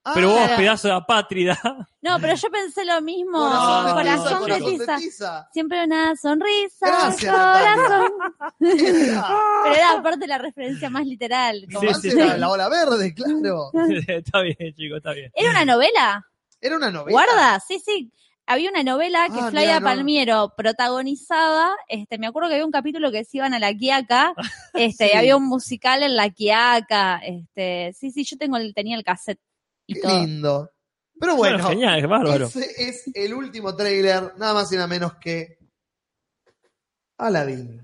Ah, 0.04 0.12
Pero 0.14 0.30
vos, 0.30 0.38
Claro. 0.40 0.56
pedazo 0.58 0.88
de 0.88 0.94
apátrida. 0.96 1.60
No, 2.02 2.20
pero 2.20 2.36
yo 2.36 2.50
pensé 2.50 2.84
lo 2.86 3.02
mismo. 3.02 3.38
Corazón 3.40 3.86
de 3.86 3.92
Corazón, 3.94 4.24
tiza, 4.26 4.34
de 4.34 4.40
corazón 4.42 4.72
tiza. 4.80 4.96
de 4.96 5.02
tiza. 5.02 5.50
Siempre 5.54 5.84
una 5.86 6.16
sonrisa. 6.16 6.88
Gracias, 6.88 7.32
corazón. 7.36 8.12
Pero 8.60 9.76
era 9.76 9.92
aparte 9.92 10.28
la 10.28 10.38
referencia 10.38 10.90
más 10.90 11.06
literal. 11.06 11.66
Sí, 11.70 11.88
sí, 12.02 12.12
sí. 12.12 12.18
la 12.18 12.50
ola 12.50 12.70
verde, 12.70 13.14
claro. 13.14 13.70
está 14.08 14.42
bien, 14.42 14.58
chicos, 14.76 14.98
está 14.98 15.14
bien. 15.14 15.32
¿Era 15.36 15.52
una 15.52 15.66
novela? 15.66 16.26
Era 16.60 16.78
una 16.78 16.92
novela. 16.92 17.12
¿Guarda? 17.12 17.60
Sí, 17.60 17.80
sí. 17.84 18.12
Había 18.48 18.70
una 18.72 18.84
novela 18.84 19.28
que 19.28 19.40
Ah, 19.40 19.50
Flavia 19.52 19.80
no. 19.80 19.86
Palmiero 19.86 20.54
protagonizaba. 20.58 21.72
Este, 21.88 22.18
me 22.18 22.28
acuerdo 22.28 22.50
que 22.50 22.56
había 22.56 22.66
un 22.66 22.72
capítulo 22.72 23.12
que 23.12 23.24
se 23.24 23.38
iban 23.38 23.54
a 23.54 23.60
la 23.60 23.74
Quiaca. 23.74 24.34
Este, 24.74 25.10
Sí. 25.10 25.16
había 25.18 25.38
un 25.38 25.48
musical 25.48 26.02
en 26.04 26.16
la 26.16 26.30
Quiaca. 26.30 27.22
Este, 27.24 27.94
sí, 27.94 28.12
sí, 28.12 28.24
yo 28.24 28.38
tengo 28.38 28.58
el, 28.58 28.74
tenía 28.74 28.98
el 28.98 29.04
cassette 29.04 29.40
y 29.88 29.94
Qué 29.96 30.02
todo. 30.02 30.20
lindo. 30.20 30.72
Pero 31.20 31.36
bueno, 31.36 31.58
Bueno, 31.58 31.70
genial, 31.70 32.00
es 32.00 32.08
bárbaro. 32.08 32.46
ese 32.46 32.90
es 32.90 33.04
el 33.14 33.34
último 33.34 33.76
tráiler, 33.76 34.34
nada 34.38 34.54
más 34.56 34.72
y 34.72 34.76
nada 34.76 34.88
menos 34.88 35.14
que 35.16 35.58
Aladdin. 37.18 37.80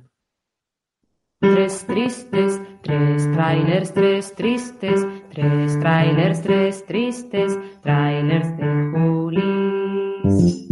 Tres 1.39 1.85
tristes, 1.85 2.59
tres 2.81 3.31
trailers, 3.33 3.93
tres 3.93 4.33
tristes, 4.33 5.05
tres 5.31 5.79
trailers, 5.79 6.41
tres 6.41 6.83
tristes, 6.87 7.53
trailers 7.83 8.57
de 8.57 8.65
Julis. 8.91 10.67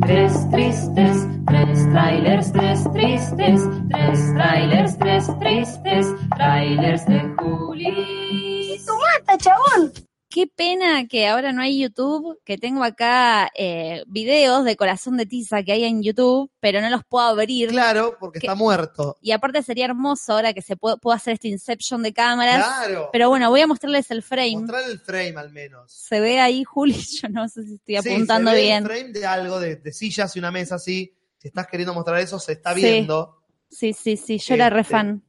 Tres 0.00 0.50
tristes, 0.50 1.26
tres 1.46 1.88
trailers, 1.92 2.52
tres 2.52 2.84
tristes, 2.92 3.60
tres 3.90 4.34
trailers, 4.34 4.98
tres 4.98 5.38
tristes, 5.38 6.06
trailers 6.36 7.06
de 7.06 7.34
Julis. 7.38 8.86
¡Mata, 8.88 9.38
chabón! 9.38 9.92
Qué 10.32 10.46
pena 10.46 11.08
que 11.08 11.26
ahora 11.26 11.52
no 11.52 11.60
hay 11.60 11.80
YouTube, 11.82 12.38
que 12.44 12.56
tengo 12.56 12.84
acá 12.84 13.50
eh, 13.56 14.04
videos 14.06 14.64
de 14.64 14.76
Corazón 14.76 15.16
de 15.16 15.26
Tiza 15.26 15.64
que 15.64 15.72
hay 15.72 15.82
en 15.82 16.04
YouTube, 16.04 16.48
pero 16.60 16.80
no 16.80 16.88
los 16.88 17.02
puedo 17.04 17.26
abrir. 17.26 17.70
Claro, 17.70 18.16
porque 18.20 18.38
Que- 18.38 18.46
está 18.46 18.54
muerto. 18.54 19.16
Y 19.20 19.32
aparte 19.32 19.60
sería 19.64 19.86
hermoso 19.86 20.32
ahora 20.34 20.52
que 20.52 20.62
se 20.62 20.76
pueda, 20.76 20.96
pueda 20.98 21.16
hacer 21.16 21.32
este 21.34 21.48
Inception 21.48 22.00
de 22.04 22.12
cámaras. 22.12 22.64
Claro. 22.64 23.08
Pero 23.12 23.28
bueno, 23.28 23.50
voy 23.50 23.60
a 23.62 23.66
mostrarles 23.66 24.08
el 24.12 24.22
frame. 24.22 24.52
Mostrar 24.56 24.88
el 24.88 25.00
frame 25.00 25.34
al 25.36 25.50
menos. 25.50 25.90
Se 25.92 26.20
ve 26.20 26.38
ahí, 26.38 26.62
Juli, 26.72 26.94
yo 26.94 27.28
no 27.28 27.48
sé 27.48 27.64
si 27.64 27.74
estoy 27.74 28.00
Sí, 28.00 28.08
apuntando 28.14 28.50
se 28.52 28.56
ve 28.56 28.62
bien. 28.62 28.84
El 28.84 28.88
frame 28.88 29.12
de 29.12 29.26
algo, 29.26 29.58
de, 29.58 29.76
de 29.76 29.92
sillas 29.92 30.36
y 30.36 30.38
una 30.38 30.52
mesa 30.52 30.76
así. 30.76 31.12
Si 31.38 31.48
estás 31.48 31.66
queriendo 31.66 31.92
mostrar 31.92 32.20
eso, 32.20 32.38
se 32.38 32.52
está 32.52 32.72
Sí. 32.74 32.82
viendo. 32.82 33.42
Sí, 33.68 33.92
sí, 33.92 34.16
sí, 34.16 34.38
yo 34.38 34.54
era 34.54 34.68
Este, 34.68 34.84
fan. 34.84 35.24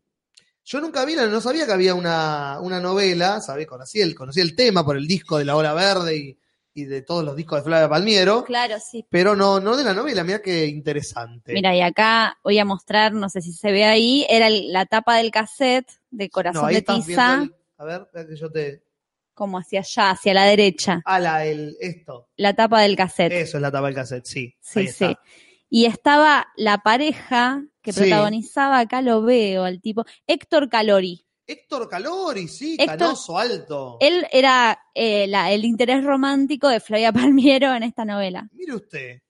Yo 0.64 0.80
nunca 0.80 1.04
vi, 1.06 1.16
la- 1.16 1.28
no 1.28 1.42
sabía 1.42 1.66
que 1.66 1.72
había 1.72 1.96
una, 1.96 2.60
una 2.62 2.80
novela, 2.80 3.42
sabía, 3.42 3.66
conocí 3.66 4.00
el, 4.02 4.14
conocí 4.16 4.40
el 4.42 4.56
tema 4.56 4.86
por 4.86 4.96
el 4.98 5.08
disco 5.08 5.38
de 5.38 5.46
La 5.46 5.56
Hora 5.56 5.74
Verde 5.74 6.16
y, 6.16 6.40
y 6.74 6.86
de 6.86 7.02
todos 7.02 7.24
los 7.26 7.36
discos 7.36 7.60
de 7.60 7.64
Flavia 7.64 7.90
Palmiero, 7.90 8.44
Claro, 8.46 8.76
sí. 8.80 9.06
pero 9.10 9.36
no, 9.36 9.60
no 9.60 9.76
de 9.76 9.84
la 9.84 9.94
novela, 9.94 10.24
mira 10.24 10.42
qué 10.42 10.66
interesante. 10.68 11.54
Mira, 11.54 11.76
y 11.76 11.82
acá 11.82 12.38
voy 12.44 12.60
a 12.60 12.66
mostrar, 12.66 13.12
no 13.14 13.28
sé 13.30 13.42
si 13.42 13.54
se 13.54 13.72
ve 13.72 13.86
ahí, 13.86 14.26
era 14.30 14.48
el- 14.48 14.72
la 14.72 14.86
tapa 14.86 15.18
del 15.18 15.32
cassette 15.32 15.90
de 16.12 16.30
Corazón 16.30 16.62
no, 16.62 16.68
ahí 16.68 16.76
de 16.76 16.80
estás 16.80 17.06
Tiza, 17.06 17.42
el- 17.44 17.56
a 17.78 17.86
ver, 17.86 18.08
que 18.28 18.36
yo 18.36 18.52
te... 18.52 18.84
como 19.34 19.58
hacia 19.58 19.80
allá, 19.80 20.12
hacia 20.12 20.34
la 20.36 20.46
derecha. 20.46 21.02
Ah, 21.06 21.20
la, 21.20 21.46
el, 21.46 21.76
esto. 21.82 22.30
La 22.38 22.54
tapa 22.54 22.82
del 22.82 22.96
cassette. 22.96 23.34
Eso 23.34 23.58
es 23.58 23.62
la 23.62 23.72
tapa 23.72 23.88
del 23.88 23.96
cassette, 23.96 24.26
sí. 24.26 24.56
Sí, 24.62 24.80
ahí 24.82 24.86
está. 24.86 25.20
Y 25.74 25.86
estaba 25.86 26.48
la 26.58 26.80
pareja 26.80 27.64
que 27.82 27.94
Sí. 27.94 28.02
protagonizaba, 28.02 28.80
acá 28.80 29.02
lo 29.02 29.22
veo, 29.24 29.64
al 29.64 29.80
tipo, 29.82 30.06
Héctor 30.28 30.70
Calori. 30.70 31.26
Héctor 31.48 31.88
Calori, 31.90 32.48
sí, 32.50 32.76
Héctor- 32.78 32.98
canoso, 33.00 33.38
alto. 33.38 33.98
Él 34.02 34.28
era 34.32 34.78
eh, 34.94 35.28
la- 35.28 35.50
el 35.52 35.64
interés 35.66 36.04
romántico 36.04 36.68
de 36.68 36.80
Flavia 36.82 37.12
Palmiero 37.34 37.74
en 37.74 37.84
esta 37.84 38.04
novela. 38.06 38.48
Mire 38.52 38.76
usted. 38.76 39.22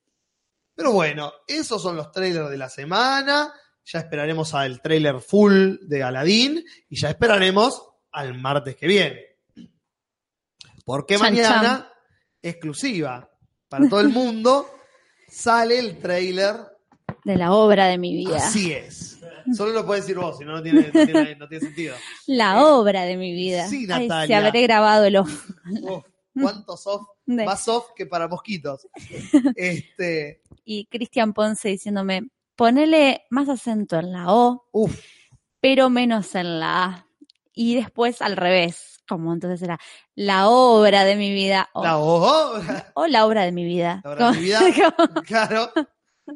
Pero 0.75 0.91
bueno, 0.93 1.31
esos 1.47 1.79
son 1.81 1.95
los 1.95 2.11
trailers 2.11 2.49
de 2.49 2.57
la 2.57 2.69
semana. 2.69 3.53
Ya 3.85 3.99
esperaremos 3.99 4.53
al 4.55 4.81
trailer 4.81 5.19
full 5.21 5.75
de 5.83 6.01
Aladdin 6.03 6.63
y 6.89 6.99
ya 6.99 7.09
esperaremos 7.09 7.81
al 8.11 8.33
martes 8.39 8.75
que 8.75 8.87
viene. 8.87 9.21
Porque 10.85 11.17
Chan, 11.17 11.33
mañana, 11.33 11.93
exclusiva 12.41 13.29
para 13.69 13.87
todo 13.87 14.01
el 14.01 14.09
mundo, 14.09 14.67
sale 15.31 15.79
el 15.79 15.97
trailer. 15.99 16.55
De 17.23 17.35
la 17.37 17.53
obra 17.53 17.87
de 17.87 17.97
mi 17.97 18.15
vida. 18.15 18.37
Así 18.37 18.71
es. 18.73 19.19
Solo 19.55 19.71
lo 19.71 19.85
puedes 19.85 20.03
decir 20.05 20.17
vos, 20.19 20.37
si 20.37 20.45
no, 20.45 20.53
no 20.53 20.61
tiene, 20.63 20.91
no 20.93 21.05
tiene- 21.05 21.35
no 21.35 21.47
tiene 21.47 21.65
sentido. 21.65 21.95
La 22.27 22.63
obra 22.65 23.03
de 23.03 23.17
mi 23.17 23.33
vida. 23.33 23.67
Sí, 23.67 23.87
Ay, 23.89 24.07
Natalia. 24.07 24.27
se 24.41 24.45
habré 24.47 24.61
grabado 24.63 25.05
el 25.05 25.15
off. 25.17 25.49
Uf, 25.81 26.03
¿Cuánto 26.39 26.77
soft? 26.77 27.07
De- 27.25 27.45
Más 27.45 27.63
soft 27.63 27.91
que 27.95 28.05
para 28.05 28.27
mosquitos. 28.27 28.87
Este, 29.55 30.41
Y 30.65 30.85
Cristian 30.85 31.33
Ponce 31.33 31.69
diciéndome, 31.69 32.29
ponele 32.55 33.23
más 33.29 33.47
acento 33.49 33.97
en 33.99 34.11
la 34.11 34.25
O, 34.33 34.67
pero 35.59 35.89
menos 35.89 36.35
en 36.35 36.59
la 36.59 36.83
A. 36.85 37.07
Y 37.53 37.75
después 37.75 38.21
al 38.21 38.37
revés, 38.37 38.90
como 39.17 39.33
entonces 39.33 39.61
era 39.61 39.77
la 40.15 40.47
obra 40.47 41.03
de 41.03 41.15
mi 41.17 41.31
vida. 41.33 41.69
O 41.73 41.83
la 41.83 41.97
obra. 41.97 42.91
o 42.95 43.07
la 43.07 43.25
obra 43.25 43.43
de 43.43 43.51
mi 43.51 43.65
vida. 43.65 44.01
La 44.03 44.11
obra 44.11 44.31
de 44.31 44.37
mi 44.37 44.43
vida. 44.45 44.59
Como- 44.97 45.21
Claro. 45.25 45.71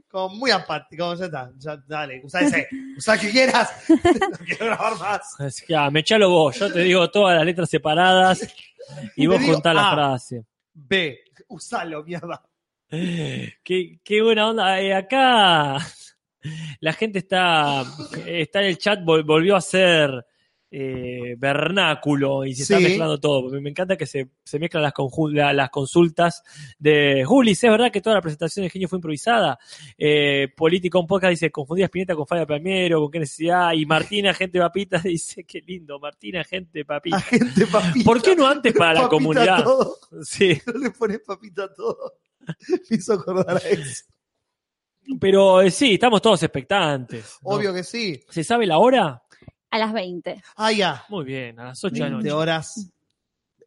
Como 0.09 0.36
muy 0.36 0.51
apático, 0.51 1.03
como 1.05 1.15
ya 1.15 1.26
está. 1.26 1.51
Ya, 1.57 1.78
dale, 1.88 2.19
usa 2.23 2.41
ese. 2.41 2.67
Usa 2.97 3.13
el 3.13 3.19
que 3.21 3.30
quieras. 3.32 3.71
no 3.88 4.45
quiero 4.45 4.65
grabar 4.65 4.99
más. 4.99 5.39
Así 5.39 5.65
que, 5.65 5.76
ah, 5.76 5.89
me 5.89 6.01
echalo 6.01 6.30
vos, 6.30 6.57
yo 6.59 6.73
te 6.73 6.80
digo 6.80 7.09
todas 7.09 7.38
las 7.38 7.45
letras 7.45 7.69
separadas 7.69 8.41
y 9.15 9.28
vos 9.28 9.39
digo 9.39 9.53
contás 9.53 9.73
la 9.76 9.91
A. 9.91 9.93
frase. 9.93 10.43
B. 10.73 11.17
Usalo, 11.47 12.03
mierda. 12.03 12.43
Qué, 12.89 13.99
qué 14.03 14.21
buena 14.21 14.49
onda. 14.49 14.80
Eh, 14.82 14.93
acá 14.93 15.78
la 16.80 16.93
gente 16.93 17.19
está, 17.19 17.84
está 18.26 18.59
en 18.61 18.65
el 18.67 18.78
chat, 18.78 18.99
vol- 18.99 19.26
volvió 19.26 19.55
a 19.55 19.61
ser 19.61 20.26
eh, 20.72 21.36
vernáculo 21.38 22.43
y 22.43 22.53
se 22.55 22.63
está 22.63 22.80
mezclando 22.80 23.20
todo. 23.20 23.49
Me, 23.61 23.70
encanta 23.70 23.95
que 23.95 24.05
se, 24.05 24.30
se 24.43 24.59
mezclan 24.59 24.84
las, 24.84 24.93
la- 25.32 25.53
las 25.53 25.70
consultas 25.70 26.43
de 26.80 27.24
Julis. 27.26 27.63
Es 27.63 27.70
verdad 27.72 27.91
que 27.91 28.01
toda 28.01 28.16
la 28.16 28.22
presentación 28.22 28.63
de 28.66 28.70
Genio 28.70 28.88
fue 28.89 28.97
improvisada. 28.97 29.57
Eh, 29.97 30.47
Político 30.55 30.99
un 30.99 31.07
podcast 31.07 31.30
dice, 31.32 31.51
confundí 31.51 31.84
a 31.84 31.86
Spinetta 31.86 32.16
con 32.16 32.28
Fabio 32.28 32.47
Palmiero, 32.47 32.99
con 33.01 33.11
qué 33.11 33.20
necesidad. 33.20 33.74
Y 33.74 33.86
Martina, 33.86 34.34
gente 34.34 34.59
papita, 34.59 34.99
dice, 35.03 35.43
qué 35.45 35.61
lindo, 35.61 35.99
Martina, 35.99 36.43
gente 36.43 36.84
papita. 36.84 37.20
Gente 37.22 37.68
papita. 37.68 38.05
¿Por 38.05 38.22
qué 38.22 38.36
no 38.36 38.47
antes 38.47 38.74
para 38.74 39.01
la 39.01 39.07
comunidad? 39.07 39.63
todo. 39.63 39.97
Sí. 40.24 40.59
No 40.66 40.74
le 40.80 40.89
pones 40.91 41.20
papita 41.20 41.66
a 41.66 41.74
todo. 41.74 42.13
Me 42.89 42.97
hizo 42.97 43.13
acordar 43.13 43.57
a 43.57 43.59
eso. 43.70 44.05
Pero 45.20 45.61
eh, 45.61 45.70
sí, 45.70 45.93
estamos 45.93 46.22
todos 46.22 46.41
expectantes. 46.41 47.38
¿no? 47.43 47.51
Obvio 47.51 47.74
que 47.74 47.84
sí. 47.84 48.20
¿Se 48.30 48.43
sabe 48.43 48.66
la 48.66 48.80
hora? 48.80 49.22
A 49.76 49.80
las 49.80 49.93
20. 49.93 50.41
Ah, 50.55 50.71
ya. 50.71 51.03
Muy 51.09 51.26
bien, 51.26 51.59
a 51.59 51.65
las 51.65 51.84
8 51.84 51.93
de 51.93 51.99
la 51.99 52.05
20 52.07 52.30
noche. 52.30 52.32
horas. 52.34 52.91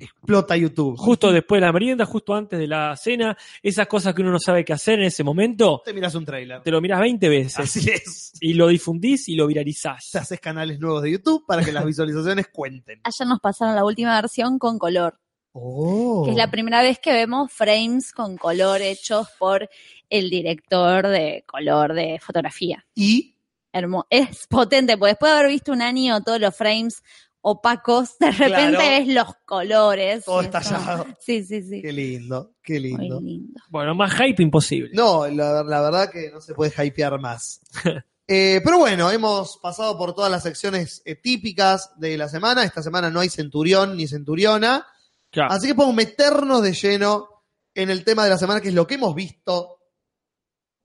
Explota 0.01 0.57
YouTube. 0.57 0.97
Justo 0.97 1.33
después 1.33 1.61
de 1.61 1.67
la 1.67 1.73
merienda, 1.73 2.07
justo 2.07 2.33
antes 2.33 2.57
de 2.57 2.69
la 2.69 2.95
cena, 2.97 3.37
esas 3.61 3.89
cosas 3.89 4.15
que 4.15 4.23
uno 4.23 4.31
no 4.31 4.39
sabe 4.39 4.65
qué 4.65 4.73
hacer 4.73 5.01
en 5.01 5.07
ese 5.07 5.25
momento, 5.25 5.83
Te 5.85 5.93
miras 5.93 6.15
un 6.15 6.25
trailer. 6.25 6.63
te 6.63 6.71
lo 6.71 6.81
miras 6.81 7.01
20 7.01 7.29
veces. 7.29 7.59
Así 7.59 7.91
es. 7.91 8.33
Y 8.41 8.55
lo 8.55 8.69
difundís 8.69 9.29
y 9.29 9.35
lo 9.35 9.49
viralizás. 9.49 10.09
Te 10.13 10.19
haces 10.19 10.39
canales 10.41 10.79
nuevos 10.79 11.03
de 11.03 11.11
YouTube 11.11 11.45
para 11.47 11.65
que 11.65 11.73
las 11.73 11.85
visualizaciones 11.85 12.47
cuenten. 12.53 13.01
Ayer 13.03 13.27
nos 13.27 13.41
pasaron 13.41 13.75
la 13.75 13.85
última 13.85 14.15
versión 14.21 14.59
con 14.61 14.79
color, 14.79 15.19
Oh. 15.53 16.23
que 16.25 16.31
es 16.31 16.37
la 16.37 16.49
primera 16.51 16.81
vez 16.83 17.01
que 17.01 17.13
vemos 17.13 17.51
frames 17.53 18.13
con 18.13 18.37
color 18.37 18.81
hechos 18.81 19.27
por 19.37 19.69
el 20.09 20.31
director 20.31 21.09
de 21.09 21.43
color 21.45 21.95
de 21.95 22.21
fotografía. 22.21 22.87
Y 22.95 23.35
Hermo- 23.73 24.07
es 24.11 24.47
potente, 24.49 24.97
porque 24.97 25.11
después 25.13 25.33
de 25.33 25.39
haber 25.39 25.51
visto 25.51 25.73
un 25.73 25.83
año 25.83 26.23
todos 26.23 26.41
los 26.41 26.55
frames 26.57 27.03
opacos, 27.41 28.19
de 28.19 28.31
repente 28.33 28.77
Claro. 28.77 28.79
ves 28.79 29.09
los 29.09 29.35
colores. 29.47 30.25
todo 30.25 30.41
estallado. 30.41 31.07
Sí, 31.21 31.45
sí, 31.45 31.63
sí. 31.63 31.81
Qué 31.83 31.93
lindo, 31.93 32.55
qué 32.63 32.81
lindo. 32.81 33.21
Muy 33.21 33.31
lindo. 33.33 33.61
Bueno, 33.71 33.95
más 33.95 34.13
hype 34.15 34.43
imposible. 34.43 34.91
No, 34.93 35.27
la, 35.29 35.63
la 35.63 35.81
verdad 35.81 36.11
que 36.11 36.31
no 36.31 36.41
se 36.41 36.55
puede 36.55 36.73
hypear 36.87 37.19
más. 37.21 37.61
Eh, 38.31 38.61
pero 38.63 38.77
bueno, 38.79 39.11
hemos 39.11 39.57
pasado 39.57 39.97
por 39.97 40.15
todas 40.15 40.31
las 40.31 40.43
secciones 40.43 41.01
eh, 41.07 41.15
típicas 41.15 41.93
de 41.97 42.19
la 42.19 42.29
semana. 42.29 42.63
Esta 42.63 42.83
semana 42.83 43.09
no 43.09 43.21
hay 43.21 43.31
centurión 43.31 43.97
ni 43.97 44.07
centuriona. 44.07 44.87
Claro. 45.31 45.51
Así 45.55 45.67
que 45.69 45.75
podemos 45.75 45.97
meternos 45.97 46.61
de 46.63 46.75
lleno 46.75 47.27
en 47.75 47.89
el 47.89 48.05
tema 48.05 48.25
de 48.25 48.29
la 48.29 48.37
semana, 48.37 48.61
que 48.61 48.69
es 48.69 48.75
lo 48.75 48.87
que 48.87 48.97
hemos 48.97 49.15
visto 49.15 49.79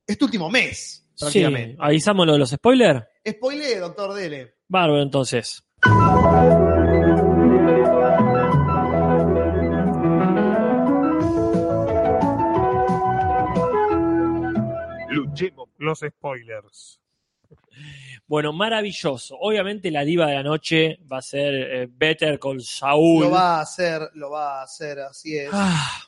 este 0.08 0.24
último 0.24 0.50
mes, 0.50 1.03
Sí, 1.16 1.26
prácticamente. 1.26 1.76
avisamos 1.80 2.26
lo 2.26 2.34
de 2.34 2.40
los 2.40 2.50
spoilers. 2.50 3.06
Spoiler, 3.28 3.80
doctor 3.80 4.14
Dele. 4.14 4.56
Bárbaro, 4.68 5.02
entonces. 5.02 5.64
Luchemos 15.10 15.70
los 15.78 16.00
spoilers. 16.00 17.00
Bueno, 18.28 18.52
maravilloso. 18.54 19.38
Obviamente 19.40 19.92
la 19.92 20.04
diva 20.04 20.28
de 20.28 20.36
la 20.36 20.44
noche 20.44 21.00
va 21.12 21.18
a 21.18 21.22
ser 21.22 21.54
eh, 21.54 21.88
Better 21.92 22.40
con 22.40 22.60
Saúl. 22.62 23.26
Lo 23.26 23.32
va 23.32 23.58
a 23.58 23.62
hacer, 23.62 24.10
lo 24.16 24.32
va 24.32 24.60
a 24.62 24.64
hacer, 24.64 25.00
así 25.00 25.38
es. 25.38 25.50
Ah, 25.52 26.02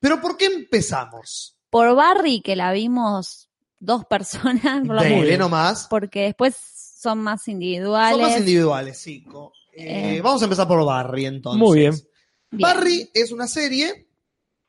Pero 0.00 0.20
¿por 0.20 0.36
qué 0.36 0.46
empezamos? 0.46 1.56
Por 1.70 1.94
Barry, 1.94 2.40
que 2.40 2.56
la 2.56 2.72
vimos 2.72 3.45
dos 3.78 4.04
personas, 4.06 4.86
por 4.86 4.96
lo 4.96 5.02
Dele 5.02 5.20
menos, 5.22 5.38
nomás. 5.38 5.86
porque 5.88 6.22
después 6.22 6.56
son 7.00 7.18
más 7.18 7.46
individuales. 7.48 8.12
Son 8.20 8.30
más 8.30 8.38
individuales, 8.38 8.98
sí. 8.98 9.24
Eh, 9.72 10.16
Eh. 10.16 10.20
Vamos 10.22 10.40
a 10.42 10.44
empezar 10.46 10.66
por 10.66 10.84
Barry 10.84 11.26
entonces. 11.26 11.60
Muy 11.60 11.78
bien. 11.80 11.92
Bien. 12.50 12.60
Barry 12.62 13.10
es 13.12 13.30
una 13.32 13.46
serie. 13.46 14.08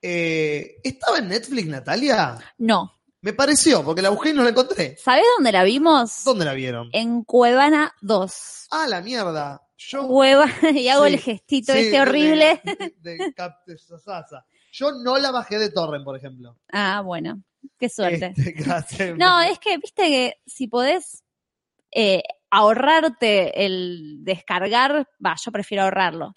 eh, 0.02 0.76
¿Estaba 0.84 1.18
en 1.20 1.30
Netflix, 1.30 1.68
Natalia? 1.68 2.38
No. 2.58 2.94
Me 3.22 3.34
pareció, 3.34 3.84
porque 3.84 4.02
la 4.02 4.10
busqué 4.10 4.30
y 4.30 4.34
no 4.34 4.44
la 4.44 4.50
encontré. 4.52 4.96
¿Sabés 5.04 5.24
dónde 5.38 5.52
la 5.52 5.64
vimos? 5.64 6.24
¿Dónde 6.24 6.46
la 6.46 6.54
vieron? 6.54 6.90
En 6.94 7.24
Cuevana 7.24 7.94
2. 8.02 8.68
Ah, 8.72 8.86
la 8.88 9.02
mierda. 9.02 9.64
Yo, 9.78 10.08
Cueva, 10.08 10.46
y 10.74 10.88
hago 10.90 11.06
Sí, 11.08 11.14
el 11.14 11.20
gestito 11.20 11.74
sí, 11.74 11.80
este 11.80 12.02
horrible. 12.02 12.62
De, 13.00 13.18
de 13.18 13.34
de. 13.34 14.44
Yo 14.72 14.92
no 14.92 15.18
la 15.18 15.32
bajé 15.32 15.58
de 15.60 15.70
Torrent, 15.72 16.04
por 16.06 16.16
ejemplo. 16.18 16.58
Ah, 16.72 17.02
bueno, 17.04 17.42
qué 17.80 17.90
suerte. 17.90 18.34
Este, 18.36 18.52
gracias. 18.64 19.18
No, 19.18 19.42
es 19.42 19.60
que, 19.60 19.78
viste 19.78 20.04
que 20.04 20.34
si 20.46 20.68
podés 20.68 21.24
eh, 21.92 22.24
ahorrarte 22.50 23.66
el 23.66 24.18
descargar, 24.24 25.08
va, 25.26 25.36
yo 25.44 25.52
prefiero 25.52 25.84
ahorrarlo. 25.84 26.34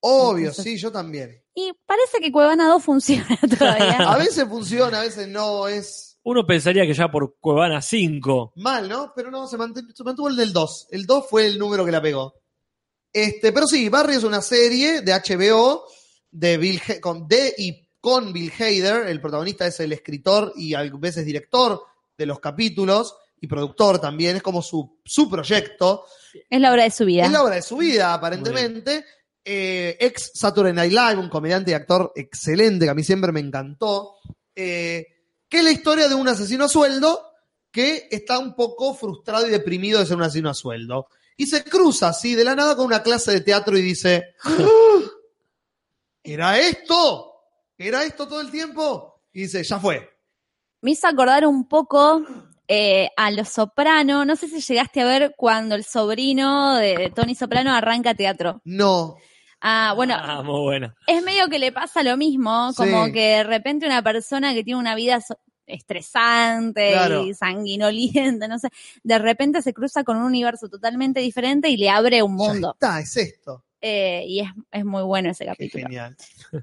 Obvio, 0.00 0.48
Entonces- 0.48 0.64
sí, 0.64 0.76
yo 0.76 0.90
también. 0.92 1.40
Y 1.54 1.72
parece 1.86 2.18
que 2.20 2.32
Cuevana 2.32 2.68
2 2.68 2.82
funciona 2.84 3.38
todavía. 3.58 3.98
A 4.10 4.18
veces 4.18 4.44
funciona, 4.48 4.98
a 4.98 5.02
veces 5.02 5.28
no, 5.28 5.68
es 5.68 6.18
Uno 6.24 6.44
pensaría 6.46 6.84
que 6.84 6.94
ya 6.94 7.08
por 7.10 7.36
Cuevana 7.38 7.80
5. 7.80 8.54
mal, 8.56 8.88
¿no? 8.88 9.12
Pero 9.14 9.30
no, 9.30 9.46
se, 9.46 9.56
mant- 9.56 9.94
se 9.94 10.02
mantuvo 10.04 10.28
el 10.28 10.36
del 10.36 10.52
2. 10.52 10.88
El 10.90 11.06
2 11.06 11.26
fue 11.30 11.46
el 11.46 11.58
número 11.58 11.84
que 11.84 11.92
la 11.92 12.02
pegó. 12.02 12.34
Este, 13.12 13.52
pero 13.52 13.66
sí, 13.68 13.88
Barry 13.88 14.14
es 14.16 14.24
una 14.24 14.42
serie 14.42 15.00
de 15.02 15.12
HBO 15.12 15.84
de 16.32 16.56
Bill 16.58 16.80
con, 17.00 17.28
de 17.28 17.54
y 17.56 17.88
con 18.04 18.34
Bill 18.34 18.52
Hader. 18.52 19.08
El 19.08 19.18
protagonista 19.18 19.66
es 19.66 19.80
el 19.80 19.90
escritor 19.90 20.52
y 20.56 20.74
a 20.74 20.82
veces 20.82 21.24
director 21.24 21.82
de 22.18 22.26
los 22.26 22.38
capítulos 22.38 23.16
y 23.40 23.46
productor 23.46 23.98
también. 23.98 24.36
Es 24.36 24.42
como 24.42 24.60
su, 24.60 24.98
su 25.02 25.30
proyecto. 25.30 26.04
Es 26.50 26.60
la 26.60 26.70
hora 26.70 26.84
de 26.84 26.90
su 26.90 27.06
vida. 27.06 27.24
Es 27.24 27.32
la 27.32 27.42
obra 27.42 27.54
de 27.54 27.62
su 27.62 27.78
vida, 27.78 28.12
aparentemente. 28.12 29.06
Eh, 29.42 29.96
ex 29.98 30.32
Saturday 30.34 30.74
Night 30.74 30.92
Live, 30.92 31.16
un 31.16 31.30
comediante 31.30 31.70
y 31.70 31.74
actor 31.74 32.12
excelente 32.14 32.84
que 32.84 32.90
a 32.90 32.94
mí 32.94 33.02
siempre 33.02 33.32
me 33.32 33.40
encantó. 33.40 34.16
Eh, 34.54 35.06
que 35.48 35.58
es 35.60 35.64
la 35.64 35.72
historia 35.72 36.06
de 36.06 36.14
un 36.14 36.28
asesino 36.28 36.66
a 36.66 36.68
sueldo 36.68 37.22
que 37.70 38.08
está 38.10 38.38
un 38.38 38.54
poco 38.54 38.94
frustrado 38.94 39.46
y 39.46 39.50
deprimido 39.50 39.98
de 39.98 40.04
ser 40.04 40.16
un 40.18 40.24
asesino 40.24 40.50
a 40.50 40.54
sueldo. 40.54 41.08
Y 41.38 41.46
se 41.46 41.64
cruza 41.64 42.08
así 42.08 42.34
de 42.34 42.44
la 42.44 42.54
nada 42.54 42.76
con 42.76 42.84
una 42.84 43.02
clase 43.02 43.32
de 43.32 43.40
teatro 43.40 43.78
y 43.78 43.82
dice: 43.82 44.34
"¡Ah! 44.44 45.00
¿Era 46.22 46.60
esto? 46.60 47.33
¿Era 47.78 48.04
esto 48.04 48.26
todo 48.28 48.40
el 48.40 48.50
tiempo? 48.50 49.20
Y 49.32 49.42
dice: 49.42 49.62
Ya 49.64 49.78
fue. 49.78 50.08
Me 50.80 50.92
hizo 50.92 51.06
acordar 51.06 51.46
un 51.46 51.66
poco 51.66 52.22
eh, 52.68 53.08
a 53.16 53.30
Los 53.30 53.48
Soprano. 53.48 54.24
No 54.24 54.36
sé 54.36 54.48
si 54.48 54.60
llegaste 54.60 55.00
a 55.00 55.06
ver 55.06 55.34
cuando 55.36 55.74
el 55.74 55.84
sobrino 55.84 56.76
de 56.76 57.10
Tony 57.14 57.34
Soprano 57.34 57.72
arranca 57.74 58.14
teatro. 58.14 58.60
No. 58.64 59.16
Ah, 59.66 59.94
bueno, 59.96 60.14
Ah, 60.18 60.42
muy 60.42 60.60
buena. 60.60 60.94
es 61.06 61.22
medio 61.22 61.48
que 61.48 61.58
le 61.58 61.72
pasa 61.72 62.02
lo 62.02 62.18
mismo, 62.18 62.70
como 62.76 63.06
Sí. 63.06 63.12
que 63.12 63.20
de 63.38 63.44
repente 63.44 63.86
una 63.86 64.02
persona 64.02 64.52
que 64.52 64.62
tiene 64.62 64.78
una 64.78 64.94
vida 64.94 65.22
so- 65.22 65.38
estresante 65.66 66.90
Claro. 66.92 67.24
y 67.24 67.32
sanguinolienta, 67.32 68.46
no 68.46 68.58
sé, 68.58 68.68
de 69.02 69.18
repente 69.18 69.62
se 69.62 69.72
cruza 69.72 70.04
con 70.04 70.18
un 70.18 70.24
universo 70.24 70.68
totalmente 70.68 71.20
diferente 71.20 71.70
y 71.70 71.78
le 71.78 71.88
abre 71.88 72.22
un 72.22 72.36
Ya 72.38 72.44
mundo. 72.52 72.72
está, 72.74 73.00
es 73.00 73.16
esto. 73.16 73.64
Eh, 73.86 74.24
y 74.26 74.40
es, 74.40 74.48
es 74.72 74.82
muy 74.84 75.02
bueno 75.02 75.30
ese 75.30 75.44
Qué 75.44 75.50
capítulo. 75.50 75.84
genial. 75.84 76.16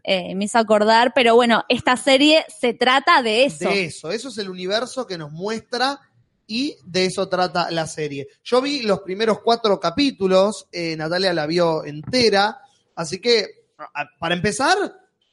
Eh, 0.03 0.33
me 0.33 0.45
hizo 0.45 0.57
acordar, 0.57 1.11
pero 1.13 1.35
bueno, 1.35 1.63
esta 1.69 1.95
serie 1.95 2.43
se 2.59 2.73
trata 2.73 3.21
de 3.21 3.45
eso. 3.45 3.69
De 3.69 3.85
eso, 3.85 4.09
eso 4.11 4.29
es 4.29 4.37
el 4.39 4.49
universo 4.49 5.05
que 5.05 5.19
nos 5.19 5.31
muestra 5.31 5.99
y 6.47 6.75
de 6.83 7.05
eso 7.05 7.29
trata 7.29 7.69
la 7.69 7.85
serie. 7.85 8.27
Yo 8.43 8.59
vi 8.59 8.81
los 8.81 9.01
primeros 9.01 9.39
cuatro 9.41 9.79
capítulos, 9.79 10.67
eh, 10.71 10.95
Natalia 10.97 11.31
la 11.31 11.45
vio 11.45 11.85
entera, 11.85 12.57
así 12.95 13.21
que 13.21 13.65
a- 13.77 14.05
para 14.19 14.33
empezar, 14.33 14.77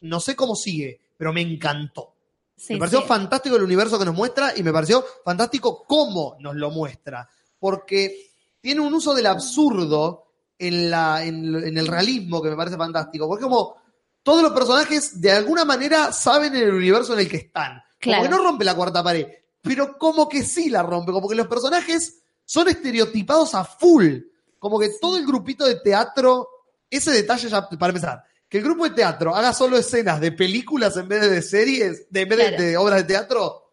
no 0.03 0.21
sé 0.21 0.37
cómo 0.37 0.55
sigue, 0.57 1.01
pero 1.17 1.33
me 1.33 1.41
encantó. 1.41 2.13
Sí, 2.55 2.75
me 2.75 2.81
pareció 2.81 3.01
sí. 3.01 3.07
fantástico 3.07 3.57
el 3.57 3.63
universo 3.63 3.99
que 3.99 4.05
nos 4.05 4.15
muestra 4.15 4.53
y 4.55 4.63
me 4.63 4.73
pareció 4.75 5.03
fantástico 5.25 5.85
cómo 5.89 6.37
nos 6.41 6.55
lo 6.55 6.71
muestra, 6.71 7.27
porque 7.59 8.31
tiene 8.61 8.83
un 8.83 8.93
uso 8.93 9.15
del 9.15 9.27
absurdo 9.27 10.27
en, 10.59 10.91
la, 10.91 11.25
en, 11.25 11.55
en 11.55 11.79
el 11.79 11.87
realismo 11.87 12.43
que 12.43 12.51
me 12.51 12.57
parece 12.57 12.77
fantástico, 12.77 13.27
porque 13.29 13.45
como 13.45 13.77
todos 14.23 14.43
los 14.43 14.53
personajes 14.53 15.21
de 15.21 15.31
alguna 15.33 15.65
manera 15.65 16.13
saben 16.13 16.55
en 16.57 16.65
el 16.65 16.75
universo 16.75 17.15
en 17.15 17.21
el 17.21 17.29
que 17.29 17.37
están, 17.39 17.83
Claro. 18.01 18.23
como 18.23 18.23
que 18.23 18.37
no 18.37 18.43
rompe 18.49 18.65
la 18.65 18.75
cuarta 18.75 19.03
pared, 19.03 19.27
pero 19.63 19.97
como 19.99 20.29
que 20.29 20.43
sí 20.43 20.69
la 20.71 20.83
rompe, 20.83 21.13
como 21.13 21.29
que 21.29 21.35
los 21.35 21.47
personajes 21.49 22.23
son 22.45 22.69
estereotipados 22.69 23.55
a 23.55 23.65
full, 23.65 24.19
como 24.59 24.79
que 24.79 24.91
todo 25.01 25.17
el 25.17 25.27
grupito 25.27 25.65
de 25.67 25.77
teatro, 25.77 26.49
ese 26.91 27.11
detalle 27.13 27.49
ya, 27.49 27.69
para 27.69 27.91
empezar, 27.91 28.25
que 28.49 28.59
el 28.59 28.65
grupo 28.65 28.85
de 28.85 28.91
teatro 28.95 29.35
haga 29.35 29.53
solo 29.53 29.77
escenas 29.77 30.21
de 30.21 30.33
películas 30.33 30.97
en 30.97 31.07
vez 31.09 31.29
de, 31.31 31.43
series, 31.43 32.11
de, 32.11 32.21
en 32.23 32.29
vez 32.29 32.57
de- 32.59 32.77
obras 32.77 32.99
de 32.99 33.05
teatro, 33.05 33.73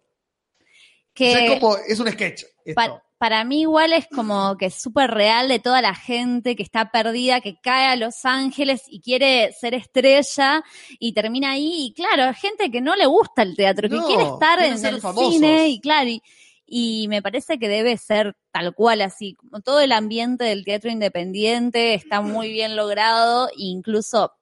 Que- 1.13 1.29
o 1.29 1.33
sea, 1.33 1.45
es 1.53 1.59
como, 1.59 1.77
es 1.77 1.99
un 1.99 2.11
sketch. 2.11 2.43
esto. 2.65 2.75
Pa- 2.75 3.03
para 3.17 3.43
mí 3.45 3.61
igual 3.61 3.93
es 3.93 4.07
como 4.07 4.57
que 4.57 4.65
es 4.67 4.75
súper 4.75 5.11
real 5.11 5.47
de 5.47 5.59
toda 5.59 5.81
la 5.81 5.95
gente 5.95 6.55
que 6.55 6.63
está 6.63 6.91
perdida, 6.91 7.39
que 7.41 7.55
cae 7.61 7.87
a 7.87 7.95
Los 7.95 8.25
Ángeles 8.25 8.83
y 8.87 8.99
quiere 8.99 9.53
ser 9.53 9.73
estrella 9.73 10.63
y 10.99 11.13
termina 11.13 11.51
ahí. 11.51 11.87
Y 11.87 11.93
claro, 11.93 12.33
gente 12.33 12.69
que 12.69 12.81
no 12.81 12.95
le 12.95 13.05
gusta 13.05 13.41
el 13.41 13.55
teatro, 13.55 13.89
que 13.89 13.95
No, 13.95 14.05
quiere 14.05 14.23
estar 14.23 14.59
en 14.61 14.85
el 14.85 15.01
famosos. 15.01 15.33
cine 15.33 15.69
y 15.69 15.79
claro, 15.79 16.09
y, 16.09 16.21
y 16.67 17.07
me 17.07 17.21
parece 17.21 17.57
que 17.57 17.69
debe 17.69 17.97
ser 17.97 18.35
tal 18.51 18.73
cual 18.75 19.01
así. 19.01 19.35
Como 19.35 19.61
todo 19.61 19.79
el 19.79 19.91
ambiente 19.91 20.43
del 20.43 20.65
teatro 20.65 20.91
independiente 20.91 21.93
está 21.93 22.21
muy 22.21 22.49
bien 22.51 22.75
logrado, 22.75 23.49
incluso 23.55 24.33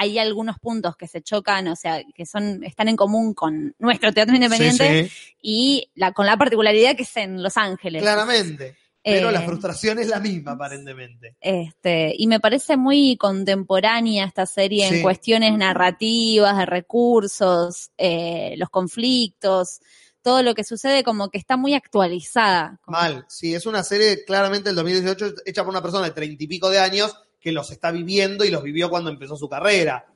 hay 0.00 0.18
algunos 0.20 0.58
puntos 0.60 0.96
que 0.96 1.08
se 1.08 1.22
chocan, 1.22 1.66
o 1.68 1.74
sea, 1.76 2.02
que 2.14 2.24
son, 2.24 2.62
están 2.62 2.88
en 2.88 2.94
común 2.96 3.34
con 3.34 3.74
nuestro 3.80 4.12
teatro 4.12 4.34
independiente 4.36 5.04
Sí, 5.04 5.08
sí, 5.08 5.34
y 5.42 5.90
la, 5.96 6.12
con 6.12 6.24
la 6.24 6.36
particularidad 6.36 6.94
que 6.96 7.02
es 7.02 7.16
en 7.16 7.42
Los 7.42 7.56
Ángeles. 7.56 8.00
claramente. 8.02 8.76
Pero 9.02 9.30
Eh, 9.30 9.32
la 9.32 9.42
frustración 9.42 9.98
es 9.98 10.08
la 10.08 10.20
misma, 10.20 10.52
aparentemente. 10.52 11.36
Este, 11.40 12.14
y 12.16 12.26
me 12.26 12.40
parece 12.40 12.76
muy 12.76 13.16
contemporánea 13.16 14.24
esta 14.26 14.44
serie 14.46 14.88
Sí. 14.88 14.96
en 14.96 15.02
cuestiones 15.02 15.56
narrativas, 15.56 16.56
de 16.58 16.66
recursos, 16.66 17.90
eh, 17.96 18.54
los 18.56 18.68
conflictos, 18.70 19.80
todo 20.22 20.42
lo 20.42 20.54
que 20.54 20.64
sucede 20.64 21.04
como 21.04 21.30
que 21.30 21.38
está 21.38 21.56
muy 21.56 21.74
actualizada. 21.74 22.80
Mal. 22.86 23.24
Sí, 23.28 23.54
es 23.54 23.66
una 23.66 23.82
serie 23.82 24.24
claramente 24.24 24.68
del 24.68 24.76
2018 24.76 25.34
hecha 25.46 25.62
por 25.64 25.70
una 25.70 25.82
persona 25.82 26.04
de 26.06 26.12
treinta 26.12 26.44
y 26.44 26.46
pico 26.46 26.68
de 26.70 26.78
años 26.80 27.16
que 27.40 27.52
los 27.52 27.70
está 27.70 27.90
viviendo 27.92 28.44
y 28.44 28.50
los 28.50 28.62
vivió 28.62 28.88
cuando 28.90 29.10
empezó 29.10 29.36
su 29.36 29.48
carrera. 29.48 30.06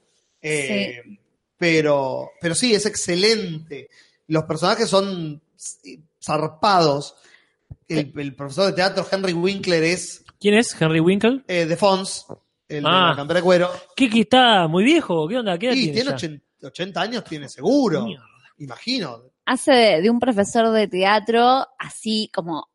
Eh, 0.40 1.02
Pero, 1.56 2.30
pero 2.40 2.54
sí, 2.54 2.74
es 2.74 2.86
excelente. 2.86 3.88
Los 4.26 4.44
personajes 4.44 4.88
son 4.88 5.40
zarpados. 6.20 7.14
El, 7.88 8.12
el 8.16 8.34
profesor 8.34 8.66
de 8.66 8.72
teatro 8.72 9.06
Henry 9.10 9.32
Winkler 9.32 9.82
es 9.84 10.24
¿Quién 10.40 10.54
es? 10.54 10.74
¿Henry 10.80 11.00
Winkle? 11.00 11.42
eh, 11.46 11.66
de 11.66 11.76
Fons, 11.76 12.26
el 12.68 12.82
de 12.82 12.88
Ah. 12.88 13.10
la 13.10 13.16
campera 13.16 13.38
de 13.40 13.44
cuero. 13.44 13.70
¿Qué 13.94 14.08
que 14.10 14.20
está 14.22 14.66
muy 14.66 14.82
viejo? 14.84 15.28
¿Qué 15.28 15.38
onda? 15.38 15.56
¿Qué 15.58 15.66
edad 15.68 15.74
Y 15.76 15.82
tiene 15.92 15.92
tiene 15.94 16.10
ya? 16.10 16.16
80, 16.16 16.44
80 16.68 17.00
años, 17.00 17.24
tiene 17.24 17.48
seguro. 17.48 18.04
Mierda. 18.04 18.24
Imagino. 18.58 19.22
Hace 19.46 19.72
de, 19.72 20.00
de 20.02 20.10
un 20.10 20.18
profesor 20.20 20.70
de 20.70 20.88
teatro 20.88 21.66
así 21.78 22.30
como 22.34 22.68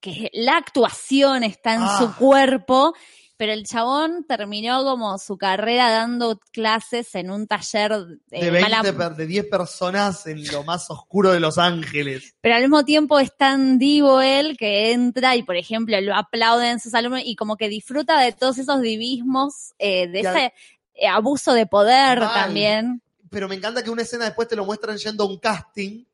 que 0.00 0.30
la 0.34 0.56
actuación 0.58 1.42
está 1.44 1.74
en 1.74 1.82
Ah. 1.82 1.98
su 1.98 2.14
cuerpo, 2.16 2.94
pero 3.36 3.52
el 3.52 3.64
chabón 3.66 4.24
terminó 4.26 4.82
como 4.84 5.18
su 5.18 5.36
carrera 5.36 5.90
dando 5.90 6.38
clases 6.52 7.14
en 7.14 7.30
un 7.30 7.46
taller 7.46 7.92
eh, 8.30 8.44
De 8.46 8.50
20, 8.50 8.60
mala- 8.70 8.82
per- 8.82 9.14
de 9.16 9.26
10 9.26 9.46
personas 9.46 10.26
en 10.26 10.46
lo 10.50 10.64
más 10.64 10.90
oscuro 10.90 11.32
de 11.32 11.40
Los 11.40 11.58
Ángeles. 11.58 12.34
pero 12.40 12.54
al 12.54 12.62
mismo 12.62 12.84
tiempo 12.84 13.18
es 13.18 13.36
tan 13.36 13.78
divo 13.78 14.20
él 14.22 14.56
que 14.56 14.92
entra 14.92 15.36
y, 15.36 15.42
por 15.42 15.56
ejemplo, 15.56 16.00
lo 16.00 16.14
aplauden 16.14 16.80
sus 16.80 16.94
alumnos 16.94 17.22
y 17.24 17.36
como 17.36 17.56
que 17.56 17.68
disfruta 17.68 18.20
de 18.20 18.32
todos 18.32 18.58
esos 18.58 18.80
divismos, 18.80 19.74
eh, 19.78 20.08
de 20.08 20.20
ese 20.20 20.52
eh, 20.94 21.06
abuso 21.08 21.52
de 21.52 21.66
poder 21.66 22.20
Mal. 22.20 22.32
también. 22.34 23.02
pero 23.30 23.48
me 23.48 23.54
encanta 23.54 23.82
que 23.82 23.90
una 23.90 24.02
escena 24.02 24.24
después 24.24 24.48
te 24.48 24.56
lo 24.56 24.64
muestran 24.64 24.96
yendo 24.96 25.24
a 25.24 25.26
un 25.26 25.38
casting, 25.38 26.04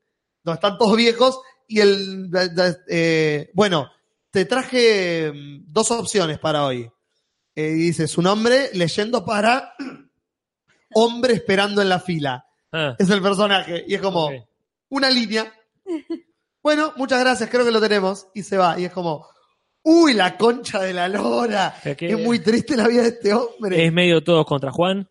donde 0.43 0.57
están 0.57 0.77
todos 0.77 0.97
viejos, 0.97 1.39
y 1.69 1.79
el... 1.81 2.29
eh, 2.89 3.51
bueno, 3.55 3.89
te 4.31 4.45
traje 4.45 5.31
mm, 5.33 5.73
dos 5.73 5.91
opciones 5.93 6.39
para 6.39 6.65
hoy. 6.67 6.91
Eh, 7.55 7.69
y 7.71 7.75
dice 7.75 8.09
su 8.09 8.23
nombre 8.23 8.71
leyendo 8.75 9.25
para 9.25 9.75
hombre 10.95 11.35
esperando 11.35 11.83
en 11.83 11.89
la 11.89 12.01
fila. 12.01 12.47
Ah, 12.73 12.95
Es 12.99 13.11
el 13.11 13.21
personaje. 13.23 13.85
Y 13.87 13.95
es 13.95 14.01
como 14.01 14.31
una 14.89 15.11
línea. 15.11 15.53
Bueno, 16.63 16.93
muchas 16.97 17.21
gracias, 17.21 17.51
creo 17.51 17.65
que 17.65 17.71
lo 17.71 17.81
tenemos. 17.81 18.29
Y 18.35 18.43
se 18.43 18.57
va. 18.57 18.79
Y 18.79 18.85
es 18.85 18.93
como, 18.93 19.27
uy, 19.83 20.15
la 20.15 20.37
concha 20.39 20.81
de 20.81 20.93
la 20.95 21.09
lora. 21.09 21.75
Es 21.85 21.97
que- 21.97 22.11
Es 22.13 22.19
muy 22.19 22.39
triste 22.39 22.77
la 22.77 22.89
vida 22.89 23.03
de 23.03 23.09
este 23.09 23.35
hombre. 23.35 23.85
Es 23.85 23.93
medio 23.93 24.23
todos 24.23 24.47
contra 24.47 24.71
Juan. 24.71 25.09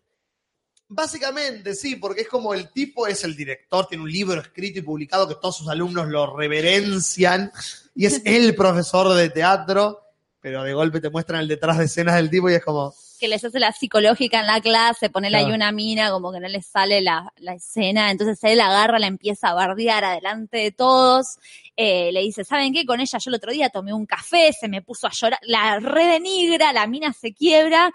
Básicamente, 0.88 1.74
sí, 1.74 1.96
porque 1.96 2.20
es 2.22 2.28
como 2.28 2.52
el 2.52 2.70
tipo 2.70 3.06
es 3.06 3.24
el 3.24 3.34
director, 3.34 3.86
tiene 3.86 4.04
un 4.04 4.12
libro 4.12 4.38
escrito 4.42 4.78
y 4.78 4.82
publicado 4.82 5.26
que 5.26 5.36
todos 5.36 5.56
sus 5.56 5.68
alumnos 5.68 6.08
lo 6.08 6.36
reverencian 6.36 7.50
y 7.94 8.04
es 8.04 8.20
el 8.26 8.54
profesor 8.54 9.14
de 9.14 9.30
teatro, 9.30 10.01
pero 10.42 10.64
de 10.64 10.74
golpe 10.74 11.00
te 11.00 11.08
muestran 11.08 11.40
el 11.40 11.48
detrás 11.48 11.78
de 11.78 11.84
escenas 11.86 12.16
del 12.16 12.28
tipo 12.28 12.50
y 12.50 12.54
es 12.54 12.64
como, 12.64 12.92
Que 13.20 13.28
les 13.28 13.42
hace 13.44 13.60
la 13.60 13.70
psicológica 13.72 14.40
en 14.40 14.46
la 14.48 14.60
clase, 14.60 15.08
ponerle 15.08 15.38
ahí 15.38 15.44
Claro. 15.44 15.54
una 15.56 15.70
mina, 15.72 16.10
como 16.10 16.32
que 16.32 16.40
no 16.40 16.48
les 16.48 16.66
sale 16.66 17.00
la, 17.00 17.32
la 17.36 17.54
escena. 17.54 18.10
Entonces 18.10 18.38
él 18.42 18.60
agarra, 18.60 18.98
la 18.98 19.06
empieza 19.06 19.48
a 19.50 19.54
bardear 19.54 20.04
adelante 20.04 20.58
de 20.58 20.72
todos. 20.72 21.38
Eh, 21.76 22.10
le 22.12 22.20
dice, 22.22 22.44
¿saben 22.44 22.72
qué? 22.74 22.84
Con 22.84 23.00
ella 23.00 23.18
yo 23.18 23.30
el 23.30 23.36
otro 23.36 23.52
día 23.52 23.70
tomé 23.70 23.92
un 23.94 24.04
café, 24.04 24.52
se 24.52 24.66
me 24.68 24.82
puso 24.82 25.06
a 25.06 25.10
llorar, 25.12 25.38
la 25.42 25.78
redenigra, 25.78 26.72
la 26.72 26.86
mina 26.88 27.12
se 27.12 27.32
quiebra 27.32 27.92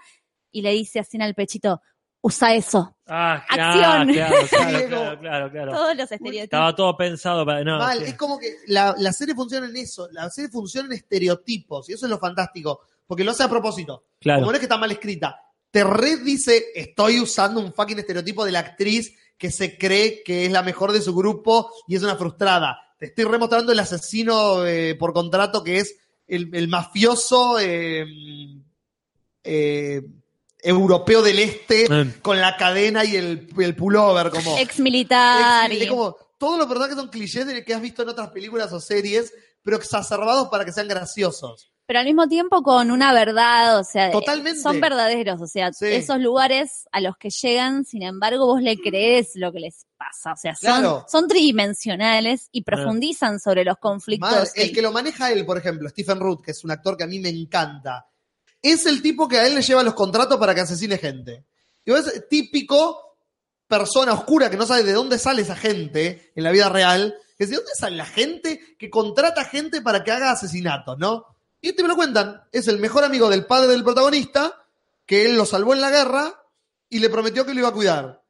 y 0.50 0.62
le 0.62 0.72
dice 0.72 1.00
así 1.00 1.18
en 1.18 1.22
el 1.22 1.34
pechito, 1.34 1.82
usa 2.20 2.54
eso. 2.54 2.96
Ah, 3.06 3.44
Acción. 3.48 4.08
Claro, 4.08 4.12
claro, 4.12 4.46
claro, 4.48 4.88
claro, 4.88 5.20
claro, 5.20 5.50
claro. 5.50 5.72
Todos 5.72 5.96
los 5.96 6.12
estereotipos. 6.12 6.44
Estaba 6.44 6.76
todo 6.76 6.96
pensado 6.96 7.46
para. 7.46 7.64
No, 7.64 7.78
Mal, 7.78 7.98
sí. 7.98 8.04
es 8.06 8.14
como 8.14 8.38
que 8.38 8.56
la, 8.66 8.94
la 8.98 9.12
serie 9.12 9.34
funciona 9.34 9.66
en 9.66 9.76
eso, 9.76 10.08
la 10.12 10.28
serie 10.30 10.50
funciona 10.50 10.86
en 10.86 10.94
estereotipos, 10.94 11.88
y 11.88 11.94
eso 11.94 12.06
es 12.06 12.10
lo 12.10 12.18
fantástico, 12.18 12.80
porque 13.06 13.24
lo 13.24 13.30
hace 13.30 13.44
a 13.44 13.48
propósito. 13.48 14.04
Claro. 14.20 14.40
Como 14.40 14.52
no 14.52 14.56
es 14.56 14.60
que 14.60 14.66
está 14.66 14.76
mal 14.76 14.90
escrita, 14.90 15.40
te 15.70 15.84
red 15.84 16.20
dice, 16.24 16.66
estoy 16.74 17.20
usando 17.20 17.60
un 17.60 17.72
fucking 17.72 17.98
estereotipo 17.98 18.44
de 18.44 18.52
la 18.52 18.60
actriz 18.60 19.14
que 19.36 19.50
se 19.50 19.78
cree 19.78 20.22
que 20.22 20.46
es 20.46 20.52
la 20.52 20.62
mejor 20.62 20.92
de 20.92 21.00
su 21.00 21.14
grupo 21.14 21.70
y 21.86 21.96
es 21.96 22.02
una 22.02 22.16
frustrada. 22.16 22.78
Te 22.98 23.06
estoy 23.06 23.24
remostrando 23.24 23.70
el 23.72 23.78
asesino 23.78 24.66
eh, 24.66 24.96
por 24.96 25.12
contrato 25.12 25.62
que 25.62 25.78
es 25.78 25.96
el, 26.26 26.50
el 26.54 26.68
mafioso 26.68 27.58
eh, 27.60 28.04
eh, 29.44 30.02
europeo 30.62 31.22
del 31.22 31.38
este 31.38 31.88
Mm. 31.88 32.20
con 32.22 32.40
la 32.40 32.56
cadena 32.56 33.04
y 33.04 33.16
el, 33.16 33.48
el 33.58 33.74
pullover, 33.76 34.30
como... 34.30 34.58
Ex 34.58 34.80
militar. 34.80 35.70
Es, 35.70 35.82
es 35.82 35.88
como 35.88 36.16
todos 36.38 36.58
los 36.58 36.66
personajes 36.66 36.96
son 36.96 37.08
clichés 37.08 37.46
de 37.46 37.64
que 37.64 37.74
has 37.74 37.80
visto 37.80 38.02
en 38.02 38.08
otras 38.10 38.30
películas 38.30 38.72
o 38.72 38.80
series, 38.80 39.32
pero 39.62 39.76
exacerbados 39.76 40.48
para 40.48 40.64
que 40.64 40.72
sean 40.72 40.88
graciosos. 40.88 41.72
Pero 41.86 42.00
al 42.00 42.04
mismo 42.04 42.28
tiempo 42.28 42.62
con 42.62 42.90
una 42.90 43.14
verdad, 43.14 43.78
o 43.78 43.84
sea, 43.84 44.10
Totalmente. 44.10 44.60
son 44.60 44.78
verdaderos, 44.78 45.40
o 45.40 45.46
sea, 45.46 45.72
Sí. 45.72 45.86
esos 45.86 46.18
lugares 46.20 46.86
a 46.92 47.00
los 47.00 47.16
que 47.16 47.30
llegan, 47.30 47.84
sin 47.86 48.02
embargo, 48.02 48.44
vos 48.46 48.60
le 48.60 48.76
crees 48.76 49.30
lo 49.36 49.50
que 49.52 49.60
les 49.60 49.86
pasa, 49.96 50.32
o 50.34 50.36
sea, 50.36 50.54
son, 50.54 50.68
Claro. 50.82 51.06
son 51.08 51.26
tridimensionales 51.28 52.48
y 52.52 52.62
profundizan 52.62 53.40
sobre 53.40 53.64
los 53.64 53.76
conflictos. 53.78 54.30
Mal, 54.30 54.48
el 54.54 54.68
que- 54.68 54.72
que 54.74 54.82
lo 54.82 54.92
maneja 54.92 55.30
él, 55.32 55.46
por 55.46 55.56
ejemplo, 55.58 55.88
Stephen 55.88 56.20
Root, 56.20 56.44
que 56.44 56.50
es 56.50 56.62
un 56.64 56.70
actor 56.70 56.96
que 56.96 57.04
a 57.04 57.06
mí 57.06 57.18
me 57.20 57.30
encanta, 57.30 58.06
es 58.62 58.86
el 58.86 59.02
tipo 59.02 59.28
que 59.28 59.38
a 59.38 59.46
él 59.46 59.54
le 59.54 59.62
lleva 59.62 59.82
los 59.82 59.94
contratos 59.94 60.38
para 60.38 60.54
que 60.54 60.62
asesine 60.62 60.98
gente. 60.98 61.44
Y 61.84 61.92
es 61.92 62.28
típico 62.28 63.16
persona 63.66 64.14
oscura 64.14 64.50
que 64.50 64.56
no 64.56 64.66
sabe 64.66 64.82
de 64.82 64.92
dónde 64.92 65.18
sale 65.18 65.42
esa 65.42 65.56
gente 65.56 66.32
en 66.34 66.42
la 66.42 66.50
vida 66.50 66.68
real, 66.68 67.14
que 67.36 67.46
de 67.46 67.56
dónde 67.56 67.70
sale 67.78 67.96
la 67.96 68.06
gente 68.06 68.76
que 68.78 68.90
contrata 68.90 69.44
gente 69.44 69.82
para 69.82 70.02
que 70.02 70.10
haga 70.10 70.30
asesinatos, 70.30 70.98
¿no? 70.98 71.26
Y 71.60 71.68
este 71.70 71.82
me 71.82 71.88
lo 71.88 71.96
cuentan, 71.96 72.42
es 72.52 72.68
el 72.68 72.78
mejor 72.78 73.04
amigo 73.04 73.28
del 73.28 73.46
padre 73.46 73.68
del 73.68 73.84
protagonista, 73.84 74.64
que 75.04 75.26
él 75.26 75.36
lo 75.36 75.44
salvó 75.44 75.74
en 75.74 75.80
la 75.80 75.90
guerra 75.90 76.42
y 76.88 76.98
le 76.98 77.10
prometió 77.10 77.44
que 77.44 77.52
lo 77.52 77.60
iba 77.60 77.68
a 77.68 77.74
cuidar. 77.74 78.22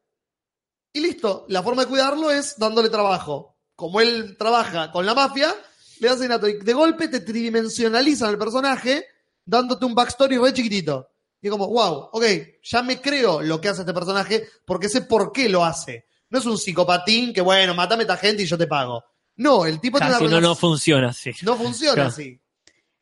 Y 0.92 1.00
listo, 1.00 1.44
la 1.48 1.62
forma 1.62 1.82
de 1.82 1.88
cuidarlo 1.88 2.30
es 2.30 2.56
dándole 2.58 2.88
trabajo. 2.88 3.56
Como 3.76 4.00
él 4.00 4.36
trabaja 4.38 4.90
con 4.90 5.06
la 5.06 5.14
mafia, 5.14 5.54
le 6.00 6.08
da 6.08 6.14
asesinato. 6.14 6.48
Y 6.48 6.58
de 6.58 6.72
golpe 6.72 7.08
te 7.08 7.20
tridimensionalizan 7.20 8.30
el 8.30 8.38
personaje 8.38 9.06
dándote 9.48 9.86
un 9.86 9.94
backstory 9.94 10.36
re 10.36 10.52
chiquitito. 10.52 11.08
Y 11.40 11.46
es 11.46 11.50
como, 11.50 11.68
wow, 11.68 12.10
ok, 12.12 12.24
ya 12.62 12.82
me 12.82 13.00
creo 13.00 13.40
lo 13.40 13.60
que 13.60 13.68
hace 13.68 13.80
este 13.82 13.94
personaje 13.94 14.46
porque 14.66 14.88
sé 14.88 15.02
por 15.02 15.32
qué 15.32 15.48
lo 15.48 15.64
hace. 15.64 16.06
No 16.30 16.38
es 16.38 16.44
un 16.46 16.58
psicopatín 16.58 17.32
que, 17.32 17.40
bueno, 17.40 17.74
matame 17.74 18.02
a 18.02 18.04
esta 18.04 18.16
gente 18.18 18.42
y 18.42 18.46
yo 18.46 18.58
te 18.58 18.66
pago. 18.66 19.02
No, 19.36 19.64
el 19.64 19.80
tipo 19.80 19.98
tiene 19.98 20.12
Casi 20.12 20.24
una 20.26 20.40
no, 20.40 20.48
no 20.48 20.54
funciona 20.54 21.08
así. 21.10 21.30
no 21.42 21.56
funciona 21.56 21.94
Claro. 21.94 22.08
así. 22.10 22.38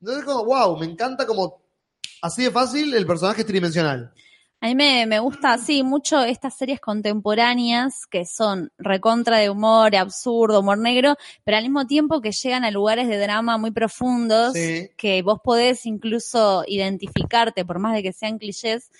Entonces, 0.00 0.24
como, 0.24 0.44
wow, 0.44 0.78
me 0.78 0.86
encanta 0.86 1.26
como 1.26 1.62
así 2.22 2.44
de 2.44 2.50
fácil 2.50 2.94
el 2.94 3.06
personaje 3.06 3.40
es 3.40 3.46
tridimensional. 3.46 4.12
A 4.66 4.68
mí 4.68 4.74
me, 4.74 5.06
me 5.06 5.20
gusta, 5.20 5.58
sí, 5.58 5.84
mucho 5.84 6.24
estas 6.24 6.56
series 6.56 6.80
contemporáneas 6.80 8.04
que 8.10 8.26
son 8.26 8.72
recontra 8.78 9.38
de 9.38 9.48
humor, 9.48 9.94
absurdo, 9.94 10.58
humor 10.58 10.76
negro, 10.76 11.14
pero 11.44 11.56
al 11.56 11.62
mismo 11.62 11.86
tiempo 11.86 12.20
que 12.20 12.32
llegan 12.32 12.64
a 12.64 12.72
lugares 12.72 13.06
de 13.06 13.16
drama 13.16 13.58
muy 13.58 13.70
profundos, 13.70 14.54
Sí. 14.54 14.90
que 14.96 15.22
vos 15.22 15.38
podés 15.44 15.86
incluso 15.86 16.64
identificarte, 16.66 17.64
por 17.64 17.78
más 17.78 17.94
de 17.94 18.02
que 18.02 18.12
sean 18.12 18.38
clichés, 18.38 18.90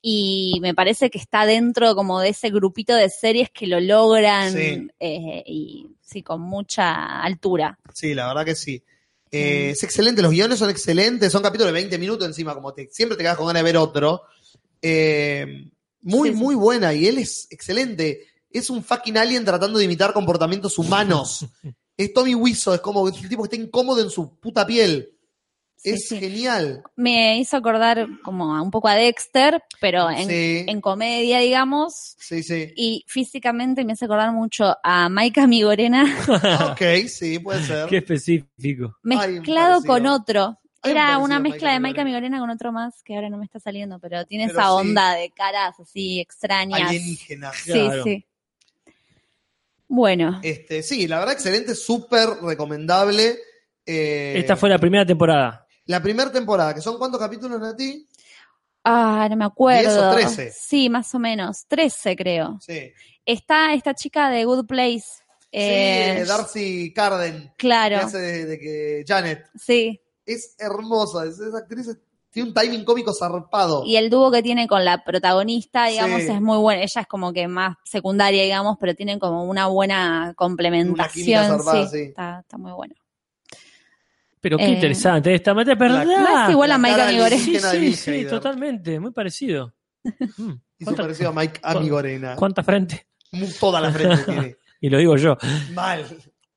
y 0.00 0.60
me 0.62 0.74
parece 0.76 1.10
que 1.10 1.18
está 1.18 1.44
dentro 1.44 1.96
como 1.96 2.20
de 2.20 2.28
ese 2.28 2.50
grupito 2.50 2.94
de 2.94 3.10
series 3.10 3.50
que 3.50 3.66
lo 3.66 3.80
logran 3.80 4.52
Sí. 4.52 4.86
eh, 5.00 5.42
y 5.44 5.88
sí, 6.02 6.22
con 6.22 6.40
mucha 6.40 7.20
altura. 7.20 7.80
Sí, 7.92 8.14
la 8.14 8.28
verdad 8.28 8.44
que 8.44 8.54
sí. 8.54 8.80
Eh, 9.32 9.70
Es 9.70 9.82
excelente, 9.82 10.22
los 10.22 10.30
guiones 10.30 10.60
son 10.60 10.70
excelentes, 10.70 11.32
son 11.32 11.42
capítulos 11.42 11.72
de 11.72 11.80
20 11.80 11.98
minutos 11.98 12.28
encima, 12.28 12.54
como 12.54 12.72
te, 12.72 12.88
siempre 12.92 13.16
te 13.18 13.24
quedas 13.24 13.36
con 13.36 13.48
ganas 13.48 13.64
de 13.64 13.64
ver 13.64 13.76
otro. 13.76 14.22
Eh, 14.88 15.70
muy, 16.02 16.28
Sí, 16.30 16.34
sí. 16.36 16.40
muy 16.42 16.54
buena, 16.54 16.94
y 16.94 17.06
él 17.06 17.18
es 17.18 17.48
excelente. 17.50 18.26
Es 18.50 18.70
un 18.70 18.82
fucking 18.84 19.16
alien 19.18 19.44
tratando 19.44 19.78
de 19.78 19.84
imitar 19.84 20.12
comportamientos 20.12 20.78
humanos. 20.78 21.46
es 21.96 22.12
Tommy 22.12 22.34
Wiseau, 22.34 22.74
es 22.74 22.80
como 22.80 23.08
el 23.08 23.28
tipo 23.28 23.42
que 23.42 23.46
está 23.54 23.56
incómodo 23.56 24.00
en 24.00 24.10
su 24.10 24.38
puta 24.38 24.64
piel. 24.66 25.10
Sí, 25.78 25.90
es 25.90 26.08
sí. 26.08 26.18
genial. 26.18 26.82
Me 26.96 27.38
hizo 27.38 27.56
acordar 27.56 28.06
como 28.24 28.56
a 28.56 28.62
un 28.62 28.70
poco 28.70 28.88
a 28.88 28.94
Dexter, 28.94 29.62
pero 29.80 30.08
en, 30.10 30.26
Sí. 30.28 30.64
en 30.66 30.80
comedia, 30.80 31.38
digamos. 31.40 32.14
Sí, 32.18 32.42
sí. 32.42 32.72
Y 32.76 33.04
físicamente 33.06 33.84
me 33.84 33.92
hace 33.92 34.06
acordar 34.06 34.32
mucho 34.32 34.74
a 34.82 35.08
Maika 35.10 35.46
Migorena 35.46 36.04
ok, 36.72 37.06
sí, 37.08 37.38
puede 37.40 37.62
ser. 37.64 37.88
Qué 37.88 37.98
específico. 37.98 38.96
mezclado 39.02 39.82
con 39.82 40.06
otro. 40.06 40.58
Era 40.90 41.18
una 41.18 41.38
mezcla 41.40 41.72
de 41.72 41.80
Maika 41.80 42.02
Maika 42.02 42.04
Migorena 42.04 42.38
con 42.38 42.50
otro 42.50 42.72
más 42.72 43.02
que 43.02 43.14
ahora 43.14 43.28
no 43.30 43.38
me 43.38 43.44
está 43.44 43.58
saliendo, 43.60 43.98
pero 43.98 44.24
tiene 44.26 44.46
Pero 44.48 44.58
esa 44.58 44.68
sí. 44.68 44.74
onda 44.74 45.14
de 45.14 45.30
caras 45.30 45.78
así 45.80 46.20
extrañas. 46.20 46.80
Alienígenas. 46.88 47.56
Sí, 47.56 47.72
Claro. 47.72 48.04
sí. 48.04 48.24
Bueno, 49.88 50.40
Este, 50.42 50.82
sí, 50.82 51.06
la 51.06 51.18
verdad 51.20 51.34
excelente, 51.34 51.74
súper 51.74 52.28
recomendable. 52.42 53.36
Eh, 53.84 54.34
Esta 54.36 54.56
fue 54.56 54.68
la 54.68 54.78
primera 54.78 55.06
temporada. 55.06 55.66
la 55.86 56.02
primera 56.02 56.30
temporada, 56.32 56.74
que 56.74 56.80
son 56.80 56.98
cuántos 56.98 57.20
capítulos, 57.20 57.60
Nati? 57.60 58.06
ah, 58.84 59.26
no 59.30 59.36
me 59.36 59.44
acuerdo. 59.44 59.88
10 59.90 59.98
o 60.02 60.12
13. 60.14 60.52
Sí, 60.52 60.88
más 60.90 61.14
o 61.14 61.18
menos. 61.20 61.66
13 61.68 62.16
creo. 62.16 62.58
Sí. 62.60 62.92
Está 63.24 63.72
esta 63.74 63.94
chica 63.94 64.28
de 64.30 64.44
Good 64.44 64.66
Place. 64.66 65.04
eh, 65.52 66.18
sí, 66.22 66.28
Darcy 66.28 66.92
Carden. 66.92 67.52
Claro. 67.56 67.98
Que 67.98 68.04
hace 68.04 68.18
de, 68.18 68.44
de 68.46 68.58
que 68.58 69.04
Janet. 69.06 69.46
Sí. 69.56 70.00
Es 70.26 70.54
hermosa, 70.58 71.24
es- 71.24 71.38
esa 71.38 71.58
actriz 71.58 71.86
es- 71.88 71.98
tiene 72.30 72.48
un 72.50 72.54
timing 72.54 72.84
cómico 72.84 73.14
zarpado. 73.14 73.82
Y 73.86 73.96
el 73.96 74.10
dúo 74.10 74.30
que 74.30 74.42
tiene 74.42 74.68
con 74.68 74.84
la 74.84 75.02
protagonista, 75.04 75.86
digamos, 75.86 76.20
Sí. 76.22 76.28
es 76.28 76.40
muy 76.42 76.58
bueno. 76.58 76.82
Ella 76.82 77.00
es 77.00 77.06
como 77.06 77.32
que 77.32 77.48
más 77.48 77.76
secundaria, 77.84 78.42
digamos, 78.42 78.76
pero 78.78 78.94
tienen 78.94 79.18
como 79.18 79.44
una 79.44 79.68
buena 79.68 80.34
complementación. 80.36 81.24
química 81.24 81.46
zarpada, 81.46 81.86
sí, 81.88 81.96
sí. 81.98 82.02
Está, 82.08 82.40
está 82.40 82.58
muy 82.58 82.72
bueno. 82.72 82.94
Pero 84.40 84.58
qué 84.58 84.64
Eh, 84.66 84.70
interesante 84.70 85.34
esta 85.34 85.54
meta, 85.54 85.72
es 85.72 85.78
verdad. 85.78 86.04
no 86.04 86.44
es 86.44 86.50
igual 86.50 86.70
a 86.70 86.74
La 86.74 86.78
Maika 86.78 86.96
cara 86.98 87.10
Migorena. 87.12 87.42
Sí, 87.42 87.58
sí, 87.58 87.92
sí, 87.94 88.26
totalmente, 88.26 89.00
muy 89.00 89.12
parecido. 89.12 89.72
Mm, 90.38 90.50
Hizo 90.78 90.84
¿cuánta- 90.84 91.02
parecido 91.02 91.30
a 91.30 91.32
Mike 91.32 91.60
Amigorena. 91.62 92.36
¿Cuánta 92.36 92.62
frente? 92.62 93.06
Toda 93.58 93.80
la 93.80 93.90
frente 93.90 94.22
tiene. 94.52 94.56
Y 94.80 94.88
lo 94.90 94.98
digo 94.98 95.16
yo. 95.16 95.36
Mal. 95.72 96.04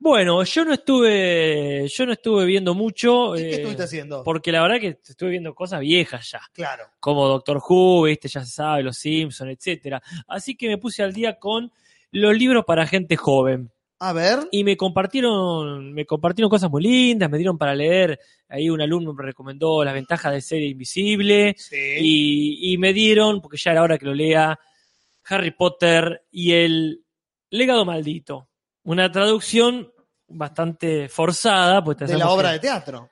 Bueno, 0.01 0.41
yo 0.45 0.63
no 0.63 0.73
estuve, 0.73 1.85
yo 1.89 2.05
no 2.05 2.13
estuve 2.13 2.45
viendo 2.45 2.73
mucho. 2.73 3.35
¿Y 3.35 3.39
qué 3.39 3.49
eh, 3.49 3.55
estuviste 3.55 3.83
haciendo? 3.83 4.23
Porque 4.23 4.49
la 4.49 4.61
verdad 4.61 4.79
que 4.79 4.97
estuve 5.03 5.31
viendo 5.31 5.53
cosas 5.53 5.81
viejas 5.81 6.31
ya. 6.31 6.39
Claro. 6.53 6.85
Como 7.01 7.27
Doctor 7.27 7.61
Who, 7.67 8.03
viste, 8.03 8.29
ya 8.29 8.45
se 8.45 8.51
sabe, 8.51 8.81
Los 8.81 8.97
Simpsons, 8.97 9.51
etcétera. 9.51 10.01
Así 10.27 10.55
que 10.55 10.69
me 10.69 10.77
puse 10.77 11.03
al 11.03 11.11
día 11.11 11.37
con 11.37 11.71
los 12.11 12.37
libros 12.37 12.63
para 12.65 12.87
gente 12.87 13.17
joven. 13.17 13.71
A 13.99 14.13
ver. 14.13 14.47
Y 14.51 14.63
me 14.63 14.77
compartieron, 14.77 15.93
me 15.93 16.05
compartieron 16.05 16.49
cosas 16.49 16.71
muy 16.71 16.81
lindas, 16.81 17.29
me 17.29 17.37
dieron 17.37 17.57
para 17.57 17.75
leer. 17.75 18.17
Ahí 18.47 18.69
un 18.69 18.81
alumno 18.81 19.13
me 19.13 19.23
recomendó 19.23 19.83
las 19.83 19.93
ventajas 19.93 20.31
de 20.31 20.39
ser 20.39 20.63
invisible. 20.63 21.55
Sí. 21.57 21.75
Y, 21.75 22.73
y 22.73 22.77
me 22.77 22.93
dieron, 22.93 23.41
porque 23.41 23.57
ya 23.57 23.71
era 23.71 23.83
hora 23.83 23.97
que 23.97 24.05
lo 24.05 24.13
lea, 24.13 24.57
Harry 25.25 25.51
Potter 25.51 26.23
y 26.31 26.53
el 26.53 27.03
legado 27.49 27.83
maldito. 27.83 28.48
Una 28.83 29.11
traducción 29.11 29.91
bastante 30.27 31.09
forzada. 31.09 31.83
Pues 31.83 31.97
de 31.97 32.17
la 32.17 32.29
obra 32.29 32.49
que- 32.49 32.53
de 32.53 32.59
teatro. 32.59 33.09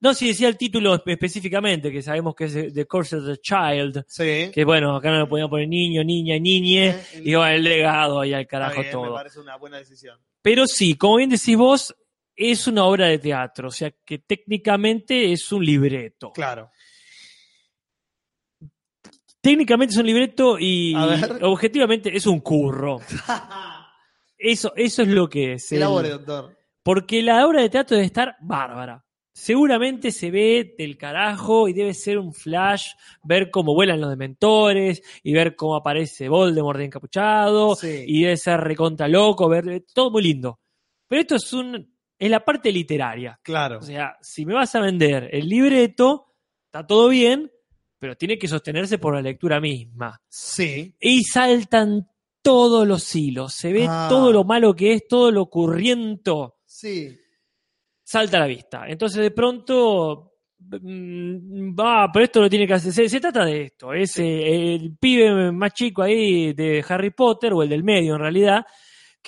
No, 0.00 0.14
si 0.14 0.28
decía 0.28 0.46
el 0.48 0.56
título 0.56 0.94
espe- 0.94 1.12
específicamente, 1.14 1.90
que 1.90 2.02
sabemos 2.02 2.32
que 2.36 2.44
es 2.44 2.72
The 2.72 2.86
Course 2.86 3.16
of 3.16 3.26
the 3.26 3.38
Child. 3.38 4.04
Sí. 4.06 4.48
Que 4.54 4.64
bueno, 4.64 4.94
acá 4.94 5.10
no 5.10 5.18
le 5.20 5.26
podían 5.26 5.50
poner 5.50 5.66
niño, 5.68 6.04
niña 6.04 6.38
niñe. 6.38 6.90
Eh, 6.90 7.00
el- 7.14 7.28
Y 7.28 7.34
va 7.34 7.52
el 7.52 7.64
legado 7.64 8.20
ahí 8.20 8.32
al 8.32 8.46
carajo 8.46 8.74
bien, 8.80 8.86
Me 8.86 8.92
todo. 8.92 9.14
parece 9.14 9.40
una 9.40 9.56
buena 9.56 9.78
decisión. 9.78 10.16
Pero 10.40 10.68
sí, 10.68 10.94
como 10.94 11.16
bien 11.16 11.30
decís 11.30 11.56
vos, 11.56 11.96
es 12.36 12.68
una 12.68 12.84
obra 12.84 13.06
de 13.08 13.18
teatro, 13.18 13.66
o 13.68 13.72
sea 13.72 13.90
que 14.04 14.20
técnicamente 14.20 15.32
es 15.32 15.50
un 15.50 15.64
libreto. 15.64 16.30
Claro. 16.32 16.70
Técnicamente 19.40 19.94
es 19.94 19.98
un 19.98 20.06
libreto 20.06 20.58
y 20.60 20.94
objetivamente 21.42 22.14
es 22.16 22.26
un 22.26 22.38
curro. 22.40 23.00
Eso, 24.38 24.72
eso 24.76 25.02
es 25.02 25.08
lo 25.08 25.28
que 25.28 25.54
es. 25.54 25.72
el- 25.72 25.78
Elabore, 25.78 26.08
doctor. 26.10 26.56
porque 26.82 27.22
la 27.22 27.46
obra 27.46 27.60
de 27.62 27.68
teatro 27.70 27.96
debe 27.96 28.06
estar 28.06 28.36
bárbara. 28.40 29.04
Seguramente 29.34 30.10
se 30.10 30.30
ve 30.32 30.74
del 30.76 30.96
carajo 30.98 31.68
y 31.68 31.72
debe 31.72 31.94
ser 31.94 32.18
un 32.18 32.34
flash 32.34 32.88
ver 33.22 33.50
cómo 33.50 33.72
vuelan 33.74 34.00
los 34.00 34.10
dementores 34.10 35.00
y 35.22 35.32
ver 35.32 35.54
cómo 35.54 35.76
aparece 35.76 36.28
Voldemort 36.28 36.78
de 36.78 36.86
encapuchado 36.86 37.76
Sí. 37.76 38.04
y 38.06 38.22
debe 38.22 38.36
ser 38.36 38.58
recontra 38.60 39.06
loco, 39.06 39.48
ver 39.48 39.84
todo 39.94 40.10
muy 40.10 40.22
lindo. 40.24 40.58
Pero 41.06 41.20
esto 41.22 41.36
es 41.36 41.52
un 41.52 41.96
es 42.18 42.30
la 42.30 42.44
parte 42.44 42.72
literaria. 42.72 43.38
Claro. 43.44 43.78
O 43.78 43.82
sea, 43.82 44.16
si 44.20 44.44
me 44.44 44.54
vas 44.54 44.74
a 44.74 44.80
vender 44.80 45.28
el 45.32 45.48
libreto, 45.48 46.34
está 46.66 46.84
todo 46.84 47.08
bien, 47.08 47.48
pero 48.00 48.16
tiene 48.16 48.38
que 48.38 48.48
sostenerse 48.48 48.98
por 48.98 49.14
la 49.14 49.22
lectura 49.22 49.60
misma. 49.60 50.20
Sí. 50.28 50.96
Y 50.98 51.22
saltan 51.22 52.08
todos 52.48 52.86
los 52.88 53.14
hilos, 53.14 53.52
se 53.52 53.72
ve 53.74 53.86
Ah. 53.86 54.06
todo 54.08 54.32
lo 54.32 54.42
malo 54.44 54.74
que 54.74 54.94
es, 54.94 55.06
todo 55.06 55.30
lo 55.30 55.42
ocurriento, 55.42 56.56
Sí. 56.64 57.14
salta 58.02 58.38
a 58.38 58.40
la 58.40 58.46
vista. 58.46 58.84
Entonces 58.88 59.20
de 59.22 59.30
pronto, 59.32 60.32
mm, 60.58 61.74
va, 61.78 62.08
pero 62.12 62.24
esto 62.24 62.40
lo 62.40 62.48
tiene 62.48 62.66
que 62.66 62.72
hacer, 62.74 62.90
se, 62.92 63.08
se 63.08 63.20
trata 63.20 63.44
de 63.44 63.64
esto, 63.64 63.92
es 63.92 64.18
eh, 64.18 64.74
el 64.76 64.96
pibe 64.98 65.52
más 65.52 65.74
chico 65.74 66.00
ahí 66.02 66.54
de 66.54 66.82
Harry 66.88 67.10
Potter, 67.10 67.52
o 67.52 67.62
el 67.62 67.68
del 67.68 67.84
medio 67.84 68.14
en 68.14 68.20
realidad, 68.20 68.64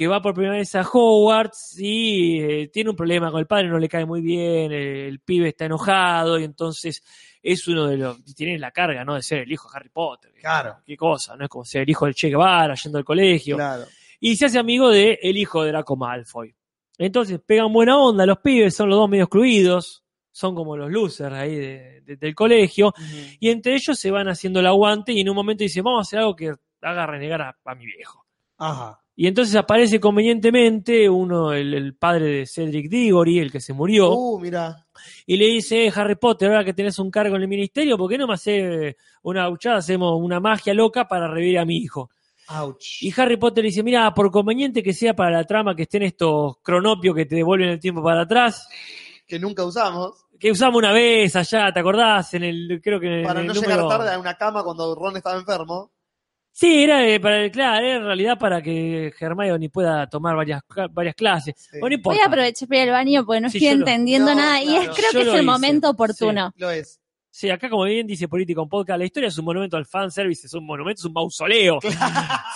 que 0.01 0.07
va 0.07 0.23
por 0.23 0.33
primera 0.33 0.55
vez 0.57 0.75
a 0.77 0.81
Hogwarts 0.81 1.77
y 1.79 2.41
eh, 2.41 2.69
tiene 2.73 2.89
un 2.89 2.97
problema 2.97 3.31
con 3.31 3.39
el 3.39 3.47
padre, 3.47 3.69
no 3.69 3.79
le 3.79 3.87
cae 3.87 4.07
muy 4.07 4.23
bien, 4.23 4.73
el 4.73 5.21
pibe 5.21 5.49
está 5.49 5.67
enojado 5.67 6.39
y 6.39 6.45
entonces 6.45 7.03
es 7.43 7.69
uno 7.69 7.87
de 7.87 7.99
los, 7.99 8.25
tiene 8.35 8.59
la 8.59 8.71
carga, 8.71 9.05
¿no? 9.05 9.15
De 9.15 9.21
ser 9.23 9.41
el 9.41 9.53
hijo 9.53 9.69
de 9.69 9.77
Harry 9.77 9.91
Potter. 9.91 10.33
Claro. 10.41 10.79
Qué 10.87 10.97
cosa, 10.97 11.37
¿no? 11.37 11.45
Es 11.45 11.51
como 11.51 11.67
ser 11.67 11.83
el 11.83 11.91
hijo 11.91 12.07
del 12.07 12.15
Che 12.15 12.29
Guevara 12.31 12.73
yendo 12.77 12.97
al 12.97 13.05
colegio. 13.05 13.57
Claro. 13.57 13.85
Y 14.21 14.37
se 14.37 14.47
hace 14.47 14.59
amigo 14.59 14.89
de 14.89 15.19
el 15.23 15.37
hijo 15.37 15.63
de 15.65 15.71
Draco 15.71 15.97
Malfoy. 15.97 16.55
Entonces 16.97 17.39
pegan 17.45 17.71
buena 17.71 17.99
onda, 17.99 18.25
los 18.25 18.39
pibes 18.39 18.75
son 18.75 18.89
los 18.89 18.97
dos 18.97 19.11
medio 19.11 19.25
excluidos, 19.25 20.03
son 20.31 20.55
como 20.55 20.79
los 20.79 20.91
losers 20.91 21.35
ahí 21.35 21.57
de- 21.57 22.01
de- 22.07 22.17
del 22.17 22.35
colegio, 22.35 22.95
y 23.39 23.51
entre 23.51 23.75
ellos 23.75 23.99
se 23.99 24.11
van 24.11 24.29
haciendo 24.31 24.61
el 24.61 24.67
aguante 24.67 25.13
y 25.13 25.21
en 25.21 25.29
un 25.29 25.37
momento 25.37 25.63
dicen, 25.63 25.85
vamos 25.85 25.99
a 25.99 26.03
hacer 26.09 26.21
algo 26.21 26.35
que 26.35 26.55
haga 26.81 27.07
renegar 27.07 27.43
a, 27.43 27.59
a 27.67 27.75
mi 27.75 27.85
viejo. 27.85 28.25
Ajá. 28.57 28.99
Y 29.23 29.27
entonces 29.27 29.55
aparece 29.55 30.01
convenientemente 30.01 31.07
uno, 31.07 31.53
el, 31.53 31.75
el 31.75 31.95
padre 31.95 32.25
de 32.39 32.47
Cedric 32.47 32.89
Diggory, 32.89 33.39
el 33.39 33.53
que 33.53 33.61
se 33.61 33.75
murió, 33.75 34.13
Uh, 34.15 34.41
mira. 34.41 34.87
y 35.27 35.37
le 35.37 35.45
dice, 35.45 35.85
"Eh, 35.85 35.93
Harry 35.95 36.15
Potter, 36.17 36.49
ahora 36.49 36.65
que 36.65 36.73
tenés 36.73 36.99
un 36.99 37.11
cargo 37.11 37.37
en 37.37 37.43
el 37.43 37.49
ministerio, 37.49 37.99
¿por 37.99 38.09
qué 38.09 38.17
no 38.17 38.27
me 38.27 38.33
hace 38.33 38.97
una 39.23 39.43
gauchada, 39.43 39.77
hacemos 39.77 40.19
una 40.19 40.41
magia 40.41 40.73
loca 40.73 41.07
para 41.07 41.29
revivir 41.29 41.59
a 41.59 41.67
mi 41.67 41.77
hijo? 41.77 42.09
Ouch. 42.49 43.03
Y 43.03 43.13
Harry 43.21 43.37
Potter 43.37 43.63
dice, 43.63 43.83
mira, 43.83 44.11
por 44.15 44.31
conveniente 44.31 44.83
que 44.83 44.95
sea 44.95 45.13
para 45.15 45.31
la 45.37 45.45
trama 45.45 45.75
que 45.77 45.83
estén 45.83 46.03
estos 46.05 46.57
cronopios 46.63 47.15
que 47.15 47.27
te 47.27 47.37
devuelven 47.37 47.69
el 47.69 47.79
tiempo 47.79 48.03
para 48.03 48.23
atrás, 48.23 48.67
Que 49.27 49.39
nunca 49.39 49.65
usamos. 49.67 50.25
que 50.39 50.51
usamos 50.51 50.79
una 50.79 50.95
vez 50.95 51.37
allá, 51.37 51.71
¿te 51.75 51.81
acordás? 51.81 52.33
En 52.33 52.45
el, 52.45 52.81
creo 52.83 52.99
que 52.99 53.21
en 53.21 53.27
Para 53.27 53.41
el 53.43 53.47
no 53.49 53.53
número- 53.53 53.71
llegar 53.83 53.87
tarde 53.99 54.15
a 54.15 54.19
una 54.19 54.33
cama 54.35 54.65
cuando 54.65 54.95
Ron 54.95 55.15
estaba 55.19 55.37
enfermo. 55.39 55.91
Sí, 56.53 56.83
era 56.85 57.07
eh, 57.07 57.21
para 57.21 57.51
claro, 57.51 57.85
era 57.87 57.97
en 57.97 58.05
realidad 58.05 58.39
para 58.39 58.61
que 58.61 59.13
Hermione 59.19 59.71
pueda 59.71 60.07
tomar 60.09 60.37
varias, 60.37 60.63
varias 60.91 61.15
clases. 61.15 61.55
No 61.81 61.89
Voy 62.03 62.19
a 62.19 62.27
aprovechar 62.27 62.69
para 62.69 62.83
ir 62.83 62.89
al 62.89 62.95
baño 62.95 63.25
porque 63.25 63.41
no 63.41 63.49
Sí, 63.51 63.59
estoy 63.59 63.79
lo- 63.79 63.87
entendiendo 63.87 64.31
No, 64.35 64.37
nada 64.41 64.63
y 64.63 64.75
es, 64.75 64.89
creo 64.91 65.13
Yo 65.13 65.21
que 65.21 65.23
es 65.23 65.29
el 65.29 65.35
hice. 65.35 65.43
momento 65.43 65.91
oportuno. 65.91 66.53
Lo 66.57 66.71
es. 66.71 67.01
Sí, 67.33 67.49
acá 67.49 67.71
como 67.71 67.85
bien 67.85 68.07
dice 68.09 68.27
Político 68.27 68.63
en 68.63 68.69
Podcast, 68.69 68.99
la 68.99 69.05
historia 69.05 69.29
es 69.29 69.39
un 69.39 69.45
monumento 69.45 69.77
al 69.77 69.87
fanservice, 69.87 70.49
es 70.49 70.55
un 70.55 70.67
monumento, 70.67 71.01
es 71.01 71.05
un 71.05 71.13
mausoleo. 71.13 71.79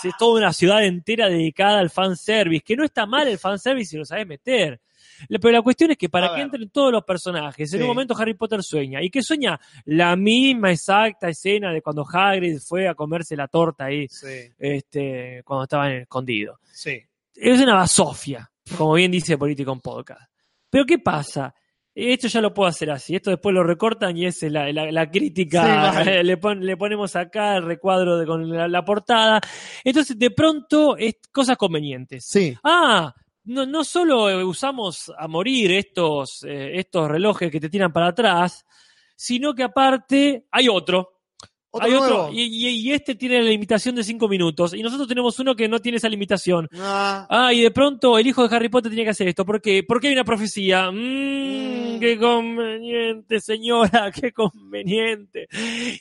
Sí, 0.03 0.09
es 0.09 0.17
toda 0.19 0.39
una 0.41 0.53
ciudad 0.53 0.85
entera 0.85 1.29
dedicada 1.29 1.79
al 1.79 1.89
fanservice, 1.91 2.65
que 2.65 2.77
no 2.77 2.85
está 2.85 3.07
mal 3.07 3.29
el 3.29 3.39
fanservice 3.39 3.91
si 3.93 3.97
lo 3.97 4.05
sabes 4.05 4.27
meter. 4.27 4.81
Pero 5.29 5.51
la 5.51 5.63
cuestión 5.63 5.91
es 5.91 5.97
que 5.99 6.09
para 6.09 6.27
A 6.27 6.29
que 6.31 6.35
ver. 6.37 6.45
entren 6.45 6.71
todos 6.71 6.93
los 6.93 7.05
personajes, 7.05 7.73
en 7.73 7.79
Sí. 7.79 7.83
un 7.83 7.89
momento 7.89 8.15
Harry 8.17 8.35
Potter 8.35 8.63
sueña. 8.63 9.03
¿Y 9.03 9.11
que 9.11 9.23
sueña? 9.23 9.59
La 9.87 10.17
misma 10.17 10.71
exacta 10.73 11.29
escena 11.29 11.73
de 11.73 11.83
cuando 11.83 12.05
Hagrid 12.11 12.59
fue 12.59 12.89
a 12.89 12.95
comerse 12.95 13.37
la 13.37 13.49
torta 13.49 13.87
ahí, 13.87 14.07
Sí. 14.09 14.27
este, 14.59 15.43
cuando 15.45 15.65
estaban 15.65 15.93
escondidos. 15.93 16.59
Sí. 16.73 17.01
Es 17.35 17.61
una 17.61 17.75
basofia, 17.75 18.51
como 18.79 18.95
bien 18.95 19.11
dice 19.11 19.37
Político 19.39 19.73
en 19.73 19.81
Podcast. 19.81 20.31
Pero 20.71 20.85
¿qué 20.87 20.99
pasa? 20.99 21.55
Esto 21.97 22.27
ya 22.27 22.41
lo 22.41 22.53
puedo 22.53 22.69
hacer 22.69 22.91
así. 22.91 23.15
Esto 23.15 23.31
después 23.31 23.55
lo 23.55 23.63
recortan 23.63 24.17
y 24.17 24.27
es 24.27 24.43
la, 24.43 24.73
la- 24.73 24.91
la 24.91 25.11
crítica. 25.11 25.63
Sí, 25.63 25.69
vale. 26.05 26.25
le, 26.25 26.37
pon- 26.39 26.65
le 26.67 26.77
ponemos 26.77 27.15
acá 27.15 27.57
el 27.57 27.65
recuadro 27.65 28.19
de, 28.19 28.27
con 28.27 28.49
la, 28.51 28.67
la 28.67 28.85
portada. 28.85 29.41
Entonces, 29.85 30.19
de 30.19 30.31
pronto, 30.33 30.97
es 30.97 31.15
cosas 31.31 31.57
convenientes. 31.57 32.25
Sí. 32.27 32.53
Ah, 32.65 33.15
no, 33.45 33.67
no 33.67 33.85
solo 33.85 34.31
eh, 34.31 34.45
usamos 34.45 35.13
a 35.17 35.29
morir 35.29 35.73
estos, 35.73 36.45
eh, 36.45 36.79
estos 36.79 37.09
relojes 37.09 37.51
que 37.51 37.61
te 37.61 37.69
tiran 37.69 37.93
para 37.93 38.09
atrás, 38.09 38.65
sino 39.17 39.55
que 39.55 39.63
aparte 39.63 40.47
hay 40.51 40.69
otro. 40.69 41.14
Otro 41.75 41.87
hay 41.87 41.93
nuevo. 41.93 42.05
otro. 42.23 42.33
Y, 42.33 42.43
y- 42.43 42.69
y 42.89 42.93
este 42.93 43.15
tiene 43.15 43.43
la 43.43 43.51
limitación 43.51 43.95
de 43.95 44.05
5 44.05 44.29
minutos. 44.29 44.75
Y 44.75 44.83
nosotros 44.83 45.09
tenemos 45.09 45.39
uno 45.41 45.55
que 45.57 45.69
no 45.69 45.81
tiene 45.81 45.99
esa 45.99 46.09
limitación. 46.09 46.69
Ah, 46.79 47.27
Ah, 47.29 47.53
y 47.53 47.61
de 47.63 47.71
pronto 47.71 48.17
el 48.19 48.27
hijo 48.27 48.47
de 48.47 48.55
Harry 48.57 48.69
Potter 48.69 48.91
tenía 48.91 49.05
que 49.05 49.11
hacer 49.11 49.29
esto. 49.29 49.45
¿Por 49.45 49.61
qué? 49.61 49.83
Porque 49.83 50.07
hay 50.09 50.13
una 50.15 50.25
profecía. 50.25 50.91
Mmm, 50.91 51.99
qué 52.01 52.19
conveniente, 52.19 53.41
señora, 53.41 54.11
qué 54.15 54.33
conveniente. 54.33 55.49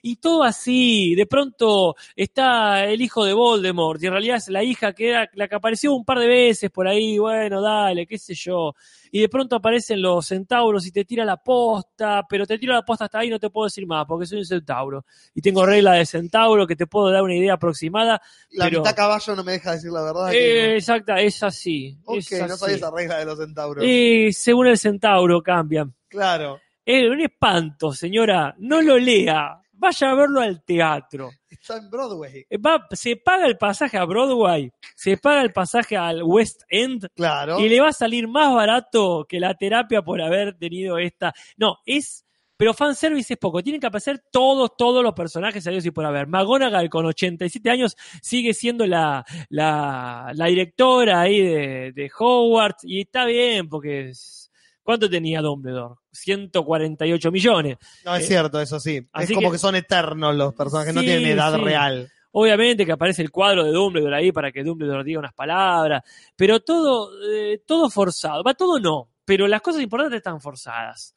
Y 0.01 0.15
todo 0.17 0.43
así. 0.43 1.15
De 1.15 1.25
pronto 1.25 1.95
está 2.15 2.85
el 2.85 3.01
hijo 3.01 3.25
de 3.25 3.33
Voldemort 3.33 4.01
y 4.01 4.07
en 4.07 4.11
realidad 4.13 4.37
es 4.37 4.49
la 4.49 4.63
hija 4.63 4.93
que 4.93 5.09
era 5.09 5.29
la 5.33 5.47
que 5.47 5.55
apareció 5.55 5.93
un 5.93 6.05
par 6.05 6.19
de 6.19 6.27
veces 6.27 6.69
por 6.71 6.87
ahí. 6.87 7.17
Bueno, 7.17 7.61
dale, 7.61 8.05
qué 8.05 8.17
sé 8.17 8.33
yo. 8.35 8.73
Y 9.15 9.21
de 9.21 9.29
pronto 9.29 9.55
aparecen 9.55 10.01
los 10.01 10.25
centauros 10.25 10.87
y 10.87 10.91
te 10.91 11.05
tira 11.05 11.23
la 11.23 11.37
posta, 11.37 12.25
pero 12.27 12.47
te 12.47 12.57
tiro 12.57 12.73
la 12.73 12.81
posta 12.81 13.05
hasta 13.05 13.19
ahí 13.19 13.27
y 13.27 13.29
no 13.29 13.39
te 13.39 13.51
puedo 13.51 13.65
decir 13.65 13.85
más 13.85 14.07
porque 14.07 14.25
soy 14.25 14.39
un 14.39 14.45
centauro. 14.45 15.05
Y 15.35 15.41
tengo 15.43 15.63
regla 15.67 15.93
de 15.93 16.05
centauro 16.07 16.65
que 16.65 16.75
te 16.75 16.87
puedo 16.87 17.11
dar 17.11 17.21
una 17.21 17.35
idea 17.35 17.53
aproximada. 17.53 18.19
la 18.49 18.65
pero... 18.65 18.79
mitad 18.79 18.95
caballo 18.95 19.35
no 19.35 19.43
me 19.43 19.51
deja 19.51 19.73
decir 19.73 19.91
la 19.91 20.01
verdad. 20.01 20.33
Eh, 20.33 20.77
exacta, 20.77 21.21
es 21.21 21.43
así. 21.43 21.95
es 22.07 22.33
Ok, 22.33 22.39
no 22.49 22.57
sabía 22.57 22.75
esa 22.75 22.89
regla 22.89 23.19
de 23.19 23.25
los 23.25 23.37
centauros. 23.37 23.85
Y 23.85 24.33
según 24.33 24.65
el 24.65 24.79
centauro 24.79 25.43
cambian. 25.43 25.93
Claro. 26.07 26.59
Es 26.83 27.07
un 27.07 27.21
espanto, 27.21 27.93
señora. 27.93 28.55
No 28.57 28.81
lo 28.81 28.97
lea. 28.97 29.62
Vaya 29.83 30.11
a 30.11 30.15
verlo 30.15 30.39
al 30.39 30.63
teatro. 30.63 31.29
Está 31.49 31.75
en 31.77 31.89
Broadway. 31.89 32.45
Eh, 32.49 32.57
va- 32.57 32.87
se 32.91 33.17
paga 33.17 33.45
el 33.47 33.57
pasaje 33.57 33.97
a 33.97 34.05
Broadway, 34.05 34.71
se 34.95 35.17
paga 35.17 35.41
el 35.41 35.51
pasaje 35.51 35.97
al 35.97 36.23
West 36.23 36.61
End 36.69 37.05
Claro. 37.15 37.59
y 37.59 37.67
le 37.67 37.81
va 37.81 37.89
a 37.89 37.93
salir 37.93 38.27
más 38.29 38.53
barato 38.53 39.25
que 39.27 39.39
la 39.41 39.53
terapia 39.55 40.01
por 40.01 40.21
haber 40.21 40.57
tenido 40.57 40.97
esta. 40.97 41.33
No, 41.57 41.79
es. 41.85 42.25
Pero 42.55 42.73
fanservice 42.73 43.33
es 43.33 43.39
poco. 43.39 43.61
Tienen 43.61 43.81
que 43.81 43.87
aparecer 43.87 44.23
todos, 44.31 44.71
todos 44.77 45.03
los 45.03 45.13
personajes 45.13 45.63
salidos 45.63 45.85
y 45.85 45.91
por 45.91 46.05
haber. 46.05 46.27
McGonagall 46.27 46.89
con 46.89 47.05
87 47.05 47.69
años 47.69 47.97
sigue 48.21 48.53
siendo 48.53 48.85
la, 48.85 49.25
la, 49.49 50.31
la 50.33 50.45
directora 50.45 51.19
ahí 51.21 51.41
de, 51.41 51.91
de 51.93 52.11
Hogwarts 52.17 52.85
y 52.85 53.01
está 53.01 53.25
bien 53.25 53.67
porque. 53.67 54.09
es- 54.11 54.42
¿Cuánto 54.83 55.09
tenía 55.09 55.41
Dumbledore? 55.41 55.95
148 56.11 57.31
millones. 57.31 57.77
No, 58.05 58.15
es 58.15 58.23
Eh, 58.25 58.27
cierto, 58.27 58.59
eso 58.61 58.79
sí. 58.79 58.97
Es 59.17 59.31
como 59.31 59.49
que- 59.49 59.53
que, 59.53 59.57
son 59.57 59.75
eternos 59.75 60.35
los 60.35 60.53
personajes, 60.53 60.93
no 60.93 61.01
Sí, 61.01 61.07
tienen 61.07 61.25
edad 61.29 61.55
sí. 61.55 61.61
real. 61.61 62.11
Obviamente 62.31 62.85
que 62.85 62.91
aparece 62.91 63.21
el 63.21 63.31
cuadro 63.31 63.63
de 63.63 63.71
Dumbledore 63.71 64.15
ahí 64.15 64.31
para 64.31 64.51
que 64.51 64.63
Dumbledore 64.63 65.03
diga 65.03 65.19
unas 65.19 65.33
palabras, 65.33 66.03
pero 66.35 66.59
todo, 66.61 67.11
eh, 67.31 67.61
todo 67.65 67.89
forzado. 67.89 68.43
Va, 68.43 68.53
todo 68.55 68.79
no, 68.79 69.09
pero 69.23 69.47
las 69.47 69.61
cosas 69.61 69.81
importantes 69.81 70.17
están 70.17 70.41
forzadas. 70.41 71.15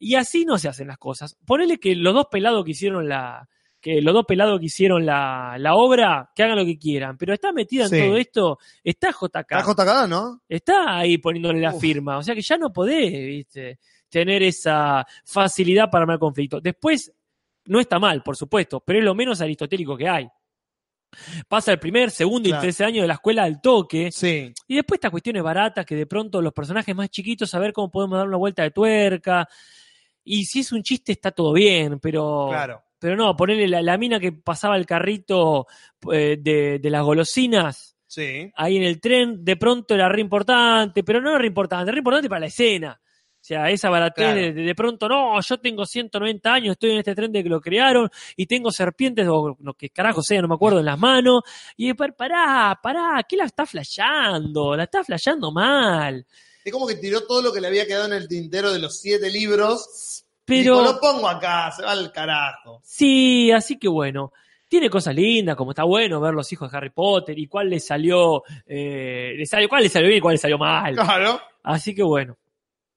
Y 0.00 0.14
así 0.16 0.44
no 0.44 0.58
se 0.58 0.68
hacen 0.68 0.88
las 0.88 0.98
cosas. 0.98 1.36
Ponele 1.46 1.78
que 1.78 1.94
los 1.94 2.12
dos 2.14 2.26
pelados 2.30 2.64
que 2.64 2.72
hicieron 2.72 3.08
la, 3.08 3.48
que 3.80 4.02
los 4.02 4.12
dos 4.12 4.24
pelados 4.26 4.58
que 4.58 4.66
hicieron 4.66 5.06
la, 5.06 5.54
la 5.58 5.74
obra, 5.74 6.30
que 6.34 6.42
hagan 6.42 6.58
lo 6.58 6.64
que 6.64 6.78
quieran, 6.78 7.16
pero 7.16 7.32
está 7.32 7.52
metida 7.52 7.84
en 7.84 7.90
Sí. 7.90 8.00
todo 8.00 8.16
esto, 8.16 8.58
está 8.82 9.10
JK. 9.10 9.52
Está 9.52 9.62
JK, 9.62 10.08
¿no? 10.08 10.40
Está 10.48 10.98
ahí 10.98 11.18
poniéndole 11.18 11.60
la 11.60 11.74
Uf. 11.74 11.80
firma. 11.80 12.18
O 12.18 12.22
sea 12.22 12.34
que 12.34 12.42
ya 12.42 12.56
no 12.56 12.72
podés, 12.72 13.12
viste, 13.12 13.78
tener 14.08 14.42
esa 14.42 15.06
facilidad 15.24 15.88
para 15.90 16.02
armar 16.02 16.18
conflicto. 16.18 16.60
Después, 16.60 17.12
no 17.66 17.78
está 17.80 17.98
mal, 17.98 18.22
por 18.22 18.36
supuesto, 18.36 18.80
pero 18.84 18.98
es 18.98 19.04
lo 19.04 19.14
menos 19.14 19.40
aristotélico 19.40 19.96
que 19.96 20.08
hay. 20.08 20.28
Pasa 21.48 21.72
el 21.72 21.78
primer, 21.78 22.10
segundo 22.10 22.48
Claro. 22.48 22.62
y 22.62 22.66
tercer 22.66 22.86
año 22.86 23.02
de 23.02 23.08
la 23.08 23.14
escuela 23.14 23.44
al 23.44 23.60
toque. 23.62 24.10
Sí. 24.12 24.52
Y 24.66 24.74
después 24.76 24.98
estas 24.98 25.10
cuestiones 25.10 25.42
baratas 25.42 25.86
que 25.86 25.94
de 25.96 26.06
pronto 26.06 26.42
los 26.42 26.52
personajes 26.52 26.94
más 26.94 27.08
chiquitos, 27.08 27.54
a 27.54 27.58
ver 27.58 27.72
cómo 27.72 27.90
podemos 27.90 28.18
dar 28.18 28.28
una 28.28 28.36
vuelta 28.36 28.62
de 28.62 28.70
tuerca. 28.72 29.48
Y 30.24 30.44
si 30.44 30.60
es 30.60 30.72
un 30.72 30.82
chiste, 30.82 31.12
está 31.12 31.30
todo 31.30 31.52
bien, 31.54 31.98
pero. 32.00 32.48
Claro. 32.50 32.82
Pero 32.98 33.16
no, 33.16 33.36
ponerle 33.36 33.68
la, 33.68 33.80
la 33.82 33.96
mina 33.98 34.18
que 34.18 34.32
pasaba 34.32 34.76
el 34.76 34.86
carrito 34.86 35.66
eh, 36.12 36.36
de, 36.40 36.78
de 36.78 36.90
las 36.90 37.02
golosinas 37.04 37.94
Sí. 38.10 38.50
ahí 38.56 38.76
en 38.78 38.84
el 38.84 39.00
tren, 39.00 39.44
de 39.44 39.56
pronto 39.56 39.94
era 39.94 40.08
re 40.08 40.20
importante, 40.22 41.04
pero 41.04 41.20
no 41.20 41.28
era 41.30 41.38
re 41.38 41.46
importante, 41.46 41.92
re 41.92 41.98
importante 41.98 42.28
para 42.28 42.40
la 42.40 42.46
escena. 42.46 42.98
O 43.02 43.44
sea, 43.48 43.70
esa 43.70 43.88
baratez 43.90 44.24
Claro. 44.24 44.40
de, 44.40 44.52
de- 44.52 44.74
pronto, 44.74 45.08
no, 45.08 45.40
yo 45.40 45.58
tengo 45.58 45.86
190 45.86 46.52
años, 46.52 46.72
estoy 46.72 46.90
en 46.92 46.98
este 46.98 47.14
tren 47.14 47.30
de 47.30 47.42
que 47.42 47.48
lo 47.48 47.60
crearon 47.60 48.10
y 48.36 48.46
tengo 48.46 48.70
serpientes 48.72 49.26
o 49.28 49.56
lo 49.60 49.74
que 49.74 49.90
carajo 49.90 50.22
sea, 50.22 50.40
no 50.42 50.48
me 50.48 50.54
acuerdo, 50.54 50.80
en 50.80 50.86
las 50.86 50.98
manos. 50.98 51.42
Y 51.76 51.86
después, 51.88 52.10
pará, 52.16 52.78
pará, 52.82 53.22
¿qué 53.28 53.36
la 53.36 53.44
está 53.44 53.64
flasheando? 53.64 54.74
La 54.76 54.84
está 54.84 55.04
flasheando 55.04 55.52
mal. 55.52 56.26
Es 56.64 56.72
como 56.72 56.86
que 56.86 56.96
tiró 56.96 57.26
todo 57.26 57.42
lo 57.42 57.52
que 57.52 57.60
le 57.60 57.68
había 57.68 57.86
quedado 57.86 58.06
en 58.06 58.14
el 58.14 58.26
tintero 58.28 58.72
de 58.72 58.78
los 58.80 58.98
siete 59.00 59.30
libros. 59.30 60.24
Pero- 60.48 60.60
Y 60.60 60.62
dijo, 60.62 60.82
lo 60.82 60.98
pongo 61.00 61.28
acá, 61.28 61.70
se 61.70 61.82
va 61.84 61.92
al 61.92 62.10
carajo. 62.10 62.80
Sí, 62.82 63.50
así 63.52 63.78
que 63.78 63.88
bueno. 63.88 64.32
Tiene 64.70 64.90
cosas 64.90 65.14
lindas, 65.14 65.56
como 65.56 65.70
está 65.70 65.84
bueno 65.84 66.20
ver 66.20 66.34
los 66.34 66.52
hijos 66.52 66.70
de 66.70 66.76
Harry 66.76 66.90
Potter 66.90 67.38
y 67.38 67.46
cuál 67.46 67.70
le 67.70 67.80
salió, 67.80 68.42
eh, 68.66 69.32
le 69.34 69.46
salió, 69.46 69.66
cuál 69.66 69.82
le 69.84 69.88
salió 69.88 70.08
bien 70.08 70.18
y 70.18 70.20
cuál 70.20 70.34
le 70.34 70.38
salió 70.38 70.58
mal. 70.58 70.94
Claro. 70.94 71.40
Así 71.62 71.94
que 71.94 72.02
bueno. 72.02 72.36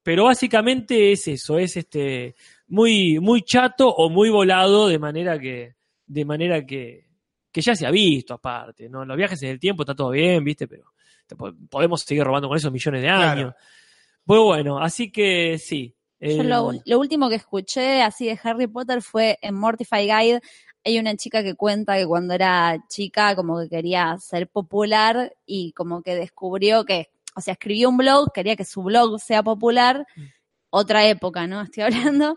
Pero 0.03 0.25
básicamente 0.25 1.13
es 1.13 1.27
eso, 1.29 1.57
es 1.59 1.77
este 1.77 2.35
muy, 2.67 3.19
muy 3.19 3.43
chato 3.43 3.87
o 3.87 4.09
muy 4.09 4.29
volado 4.29 4.87
de 4.89 4.99
manera 4.99 5.39
que, 5.39 5.75
de 6.07 6.25
manera 6.25 6.65
que, 6.65 7.05
que 7.51 7.61
ya 7.61 7.73
se 7.75 7.85
ha 7.85 7.91
visto 7.91 8.33
aparte, 8.33 8.89
¿no? 8.89 9.05
Los 9.05 9.15
viajes 9.15 9.41
en 9.43 9.49
el 9.51 9.59
tiempo 9.59 9.83
está 9.83 9.95
todo 9.95 10.09
bien, 10.09 10.43
¿viste? 10.43 10.67
Pero 10.67 10.85
podemos 11.69 12.01
seguir 12.01 12.23
robando 12.25 12.49
con 12.49 12.57
eso 12.57 12.69
millones 12.71 13.01
de 13.01 13.09
años. 13.09 13.53
Pues 14.25 14.41
bueno, 14.41 14.77
así 14.79 15.09
que 15.11 15.57
sí. 15.57 15.95
Yo 16.21 16.43
lo, 16.43 16.71
lo 16.85 16.99
último 16.99 17.29
que 17.29 17.35
escuché 17.35 18.03
así 18.03 18.27
de 18.27 18.39
Harry 18.43 18.67
Potter 18.67 19.01
fue 19.01 19.39
en 19.41 19.55
Mortify 19.55 20.03
Guide. 20.03 20.41
Hay 20.85 20.99
una 20.99 21.15
chica 21.15 21.41
que 21.43 21.55
cuenta 21.55 21.97
que 21.97 22.05
cuando 22.05 22.35
era 22.35 22.77
chica 22.87 23.35
como 23.35 23.59
que 23.59 23.69
quería 23.69 24.17
ser 24.19 24.47
popular 24.47 25.35
y 25.45 25.71
como 25.73 26.03
que 26.03 26.15
descubrió 26.15 26.85
que, 26.85 27.09
o 27.35 27.41
sea, 27.41 27.53
escribió 27.53 27.89
un 27.89 27.97
blog, 27.97 28.31
quería 28.33 28.55
que 28.55 28.65
su 28.65 28.83
blog 28.83 29.19
sea 29.19 29.41
popular, 29.41 30.05
otra 30.69 31.07
época, 31.07 31.47
¿no? 31.47 31.61
Estoy 31.61 31.83
hablando. 31.83 32.35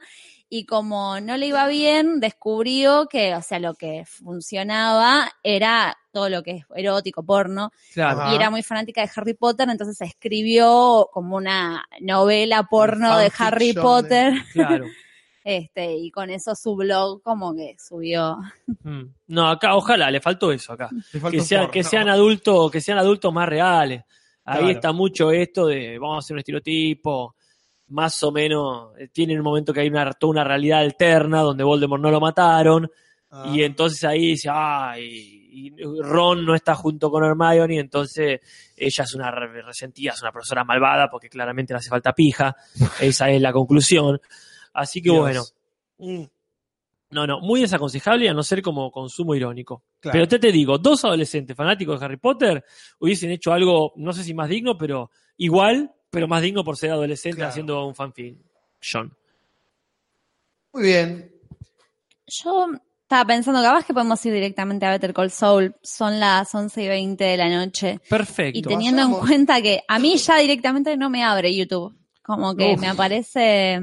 Y 0.48 0.66
como 0.66 1.20
no 1.20 1.36
le 1.36 1.46
iba 1.46 1.66
bien, 1.68 2.20
descubrió 2.20 3.06
que, 3.06 3.34
o 3.34 3.42
sea, 3.42 3.58
lo 3.58 3.74
que 3.74 4.04
funcionaba 4.06 5.30
era 5.42 5.96
todo 6.14 6.30
lo 6.30 6.42
que 6.42 6.52
es 6.52 6.64
erótico, 6.74 7.22
porno. 7.22 7.70
Claro. 7.92 8.32
Y 8.32 8.36
era 8.36 8.48
muy 8.48 8.62
fanática 8.62 9.02
de 9.02 9.10
Harry 9.14 9.34
Potter, 9.34 9.68
entonces 9.68 10.00
escribió 10.00 11.10
como 11.12 11.36
una 11.36 11.84
novela 12.00 12.62
porno 12.62 13.18
de 13.18 13.30
Harry 13.38 13.72
fanfiction, 13.74 13.82
Potter. 13.82 14.32
Claro. 14.54 14.86
Este, 15.46 15.94
y 15.96 16.10
con 16.10 16.30
eso 16.30 16.54
su 16.54 16.74
blog 16.74 17.20
como 17.22 17.54
que 17.54 17.76
subió. 17.78 18.38
Mm. 18.82 19.02
No, 19.26 19.50
acá, 19.50 19.76
ojalá, 19.76 20.10
le 20.10 20.18
faltó 20.18 20.50
eso 20.50 20.72
acá. 20.72 20.88
Que, 21.30 21.40
sea- 21.42 21.68
que 21.70 21.84
sean 21.84 22.08
adultos, 22.08 22.70
que 22.70 22.80
sean 22.80 22.96
adultos 22.96 23.30
más 23.30 23.46
reales. 23.46 24.04
Ahí 24.46 24.60
Claro. 24.60 24.68
está 24.70 24.92
mucho 24.92 25.30
esto 25.30 25.66
de 25.66 25.98
vamos 25.98 26.16
a 26.16 26.18
hacer 26.20 26.32
un 26.36 26.38
estereotipo, 26.38 27.34
más 27.88 28.22
o 28.22 28.32
menos, 28.32 28.92
eh, 28.98 29.08
tienen 29.12 29.36
un 29.36 29.44
momento 29.44 29.74
que 29.74 29.80
hay 29.80 29.88
una, 29.88 30.10
toda 30.14 30.30
una 30.30 30.44
realidad 30.44 30.78
alterna 30.80 31.42
donde 31.42 31.62
Voldemort 31.62 32.02
no 32.02 32.10
lo 32.10 32.20
mataron, 32.20 32.90
Ah. 33.30 33.50
y 33.52 33.64
entonces 33.64 34.02
ahí 34.04 34.28
dice, 34.28 34.48
ay, 34.50 35.43
y 35.54 35.70
Ron 36.02 36.44
no 36.44 36.54
está 36.54 36.74
junto 36.74 37.10
con 37.10 37.24
Hermione, 37.24 37.76
y 37.76 37.78
entonces 37.78 38.40
ella 38.76 39.04
es 39.04 39.14
una 39.14 39.30
re- 39.30 39.62
resentida, 39.62 40.12
es 40.12 40.22
una 40.22 40.32
profesora 40.32 40.64
malvada 40.64 41.08
porque 41.10 41.28
claramente 41.28 41.72
le 41.72 41.78
hace 41.78 41.90
falta 41.90 42.12
pija, 42.12 42.56
esa 43.00 43.30
es 43.30 43.40
la 43.40 43.52
conclusión. 43.52 44.20
Así 44.72 45.00
que 45.00 45.10
Dios. 45.10 45.20
bueno, 45.20 45.42
mm, 45.98 46.24
no, 47.10 47.26
no, 47.28 47.38
muy 47.40 47.60
desaconsejable 47.60 48.28
a 48.28 48.34
no 48.34 48.42
ser 48.42 48.60
como 48.62 48.90
consumo 48.90 49.34
irónico. 49.36 49.84
Claro. 50.00 50.12
Pero 50.14 50.28
te, 50.28 50.38
te 50.40 50.50
digo, 50.50 50.78
dos 50.78 51.04
adolescentes 51.04 51.56
fanáticos 51.56 52.00
de 52.00 52.06
Harry 52.06 52.16
Potter 52.16 52.64
hubiesen 52.98 53.30
hecho 53.30 53.52
algo, 53.52 53.92
no 53.96 54.12
sé 54.12 54.24
si 54.24 54.34
más 54.34 54.48
digno, 54.48 54.76
pero 54.76 55.10
igual, 55.36 55.92
pero 56.10 56.26
más 56.26 56.42
digno 56.42 56.64
por 56.64 56.76
ser 56.76 56.90
adolescente 56.90 57.36
Claro. 57.36 57.50
haciendo 57.50 57.86
un 57.86 57.94
fanfiction. 57.94 59.16
Muy 60.72 60.82
bien. 60.82 61.30
Yo 62.26 62.66
estaba 63.14 63.28
pensando, 63.28 63.62
capaz 63.62 63.84
que 63.84 63.94
podemos 63.94 64.24
ir 64.26 64.32
directamente 64.32 64.84
a 64.86 64.90
Better 64.90 65.14
Call 65.14 65.30
Saul. 65.30 65.76
Son 65.82 66.18
las 66.18 66.52
11 66.52 66.82
y 66.82 66.88
20 66.88 67.22
de 67.24 67.36
la 67.36 67.48
noche. 67.48 68.00
Perfecto. 68.10 68.58
Y 68.58 68.62
teniendo 68.62 69.02
en 69.02 69.12
cuenta 69.12 69.62
que 69.62 69.82
a 69.86 69.98
mí 70.00 70.16
ya 70.16 70.36
directamente 70.38 70.96
no 70.96 71.10
me 71.10 71.22
abre 71.22 71.54
YouTube. 71.54 71.96
Como 72.24 72.56
que 72.56 72.72
Uf. 72.74 72.80
me 72.80 72.88
aparece. 72.88 73.80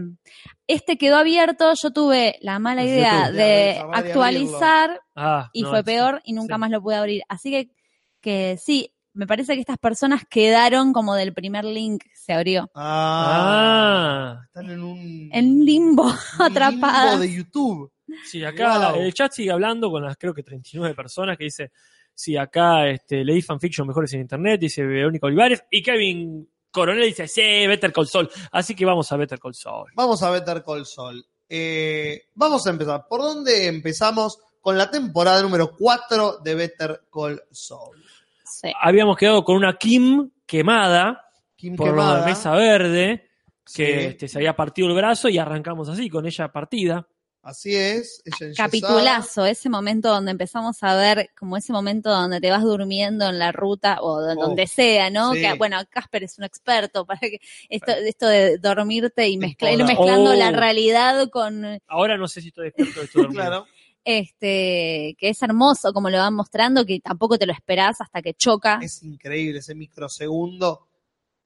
Este 0.67 0.97
quedó 0.97 1.15
abierto, 1.17 1.71
yo 1.81 1.91
tuve 1.91 2.35
la 2.41 2.59
mala 2.59 2.81
YouTube. 2.83 2.97
idea 2.97 3.25
Ya, 3.27 3.31
de 3.31 3.81
actualizar 3.93 4.99
Ah, 5.15 5.49
y 5.53 5.61
no, 5.63 5.69
fue 5.69 5.79
sí. 5.79 5.85
peor 5.85 6.21
y 6.25 6.33
nunca 6.33 6.55
sí. 6.55 6.59
más 6.59 6.69
lo 6.71 6.81
pude 6.81 6.95
abrir. 6.95 7.21
Así 7.29 7.51
que, 7.51 7.71
que 8.19 8.57
sí, 8.61 8.93
me 9.13 9.27
parece 9.27 9.53
que 9.53 9.61
estas 9.61 9.77
personas 9.77 10.23
quedaron 10.29 10.91
como 10.91 11.15
del 11.15 11.33
primer 11.33 11.63
link, 11.65 12.03
se 12.13 12.33
abrió. 12.33 12.69
Ah, 12.75 14.35
Ah, 14.37 14.41
están 14.45 14.69
en 14.71 14.83
un, 14.83 15.29
En 15.31 15.63
limbo, 15.65 16.03
un 16.39 16.45
atrapadas. 16.45 17.11
limbo 17.11 17.19
de 17.21 17.33
YouTube. 17.33 17.91
Sí, 18.25 18.43
acá 18.43 18.73
Wow. 18.77 18.97
la- 18.97 19.03
el 19.05 19.13
chat 19.13 19.31
sigue 19.31 19.51
hablando 19.51 19.89
con 19.89 20.03
las 20.03 20.17
creo 20.17 20.33
que 20.33 20.43
39 20.43 20.93
personas 20.95 21.37
que 21.37 21.45
dice, 21.45 21.71
sí, 22.13 22.35
acá 22.37 22.87
este, 22.87 23.23
leí 23.23 23.41
fanfiction 23.41 23.87
mejores 23.87 24.13
en 24.13 24.21
internet, 24.21 24.59
dice 24.59 24.83
Verónica 24.83 25.27
Olivares, 25.27 25.63
y 25.71 25.81
Kevin 25.81 26.47
Coronel 26.71 27.03
dice, 27.05 27.27
sí, 27.27 27.41
Better 27.67 27.91
Call 27.91 28.07
Saul. 28.07 28.29
Así 28.51 28.75
que 28.75 28.85
vamos 28.85 29.11
a 29.11 29.17
Better 29.17 29.39
Call 29.39 29.53
Saul. 29.55 29.91
Vamos 29.95 30.23
a 30.23 30.29
Better 30.31 30.63
Call 30.63 30.85
Saul. 30.85 31.25
Eh, 31.49 32.23
vamos 32.35 32.65
a 32.65 32.69
empezar. 32.69 33.05
¿Por 33.09 33.19
dónde 33.21 33.67
empezamos? 33.67 34.39
Con 34.61 34.77
la 34.77 34.89
temporada 34.89 35.41
número 35.41 35.71
4 35.77 36.37
de 36.43 36.55
Better 36.55 37.01
Call 37.11 37.41
Saul. 37.51 37.97
Sí. 38.45 38.71
Habíamos 38.79 39.17
quedado 39.17 39.43
con 39.43 39.55
una 39.57 39.75
Kim 39.77 40.29
quemada 40.45 41.25
Kim 41.55 41.75
por 41.75 41.87
Quemada. 41.89 42.19
de 42.21 42.25
Mesa 42.27 42.51
Verde, 42.55 43.29
que 43.65 43.85
Sí. 43.85 44.05
este, 44.07 44.27
se 44.27 44.37
había 44.37 44.55
partido 44.55 44.87
el 44.87 44.93
brazo 44.95 45.27
y 45.29 45.37
arrancamos 45.39 45.89
así, 45.89 46.09
con 46.09 46.25
ella 46.25 46.47
partida. 46.51 47.07
Así 47.43 47.75
es. 47.75 48.21
ella. 48.25 48.53
Capitulazo, 48.55 49.45
ese 49.45 49.67
momento 49.67 50.09
donde 50.09 50.29
empezamos 50.31 50.83
a 50.83 50.95
ver, 50.95 51.31
como 51.35 51.57
ese 51.57 51.73
momento 51.73 52.11
donde 52.11 52.39
te 52.39 52.51
vas 52.51 52.61
durmiendo 52.63 53.27
en 53.29 53.39
la 53.39 53.51
ruta 53.51 53.97
o 54.01 54.21
de 54.21 54.33
Oh, 54.37 54.41
donde 54.47 54.67
sea, 54.67 55.09
¿no? 55.09 55.33
sí. 55.33 55.41
Que, 55.41 55.53
bueno, 55.55 55.77
Casper 55.89 56.23
es 56.23 56.37
un 56.37 56.43
experto 56.43 57.03
para 57.05 57.19
que 57.19 57.39
esto, 57.69 57.91
esto 57.93 58.27
de 58.27 58.57
dormirte 58.59 59.27
y 59.27 59.37
mezcla- 59.37 59.71
ir 59.71 59.83
mezclando 59.83 60.31
Oh. 60.31 60.35
la 60.35 60.51
realidad 60.51 61.29
con 61.31 61.79
Ahora 61.87 62.15
no 62.17 62.27
sé 62.27 62.41
si 62.41 62.49
estoy 62.49 62.65
despierto 62.65 62.99
de 62.99 63.05
esto. 63.07 63.19
Claro. 63.29 63.65
este, 64.03 65.15
que 65.17 65.29
es 65.29 65.41
hermoso 65.41 65.93
como 65.93 66.09
lo 66.09 66.17
van 66.19 66.33
mostrando, 66.35 66.85
que 66.85 66.99
tampoco 66.99 67.37
te 67.37 67.45
lo 67.45 67.53
esperás 67.53 68.01
hasta 68.01 68.21
que 68.21 68.33
choca. 68.35 68.79
Es 68.81 69.01
increíble 69.03 69.59
ese 69.59 69.73
microsegundo. 69.75 70.87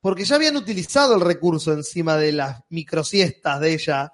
Porque 0.01 0.23
ya 0.25 0.35
habían 0.35 0.55
utilizado 0.55 1.15
el 1.15 1.21
recurso 1.21 1.73
encima 1.73 2.15
de 2.17 2.31
las 2.33 2.61
microsiestas 2.69 3.59
de 3.59 3.73
ella. 3.73 4.11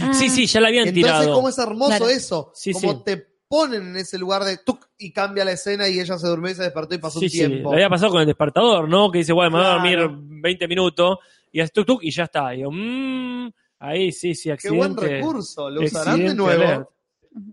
Ah, 0.00 0.12
Sí, 0.14 0.28
sí, 0.28 0.46
ya 0.46 0.60
la 0.60 0.68
habían 0.68 0.88
Entonces, 0.88 1.12
tirado. 1.12 1.34
¿cómo 1.34 1.48
es 1.48 1.58
hermoso 1.58 1.88
Claro. 1.90 2.08
eso? 2.08 2.50
Sí, 2.54 2.72
como 2.72 2.92
sí. 2.92 2.98
te 3.04 3.26
ponen 3.48 3.82
en 3.88 3.96
ese 3.96 4.18
lugar 4.18 4.42
de 4.44 4.58
tuc 4.58 4.88
y 4.98 5.12
cambia 5.12 5.44
la 5.44 5.52
escena 5.52 5.88
y 5.88 6.00
ella 6.00 6.18
se 6.18 6.26
durmió 6.26 6.50
y 6.50 6.54
se 6.54 6.62
despertó 6.64 6.94
y 6.94 6.98
pasó 6.98 7.20
Sí, 7.20 7.26
un 7.26 7.30
sí, 7.30 7.38
tiempo. 7.38 7.70
le 7.70 7.76
había 7.76 7.88
pasado 7.88 8.10
con 8.12 8.20
el 8.20 8.26
despertador, 8.26 8.88
¿no? 8.88 9.10
Que 9.10 9.18
dice, 9.18 9.32
bueno, 9.32 9.50
me 9.52 9.58
voy 9.58 9.66
a 9.66 9.70
dormir 9.70 9.98
Claro. 9.98 10.18
20 10.20 10.68
minutos 10.68 11.18
y 11.52 11.60
hace 11.60 11.72
tuk 11.72 11.86
tuk 11.86 12.00
y 12.02 12.10
ya 12.10 12.24
está. 12.24 12.54
Y 12.54 12.60
yo, 12.62 12.70
mm, 12.72 13.48
ahí 13.78 14.10
sí, 14.12 14.34
sí, 14.34 14.50
Qué 14.60 14.70
buen 14.70 14.92
accidente. 14.92 15.18
recurso. 15.18 15.70
Lo 15.70 15.82
usarán 15.82 16.18
de 16.18 16.26
accidente 16.30 16.34
nuevo. 16.36 16.62
alert. 16.64 16.88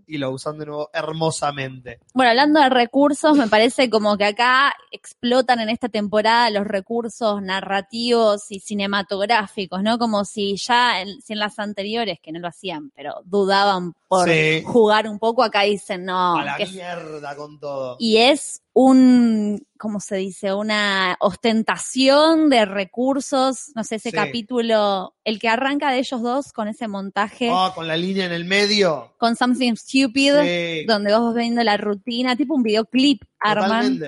Y 0.06 0.18
lo 0.18 0.30
usan 0.30 0.58
de 0.58 0.66
nuevo 0.66 0.90
hermosamente. 0.92 1.98
Bueno, 2.14 2.30
hablando 2.30 2.60
de 2.60 2.68
recursos, 2.70 3.36
me 3.36 3.48
parece 3.48 3.90
como 3.90 4.16
que 4.16 4.24
acá 4.24 4.72
explotan 4.90 5.60
en 5.60 5.68
esta 5.68 5.88
temporada 5.88 6.50
los 6.50 6.66
recursos 6.66 7.42
narrativos 7.42 8.50
y 8.50 8.60
cinematográficos, 8.60 9.82
¿no? 9.82 9.98
Como 9.98 10.24
si 10.24 10.56
ya 10.56 11.00
en, 11.00 11.20
si 11.20 11.32
en 11.34 11.38
las 11.38 11.58
anteriores, 11.58 12.18
que 12.22 12.32
no 12.32 12.38
lo 12.40 12.48
hacían, 12.48 12.90
pero 12.94 13.14
dudaban 13.24 13.94
por 14.08 14.28
Sí. 14.28 14.62
jugar 14.64 15.08
un 15.08 15.18
poco, 15.18 15.42
acá 15.42 15.62
dicen, 15.62 16.04
no, 16.04 16.36
a 16.38 16.44
la 16.44 16.56
que- 16.56 16.66
mierda 16.66 17.34
con 17.36 17.58
todo. 17.58 17.96
y 17.98 18.18
es 18.18 18.62
un, 18.74 19.66
¿cómo 19.78 20.00
se 20.00 20.16
dice? 20.16 20.52
Una 20.52 21.16
ostentación 21.20 22.50
de 22.50 22.64
recursos, 22.64 23.70
no 23.74 23.84
sé, 23.84 23.96
ese 23.96 24.10
Sí. 24.10 24.16
capítulo, 24.16 25.14
el 25.24 25.38
que 25.38 25.48
arranca 25.48 25.90
de 25.92 25.98
ellos 25.98 26.20
dos 26.22 26.52
con 26.52 26.68
ese 26.68 26.88
montaje, 26.88 27.48
Ah, 27.52 27.72
con 27.74 27.86
la 27.88 27.96
línea 27.96 28.26
en 28.26 28.32
el 28.32 28.44
medio. 28.44 29.14
con 29.18 29.36
Something 29.36 29.74
Stupid, 29.76 30.32
Sí, 30.42 30.84
donde 30.86 31.12
vos 31.12 31.22
vas 31.26 31.34
viendo 31.36 31.62
la 31.62 31.76
rutina, 31.76 32.36
tipo 32.36 32.54
un 32.54 32.62
videoclip, 32.64 33.22
arman, 33.38 34.00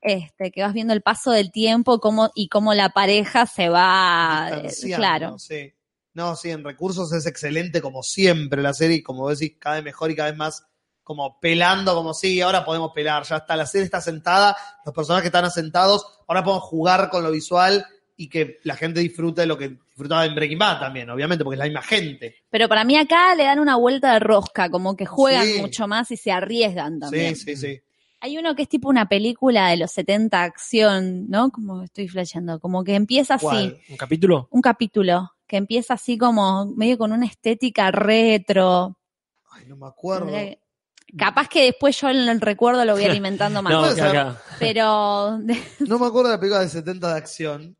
este, 0.00 0.50
que 0.50 0.62
vas 0.62 0.72
viendo 0.74 0.92
el 0.94 1.02
paso 1.02 1.30
del 1.30 1.52
tiempo 1.52 2.00
cómo, 2.00 2.30
y 2.34 2.48
cómo 2.48 2.72
la 2.74 2.88
pareja 2.88 3.46
se 3.46 3.68
va, 3.68 4.50
eh, 4.64 4.70
claro. 4.96 5.38
sí. 5.38 5.72
No, 6.14 6.36
sí, 6.36 6.50
en 6.50 6.62
recursos 6.62 7.12
es 7.12 7.26
excelente 7.26 7.82
como 7.82 8.02
siempre 8.04 8.62
la 8.62 8.72
serie, 8.72 9.02
como 9.02 9.28
decís, 9.28 9.56
cada 9.58 9.76
vez 9.76 9.84
mejor 9.84 10.10
y 10.12 10.14
cada 10.14 10.30
vez 10.30 10.38
más 10.38 10.64
como 11.04 11.38
pelando, 11.38 11.94
como 11.94 12.14
sí, 12.14 12.40
ahora 12.40 12.64
podemos 12.64 12.90
pelar, 12.92 13.22
ya 13.24 13.36
está, 13.36 13.54
la 13.56 13.66
serie 13.66 13.84
está 13.84 14.00
sentada, 14.00 14.56
los 14.84 14.94
personajes 14.94 15.26
están 15.26 15.44
asentados, 15.44 16.04
ahora 16.26 16.42
podemos 16.42 16.64
jugar 16.64 17.10
con 17.10 17.22
lo 17.22 17.30
visual 17.30 17.84
y 18.16 18.28
que 18.28 18.58
la 18.64 18.74
gente 18.74 19.00
disfrute 19.00 19.42
de 19.42 19.46
lo 19.46 19.58
que 19.58 19.68
disfrutaba 19.68 20.24
en 20.24 20.34
Breaking 20.34 20.58
Bad 20.58 20.80
también, 20.80 21.10
obviamente, 21.10 21.44
porque 21.44 21.54
es 21.56 21.58
la 21.58 21.64
misma 21.66 21.82
gente. 21.82 22.36
Pero 22.48 22.68
para 22.68 22.84
mí 22.84 22.96
acá 22.96 23.34
le 23.34 23.44
dan 23.44 23.58
una 23.60 23.76
vuelta 23.76 24.14
de 24.14 24.18
rosca, 24.20 24.70
como 24.70 24.96
que 24.96 25.04
juegan 25.04 25.44
Sí. 25.46 25.60
mucho 25.60 25.86
más 25.86 26.10
y 26.10 26.16
se 26.16 26.32
arriesgan 26.32 26.98
también. 27.00 27.36
Sí, 27.36 27.54
sí, 27.54 27.56
sí. 27.56 27.80
Hay 28.20 28.38
uno 28.38 28.54
que 28.54 28.62
es 28.62 28.68
tipo 28.70 28.88
una 28.88 29.06
película 29.06 29.68
de 29.68 29.76
los 29.76 29.90
70 29.90 30.42
acción, 30.44 31.28
¿no? 31.28 31.50
Como 31.50 31.82
estoy 31.82 32.08
flasheando, 32.08 32.58
como 32.58 32.82
que 32.82 32.94
empieza 32.94 33.34
así, 33.34 33.44
¿Cuál? 33.44 33.78
¿Un 33.90 33.96
capítulo? 33.98 34.48
un 34.50 34.62
capítulo, 34.62 35.32
que 35.46 35.58
empieza 35.58 35.92
así 35.94 36.16
como 36.16 36.64
medio 36.74 36.96
con 36.96 37.12
una 37.12 37.26
estética 37.26 37.90
retro. 37.90 38.96
Ay, 39.50 39.64
no 39.66 39.76
me 39.76 39.86
acuerdo. 39.88 40.30
Capaz 41.16 41.48
que 41.48 41.64
después 41.66 42.00
yo 42.00 42.08
en 42.08 42.28
el 42.28 42.40
recuerdo 42.40 42.84
lo 42.84 42.94
voy 42.94 43.04
alimentando 43.04 43.62
más. 43.62 43.96
No. 43.96 44.36
Pero 44.58 45.38
No 45.80 45.98
me 45.98 46.06
acuerdo 46.06 46.30
de 46.30 46.34
la 46.34 46.40
película 46.40 46.60
de 46.60 46.68
70 46.68 47.08
de 47.12 47.18
acción. 47.18 47.76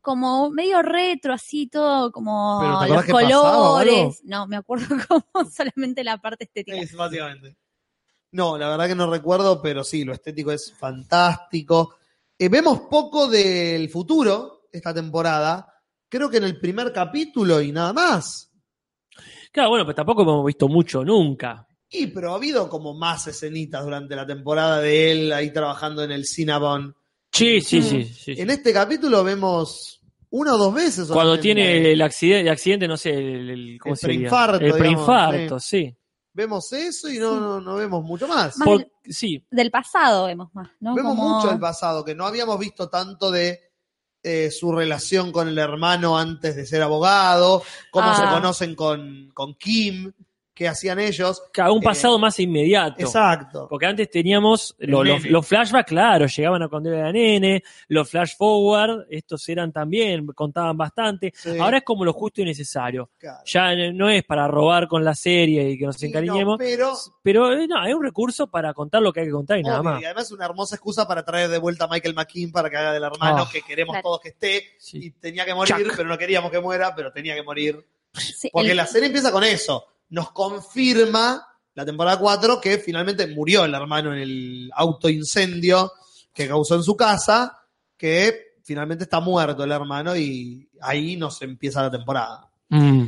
como 0.00 0.50
medio 0.50 0.82
retro, 0.82 1.32
así 1.32 1.68
todo, 1.68 2.12
como 2.12 2.58
¿Pero 2.60 2.80
te 2.80 2.88
los 2.88 3.04
colores. 3.06 4.20
No, 4.24 4.46
me 4.46 4.56
acuerdo 4.56 4.86
como 5.08 5.50
solamente 5.50 6.04
la 6.04 6.18
parte 6.18 6.44
estética. 6.44 6.76
Es, 6.76 6.94
básicamente. 6.94 7.56
No, 8.32 8.58
la 8.58 8.68
verdad 8.68 8.88
que 8.88 8.94
no 8.94 9.10
recuerdo, 9.10 9.62
pero 9.62 9.82
sí, 9.82 10.04
lo 10.04 10.12
estético 10.12 10.52
es 10.52 10.72
fantástico. 10.76 11.96
Eh, 12.38 12.48
vemos 12.48 12.80
poco 12.90 13.28
del 13.28 13.88
futuro 13.88 14.68
esta 14.70 14.92
temporada. 14.92 15.72
Creo 16.08 16.28
que 16.28 16.36
en 16.36 16.44
el 16.44 16.60
primer 16.60 16.92
capítulo 16.92 17.60
y 17.62 17.72
nada 17.72 17.92
más. 17.92 18.52
Claro, 19.50 19.70
bueno, 19.70 19.86
pero 19.86 19.94
tampoco 19.94 20.22
hemos 20.22 20.44
visto 20.44 20.68
mucho 20.68 21.02
nunca. 21.02 21.65
Y 21.90 22.08
pero 22.08 22.32
ha 22.32 22.36
habido 22.36 22.68
como 22.68 22.94
más 22.94 23.26
escenitas 23.26 23.84
durante 23.84 24.16
la 24.16 24.26
temporada 24.26 24.80
de 24.80 25.12
él 25.12 25.32
ahí 25.32 25.52
trabajando 25.52 26.02
en 26.02 26.10
el 26.10 26.26
Cinnabon. 26.26 26.94
Sí, 27.32 27.60
sí, 27.60 27.82
sí. 27.82 28.04
sí, 28.04 28.14
sí. 28.34 28.40
En 28.40 28.50
este 28.50 28.72
capítulo 28.72 29.22
vemos 29.22 30.00
una 30.30 30.54
o 30.54 30.58
dos 30.58 30.74
veces. 30.74 31.08
Cuando 31.08 31.38
tiene 31.38 31.92
el 31.92 32.02
accidente, 32.02 32.40
el 32.40 32.48
accidente 32.48 32.88
no 32.88 32.96
sé, 32.96 33.10
el, 33.10 33.50
el- 33.50 33.78
¿cómo 33.80 33.94
El 33.94 33.98
sería? 33.98 34.16
preinfarto, 34.18 34.56
El 34.56 34.62
digamos, 34.64 34.80
preinfarto, 34.80 35.60
sí. 35.60 35.94
Vemos 36.32 36.70
eso 36.72 37.08
y 37.08 37.18
no, 37.18 37.40
no, 37.40 37.60
no 37.60 37.76
vemos 37.76 38.02
mucho 38.04 38.26
más. 38.28 38.56
Más 38.58 38.66
Por- 38.66 38.86
sí, 39.08 39.42
Del 39.50 39.70
pasado 39.70 40.26
vemos 40.26 40.48
más, 40.54 40.68
¿no? 40.80 40.94
Vemos 40.94 41.14
Como- 41.16 41.36
mucho 41.38 41.50
el 41.50 41.58
pasado, 41.60 42.04
que 42.04 42.14
no 42.14 42.26
habíamos 42.26 42.58
visto 42.58 42.88
tanto 42.88 43.30
de 43.30 43.60
eh, 44.22 44.50
su 44.50 44.72
relación 44.72 45.30
con 45.30 45.46
el 45.46 45.56
hermano 45.56 46.18
antes 46.18 46.56
de 46.56 46.66
ser 46.66 46.82
abogado, 46.82 47.62
cómo 47.92 48.08
Ah. 48.10 48.16
se 48.16 48.22
conocen 48.34 48.74
con, 48.74 49.30
con 49.32 49.54
Kim, 49.54 50.12
qué 50.56 50.66
hacían 50.68 50.98
ellos. 50.98 51.42
Claro, 51.52 51.74
un 51.74 51.82
Eh, 51.82 51.84
pasado 51.84 52.18
más 52.18 52.40
inmediato. 52.40 52.96
Exacto. 52.98 53.66
Porque 53.68 53.84
antes 53.86 54.10
teníamos 54.10 54.74
los, 54.78 55.24
los 55.26 55.46
flashbacks, 55.46 55.88
claro, 55.88 56.26
llegaban 56.26 56.62
a 56.62 56.68
cuando 56.68 56.90
era 56.92 57.12
nene, 57.12 57.62
los 57.88 58.08
flash 58.10 58.34
forward, 58.38 59.06
estos 59.10 59.46
eran 59.50 59.70
también, 59.70 60.26
contaban 60.28 60.76
bastante. 60.76 61.32
Sí. 61.36 61.58
Ahora 61.58 61.78
es 61.78 61.84
como 61.84 62.04
lo 62.06 62.12
justo 62.14 62.40
y 62.40 62.46
necesario. 62.46 63.10
Claro. 63.18 63.38
Ya 63.44 63.74
no 63.92 64.08
es 64.08 64.24
para 64.24 64.48
robar 64.48 64.88
con 64.88 65.04
la 65.04 65.14
serie 65.14 65.68
y 65.70 65.78
que 65.78 65.84
nos 65.84 65.96
Sí, 65.96 66.06
encariñemos, 66.06 66.54
no, 66.54 66.58
pero 66.58 66.94
pero 67.22 67.52
eh, 67.52 67.66
no, 67.68 67.84
es 67.86 67.94
un 67.94 68.02
recurso 68.02 68.46
para 68.46 68.72
contar 68.72 69.02
lo 69.02 69.12
que 69.12 69.20
hay 69.20 69.26
que 69.26 69.32
contar 69.32 69.58
y 69.58 69.62
nada 69.62 69.82
más. 69.82 70.00
y 70.00 70.06
además 70.06 70.24
es 70.24 70.32
una 70.32 70.46
hermosa 70.46 70.76
excusa 70.76 71.06
para 71.06 71.22
traer 71.22 71.50
de 71.50 71.58
vuelta 71.58 71.84
a 71.84 71.88
Michael 71.88 72.14
McKean 72.14 72.50
para 72.50 72.70
que 72.70 72.76
haga 72.78 72.92
del 72.94 73.02
hermano 73.04 73.42
Ah. 73.42 73.48
que 73.52 73.60
queremos 73.60 73.92
Claro. 73.92 74.02
todos 74.04 74.20
que 74.20 74.28
esté 74.30 74.64
Sí. 74.78 74.98
y 75.02 75.10
tenía 75.10 75.44
que 75.44 75.54
morir, 75.54 75.76
Chuck. 75.76 75.96
pero 75.96 76.08
no 76.08 76.16
queríamos 76.16 76.50
que 76.50 76.60
muera, 76.60 76.94
pero 76.96 77.12
tenía 77.12 77.34
que 77.34 77.42
morir. 77.42 77.84
Sí, 78.14 78.48
Porque 78.50 78.70
el- 78.70 78.76
la 78.78 78.86
serie 78.86 79.08
empieza 79.08 79.30
con 79.30 79.44
eso. 79.44 79.84
Nos 80.08 80.30
confirma 80.32 81.46
la 81.74 81.84
temporada 81.84 82.18
4 82.18 82.60
que 82.60 82.78
finalmente 82.78 83.26
murió 83.26 83.64
el 83.64 83.74
hermano 83.74 84.12
en 84.14 84.20
el 84.20 84.70
autoincendio 84.74 85.92
que 86.32 86.48
causó 86.48 86.76
en 86.76 86.82
su 86.82 86.96
casa, 86.96 87.58
que 87.96 88.54
finalmente 88.64 89.04
está 89.04 89.20
muerto 89.20 89.64
el 89.64 89.72
hermano 89.72 90.16
y 90.16 90.68
ahí 90.80 91.16
nos 91.16 91.40
empieza 91.42 91.82
la 91.82 91.90
temporada. 91.90 92.48
Mm. 92.68 93.06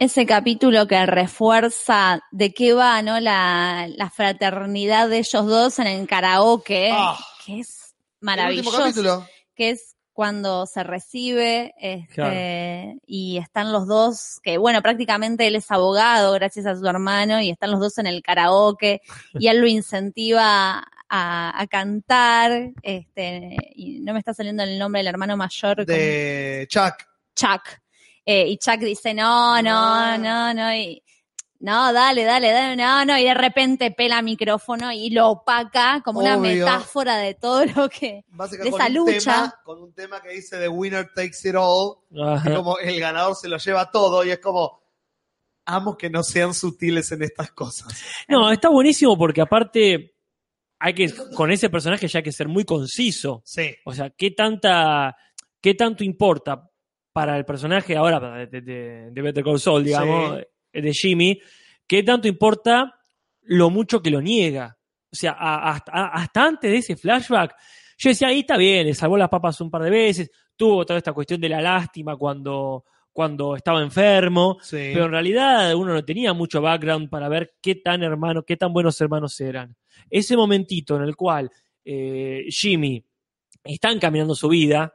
ese 0.00 0.26
capítulo 0.26 0.86
que 0.86 1.06
refuerza 1.06 2.20
de 2.30 2.52
qué 2.52 2.72
va, 2.72 3.00
¿no? 3.02 3.18
La, 3.20 3.88
la 3.96 4.10
fraternidad 4.10 5.08
de 5.08 5.18
ellos 5.18 5.46
dos 5.46 5.78
en 5.80 5.86
el 5.88 6.06
karaoke, 6.06 6.90
Ah. 6.92 7.18
que 7.44 7.60
es 7.60 7.68
El 7.68 7.84
último 7.90 7.92
maravilloso. 8.20 8.78
capítulo. 8.78 9.26
que 9.54 9.70
es 9.70 9.96
cuando 10.18 10.66
se 10.66 10.82
recibe 10.82 11.76
este, 11.78 12.12
Claro. 12.12 13.00
y 13.06 13.38
están 13.38 13.70
los 13.72 13.86
dos, 13.86 14.40
que 14.42 14.58
bueno, 14.58 14.82
prácticamente 14.82 15.46
él 15.46 15.54
es 15.54 15.70
abogado 15.70 16.32
gracias 16.32 16.66
a 16.66 16.74
su 16.74 16.84
hermano 16.88 17.40
y 17.40 17.50
están 17.50 17.70
los 17.70 17.78
dos 17.78 17.98
en 17.98 18.08
el 18.08 18.20
karaoke 18.20 19.00
y 19.34 19.46
él 19.46 19.60
lo 19.60 19.68
incentiva 19.68 20.84
a, 21.08 21.60
a 21.60 21.66
cantar, 21.68 22.72
este, 22.82 23.58
y 23.76 24.00
no 24.00 24.12
me 24.12 24.18
está 24.18 24.34
saliendo 24.34 24.64
el 24.64 24.76
nombre 24.76 24.98
del 24.98 25.06
hermano 25.06 25.36
mayor, 25.36 25.86
De 25.86 26.66
Chuck. 26.68 26.96
Chuck. 27.36 27.78
Eh, 28.26 28.48
y 28.48 28.58
Chuck 28.58 28.80
dice, 28.80 29.14
no, 29.14 29.62
no, 29.62 30.18
no, 30.18 30.52
no, 30.52 30.74
y, 30.74 31.00
no, 31.60 31.92
dale, 31.92 32.24
dale, 32.24 32.52
dale, 32.52 32.76
no, 32.76 33.04
no, 33.04 33.18
y 33.18 33.24
de 33.24 33.34
repente 33.34 33.90
pela 33.90 34.22
micrófono 34.22 34.92
y 34.92 35.10
lo 35.10 35.28
opaca 35.30 36.00
como 36.04 36.20
una 36.20 36.36
metáfora 36.36 37.16
de 37.16 37.34
todo 37.34 37.64
lo 37.66 37.88
que, 37.88 38.24
Básicamente 38.28 38.70
de 38.70 38.76
esa 38.76 38.86
con 38.86 38.98
un 38.98 39.06
lucha. 39.14 39.34
Tema, 39.34 39.60
con 39.64 39.82
un 39.82 39.92
tema 39.92 40.22
que 40.22 40.30
dice 40.30 40.58
The 40.58 40.68
Winner 40.68 41.08
Takes 41.14 41.48
It 41.48 41.54
All. 41.58 41.96
Ajá. 42.22 42.48
que 42.48 42.54
como 42.54 42.78
el 42.78 43.00
ganador 43.00 43.34
se 43.34 43.48
lo 43.48 43.58
lleva 43.58 43.90
todo 43.90 44.24
y 44.24 44.30
es 44.30 44.38
como, 44.38 44.80
amo 45.66 45.96
que 45.98 46.08
no 46.10 46.22
sean 46.22 46.54
sutiles 46.54 47.10
en 47.12 47.22
estas 47.22 47.50
cosas. 47.52 47.88
No, 48.28 48.50
está 48.52 48.68
buenísimo 48.68 49.18
porque 49.18 49.40
aparte 49.40 50.14
hay 50.78 50.94
que, 50.94 51.12
con 51.34 51.50
ese 51.50 51.68
personaje 51.70 52.06
ya 52.06 52.20
hay 52.20 52.22
que 52.22 52.30
ser 52.32 52.46
muy 52.46 52.64
conciso. 52.64 53.42
Sí. 53.44 53.74
O 53.84 53.92
sea, 53.92 54.10
¿qué 54.10 54.30
tanta, 54.30 55.16
qué 55.60 55.74
tanto 55.74 56.04
importa 56.04 56.70
para 57.12 57.36
el 57.36 57.44
personaje 57.44 57.96
ahora 57.96 58.46
de, 58.46 58.60
de- 58.60 59.10
de 59.10 59.22
Better 59.22 59.42
Call 59.42 59.58
Saul, 59.58 59.82
digamos, 59.82 60.38
de 60.72 60.92
Jimmy? 60.92 61.40
¿Qué 61.86 62.02
tanto 62.02 62.28
importa 62.28 62.94
lo 63.42 63.70
mucho 63.70 64.02
que 64.02 64.10
lo 64.10 64.20
niega? 64.20 64.76
O 65.10 65.16
sea, 65.16 65.32
a- 65.32 65.70
hasta, 65.70 65.92
a- 65.92 66.08
hasta 66.14 66.44
antes 66.44 66.70
de 66.70 66.76
ese 66.78 66.96
flashback, 66.96 67.54
yo 67.98 68.10
decía, 68.10 68.28
ahí 68.28 68.40
está 68.40 68.56
bien, 68.56 68.86
le 68.86 68.94
salvó 68.94 69.16
las 69.16 69.28
papas 69.28 69.60
un 69.60 69.70
par 69.70 69.82
de 69.82 69.90
veces, 69.90 70.30
tuvo 70.56 70.84
toda 70.84 70.98
esta 70.98 71.12
cuestión 71.12 71.40
de 71.40 71.48
la 71.48 71.60
lástima 71.60 72.16
cuando, 72.16 72.84
cuando 73.12 73.56
estaba 73.56 73.80
enfermo, 73.82 74.58
Sí. 74.60 74.90
pero 74.92 75.06
en 75.06 75.10
realidad 75.12 75.74
uno 75.74 75.94
no 75.94 76.04
tenía 76.04 76.32
mucho 76.32 76.60
background 76.60 77.08
para 77.08 77.28
ver 77.28 77.54
qué 77.60 77.76
tan 77.76 78.02
hermano, 78.02 78.42
qué 78.44 78.56
tan 78.56 78.72
buenos 78.72 79.00
hermanos 79.00 79.40
eran. 79.40 79.74
Ese 80.10 80.36
momentito 80.36 80.96
en 80.96 81.02
el 81.02 81.16
cual 81.16 81.50
eh, 81.84 82.44
Jimmy 82.50 83.02
está 83.64 83.90
encaminando 83.90 84.34
su 84.34 84.48
vida, 84.48 84.94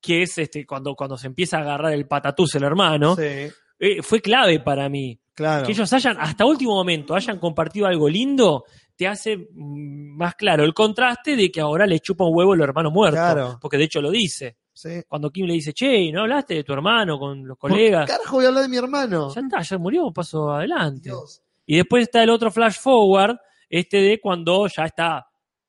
que 0.00 0.22
es 0.22 0.36
este 0.38 0.66
cuando, 0.66 0.94
cuando 0.94 1.16
se 1.16 1.26
empieza 1.26 1.58
a 1.58 1.60
agarrar 1.62 1.92
el 1.92 2.06
patatús 2.06 2.54
el 2.56 2.64
hermano, 2.64 3.16
Sí, 3.16 3.48
eh, 3.78 4.02
fue 4.02 4.20
clave 4.20 4.60
para 4.60 4.88
mí. 4.88 5.18
claro. 5.34 5.66
Que 5.66 5.72
ellos 5.72 5.92
hayan, 5.92 6.16
hasta 6.18 6.44
último 6.44 6.74
momento, 6.74 7.14
hayan 7.14 7.38
compartido 7.38 7.86
algo 7.86 8.08
lindo, 8.08 8.64
te 8.96 9.06
hace 9.06 9.36
mm, 9.36 10.16
más 10.16 10.34
claro 10.34 10.64
el 10.64 10.74
contraste 10.74 11.36
de 11.36 11.50
que 11.50 11.60
ahora 11.60 11.86
le 11.86 12.00
chupa 12.00 12.24
un 12.24 12.36
huevo 12.36 12.54
el 12.54 12.60
hermano 12.60 12.90
muerto. 12.90 13.16
Claro. 13.16 13.58
Porque 13.60 13.78
de 13.78 13.84
hecho 13.84 14.00
lo 14.00 14.10
dice. 14.10 14.56
Sí. 14.72 15.02
Cuando 15.08 15.30
Kim 15.30 15.46
le 15.46 15.54
dice, 15.54 15.72
che, 15.72 16.10
¿no 16.12 16.22
hablaste 16.22 16.54
de 16.54 16.64
tu 16.64 16.72
hermano 16.72 17.18
con 17.18 17.46
los 17.46 17.56
¿Por 17.56 17.70
colegas? 17.70 18.08
carajo 18.08 18.36
voy 18.36 18.44
a 18.44 18.48
hablar 18.48 18.62
de 18.64 18.68
mi 18.68 18.76
hermano? 18.76 19.32
Ya 19.34 19.40
está, 19.40 19.62
ya 19.62 19.78
murió, 19.78 20.10
paso 20.12 20.50
adelante. 20.50 21.10
Dios. 21.10 21.42
Y 21.66 21.76
después 21.76 22.04
está 22.04 22.22
el 22.22 22.30
otro 22.30 22.50
flash 22.50 22.78
forward, 22.80 23.36
este 23.68 23.98
de 23.98 24.20
cuando 24.20 24.66
ya 24.68 24.84
está 24.84 25.27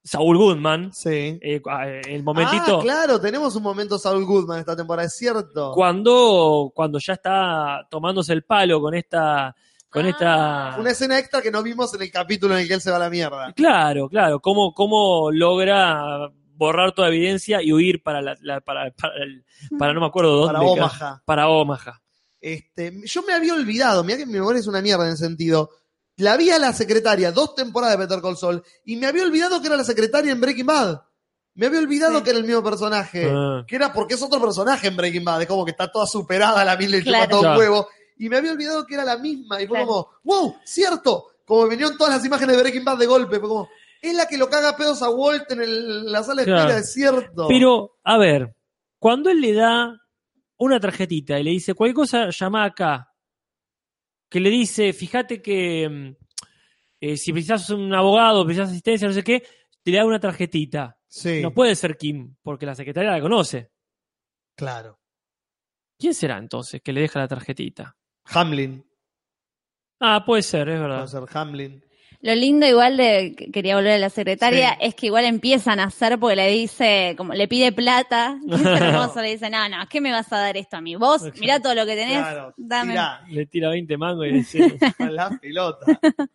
Saul 0.10 0.38
Goodman, 0.38 0.92
Sí. 0.94 1.38
eh, 1.42 1.62
el 2.08 2.24
momentito, 2.24 2.80
Ah, 2.80 2.82
claro, 2.82 3.20
tenemos 3.22 3.56
un 3.56 3.62
momento 3.64 4.00
Saul 4.00 4.26
Goodman 4.26 4.60
esta 4.60 4.76
temporada, 4.76 5.06
es 5.08 5.16
cierto. 5.16 5.72
cuando, 5.74 6.72
cuando 6.74 6.98
ya 7.00 7.14
está 7.14 7.86
tomándose 7.92 8.34
el 8.34 8.44
palo 8.44 8.82
con 8.82 8.96
esta, 8.96 9.56
con 9.90 10.06
esta, 10.08 10.76
Una 10.80 10.92
escena 10.92 11.20
extra 11.20 11.42
que 11.42 11.52
no 11.52 11.62
vimos 11.62 11.94
en 11.94 12.02
el 12.02 12.12
capítulo 12.12 12.56
en 12.56 12.62
el 12.62 12.68
que 12.68 12.74
él 12.76 12.82
se 12.82 12.90
va 12.90 12.98
a 12.98 13.02
la 13.02 13.10
mierda. 13.10 13.54
claro, 13.54 14.10
claro, 14.10 14.40
cómo, 14.40 14.74
cómo 14.74 15.30
logra 15.32 16.30
borrar 16.56 16.92
toda 16.94 17.08
evidencia 17.10 17.62
y 17.62 17.72
huir 17.72 18.02
para 18.04 18.22
la, 18.22 18.36
la- 18.42 18.62
para, 18.62 18.92
para, 18.92 19.14
el- 19.24 19.46
para 19.78 19.94
no 19.94 20.02
me 20.02 20.08
acuerdo 20.08 20.36
dónde. 20.36 20.54
Para 20.54 20.66
Omaha. 20.66 21.22
Para 21.26 21.48
Omaha. 21.50 22.02
Este, 22.42 22.94
yo 23.06 23.22
me 23.24 23.34
había 23.34 23.54
olvidado, 23.54 24.04
mira 24.04 24.18
que 24.18 24.26
mi 24.26 24.34
memoria 24.34 24.60
es 24.60 24.68
una 24.68 24.82
mierda 24.82 25.06
en 25.06 25.14
ese 25.14 25.26
sentido. 25.26 25.70
La 26.20 26.38
vi 26.38 26.50
a 26.52 26.60
la 26.60 26.72
secretaria 26.74 27.32
dos 27.32 27.56
temporadas 27.56 27.98
de 27.98 28.06
Better 28.06 28.22
Call 28.22 28.38
Saul 28.38 28.64
y 28.86 28.96
me 28.98 29.08
había 29.08 29.24
olvidado 29.24 29.60
que 29.62 29.68
era 29.68 29.76
la 29.78 29.84
secretaria 29.84 30.32
en 30.32 30.40
Breaking 30.42 30.66
Bad. 30.66 31.02
Me 31.56 31.66
había 31.66 31.80
olvidado 31.80 32.24
que 32.24 32.30
era 32.30 32.40
el 32.40 32.46
mismo 32.46 32.64
personaje. 32.64 33.30
Ah. 33.34 33.64
Que 33.68 33.76
era 33.76 33.92
porque 33.92 34.14
es 34.14 34.22
otro 34.22 34.40
personaje 34.40 34.88
en 34.88 34.96
Breaking 34.96 35.26
Bad. 35.26 35.42
Es 35.42 35.48
como 35.48 35.66
que 35.66 35.72
está 35.72 35.92
toda 35.92 36.06
superada 36.06 36.64
la 36.64 36.78
mil 36.78 36.92
chupa 36.92 37.04
Claro. 37.04 37.30
todo 37.30 37.52
un 37.52 37.58
huevo. 37.58 37.88
Y 38.18 38.30
me 38.30 38.38
había 38.38 38.52
olvidado 38.52 38.86
que 38.86 38.94
era 38.96 39.04
la 39.06 39.18
misma. 39.18 39.62
Y 39.62 39.68
fue 39.68 39.78
Claro. 39.78 39.88
como, 39.88 40.10
wow, 40.24 40.56
cierto. 40.64 41.26
Como 41.46 41.64
me 41.64 41.70
vinieron 41.72 41.98
todas 41.98 42.14
las 42.16 42.26
imágenes 42.26 42.56
de 42.56 42.62
Breaking 42.62 42.86
Bad 42.86 42.98
de 42.98 43.06
golpe. 43.08 43.40
Fue 43.40 43.50
como, 43.50 43.70
es 44.02 44.14
la 44.14 44.26
que 44.28 44.38
lo 44.38 44.50
caga 44.50 44.70
a 44.70 44.78
pedos 44.78 45.02
a 45.02 45.10
Walt 45.10 45.52
en 45.52 45.62
el- 45.62 46.12
la 46.12 46.24
sala 46.24 46.44
de 46.44 46.52
espera, 46.52 46.78
es 46.78 46.94
cierto. 46.94 47.48
Pero, 47.50 47.98
a 48.04 48.18
ver, 48.18 48.56
cuando 49.00 49.30
él 49.30 49.42
le 49.42 49.54
da 49.54 50.00
una 50.58 50.80
tarjetita 50.80 51.40
y 51.40 51.44
le 51.44 51.52
dice, 51.52 51.74
cualquier 51.74 51.96
cosa, 51.96 52.30
llama 52.30 52.64
acá, 52.66 53.09
que 54.30 54.40
le 54.40 54.50
dice, 54.50 54.94
fíjate 54.94 55.42
que 55.42 55.90
mm, 55.90 56.16
eh, 57.02 57.18
si 57.18 57.32
precisas 57.34 57.70
un 57.72 57.94
abogado, 57.94 58.46
precisas 58.46 58.70
asistencia, 58.70 59.08
no 59.08 59.14
sé 59.14 59.24
qué, 59.24 59.44
te 59.84 59.92
da 59.92 60.06
una 60.06 60.20
tarjetita. 60.20 60.98
sí, 61.08 61.42
No 61.42 61.54
puede 61.54 61.76
ser 61.76 61.98
Kim, 61.98 62.36
porque 62.42 62.66
la 62.66 62.76
secretaria 62.76 63.12
la 63.12 63.22
conoce. 63.22 63.72
claro. 64.56 64.98
¿Quién 66.02 66.14
será 66.14 66.38
entonces 66.38 66.82
que 66.82 66.94
le 66.94 67.02
deja 67.02 67.20
la 67.20 67.28
tarjetita? 67.28 67.98
Hamlin. 68.24 68.86
Ah, 70.00 70.24
puede 70.26 70.44
ser, 70.44 70.70
es 70.70 70.80
verdad. 70.80 71.06
Puede 71.06 71.28
ser 71.28 71.38
Hamlin. 71.38 71.84
Lo 72.22 72.36
lindo 72.36 72.68
igual 72.68 72.98
de, 72.98 73.34
que 73.38 73.50
quería 73.50 73.76
volver 73.78 73.94
a 73.94 73.98
la 73.98 74.10
secretaria, 74.10 74.72
Sí. 74.72 74.78
es 74.88 74.96
que 74.96 75.06
igual 75.06 75.24
empiezan 75.24 75.80
a 75.80 75.86
hacer 75.86 76.20
porque 76.20 76.36
le 76.36 76.50
dice, 76.52 77.14
como 77.18 77.34
le 77.34 77.48
pide 77.48 77.72
plata, 77.72 78.38
y 78.46 78.54
es 78.56 78.66
hermoso, 78.66 79.22
le 79.22 79.30
dice, 79.32 79.50
no, 79.50 79.70
no, 79.70 79.78
¿qué 79.90 80.02
me 80.02 80.12
vas 80.12 80.32
a 80.34 80.38
dar 80.40 80.58
esto 80.58 80.76
a 80.78 80.82
mí? 80.82 80.96
Vos, 80.98 81.24
mirá 81.40 81.62
todo 81.62 81.76
lo 81.76 81.86
que 81.86 81.96
tenés, 81.96 82.18
Claro, 82.20 82.54
dame. 82.58 82.96
Le 83.30 83.46
tira 83.46 83.70
20 83.70 83.98
mangos 83.98 84.28
y 84.28 84.32
dice, 84.32 84.60
a 85.00 85.10
la 85.10 85.30
pelota. 85.42 85.86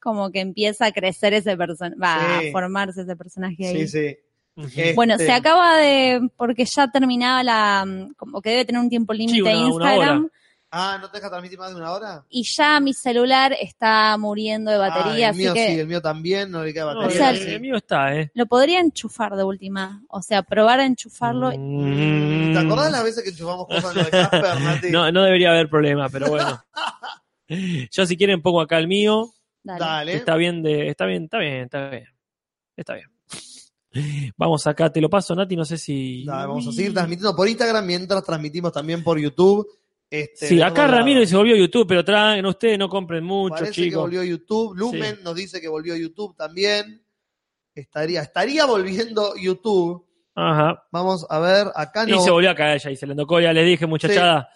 Como 0.00 0.30
que 0.30 0.40
empieza 0.40 0.86
a 0.86 0.92
crecer 0.92 1.34
ese 1.34 1.56
personaje, 1.56 1.96
va 2.00 2.40
Sí. 2.40 2.48
a 2.48 2.52
formarse 2.52 3.02
ese 3.02 3.16
personaje 3.16 3.66
ahí. 3.66 3.88
Sí, 3.88 4.16
sí. 4.56 4.92
Bueno, 4.94 5.14
Este, 5.14 5.26
se 5.26 5.32
acaba 5.32 5.76
de, 5.78 6.28
porque 6.36 6.64
ya 6.64 6.88
terminaba 6.90 7.42
la, 7.42 7.84
como 8.16 8.40
que 8.40 8.50
debe 8.50 8.64
tener 8.64 8.80
un 8.80 8.88
tiempo 8.88 9.12
límite 9.12 9.34
Sí, 9.36 9.40
una- 9.42 9.56
una 9.56 9.66
Instagram, 9.94 10.18
hora. 10.24 10.32
Ah, 10.70 10.98
¿no 11.00 11.10
te 11.10 11.16
deja 11.16 11.30
transmitir 11.30 11.58
más 11.58 11.70
de 11.70 11.76
una 11.76 11.92
hora? 11.92 12.24
y 12.28 12.42
ya 12.44 12.78
mi 12.80 12.92
celular 12.92 13.54
está 13.58 14.16
muriendo 14.18 14.70
de 14.70 14.76
batería, 14.76 15.28
Ah, 15.28 15.30
el 15.30 15.36
mío 15.36 15.52
así 15.52 15.60
que 15.60 15.66
sí, 15.74 15.80
el 15.80 15.86
mío 15.86 16.02
también, 16.02 16.50
no 16.50 16.62
le 16.62 16.74
queda 16.74 16.92
No, 16.92 17.00
batería. 17.00 17.18
sea, 17.18 17.30
el, 17.30 17.48
el 17.48 17.60
mío 17.60 17.76
está, 17.76 18.14
¿eh? 18.14 18.30
lo 18.34 18.44
podría 18.46 18.80
enchufar 18.80 19.34
de 19.34 19.44
última. 19.44 20.02
O 20.08 20.20
sea, 20.20 20.42
probar 20.42 20.80
a 20.80 20.84
enchufarlo. 20.84 21.50
Mm. 21.56 22.52
¿Te 22.52 22.58
acordás 22.58 22.92
las 22.92 23.02
veces 23.04 23.24
que 23.24 23.30
enchufamos 23.30 23.66
cosas 23.66 23.92
en 23.92 23.98
lo 23.98 24.04
de 24.04 24.10
Casper, 24.10 24.60
Nati? 24.60 24.90
No, 24.90 25.10
no 25.10 25.22
debería 25.22 25.50
haber 25.50 25.70
problema, 25.70 26.08
pero 26.10 26.28
bueno. 26.28 26.62
Yo 27.90 28.04
si 28.04 28.16
quieren 28.18 28.42
pongo 28.42 28.60
acá 28.60 28.76
el 28.78 28.88
mío. 28.88 29.30
Dale. 29.62 29.80
Dale. 29.80 30.14
Está 30.14 30.36
bien 30.36 30.62
de, 30.62 30.88
está 30.88 31.06
bien, 31.06 31.24
está 31.24 31.38
bien, 31.38 31.62
está 31.64 31.88
bien. 31.88 32.04
Está 32.76 32.94
bien. 32.94 33.08
Vamos 34.36 34.66
acá, 34.66 34.92
te 34.92 35.00
lo 35.00 35.08
paso, 35.08 35.34
Nati, 35.34 35.56
no 35.56 35.64
sé 35.64 35.78
si. 35.78 36.24
Dale, 36.24 36.46
vamos 36.46 36.66
a 36.68 36.72
seguir 36.72 36.92
transmitiendo 36.92 37.34
por 37.34 37.48
Instagram 37.48 37.84
mientras 37.86 38.22
transmitimos 38.22 38.70
también 38.72 39.02
por 39.02 39.18
YouTube. 39.18 39.66
Este, 40.10 40.46
Sí, 40.46 40.62
acá 40.62 40.86
Ramiro 40.86 41.24
se 41.26 41.36
volvió 41.36 41.54
YouTube, 41.54 41.86
pero 41.86 42.04
traen, 42.04 42.44
ustedes 42.46 42.78
no 42.78 42.88
compren 42.88 43.22
mucho, 43.24 43.56
Parece 43.56 43.72
que 43.72 43.82
chicos. 43.88 44.00
volvió 44.02 44.22
YouTube. 44.24 44.74
Lumen 44.76 45.18
nos 45.22 45.34
dice 45.34 45.60
que 45.60 45.68
volvió 45.68 45.94
YouTube 45.96 46.34
también. 46.36 47.02
Estaría, 47.74 48.22
estaría 48.22 48.64
volviendo 48.64 49.34
YouTube. 49.36 50.04
Ajá. 50.34 50.82
Vamos 50.90 51.26
a 51.28 51.38
ver, 51.40 51.68
acá 51.74 52.04
Y 52.06 52.12
no. 52.12 52.20
se 52.20 52.30
volvió 52.30 52.50
a 52.50 52.54
caer 52.54 52.80
ya, 52.80 52.90
dice 52.90 53.06
la 53.06 53.24
Coria. 53.26 53.52
Les 53.52 53.66
dije, 53.66 53.86
muchachada, 53.86 54.48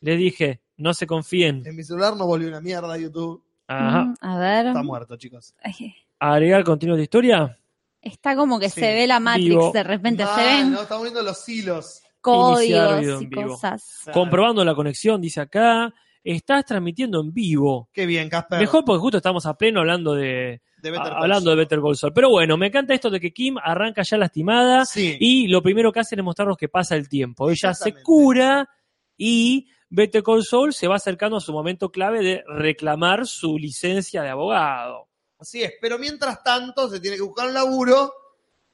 les 0.00 0.18
dije, 0.18 0.60
no 0.76 0.94
se 0.94 1.06
confíen. 1.06 1.62
En 1.66 1.74
mi 1.76 1.82
celular 1.82 2.16
no 2.16 2.26
volvió 2.26 2.48
una 2.48 2.60
mierda 2.60 2.96
YouTube. 2.96 3.42
Ajá. 3.66 4.04
Mm, 4.04 4.14
a 4.20 4.38
ver. 4.38 4.66
Está 4.66 4.82
muerto, 4.82 5.16
chicos. 5.16 5.54
Ay, 5.62 5.94
Agregar 6.18 6.62
continuo 6.64 6.96
de 6.96 7.02
historia. 7.04 7.58
Está 8.02 8.36
como 8.36 8.58
que 8.60 8.68
Sí. 8.70 8.80
se 8.80 8.94
ve 8.94 9.06
la 9.06 9.20
Matrix 9.20 9.72
de 9.72 9.82
repente, 9.82 10.24
Mal, 10.24 10.34
se 10.38 10.44
ven 10.44 10.72
no, 10.72 10.82
estamos 10.82 11.02
viendo 11.04 11.22
los 11.22 11.48
hilos. 11.48 12.02
Códigos 12.20 13.22
y 13.22 13.26
vivo. 13.26 13.48
cosas. 13.48 14.08
Comprobando 14.12 14.64
la 14.64 14.74
conexión, 14.74 15.20
dice 15.20 15.40
acá. 15.40 15.92
Estás 16.22 16.66
transmitiendo 16.66 17.20
en 17.22 17.32
vivo. 17.32 17.88
Qué 17.94 18.04
bien, 18.04 18.28
Casper. 18.28 18.60
Mejor 18.60 18.84
porque 18.84 19.00
justo 19.00 19.16
estamos 19.16 19.46
a 19.46 19.54
pleno 19.54 19.80
hablando 19.80 20.14
de, 20.14 20.60
de 20.76 20.90
Better 20.90 21.12
hablando 21.14 21.48
de 21.48 21.56
Better 21.56 21.80
Call 21.80 21.96
Saul. 21.96 22.12
Pero 22.12 22.28
bueno, 22.28 22.58
me 22.58 22.66
encanta 22.66 22.92
esto 22.92 23.08
de 23.08 23.18
que 23.20 23.32
Kim 23.32 23.56
arranca 23.62 24.02
ya 24.02 24.18
lastimada 24.18 24.84
Sí. 24.84 25.16
y 25.18 25.48
lo 25.48 25.62
primero 25.62 25.90
que 25.92 26.00
hacen 26.00 26.18
es 26.18 26.24
mostrarnos 26.24 26.58
que 26.58 26.68
pasa 26.68 26.94
el 26.94 27.08
tiempo. 27.08 27.50
Ella 27.50 27.72
se 27.72 27.94
cura 28.02 28.68
y 29.16 29.70
Better 29.88 30.22
Call 30.22 30.44
Saul 30.44 30.74
se 30.74 30.88
va 30.88 30.96
acercando 30.96 31.38
a 31.38 31.40
su 31.40 31.54
momento 31.54 31.90
clave 31.90 32.22
de 32.22 32.44
reclamar 32.46 33.26
su 33.26 33.56
licencia 33.58 34.22
de 34.22 34.28
abogado. 34.28 35.08
Así 35.38 35.62
es, 35.62 35.72
pero 35.80 35.98
mientras 35.98 36.42
tanto 36.42 36.86
se 36.90 37.00
tiene 37.00 37.16
que 37.16 37.22
buscar 37.22 37.48
un 37.48 37.54
laburo 37.54 38.12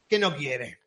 que 0.08 0.18
no 0.18 0.34
quiere. 0.34 0.80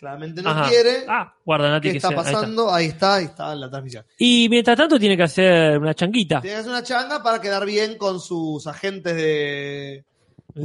Claramente 0.00 0.40
no 0.42 0.48
Ajá. 0.48 0.68
quiere. 0.70 1.04
Ah, 1.06 1.34
guarda, 1.44 1.68
Nati, 1.70 1.88
¿Qué 1.88 1.92
que 1.92 1.98
está 1.98 2.08
ahí 2.08 2.14
pasando? 2.14 2.72
Ahí 2.72 2.86
está, 2.86 3.16
ahí 3.16 3.26
está 3.26 3.52
en 3.52 3.60
la 3.60 3.68
transmisión. 3.70 4.04
Y 4.18 4.48
mientras 4.48 4.74
tanto 4.74 4.98
tiene 4.98 5.14
que 5.14 5.24
hacer 5.24 5.78
una 5.78 5.92
changuita. 5.94 6.40
Tiene 6.40 6.56
que 6.56 6.60
hacer 6.60 6.70
una 6.70 6.82
changa 6.82 7.22
para 7.22 7.38
quedar 7.38 7.66
bien 7.66 7.98
con 7.98 8.18
sus 8.18 8.66
agentes 8.66 9.14
de 9.14 10.04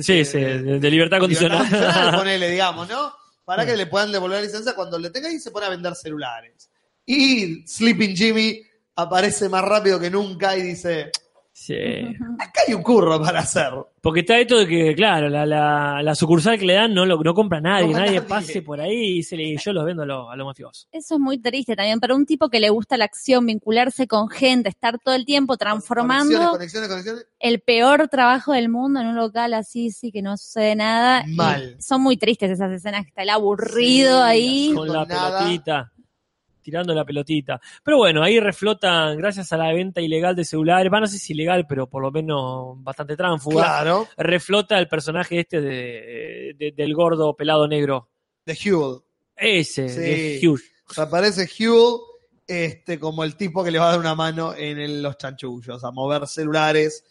Sí, 0.02 0.24
sí, 0.24 0.40
de, 0.40 0.80
de 0.80 0.90
libertad 0.90 1.20
condicional. 1.20 1.60
libertad 1.66 1.80
condicional, 1.82 2.16
ponele, 2.20 2.50
digamos, 2.50 2.88
¿no? 2.90 3.14
Para 3.44 3.66
que 3.66 3.76
le 3.76 3.88
puedan 3.88 4.12
devolver 4.12 4.40
la 4.40 4.46
licencia 4.46 4.74
cuando 4.74 4.98
le 4.98 5.10
tenga 5.10 5.30
y 5.30 5.38
se 5.38 5.52
pone 5.52 5.66
a 5.66 5.70
vender 5.70 5.94
celulares. 5.96 6.70
Y 7.06 7.68
Sleeping 7.68 8.16
Jimmy 8.16 8.62
aparece 8.96 9.50
más 9.50 9.64
rápido 9.66 10.00
que 10.00 10.10
nunca 10.10 10.56
y 10.58 10.62
dice, 10.62 11.12
Sí. 11.66 11.74
acá 12.40 12.62
hay 12.68 12.74
un 12.74 12.84
curro 12.84 13.20
para 13.22 13.40
hacer. 13.40 13.72
Porque 14.02 14.20
está 14.20 14.38
esto 14.38 14.60
de 14.60 14.68
que, 14.68 14.94
claro, 14.94 15.30
la, 15.30 15.48
la, 15.48 16.02
la 16.04 16.14
sucursal 16.14 16.60
que 16.60 16.66
le 16.66 16.76
dan 16.76 16.94
no 16.94 17.08
lo 17.08 17.18
no 17.24 17.34
compra 17.34 17.60
nadie, 17.60 17.88
No 17.88 17.94
nadie 18.00 18.18
nadie. 18.18 18.22
pase 18.22 18.62
por 18.62 18.80
ahí 18.80 18.94
y 18.94 19.14
dice, 19.16 19.36
"Y 19.36 19.58
yo 19.58 19.74
los 19.74 19.84
vendo 19.84 20.04
a 20.04 20.06
los, 20.06 20.32
a 20.32 20.36
los 20.36 20.46
mafiosos. 20.46 20.88
Eso 20.92 21.16
es 21.16 21.20
muy 21.20 21.40
triste 21.40 21.76
también 21.76 22.00
para 22.00 22.14
un 22.14 22.26
tipo 22.28 22.50
que 22.50 22.60
le 22.60 22.70
gusta 22.70 22.98
la 22.98 23.06
acción, 23.06 23.48
vincularse 23.48 24.08
con 24.08 24.30
gente, 24.30 24.70
estar 24.70 25.00
todo 25.00 25.16
el 25.16 25.26
tiempo 25.26 25.58
transformando 25.58 26.26
Conexiones, 26.52 26.52
conexiones, 26.52 26.90
conexiones. 26.90 27.28
el 27.40 27.60
peor 27.62 28.08
trabajo 28.10 28.54
del 28.54 28.70
mundo 28.70 29.00
en 29.00 29.08
un 29.08 29.16
local 29.16 29.56
así, 29.56 29.90
sí, 29.90 30.12
que 30.12 30.22
no 30.22 30.38
sucede 30.38 30.76
nada. 30.76 31.24
Y 31.28 31.34
Mal. 31.36 31.76
son 31.80 32.02
muy 32.02 32.18
tristes 32.18 32.52
esas 32.52 32.72
escenas 32.72 33.02
que 33.04 33.10
está 33.10 33.24
el 33.24 33.30
aburrido 33.32 34.20
Sí, 34.20 34.24
ahí. 34.24 34.72
Con 34.76 34.88
la 34.88 35.06
nada. 35.06 35.40
pelotita. 35.40 35.92
Tirando 36.66 36.96
la 36.96 37.06
pelotita. 37.06 37.62
Pero 37.84 37.98
bueno, 37.98 38.24
ahí 38.24 38.40
reflotan, 38.40 39.16
gracias 39.18 39.54
a 39.54 39.58
la 39.58 39.72
venta 39.72 40.02
ilegal 40.02 40.36
de 40.36 40.44
celulares, 40.44 40.92
va, 40.92 41.00
no 41.00 41.06
sé 41.06 41.20
si 41.20 41.34
ilegal, 41.34 41.68
pero 41.68 41.88
por 41.88 42.02
lo 42.02 42.12
menos 42.12 42.82
bastante 42.84 43.16
tránfuga, 43.16 43.62
Claro, 43.64 44.08
reflota 44.18 44.80
el 44.80 44.88
personaje 44.88 45.42
este 45.42 45.62
de, 45.62 46.56
de- 46.58 46.74
del 46.76 46.94
gordo 46.96 47.36
pelado 47.36 47.68
negro. 47.68 48.10
de 48.48 48.58
Huel. 48.66 49.02
Ese, 49.36 49.90
Sí. 49.90 50.00
de 50.00 50.40
Hughes. 50.48 50.64
O 50.90 50.94
sea, 50.94 51.04
aparece 51.04 51.48
Huel 51.60 52.00
este, 52.48 53.00
como 53.00 53.24
el 53.24 53.36
tipo 53.36 53.64
que 53.64 53.70
le 53.70 53.78
va 53.78 53.90
a 53.90 53.92
dar 53.92 54.00
una 54.00 54.16
mano 54.16 54.56
en 54.56 54.80
el- 54.80 55.04
los 55.04 55.18
chanchullos, 55.20 55.84
a 55.84 55.92
mover 55.92 56.26
celulares 56.28 57.06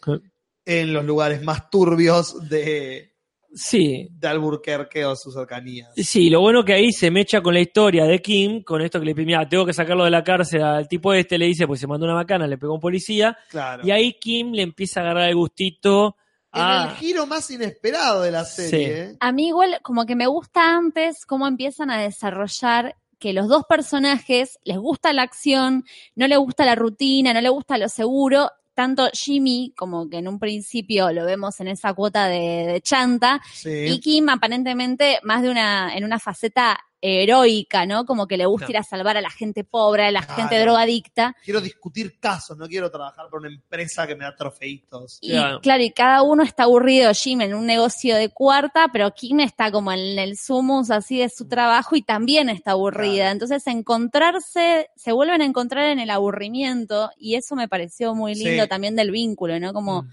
en 0.65 0.91
los 0.93 1.05
lugares 1.05 1.41
más 1.43 1.69
turbios 1.69 2.49
de, 2.49 3.14
Sí, 3.57 4.09
de 4.11 4.27
Alburquerque 4.27 5.05
o 5.05 5.15
sus 5.15 5.33
cercanías. 5.33 5.89
Sí, 5.95 6.29
lo 6.29 6.41
bueno 6.41 6.65
que 6.65 6.73
ahí 6.73 6.91
se 6.91 7.09
mecha 7.09 7.41
con 7.41 7.53
la 7.53 7.61
historia 7.61 8.03
de 8.03 8.21
Kim, 8.21 8.61
con 8.63 8.81
esto 8.81 8.99
que 8.99 9.05
le 9.05 9.15
pide, 9.15 9.25
mira, 9.27 9.47
tengo 9.47 9.65
que 9.65 9.71
sacarlo 9.73 10.03
de 10.03 10.11
la 10.11 10.23
cárcel 10.25 10.61
al 10.61 10.87
tipo 10.89 11.13
este, 11.13 11.37
le 11.37 11.45
dice, 11.45 11.65
pues 11.65 11.79
se 11.79 11.87
mandó 11.87 12.05
una 12.05 12.15
macana, 12.15 12.47
le 12.47 12.57
pegó 12.57 12.73
a 12.73 12.75
un 12.75 12.81
policía, 12.81 13.37
Claro. 13.49 13.87
y 13.87 13.91
ahí 13.91 14.13
Kim 14.19 14.51
le 14.51 14.61
empieza 14.61 14.99
a 14.99 15.03
agarrar 15.03 15.29
el 15.29 15.35
gustito 15.35 16.17
en 16.53 16.61
a... 16.61 16.83
el 16.91 16.95
giro 16.97 17.25
más 17.25 17.49
inesperado 17.49 18.23
de 18.23 18.31
la 18.31 18.43
serie. 18.43 18.69
Sí. 18.69 18.91
¿eh? 19.13 19.17
A 19.21 19.31
mí 19.31 19.47
igual 19.47 19.79
como 19.83 20.05
que 20.05 20.15
me 20.17 20.27
gusta 20.27 20.75
antes 20.75 21.25
cómo 21.25 21.47
empiezan 21.47 21.89
a 21.91 22.01
desarrollar 22.01 22.95
que 23.19 23.31
los 23.31 23.47
dos 23.47 23.63
personajes 23.69 24.59
les 24.65 24.77
gusta 24.77 25.13
la 25.13 25.21
acción, 25.21 25.85
no 26.15 26.27
les 26.27 26.37
gusta 26.37 26.65
la 26.65 26.75
rutina, 26.75 27.33
no 27.33 27.39
les 27.39 27.51
gusta 27.51 27.77
lo 27.77 27.87
seguro. 27.87 28.49
Tanto 28.75 29.09
Jimmy, 29.13 29.73
como 29.75 30.07
que 30.09 30.17
en 30.17 30.27
un 30.27 30.37
principio 30.37 31.11
lo 31.11 31.25
vemos 31.25 31.59
en 31.61 31.69
esa 31.69 31.93
cuota 31.93 32.27
de, 32.27 32.67
de 32.67 32.81
chanta, 32.81 33.41
Sí. 33.53 33.69
y 33.87 33.99
Kim 33.99 34.29
aparentemente 34.29 35.19
más 35.23 35.41
de 35.41 35.49
una, 35.49 35.95
en 35.95 36.03
una 36.03 36.19
faceta 36.19 36.77
heroica, 37.05 37.85
¿no? 37.85 38.05
Como 38.05 38.27
que 38.27 38.37
le 38.37 38.45
gusta 38.45 38.69
ir 38.69 38.77
a 38.77 38.83
salvar 38.83 39.17
a 39.17 39.21
la 39.21 39.29
gente 39.29 39.63
pobre, 39.63 40.05
a 40.07 40.11
la 40.11 40.21
Claro. 40.23 40.41
gente 40.41 40.59
drogadicta. 40.59 41.35
Quiero 41.43 41.61
discutir 41.61 42.19
casos, 42.19 42.57
no 42.57 42.67
quiero 42.67 42.89
trabajar 42.89 43.27
por 43.29 43.39
una 43.39 43.49
empresa 43.49 44.07
que 44.07 44.15
me 44.15 44.23
da 44.25 44.35
trofeitos. 44.35 45.19
Y 45.21 45.31
Claro. 45.31 45.61
claro, 45.61 45.83
y 45.83 45.91
cada 45.91 46.23
uno 46.23 46.43
está 46.43 46.63
aburrido, 46.63 47.11
Jim 47.13 47.41
en 47.41 47.53
un 47.53 47.65
negocio 47.65 48.15
de 48.15 48.29
cuarta, 48.29 48.87
pero 48.91 49.11
Kim 49.13 49.39
está 49.41 49.71
como 49.71 49.91
en 49.91 50.17
el 50.19 50.37
sumus 50.37 50.89
así 50.91 51.19
de 51.19 51.29
su 51.29 51.47
trabajo 51.47 51.95
y 51.95 52.01
también 52.01 52.49
está 52.49 52.71
aburrida. 52.71 53.15
Claro. 53.15 53.31
Entonces 53.33 53.67
encontrarse, 53.67 54.89
se 54.95 55.11
vuelven 55.11 55.41
a 55.41 55.45
encontrar 55.45 55.85
en 55.91 55.99
el 55.99 56.09
aburrimiento 56.09 57.09
y 57.17 57.35
eso 57.35 57.55
me 57.55 57.67
pareció 57.67 58.15
muy 58.15 58.35
lindo 58.35 58.63
Sí. 58.63 58.69
también 58.69 58.95
del 58.95 59.11
vínculo, 59.11 59.59
¿no? 59.59 59.73
Como 59.73 60.03
Mm. 60.03 60.09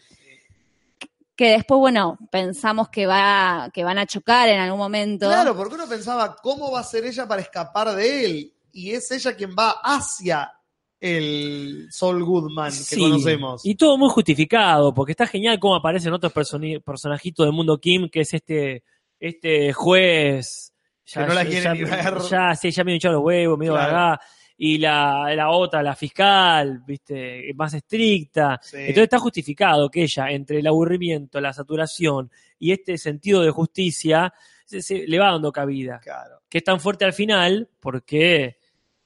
Que 1.37 1.51
después, 1.51 1.79
bueno, 1.79 2.19
pensamos 2.31 2.89
que 2.89 3.07
va, 3.07 3.71
que 3.73 3.85
van 3.85 3.99
a 3.99 4.07
chocar 4.07 4.49
en 4.49 4.61
algún 4.61 4.79
momento. 4.79 5.27
Claro, 5.27 5.57
porque 5.57 5.75
uno 5.75 5.89
pensaba, 5.89 6.37
¿cómo 6.37 6.71
va 6.71 6.81
a 6.81 6.85
ser 6.85 7.05
ella 7.05 7.27
para 7.27 7.41
escapar 7.43 7.95
de 7.95 8.25
él? 8.25 8.55
Y 8.73 8.91
es 8.93 9.11
ella 9.11 9.35
quien 9.35 9.55
va 9.59 9.77
hacia 9.83 10.53
el 11.01 11.89
Saul 11.91 12.23
Goodman 12.25 12.71
que 12.71 12.77
Sí. 12.77 13.01
conocemos. 13.01 13.63
Y 13.65 13.75
todo 13.75 13.99
muy 13.99 14.09
justificado, 14.11 14.95
porque 14.95 15.13
está 15.13 15.27
genial 15.27 15.59
cómo 15.59 15.75
aparecen 15.75 16.13
otros 16.13 16.33
personajitos 16.33 17.45
del 17.45 17.53
mundo 17.53 17.79
Kim, 17.79 18.09
que 18.09 18.21
es 18.21 18.35
este, 18.35 18.85
este 19.19 19.73
juez... 19.73 20.73
Que 21.05 21.21
no 21.21 21.35
la 21.35 21.45
quiere 21.45 21.73
ni 21.73 21.83
ver. 21.85 22.19
Ya, 22.31 22.55
sí, 22.55 22.71
ya 22.71 22.85
me 22.85 22.95
hinchado 22.95 23.15
los 23.15 23.25
huevos, 23.25 23.59
medio 23.59 23.73
Claro. 23.73 24.21
Y 24.57 24.79
la, 24.79 25.35
la 25.35 25.51
otra, 25.51 25.83
la 25.83 25.97
fiscal, 25.97 26.83
viste, 26.87 27.53
más 27.55 27.75
estricta. 27.75 28.61
Sí. 28.63 28.77
Entonces 28.79 29.05
está 29.05 29.19
justificado 29.19 29.91
que 29.91 30.03
ella, 30.05 30.31
entre 30.31 30.59
el 30.61 30.67
aburrimiento, 30.67 31.41
la 31.41 31.53
saturación 31.53 32.31
y 32.59 32.73
este 32.73 32.97
sentido 32.99 33.43
de 33.43 33.51
justicia, 33.51 34.33
se, 34.65 34.81
se- 34.83 35.07
le 35.07 35.19
va 35.19 35.33
dando 35.33 35.51
cabida. 35.51 35.99
Claro. 36.01 36.43
Que 36.49 36.59
es 36.59 36.65
tan 36.65 36.79
fuerte 36.81 37.05
al 37.05 37.13
final 37.13 37.69
porque 37.81 38.59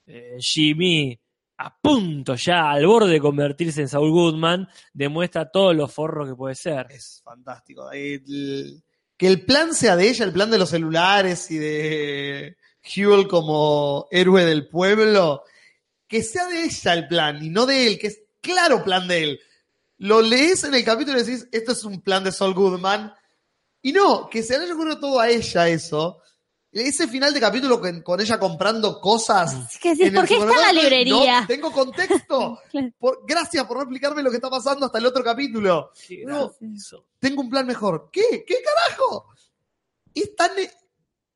eh, 0.07 0.37
Jimmy, 0.39 1.19
a 1.59 1.75
punto 1.81 2.35
ya, 2.35 2.71
al 2.71 2.87
borde 2.87 3.13
de 3.13 3.21
convertirse 3.21 3.81
en 3.81 3.89
Saul 3.89 4.11
Goodman, 4.11 4.69
demuestra 4.93 5.51
todo 5.51 5.73
lo 5.73 5.89
forro 5.89 6.27
que 6.27 6.35
puede 6.35 6.55
ser. 6.55 6.87
Es 6.91 7.23
fantástico. 7.25 7.91
El- 7.93 8.83
que 9.17 9.29
el 9.29 9.47
plan 9.47 9.73
sea 9.73 9.97
de 9.97 10.11
ella, 10.11 10.27
el 10.27 10.33
plan 10.33 10.51
de 10.51 10.59
los 10.59 10.69
celulares 10.69 11.51
y 11.51 11.57
de 11.57 12.57
Huel 12.97 13.29
como 13.29 14.07
héroe 14.11 14.45
del 14.45 14.69
pueblo, 14.69 15.43
que 16.09 16.23
sea 16.23 16.47
de 16.47 16.65
ella 16.65 16.93
el 16.95 17.09
plan 17.09 17.43
y 17.45 17.49
no 17.51 17.67
de 17.67 17.87
él, 17.87 17.99
que 17.99 18.07
es 18.09 18.21
claro 18.41 18.85
plan 18.85 19.09
de 19.09 19.23
él. 19.25 19.41
Lo 19.99 20.21
lees 20.23 20.63
en 20.65 20.75
el 20.75 20.85
capítulo 20.85 21.19
y 21.19 21.23
decís, 21.23 21.49
esto 21.53 21.73
es 21.73 21.83
un 21.85 22.01
plan 22.03 22.23
de 22.23 22.33
Saul 22.33 22.55
Goodman. 22.55 23.13
Y 23.83 23.93
no, 23.93 24.29
que 24.29 24.43
se 24.43 24.59
le 24.59 24.65
haya 24.65 24.75
ocurrido 24.75 24.99
todo 25.01 25.21
a 25.21 25.29
ella 25.29 25.69
eso. 25.69 26.21
Ese 26.73 27.09
final 27.09 27.33
de 27.33 27.41
capítulo 27.41 27.81
con, 27.81 28.03
con 28.03 28.21
ella 28.21 28.39
comprando 28.39 29.01
cosas. 29.01 29.79
Que 29.81 29.95
decís, 29.95 30.13
¿por 30.13 30.27
qué 30.29 30.35
está 30.37 30.53
en 30.53 30.61
la 30.61 30.73
librería? 30.73 31.41
No, 31.41 31.47
tengo 31.47 31.73
contexto. 31.73 32.61
Claro. 32.71 32.91
Por- 32.99 33.21
gracias 33.27 33.65
por 33.65 33.79
no 33.79 33.83
explicarme 33.85 34.23
lo 34.23 34.31
que 34.31 34.37
está 34.37 34.51
pasando 34.51 34.85
hasta 34.87 34.99
el 34.99 35.07
otro 35.07 35.25
capítulo. 35.25 35.93
No, 36.27 36.55
tengo 37.19 37.41
un 37.41 37.49
plan 37.49 37.67
mejor. 37.67 38.11
¿Qué? 38.13 38.45
¿Qué 38.47 38.57
carajo? 38.63 39.29
Es 40.15 40.35
tan 40.37 40.51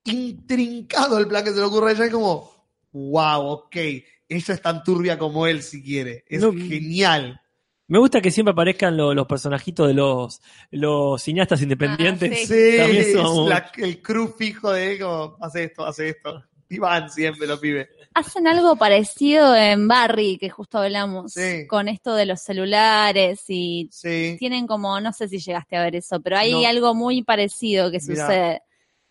intrincado 0.04 1.18
el 1.18 1.26
plan 1.28 1.44
que 1.44 1.50
se 1.50 1.56
le 1.58 1.64
ocurre 1.64 1.90
a 1.90 1.92
ella. 1.94 2.04
Es 2.06 2.12
como, 2.12 2.50
wow, 2.92 3.46
ok, 3.46 3.76
ella 3.76 4.54
es 4.54 4.62
tan 4.62 4.82
turbia 4.84 5.18
como 5.18 5.46
él 5.46 5.62
si 5.62 5.82
quiere. 5.82 6.24
Es 6.28 6.40
No. 6.42 6.52
genial. 6.52 7.40
Me 7.88 7.98
gusta 7.98 8.20
que 8.20 8.30
siempre 8.30 8.52
aparezcan 8.52 8.96
lo- 8.96 9.14
los 9.14 9.26
personajitos 9.26 9.88
de 9.88 9.94
los, 9.94 10.40
los 10.70 11.20
cineastas 11.20 11.60
independientes. 11.62 12.30
Ah, 12.32 12.36
sí. 12.36 12.46
Sí, 12.46 12.54
es 12.54 13.14
la- 13.14 13.72
el 13.78 14.00
crew 14.00 14.28
fijo 14.28 14.70
de 14.70 14.92
él, 14.92 15.00
como, 15.00 15.36
hace 15.40 15.64
esto, 15.64 15.84
hace 15.84 16.10
esto. 16.10 16.44
Y 16.68 16.78
van 16.78 17.10
siempre 17.10 17.48
los 17.48 17.58
pibes. 17.58 17.88
Hacen 18.14 18.46
algo 18.46 18.76
parecido 18.76 19.56
en 19.56 19.88
Barry, 19.88 20.38
que 20.38 20.50
justo 20.50 20.78
hablamos, 20.78 21.32
Sí. 21.32 21.66
con 21.66 21.88
esto 21.88 22.14
de 22.14 22.26
los 22.26 22.40
celulares 22.40 23.42
y 23.48 23.88
Sí. 23.90 24.36
tienen 24.38 24.68
como, 24.68 25.00
no 25.00 25.12
sé 25.12 25.26
si 25.28 25.38
llegaste 25.40 25.76
a 25.76 25.82
ver 25.82 25.96
eso, 25.96 26.20
pero 26.20 26.36
hay 26.38 26.52
No. 26.52 26.68
algo 26.68 26.94
muy 26.94 27.24
parecido 27.24 27.90
que 27.90 27.98
Mirá. 28.06 28.26
sucede. 28.26 28.62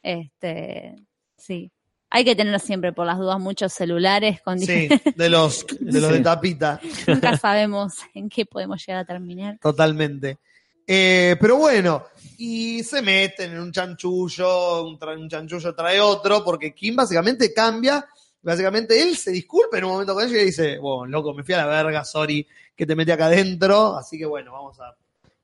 Este, 0.04 0.96
sí. 1.38 1.72
Hay 2.12 2.26
que 2.26 2.36
tener 2.36 2.60
siempre, 2.60 2.92
por 2.92 3.06
las 3.06 3.20
dudas, 3.20 3.40
muchos 3.40 3.72
celulares 3.72 4.42
con 4.42 4.58
Sí, 4.60 4.66
diferentes- 4.66 5.16
de 5.16 5.30
los, 5.30 5.66
de 5.80 6.02
los 6.02 6.12
de 6.12 6.20
tapita. 6.22 6.80
Nunca 7.08 7.38
sabemos 7.38 7.98
en 8.16 8.30
qué 8.30 8.46
podemos 8.46 8.84
llegar 8.86 9.04
a 9.04 9.06
terminar. 9.06 9.60
Totalmente. 9.62 10.40
Eh, 10.88 11.36
pero 11.40 11.58
bueno, 11.58 12.06
y 12.40 12.82
se 12.84 13.04
meten 13.04 13.52
en 13.52 13.60
un 13.60 13.72
chanchullo, 13.72 14.86
un, 14.88 14.98
tra- 14.98 15.16
un 15.20 15.30
chanchullo 15.30 15.76
trae 15.76 16.00
otro, 16.02 16.44
porque 16.44 16.74
Kim 16.74 16.96
básicamente 16.96 17.54
cambia, 17.54 18.04
básicamente 18.42 19.00
él 19.04 19.16
se 19.16 19.30
disculpa 19.30 19.78
en 19.78 19.84
un 19.84 19.92
momento 19.92 20.16
con 20.16 20.24
ella 20.24 20.32
y 20.34 20.40
le 20.40 20.46
dice, 20.46 20.80
bueno, 20.80 21.06
loco, 21.06 21.36
me 21.36 21.44
fui 21.44 21.54
a 21.54 21.58
la 21.58 21.68
verga, 21.68 22.04
sorry, 22.04 22.48
que 22.76 22.88
te 22.88 22.96
metí 22.96 23.12
acá 23.12 23.28
adentro, 23.28 23.96
así 23.98 24.18
que 24.18 24.26
bueno, 24.26 24.52
vamos 24.52 24.80
a 24.80 24.96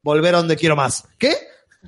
volver 0.02 0.34
a 0.34 0.40
donde 0.40 0.56
quiero 0.58 0.76
más. 0.76 1.04
¿Qué? 1.20 1.36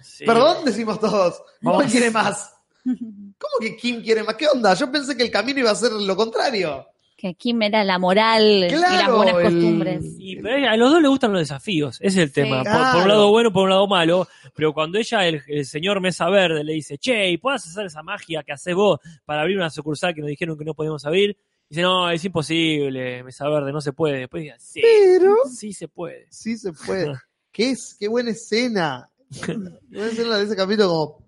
Sí. 0.04 0.24
Perdón, 0.24 0.64
decimos 0.64 1.00
todos. 1.00 1.42
¿Cómo 1.64 1.80
quiere 1.82 2.12
más? 2.12 2.54
¿Cómo 3.38 3.54
que 3.60 3.76
Kim 3.78 4.02
quiere 4.02 4.24
más? 4.24 4.36
¿Qué 4.36 4.48
onda? 4.48 4.74
Yo 4.74 4.92
pensé 4.92 5.16
que 5.18 5.24
el 5.24 5.32
camino 5.32 5.60
iba 5.60 5.72
a 5.72 5.76
ser 5.76 5.92
lo 5.92 6.16
contrario. 6.16 6.86
Que 7.16 7.34
Kim 7.34 7.60
era 7.64 7.84
la 7.84 7.98
moral 7.98 8.44
y 8.44 8.70
las 8.70 8.74
Claro, 8.80 9.18
buenas 9.18 9.36
el- 9.38 9.44
costumbres. 9.44 10.06
Y, 10.20 10.36
pero 10.40 10.70
a 10.70 10.78
los 10.78 10.92
dos 10.92 11.02
les 11.02 11.10
gustan 11.10 11.32
los 11.34 11.42
desafíos, 11.42 11.96
ese 12.00 12.08
es 12.22 12.28
el 12.28 12.32
tema. 12.32 12.58
Por- 12.64 12.72
Por, 12.72 12.82
Claro. 12.82 13.02
un 13.02 13.08
lado 13.08 13.32
bueno, 13.32 13.52
por 13.52 13.64
un 13.64 13.70
lado 13.72 13.88
malo. 13.88 14.28
Pero 14.56 14.72
cuando 14.74 15.00
ella, 15.00 15.28
el, 15.28 15.42
el 15.48 15.66
señor 15.66 16.00
Mesa 16.00 16.30
Verde, 16.30 16.64
le 16.64 16.74
dice, 16.74 17.00
che, 17.00 17.30
¿y 17.32 17.38
puedes 17.38 17.66
hacer 17.66 17.88
esa 17.88 18.04
magia 18.04 18.44
que 18.44 18.52
haces 18.54 18.76
vos 18.76 19.00
para 19.26 19.42
abrir 19.42 19.58
una 19.58 19.72
sucursal 19.72 20.14
que 20.14 20.22
nos 20.22 20.30
dijeron 20.30 20.56
que 20.60 20.64
no 20.66 20.76
podíamos 20.76 21.06
abrir? 21.06 21.36
Dice, 21.68 21.82
no, 21.82 22.10
es 22.12 22.24
imposible, 22.24 23.24
Mesa 23.24 23.50
Verde, 23.50 23.72
no 23.74 23.82
se 23.82 23.94
puede. 23.94 24.20
Después 24.20 24.44
dice, 24.44 24.56
sí, 24.60 24.82
Pero 24.84 25.36
sí 25.52 25.74
se 25.74 25.88
puede. 25.88 26.28
sí 26.30 26.56
se 26.56 26.72
puede. 26.72 27.14
¿Qué 27.52 27.72
es? 27.72 27.96
Qué 28.00 28.08
buena 28.08 28.30
escena. 28.30 29.10
Buena 29.48 30.08
escena 30.08 30.38
de 30.38 30.44
ese 30.46 30.56
capítulo 30.56 30.88
como... 30.88 31.27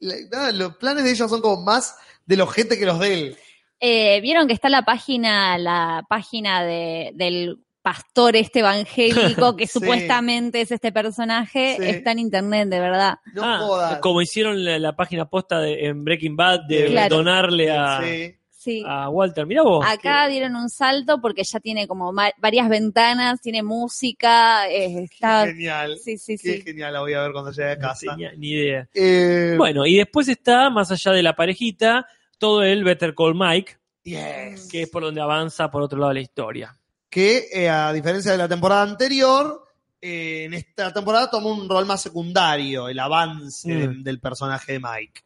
los 0.00 0.76
planes 0.76 1.04
de 1.04 1.10
ella 1.10 1.28
son 1.28 1.40
como 1.40 1.62
más 1.62 1.96
del 2.26 2.40
ojete 2.40 2.78
que 2.78 2.86
los 2.86 2.98
de 3.00 3.12
él. 3.14 3.36
Eh, 3.80 4.20
Vieron 4.22 4.46
que 4.46 4.54
está 4.54 4.68
la 4.68 4.82
página, 4.84 5.58
la 5.58 6.04
página 6.08 6.64
de, 6.64 7.12
del 7.14 7.58
pastor 7.82 8.34
este 8.34 8.60
evangélico 8.60 9.56
que 9.56 9.66
Sí. 9.66 9.78
supuestamente 9.78 10.60
es 10.60 10.72
este 10.72 10.90
personaje, 10.92 11.76
Sí. 11.78 11.84
está 11.86 12.12
en 12.12 12.18
internet, 12.18 12.68
de 12.68 12.80
verdad. 12.80 13.18
No 13.34 13.42
Ah, 13.44 13.58
jodas. 13.60 13.98
como 14.00 14.22
hicieron 14.22 14.64
la, 14.64 14.78
la 14.78 14.96
página 14.96 15.28
posta 15.28 15.60
de, 15.60 15.86
en 15.86 16.04
Breaking 16.04 16.36
Bad 16.36 16.60
de 16.68 16.86
Claro. 16.86 17.16
donarle 17.18 17.70
a, 17.70 18.00
Sí. 18.02 18.34
Sí. 18.66 18.82
a 18.86 19.08
Walter. 19.08 19.46
Mirá 19.46 19.62
vos. 19.62 19.86
Acá 19.88 20.26
dieron 20.28 20.56
un 20.56 20.68
salto 20.68 21.20
porque 21.20 21.44
ya 21.44 21.60
tiene 21.60 21.86
como 21.86 22.12
varias 22.38 22.68
ventanas, 22.68 23.40
tiene 23.40 23.62
música, 23.62 24.68
eh, 24.68 25.04
está... 25.04 25.46
Genial. 25.46 25.96
Sí, 26.02 26.18
sí, 26.18 26.36
Qué 26.36 26.54
sí. 26.56 26.62
genial, 26.62 26.92
la 26.92 27.00
voy 27.00 27.14
a 27.14 27.22
ver 27.22 27.32
cuando 27.32 27.52
llegue 27.52 27.70
a 27.72 27.76
No 27.76 27.80
casa. 27.80 28.06
tenía 28.10 28.32
ni 28.36 28.48
idea. 28.50 28.88
Eh, 28.92 29.54
Bueno, 29.56 29.86
y 29.86 29.96
después 29.96 30.28
está, 30.28 30.68
más 30.70 30.90
allá 30.90 31.12
de 31.12 31.22
la 31.22 31.36
parejita, 31.36 32.06
todo 32.38 32.62
el 32.62 32.82
Better 32.84 33.14
Call 33.14 33.34
Mike, 33.34 33.76
yes. 34.02 34.68
que 34.70 34.82
es 34.82 34.90
por 34.90 35.02
donde 35.02 35.20
avanza 35.20 35.70
por 35.70 35.82
otro 35.82 35.98
lado 35.98 36.10
de 36.10 36.14
la 36.14 36.20
historia. 36.20 36.76
que 37.08 37.48
eh, 37.52 37.68
a 37.70 37.92
diferencia 37.92 38.32
de 38.32 38.38
la 38.38 38.48
temporada 38.48 38.82
anterior, 38.82 39.62
eh, 40.00 40.44
en 40.44 40.54
esta 40.54 40.92
temporada 40.92 41.30
tomó 41.30 41.50
un 41.50 41.66
rol 41.68 41.86
más 41.86 42.02
secundario, 42.02 42.88
el 42.88 42.98
avance 42.98 43.68
Mm. 43.72 43.78
del, 43.80 44.04
del 44.04 44.20
personaje 44.20 44.72
de 44.72 44.80
Mike. 44.80 45.20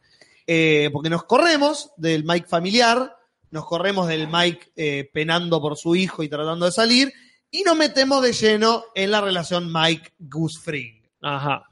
Eh, 0.47 0.91
porque 0.93 1.11
nos 1.11 1.25
corremos 1.25 1.93
del 1.97 2.25
Mike 2.25 2.47
familiar, 2.49 3.17
nos 3.51 3.66
corremos 3.66 4.09
del 4.09 4.28
Mike 4.28 4.72
eh, 4.77 5.10
penando 5.12 5.60
por 5.60 5.77
su 5.77 5.94
hijo 5.94 6.22
y 6.22 6.28
tratando 6.28 6.66
de 6.66 6.72
salir, 6.72 7.12
y 7.51 7.62
nos 7.62 7.77
metemos 7.77 8.22
de 8.22 8.32
lleno 8.32 8.85
en 8.94 9.10
la 9.10 9.20
relación 9.20 9.72
Mike-Gus 9.72 10.60
Fring, 10.62 11.02
Ajá. 11.20 11.64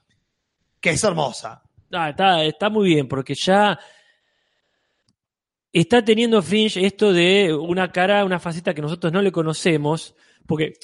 que 0.80 0.90
es 0.90 1.04
hermosa. 1.04 1.62
Ah, 1.92 2.10
está, 2.10 2.44
está 2.44 2.68
muy 2.68 2.88
bien, 2.88 3.08
porque 3.08 3.34
ya 3.34 3.78
está 5.72 6.04
teniendo 6.04 6.42
Fringe 6.42 6.84
esto 6.84 7.12
de 7.12 7.54
una 7.54 7.92
cara, 7.92 8.24
una 8.24 8.40
faceta 8.40 8.74
que 8.74 8.82
nosotros 8.82 9.12
no 9.12 9.22
le 9.22 9.32
conocemos, 9.32 10.14
porque 10.46 10.74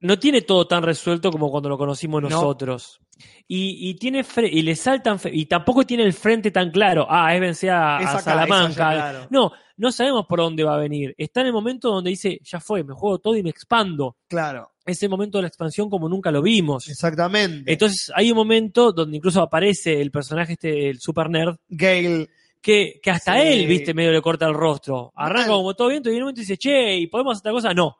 no 0.00 0.18
tiene 0.18 0.42
todo 0.42 0.66
tan 0.66 0.82
resuelto 0.82 1.30
como 1.30 1.50
cuando 1.50 1.68
lo 1.68 1.78
conocimos 1.78 2.22
No. 2.22 2.28
nosotros. 2.28 3.00
Y, 3.48 3.90
y 3.90 3.94
tiene 3.94 4.24
y 4.52 4.62
le 4.62 4.76
saltan 4.76 5.18
y 5.32 5.46
tampoco 5.46 5.84
tiene 5.84 6.04
el 6.04 6.12
frente 6.12 6.50
tan 6.52 6.70
claro. 6.70 7.06
Ah, 7.08 7.34
es 7.34 7.40
vencer 7.40 7.70
a, 7.70 8.20
Salamanca. 8.20 8.74
claro. 8.74 9.26
No, 9.30 9.50
no 9.76 9.90
sabemos 9.90 10.26
por 10.26 10.38
dónde 10.38 10.62
va 10.62 10.74
a 10.74 10.78
venir. 10.78 11.14
Está 11.18 11.40
en 11.40 11.48
el 11.48 11.52
momento 11.52 11.88
donde 11.90 12.10
dice, 12.10 12.38
ya 12.44 12.60
fue, 12.60 12.84
me 12.84 12.94
juego 12.94 13.18
todo 13.18 13.34
y 13.36 13.42
me 13.42 13.50
expando. 13.50 14.16
Claro, 14.28 14.70
Ese 14.86 15.08
momento 15.08 15.38
de 15.38 15.42
la 15.42 15.48
expansión 15.48 15.90
como 15.90 16.08
nunca 16.08 16.30
lo 16.30 16.42
vimos. 16.42 16.88
exactamente. 16.88 17.72
Entonces 17.72 18.12
hay 18.14 18.30
un 18.30 18.36
momento 18.36 18.92
donde 18.92 19.16
incluso 19.16 19.42
aparece 19.42 20.00
el 20.00 20.10
personaje 20.12 20.52
este, 20.52 20.88
el 20.90 21.00
super 21.00 21.28
nerd, 21.28 21.56
Gale, 21.68 22.28
que, 22.60 23.00
que 23.02 23.10
hasta 23.10 23.34
Sí. 23.40 23.48
él, 23.48 23.66
viste, 23.66 23.94
medio 23.94 24.12
le 24.12 24.22
corta 24.22 24.46
el 24.46 24.54
rostro. 24.54 25.10
Arranca 25.16 25.48
Mal. 25.48 25.56
como 25.56 25.74
todo 25.74 25.88
bien, 25.88 26.02
y 26.04 26.08
en 26.10 26.14
un 26.16 26.20
momento 26.20 26.40
dice, 26.42 26.56
che, 26.56 26.96
¿y 26.98 27.06
podemos 27.08 27.32
hacer 27.32 27.40
esta 27.48 27.50
cosa? 27.50 27.74
No. 27.74 27.96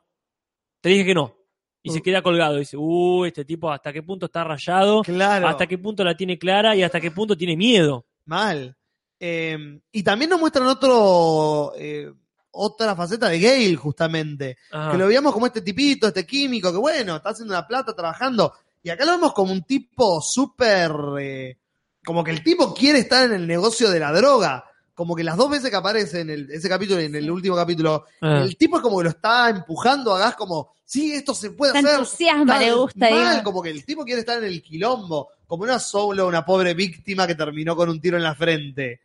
Te 0.79 0.89
dije 0.89 1.03
que 1.03 1.13
no. 1.13 1.35
Y 1.81 1.91
se 1.91 1.99
Uh. 1.99 2.01
queda 2.01 2.21
colgado. 2.21 2.57
Dice, 2.57 2.75
uy, 2.77 3.29
este 3.29 3.45
tipo 3.45 3.71
hasta 3.71 3.93
qué 3.93 4.03
punto 4.03 4.25
está 4.25 4.43
rayado, 4.43 5.01
claro. 5.01 5.47
hasta 5.47 5.65
qué 5.67 5.77
punto 5.77 6.03
la 6.03 6.15
tiene 6.15 6.37
clara 6.37 6.75
y 6.75 6.83
hasta 6.83 6.99
qué 6.99 7.11
punto 7.11 7.37
tiene 7.37 7.55
miedo. 7.55 8.05
Mal. 8.25 8.75
Eh, 9.19 9.79
y 9.91 10.03
también 10.03 10.29
nos 10.29 10.39
muestran 10.39 10.67
otro, 10.67 11.73
eh, 11.77 12.11
otra 12.51 12.95
faceta 12.95 13.29
de 13.29 13.39
Gale, 13.39 13.75
justamente. 13.75 14.57
Ajá. 14.71 14.91
Que 14.91 14.97
lo 14.97 15.07
veíamos 15.07 15.33
como 15.33 15.45
este 15.47 15.61
tipito, 15.61 16.07
este 16.07 16.25
químico, 16.25 16.71
que 16.71 16.77
bueno, 16.77 17.15
está 17.17 17.29
haciendo 17.29 17.53
una 17.53 17.67
plata 17.67 17.93
trabajando. 17.95 18.53
Y 18.81 18.89
acá 18.89 19.05
lo 19.05 19.11
vemos 19.11 19.33
como 19.33 19.51
un 19.51 19.63
tipo 19.63 20.21
súper. 20.21 20.91
eh, 21.19 21.57
como 22.05 22.23
que 22.23 22.31
el 22.31 22.43
tipo 22.43 22.73
quiere 22.73 22.99
estar 22.99 23.25
en 23.25 23.33
el 23.33 23.45
negocio 23.47 23.89
de 23.89 23.99
la 23.99 24.11
droga. 24.13 24.65
Como 24.99 25.15
que 25.15 25.23
las 25.23 25.37
dos 25.37 25.49
veces 25.49 25.69
que 25.69 25.77
aparece 25.77 26.19
en 26.19 26.29
el- 26.29 26.51
ese 26.51 26.67
capítulo 26.67 26.99
y 27.01 27.05
en 27.05 27.15
el 27.15 27.31
último 27.31 27.55
capítulo, 27.55 28.03
Ah. 28.19 28.41
el 28.43 28.57
tipo 28.57 28.75
es 28.75 28.83
como 28.83 28.97
que 28.97 29.05
lo 29.05 29.09
está 29.11 29.49
empujando 29.49 30.13
a 30.13 30.19
gas, 30.19 30.35
como, 30.35 30.73
sí, 30.83 31.13
esto 31.13 31.33
se 31.33 31.51
puede 31.51 31.71
Está 31.71 31.87
hacer. 31.87 31.99
entusiasma, 32.01 32.59
le 32.59 32.73
gusta. 32.73 33.09
mal, 33.09 33.31
digo. 33.35 33.43
como 33.45 33.61
que 33.61 33.69
el 33.69 33.85
tipo 33.85 34.03
quiere 34.03 34.19
estar 34.19 34.37
en 34.39 34.43
el 34.43 34.61
quilombo, 34.61 35.29
como 35.47 35.63
una 35.63 35.79
solo 35.79 36.27
una 36.27 36.43
pobre 36.43 36.73
víctima 36.73 37.25
que 37.25 37.35
terminó 37.35 37.77
con 37.77 37.87
un 37.87 38.01
tiro 38.01 38.17
en 38.17 38.23
la 38.23 38.35
frente. 38.35 38.99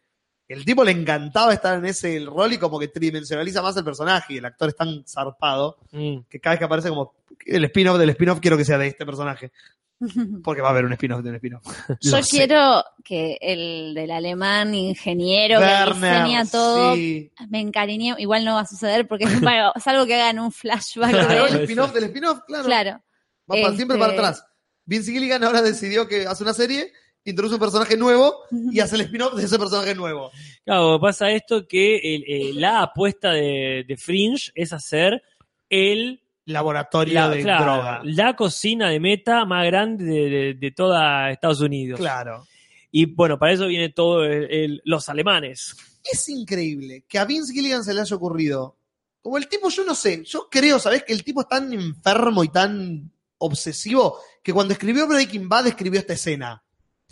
El 0.49 0.65
tipo 0.65 0.83
le 0.83 0.91
encantaba 0.91 1.53
estar 1.55 1.79
en 1.79 1.87
ese 1.87 2.19
rol 2.27 2.53
y 2.53 2.59
como 2.59 2.81
que 2.81 2.89
tridimensionaliza 2.89 3.63
más 3.63 3.77
el 3.77 3.85
personaje 3.85 4.35
y 4.35 4.39
el 4.39 4.45
actor 4.47 4.71
es 4.71 4.75
tan 4.77 5.05
zarpado 5.07 5.77
Mm. 5.93 6.23
que 6.29 6.41
cada 6.41 6.55
vez 6.55 6.59
que 6.59 6.65
aparece 6.65 6.89
como 6.89 7.15
el 7.47 7.65
spin-off 7.67 7.99
del 7.99 8.11
spin-off 8.11 8.41
quiero 8.41 8.57
que 8.57 8.65
sea 8.65 8.79
de 8.79 8.89
este 8.89 9.07
personaje, 9.07 9.53
porque 10.45 10.61
va 10.63 10.69
a 10.69 10.71
haber 10.73 10.85
un 10.85 10.93
spin-off 10.95 11.23
de 11.23 11.31
un 11.31 11.37
spin-off. 11.37 11.63
Yo 12.01 12.23
sé. 12.23 12.29
quiero 12.31 12.85
que 13.05 13.39
el 13.41 13.95
del 13.95 14.11
alemán 14.11 14.75
ingeniero 14.75 15.59
que 15.61 15.65
Werner, 15.65 16.25
diseña 16.25 16.45
todo, 16.47 16.95
sí. 16.95 17.31
me 17.49 17.61
encariñé, 17.61 18.15
igual 18.19 18.45
no 18.45 18.55
va 18.55 18.61
a 18.61 18.67
suceder 18.67 19.07
porque 19.09 19.25
es 19.25 19.43
algo- 19.43 19.73
que 20.07 20.15
hagan 20.15 20.39
un 20.39 20.53
flashback 20.53 21.11
Claro, 21.11 21.29
de 21.45 21.49
el 21.51 21.57
él. 21.57 21.63
spin-off 21.63 21.93
del 21.95 22.05
spin-off, 22.05 22.41
claro. 22.47 22.65
Claro. 22.65 23.03
Va 23.51 23.57
siempre 23.57 23.97
Este- 23.97 23.99
para 23.99 24.13
atrás. 24.13 24.45
Vince 24.87 25.13
Gilligan 25.13 25.43
ahora 25.45 25.63
decidió 25.63 26.07
que 26.09 26.27
hace 26.27 26.43
una 26.43 26.53
serie, 26.53 26.93
introduce 27.25 27.55
un 27.55 27.61
personaje 27.61 27.97
nuevo 27.97 28.35
y 28.51 28.81
hace 28.81 28.97
el 28.97 29.03
spin-off 29.03 29.35
de 29.35 29.45
ese 29.45 29.59
personaje 29.59 29.95
nuevo. 29.95 30.31
Claro, 30.65 31.01
pasa 31.01 31.31
esto 31.31 31.67
que 31.67 31.97
el- 32.17 32.61
la 32.61 32.83
apuesta 32.83 33.31
de, 33.33 33.85
de 33.89 33.97
Fringe 33.97 34.51
es 34.55 34.73
hacer 34.75 35.23
el 35.71 36.21
Laboratorio 36.47 37.15
la, 37.15 37.29
de 37.31 37.43
claro, 37.43 37.65
droga. 37.75 38.01
la 38.05 38.37
cocina 38.37 38.91
de 38.91 39.01
meta 39.01 39.45
más 39.45 39.65
grande 39.67 40.05
de, 40.05 40.29
de- 40.31 40.55
de 40.55 40.71
toda 40.73 41.31
Estados 41.31 41.61
Unidos. 41.61 41.99
Claro. 41.99 42.47
Y 42.91 43.07
bueno, 43.07 43.39
para 43.39 43.53
eso 43.53 43.67
viene 43.67 43.89
todo 43.89 44.25
el- 44.25 44.51
el- 44.53 44.83
los 44.85 45.09
alemanes. 45.09 45.75
Es 46.05 46.29
increíble 46.29 47.05
que 47.09 47.19
a 47.19 47.25
Vince 47.25 47.53
Gilligan 47.53 47.83
se 47.83 47.95
le 47.95 48.03
haya 48.03 48.15
ocurrido. 48.17 48.77
Como 49.23 49.39
el 49.39 49.49
tipo, 49.49 49.71
yo 49.71 49.85
no 49.85 49.95
sé, 49.95 50.23
yo 50.25 50.49
creo, 50.51 50.79
¿sabes? 50.79 51.03
Que 51.03 51.15
el 51.15 51.25
tipo 51.25 51.41
es 51.41 51.49
tan 51.49 51.73
enfermo 51.73 52.45
y 52.45 52.49
tan 52.49 53.11
obsesivo 53.39 54.19
que 54.43 54.53
cuando 54.53 54.75
escribió 54.75 55.07
Breaking 55.09 55.49
Bad 55.49 55.69
escribió 55.69 55.99
esta 55.99 56.13
escena. 56.13 56.63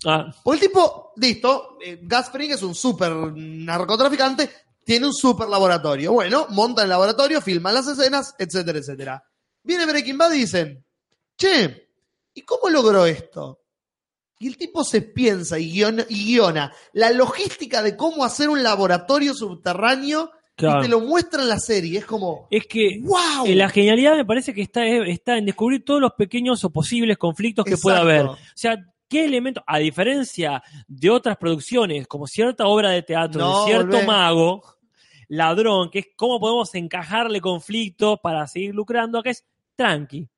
Ah, 0.04 0.30
Porque 0.44 0.60
el 0.64 0.68
tipo, 0.68 1.12
listo, 1.16 1.78
eh, 1.82 2.00
Gus 2.02 2.26
Fring 2.30 2.50
es 2.50 2.62
un 2.62 2.74
súper 2.74 3.12
narcotraficante, 3.34 4.50
tiene 4.84 5.06
un 5.06 5.14
súper 5.14 5.48
laboratorio. 5.48 6.12
Bueno, 6.12 6.46
monta 6.50 6.82
el 6.82 6.88
laboratorio, 6.88 7.40
filman 7.40 7.74
las 7.74 7.88
escenas, 7.88 8.34
etcétera, 8.38 8.78
etcétera. 8.78 9.24
Viene 9.62 9.86
Breaking 9.86 10.18
Bad 10.18 10.32
y 10.32 10.38
dicen, 10.38 10.84
che, 11.36 11.88
¿y 12.34 12.42
cómo 12.42 12.68
logró 12.68 13.06
esto? 13.06 13.60
Y 14.38 14.48
el 14.48 14.56
tipo 14.56 14.82
se 14.82 15.02
piensa 15.02 15.58
y 15.58 15.70
guiona, 15.70 16.04
y 16.08 16.24
guiona 16.24 16.72
la 16.94 17.12
logística 17.12 17.80
de 17.82 17.96
cómo 17.96 18.24
hacer 18.24 18.48
un 18.48 18.62
laboratorio 18.62 19.34
subterráneo 19.34 20.32
Claro. 20.54 20.80
Y 20.80 20.82
te 20.82 20.88
lo 20.88 21.00
muestra 21.00 21.42
en 21.42 21.48
la 21.48 21.58
serie. 21.58 21.98
Es 21.98 22.04
como, 22.04 22.46
Es 22.50 22.66
que 22.66 23.00
¡wow! 23.00 23.46
eh, 23.46 23.54
la 23.54 23.68
genialidad 23.68 24.16
me 24.16 24.24
parece 24.24 24.52
que 24.52 24.62
está, 24.62 24.84
está 24.84 25.38
en 25.38 25.46
descubrir 25.46 25.84
todos 25.84 26.00
los 26.00 26.12
pequeños 26.12 26.62
o 26.64 26.70
posibles 26.70 27.16
conflictos 27.18 27.64
que 27.64 27.76
pueda 27.76 28.00
haber. 28.00 28.26
O 28.26 28.36
sea, 28.54 28.76
¿qué 29.12 29.24
elemento, 29.26 29.62
a 29.66 29.78
diferencia 29.78 30.62
de 30.88 31.10
otras 31.10 31.36
producciones, 31.36 32.06
como 32.08 32.26
cierta 32.26 32.66
obra 32.66 32.90
de 32.90 33.02
teatro, 33.02 33.40
No, 33.40 33.60
de 33.60 33.66
cierto 33.72 33.86
volvé. 33.96 34.06
mago, 34.06 34.62
ladrón, 35.28 35.90
que 35.90 35.98
es 36.00 36.06
cómo 36.16 36.40
podemos 36.40 36.74
encajarle 36.74 37.40
conflicto 37.40 38.16
para 38.16 38.46
seguir 38.46 38.74
lucrando, 38.74 39.18
acá 39.18 39.30
es 39.30 39.44
tranqui. 39.76 40.28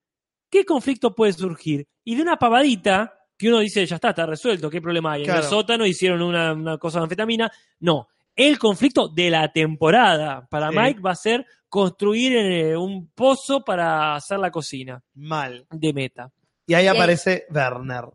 ¿Qué 0.49 0.63
conflicto 0.65 1.15
puede 1.15 1.33
surgir? 1.33 1.87
Y 2.03 2.15
de 2.15 2.21
una 2.21 2.37
pavadita, 2.37 3.13
que 3.37 3.49
uno 3.49 3.59
dice, 3.59 3.85
ya 3.85 3.95
está, 3.95 4.09
está 4.09 4.25
resuelto, 4.25 4.69
¿qué 4.69 4.81
problema 4.81 5.13
hay? 5.13 5.21
En 5.21 5.25
Claro. 5.25 5.41
el 5.41 5.47
sótano 5.49 5.85
hicieron 5.85 6.21
una, 6.21 6.53
una 6.53 6.77
cosa 6.77 6.99
de 6.99 7.03
anfetamina. 7.03 7.51
No, 7.79 8.07
el 8.35 8.57
conflicto 8.59 9.07
de 9.09 9.29
la 9.29 9.51
temporada 9.51 10.47
para 10.49 10.69
Sí. 10.69 10.75
Mike 10.77 10.99
va 11.01 11.11
a 11.11 11.15
ser 11.15 11.45
construir 11.67 12.35
eh, 12.37 12.77
un 12.77 13.07
pozo 13.09 13.63
para 13.63 14.15
hacer 14.15 14.39
la 14.39 14.51
cocina 14.51 15.01
Mal. 15.15 15.65
de 15.69 15.93
meta. 15.93 16.31
Y 16.67 16.73
ahí 16.73 16.85
Y 16.85 16.87
ahí- 16.87 16.95
aparece 16.95 17.45
Werner. 17.49 18.05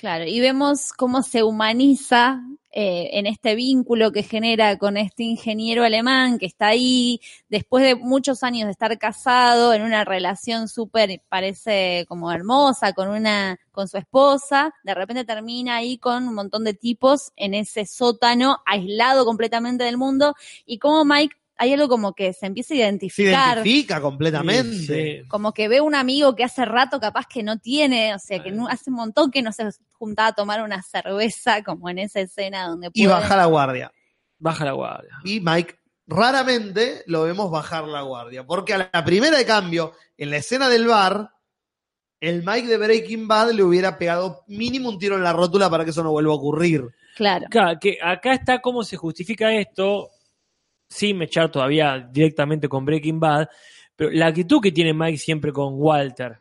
Claro, 0.00 0.24
y 0.24 0.40
vemos 0.40 0.94
cómo 0.94 1.22
se 1.22 1.42
humaniza 1.42 2.40
eh, 2.72 3.10
en 3.18 3.26
este 3.26 3.54
vínculo 3.54 4.12
que 4.12 4.22
genera 4.22 4.78
con 4.78 4.96
este 4.96 5.24
ingeniero 5.24 5.84
alemán 5.84 6.38
que 6.38 6.46
está 6.46 6.68
ahí, 6.68 7.20
después 7.50 7.84
de 7.84 7.96
muchos 7.96 8.42
años 8.42 8.64
de 8.64 8.72
estar 8.72 8.96
casado, 8.96 9.74
en 9.74 9.82
una 9.82 10.06
relación 10.06 10.68
súper, 10.68 11.20
parece 11.28 12.06
como 12.08 12.32
hermosa, 12.32 12.94
con 12.94 13.08
una, 13.08 13.60
con 13.72 13.88
su 13.88 13.98
esposa, 13.98 14.72
de 14.84 14.94
repente 14.94 15.26
termina 15.26 15.76
ahí 15.76 15.98
con 15.98 16.28
un 16.28 16.34
montón 16.34 16.64
de 16.64 16.72
tipos 16.72 17.32
en 17.36 17.52
ese 17.52 17.84
sótano, 17.84 18.62
aislado 18.64 19.26
completamente 19.26 19.84
del 19.84 19.98
mundo, 19.98 20.34
y 20.64 20.78
como 20.78 21.04
Mike, 21.04 21.36
hay 21.62 21.74
algo 21.74 21.88
como 21.88 22.14
que 22.14 22.32
se 22.32 22.46
empieza 22.46 22.72
a 22.72 22.76
Se 22.76 22.80
identificar 22.82 23.58
identifica 23.58 24.00
completamente. 24.00 24.72
Sí, 24.72 24.86
sí. 25.22 25.28
como 25.28 25.52
que 25.52 25.68
ve 25.68 25.82
un 25.82 25.94
amigo 25.94 26.34
que 26.34 26.42
hace 26.42 26.64
rato 26.64 26.98
capaz 26.98 27.26
que 27.26 27.42
no 27.42 27.58
tiene, 27.58 28.14
o 28.14 28.18
sea, 28.18 28.42
que 28.42 28.50
no- 28.50 28.66
hace 28.66 28.88
un 28.88 28.96
montón 28.96 29.30
que 29.30 29.42
no 29.42 29.52
se 29.52 29.68
juntaba 29.92 30.28
a 30.28 30.32
tomar 30.32 30.62
una 30.62 30.82
cerveza, 30.82 31.62
como 31.62 31.90
en 31.90 31.98
esa 31.98 32.20
escena 32.20 32.66
donde 32.66 32.88
Y 32.94 33.04
puede- 33.04 33.20
baja 33.20 33.36
la 33.36 33.44
guardia. 33.44 33.92
Baja 34.38 34.64
la 34.64 34.72
guardia. 34.72 35.10
Y 35.24 35.40
Mike, 35.40 35.74
raramente 36.06 37.02
lo 37.06 37.24
vemos 37.24 37.50
bajar 37.50 37.84
la 37.86 38.02
guardia. 38.02 38.46
Porque 38.46 38.72
a 38.74 38.90
la 38.92 39.04
primera 39.04 39.36
de 39.36 39.44
cambio, 39.44 39.92
en 40.16 40.30
la 40.30 40.38
escena 40.38 40.68
del 40.70 40.86
bar, 40.86 41.30
el 42.20 42.42
Mike 42.44 42.68
de 42.68 42.76
Breaking 42.78 43.28
Bad 43.28 43.52
le 43.52 43.62
hubiera 43.62 43.98
pegado 43.98 44.44
mínimo 44.46 44.88
un 44.88 44.98
tiro 44.98 45.16
en 45.16 45.22
la 45.22 45.32
rótula 45.32 45.68
para 45.70 45.84
que 45.84 45.90
eso 45.90 46.02
no 46.02 46.10
vuelva 46.10 46.32
a 46.32 46.36
ocurrir. 46.36 46.86
Claro. 47.16 47.46
Acá, 47.46 47.78
que 47.78 47.98
acá 48.02 48.32
está 48.32 48.60
cómo 48.60 48.82
se 48.82 48.96
justifica 48.96 49.52
esto, 49.52 50.08
sin 50.90 51.22
echar 51.22 51.50
todavía 51.50 52.06
directamente 52.12 52.68
con 52.68 52.84
Breaking 52.84 53.18
Bad, 53.20 53.48
pero 53.96 54.10
la 54.10 54.26
actitud 54.26 54.60
que 54.60 54.72
tiene 54.72 54.92
Mike 54.92 55.16
siempre 55.18 55.52
con 55.52 55.74
Walter. 55.76 56.40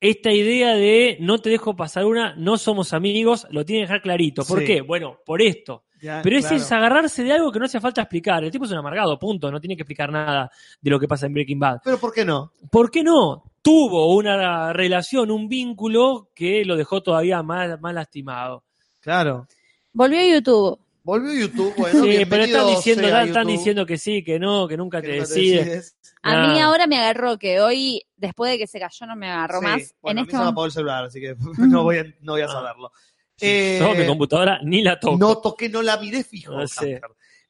Esta 0.00 0.30
idea 0.32 0.74
de 0.76 1.16
no 1.20 1.40
te 1.40 1.50
dejo 1.50 1.74
pasar 1.74 2.04
una, 2.06 2.34
no 2.36 2.56
somos 2.56 2.92
amigos, 2.92 3.48
lo 3.50 3.64
tiene 3.64 3.80
que 3.80 3.86
dejar 3.88 4.02
clarito. 4.02 4.44
¿Por 4.44 4.60
Sí. 4.60 4.64
qué? 4.64 4.80
Bueno, 4.80 5.18
por 5.26 5.42
esto. 5.42 5.82
Ya, 6.00 6.20
Pero 6.22 6.36
ese 6.38 6.50
claro. 6.50 6.62
es 6.62 6.70
agarrarse 6.72 7.24
de 7.24 7.32
algo 7.32 7.50
que 7.50 7.58
no 7.58 7.64
hace 7.64 7.80
falta 7.80 8.02
explicar. 8.02 8.44
El 8.44 8.52
tipo 8.52 8.64
es 8.64 8.70
un 8.70 8.78
amargado, 8.78 9.18
punto. 9.18 9.50
No 9.50 9.60
tiene 9.60 9.74
que 9.74 9.82
explicar 9.82 10.12
nada 10.12 10.48
de 10.80 10.90
lo 10.90 11.00
que 11.00 11.08
pasa 11.08 11.26
en 11.26 11.32
Breaking 11.32 11.58
Bad. 11.58 11.80
Pero 11.82 11.98
¿por 11.98 12.12
qué 12.12 12.24
no? 12.24 12.52
¿Por 12.70 12.88
qué 12.92 13.02
no? 13.02 13.42
Tuvo 13.60 14.14
una 14.14 14.72
relación, 14.72 15.32
un 15.32 15.48
vínculo 15.48 16.30
que 16.32 16.64
lo 16.64 16.76
dejó 16.76 17.02
todavía 17.02 17.42
más, 17.42 17.80
más 17.80 17.92
lastimado. 17.92 18.62
Claro. 19.00 19.48
Volvió 19.92 20.20
a 20.20 20.24
YouTube. 20.36 20.78
Volvió 21.02 21.32
YouTube, 21.46 21.74
bueno, 21.78 22.04
sí, 22.04 22.24
pero 22.28 22.44
están 22.44 22.66
diciendo, 22.68 23.08
sea 23.08 23.22
están 23.24 23.46
diciendo 23.46 23.86
que 23.86 23.98
sí, 23.98 24.22
que 24.22 24.38
no, 24.38 24.68
que 24.68 24.76
nunca 24.76 25.00
que 25.00 25.08
te 25.08 25.18
no 25.18 25.24
te 25.24 25.34
decides. 25.34 25.96
A 26.22 26.32
Ah. 26.32 26.52
mí 26.52 26.60
ahora 26.60 26.86
me 26.86 26.98
agarró 26.98 27.38
que 27.38 27.60
hoy, 27.60 28.02
después 28.16 28.50
de 28.52 28.58
que 28.58 28.66
se 28.66 28.78
cayó, 28.80 29.06
no 29.06 29.16
me 29.16 29.30
agarró 29.30 29.60
Sí, 29.60 29.64
más. 29.66 29.94
bueno, 30.02 30.18
en 30.20 30.22
a 30.22 30.22
mí 30.22 30.28
este 30.28 30.36
se 30.36 30.42
me 30.42 30.48
apagó 30.50 30.66
el 30.66 30.72
celular, 30.72 31.04
así 31.04 31.20
que 31.20 31.34
no 31.58 31.82
voy 31.84 31.98
a, 31.98 32.04
no 32.20 32.32
voy 32.32 32.40
a 32.42 32.44
Ah. 32.46 32.48
saberlo. 32.48 32.92
Sí, 33.36 33.46
Eh, 33.46 33.78
yo 33.80 33.94
mi 33.94 34.04
computadora 34.06 34.58
ni 34.64 34.82
la 34.82 34.98
toco. 34.98 35.16
No 35.16 35.38
toqué, 35.38 35.68
no 35.68 35.80
la 35.80 35.96
miré 35.98 36.24
fijo. 36.24 36.52
No 36.52 36.66
sé. 36.66 36.98
Casper. 37.00 37.02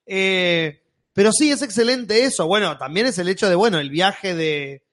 Eh, 0.05 0.83
pero 1.15 1.33
sí, 1.33 1.51
es 1.51 1.63
excelente 1.63 2.25
eso. 2.25 2.47
Bueno, 2.47 2.77
también 2.79 3.07
es 3.07 3.19
el 3.19 3.29
hecho 3.29 3.49
de, 3.49 3.55
bueno, 3.55 3.79
el 3.79 3.89
viaje 3.91 4.35
de, 4.35 4.85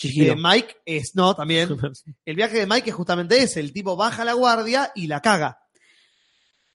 de 0.00 0.36
Mike 0.36 0.76
es, 0.86 1.10
no, 1.14 1.34
también. 1.34 1.68
El 2.24 2.36
viaje 2.36 2.58
de 2.60 2.66
Mike 2.66 2.90
es 2.90 2.94
justamente 2.96 3.36
ese. 3.42 3.58
El 3.60 3.72
tipo 3.72 3.96
baja 3.96 4.24
la 4.24 4.34
guardia 4.34 4.92
y 4.94 5.08
la 5.08 5.20
caga. 5.20 5.58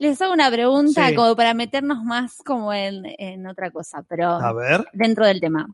Les 0.04 0.22
hago 0.22 0.34
una 0.34 0.52
pregunta 0.52 1.08
Sí. 1.08 1.16
como 1.16 1.34
para 1.34 1.54
meternos 1.54 2.04
más 2.04 2.38
como 2.46 2.74
en, 2.74 3.04
en 3.18 3.48
otra 3.48 3.72
cosa, 3.72 4.04
pero 4.08 4.32
A 4.32 4.52
ver. 4.52 4.86
dentro 4.92 5.26
del 5.26 5.40
tema. 5.40 5.66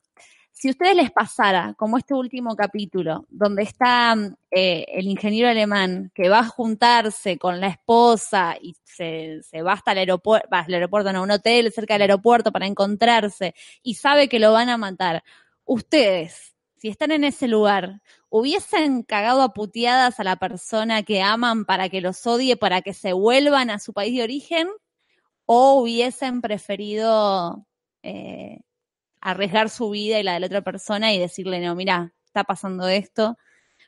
Si 0.52 0.68
a 0.68 0.72
ustedes 0.72 0.96
les 0.96 1.10
pasara, 1.10 1.74
como 1.76 1.98
este 1.98 2.14
último 2.14 2.56
capítulo, 2.56 3.26
donde 3.30 3.64
está 3.64 4.16
eh, 4.52 4.86
el 4.90 5.08
ingeniero 5.08 5.50
alemán 5.50 6.12
que 6.14 6.30
va 6.30 6.40
a 6.40 6.46
juntarse 6.48 7.38
con 7.40 7.60
la 7.60 7.68
esposa 7.70 8.56
y 8.62 8.76
se, 8.84 9.42
se 9.42 9.62
va 9.64 9.74
hasta 9.74 9.94
el 9.94 10.00
aeropuerto, 10.00 10.48
va 10.54 10.60
al 10.60 10.74
aeropuerto, 10.76 11.12
no, 11.12 11.20
a 11.20 11.24
un 11.24 11.32
hotel 11.32 11.72
cerca 11.72 11.96
del 11.96 12.02
aeropuerto 12.04 12.52
para 12.52 12.68
encontrarse 12.68 13.56
y 13.82 13.96
sabe 13.96 14.28
que 14.30 14.38
lo 14.40 14.52
van 14.52 14.70
a 14.70 14.78
matar, 14.78 15.24
ustedes, 15.66 16.54
si 16.78 16.90
están 16.90 17.12
en 17.12 17.24
ese 17.24 17.48
lugar, 17.48 18.02
¿hubiesen 18.30 19.04
cagado 19.04 19.42
a 19.42 19.54
puteadas 19.54 20.20
a 20.20 20.24
la 20.24 20.36
persona 20.38 21.04
que 21.04 21.22
aman 21.22 21.66
para 21.66 21.90
que 21.90 22.02
los 22.02 22.26
odie, 22.28 22.58
para 22.58 22.82
que 22.82 22.94
se 22.94 23.14
vuelvan 23.14 23.70
a 23.70 23.80
su 23.80 23.94
país 23.94 24.16
de 24.16 24.24
origen? 24.24 24.68
¿O 25.46 25.82
hubiesen 25.82 26.42
preferido 26.42 27.66
eh, 28.04 28.60
arriesgar 29.22 29.70
su 29.70 29.90
vida 29.90 30.20
y 30.20 30.24
la 30.24 30.34
de 30.34 30.42
la 30.42 30.46
otra 30.46 30.62
persona 30.62 31.12
y 31.14 31.20
decirle, 31.20 31.60
no, 31.60 31.76
mira, 31.76 32.14
está 32.26 32.44
pasando 32.44 32.88
esto? 32.88 33.38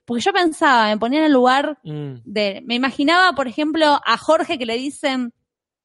Porque 0.06 0.24
yo 0.24 0.34
pensaba, 0.34 0.88
me 0.88 0.98
ponía 0.98 1.20
en 1.20 1.26
el 1.26 1.34
lugar 1.34 1.78
Mm. 1.84 2.16
de, 2.26 2.62
me 2.66 2.76
imaginaba, 2.76 3.34
por 3.34 3.48
ejemplo, 3.48 4.00
a 4.04 4.18
Jorge 4.18 4.58
que 4.58 4.66
le 4.66 4.76
dicen, 4.78 5.34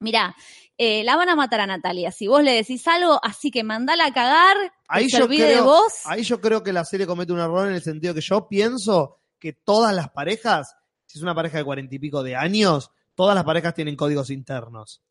mira, 0.01 0.35
eh, 0.79 1.03
la 1.05 1.17
van 1.17 1.29
a 1.29 1.37
matar 1.37 1.61
a 1.61 1.67
Natalia, 1.67 2.11
si 2.13 2.27
vos 2.27 2.43
le 2.43 2.53
decís 2.53 2.87
algo, 2.87 3.19
así 3.23 3.51
que 3.51 3.65
mandala 3.65 4.07
a 4.07 4.13
cagar, 4.13 4.57
Ahí 4.89 5.09
se 5.11 5.19
yo, 5.19 5.25
olvide 5.25 5.45
de 5.47 5.53
creo, 5.55 5.65
vos. 5.65 5.93
ahí 6.05 6.23
yo 6.23 6.41
creo 6.41 6.63
que 6.63 6.73
la 6.73 6.85
serie 6.85 7.07
comete 7.07 7.33
un 7.33 7.41
error 7.41 7.67
en 7.69 7.75
el 7.75 7.83
sentido 7.83 8.15
que 8.15 8.21
yo 8.21 8.47
pienso 8.49 9.19
que 9.39 9.53
todas 9.53 9.95
las 9.95 10.11
parejas, 10.11 10.77
si 11.07 11.19
es 11.19 11.23
una 11.23 11.35
pareja 11.35 11.59
de 11.59 11.65
cuarenta 11.65 11.95
y 11.95 11.99
pico 11.99 12.23
de 12.23 12.37
años, 12.37 12.91
todas 13.15 13.35
las 13.35 13.45
parejas 13.45 13.75
tienen 13.75 13.97
códigos 13.97 14.31
internos. 14.31 15.03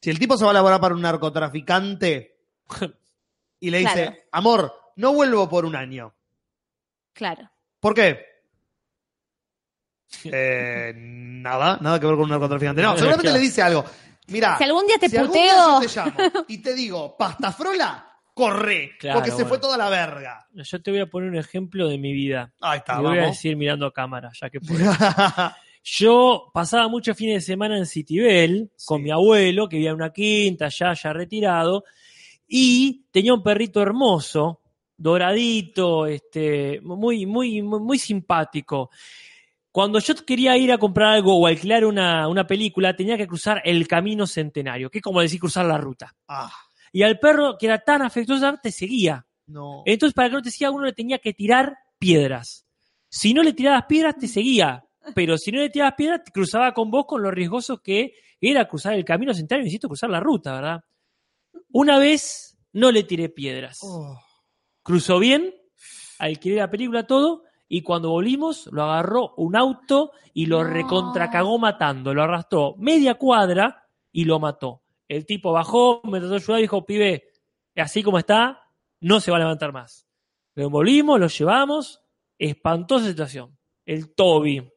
Si 0.00 0.10
el 0.10 0.18
tipo 0.18 0.36
se 0.36 0.44
va 0.44 0.50
a 0.50 0.54
laborar 0.54 0.80
para 0.80 0.94
un 0.94 1.00
narcotraficante 1.02 2.38
y 3.60 3.70
le 3.70 3.78
dice, 3.78 3.92
Claro. 3.94 4.16
amor, 4.32 4.72
no 4.96 5.12
vuelvo 5.14 5.48
por 5.48 5.64
un 5.64 5.76
año. 5.76 6.14
Claro. 7.12 7.50
¿Por 7.80 7.94
qué? 7.94 8.24
Eh, 10.24 10.92
nada, 10.96 11.78
nada 11.80 11.98
que 11.98 12.06
ver 12.06 12.14
con 12.14 12.24
un 12.24 12.30
narcotraficante. 12.30 12.82
No, 12.82 12.96
seguramente 12.96 13.32
le 13.32 13.38
dice 13.38 13.62
algo. 13.62 13.84
Mira, 14.28 14.56
Si 14.56 14.64
algún 14.64 14.86
día 14.86 14.96
te 14.98 15.08
si 15.08 15.16
algún 15.16 15.32
día 15.34 15.52
puteo, 15.52 15.80
yo 15.82 15.88
te 15.88 15.96
llamo 15.96 16.44
y 16.48 16.58
te 16.58 16.74
digo, 16.74 17.16
pastafrola, 17.16 18.08
corre, 18.32 18.92
Claro, 19.00 19.18
porque 19.18 19.30
se 19.30 19.36
bueno. 19.36 19.48
fue 19.48 19.58
toda 19.58 19.76
la 19.76 19.88
verga. 19.88 20.46
Yo 20.52 20.80
te 20.80 20.90
voy 20.92 21.00
a 21.00 21.06
poner 21.06 21.28
un 21.30 21.36
ejemplo 21.36 21.88
de 21.88 21.98
mi 21.98 22.12
vida. 22.12 22.52
Ahí 22.60 22.78
está, 22.78 22.94
Y 22.94 23.02
voy 23.02 23.18
a 23.18 23.20
vamos. 23.22 23.36
decir 23.36 23.56
mirando 23.56 23.86
a 23.86 23.92
cámara, 23.92 24.30
ya 24.40 24.48
que 24.48 24.60
puedo. 24.60 24.78
Yo 25.84 26.50
pasaba 26.54 26.86
muchos 26.86 27.16
fines 27.16 27.34
de 27.34 27.40
semana 27.40 27.76
en 27.76 27.86
Citibel 27.86 28.70
con 28.84 29.02
mi 29.02 29.10
abuelo, 29.10 29.68
que 29.68 29.76
vivía 29.76 29.90
en 29.90 29.96
una 29.96 30.12
quinta, 30.12 30.68
ya, 30.68 30.92
ya 30.94 31.12
retirado, 31.12 31.82
y 32.46 33.06
tenía 33.10 33.34
un 33.34 33.42
perrito 33.42 33.82
hermoso, 33.82 34.60
doradito, 34.96 36.06
este, 36.06 36.80
muy, 36.82 37.26
muy, 37.26 37.60
muy, 37.62 37.80
muy 37.80 37.98
simpático. 37.98 38.90
Cuando 39.72 39.98
yo 39.98 40.14
quería 40.26 40.56
ir 40.58 40.70
a 40.70 40.78
comprar 40.78 41.14
algo 41.14 41.34
o 41.34 41.46
alquilar 41.46 41.84
una, 41.86 42.28
una 42.28 42.46
película, 42.46 42.94
tenía 42.94 43.16
que 43.16 43.26
cruzar 43.26 43.62
el 43.64 43.88
camino 43.88 44.26
centenario, 44.26 44.90
que 44.90 44.98
es 44.98 45.02
como 45.02 45.20
decir 45.22 45.40
cruzar 45.40 45.64
la 45.64 45.78
ruta. 45.78 46.14
Ah, 46.28 46.52
Y 46.92 47.02
al 47.02 47.18
perro, 47.18 47.56
que 47.58 47.66
era 47.66 47.78
tan 47.78 48.02
afectuoso, 48.02 48.54
te 48.62 48.70
seguía. 48.70 49.26
no. 49.46 49.82
Entonces, 49.86 50.12
para 50.14 50.28
que 50.28 50.34
no 50.34 50.42
te 50.42 50.50
siga, 50.50 50.70
uno 50.70 50.84
le 50.84 50.92
tenía 50.92 51.18
que 51.18 51.32
tirar 51.32 51.74
piedras. 51.98 52.66
Si 53.08 53.32
no 53.32 53.42
le 53.42 53.54
tirabas 53.54 53.86
piedras, 53.86 54.16
te 54.18 54.28
seguía. 54.28 54.84
Pero 55.14 55.36
si 55.38 55.50
no 55.50 55.58
le 55.58 55.70
tirabas 55.70 55.94
piedras, 55.96 56.22
te 56.24 56.30
cruzaba 56.32 56.72
con 56.74 56.90
vos 56.90 57.06
con 57.06 57.22
lo 57.22 57.30
riesgoso 57.30 57.78
que 57.82 58.14
era 58.40 58.68
cruzar 58.68 58.92
el 58.94 59.04
camino 59.04 59.32
centenario, 59.32 59.64
necesito 59.64 59.88
cruzar 59.88 60.10
la 60.10 60.20
ruta, 60.20 60.52
¿verdad? 60.52 60.84
Una 61.72 61.98
vez 61.98 62.58
no 62.72 62.90
le 62.92 63.04
tiré 63.04 63.28
piedras. 63.30 63.78
Oh, 63.82 64.18
Cruzó 64.82 65.18
bien, 65.18 65.54
alquilé 66.18 66.56
la 66.56 66.70
película, 66.70 67.06
todo, 67.06 67.44
y 67.74 67.80
cuando 67.80 68.10
volvimos, 68.10 68.68
lo 68.70 68.82
agarró 68.82 69.32
un 69.38 69.56
auto 69.56 70.12
y 70.34 70.44
lo 70.44 70.62
No. 70.62 70.68
recontracagó 70.68 71.58
matando. 71.58 72.12
Lo 72.12 72.22
arrastró 72.22 72.74
media 72.76 73.14
cuadra 73.14 73.88
y 74.12 74.26
lo 74.26 74.38
mató. 74.38 74.82
El 75.08 75.24
tipo 75.24 75.52
bajó, 75.52 76.02
me 76.04 76.18
trató 76.18 76.34
de 76.34 76.36
ayudar 76.36 76.58
y 76.58 76.62
dijo, 76.64 76.84
pibe, 76.84 77.30
así 77.76 78.02
como 78.02 78.18
está, 78.18 78.60
no 79.00 79.20
se 79.20 79.30
va 79.30 79.38
a 79.38 79.40
levantar 79.40 79.72
más. 79.72 80.06
Lo 80.54 80.64
envolvimos, 80.64 81.18
lo 81.18 81.28
llevamos, 81.28 82.02
espantosa 82.38 83.06
situación. 83.06 83.56
El 83.86 84.14
Toby. 84.14 84.70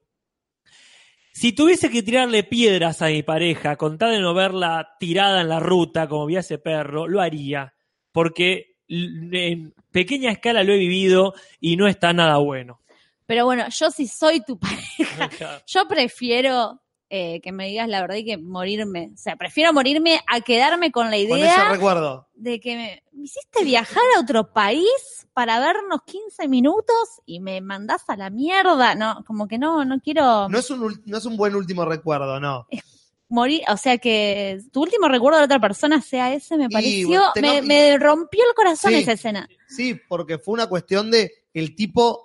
Si 1.34 1.52
tuviese 1.52 1.90
que 1.90 2.02
tirarle 2.02 2.46
piedras 2.46 3.02
a 3.02 3.08
mi 3.08 3.24
pareja, 3.24 3.76
con 3.76 3.98
tal 3.98 4.12
de 4.12 4.22
no 4.22 4.34
verla 4.34 4.96
tirada 5.02 5.42
en 5.42 5.50
la 5.50 5.60
ruta 5.60 6.08
como 6.08 6.28
vi 6.28 6.38
a 6.38 6.40
ese 6.40 6.60
perro, 6.60 7.10
lo 7.10 7.20
haría. 7.20 7.74
Porque 8.14 8.78
en 8.88 9.74
pequeña 9.92 10.32
escala 10.32 10.64
lo 10.64 10.72
he 10.72 10.78
vivido 10.78 11.34
y 11.60 11.76
no 11.76 11.88
está 11.88 12.14
nada 12.14 12.38
bueno. 12.38 12.80
Pero 13.26 13.46
bueno, 13.46 13.66
yo 13.70 13.92
si 13.92 14.08
soy 14.08 14.42
tu 14.42 14.58
pareja, 14.60 15.62
yo 15.68 15.88
prefiero 15.88 16.82
eh, 17.10 17.40
que 17.42 17.52
me 17.52 17.68
digas 17.68 17.88
la 17.88 18.02
verdad 18.02 18.16
y 18.16 18.26
que 18.26 18.38
morirme. 18.38 19.12
O 19.14 19.18
sea, 19.18 19.36
prefiero 19.36 19.72
morirme 19.74 20.20
a 20.28 20.42
quedarme 20.42 20.92
con 20.92 21.06
la 21.12 21.18
Con 21.18 21.38
idea 21.40 21.70
recuerdo. 21.70 22.28
de 22.34 22.60
que 22.60 22.76
me, 22.76 23.04
me 23.14 23.26
hiciste 23.26 23.64
viajar 23.64 24.04
a 24.16 24.22
otro 24.22 24.52
país 24.54 25.28
para 25.34 25.60
vernos 25.60 26.00
15 26.06 26.48
minutos 26.48 27.22
y 27.26 27.40
me 27.42 27.62
mandás 27.62 28.04
a 28.10 28.16
la 28.18 28.30
mierda. 28.30 28.96
No, 28.96 29.24
como 29.26 29.48
que 29.48 29.58
no, 29.58 29.86
no 29.86 30.00
quiero 30.00 30.48
No 30.50 30.58
es 30.58 30.70
un, 30.70 31.02
no 31.06 31.18
es 31.18 31.26
un 31.26 31.38
buen 31.38 31.56
último 31.56 31.86
recuerdo, 31.86 32.40
no. 32.40 32.68
morir. 33.30 33.62
O 33.70 33.78
sea, 33.78 33.98
que 33.98 34.60
tu 34.72 34.82
último 34.84 35.08
recuerdo 35.08 35.40
de 35.40 35.46
otra 35.46 35.60
persona 35.60 36.02
sea 36.02 36.34
ese, 36.34 36.58
me 36.58 36.70
pareció, 36.70 37.22
me, 37.42 37.62
me 37.62 37.98
rompió 37.98 38.44
el 38.48 38.56
corazón 38.56 38.92
Sí. 38.92 38.98
esa 39.00 39.12
escena. 39.14 39.48
Sí, 39.68 40.00
porque 40.08 40.38
fue 40.40 40.54
una 40.54 40.68
cuestión 40.68 41.12
de 41.12 41.32
el 41.54 41.76
tipo, 41.76 42.25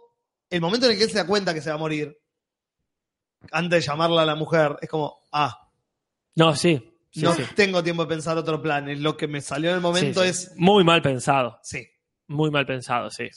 el 0.51 0.61
momento 0.61 0.87
en 0.87 0.93
el 0.93 0.99
que 0.99 1.05
él 1.05 1.11
se 1.11 1.19
da 1.19 1.27
cuenta 1.27 1.55
que 1.55 1.61
se 1.63 1.71
va 1.71 1.77
a 1.77 1.79
morir, 1.79 2.17
antes 3.53 3.71
de 3.85 3.87
llamarla 3.91 4.23
a 4.23 4.27
la 4.27 4.35
mujer, 4.35 4.77
es 4.83 4.89
como, 4.89 5.21
ah, 5.33 5.57
No, 6.35 6.55
sí. 6.55 6.83
sí, 7.11 7.23
no 7.23 7.33
sí. 7.35 7.43
tengo 7.57 7.83
tiempo 7.83 8.03
de 8.03 8.09
pensar 8.09 8.37
otro 8.37 8.61
plan. 8.61 8.89
Es 8.89 8.99
lo 9.01 9.17
que 9.17 9.27
me 9.29 9.41
salió 9.41 9.71
en 9.71 9.77
el 9.77 9.81
momento 9.83 10.23
Sí, 10.23 10.33
sí. 10.35 10.47
es, 10.49 10.53
Muy 10.57 10.85
mal 10.85 11.01
pensado. 11.03 11.59
sí, 11.63 11.87
Muy 12.27 12.51
mal 12.51 12.67
pensado, 12.67 13.11
sí. 13.11 13.29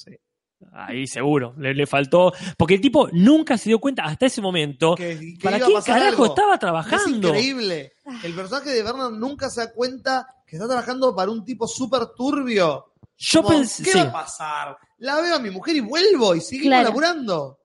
Ahí 0.72 1.07
seguro. 1.07 1.53
Le, 1.57 1.73
le 1.73 1.85
faltó. 1.85 2.31
Porque 2.57 2.76
el 2.76 2.81
tipo 2.81 3.10
nunca 3.11 3.57
se 3.57 3.69
dio 3.69 3.80
cuenta 3.80 4.03
hasta 4.06 4.27
ese 4.27 4.41
momento. 4.41 4.95
que, 4.95 5.18
que 5.38 5.44
¿Para 5.44 5.60
qué 5.60 5.73
carajo 5.85 6.07
algo. 6.23 6.26
estaba 6.27 6.53
Es 6.53 6.60
trabajando? 6.61 7.27
increíble. 7.30 7.91
El 8.23 8.34
personaje 8.34 8.69
de 8.69 8.81
Bernard 8.84 9.11
nunca 9.11 9.49
se 9.49 9.60
da 9.60 9.73
cuenta 9.73 10.26
que 10.48 10.56
está 10.56 10.65
trabajando 10.68 11.14
para 11.14 11.31
un 11.31 11.44
tipo 11.44 11.68
súper 11.68 12.07
turbio. 12.15 12.94
Yo 13.18 13.44
Como, 13.44 13.57
pensé. 13.57 13.84
¿Qué 13.84 13.91
sí. 13.91 13.98
va 13.99 14.03
a 14.06 14.11
pasar? 14.14 14.77
La 15.03 15.19
veo 15.19 15.35
a 15.35 15.39
mi 15.39 15.49
mujer 15.49 15.75
y 15.75 15.81
vuelvo 15.81 16.34
y 16.34 16.39
seguimos 16.41 16.69
Claro. 16.69 16.84
laburando. 16.85 17.59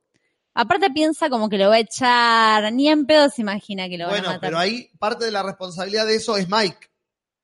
Aparte 0.54 0.90
piensa 0.90 1.30
como 1.30 1.48
que 1.48 1.56
lo 1.56 1.68
va 1.68 1.76
a 1.76 1.78
echar, 1.78 2.72
ni 2.72 2.88
en 2.88 3.06
pedo 3.06 3.28
se 3.28 3.42
imagina 3.42 3.88
que 3.88 3.96
lo 3.96 4.06
van 4.06 4.14
Bueno, 4.14 4.28
a 4.30 4.32
matar. 4.32 4.40
pero 4.48 4.58
ahí 4.58 4.90
parte 4.98 5.24
de 5.24 5.30
la 5.30 5.44
responsabilidad 5.44 6.04
de 6.04 6.16
eso 6.16 6.36
es 6.36 6.48
Mike. 6.48 6.88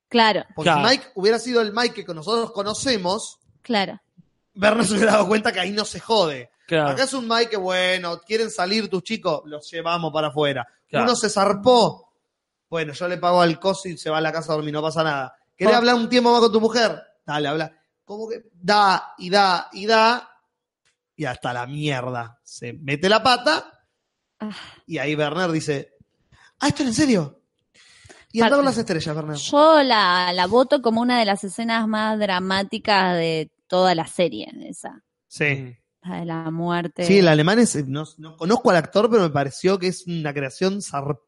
Claro, 0.09 0.45
Porque 0.57 0.71
Claro. 0.71 0.89
si 0.89 0.97
Mike 0.97 1.07
hubiera 1.15 1.39
sido 1.39 1.61
el 1.61 1.73
Mike 1.73 2.05
que 2.05 2.13
nosotros 2.15 2.51
conocemos, 2.51 3.39
claro. 3.63 4.01
Bernard 4.53 4.85
se 4.89 4.95
hubiera 4.95 5.13
dado 5.13 5.29
cuenta 5.29 5.53
que 5.53 5.61
ahí 5.61 5.71
no 5.71 5.85
se 5.85 6.01
jode. 6.01 6.51
Claro. 6.67 6.89
Acá 6.89 7.05
es 7.05 7.13
un 7.15 7.29
Mike 7.29 7.51
que, 7.51 7.57
bueno, 7.57 8.19
quieren 8.21 8.51
salir 8.51 8.89
tus 8.89 9.03
chicos, 9.05 9.43
los 9.45 9.71
llevamos 9.71 10.13
para 10.13 10.29
afuera. 10.29 10.67
Claro. 10.89 11.05
Uno 11.05 11.15
se 11.15 11.31
zarpó. 11.31 12.13
Bueno, 12.69 12.93
yo 12.95 13.07
le 13.07 13.19
pago 13.19 13.41
al 13.41 13.61
coso 13.61 13.89
y 13.89 13.97
se 13.97 14.11
va 14.11 14.19
a 14.19 14.21
la 14.21 14.33
casa 14.33 14.53
a 14.53 14.57
dormir, 14.57 14.73
no 14.75 14.83
pasa 14.83 15.05
nada. 15.05 15.37
¿Querés 15.57 15.75
Oh. 15.75 15.79
hablar 15.79 15.95
un 15.95 16.09
tiempo 16.09 16.33
más 16.33 16.41
con 16.41 16.51
tu 16.53 16.61
mujer? 16.61 17.01
Dale, 17.25 17.47
habla. 17.49 17.73
Como 18.05 18.29
que 18.29 18.43
da 18.53 19.15
y 19.19 19.31
da 19.31 19.69
y 19.73 19.87
da. 19.87 20.31
Y 21.17 21.25
hasta 21.25 21.53
la 21.53 21.67
mierda. 21.67 22.41
Se 22.43 22.73
mete 22.73 23.09
la 23.09 23.23
pata. 23.23 23.81
Ah. 24.41 24.51
Y 24.87 24.99
ahí 24.99 25.15
Bernard 25.15 25.53
dice: 25.53 25.95
Ah, 26.61 26.69
esto 26.69 26.83
era 26.83 26.91
en 26.91 26.95
serio. 26.95 27.41
Y 28.33 28.41
Par- 28.41 28.47
anda 28.49 28.57
a 28.57 28.59
ver 28.59 28.65
las 28.65 28.79
estrellas, 28.79 29.15
Bernard. 29.15 29.37
Yo 29.37 29.83
la, 29.83 30.33
la 30.33 30.47
voto 30.47 30.83
como 30.83 31.01
una 31.01 31.19
de 31.19 31.25
las 31.25 31.45
escenas 31.45 31.87
más 31.87 32.19
dramáticas 32.19 33.15
de 33.17 33.53
toda 33.69 33.95
la 33.95 34.07
serie, 34.07 34.53
esa. 34.69 35.05
Sí. 35.29 35.77
La 36.03 36.17
de 36.19 36.25
la 36.27 36.51
muerte. 36.51 37.07
Sí, 37.07 37.19
el 37.21 37.29
alemán 37.29 37.61
es. 37.61 37.87
No, 37.87 38.05
no 38.19 38.37
conozco 38.37 38.71
al 38.71 38.77
actor, 38.77 39.09
pero 39.09 39.23
me 39.23 39.31
pareció 39.31 39.79
que 39.79 39.87
es 39.87 40.07
una 40.07 40.35
creación 40.35 40.83
zarpada. 40.83 41.21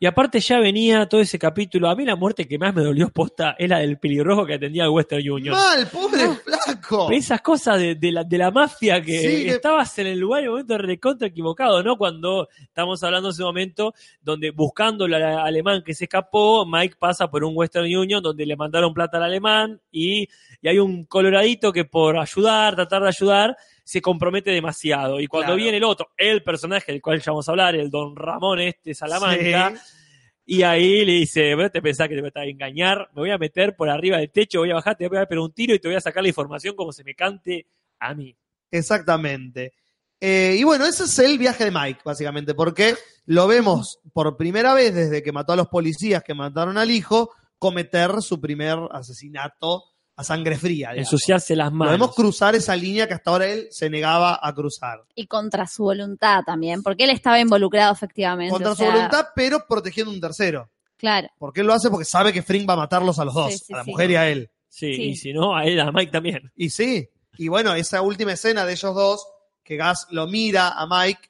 Y 0.00 0.06
aparte 0.06 0.40
ya 0.40 0.58
venía 0.58 1.06
todo 1.08 1.20
ese 1.20 1.38
capítulo. 1.38 1.88
A 1.88 1.94
mí 1.94 2.04
la 2.04 2.16
muerte 2.16 2.46
que 2.48 2.58
más 2.58 2.74
me 2.74 2.82
dolió 2.82 3.08
posta 3.10 3.54
es 3.58 3.68
la 3.68 3.78
del 3.78 3.98
pelirrojo 3.98 4.44
que 4.46 4.54
atendía 4.54 4.84
al 4.84 4.90
Western 4.90 5.30
Union. 5.30 5.54
Mal, 5.54 5.86
pobre 5.88 6.26
flaco. 6.44 7.10
Esas 7.10 7.40
cosas 7.40 7.78
de, 7.78 7.94
de 7.94 8.12
la, 8.12 8.24
de 8.24 8.38
la 8.38 8.50
mafia 8.50 9.00
que 9.02 9.18
Sí, 9.20 9.44
que- 9.44 9.50
estabas 9.50 9.98
en 9.98 10.06
el 10.08 10.18
lugar 10.18 10.40
y 10.42 10.44
el 10.44 10.50
momento 10.50 10.78
recontra 10.78 11.28
equivocado, 11.28 11.82
¿no? 11.82 11.96
Cuando 11.96 12.48
estamos 12.60 13.02
hablando 13.02 13.28
de 13.28 13.32
ese 13.32 13.42
momento 13.42 13.94
donde 14.22 14.50
buscando 14.50 15.04
al 15.04 15.14
alemán 15.14 15.82
que 15.84 15.94
se 15.94 16.04
escapó, 16.04 16.64
Mike 16.66 16.96
pasa 16.98 17.28
por 17.30 17.44
un 17.44 17.52
Western 17.56 17.86
Union 17.86 18.22
donde 18.22 18.46
le 18.46 18.56
mandaron 18.56 18.92
plata 18.94 19.16
al 19.18 19.24
alemán 19.24 19.80
y, 19.90 20.28
y 20.62 20.68
hay 20.68 20.78
un 20.78 21.04
coloradito 21.04 21.72
que 21.72 21.84
por 21.84 22.18
ayudar, 22.18 22.74
tratar 22.76 23.02
de 23.02 23.08
ayudar, 23.08 23.56
se 23.88 24.02
compromete 24.02 24.50
demasiado. 24.50 25.20
Y 25.20 25.28
cuando 25.28 25.50
Claro. 25.52 25.62
viene 25.62 25.76
el 25.76 25.84
otro, 25.84 26.08
el 26.16 26.42
personaje 26.42 26.90
del 26.90 27.00
cual 27.00 27.20
ya 27.20 27.30
vamos 27.30 27.48
a 27.48 27.52
hablar, 27.52 27.76
el 27.76 27.88
don 27.88 28.16
Ramón 28.16 28.58
este 28.58 28.94
Salamanca, 28.94 29.74
Sí. 29.76 30.56
y 30.56 30.62
ahí 30.64 31.04
le 31.04 31.12
dice, 31.12 31.54
¿vos 31.54 31.70
te 31.70 31.80
pensás 31.80 32.08
que 32.08 32.16
te 32.16 32.20
voy 32.20 32.32
a 32.34 32.44
engañar? 32.44 33.08
Me 33.14 33.20
voy 33.20 33.30
a 33.30 33.38
meter 33.38 33.76
por 33.76 33.88
arriba 33.88 34.18
del 34.18 34.32
techo, 34.32 34.58
voy 34.58 34.72
a 34.72 34.74
bajar, 34.74 34.96
te 34.96 35.06
voy 35.06 35.18
a 35.18 35.26
pegar 35.26 35.38
un 35.44 35.52
tiro 35.52 35.72
y 35.72 35.78
te 35.78 35.86
voy 35.86 35.96
a 35.96 36.00
sacar 36.00 36.20
la 36.24 36.28
información 36.28 36.74
como 36.74 36.90
se 36.90 37.04
me 37.04 37.14
cante 37.14 37.68
a 38.00 38.12
mí. 38.12 38.36
Exactamente. 38.72 39.72
Eh, 40.20 40.56
y 40.58 40.64
bueno, 40.64 40.84
ese 40.84 41.04
es 41.04 41.16
el 41.20 41.38
viaje 41.38 41.66
de 41.66 41.70
Mike, 41.70 42.00
básicamente, 42.04 42.54
porque 42.54 42.94
lo 43.26 43.46
vemos 43.46 44.00
por 44.12 44.36
primera 44.36 44.74
vez 44.74 44.94
desde 44.96 45.22
que 45.22 45.30
mató 45.30 45.52
a 45.52 45.56
los 45.56 45.68
policías 45.68 46.24
que 46.24 46.34
mataron 46.34 46.76
al 46.76 46.90
hijo, 46.90 47.30
cometer 47.58 48.20
su 48.20 48.40
primer 48.40 48.78
asesinato 48.90 49.84
a 50.16 50.24
sangre 50.24 50.56
fría. 50.56 50.90
digamos. 50.92 51.12
Ensuciarse 51.12 51.54
las 51.54 51.70
manos. 51.72 51.92
vemos 51.92 52.14
cruzar 52.14 52.54
esa 52.54 52.74
línea 52.74 53.06
que 53.06 53.14
hasta 53.14 53.30
ahora 53.30 53.46
él 53.46 53.68
se 53.70 53.90
negaba 53.90 54.38
a 54.42 54.54
cruzar. 54.54 55.04
Y 55.14 55.26
contra 55.26 55.66
su 55.66 55.82
voluntad 55.84 56.42
también, 56.44 56.82
porque 56.82 57.04
él 57.04 57.10
estaba 57.10 57.38
involucrado 57.38 57.92
efectivamente. 57.92 58.50
Contra 58.50 58.72
o 58.72 58.74
su 58.74 58.84
voluntad, 58.84 59.26
pero 59.34 59.66
protegiendo 59.68 60.10
a 60.10 60.14
un 60.14 60.20
tercero. 60.20 60.70
Claro. 60.96 61.28
Porque 61.38 61.60
él 61.60 61.66
lo 61.66 61.74
hace 61.74 61.90
porque 61.90 62.06
sabe 62.06 62.32
que 62.32 62.42
Frink 62.42 62.68
va 62.68 62.72
a 62.72 62.78
matarlos 62.78 63.18
a 63.18 63.24
los 63.26 63.34
dos, 63.34 63.52
Sí, 63.52 63.58
sí, 63.58 63.72
a 63.74 63.76
la 63.78 63.84
sí. 63.84 63.90
mujer 63.90 64.10
y 64.10 64.16
a 64.16 64.28
él. 64.30 64.50
Sí, 64.68 64.94
Sí. 64.94 65.02
y 65.02 65.16
si 65.16 65.32
no, 65.34 65.54
a 65.56 65.64
él, 65.66 65.78
a 65.80 65.92
Mike 65.92 66.10
también. 66.12 66.50
Y 66.56 66.70
sí. 66.70 67.08
Y 67.36 67.48
bueno, 67.48 67.74
esa 67.74 68.00
última 68.00 68.32
escena 68.32 68.64
de 68.64 68.72
ellos 68.72 68.94
dos, 68.94 69.26
que 69.62 69.76
Gas 69.76 70.06
lo 70.10 70.26
mira 70.26 70.68
a 70.70 70.86
Mike, 70.86 71.28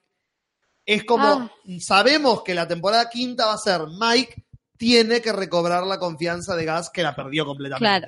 es 0.85 1.03
como, 1.03 1.25
Ah. 1.27 1.51
sabemos 1.81 2.43
que 2.43 2.55
la 2.55 2.65
temporada 2.67 3.09
quinta 3.09 3.45
va 3.47 3.53
a 3.53 3.57
ser 3.57 3.81
Mike 3.99 4.45
tiene 4.77 5.21
que 5.21 5.33
recobrar 5.33 5.85
la 5.85 5.99
confianza 5.99 6.55
de 6.55 6.63
Gas 6.63 6.89
que 6.89 7.03
la 7.03 7.13
perdió 7.15 7.45
completamente. 7.45 7.79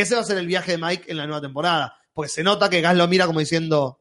Ese 0.00 0.14
va 0.14 0.20
a 0.22 0.24
ser 0.24 0.38
el 0.38 0.46
viaje 0.46 0.72
de 0.72 0.78
Mike 0.78 1.04
en 1.08 1.16
la 1.16 1.26
nueva 1.26 1.40
temporada. 1.40 1.96
Porque 2.12 2.28
se 2.28 2.42
nota 2.42 2.68
que 2.68 2.80
Gas 2.80 2.96
lo 2.96 3.06
mira 3.06 3.26
como 3.26 3.40
diciendo, 3.40 4.00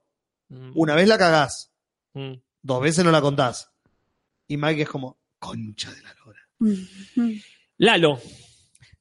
Mm, 0.49 0.71
una 0.75 0.95
vez 0.95 1.07
la 1.07 1.17
cagás, 1.17 1.71
mm. 2.13 2.33
dos 2.61 2.81
veces 2.81 3.03
no 3.03 3.11
la 3.11 3.21
contás. 3.21 3.71
Y 4.47 4.57
Mike 4.57 4.83
es 4.83 4.89
como, 4.89 5.19
concha 5.39 5.91
de 5.91 6.01
la 6.01 6.15
lora. 6.25 6.39
Lalo. 7.77 8.19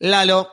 Lalo. 0.00 0.48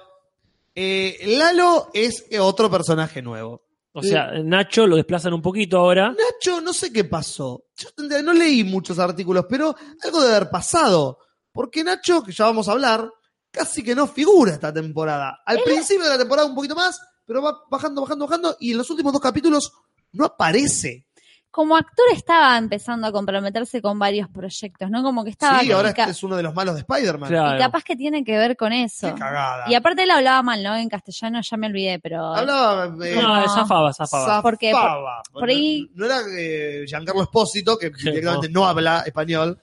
Eh, 0.76 1.36
Lalo 1.38 1.90
es 1.94 2.26
otro 2.40 2.70
personaje 2.70 3.22
nuevo. 3.22 3.64
O 3.95 4.02
sea, 4.02 4.32
Nacho 4.44 4.88
lo 4.88 4.95
desplazan 4.95 5.34
un 5.34 5.41
poquito 5.41 5.78
ahora. 5.78 6.10
Nacho, 6.10 6.61
no 6.61 6.74
sé 6.74 6.91
qué 6.91 7.03
pasó. 7.03 7.65
Yo 7.76 7.90
no 8.24 8.34
leí 8.34 8.64
muchos 8.64 8.98
artículos, 8.98 9.45
pero 9.48 9.76
algo 10.03 10.22
debe 10.22 10.36
haber 10.36 10.49
pasado. 10.49 11.20
Porque 11.52 11.84
Nacho, 11.84 12.24
que 12.24 12.32
ya 12.32 12.45
vamos 12.45 12.68
a 12.68 12.72
hablar, 12.72 13.11
casi 13.53 13.84
que 13.84 13.95
no 13.95 14.07
figura 14.07 14.51
esta 14.51 14.73
temporada. 14.73 15.39
Al 15.45 15.59
principio 15.61 16.03
de 16.03 16.09
la 16.09 16.17
temporada 16.17 16.47
un 16.47 16.55
poquito 16.55 16.75
más, 16.75 16.99
pero 17.25 17.41
va 17.41 17.55
bajando, 17.69 18.01
bajando, 18.01 18.25
bajando, 18.27 18.57
y 18.59 18.71
en 18.71 18.77
los 18.80 18.89
últimos 18.89 19.13
dos 19.13 19.21
capítulos 19.21 19.71
no 20.11 20.25
aparece. 20.25 21.05
Como 21.51 21.77
actor 21.77 22.05
estaba 22.11 22.57
empezando 22.57 23.05
a 23.05 23.11
comprometerse 23.11 23.80
con 23.80 23.99
varios 23.99 24.27
proyectos, 24.27 24.89
¿no? 24.89 25.03
Como 25.03 25.23
que 25.23 25.30
estaba... 25.30 25.59
sí, 25.59 25.71
ahora 25.71 25.89
este 25.89 26.09
es 26.09 26.23
uno 26.23 26.35
de 26.35 26.41
los 26.41 26.55
malos 26.55 26.73
de 26.73 26.80
Spider-Man. 26.81 27.30
Claro. 27.30 27.55
y 27.55 27.59
capaz 27.61 27.84
que 27.84 27.95
tiene 27.95 28.23
que 28.23 28.35
ver 28.35 28.57
con 28.57 28.73
eso. 28.73 29.13
Qué 29.13 29.19
cagada. 29.19 29.65
Y 29.69 29.75
aparte 29.75 30.01
él 30.01 30.09
hablaba 30.09 30.41
mal, 30.41 30.63
¿no? 30.63 30.75
En 30.75 30.89
castellano 30.89 31.39
ya 31.43 31.57
me 31.57 31.67
olvidé, 31.67 31.99
pero... 31.99 32.34
Hablaba. 32.34 32.85
eh, 33.05 33.15
No, 33.21 33.39
No. 33.41 33.49
zafaba, 33.53 33.93
zafaba. 33.93 34.41
Porque 34.41 34.71
por- 34.71 34.81
zafaba. 34.81 35.21
por 35.31 35.47
ahí- 35.47 35.88
No, 35.93 36.07
no 36.07 36.11
era 36.11 36.21
eh, 36.35 36.85
Giancarlo 36.88 37.21
Espósito, 37.21 37.77
que 37.77 37.91
directamente 37.91 38.49
no 38.49 38.65
habla 38.65 39.03
español. 39.05 39.61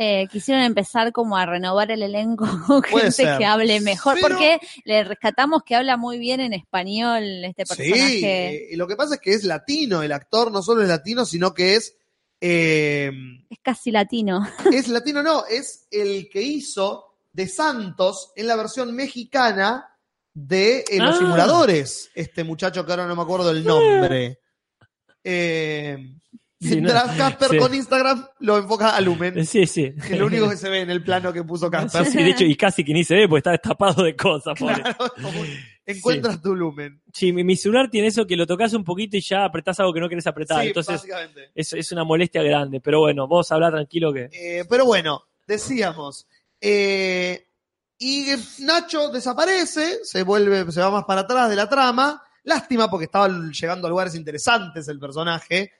Eh, 0.00 0.28
quisieron 0.30 0.62
empezar 0.62 1.10
como 1.12 1.36
a 1.36 1.44
renovar 1.44 1.90
el 1.90 2.02
elenco 2.04 2.46
con 2.66 2.82
gente 2.82 3.10
ser. 3.10 3.36
que 3.38 3.44
hable 3.44 3.80
mejor, 3.80 4.14
Pero- 4.14 4.28
porque 4.28 4.60
le 4.84 5.02
rescatamos 5.02 5.62
que 5.64 5.74
habla 5.74 5.96
muy 5.96 6.18
bien 6.18 6.40
en 6.40 6.52
español 6.52 7.22
este 7.44 7.66
Sí, 7.66 7.74
personaje. 7.90 8.72
eh, 8.72 8.76
lo 8.76 8.86
que 8.86 8.94
pasa 8.96 9.14
es 9.16 9.20
que 9.20 9.32
es 9.32 9.42
latino, 9.44 10.02
el 10.02 10.12
actor 10.12 10.52
no 10.52 10.62
solo 10.62 10.82
es 10.82 10.88
latino, 10.88 11.24
sino 11.24 11.52
que 11.52 11.74
es. 11.74 11.96
eh, 12.40 13.10
Es 13.50 13.58
casi 13.60 13.90
latino. 13.90 14.46
es 14.72 14.86
latino, 14.88 15.22
no, 15.22 15.44
es 15.46 15.88
el 15.90 16.28
que 16.28 16.42
hizo 16.42 17.06
de 17.32 17.48
Santos 17.48 18.32
en 18.36 18.46
la 18.46 18.54
versión 18.56 18.94
mexicana 18.94 19.96
de 20.32 20.84
eh, 20.88 20.98
los 20.98 21.16
Ah. 21.16 21.18
simuladores. 21.18 22.10
Este 22.14 22.44
muchacho 22.44 22.86
que 22.86 22.92
ahora 22.92 23.06
no 23.08 23.16
me 23.16 23.22
acuerdo 23.22 23.50
el 23.50 23.64
nombre. 23.64 24.38
Eh, 25.24 26.14
Sí, 26.60 26.70
no. 26.70 26.88
mientras 26.88 27.16
Casper 27.16 27.50
Sí. 27.50 27.56
con 27.58 27.72
Instagram 27.74 28.26
lo 28.40 28.58
enfoca 28.58 28.96
a 28.96 29.00
Lumen, 29.00 29.46
Sí, 29.46 29.66
sí. 29.66 29.92
que 30.06 30.14
es 30.14 30.18
lo 30.18 30.26
único 30.26 30.50
que 30.50 30.56
se 30.56 30.68
ve 30.68 30.80
en 30.80 30.90
el 30.90 31.04
plano 31.04 31.32
que 31.32 31.44
puso 31.44 31.70
Casper. 31.70 32.04
Sí, 32.06 32.18
de 32.18 32.30
hecho, 32.30 32.44
y 32.44 32.56
casi 32.56 32.84
que 32.84 32.92
ni 32.92 33.04
se 33.04 33.14
ve 33.14 33.28
porque 33.28 33.38
está 33.38 33.50
destapado 33.52 34.02
de 34.02 34.16
cosas. 34.16 34.58
Claro, 34.58 34.82
encuentras 35.86 36.42
tu 36.42 36.54
lumen. 36.54 37.00
Sí, 37.12 37.32
mi, 37.32 37.44
mi 37.44 37.56
celular 37.56 37.88
tiene 37.90 38.08
eso 38.08 38.26
que 38.26 38.36
lo 38.36 38.46
tocas 38.46 38.72
un 38.74 38.84
poquito 38.84 39.16
y 39.16 39.20
ya 39.20 39.44
apretás 39.44 39.78
algo 39.80 39.92
que 39.92 40.00
no 40.00 40.08
querés 40.08 40.26
apretar. 40.26 40.62
Sí, 40.62 40.68
Entonces, 40.68 41.02
es, 41.54 41.72
es 41.72 41.92
una 41.92 42.04
molestia 42.04 42.42
grande. 42.42 42.80
Pero 42.80 43.00
bueno, 43.00 43.26
vos 43.26 43.50
habla 43.52 43.70
tranquilo 43.70 44.12
que. 44.12 44.28
Eh, 44.32 44.64
pero 44.68 44.84
bueno, 44.84 45.22
decíamos. 45.46 46.26
eh, 46.60 47.44
y 48.00 48.26
Nacho 48.60 49.08
desaparece, 49.10 50.04
se 50.04 50.22
vuelve, 50.22 50.70
se 50.70 50.80
va 50.80 50.90
más 50.90 51.04
para 51.04 51.22
atrás 51.22 51.50
de 51.50 51.56
la 51.56 51.68
trama. 51.68 52.22
Lástima 52.44 52.88
porque 52.88 53.06
estaba 53.06 53.28
llegando 53.28 53.86
a 53.86 53.90
lugares 53.90 54.14
interesantes 54.14 54.86
el 54.88 55.00
personaje. 55.00 55.72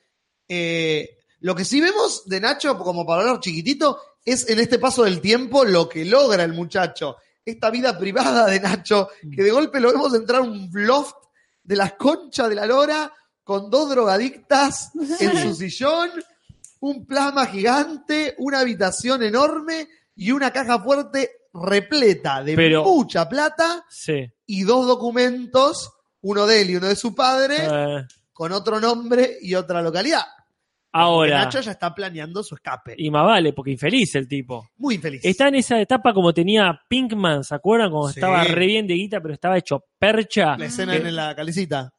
Eh, 0.49 1.17
lo 1.41 1.55
que 1.55 1.63
sí 1.63 1.79
vemos 1.79 2.23
de 2.27 2.41
Nacho, 2.41 2.77
como 2.77 3.05
para 3.05 3.21
hablar 3.21 3.39
chiquitito, 3.39 3.99
es 4.25 4.49
en 4.49 4.59
este 4.59 4.77
paso 4.79 5.03
del 5.03 5.21
tiempo 5.21 5.63
lo 5.63 5.87
que 5.87 6.03
logra 6.03 6.43
el 6.43 6.53
muchacho. 6.53 7.15
Esta 7.45 7.69
vida 7.69 7.97
privada 7.97 8.45
de 8.47 8.59
Nacho, 8.59 9.07
que 9.33 9.43
de 9.43 9.51
golpe 9.51 9.79
lo 9.79 9.91
vemos 9.91 10.13
entrar 10.13 10.41
un 10.41 10.69
loft 10.73 11.15
de 11.63 11.75
la 11.77 11.95
concha 11.95 12.49
de 12.49 12.55
la 12.55 12.65
lora 12.65 13.11
con 13.43 13.69
dos 13.69 13.89
drogadictas 13.89 14.91
en 15.19 15.41
su 15.43 15.55
sillón, 15.55 16.09
un 16.81 17.05
plasma 17.05 17.45
gigante, 17.45 18.35
una 18.39 18.59
habitación 18.59 19.23
enorme 19.23 19.87
y 20.15 20.31
una 20.31 20.51
caja 20.51 20.79
fuerte 20.79 21.31
repleta 21.53 22.43
de 22.43 22.55
Pero- 22.55 22.83
mucha 22.83 23.27
plata 23.29 23.85
Sí. 23.89 24.31
y 24.45 24.63
dos 24.63 24.85
documentos, 24.87 25.91
uno 26.21 26.45
de 26.45 26.61
él 26.61 26.69
y 26.71 26.75
uno 26.75 26.87
de 26.87 26.95
su 26.95 27.15
padre, 27.15 27.57
Eh, 27.61 28.05
con 28.33 28.51
otro 28.51 28.79
nombre 28.79 29.37
y 29.41 29.55
otra 29.55 29.81
localidad. 29.81 30.23
Ahora. 30.91 31.39
Nacho 31.45 31.61
ya 31.61 31.71
está 31.71 31.93
planeando 31.93 32.41
su 32.43 32.55
escape. 32.55 32.95
Y 32.97 33.09
más 33.11 33.25
vale, 33.25 33.53
porque 33.53 33.71
infeliz 33.71 34.15
el 34.15 34.27
tipo. 34.27 34.69
Muy 34.77 34.97
feliz. 34.97 35.21
Está 35.23 35.47
en 35.49 35.55
esa 35.55 35.79
etapa 35.79 36.13
como 36.13 36.33
tenía 36.33 36.79
Pinkman, 36.87 37.43
¿se 37.43 37.55
acuerdan? 37.55 37.89
Cuando 37.91 38.09
Sí. 38.09 38.19
estaba 38.19 38.43
re 38.43 38.65
bien 38.65 38.87
de 38.87 38.93
guita, 38.95 39.21
pero 39.21 39.33
estaba 39.33 39.57
hecho 39.57 39.83
percha. 39.97 40.57
La 40.57 40.65
escena 40.65 40.93
Que- 40.99 41.07
en 41.07 41.15
la 41.15 41.35
calecita, 41.35 41.91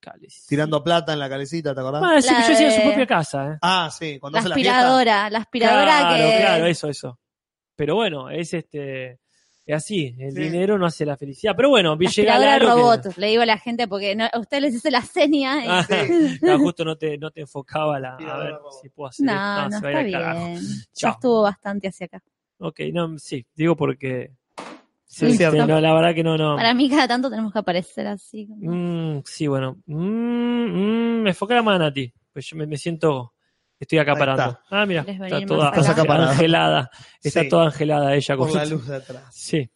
Cales. 0.00 0.46
tirando 0.48 0.82
plata 0.82 1.12
en 1.12 1.18
la 1.18 1.28
calecita, 1.28 1.74
¿te 1.74 1.80
acordás? 1.80 2.02
Ah, 2.04 2.20
sí, 2.22 2.32
La 2.32 2.46
yo 2.46 2.52
hacía 2.54 2.66
en 2.68 2.72
su 2.72 2.78
de- 2.80 2.86
propia 2.86 3.06
casa, 3.06 3.52
¿eh? 3.52 3.58
Ah, 3.60 3.90
sí, 3.92 4.18
cuando 4.18 4.36
La 4.36 4.40
hace 4.40 4.48
la 4.48 4.54
aspiradora, 4.54 5.30
la 5.30 5.38
aspiradora 5.38 5.84
Claro, 5.98 6.30
que. 6.30 6.36
claro, 6.38 6.66
eso, 6.66 6.88
eso. 6.88 7.18
Pero 7.76 7.94
bueno, 7.96 8.30
es 8.30 8.52
este. 8.54 9.19
Es 9.70 9.76
así, 9.76 10.14
el 10.18 10.32
Sí. 10.32 10.40
dinero 10.42 10.78
no 10.78 10.86
hace 10.86 11.04
la 11.06 11.16
felicidad. 11.16 11.54
Pero 11.56 11.68
bueno, 11.68 11.90
La 11.90 11.98
llega 11.98 12.08
aspiradora 12.34 12.58
Lalo 12.58 12.64
que- 12.64 12.80
robot, 13.06 13.16
le 13.18 13.26
digo 13.28 13.42
a 13.42 13.46
la 13.46 13.58
gente 13.58 13.86
porque 13.88 14.16
no, 14.16 14.24
a 14.32 14.38
usted 14.38 14.60
les 14.60 14.72
dice 14.72 14.90
la 14.90 15.02
seña. 15.02 15.64
y- 15.64 15.68
Ah, 15.68 15.86
Sí. 15.88 15.94
claro, 16.40 16.58
justo 16.58 16.84
no 16.84 16.96
te, 16.96 17.16
no 17.18 17.30
te 17.30 17.42
enfocaba 17.42 18.00
la. 18.00 18.14
A 18.16 18.38
ver 18.38 18.52
robot. 18.54 18.72
si 18.82 18.88
puedo 18.88 19.08
hacer 19.08 19.26
esto. 19.26 19.36
No, 19.36 19.68
no 19.68 19.78
se 19.78 19.82
va 19.84 19.88
a 19.98 20.02
ir 20.02 20.06
está 20.14 20.32
bien. 20.34 20.54
Ya 20.60 20.86
Chao. 20.94 21.10
estuvo 21.12 21.42
bastante 21.42 21.88
hacia 21.88 22.06
acá. 22.06 22.22
Ok, 22.58 22.80
no, 22.92 23.18
sí, 23.18 23.46
digo 23.54 23.76
porque. 23.76 24.32
Sí, 25.06 25.26
este, 25.26 25.38
cierto. 25.38 25.66
no, 25.66 25.80
la 25.80 25.92
verdad 25.92 26.14
que 26.14 26.22
no, 26.22 26.36
no. 26.38 26.54
Para 26.56 26.72
mí 26.72 26.88
cada 26.88 27.08
tanto 27.08 27.28
tenemos 27.30 27.52
que 27.52 27.58
aparecer 27.58 28.06
así. 28.06 28.46
como- 28.46 28.60
Mm, 28.72 29.22
sí, 29.24 29.46
bueno. 29.48 29.76
Mm, 29.86 29.96
mm, 29.96 31.22
me 31.22 31.30
enfoca 31.30 31.54
la 31.54 31.62
mano 31.62 31.84
a 31.86 31.92
ti. 31.92 32.12
Pues 32.32 32.46
yo 32.46 32.56
me, 32.56 32.66
me 32.66 32.76
siento. 32.76 33.32
Estoy 33.80 33.98
acaparando. 33.98 34.42
está. 34.50 34.60
Ah, 34.70 34.86
mira, 34.86 35.04
¿Querés 35.04 35.20
está 35.22 35.46
toda 35.46 35.68
acaparada. 35.70 36.30
angelada. 36.32 36.90
Está 37.22 37.40
Sí. 37.42 37.48
toda 37.48 37.64
angelada 37.66 38.14
ella 38.14 38.36
con 38.36 38.48
Por 38.48 38.56
la 38.58 38.64
luz 38.66 38.86
de 38.86 38.96
atrás. 38.96 39.24
Sí, 39.32 39.68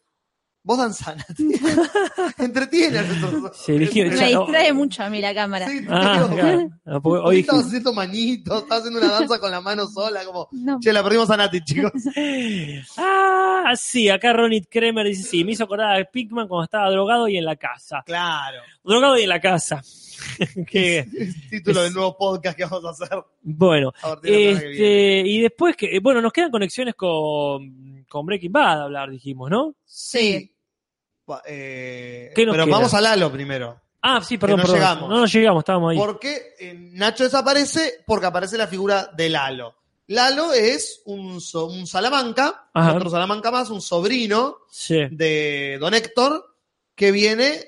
Vos 0.67 0.79
danzana, 0.79 1.23
Entretiene 2.39 3.01
Sí, 3.55 3.73
elige- 3.73 4.07
Me 4.11 4.33
no- 4.33 4.41
distrae 4.47 4.73
mucho 4.73 5.03
a 5.03 5.11
mí 5.11 5.21
la 5.21 5.35
cámara. 5.35 5.69
Sí, 5.69 5.81
Ah, 5.91 6.27
claro. 6.33 6.69
No, 6.87 7.01
Hoy 7.05 7.21
hoy 7.23 7.39
estaba 7.41 7.59
haciendo 7.61 7.93
manitos, 7.93 8.63
estaba 8.63 8.79
haciendo 8.81 8.99
una 9.01 9.13
danza 9.13 9.39
con 9.39 9.51
la 9.51 9.61
mano 9.61 9.87
sola, 9.87 10.25
como, 10.25 10.49
No. 10.53 10.79
che, 10.81 10.91
la 10.93 11.03
perdimos 11.03 11.29
a 11.29 11.37
Nati, 11.37 11.61
chicos. 11.65 11.93
Ah, 12.97 13.73
sí, 13.77 14.09
acá 14.09 14.33
Ronit 14.33 14.67
Kremer 14.71 15.07
dice, 15.07 15.23
sí, 15.23 15.45
me 15.45 15.53
hizo 15.53 15.65
acordar 15.65 16.01
a 16.01 16.05
Pinkman 16.05 16.49
cuando 16.49 16.65
estaba 16.65 16.91
drogado 16.91 17.29
y 17.29 17.37
en 17.39 17.45
la 17.45 17.57
casa. 17.57 18.03
Claro. 18.05 18.59
Drogado 18.83 19.19
y 19.19 19.23
en 19.23 19.29
la 19.29 19.41
casa. 19.41 19.83
que, 20.71 21.07
Título 21.51 21.83
del 21.83 21.93
nuevo 21.93 22.17
podcast 22.17 22.57
que 22.57 22.65
vamos 22.65 22.85
a 22.85 22.91
hacer. 22.91 23.19
bueno, 23.43 23.93
A 24.03 24.17
de 24.17 24.51
este, 24.53 25.23
y 25.27 25.41
después 25.43 25.77
que, 25.77 25.99
bueno, 26.01 26.21
nos 26.21 26.33
quedan 26.33 26.51
conexiones 26.51 26.95
con, 26.95 28.05
con 28.09 28.27
Breaking 28.27 28.53
Bad 28.53 28.81
a 28.81 28.85
hablar, 28.85 29.11
dijimos, 29.11 29.51
¿no? 29.51 29.75
Sí. 29.85 30.51
Eh, 31.47 32.33
¿Qué 32.35 32.45
nos 32.47 32.55
pero 32.55 32.65
queda? 32.67 32.77
vamos 32.77 32.95
a 32.95 33.01
Lalo 33.01 33.33
primero. 33.33 33.81
Ah, 34.03 34.21
sí, 34.23 34.37
perdón, 34.37 34.59
no 34.59 34.63
perdón. 34.65 34.77
llegamos. 34.79 35.09
No, 35.09 35.19
no 35.21 35.27
llegamos, 35.27 35.61
estábamos 35.63 35.91
ahí. 35.93 35.97
Porque 35.97 36.55
eh, 36.61 36.75
Nacho 36.93 37.25
desaparece 37.25 38.03
porque 38.07 38.27
aparece 38.27 38.59
la 38.59 38.67
figura 38.67 39.11
de 39.17 39.31
Lalo. 39.31 39.75
Lalo 40.09 40.53
es 40.53 41.01
un, 41.07 41.41
so- 41.41 41.67
un 41.67 41.87
Salamanca, 41.87 42.69
Ajá. 42.75 42.95
otro 42.97 43.09
Salamanca 43.09 43.51
más, 43.51 43.71
un 43.71 43.81
sobrino 43.81 44.59
Sí, 44.71 44.99
de 45.11 45.79
Don 45.81 45.95
Héctor, 45.95 46.45
que 46.95 47.11
viene 47.11 47.59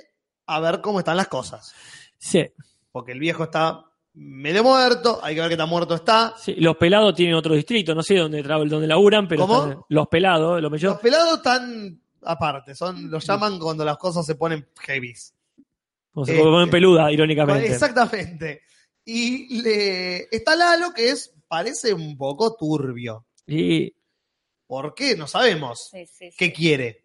a 0.46 0.60
ver 0.60 0.82
cómo 0.82 0.98
están 0.98 1.16
las 1.16 1.28
cosas. 1.28 1.74
Sí, 2.18 2.44
Porque 2.92 3.12
el 3.12 3.20
viejo 3.20 3.44
está 3.44 3.84
medio 4.14 4.64
muerto, 4.64 5.20
hay 5.22 5.34
que 5.34 5.40
ver 5.42 5.50
qué 5.50 5.56
tan 5.56 5.68
muerto 5.68 5.94
está. 5.94 6.34
sí. 6.38 6.54
Los 6.56 6.76
pelados 6.76 7.14
tienen 7.14 7.34
otro 7.34 7.54
distrito, 7.54 7.94
no 7.94 8.02
sé 8.02 8.16
dónde, 8.16 8.42
dónde 8.42 8.86
laburan, 8.86 9.28
pero 9.28 9.46
¿Cómo? 9.46 9.62
están- 9.64 9.80
los 9.88 10.08
pelados, 10.08 10.52
los 10.54 10.62
Los 10.62 10.72
mellizos, 10.72 10.98
pelados 11.00 11.36
están 11.36 12.00
aparte, 12.22 12.74
son, 12.74 13.10
los 13.10 13.26
llaman 13.26 13.58
cuando 13.58 13.84
las 13.84 13.98
cosas 13.98 14.24
se 14.26 14.34
ponen 14.34 14.66
heavies. 14.80 15.32
como 16.12 16.24
se 16.26 16.32
este, 16.32 16.44
ponen 16.44 16.70
peluda, 16.70 17.12
irónicamente. 17.12 17.66
Exactamente. 17.66 18.62
Y 19.04 19.60
le, 19.62 20.34
está 20.34 20.56
Lalo, 20.56 20.92
que 20.94 21.10
es, 21.10 21.32
parece 21.46 21.92
un 21.92 22.16
poco 22.16 22.56
turbio. 22.56 23.26
Y, 23.46 23.94
¿Por 24.66 24.94
qué? 24.94 25.14
No 25.16 25.28
sabemos. 25.28 25.90
Sí, 25.92 26.06
sí, 26.06 26.30
sí. 26.30 26.36
¿Qué 26.36 26.52
quiere? 26.52 27.04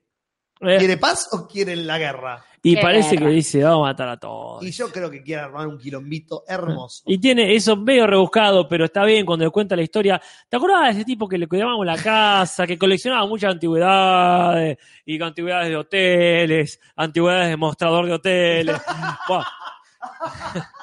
Eh, 0.62 0.78
¿Quiere 0.78 0.98
paz 0.98 1.30
o 1.32 1.48
quiere 1.48 1.76
la 1.76 1.98
guerra? 1.98 2.44
y 2.64 2.76
Qué 2.76 2.82
parece 2.82 3.16
guerra. 3.16 3.28
que 3.28 3.34
dice, 3.34 3.64
vamos 3.64 3.88
a 3.88 3.92
matar 3.92 4.10
a 4.10 4.18
todos. 4.18 4.64
Y 4.64 4.72
yo 4.72 4.92
creo 4.92 5.10
que 5.10 5.24
quiere 5.24 5.42
armar 5.42 5.68
un 5.68 5.80
quilombito 5.80 6.44
hermoso. 6.48 7.04
Y 7.08 7.18
tiene 7.18 7.56
eso 7.56 7.76
medio 7.76 8.06
rebuscado, 8.06 8.68
pero 8.68 8.86
está 8.86 9.04
bien 9.04 9.26
cuando 9.26 9.46
le 9.46 9.52
cuenta 9.52 9.76
la 9.76 9.82
historia. 9.82 10.22
¿Te 10.48 10.58
acordabas 10.58 10.94
de 10.94 11.02
ese 11.02 11.06
tipo 11.06 11.28
que 11.28 11.40
le 11.40 11.48
cuidábamos 11.48 11.86
la 11.86 11.98
casa, 11.98 12.68
que 12.68 12.78
coleccionaba 12.78 13.26
muchas 13.26 13.54
antigüedades, 13.54 14.78
y 15.06 15.22
antigüedades 15.22 15.70
de 15.70 15.78
hoteles, 15.78 16.80
antigüedades 16.96 17.50
de 17.50 17.58
mostrador 17.58 18.06
de 18.06 18.14
hoteles? 18.14 18.82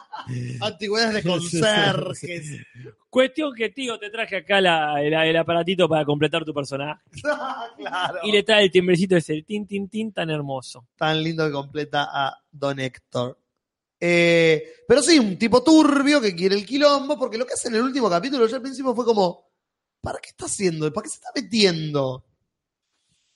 Antigüedades 0.60 1.14
de 1.14 1.22
conserjes. 1.30 2.60
Cuestión 3.10 3.54
que, 3.54 3.70
tío, 3.70 3.98
te 3.98 4.10
traje 4.10 4.36
acá 4.36 4.60
la- 4.60 5.02
el 5.02 5.36
aparatito 5.36 5.88
para 5.88 6.04
completar 6.04 6.44
tu 6.44 6.52
personaje. 6.52 7.00
claro. 7.78 8.18
Y 8.22 8.32
le 8.32 8.42
trae 8.42 8.64
el 8.64 8.70
timbrecito 8.70 9.16
ese, 9.16 9.34
el 9.34 9.44
tin, 9.44 9.66
tin, 9.66 9.88
tin, 9.88 10.12
tan 10.12 10.28
hermoso. 10.30 10.86
Tan 10.96 11.22
lindo 11.22 11.46
que 11.46 11.52
completa 11.52 12.08
a 12.12 12.36
Don 12.50 12.78
Héctor. 12.78 13.38
Eh, 14.00 14.62
pero 14.86 15.02
sí, 15.02 15.18
un 15.18 15.36
tipo 15.38 15.62
turbio 15.62 16.20
que 16.20 16.34
quiere 16.36 16.54
el 16.54 16.64
quilombo, 16.66 17.18
porque 17.18 17.38
lo 17.38 17.46
que 17.46 17.54
hace 17.54 17.68
en 17.68 17.76
el 17.76 17.82
último 17.82 18.08
capítulo, 18.08 18.46
yo 18.46 18.56
al 18.56 18.62
principio 18.62 18.94
fue 18.94 19.04
como, 19.04 19.48
¿para 20.00 20.18
qué 20.20 20.28
está 20.28 20.44
haciendo? 20.44 20.92
¿Para 20.92 21.04
qué 21.04 21.08
se 21.10 21.16
está 21.16 21.30
metiendo 21.34 22.24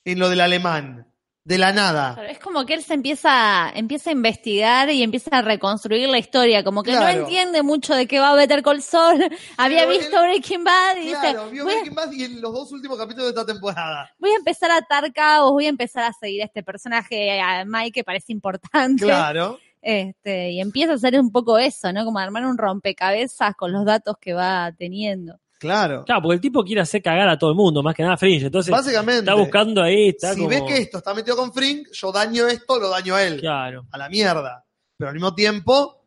en 0.05 0.19
lo 0.19 0.29
del 0.29 0.39
alemán? 0.41 1.12
De 1.45 1.57
la 1.57 1.73
nada. 1.73 2.17
Es 2.29 2.39
como 2.39 2.65
que 2.65 2.73
él 2.73 2.83
se 2.83 2.93
empieza, 2.93 3.69
empieza 3.75 4.09
a 4.11 4.13
investigar 4.13 4.89
y 4.89 5.03
empieza 5.03 5.29
a 5.39 5.41
reconstruir 5.41 6.07
la 6.07 6.17
historia, 6.17 6.63
como 6.63 6.83
que 6.83 6.91
Claro. 6.91 7.05
no 7.05 7.23
entiende 7.23 7.63
mucho 7.63 7.93
de 7.95 8.07
qué 8.07 8.19
va 8.19 8.33
Better 8.33 8.63
Call 8.63 8.81
Saul, 8.81 9.19
había 9.57 9.79
Pero 9.85 9.89
visto 9.89 10.21
él- 10.23 10.29
Breaking 10.29 10.63
Bad 10.63 10.95
y 11.01 11.09
Claro, 11.09 11.43
dice, 11.43 11.51
vio 11.51 11.63
a, 11.63 11.65
Breaking 11.65 11.95
Bad 11.95 12.11
y 12.13 12.23
en 12.23 12.41
los 12.41 12.53
dos 12.53 12.71
últimos 12.71 12.97
capítulos 12.97 13.25
de 13.33 13.41
esta 13.41 13.45
temporada. 13.45 14.09
voy 14.19 14.31
a 14.31 14.35
empezar 14.35 14.71
a 14.71 14.77
atar 14.77 15.11
cabos, 15.11 15.51
voy 15.51 15.65
a 15.65 15.69
empezar 15.69 16.05
a 16.05 16.13
seguir 16.13 16.41
a 16.43 16.45
este 16.45 16.63
personaje, 16.63 17.41
a 17.41 17.65
Mike, 17.65 17.91
que 17.91 18.03
parece 18.05 18.31
importante. 18.31 19.03
Claro. 19.03 19.59
Este, 19.85 20.51
y 20.51 20.61
empieza 20.61 20.93
a 20.93 20.95
hacer 20.95 21.19
un 21.19 21.29
poco 21.29 21.57
eso, 21.57 21.91
¿no? 21.91 22.05
Como 22.05 22.17
armar 22.17 22.45
un 22.45 22.57
rompecabezas 22.57 23.53
con 23.53 23.73
los 23.73 23.83
datos 23.83 24.15
que 24.17 24.31
va 24.31 24.71
teniendo. 24.77 25.37
Claro. 25.63 26.03
Claro, 26.05 26.21
porque 26.21 26.35
el 26.35 26.41
tipo 26.41 26.63
quiere 26.63 26.81
hacer 26.81 27.01
cagar 27.01 27.27
a 27.29 27.37
todo 27.37 27.49
el 27.51 27.55
mundo, 27.55 27.81
más 27.81 27.95
que 27.95 28.03
nada 28.03 28.17
Fringe. 28.17 28.45
Entonces, 28.45 28.71
Básicamente. 28.71 29.19
está 29.19 29.33
buscando 29.35 29.81
ahí, 29.81 30.09
está 30.09 30.33
si 30.33 30.37
como... 30.39 30.49
ves 30.49 30.61
que 30.67 30.77
esto 30.77 30.97
está 30.99 31.13
metido 31.13 31.35
con 31.37 31.51
Frink, 31.53 31.87
yo 31.91 32.11
daño 32.11 32.47
esto, 32.47 32.79
lo 32.79 32.89
daño 32.89 33.15
a 33.15 33.23
él. 33.23 33.39
Claro. 33.39 33.85
A 33.91 33.97
la 33.97 34.09
mierda. 34.09 34.63
Pero 34.97 35.09
al 35.09 35.13
mismo 35.15 35.33
tiempo, 35.33 36.05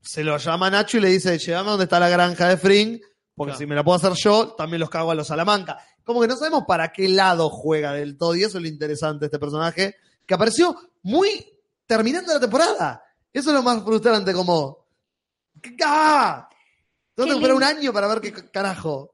se 0.00 0.24
lo 0.24 0.36
llama 0.38 0.68
a 0.68 0.70
Nacho 0.70 0.96
y 0.98 1.00
le 1.00 1.08
dice, 1.08 1.38
llévame 1.38 1.68
a 1.68 1.70
donde 1.72 1.84
está 1.84 2.00
la 2.00 2.08
granja 2.08 2.48
de 2.48 2.56
Frink, 2.56 3.02
porque 3.34 3.50
Claro. 3.52 3.58
si 3.58 3.66
me 3.66 3.74
la 3.74 3.84
puedo 3.84 3.96
hacer 3.96 4.12
yo, 4.14 4.54
también 4.56 4.80
los 4.80 4.88
cago 4.90 5.10
a 5.10 5.14
los 5.14 5.26
Salamanca. 5.26 5.78
Como 6.04 6.20
que 6.20 6.28
no 6.28 6.36
sabemos 6.36 6.64
para 6.66 6.92
qué 6.92 7.08
lado 7.08 7.48
juega 7.50 7.92
del 7.92 8.16
todo, 8.16 8.34
y 8.34 8.42
eso 8.44 8.58
es 8.58 8.62
lo 8.62 8.68
interesante 8.68 9.20
de 9.20 9.26
este 9.26 9.38
personaje, 9.38 9.96
que 10.26 10.34
apareció 10.34 10.74
muy 11.02 11.28
terminando 11.86 12.32
la 12.32 12.40
temporada. 12.40 13.02
Eso 13.32 13.50
es 13.50 13.54
lo 13.56 13.62
más 13.62 13.82
frustrante, 13.84 14.32
como... 14.32 14.86
¡Ah! 15.84 16.48
Tengo 17.24 17.38
que 17.38 17.44
esperar 17.44 17.56
un 17.56 17.62
año 17.78 17.92
para 17.92 18.06
ver 18.08 18.20
qué 18.20 18.32
carajo. 18.50 19.10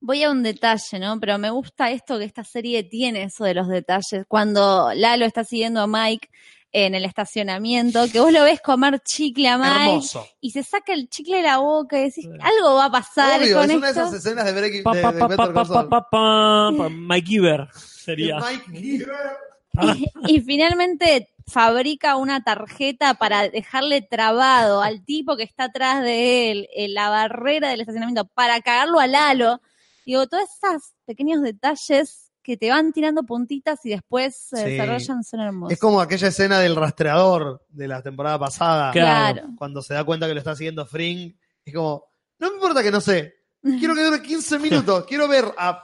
Voy 0.00 0.22
a 0.22 0.30
un 0.30 0.42
detalle, 0.42 0.98
¿no? 1.00 1.18
Pero 1.18 1.38
me 1.38 1.50
gusta 1.50 1.90
esto 1.90 2.18
que 2.18 2.24
esta 2.24 2.44
serie 2.44 2.82
tiene, 2.84 3.24
eso 3.24 3.44
de 3.44 3.54
los 3.54 3.68
detalles. 3.68 4.24
Cuando 4.28 4.92
Lalo 4.94 5.24
está 5.24 5.44
siguiendo 5.44 5.80
a 5.80 5.86
Mike 5.86 6.28
en 6.70 6.94
el 6.94 7.04
estacionamiento, 7.06 8.04
que 8.12 8.20
vos 8.20 8.30
lo 8.30 8.42
ves 8.44 8.60
comer 8.60 9.00
chicle 9.00 9.48
a 9.48 9.56
Mike 9.56 9.70
Hermoso. 9.88 10.26
y 10.40 10.50
se 10.50 10.62
saca 10.62 10.92
el 10.92 11.08
chicle 11.08 11.38
de 11.38 11.42
la 11.44 11.56
boca 11.58 11.98
y 11.98 12.04
decís, 12.04 12.26
algo 12.40 12.74
va 12.74 12.84
a 12.84 12.90
pasar 12.90 13.40
Obvio, 13.40 13.56
con 13.56 13.70
es 13.70 13.76
una 13.78 13.86
de 13.86 13.92
esas 13.92 14.12
escenas 14.12 14.44
de 14.44 14.52
Breaking 14.52 14.82
Pa, 14.82 14.94
de- 14.94 15.02
pa, 15.02 15.12
de 15.12 15.18
pa, 15.18 15.26
Better 15.28 15.36
pa, 15.38 15.44
Call 15.46 15.54
pa, 15.54 15.64
Saul. 15.64 15.88
pa, 15.88 16.00
pa, 16.10 16.72
pa, 16.76 16.88
Mike 16.90 17.26
Giver 17.26 17.68
sería. 17.74 18.38
Mike 18.40 18.78
Giver. 18.78 19.36
y, 20.28 20.34
y 20.36 20.40
finalmente 20.42 21.30
fabrica 21.48 22.16
una 22.16 22.42
tarjeta 22.44 23.14
para 23.14 23.48
dejarle 23.48 24.02
trabado 24.02 24.82
al 24.82 25.04
tipo 25.04 25.36
que 25.36 25.42
está 25.44 25.64
atrás 25.64 26.02
de 26.02 26.50
él 26.50 26.68
en 26.74 26.94
la 26.94 27.08
barrera 27.10 27.68
del 27.70 27.80
estacionamiento 27.80 28.26
para 28.26 28.60
cagarlo 28.60 29.00
a 29.00 29.06
Lalo. 29.06 29.60
Digo, 30.04 30.26
todos 30.26 30.44
esos 30.44 30.94
pequeños 31.04 31.42
detalles 31.42 32.30
que 32.42 32.56
te 32.56 32.70
van 32.70 32.92
tirando 32.92 33.24
puntitas 33.24 33.84
y 33.84 33.90
después 33.90 34.34
se 34.36 34.56
Sí. 34.56 34.70
desarrollan 34.70 35.22
son 35.24 35.40
hermosos. 35.40 35.72
Es 35.72 35.78
como 35.78 36.00
aquella 36.00 36.28
escena 36.28 36.58
del 36.60 36.76
rastreador 36.76 37.64
de 37.68 37.88
la 37.88 38.02
temporada 38.02 38.38
pasada. 38.38 38.90
Claro. 38.92 39.48
Cuando 39.56 39.82
se 39.82 39.92
da 39.94 40.04
cuenta 40.04 40.26
que 40.26 40.32
lo 40.34 40.38
está 40.38 40.56
siguiendo 40.56 40.86
Fring. 40.86 41.34
Es 41.64 41.74
como, 41.74 42.04
no 42.38 42.48
me 42.48 42.54
importa 42.54 42.82
que 42.82 42.90
no 42.90 43.00
sé. 43.02 43.34
Quiero 43.62 43.94
que 43.94 44.02
dure 44.02 44.22
15 44.22 44.58
minutos. 44.60 45.04
Quiero 45.06 45.28
ver 45.28 45.44
a, 45.58 45.82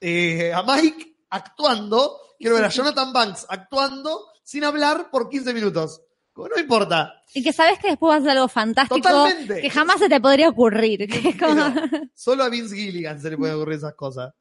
eh, 0.00 0.52
a 0.54 0.62
Mike 0.62 1.16
actuando. 1.30 2.18
Quiero 2.38 2.54
ver 2.54 2.64
a 2.66 2.68
Jonathan 2.68 3.12
Banks 3.12 3.46
actuando 3.48 4.29
sin 4.50 4.64
hablar 4.64 5.10
por 5.12 5.28
15 5.28 5.54
minutos. 5.54 6.02
No 6.36 6.58
importa. 6.60 7.22
Y 7.34 7.42
que 7.42 7.52
sabes 7.52 7.78
que 7.78 7.88
después 7.88 8.12
va 8.12 8.16
a 8.16 8.20
ser 8.20 8.30
algo 8.30 8.48
fantástico 8.48 9.00
Totalmente. 9.08 9.60
que 9.60 9.70
jamás 9.70 9.98
se 9.98 10.08
te 10.08 10.20
podría 10.20 10.48
ocurrir. 10.48 11.06
Que 11.08 11.36
Solo 12.14 12.44
a 12.44 12.48
Vince 12.48 12.74
Gilligan 12.74 13.20
se 13.20 13.30
le 13.30 13.36
pueden 13.36 13.54
ocurrir 13.56 13.76
esas 13.76 13.94
cosas. 13.94 14.32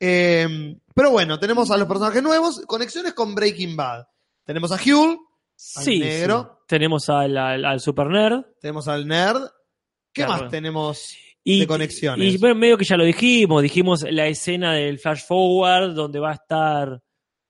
Eh, 0.00 0.76
pero 0.94 1.10
bueno, 1.10 1.38
tenemos 1.38 1.70
a 1.70 1.76
los 1.76 1.88
personajes 1.88 2.22
nuevos. 2.22 2.60
Conexiones 2.66 3.14
con 3.14 3.34
Breaking 3.34 3.76
Bad. 3.76 4.04
Tenemos 4.44 4.70
a 4.72 4.76
al 4.76 5.18
Sí, 5.56 5.98
negro. 6.00 6.58
sí. 6.60 6.64
Tenemos 6.68 7.08
al, 7.08 7.36
al, 7.36 7.64
al 7.64 7.80
Super 7.80 8.08
Nerd. 8.08 8.44
Tenemos 8.60 8.86
al 8.88 9.06
nerd. 9.06 9.42
¿Qué 10.12 10.24
Claro. 10.24 10.42
más 10.42 10.50
tenemos 10.50 11.14
Y, 11.44 11.60
de 11.60 11.66
conexiones? 11.66 12.34
Y 12.34 12.38
bueno, 12.38 12.56
medio 12.56 12.76
que 12.76 12.84
ya 12.84 12.96
lo 12.96 13.04
dijimos, 13.04 13.62
dijimos 13.62 14.04
la 14.10 14.26
escena 14.26 14.74
del 14.74 14.98
flash 14.98 15.22
forward 15.26 15.94
donde 15.94 16.18
va 16.20 16.30
a 16.30 16.34
estar 16.34 17.00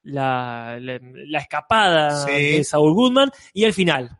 la, 0.09 0.78
la, 0.80 0.98
la 1.02 1.39
escapada 1.39 2.26
Sí. 2.26 2.32
de 2.32 2.64
Saul 2.64 2.94
Goodman 2.94 3.30
y 3.52 3.64
el 3.64 3.72
final. 3.72 4.10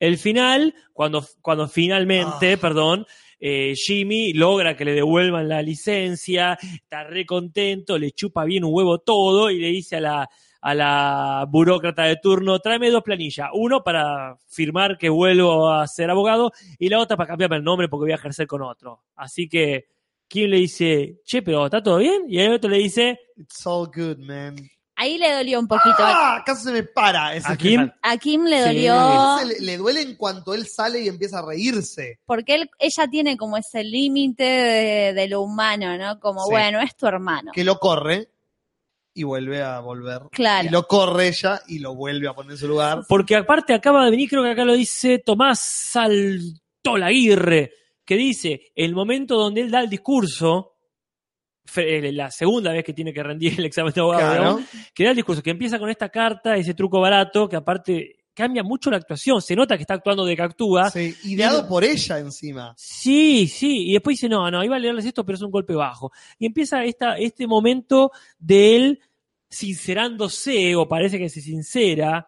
El 0.00 0.18
final, 0.18 0.74
cuando, 0.92 1.24
cuando 1.40 1.64
Ah. 1.64 1.68
finalmente, 1.68 2.58
perdón, 2.58 3.06
eh, 3.40 3.74
Jimmy 3.76 4.32
logra 4.32 4.76
que 4.76 4.84
le 4.84 4.92
devuelvan 4.94 5.48
la 5.48 5.62
licencia, 5.62 6.58
está 6.60 7.04
re 7.04 7.26
contento, 7.26 7.98
le 7.98 8.12
chupa 8.12 8.44
bien 8.44 8.64
un 8.64 8.72
huevo 8.74 8.98
todo 9.00 9.50
y 9.50 9.58
le 9.58 9.68
dice 9.68 9.96
a 9.96 10.00
la, 10.00 10.28
a 10.62 10.74
la 10.74 11.46
burócrata 11.48 12.04
de 12.04 12.16
turno, 12.16 12.58
tráeme 12.58 12.90
dos 12.90 13.02
planillas, 13.02 13.48
uno 13.52 13.82
para 13.84 14.36
firmar 14.48 14.96
que 14.98 15.08
vuelvo 15.10 15.70
a 15.70 15.86
ser 15.86 16.10
abogado 16.10 16.52
y 16.78 16.88
la 16.88 17.00
otra 17.00 17.16
para 17.18 17.28
cambiarme 17.28 17.56
el 17.56 17.64
nombre 17.64 17.88
porque 17.88 18.04
voy 18.04 18.12
a 18.12 18.16
ejercer 18.16 18.46
con 18.46 18.62
otro. 18.62 19.04
Así 19.16 19.48
que 19.48 19.86
Kim 20.26 20.48
le 20.48 20.56
dice, 20.56 21.20
che, 21.24 21.42
pero 21.42 21.66
¿está 21.66 21.82
todo 21.82 21.98
bien? 21.98 22.24
Y 22.28 22.38
el 22.40 22.54
otro 22.54 22.70
le 22.70 22.78
dice, 22.78 23.20
It's 23.36 23.66
all 23.66 23.86
good, 23.94 24.18
man. 24.18 24.56
Ahí 25.04 25.18
le 25.18 25.30
dolió 25.32 25.60
un 25.60 25.68
poquito. 25.68 25.96
¡Ah! 25.98 26.42
Casi 26.46 26.64
se 26.64 26.72
me 26.72 26.82
para 26.82 27.34
ese 27.36 27.52
¿A 27.52 27.56
Kim? 27.56 27.70
final. 27.72 27.94
A 28.02 28.16
Kim 28.16 28.44
le 28.44 28.58
Sí. 28.58 28.64
dolió 28.86 29.36
Le, 29.46 29.60
le 29.60 29.76
duele 29.76 30.00
en 30.00 30.16
cuanto 30.16 30.54
él 30.54 30.66
sale 30.66 31.00
y 31.02 31.08
empieza 31.08 31.40
a 31.40 31.46
reírse. 31.46 32.18
porque 32.26 32.54
él, 32.54 32.70
ella 32.78 33.06
tiene 33.08 33.36
como 33.36 33.56
ese 33.58 33.84
límite 33.84 34.42
de, 34.44 35.12
de 35.12 35.28
lo 35.28 35.42
humano, 35.42 35.96
¿no? 35.98 36.18
Como, 36.20 36.40
Sí. 36.46 36.50
bueno, 36.52 36.80
es 36.80 36.96
tu 36.96 37.06
hermano. 37.06 37.52
Que 37.54 37.64
lo 37.64 37.78
corre 37.78 38.28
y 39.12 39.22
vuelve 39.24 39.62
a 39.62 39.78
volver. 39.80 40.22
Claro. 40.32 40.66
Y 40.66 40.70
lo 40.72 40.86
corre 40.88 41.28
ella 41.28 41.60
y 41.68 41.78
lo 41.80 41.94
vuelve 41.94 42.26
a 42.26 42.32
poner 42.32 42.52
en 42.52 42.58
su 42.58 42.66
lugar. 42.66 43.02
porque 43.08 43.36
aparte 43.36 43.74
acaba 43.74 44.04
de 44.06 44.10
venir, 44.10 44.28
creo 44.30 44.42
que 44.42 44.50
acá 44.50 44.64
lo 44.64 44.72
dice 44.74 45.18
Tomás 45.18 45.60
Saltolaguirre, 46.82 47.72
que 48.04 48.16
dice, 48.16 48.72
el 48.74 48.94
momento 48.94 49.36
donde 49.36 49.60
él 49.62 49.70
da 49.70 49.80
el 49.80 49.88
discurso, 49.88 50.73
la 52.12 52.30
segunda 52.30 52.72
vez 52.72 52.84
que 52.84 52.92
tiene 52.92 53.12
que 53.12 53.22
rendir 53.22 53.58
el 53.58 53.64
examen 53.64 53.92
de 53.92 54.00
abogado, 54.00 54.34
Claro. 54.56 54.60
que 54.94 55.04
da 55.04 55.10
el 55.10 55.16
discurso, 55.16 55.42
que 55.42 55.50
empieza 55.50 55.78
con 55.78 55.88
esta 55.90 56.08
carta, 56.08 56.56
ese 56.56 56.74
truco 56.74 57.00
barato, 57.00 57.48
que 57.48 57.56
aparte 57.56 58.16
cambia 58.34 58.62
mucho 58.64 58.90
la 58.90 58.96
actuación, 58.96 59.40
se 59.40 59.54
nota 59.54 59.76
que 59.76 59.82
está 59.84 59.94
actuando 59.94 60.24
de 60.24 60.34
que 60.34 60.42
actúa. 60.42 60.90
Sí, 60.90 61.14
ideado 61.24 61.68
por 61.68 61.84
ella 61.84 62.18
encima. 62.18 62.74
Sí, 62.76 63.46
sí, 63.46 63.90
y 63.90 63.92
después 63.92 64.14
dice, 64.14 64.28
no, 64.28 64.50
no, 64.50 64.64
iba 64.64 64.74
a 64.76 64.78
leerles 64.78 65.04
esto, 65.06 65.24
pero 65.24 65.36
es 65.36 65.42
un 65.42 65.50
golpe 65.52 65.72
bajo. 65.74 66.10
Y 66.38 66.46
empieza 66.46 66.82
esta, 66.84 67.16
este 67.16 67.46
momento 67.46 68.10
de 68.38 68.76
él 68.76 69.00
sincerándose, 69.48 70.74
o 70.76 70.88
parece 70.88 71.18
que 71.18 71.28
se 71.28 71.40
sincera, 71.40 72.26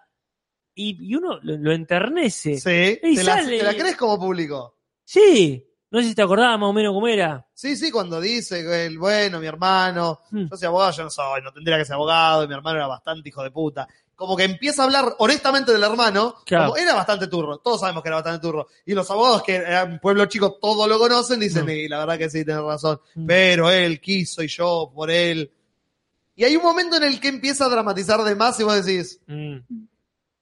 y, 0.74 0.96
y 1.10 1.14
uno 1.14 1.38
lo, 1.42 1.56
lo 1.56 1.72
enternece. 1.72 2.58
Sí. 2.58 2.98
Y 3.02 3.16
¿Te 3.16 3.24
la, 3.24 3.34
sale- 3.42 3.58
te 3.58 3.64
la 3.64 3.74
crees 3.74 3.96
como 3.96 4.18
público? 4.18 4.76
Sí, 5.04 5.64
no 5.90 6.00
sé 6.02 6.08
si 6.08 6.14
te 6.14 6.22
acordabas 6.22 6.58
más 6.58 6.68
o 6.68 6.72
menos 6.72 6.92
cómo 6.92 7.08
era. 7.08 7.46
Sí, 7.54 7.76
sí, 7.76 7.90
cuando 7.90 8.20
dice 8.20 8.62
que 8.62 8.86
el 8.86 8.98
bueno, 8.98 9.38
mi 9.40 9.46
hermano, 9.46 10.20
Hmm. 10.30 10.46
yo 10.50 10.56
soy 10.56 10.66
abogado, 10.66 10.92
yo 10.92 11.02
no 11.04 11.10
soy, 11.10 11.42
no 11.42 11.52
tendría 11.52 11.78
que 11.78 11.84
ser 11.84 11.94
abogado, 11.94 12.44
y 12.44 12.48
mi 12.48 12.54
hermano 12.54 12.76
era 12.78 12.86
bastante 12.86 13.28
hijo 13.28 13.42
de 13.42 13.50
puta. 13.50 13.86
Como 14.14 14.34
que 14.34 14.44
empieza 14.44 14.80
a 14.82 14.86
hablar 14.86 15.14
honestamente 15.18 15.72
del 15.72 15.82
hermano, 15.84 16.36
Claro. 16.46 16.70
como 16.70 16.76
era 16.78 16.94
bastante 16.94 17.26
turro, 17.26 17.58
todos 17.58 17.80
sabemos 17.80 18.02
que 18.02 18.08
era 18.08 18.16
bastante 18.16 18.40
turro. 18.40 18.66
Y 18.86 18.94
los 18.94 19.10
abogados 19.10 19.42
que 19.42 19.56
era 19.56 19.84
un 19.84 19.98
pueblo 19.98 20.24
chico, 20.26 20.54
todo 20.60 20.86
lo 20.88 20.98
conocen, 20.98 21.38
dicen, 21.38 21.66
Mm. 21.66 21.70
y 21.70 21.88
la 21.88 21.98
verdad 21.98 22.16
que 22.18 22.30
sí, 22.30 22.42
tienes 22.44 22.62
razón, 22.64 22.98
Mm. 23.14 23.26
pero 23.26 23.70
él 23.70 24.00
quiso 24.00 24.42
y 24.42 24.48
yo 24.48 24.90
por 24.94 25.10
él. 25.10 25.50
Y 26.34 26.44
hay 26.44 26.56
un 26.56 26.62
momento 26.62 26.96
en 26.96 27.04
el 27.04 27.20
que 27.20 27.28
empieza 27.28 27.66
a 27.66 27.68
dramatizar 27.68 28.22
de 28.24 28.34
más 28.34 28.58
y 28.60 28.62
vos 28.64 28.84
decís, 28.84 29.20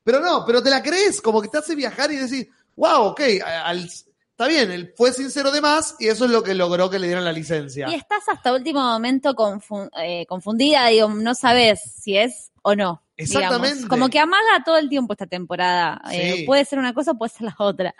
pero 0.04 0.20
no, 0.20 0.44
pero 0.46 0.62
te 0.62 0.70
la 0.70 0.82
crees, 0.82 1.20
como 1.20 1.40
que 1.40 1.48
te 1.48 1.58
hace 1.58 1.74
viajar 1.74 2.10
y 2.12 2.16
decís, 2.16 2.46
wow, 2.76 3.02
ok, 3.06 3.20
al- 3.44 3.90
está 4.36 4.48
bien, 4.48 4.70
él 4.70 4.92
fue 4.96 5.12
sincero 5.12 5.50
de 5.52 5.60
más 5.60 5.94
y 6.00 6.08
eso 6.08 6.24
es 6.24 6.30
lo 6.30 6.42
que 6.42 6.54
logró 6.54 6.90
que 6.90 6.98
le 6.98 7.06
dieran 7.06 7.24
la 7.24 7.32
licencia. 7.32 7.88
Y 7.88 7.94
estás 7.94 8.28
hasta 8.28 8.52
último 8.52 8.80
momento 8.82 9.34
confu- 9.34 9.88
eh, 10.02 10.26
confundida, 10.26 10.86
digo, 10.88 11.08
no 11.08 11.34
sabes 11.34 11.80
si 12.00 12.16
es 12.16 12.50
o 12.62 12.74
no. 12.74 13.02
digamos. 13.16 13.36
Exactamente. 13.44 13.88
Como 13.88 14.08
que 14.08 14.18
amaga 14.18 14.64
todo 14.64 14.76
el 14.76 14.88
tiempo 14.88 15.12
esta 15.12 15.26
temporada. 15.26 16.00
Eh, 16.12 16.34
Sí. 16.38 16.42
puede 16.44 16.64
ser 16.64 16.78
una 16.80 16.92
cosa, 16.92 17.14
puede 17.14 17.30
ser 17.30 17.42
la 17.42 17.54
otra. 17.58 17.94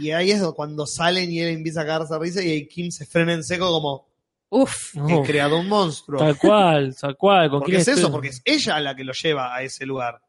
Y 0.00 0.10
ahí 0.10 0.30
es 0.30 0.42
cuando 0.56 0.86
salen 0.86 1.30
y 1.30 1.38
él 1.40 1.48
empieza 1.50 1.82
a 1.82 1.84
cagarse 1.86 2.14
a 2.14 2.18
risa 2.18 2.42
y 2.42 2.50
ahí 2.50 2.66
Kim 2.66 2.90
se 2.90 3.04
frena 3.06 3.34
en 3.34 3.44
seco 3.44 3.66
como, 3.70 4.08
Uf. 4.50 4.94
No, 4.94 5.08
he 5.08 5.22
creado 5.26 5.58
un 5.58 5.68
monstruo. 5.68 6.18
tal 6.20 6.38
cual, 6.38 6.96
tal 6.98 7.16
cual. 7.16 7.50
¿con 7.50 7.58
Porque 7.60 7.72
quién 7.72 7.80
es 7.82 7.88
eso, 7.88 8.10
porque 8.10 8.28
es 8.28 8.40
ella 8.44 8.78
la 8.80 8.94
que 8.96 9.04
lo 9.04 9.12
lleva 9.12 9.54
a 9.54 9.62
ese 9.62 9.84
lugar. 9.84 10.20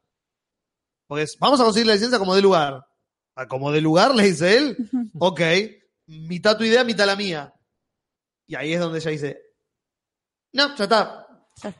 Porque 1.08 1.24
es, 1.24 1.38
vamos 1.40 1.60
a 1.62 1.64
conseguir 1.64 1.88
la 1.88 1.94
licencia 1.94 2.18
como 2.20 2.34
de 2.36 2.42
lugar. 2.42 2.84
¿A 3.36 3.48
como 3.48 3.72
de 3.72 3.82
lugar? 3.82 4.16
Le 4.16 4.24
dice 4.24 4.58
él. 4.58 4.78
Ok, 5.20 5.42
mitad 6.08 6.58
tu 6.58 6.64
idea, 6.64 6.84
mitad 6.84 7.06
la 7.06 7.16
mía. 7.16 7.54
Y 8.48 8.56
ahí 8.56 8.74
es 8.74 8.80
donde 8.80 9.00
ella 9.00 9.12
dice, 9.12 9.42
no, 10.54 10.76
ya 10.76 10.84
está, 10.84 11.28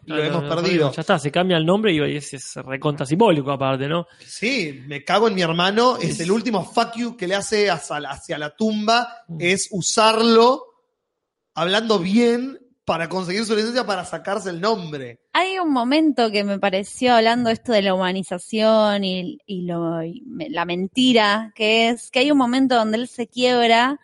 lo 0.06 0.16
No, 0.16 0.24
hemos 0.24 0.44
no, 0.44 0.50
no, 0.50 0.56
perdido. 0.56 0.92
Ya 0.92 1.02
está, 1.02 1.20
se 1.20 1.32
cambia 1.32 1.58
el 1.58 1.66
nombre 1.66 1.94
y 1.94 2.18
es, 2.18 2.34
es 2.34 2.56
recontra 2.56 3.06
simbólico 3.06 3.52
aparte, 3.52 3.88
¿no? 3.88 4.08
Sí, 4.20 4.84
me 4.88 5.04
cago 5.04 5.28
en 5.28 5.36
mi 5.36 5.42
hermano. 5.42 5.98
Es 5.98 6.20
el 6.20 6.32
último 6.32 6.64
fuck 6.64 6.96
you 6.96 7.16
que 7.16 7.28
le 7.28 7.36
hace 7.36 7.70
hacia 7.70 8.00
la, 8.00 8.10
hacia 8.12 8.38
la 8.38 8.56
tumba. 8.56 9.24
Mm. 9.28 9.38
Es 9.40 9.68
usarlo 9.72 10.66
hablando 11.54 12.00
bien 12.00 12.60
para 12.86 13.10
conseguir 13.10 13.44
su 13.46 13.56
licencia 13.56 13.84
para 13.86 14.06
sacarse 14.06 14.52
el 14.52 14.62
nombre. 14.62 15.20
Hay 15.34 15.58
un 15.58 15.72
momento 15.74 16.30
que 16.32 16.44
me 16.44 16.60
pareció 16.60 17.16
hablando 17.16 17.50
esto 17.50 17.72
de 17.72 17.82
la 17.82 17.96
humanización 17.96 19.04
y, 19.04 19.40
y 19.48 19.64
lo, 19.64 20.04
y 20.04 20.22
me- 20.28 20.50
la 20.50 20.66
mentira, 20.66 21.52
que 21.56 21.90
es 21.90 22.12
que 22.12 22.20
hay 22.20 22.32
un 22.32 22.38
momento 22.38 22.76
donde 22.76 22.98
él 23.00 23.08
se 23.08 23.28
quiebra, 23.28 24.00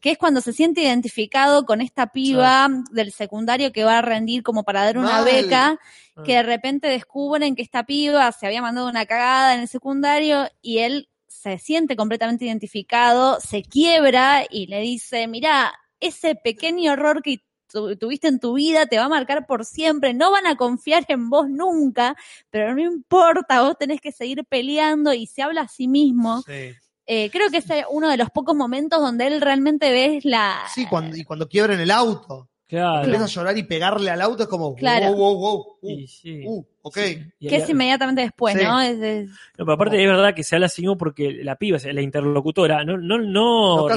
que 0.00 0.12
es 0.12 0.18
cuando 0.18 0.40
se 0.40 0.52
siente 0.52 0.80
identificado 0.82 1.66
con 1.66 1.80
esta 1.80 2.06
piba 2.12 2.68
del 2.92 3.12
secundario 3.12 3.72
que 3.72 3.84
va 3.84 3.98
a 3.98 4.02
rendir 4.02 4.42
como 4.42 4.62
para 4.62 4.84
dar 4.84 4.96
una 4.96 5.22
Mal. 5.22 5.24
beca, 5.24 5.78
Ah. 6.16 6.22
que 6.24 6.34
de 6.34 6.42
repente 6.42 6.88
descubren 6.88 7.54
que 7.56 7.62
esta 7.62 7.84
piba 7.84 8.30
se 8.32 8.46
había 8.46 8.62
mandado 8.62 8.88
una 8.88 9.06
cagada 9.06 9.54
en 9.54 9.60
el 9.62 9.68
secundario 9.68 10.48
y 10.62 10.78
él 10.78 11.08
se 11.26 11.58
siente 11.58 11.96
completamente 11.96 12.44
identificado, 12.44 13.40
se 13.40 13.62
quiebra 13.62 14.44
y 14.48 14.66
le 14.68 14.80
dice, 14.80 15.26
mira, 15.26 15.72
ese 15.98 16.34
pequeño 16.34 16.92
error 16.92 17.22
que 17.22 17.40
tu- 17.72 17.96
tuviste 17.96 18.28
en 18.28 18.38
tu 18.40 18.54
vida 18.54 18.86
te 18.86 18.98
va 18.98 19.04
a 19.04 19.08
marcar 19.08 19.46
por 19.46 19.64
siempre, 19.64 20.12
no 20.14 20.30
van 20.30 20.46
a 20.46 20.56
confiar 20.56 21.04
en 21.08 21.30
vos 21.30 21.48
nunca, 21.48 22.16
pero 22.50 22.74
no 22.74 22.80
importa, 22.82 23.62
vos 23.62 23.76
tenés 23.78 24.00
que 24.00 24.12
seguir 24.12 24.44
peleando 24.44 25.12
y 25.14 25.26
se 25.26 25.42
habla 25.42 25.62
a 25.62 25.68
sí 25.68 25.88
mismo. 25.88 26.42
Sí, 26.42 26.72
Eh, 27.12 27.28
creo 27.32 27.50
que 27.50 27.56
es 27.56 27.64
uno 27.90 28.08
de 28.08 28.16
los 28.16 28.30
pocos 28.30 28.54
momentos 28.54 29.00
donde 29.00 29.26
él 29.26 29.40
realmente 29.40 29.90
ves 29.90 30.24
la... 30.24 30.58
Sí, 30.72 30.86
cuando, 30.88 31.16
y 31.16 31.24
cuando 31.24 31.48
quiebran 31.48 31.80
el 31.80 31.90
auto. 31.90 32.48
Claro. 32.68 33.02
Empieza 33.02 33.24
a 33.24 33.28
llorar 33.28 33.58
y 33.58 33.64
pegarle 33.64 34.10
al 34.12 34.20
auto 34.20 34.44
es 34.44 34.48
como, 34.48 34.76
Claro. 34.76 35.06
wow, 35.06 35.16
wow, 35.16 35.38
wow. 35.40 35.66
Uh, 35.82 35.90
Y 35.90 36.06
sí. 36.06 36.42
uh, 36.46 36.64
ok. 36.82 36.94
Que 36.94 37.56
es 37.56 37.68
inmediatamente 37.68 38.22
después, 38.22 38.56
Sí. 38.56 38.62
¿no? 38.62 38.80
Es- 38.80 38.96
es- 39.02 39.28
No, 39.28 39.64
pero 39.64 39.72
aparte 39.72 40.00
es 40.00 40.08
verdad 40.08 40.34
que 40.36 40.44
se 40.44 40.54
habla 40.54 40.66
así 40.66 40.82
mismo 40.82 40.96
porque 40.96 41.32
la 41.42 41.56
piba, 41.56 41.78
la 41.92 42.00
interlocutora, 42.00 42.84
no, 42.84 42.96
no, 42.96 43.18
no, 43.18 43.88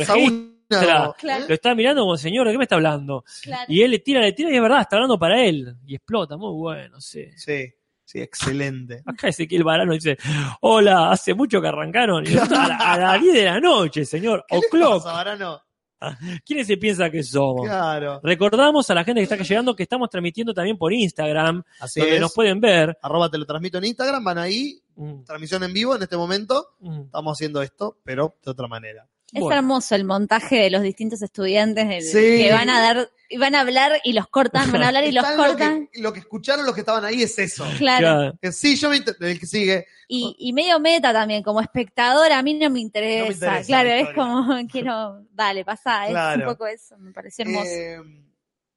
Claro. 0.79 1.15
Lo 1.47 1.53
está 1.53 1.75
mirando 1.75 2.01
como 2.03 2.17
señor, 2.17 2.45
¿de 2.47 2.53
qué 2.53 2.57
me 2.57 2.63
está 2.65 2.75
hablando? 2.75 3.23
claro. 3.43 3.65
Y 3.67 3.81
él 3.81 3.91
le 3.91 3.99
tira, 3.99 4.21
le 4.21 4.33
tira 4.33 4.51
y 4.51 4.55
es 4.55 4.61
verdad, 4.61 4.81
está 4.81 4.95
hablando 4.95 5.17
para 5.19 5.41
él. 5.43 5.75
Y 5.85 5.95
explota, 5.95 6.37
muy 6.37 6.53
bueno, 6.53 6.99
sí. 7.01 7.25
Sí, 7.35 7.65
sí, 8.03 8.19
excelente. 8.21 9.01
Acá 9.05 9.27
Ezequiel 9.29 9.63
Varano 9.63 9.93
dice, 9.93 10.17
hola, 10.61 11.11
hace 11.11 11.33
mucho 11.33 11.61
que 11.61 11.67
arrancaron. 11.67 12.25
Y 12.27 12.31
nosotros 12.33 12.59
a, 12.59 12.67
la- 12.67 12.77
a 12.77 12.97
las 12.99 13.21
10 13.21 13.33
de 13.35 13.45
la 13.45 13.59
noche, 13.59 14.05
señor. 14.05 14.45
¿Qué 14.47 14.55
le 14.55 14.65
O'clock. 14.67 15.03
pasa, 15.03 15.13
Varano? 15.13 15.61
¿Quiénes 16.45 16.67
se 16.67 16.75
piensa 16.75 17.09
que 17.09 17.23
somos? 17.23 17.65
Claro. 17.65 18.19
Recordamos 18.21 18.89
a 18.89 18.93
la 18.93 19.05
gente 19.05 19.21
que 19.21 19.23
está 19.23 19.37
llegando 19.37 19.73
que 19.73 19.83
estamos 19.83 20.09
transmitiendo 20.09 20.53
también 20.53 20.77
por 20.77 20.91
Instagram, 20.91 21.63
Así 21.79 22.01
donde 22.01 22.15
es. 22.15 22.21
nos 22.21 22.33
pueden 22.33 22.59
ver. 22.59 22.97
Arroba 23.01 23.29
te 23.29 23.37
lo 23.37 23.45
transmito 23.45 23.77
en 23.77 23.85
Instagram, 23.85 24.21
van 24.23 24.37
ahí, 24.37 24.79
Mm, 24.95 25.23
transmisión 25.23 25.63
en 25.63 25.73
vivo 25.73 25.95
en 25.95 26.03
este 26.03 26.17
momento. 26.17 26.75
mm. 26.81 27.03
Estamos 27.05 27.37
haciendo 27.37 27.61
esto, 27.61 27.97
pero 28.03 28.35
de 28.43 28.51
otra 28.51 28.67
manera. 28.67 29.07
Es 29.33 29.41
Bueno. 29.41 29.57
hermoso 29.57 29.95
el 29.95 30.03
montaje 30.05 30.57
de 30.57 30.69
los 30.69 30.83
distintos 30.83 31.21
estudiantes 31.23 31.85
el- 31.89 32.03
Sí. 32.03 32.43
que 32.43 32.51
van 32.51 32.69
a 32.69 32.79
dar, 32.79 33.09
y 33.29 33.37
van 33.37 33.55
a 33.55 33.61
hablar 33.61 33.93
y 34.03 34.13
los 34.13 34.27
cortan, 34.27 34.71
van 34.71 34.83
a 34.83 34.87
hablar 34.89 35.05
y 35.05 35.11
los 35.11 35.27
lo 35.27 35.35
cortan. 35.35 35.87
que, 35.91 36.01
lo 36.01 36.13
que 36.13 36.19
escucharon 36.19 36.65
los 36.65 36.75
que 36.75 36.81
estaban 36.81 37.03
ahí 37.03 37.23
es 37.23 37.39
eso. 37.39 37.65
Claro. 37.79 38.37
Que 38.39 38.51
sí, 38.51 38.75
yo 38.75 38.89
me 38.91 38.97
el 38.97 39.39
que 39.39 39.47
sigue. 39.47 39.87
Y, 40.07 40.35
y 40.37 40.53
medio 40.53 40.79
meta 40.79 41.11
también, 41.11 41.41
como 41.41 41.61
espectador, 41.61 42.31
a 42.31 42.43
mí 42.43 42.53
no 42.53 42.69
me 42.69 42.79
interesa. 42.79 43.21
No 43.23 43.27
me 43.29 43.33
interesa 43.33 43.65
claro, 43.65 43.89
la 43.89 43.99
es 43.99 44.09
como, 44.13 44.67
quiero, 44.71 45.25
dale, 45.31 45.65
pasa, 45.65 46.05
es 46.05 46.11
Claro. 46.11 46.41
un 46.47 46.53
poco 46.53 46.67
eso, 46.67 46.95
me 46.99 47.11
pareció 47.11 47.43
hermoso. 47.45 47.65
Eh, 47.67 47.99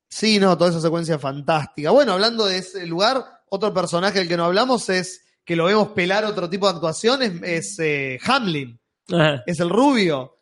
sí, 0.08 0.38
no, 0.38 0.56
toda 0.56 0.70
esa 0.70 0.80
secuencia 0.80 1.18
fantástica. 1.18 1.90
Bueno, 1.90 2.12
hablando 2.14 2.46
de 2.46 2.58
ese 2.58 2.86
lugar, 2.86 3.22
otro 3.50 3.74
personaje 3.74 4.20
del 4.20 4.28
que 4.28 4.36
no 4.38 4.44
hablamos 4.46 4.88
es 4.88 5.22
que 5.44 5.54
lo 5.54 5.66
vemos 5.66 5.88
pelar 5.88 6.24
otro 6.24 6.48
tipo 6.48 6.66
de 6.66 6.74
actuaciones, 6.76 7.32
es 7.42 7.78
eh, 7.78 8.18
Hamlin, 8.24 8.80
Ajá. 9.12 9.42
es 9.46 9.60
el 9.60 9.68
rubio. 9.68 10.35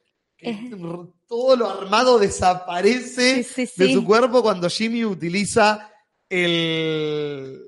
Que 0.44 0.50
Eh. 0.50 0.70
todo 1.26 1.56
lo 1.56 1.68
armado 1.70 2.18
desaparece 2.18 3.42
Sí, 3.44 3.66
sí, 3.66 3.84
de 3.84 3.92
su 3.94 4.04
cuerpo 4.04 4.42
cuando 4.42 4.68
Jimmy 4.68 5.04
utiliza 5.04 5.90
el... 6.28 7.60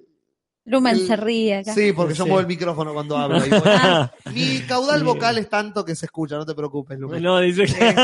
Lumen 0.69 0.97
el- 0.97 1.07
se 1.07 1.15
ríe 1.16 1.59
acá. 1.59 1.73
Sí, 1.73 1.93
porque 1.93 2.15
yo 2.15 2.27
muevo 2.27 2.40
el 2.40 2.47
micrófono 2.48 2.93
cuando 2.93 3.16
hablo. 3.16 3.39
Mi 4.35 4.61
caudal 4.66 5.05
vocal 5.05 5.39
es 5.39 5.48
tanto 5.48 5.85
que 5.85 5.94
se 5.94 6.07
escucha, 6.07 6.36
no 6.36 6.44
te 6.44 6.55
preocupes, 6.57 6.98
Lumen. 6.98 7.23
No, 7.23 7.39
dice 7.40 7.66
que... 7.66 7.94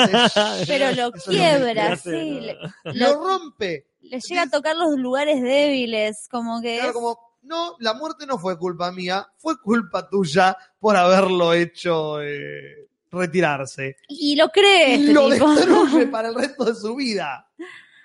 Pero 0.68 0.92
lo 0.92 1.06
lo 1.06 1.12
quiebra, 1.12 1.92
hace, 1.92 2.20
sí. 2.20 2.50
Lo 2.94 3.14
rompe. 3.24 3.86
le 4.02 4.20
llega 4.20 4.42
a 4.42 4.50
tocar 4.50 4.76
los 4.76 4.96
lugares 4.96 5.42
débiles, 5.42 6.28
como 6.30 6.60
que 6.62 6.74
Claro, 6.76 6.88
es- 6.90 6.94
como, 6.94 7.18
no, 7.42 7.74
la 7.80 7.94
muerte 7.94 8.26
no 8.26 8.38
fue 8.38 8.56
culpa 8.56 8.92
mía, 8.92 9.26
fue 9.38 9.60
culpa 9.60 10.08
tuya 10.08 10.56
por 10.78 10.96
haberlo 10.96 11.52
hecho 11.54 12.22
eh, 12.22 12.81
retirarse. 13.12 13.96
Y 14.08 14.34
lo 14.36 14.48
cree 14.48 14.94
este 14.94 15.12
lo 15.12 15.30
tipo. 15.30 15.54
destruye 15.54 16.06
para 16.10 16.28
el 16.28 16.34
resto 16.34 16.64
de 16.64 16.74
su 16.74 16.96
vida. 16.96 17.46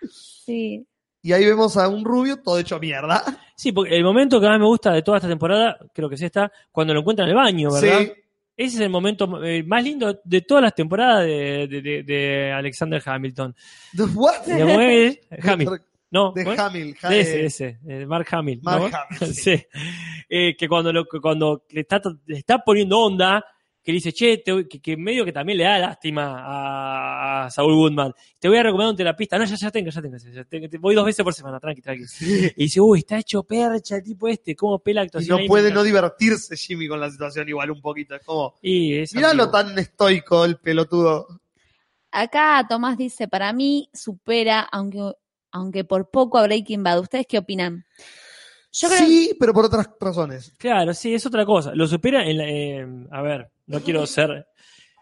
Sí. 0.09 0.85
Y 1.23 1.33
ahí 1.33 1.45
vemos 1.45 1.75
a 1.77 1.87
un 1.89 2.05
rubio 2.05 2.37
todo 2.41 2.59
hecho 2.59 2.79
mierda. 2.79 3.23
Sí, 3.55 3.71
porque 3.71 3.95
el 3.97 4.03
momento 4.03 4.39
que 4.39 4.47
más 4.47 4.59
me 4.59 4.65
gusta 4.65 4.93
de 4.93 5.01
toda 5.01 5.17
esta 5.17 5.27
temporada, 5.27 5.77
creo 5.93 6.07
que 6.07 6.15
es 6.15 6.21
esta, 6.21 6.51
cuando 6.71 6.93
lo 6.93 6.99
encuentran 7.01 7.27
en 7.27 7.31
el 7.31 7.35
baño, 7.35 7.71
¿verdad? 7.71 7.99
Sí. 8.01 8.11
Ese 8.55 8.75
es 8.77 8.81
el 8.81 8.89
momento 8.89 9.43
eh, 9.43 9.61
más 9.63 9.83
lindo 9.83 10.19
de 10.23 10.41
todas 10.41 10.63
las 10.63 10.73
temporadas 10.73 11.25
de, 11.25 11.67
de- 11.67 11.81
de- 11.81 12.03
de 12.03 12.51
Alexander 12.51 13.01
Hamilton. 13.05 13.55
The 13.95 14.03
what? 14.03 14.45
¿De? 14.45 15.21
Hamil. 15.43 15.69
No, 16.09 16.31
De 16.31 16.43
¿cómo 16.45 16.53
es? 16.53 16.59
Hamill. 16.61 16.95
Ja- 16.95 17.09
De 17.09 17.19
ese, 17.19 17.41
eh, 17.41 17.45
ese, 17.47 17.79
eh, 17.85 18.05
Mark 18.05 18.25
Hamill. 18.31 18.61
Mark 18.63 18.79
¿no? 18.89 18.97
Hamill, 19.19 19.33
Sí. 19.35 19.61
Eh, 20.29 20.55
que 20.55 20.69
cuando, 20.69 20.93
lo, 20.93 21.03
que 21.03 21.19
cuando 21.19 21.65
le, 21.71 21.81
está, 21.81 22.01
le 22.25 22.37
está 22.37 22.59
poniendo 22.59 22.97
onda, 22.97 23.43
que 23.87 23.93
dice, 23.93 24.11
che, 24.11 24.39
te- 24.39 24.67
que, 24.67 24.81
que 24.81 24.97
medio 24.97 25.23
que 25.23 25.31
también 25.31 25.57
le 25.59 25.63
da 25.63 25.79
lástima 25.79 26.43
a, 26.43 27.45
a 27.45 27.49
Saul 27.49 27.73
Goodman. 27.73 28.13
Te 28.37 28.49
voy 28.49 28.57
a 28.57 28.63
recomendar 28.63 28.89
un 28.91 28.97
terapista. 28.97 29.37
No, 29.37 29.45
ya, 29.45 29.55
ya 29.55 29.71
tengo, 29.71 29.89
ya 29.91 30.01
tengo. 30.01 30.17
ya 30.17 30.43
tengo, 30.43 30.67
te- 30.67 30.77
voy 30.77 30.93
dos 30.93 31.05
veces 31.05 31.23
por 31.23 31.33
semana, 31.33 31.57
tranqui, 31.57 31.81
tranqui. 31.81 32.03
Y 32.57 32.63
dice, 32.63 32.81
uy, 32.81 32.99
está 32.99 33.17
hecho 33.17 33.43
percha 33.43 33.95
el 33.95 34.03
tipo 34.03 34.27
este, 34.27 34.57
cómo 34.57 34.79
pela 34.79 35.03
Y 35.03 35.05
actuación. 35.05 35.37
no 35.37 35.41
ahí, 35.41 35.47
puede 35.47 35.71
no 35.71 35.83
divertirse 35.83 36.57
Jimmy 36.57 36.89
con 36.89 36.99
la 36.99 37.09
situación 37.09 37.47
igual 37.47 37.71
un 37.71 37.79
poquito. 37.79 38.13
Es 38.15 38.25
como, 38.25 38.55
Y 38.61 38.97
es 38.97 39.15
mirá 39.15 39.33
lo 39.33 39.49
tan 39.49 39.79
estoico 39.79 40.43
el 40.43 40.57
pelotudo. 40.57 41.39
Acá 42.11 42.65
Tomás 42.67 42.97
dice, 42.97 43.29
para 43.29 43.53
mí 43.53 43.89
supera, 43.93 44.67
aunque, 44.69 45.13
aunque 45.53 45.85
por 45.85 46.09
poco 46.09 46.37
a 46.39 46.43
Breaking 46.43 46.83
Bad. 46.83 46.99
¿Ustedes 46.99 47.25
qué 47.25 47.37
opinan? 47.37 47.85
Yo 48.73 48.89
creo 48.89 48.99
Sí, 48.99 49.35
pero 49.39 49.53
por 49.53 49.63
otras 49.63 49.89
razones. 49.99 50.53
Claro, 50.57 50.93
sí, 50.93 51.13
es 51.13 51.25
otra 51.25 51.45
cosa. 51.45 51.73
Lo 51.73 51.87
supera 51.87 52.25
en 52.27 52.37
la, 52.37 52.49
eh, 52.49 52.85
a 53.11 53.21
ver, 53.21 53.49
no 53.67 53.79
quiero 53.81 54.05
ser 54.07 54.47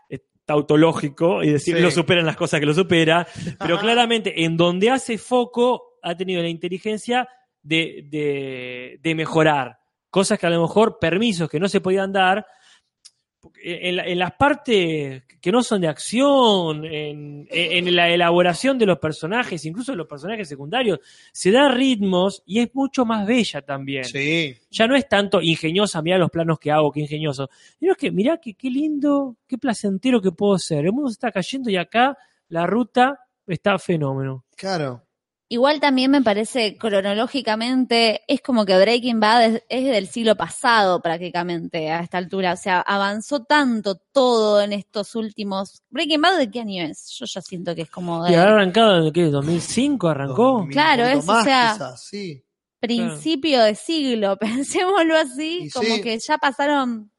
eh, 0.09 0.19
tautológico 0.45 1.43
y 1.43 1.51
decir 1.51 1.75
Sí. 1.77 1.81
lo 1.81 1.91
supera 1.91 2.19
en 2.19 2.25
las 2.25 2.35
cosas 2.35 2.59
que 2.59 2.65
lo 2.65 2.73
supera, 2.73 3.25
pero 3.59 3.79
claramente 3.79 4.43
en 4.43 4.57
donde 4.57 4.89
hace 4.89 5.17
foco 5.17 5.97
ha 6.03 6.15
tenido 6.15 6.41
la 6.41 6.49
inteligencia 6.49 7.27
de, 7.61 8.05
de, 8.09 8.99
de 9.01 9.15
mejorar. 9.15 9.77
Cosas 10.09 10.37
que 10.39 10.45
a 10.47 10.49
lo 10.51 10.61
mejor, 10.61 10.97
permisos 10.99 11.49
que 11.49 11.59
no 11.59 11.67
se 11.67 11.81
podían 11.81 12.11
dar, 12.11 12.45
en, 13.63 13.95
la- 13.97 14.05
en 14.07 14.19
las 14.19 14.33
partes 14.33 15.23
que 15.41 15.51
no 15.51 15.61
son 15.63 15.81
de 15.81 15.87
acción, 15.87 16.85
en, 16.85 17.47
en 17.49 17.95
la 17.95 18.09
elaboración 18.09 18.77
de 18.77 18.85
los 18.85 18.97
personajes, 18.99 19.63
incluso 19.65 19.91
de 19.91 19.97
los 19.97 20.07
personajes 20.07 20.47
secundarios, 20.49 20.99
se 21.31 21.51
da 21.51 21.69
ritmos 21.69 22.41
y 22.45 22.59
es 22.59 22.73
mucho 22.73 23.05
más 23.05 23.25
bella 23.27 23.61
también 23.61 24.03
Sí. 24.05 24.55
ya 24.71 24.87
no 24.87 24.95
es 24.95 25.07
tanto 25.07 25.41
ingeniosa, 25.41 26.01
mira 26.01 26.17
los 26.17 26.31
planos 26.31 26.57
que 26.59 26.71
hago, 26.71 26.91
qué 26.91 27.01
ingenioso. 27.01 27.49
Sino 27.79 27.91
es 27.93 27.97
que 27.97 28.11
mirá 28.11 28.37
que, 28.39 28.55
qué 28.55 28.69
lindo, 28.69 29.37
qué 29.47 29.57
placentero 29.57 30.21
que 30.21 30.31
puedo 30.31 30.57
ser. 30.57 30.85
El 30.85 30.93
mundo 30.93 31.09
se 31.09 31.13
está 31.13 31.31
cayendo 31.31 31.69
y 31.69 31.77
acá 31.77 32.17
la 32.49 32.65
ruta 32.65 33.19
está 33.47 33.77
fenómeno. 33.79 34.45
Claro. 34.55 35.04
Igual 35.47 35.79
también 35.79 36.09
me 36.09 36.23
parece 36.23 36.75
cronológicamente 36.75 38.21
es 38.27 38.41
como 38.41 38.65
que 38.65 38.75
Breaking 38.77 39.19
Bad 39.19 39.45
es, 39.45 39.63
es 39.69 39.85
del 39.85 40.07
siglo 40.07 40.35
pasado 40.35 41.01
prácticamente 41.01 41.91
a 41.91 41.99
esta 41.99 42.17
altura. 42.17 42.53
O 42.53 42.57
sea, 42.57 42.81
avanzó 42.81 43.43
tanto 43.43 43.95
todo 44.11 44.61
en 44.61 44.73
estos 44.73 45.13
últimos. 45.15 45.83
Breaking 45.91 46.21
Bad 46.21 46.37
de 46.39 46.49
qué 46.49 46.61
año 46.61 46.83
es? 46.83 47.15
Yo 47.19 47.25
ya 47.27 47.41
siento 47.41 47.75
que 47.75 47.83
es 47.83 47.91
como 47.91 48.25
Y 48.27 48.31
de 48.31 48.37
habrá 48.37 48.53
arrancado 48.55 49.05
en 49.05 49.13
qué, 49.13 49.25
2005 49.25 50.07
arrancó. 50.07 50.43
Dos 50.43 50.61
mil, 50.63 50.71
Claro, 50.73 51.03
es, 51.05 51.29
o 51.29 51.43
sea, 51.43 51.73
quizás, 51.73 52.03
sí. 52.03 52.43
principio 52.79 53.61
de 53.61 53.75
siglo, 53.75 54.37
pensémoslo 54.39 55.15
así, 55.15 55.65
Y 55.65 55.69
como 55.69 55.95
sí. 55.95 56.01
que 56.01 56.17
ya 56.17 56.39
pasaron. 56.39 57.11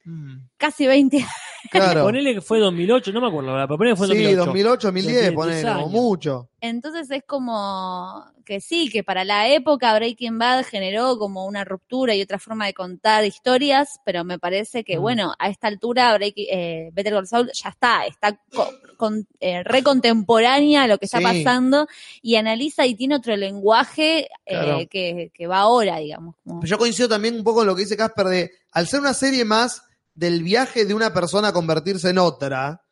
Casi 0.57 0.87
20 0.87 1.17
años. 1.19 1.31
Claro. 1.69 2.05
Ponele 2.05 2.33
que 2.35 2.41
fue 2.41 2.61
2008, 2.61 3.13
no 3.13 3.21
me 3.21 3.27
acuerdo, 3.27 3.49
la 3.49 3.55
verdad, 3.55 3.67
pero 3.67 3.77
ponele 3.79 3.95
que 3.95 3.99
fue 3.99 4.07
Sí, 4.07 4.13
2008. 4.35 4.47
2008, 4.47 4.87
2010, 4.87 5.21
Tiene 5.21 5.33
ponele, 5.35 5.61
10 5.63 5.73
como 5.75 5.89
mucho. 5.89 6.49
Entonces 6.61 7.11
es 7.11 7.25
como 7.27 8.25
que 8.45 8.61
sí, 8.61 8.89
que 8.89 9.03
para 9.03 9.25
la 9.25 9.49
época 9.49 9.93
Breaking 9.97 10.39
Bad 10.39 10.65
generó 10.65 11.19
como 11.19 11.45
una 11.45 11.65
ruptura 11.65 12.15
y 12.15 12.23
otra 12.23 12.39
forma 12.39 12.67
de 12.67 12.75
contar 12.75 13.25
historias, 13.25 13.99
pero 14.05 14.23
me 14.23 14.39
parece 14.39 14.85
que, 14.85 14.97
Mm. 14.99 15.01
bueno, 15.03 15.35
a 15.41 15.49
esta 15.49 15.67
altura 15.67 16.15
Breaking, 16.15 16.47
eh, 16.49 16.91
Better 16.93 17.15
Call 17.15 17.27
Saul 17.27 17.51
ya 17.53 17.71
está, 17.71 18.07
está 18.07 18.39
co- 18.55 18.71
con, 18.97 19.27
eh, 19.41 19.65
re 19.65 19.83
contemporánea 19.83 20.85
a 20.85 20.87
lo 20.87 20.99
que 20.99 21.07
está 21.07 21.19
Sí. 21.19 21.25
pasando 21.25 21.89
y 22.23 22.37
analiza 22.37 22.87
y 22.87 22.95
tiene 22.95 23.17
otro 23.17 23.37
lenguaje 23.37 24.27
eh, 24.27 24.29
Claro. 24.47 24.79
que, 24.89 25.33
que 25.35 25.47
va 25.49 25.59
ahora, 25.59 25.99
digamos. 25.99 26.37
como- 26.45 26.61
Pero 26.61 26.71
yo 26.71 26.79
coincido 26.79 27.09
también 27.09 27.35
un 27.35 27.43
poco 27.43 27.59
con 27.59 27.67
lo 27.67 27.75
que 27.75 27.83
dice 27.83 27.97
Casper 27.97 28.27
de, 28.27 28.51
al 28.71 28.87
ser 28.87 29.01
una 29.01 29.15
serie 29.15 29.45
más 29.45 29.83
del 30.17 30.43
viaje 30.43 30.87
de 30.87 30.95
una 30.95 31.13
persona 31.13 31.49
a 31.49 31.53
convertirse 31.53 32.11
en 32.11 32.19
otra, 32.19 32.83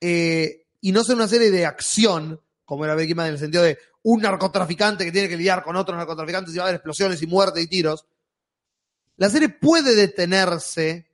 eh, 0.00 0.68
y 0.80 0.92
no 0.92 1.02
ser 1.04 1.16
una 1.16 1.28
serie 1.28 1.50
de 1.50 1.66
acción, 1.66 2.40
como 2.64 2.84
era 2.84 2.94
Breaking 2.94 3.18
en 3.18 3.26
el 3.26 3.38
sentido 3.38 3.64
de 3.64 3.78
un 4.02 4.22
narcotraficante 4.22 5.04
que 5.04 5.12
tiene 5.12 5.28
que 5.28 5.36
lidiar 5.36 5.64
con 5.64 5.76
otros 5.76 5.98
narcotraficantes 5.98 6.54
y 6.54 6.58
va 6.58 6.64
a 6.64 6.66
haber 6.68 6.76
explosiones 6.76 7.20
y 7.20 7.26
muerte 7.26 7.60
y 7.60 7.66
tiros, 7.66 8.06
la 9.16 9.28
serie 9.28 9.48
puede 9.48 9.96
detenerse 9.96 11.10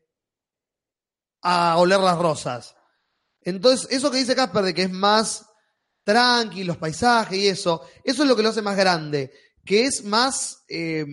a 1.40 1.78
oler 1.78 2.00
las 2.00 2.18
rosas. 2.18 2.76
Entonces, 3.40 3.88
eso 3.90 4.10
que 4.10 4.18
dice 4.18 4.36
Casper 4.36 4.64
de 4.64 4.74
que 4.74 4.82
es 4.82 4.90
más 4.90 5.46
tranqui, 6.02 6.64
los 6.64 6.76
paisajes 6.76 7.38
y 7.38 7.48
eso, 7.48 7.82
eso 8.04 8.22
es 8.22 8.28
lo 8.28 8.36
que 8.36 8.42
lo 8.42 8.50
hace 8.50 8.60
más 8.60 8.76
grande, 8.76 9.32
que 9.64 9.86
es 9.86 10.04
más 10.04 10.64
eh, 10.68 11.06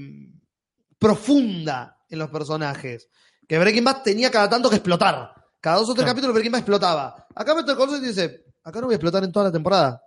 profunda 0.99 1.97
en 2.09 2.19
los 2.19 2.29
personajes. 2.29 3.07
Que 3.51 3.59
Breaking 3.59 3.83
Bad 3.83 4.01
tenía 4.01 4.31
cada 4.31 4.47
tanto 4.49 4.69
que 4.69 4.77
explotar. 4.77 5.33
Cada 5.59 5.79
dos 5.79 5.89
o 5.89 5.93
tres 5.93 6.05
capítulos 6.07 6.33
Breaking 6.33 6.53
Bad 6.53 6.59
explotaba. 6.59 7.27
Acá 7.35 7.53
Better 7.53 7.75
Call 7.75 7.89
Saul 7.89 8.01
dice, 8.01 8.45
acá 8.63 8.79
no 8.79 8.85
voy 8.87 8.93
a 8.93 8.95
explotar 8.95 9.21
en 9.25 9.31
toda 9.33 9.47
la 9.47 9.51
temporada. 9.51 10.01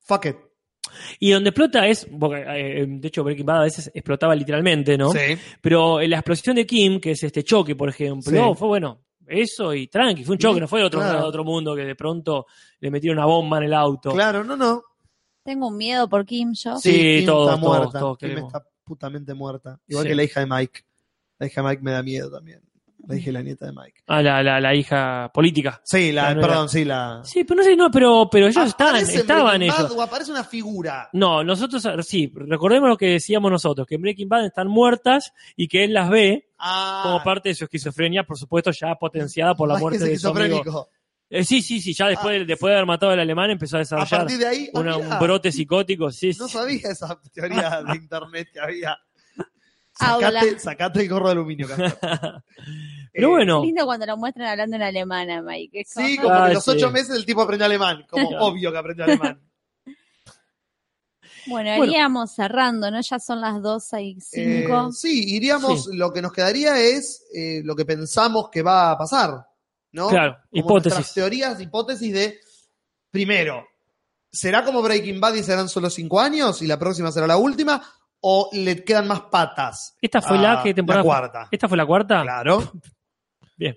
Fuck 0.00 0.26
it. 0.26 0.36
Y 1.20 1.30
donde 1.30 1.50
explota 1.50 1.86
es, 1.86 2.04
porque, 2.18 2.42
eh, 2.44 2.84
de 2.88 3.06
hecho 3.06 3.22
Breaking 3.22 3.46
Bad 3.46 3.58
a 3.60 3.62
veces 3.62 3.92
explotaba 3.94 4.34
literalmente, 4.34 4.98
¿no? 4.98 5.12
Sí. 5.12 5.38
Pero 5.60 6.00
en 6.00 6.10
la 6.10 6.16
explosión 6.16 6.56
de 6.56 6.66
Kim, 6.66 7.00
que 7.00 7.12
es 7.12 7.22
este 7.22 7.44
choque, 7.44 7.76
por 7.76 7.88
ejemplo, 7.88 8.22
Sí. 8.52 8.58
fue 8.58 8.66
bueno, 8.66 9.04
eso 9.24 9.72
y 9.72 9.86
tranqui, 9.86 10.24
fue 10.24 10.32
un 10.32 10.38
choque, 10.40 10.54
Sí, 10.56 10.60
no 10.62 10.66
fue 10.66 10.80
de 10.80 10.86
otro, 10.86 10.98
claro. 10.98 11.24
otro 11.24 11.44
mundo 11.44 11.76
que 11.76 11.84
de 11.84 11.94
pronto 11.94 12.46
le 12.80 12.90
metieron 12.90 13.18
una 13.18 13.26
bomba 13.28 13.58
en 13.58 13.62
el 13.66 13.74
auto. 13.74 14.10
Claro, 14.10 14.42
no, 14.42 14.56
no. 14.56 14.82
Tengo 15.44 15.68
un 15.68 15.76
miedo 15.76 16.08
por 16.08 16.26
Kim 16.26 16.54
yo. 16.54 16.76
Sí, 16.78 17.18
Kim 17.18 17.26
todos, 17.26 17.50
está 17.54 17.60
todos, 17.60 17.78
muerta. 17.78 17.98
todos 18.00 18.18
Kim 18.18 18.36
está 18.38 18.66
putamente 18.82 19.32
muerta. 19.32 19.78
Igual 19.86 20.06
Sí. 20.06 20.08
que 20.08 20.14
la 20.16 20.24
hija 20.24 20.40
de 20.40 20.46
Mike. 20.46 20.80
La 21.42 21.48
hija 21.48 21.60
de 21.60 21.68
Mike 21.70 21.82
me 21.82 21.90
da 21.90 22.02
miedo 22.04 22.30
también. 22.30 22.60
La 23.08 23.16
hija 23.16 23.30
y 23.30 23.32
la 23.32 23.42
nieta 23.42 23.66
de 23.66 23.72
Mike. 23.72 24.04
Ah, 24.06 24.22
la, 24.22 24.44
la, 24.44 24.60
la 24.60 24.74
hija 24.76 25.28
política. 25.34 25.80
Sí, 25.82 26.12
la, 26.12 26.32
perdón, 26.36 26.68
sí, 26.68 26.84
la. 26.84 27.20
Sí, 27.24 27.42
pero 27.42 27.58
no 27.58 27.64
sé, 27.64 27.74
no, 27.74 27.90
pero, 27.90 28.28
pero 28.30 28.46
ellos 28.46 28.64
estaban, 28.64 28.94
¿Aparece 28.94 29.14
en 29.14 29.20
estaban 29.22 29.44
Bad 29.44 29.62
ellos. 29.62 29.90
O 29.96 30.02
aparece 30.02 30.30
una 30.30 30.44
figura. 30.44 31.08
No, 31.12 31.42
nosotros, 31.42 31.84
sí, 32.06 32.32
recordemos 32.32 32.88
lo 32.88 32.96
que 32.96 33.06
decíamos 33.06 33.50
nosotros, 33.50 33.88
que 33.88 33.96
en 33.96 34.02
Breaking 34.02 34.28
Bad 34.28 34.46
están 34.46 34.68
muertas 34.68 35.32
y 35.56 35.66
que 35.66 35.82
él 35.82 35.92
las 35.94 36.10
ve 36.10 36.48
Ah, 36.60 37.00
como 37.02 37.24
parte 37.24 37.48
de 37.48 37.56
su 37.56 37.64
esquizofrenia, 37.64 38.22
por 38.22 38.38
supuesto, 38.38 38.70
ya 38.70 38.94
potenciada 38.94 39.56
por 39.56 39.68
la 39.68 39.78
muerte 39.78 39.96
es 40.04 40.04
de 40.04 40.18
su 40.18 40.28
amigo. 40.28 40.88
Eh, 41.28 41.42
sí, 41.44 41.60
sí, 41.60 41.80
sí, 41.80 41.94
ya 41.94 42.06
después, 42.06 42.38
de- 42.40 42.44
después 42.44 42.70
de 42.70 42.74
haber 42.76 42.86
matado 42.86 43.10
al 43.10 43.18
alemán 43.18 43.50
empezó 43.50 43.76
a 43.76 43.78
desarrollar 43.80 44.20
partir 44.20 44.38
de 44.38 44.46
ahí, 44.46 44.70
una- 44.74 44.94
había- 44.94 45.08
un 45.08 45.18
brote 45.18 45.50
psicótico. 45.50 46.10
Sí, 46.12 46.30
no 46.38 46.46
sí. 46.46 46.52
sabía 46.52 46.90
esa 46.90 47.18
teoría 47.32 47.82
de 47.82 47.96
internet 47.96 48.48
que 48.52 48.60
había. 48.60 48.96
Sacate, 49.94 50.58
sacate 50.58 51.00
el 51.02 51.08
gorro 51.08 51.26
de 51.26 51.32
aluminio, 51.32 51.68
Castor. 51.68 51.98
Pero 53.12 53.28
Eh, 53.28 53.30
bueno, 53.30 53.58
Es 53.60 53.66
lindo 53.66 53.84
cuando 53.84 54.06
lo 54.06 54.16
muestran 54.16 54.48
hablando 54.48 54.76
en 54.76 54.82
alemán 54.82 55.30
a 55.30 55.42
Mike. 55.42 55.80
Es 55.80 55.90
Sí, 55.90 56.16
como- 56.16 56.28
que 56.30 56.34
Ay, 56.34 56.54
los 56.54 56.64
sí. 56.64 56.70
ocho 56.70 56.90
meses 56.90 57.14
el 57.16 57.26
tipo 57.26 57.42
aprendió 57.42 57.66
alemán. 57.66 58.06
Como 58.08 58.28
obvio 58.38 58.72
que 58.72 58.78
aprendió 58.78 59.04
alemán. 59.04 59.40
Bueno, 61.46 61.70
Bueno. 61.76 61.84
iríamos 61.92 62.32
cerrando, 62.34 62.88
¿no? 62.90 63.00
Ya 63.00 63.18
son 63.18 63.40
las 63.40 63.60
12 63.60 64.00
y 64.00 64.20
5. 64.20 64.88
Eh, 64.90 64.92
sí, 64.92 65.34
iríamos, 65.34 65.86
lo 65.88 66.12
que 66.12 66.22
nos 66.22 66.32
quedaría 66.32 66.78
es 66.78 67.24
eh, 67.34 67.62
lo 67.64 67.74
que 67.74 67.84
pensamos 67.84 68.48
que 68.48 68.62
va 68.62 68.92
a 68.92 68.96
pasar, 68.98 69.44
¿no? 69.90 70.08
Claro, 70.08 70.36
Como 70.50 70.62
hipótesis. 70.64 71.12
teorías, 71.12 71.60
hipótesis 71.60 72.12
de, 72.12 72.38
primero, 73.10 73.66
¿será 74.30 74.64
como 74.64 74.82
Breaking 74.82 75.20
Bad 75.20 75.34
y 75.34 75.42
serán 75.42 75.68
solo 75.68 75.90
cinco 75.90 76.20
años 76.20 76.62
y 76.62 76.68
la 76.68 76.78
próxima 76.78 77.10
será 77.10 77.26
la 77.26 77.36
última? 77.36 77.82
¿O 78.24 78.48
le 78.52 78.84
quedan 78.84 79.08
más 79.08 79.22
patas? 79.22 79.96
esta 80.00 80.22
fue 80.22 80.38
a 80.38 80.40
la 80.40 80.62
que 80.62 80.72
temporada. 80.72 81.02
La 81.02 81.06
cuarta. 81.06 81.48
¿Esta 81.50 81.68
fue 81.68 81.76
la 81.76 81.84
cuarta? 81.86 82.22
Claro. 82.22 82.72
Bien. 83.56 83.76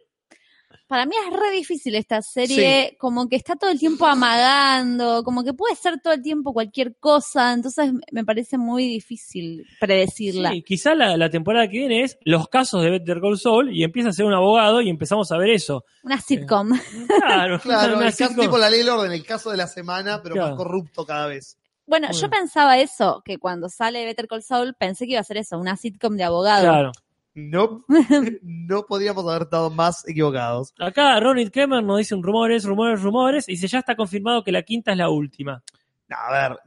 Para 0.87 1.07
mí 1.07 1.15
es 1.27 1.33
re 1.35 1.49
difícil 1.51 1.95
esta 1.95 2.21
serie, 2.21 2.95
como 2.99 3.27
que 3.27 3.35
está 3.37 3.55
todo 3.55 3.71
el 3.71 3.79
tiempo 3.79 4.05
amagando, 4.05 5.23
como 5.23 5.43
que 5.43 5.53
puede 5.55 5.75
ser 5.75 5.99
todo 5.99 6.13
el 6.13 6.21
tiempo 6.21 6.53
cualquier 6.53 6.95
cosa, 6.99 7.53
entonces 7.53 7.91
me 8.11 8.23
parece 8.23 8.59
muy 8.59 8.87
difícil 8.87 9.65
predecirla. 9.79 10.51
Sí, 10.51 10.61
quizá 10.61 10.93
la, 10.93 11.17
la 11.17 11.29
temporada 11.31 11.65
que 11.67 11.79
viene 11.79 12.03
es 12.03 12.19
los 12.23 12.47
casos 12.49 12.83
de 12.83 12.91
Better 12.91 13.19
Call 13.19 13.39
Saul 13.39 13.75
y 13.75 13.83
empieza 13.83 14.09
a 14.09 14.13
ser 14.13 14.25
un 14.25 14.33
abogado 14.35 14.79
y 14.81 14.89
empezamos 14.91 15.31
a 15.31 15.37
ver 15.39 15.49
eso. 15.49 15.83
Una 16.03 16.21
sitcom. 16.21 16.69
Claro, 17.19 17.59
Claro, 17.63 17.95
una 17.97 18.05
el 18.09 18.11
caso 18.15 18.27
sitcom. 18.27 18.45
tipo 18.45 18.57
la 18.59 18.69
ley 18.69 18.79
del 18.81 18.89
orden, 18.89 19.11
el 19.11 19.25
caso 19.25 19.49
de 19.49 19.57
la 19.57 19.67
semana, 19.67 20.21
pero 20.21 20.35
Claro. 20.35 20.49
más 20.49 20.57
corrupto 20.57 21.03
cada 21.03 21.25
vez. 21.25 21.57
Bueno, 21.87 22.07
Bueno. 22.07 22.19
yo 22.21 22.29
pensaba 22.29 22.77
eso, 22.79 23.21
que 23.23 23.37
cuando 23.37 23.69
sale 23.69 24.05
Better 24.05 24.27
Call 24.27 24.41
Saul 24.43 24.73
pensé 24.73 25.05
que 25.05 25.11
iba 25.13 25.21
a 25.21 25.23
ser 25.23 25.37
eso, 25.37 25.57
una 25.59 25.77
sitcom 25.77 26.15
de 26.17 26.23
abogado. 26.23 26.63
Claro. 26.63 26.91
No, 27.35 27.83
no 28.41 28.85
podríamos 28.85 29.27
haber 29.27 29.43
estado 29.43 29.69
más 29.69 30.07
equivocados. 30.07 30.73
Acá 30.79 31.19
Ronald 31.19 31.51
Kremer 31.51 31.83
nos 31.83 31.97
dice 31.97 32.15
un 32.15 32.23
rumores, 32.23 32.63
rumores, 32.63 33.01
rumores, 33.01 33.49
y 33.49 33.53
dice 33.53 33.67
ya 33.67 33.79
está 33.79 33.95
confirmado 33.95 34.43
que 34.43 34.51
la 34.51 34.63
quinta 34.63 34.91
es 34.91 34.97
la 34.97 35.09
última. 35.09 35.61
A 36.09 36.31
ver, 36.31 36.59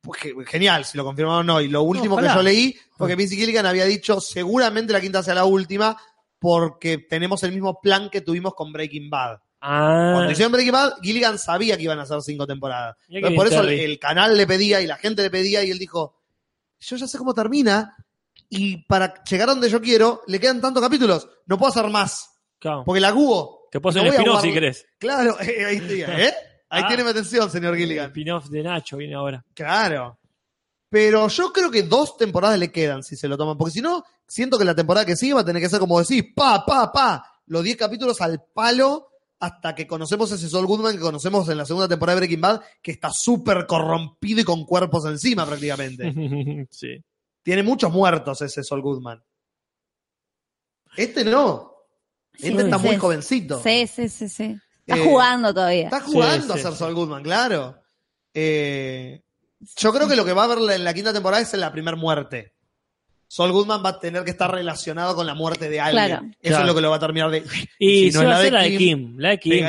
pues, 0.00 0.20
ge- 0.20 0.34
genial 0.46 0.84
si 0.84 0.96
lo 0.96 1.04
confirmaron 1.04 1.48
hoy. 1.50 1.68
Lo 1.68 1.82
último 1.82 2.16
que 2.16 2.24
yo 2.26 2.42
leí 2.42 2.76
fue 2.96 3.08
que 3.08 3.14
Vince 3.16 3.36
Gilligan 3.36 3.66
había 3.66 3.84
dicho 3.84 4.20
seguramente 4.20 4.92
la 4.92 5.00
quinta 5.00 5.22
sea 5.22 5.34
la 5.34 5.44
última 5.44 5.96
porque 6.38 6.98
tenemos 6.98 7.42
el 7.42 7.52
mismo 7.52 7.80
plan 7.80 8.08
que 8.10 8.20
tuvimos 8.22 8.54
con 8.54 8.72
Breaking 8.72 9.10
Bad. 9.10 9.38
Ah, 9.60 10.10
Cuando 10.14 10.30
hicieron 10.32 10.52
Breaking 10.52 10.72
Bad, 10.72 10.92
Gilligan 11.02 11.38
sabía 11.38 11.76
que 11.76 11.82
iban 11.84 11.98
a 11.98 12.06
ser 12.06 12.20
cinco 12.22 12.46
temporadas. 12.46 12.96
Entonces, 13.08 13.36
por 13.36 13.46
eso 13.46 13.60
el, 13.62 13.70
el 13.70 13.98
canal 13.98 14.36
le 14.36 14.46
pedía 14.46 14.80
y 14.80 14.86
la 14.86 14.96
gente 14.96 15.22
le 15.22 15.30
pedía 15.30 15.64
y 15.64 15.70
él 15.70 15.78
dijo, 15.78 16.16
yo 16.80 16.96
ya 16.96 17.06
sé 17.08 17.18
cómo 17.18 17.34
termina 17.34 17.96
y 18.48 18.84
para 18.86 19.24
llegar 19.24 19.48
a 19.48 19.52
donde 19.52 19.68
yo 19.70 19.80
quiero 19.80 20.22
le 20.26 20.38
quedan 20.38 20.60
tantos 20.60 20.82
capítulos, 20.82 21.28
no 21.46 21.58
puedo 21.58 21.70
hacer 21.72 21.88
más. 21.90 22.30
claro. 22.58 22.84
Porque 22.84 23.00
la 23.00 23.12
cubo. 23.12 23.68
Te 23.72 23.80
puedo 23.80 23.94
no 23.96 24.00
hacer 24.02 24.12
un 24.12 24.16
spin-off 24.20 24.42
si 24.42 24.52
querés. 24.52 24.86
Claro, 24.98 25.36
eh, 25.40 25.64
ahí, 25.64 25.78
¿eh? 26.02 26.06
ahí 26.68 26.82
Ah. 26.84 26.88
tiene 26.88 27.02
mi 27.04 27.10
atención, 27.10 27.50
señor 27.50 27.74
El 27.74 27.80
Gilligan. 27.80 28.06
spin-off 28.06 28.46
de 28.48 28.62
Nacho 28.62 28.96
viene 28.98 29.14
ahora. 29.14 29.44
Claro. 29.54 30.18
Pero 30.88 31.26
yo 31.28 31.52
creo 31.52 31.70
que 31.70 31.82
dos 31.82 32.16
temporadas 32.16 32.58
le 32.58 32.70
quedan 32.70 33.02
si 33.02 33.16
se 33.16 33.26
lo 33.28 33.36
toman. 33.36 33.56
Porque 33.58 33.72
si 33.72 33.80
no, 33.80 34.04
siento 34.26 34.56
que 34.58 34.64
la 34.64 34.74
temporada 34.74 35.04
que 35.04 35.16
sigue 35.16 35.34
va 35.34 35.40
a 35.40 35.44
tener 35.44 35.60
que 35.60 35.68
ser 35.68 35.80
como 35.80 35.98
decís, 36.00 36.22
pa, 36.34 36.64
pa, 36.64 36.92
pa. 36.92 37.40
Los 37.46 37.64
10 37.64 37.76
capítulos 37.76 38.20
al 38.20 38.42
palo 38.54 39.08
hasta 39.38 39.74
que 39.74 39.86
conocemos 39.86 40.30
ese 40.32 40.48
Sol 40.48 40.66
Goodman 40.66 40.94
que 40.94 41.00
conocemos 41.00 41.48
en 41.48 41.58
la 41.58 41.66
segunda 41.66 41.88
temporada 41.88 42.14
de 42.16 42.20
Breaking 42.20 42.40
Bad, 42.40 42.62
que 42.82 42.90
está 42.92 43.10
súper 43.12 43.66
corrompido 43.66 44.40
y 44.40 44.44
con 44.44 44.64
cuerpos 44.64 45.04
encima 45.06 45.44
prácticamente. 45.46 46.66
sí. 46.70 46.96
Tiene 47.42 47.62
muchos 47.62 47.92
muertos 47.92 48.40
ese 48.42 48.62
Sol 48.64 48.80
Goodman. 48.82 49.22
Este 50.96 51.24
no. 51.24 51.72
Sí, 52.34 52.48
Este 52.48 52.62
está 52.64 52.78
sí, 52.78 52.84
muy 52.84 52.94
sí. 52.94 53.00
jovencito. 53.00 53.62
Sí, 53.62 53.86
sí, 53.86 54.08
sí, 54.08 54.28
sí. 54.28 54.56
Está 54.86 54.96
Eh, 55.02 55.04
jugando 55.04 55.52
todavía. 55.52 55.84
Está 55.84 56.00
jugando 56.00 56.54
Sí, 56.54 56.60
a 56.60 56.62
ser 56.62 56.72
Saul 56.74 56.94
Goodman, 56.94 57.22
claro. 57.22 57.78
Eh, 58.34 59.22
yo 59.76 59.92
creo 59.92 60.08
que 60.08 60.16
lo 60.16 60.24
que 60.24 60.32
va 60.32 60.42
a 60.42 60.44
haber 60.52 60.58
en 60.74 60.84
la 60.84 60.94
quinta 60.94 61.12
temporada 61.12 61.42
es 61.42 61.52
en 61.54 61.60
la 61.60 61.72
primera 61.72 61.96
muerte. 61.96 62.54
Saul 63.28 63.50
Goodman 63.52 63.82
va 63.84 63.88
a 63.90 63.98
tener 63.98 64.22
que 64.22 64.30
estar 64.30 64.50
relacionado 64.50 65.16
con 65.16 65.26
la 65.26 65.34
muerte 65.34 65.68
de 65.68 65.80
alguien. 65.80 66.06
Claro. 66.06 66.26
Eso 66.40 66.50
Claro. 66.50 66.62
es 66.62 66.66
lo 66.68 66.74
que 66.76 66.80
lo 66.80 66.90
va 66.90 66.96
a 66.96 67.00
terminar 67.00 67.30
de. 67.30 67.42
Y 67.78 68.04
si 68.04 68.12
si 68.12 68.18
no 68.18 68.24
va 68.24 68.30
la 68.30 68.36
a 68.36 68.40
ser 68.42 68.44
de 68.46 68.50
la 68.58 68.62
de 68.62 68.68
Kim, 68.70 68.78
Kim, 68.78 69.18
la 69.18 69.28
de 69.30 69.38
Kim, 69.40 69.64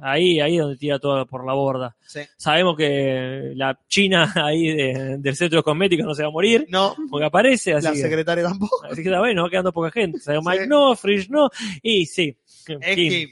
ahí, 0.00 0.40
ahí 0.40 0.54
es 0.56 0.60
donde 0.62 0.76
tira 0.76 0.98
todo 1.00 1.26
por 1.26 1.44
la 1.44 1.54
borda. 1.54 1.96
Sí. 2.06 2.20
Sabemos 2.36 2.76
que 2.76 3.52
la 3.56 3.78
China 3.88 4.32
ahí 4.36 4.68
de- 4.68 5.16
del 5.18 5.34
centro 5.36 5.58
de 5.58 5.62
cosméticos 5.64 6.06
no 6.06 6.14
se 6.14 6.22
va 6.22 6.28
a 6.28 6.32
morir, 6.32 6.66
No, 6.68 6.94
porque 7.10 7.26
aparece, 7.26 7.74
así 7.74 7.86
la 7.88 7.94
secretaria 7.94 8.44
tampoco. 8.44 8.84
así 8.86 9.02
que 9.02 9.08
está 9.08 9.18
bueno, 9.18 9.42
va 9.42 9.50
quedando 9.50 9.72
poca 9.72 9.90
gente. 9.90 10.18
O 10.18 10.20
sea, 10.20 10.40
Mike 10.40 10.62
Sí. 10.64 10.68
no, 10.68 10.94
Frisch 10.94 11.28
no, 11.30 11.50
y 11.82 12.06
sí, 12.06 12.36
Es 12.46 12.64
Kim. 12.64 13.08
Kim. 13.10 13.28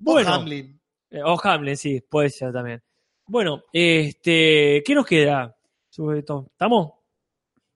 Bueno. 0.00 0.30
O 0.30 0.34
Hamlin. 0.34 0.80
Eh, 1.10 1.20
O 1.24 1.40
Hamlin, 1.42 1.76
sí, 1.76 2.02
puede 2.08 2.28
ser 2.30 2.52
también. 2.52 2.82
Bueno, 3.26 3.62
este, 3.72 4.82
¿qué 4.84 4.94
nos 4.94 5.06
queda? 5.06 5.56
¿Estamos? 5.90 6.92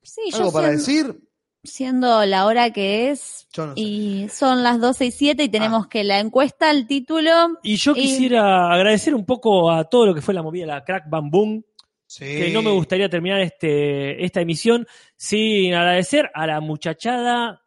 Sí, 0.05 0.20
yo 0.31 0.36
¿Algo 0.39 0.52
para 0.52 0.78
siendo, 0.78 1.12
decir? 1.12 1.28
siendo 1.64 2.24
la 2.26 2.47
hora 2.47 2.70
que 2.72 3.10
es, 3.10 3.48
Yo 3.52 3.66
no 3.66 3.74
sé. 3.74 3.81
y 3.81 4.28
son 4.28 4.62
las 4.62 4.81
12 4.81 5.06
y 5.06 5.10
7 5.10 5.43
y 5.44 5.47
Ah. 5.47 5.51
tenemos 5.51 5.86
que 5.89 6.05
la 6.05 6.20
encuesta, 6.20 6.70
el 6.70 6.86
título, 6.86 7.31
Y 7.62 7.76
yo 7.76 7.93
Y- 7.93 8.02
quisiera 8.02 8.72
agradecer 8.72 9.14
un 9.14 9.24
poco 9.24 9.70
a 9.70 9.85
todo 9.85 10.06
lo 10.06 10.14
que 10.14 10.20
fue 10.20 10.35
la 10.35 10.43
movida, 10.43 10.66
la 10.66 10.85
Crack 10.85 11.09
Bam 11.09 11.31
Boom, 11.31 11.64
Sí. 12.06 12.24
que 12.26 12.51
no 12.52 12.62
me 12.62 12.70
gustaría 12.70 13.09
terminar 13.09 13.40
este, 13.40 14.22
esta 14.24 14.40
emisión 14.43 14.86
sin 15.16 15.72
agradecer 15.74 16.31
a 16.35 16.47
la 16.47 16.60
muchachada 16.60 17.62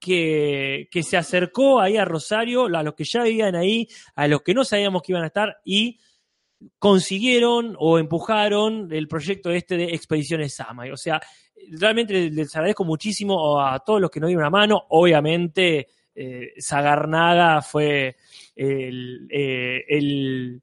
que, 0.00 0.88
que 0.90 1.02
se 1.04 1.16
acercó 1.16 1.78
ahí 1.80 1.96
a 1.96 2.04
Rosario, 2.04 2.64
a 2.64 2.82
los 2.82 2.94
que 2.94 3.04
ya 3.04 3.22
vivían 3.22 3.54
ahí, 3.54 3.86
a 4.16 4.26
los 4.26 4.42
que 4.42 4.54
no 4.54 4.64
sabíamos 4.64 5.02
que 5.02 5.12
iban 5.12 5.22
a 5.22 5.28
estar 5.28 5.58
y 5.64 6.00
consiguieron 6.78 7.76
o 7.78 7.98
empujaron 7.98 8.88
el 8.92 9.08
proyecto 9.08 9.50
este 9.50 9.76
de 9.76 9.84
Expediciones 9.94 10.54
Samay. 10.56 10.90
O 10.90 10.96
sea, 10.96 11.20
realmente 11.70 12.30
les 12.30 12.54
agradezco 12.56 12.84
muchísimo 12.84 13.60
a 13.60 13.78
todos 13.80 14.00
los 14.00 14.10
que 14.10 14.20
nos 14.20 14.28
dieron 14.28 14.42
una 14.44 14.50
mano. 14.50 14.82
Obviamente, 14.90 15.88
eh, 16.14 16.52
Zagarnaga 16.60 17.62
fue 17.62 18.16
el, 18.54 19.26
eh, 19.30 19.84
el, 19.88 20.60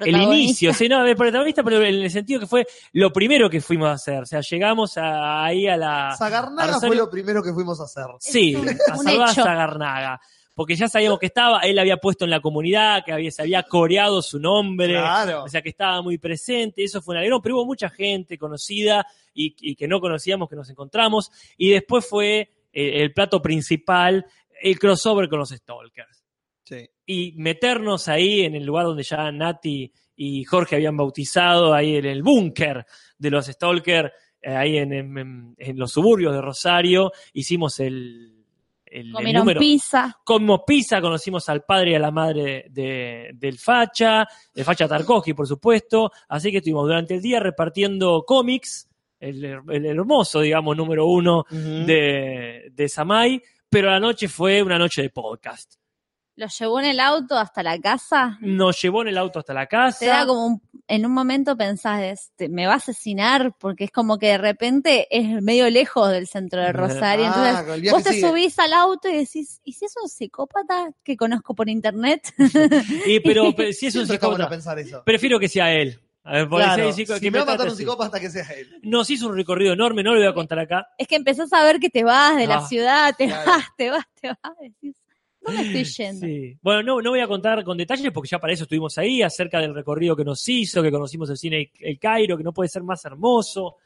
el 0.00 0.16
inicio, 0.22 0.72
sí, 0.72 0.88
no, 0.88 1.04
el 1.04 1.16
protagonista, 1.16 1.62
pero 1.62 1.82
en 1.82 1.94
el 2.02 2.10
sentido 2.10 2.40
que 2.40 2.46
fue 2.46 2.66
lo 2.92 3.12
primero 3.12 3.50
que 3.50 3.60
fuimos 3.60 3.88
a 3.88 3.92
hacer. 3.92 4.22
O 4.22 4.26
sea, 4.26 4.40
llegamos 4.40 4.96
a- 4.96 5.44
ahí 5.44 5.66
a 5.66 5.76
la. 5.76 6.14
Zagarnaga 6.16 6.76
a 6.76 6.80
fue 6.80 6.96
lo 6.96 7.10
primero 7.10 7.42
que 7.42 7.52
fuimos 7.52 7.80
a 7.80 7.84
hacer. 7.84 8.04
Sí, 8.20 8.56
a 8.56 8.96
salvar 8.96 9.28
a 9.28 9.32
hecho. 9.32 9.42
Zagarnaga. 9.44 10.20
Porque 10.54 10.74
ya 10.76 10.88
sabíamos 10.88 11.18
que 11.18 11.26
estaba, 11.26 11.60
él 11.60 11.78
había 11.78 11.96
puesto 11.96 12.24
en 12.24 12.30
la 12.30 12.40
comunidad, 12.40 13.02
que 13.04 13.12
había, 13.12 13.30
se 13.30 13.42
había 13.42 13.62
coreado 13.62 14.20
su 14.20 14.38
nombre, 14.38 14.88
Claro. 14.94 15.44
o 15.44 15.48
sea 15.48 15.62
que 15.62 15.68
estaba 15.70 16.02
muy 16.02 16.18
presente, 16.18 16.82
eso 16.84 17.00
fue 17.00 17.14
un 17.14 17.18
alegrón, 17.18 17.40
pero 17.42 17.56
hubo 17.56 17.66
mucha 17.66 17.88
gente 17.88 18.36
conocida 18.36 19.06
y, 19.32 19.54
y 19.60 19.74
que 19.76 19.88
no 19.88 20.00
conocíamos 20.00 20.48
que 20.48 20.56
nos 20.56 20.68
encontramos, 20.68 21.30
y 21.56 21.70
después 21.70 22.06
fue 22.06 22.50
eh, 22.72 23.02
el 23.02 23.12
plato 23.14 23.40
principal, 23.40 24.26
el 24.62 24.78
crossover 24.78 25.28
con 25.28 25.38
los 25.38 25.50
Stalkers 25.50 26.24
Sí. 26.64 26.86
y 27.06 27.32
meternos 27.36 28.06
ahí 28.08 28.42
en 28.42 28.54
el 28.54 28.64
lugar 28.64 28.84
donde 28.84 29.02
ya 29.02 29.32
Nati 29.32 29.90
y 30.14 30.44
Jorge 30.44 30.76
habían 30.76 30.96
bautizado, 30.96 31.72
ahí 31.74 31.96
en 31.96 32.04
el 32.04 32.22
búnker 32.22 32.84
de 33.18 33.30
los 33.30 33.46
Stalker, 33.46 34.12
eh, 34.42 34.50
ahí 34.54 34.76
en, 34.76 34.92
en- 34.92 35.54
en 35.58 35.78
los 35.78 35.90
suburbios 35.92 36.32
de 36.34 36.40
Rosario, 36.42 37.10
hicimos 37.32 37.80
el, 37.80 38.39
el- 38.90 39.06
el 39.08 39.12
comieron 39.12 39.40
número. 39.42 39.60
pizza. 39.60 40.18
Comimos 40.24 40.60
pizza, 40.66 41.00
conocimos 41.00 41.48
al 41.48 41.62
padre 41.62 41.92
y 41.92 41.94
a 41.94 41.98
la 42.00 42.10
madre 42.10 42.66
de- 42.70 43.30
del 43.34 43.58
Facha, 43.58 44.26
de 44.52 44.64
Facha 44.64 44.88
Tarkovsky, 44.88 45.32
por 45.34 45.46
supuesto, 45.46 46.10
así 46.28 46.50
que 46.50 46.58
estuvimos 46.58 46.86
durante 46.86 47.14
el 47.14 47.22
día 47.22 47.40
repartiendo 47.40 48.24
cómics, 48.26 48.88
el, 49.20 49.44
el 49.44 49.86
hermoso, 49.86 50.40
digamos, 50.40 50.76
número 50.76 51.06
uno 51.06 51.44
de, 51.50 52.70
de 52.72 52.88
Samay, 52.88 53.42
pero 53.68 53.90
la 53.90 54.00
noche 54.00 54.28
fue 54.28 54.62
una 54.62 54.78
noche 54.78 55.02
de 55.02 55.10
podcast. 55.10 55.74
Lo 56.36 56.46
llevó 56.46 56.80
en 56.80 56.86
el 56.86 57.00
auto 57.00 57.36
hasta 57.36 57.62
la 57.62 57.78
casa. 57.78 58.38
Nos 58.40 58.80
llevó 58.80 59.02
en 59.02 59.08
el 59.08 59.18
auto 59.18 59.40
hasta 59.40 59.52
la 59.52 59.66
casa. 59.66 59.98
Te 59.98 60.06
da 60.06 60.24
como 60.26 60.46
un, 60.46 60.62
en 60.90 61.06
un 61.06 61.12
momento 61.12 61.56
pensás, 61.56 62.02
este, 62.02 62.48
me 62.48 62.66
va 62.66 62.74
a 62.74 62.76
asesinar, 62.76 63.54
porque 63.58 63.84
es 63.84 63.90
como 63.90 64.18
que 64.18 64.26
de 64.28 64.38
repente 64.38 65.06
es 65.10 65.40
medio 65.42 65.70
lejos 65.70 66.10
del 66.10 66.26
centro 66.26 66.60
de 66.60 66.72
Rosario. 66.72 67.26
Ah, 67.28 67.28
Entonces, 67.60 67.74
el 67.74 67.80
viaje 67.80 67.94
vos 67.96 68.02
te 68.04 68.12
sigue. 68.12 68.28
subís 68.28 68.58
al 68.58 68.72
auto 68.72 69.08
y 69.08 69.16
decís, 69.16 69.60
¿y 69.64 69.72
si 69.72 69.84
es 69.86 69.94
un 70.02 70.08
psicópata 70.08 70.90
que 71.02 71.16
conozco 71.16 71.54
por 71.54 71.68
internet? 71.68 72.32
Y, 73.06 73.20
pero, 73.20 73.52
pero 73.56 73.72
si 73.72 73.86
es 73.86 73.94
un 73.96 74.06
psicópata, 74.06 74.48
pensar 74.48 74.78
eso. 74.78 75.02
prefiero 75.04 75.38
que 75.40 75.48
sea 75.48 75.72
él. 75.72 75.98
A 76.22 76.32
ver, 76.34 76.48
Claro, 76.48 76.92
psico- 76.92 77.14
si 77.14 77.20
que 77.20 77.30
me 77.30 77.38
va 77.38 77.44
a 77.44 77.46
matar 77.46 77.68
un 77.70 77.76
psicópata, 77.76 78.20
que 78.20 78.28
sea 78.28 78.44
él. 78.50 78.78
Nos 78.82 79.08
hizo 79.08 79.26
un 79.28 79.34
recorrido 79.36 79.72
enorme, 79.72 80.02
no 80.02 80.12
lo 80.12 80.18
voy 80.18 80.28
a 80.28 80.34
contar 80.34 80.58
acá. 80.58 80.86
es 80.98 81.08
que 81.08 81.16
empezás 81.16 81.50
a 81.54 81.62
ver 81.64 81.80
que 81.80 81.88
te 81.88 82.04
vas 82.04 82.36
de 82.36 82.46
la 82.46 82.56
Ah, 82.56 82.66
ciudad, 82.68 83.14
te 83.16 83.26
claro. 83.26 83.50
vas, 83.50 83.64
te 83.78 83.90
vas, 83.90 84.04
te 84.20 84.28
vas. 84.28 84.38
Decís, 84.60 84.96
¿Dónde 85.40 85.62
estoy 85.62 85.84
yendo? 86.04 86.26
Sí. 86.26 86.56
Bueno, 86.62 86.82
no, 86.82 87.00
no 87.02 87.10
voy 87.10 87.20
a 87.20 87.26
contar 87.28 87.62
con 87.64 87.76
detalles 87.78 88.10
porque 88.12 88.28
ya 88.28 88.38
para 88.38 88.52
eso 88.52 88.64
estuvimos 88.64 88.96
ahí, 88.98 89.22
acerca 89.22 89.60
del 89.60 89.74
recorrido 89.74 90.14
que 90.16 90.24
nos 90.24 90.46
hizo, 90.48 90.82
que 90.82 90.90
conocimos 90.90 91.30
el 91.30 91.36
cine 91.36 91.70
El 91.80 91.98
Cairo, 91.98 92.36
que 92.36 92.44
no 92.44 92.52
puede 92.52 92.68
ser 92.68 92.82
más 92.82 93.04
hermoso. 93.04 93.76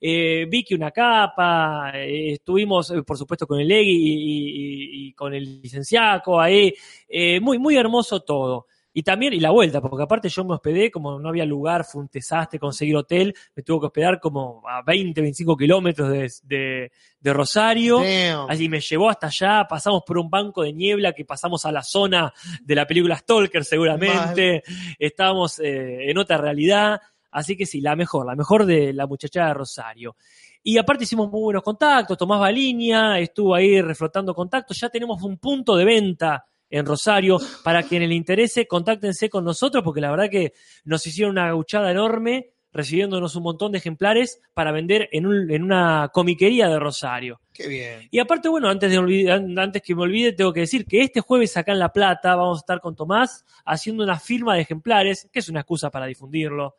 Eh, 0.00 0.46
Vicky 0.48 0.74
una 0.74 0.90
capa, 0.90 1.92
eh, 1.94 2.32
estuvimos 2.34 2.90
eh, 2.90 3.02
por 3.02 3.16
supuesto 3.16 3.46
con 3.46 3.58
el 3.60 3.70
Egui 3.70 3.90
y, 3.90 5.06
y- 5.06 5.08
y 5.08 5.12
con 5.14 5.32
el 5.34 5.60
licenciaco 5.62 6.40
ahí, 6.40 6.72
Eh, 7.08 7.40
muy, 7.40 7.58
muy 7.58 7.76
hermoso 7.76 8.20
todo. 8.20 8.66
Y 8.92 9.02
también, 9.04 9.32
y 9.32 9.40
la 9.40 9.50
vuelta, 9.50 9.80
porque 9.80 10.02
aparte 10.02 10.28
yo 10.28 10.44
me 10.44 10.54
hospedé, 10.54 10.90
como 10.90 11.18
no 11.20 11.28
había 11.28 11.44
lugar, 11.44 11.84
fue 11.84 12.02
un 12.02 12.08
desastre 12.12 12.58
conseguir 12.58 12.96
hotel, 12.96 13.32
me 13.54 13.62
tuve 13.62 13.80
que 13.80 13.86
hospedar 13.86 14.18
como 14.18 14.62
a 14.68 14.82
20, 14.82 15.20
25 15.20 15.56
kilómetros 15.56 16.10
de, 16.10 16.30
de- 16.42 16.92
de 17.20 17.32
Rosario. 17.32 17.98
Damn. 18.00 18.50
Así 18.50 18.68
me 18.68 18.80
llevó 18.80 19.08
hasta 19.10 19.28
allá, 19.28 19.66
pasamos 19.68 20.02
por 20.04 20.18
un 20.18 20.28
banco 20.28 20.62
de 20.62 20.72
niebla 20.72 21.12
que 21.12 21.24
pasamos 21.24 21.64
a 21.66 21.70
la 21.72 21.82
zona 21.84 22.32
de 22.62 22.74
la 22.74 22.86
película 22.86 23.16
Stalker 23.16 23.64
seguramente, 23.64 24.62
estábamos 24.98 25.58
eh, 25.60 26.10
en 26.10 26.18
otra 26.18 26.38
realidad, 26.38 27.00
así 27.30 27.56
que 27.56 27.66
sí, 27.66 27.80
la 27.80 27.94
mejor, 27.94 28.26
la 28.26 28.34
mejor 28.34 28.64
de 28.66 28.92
la 28.92 29.06
muchachada 29.06 29.48
de 29.48 29.54
Rosario. 29.54 30.16
Y 30.62 30.78
aparte 30.78 31.04
hicimos 31.04 31.30
muy 31.30 31.40
buenos 31.42 31.62
contactos, 31.62 32.18
Tomás 32.18 32.40
Baliña 32.40 33.18
estuvo 33.18 33.54
ahí 33.54 33.80
reflotando 33.80 34.34
contactos, 34.34 34.78
ya 34.80 34.88
tenemos 34.88 35.22
un 35.22 35.38
punto 35.38 35.76
de 35.76 35.84
venta 35.84 36.44
en 36.70 36.86
Rosario, 36.86 37.38
para 37.64 37.82
quienes 37.82 38.08
le 38.08 38.14
interese, 38.14 38.66
contáctense 38.66 39.28
con 39.28 39.44
nosotros, 39.44 39.82
porque 39.84 40.00
la 40.00 40.10
verdad 40.10 40.30
que 40.30 40.52
nos 40.84 41.06
hicieron 41.06 41.32
una 41.32 41.46
gauchada 41.48 41.90
enorme, 41.90 42.50
recibiéndonos 42.72 43.34
un 43.34 43.42
montón 43.42 43.72
de 43.72 43.78
ejemplares 43.78 44.40
para 44.54 44.70
vender 44.70 45.08
en, 45.10 45.26
un- 45.26 45.50
en 45.50 45.64
una 45.64 46.08
comiquería 46.12 46.68
de 46.68 46.78
Rosario. 46.78 47.40
Qué 47.52 47.66
bien. 47.66 48.08
Y 48.12 48.20
aparte, 48.20 48.48
bueno, 48.48 48.68
antes, 48.68 48.92
de 48.92 48.96
olvidar- 48.98 49.42
antes 49.58 49.82
que 49.82 49.92
me 49.96 50.02
olvide, 50.02 50.32
tengo 50.34 50.52
que 50.52 50.60
decir 50.60 50.86
que 50.86 51.00
este 51.02 51.20
jueves 51.20 51.56
acá 51.56 51.72
en 51.72 51.80
La 51.80 51.92
Plata 51.92 52.36
vamos 52.36 52.58
a 52.58 52.60
estar 52.60 52.80
con 52.80 52.94
Tomás 52.94 53.44
haciendo 53.66 54.04
una 54.04 54.20
firma 54.20 54.54
de 54.54 54.60
ejemplares, 54.60 55.28
que 55.32 55.40
es 55.40 55.48
una 55.48 55.60
excusa 55.60 55.90
para 55.90 56.06
difundirlo. 56.06 56.76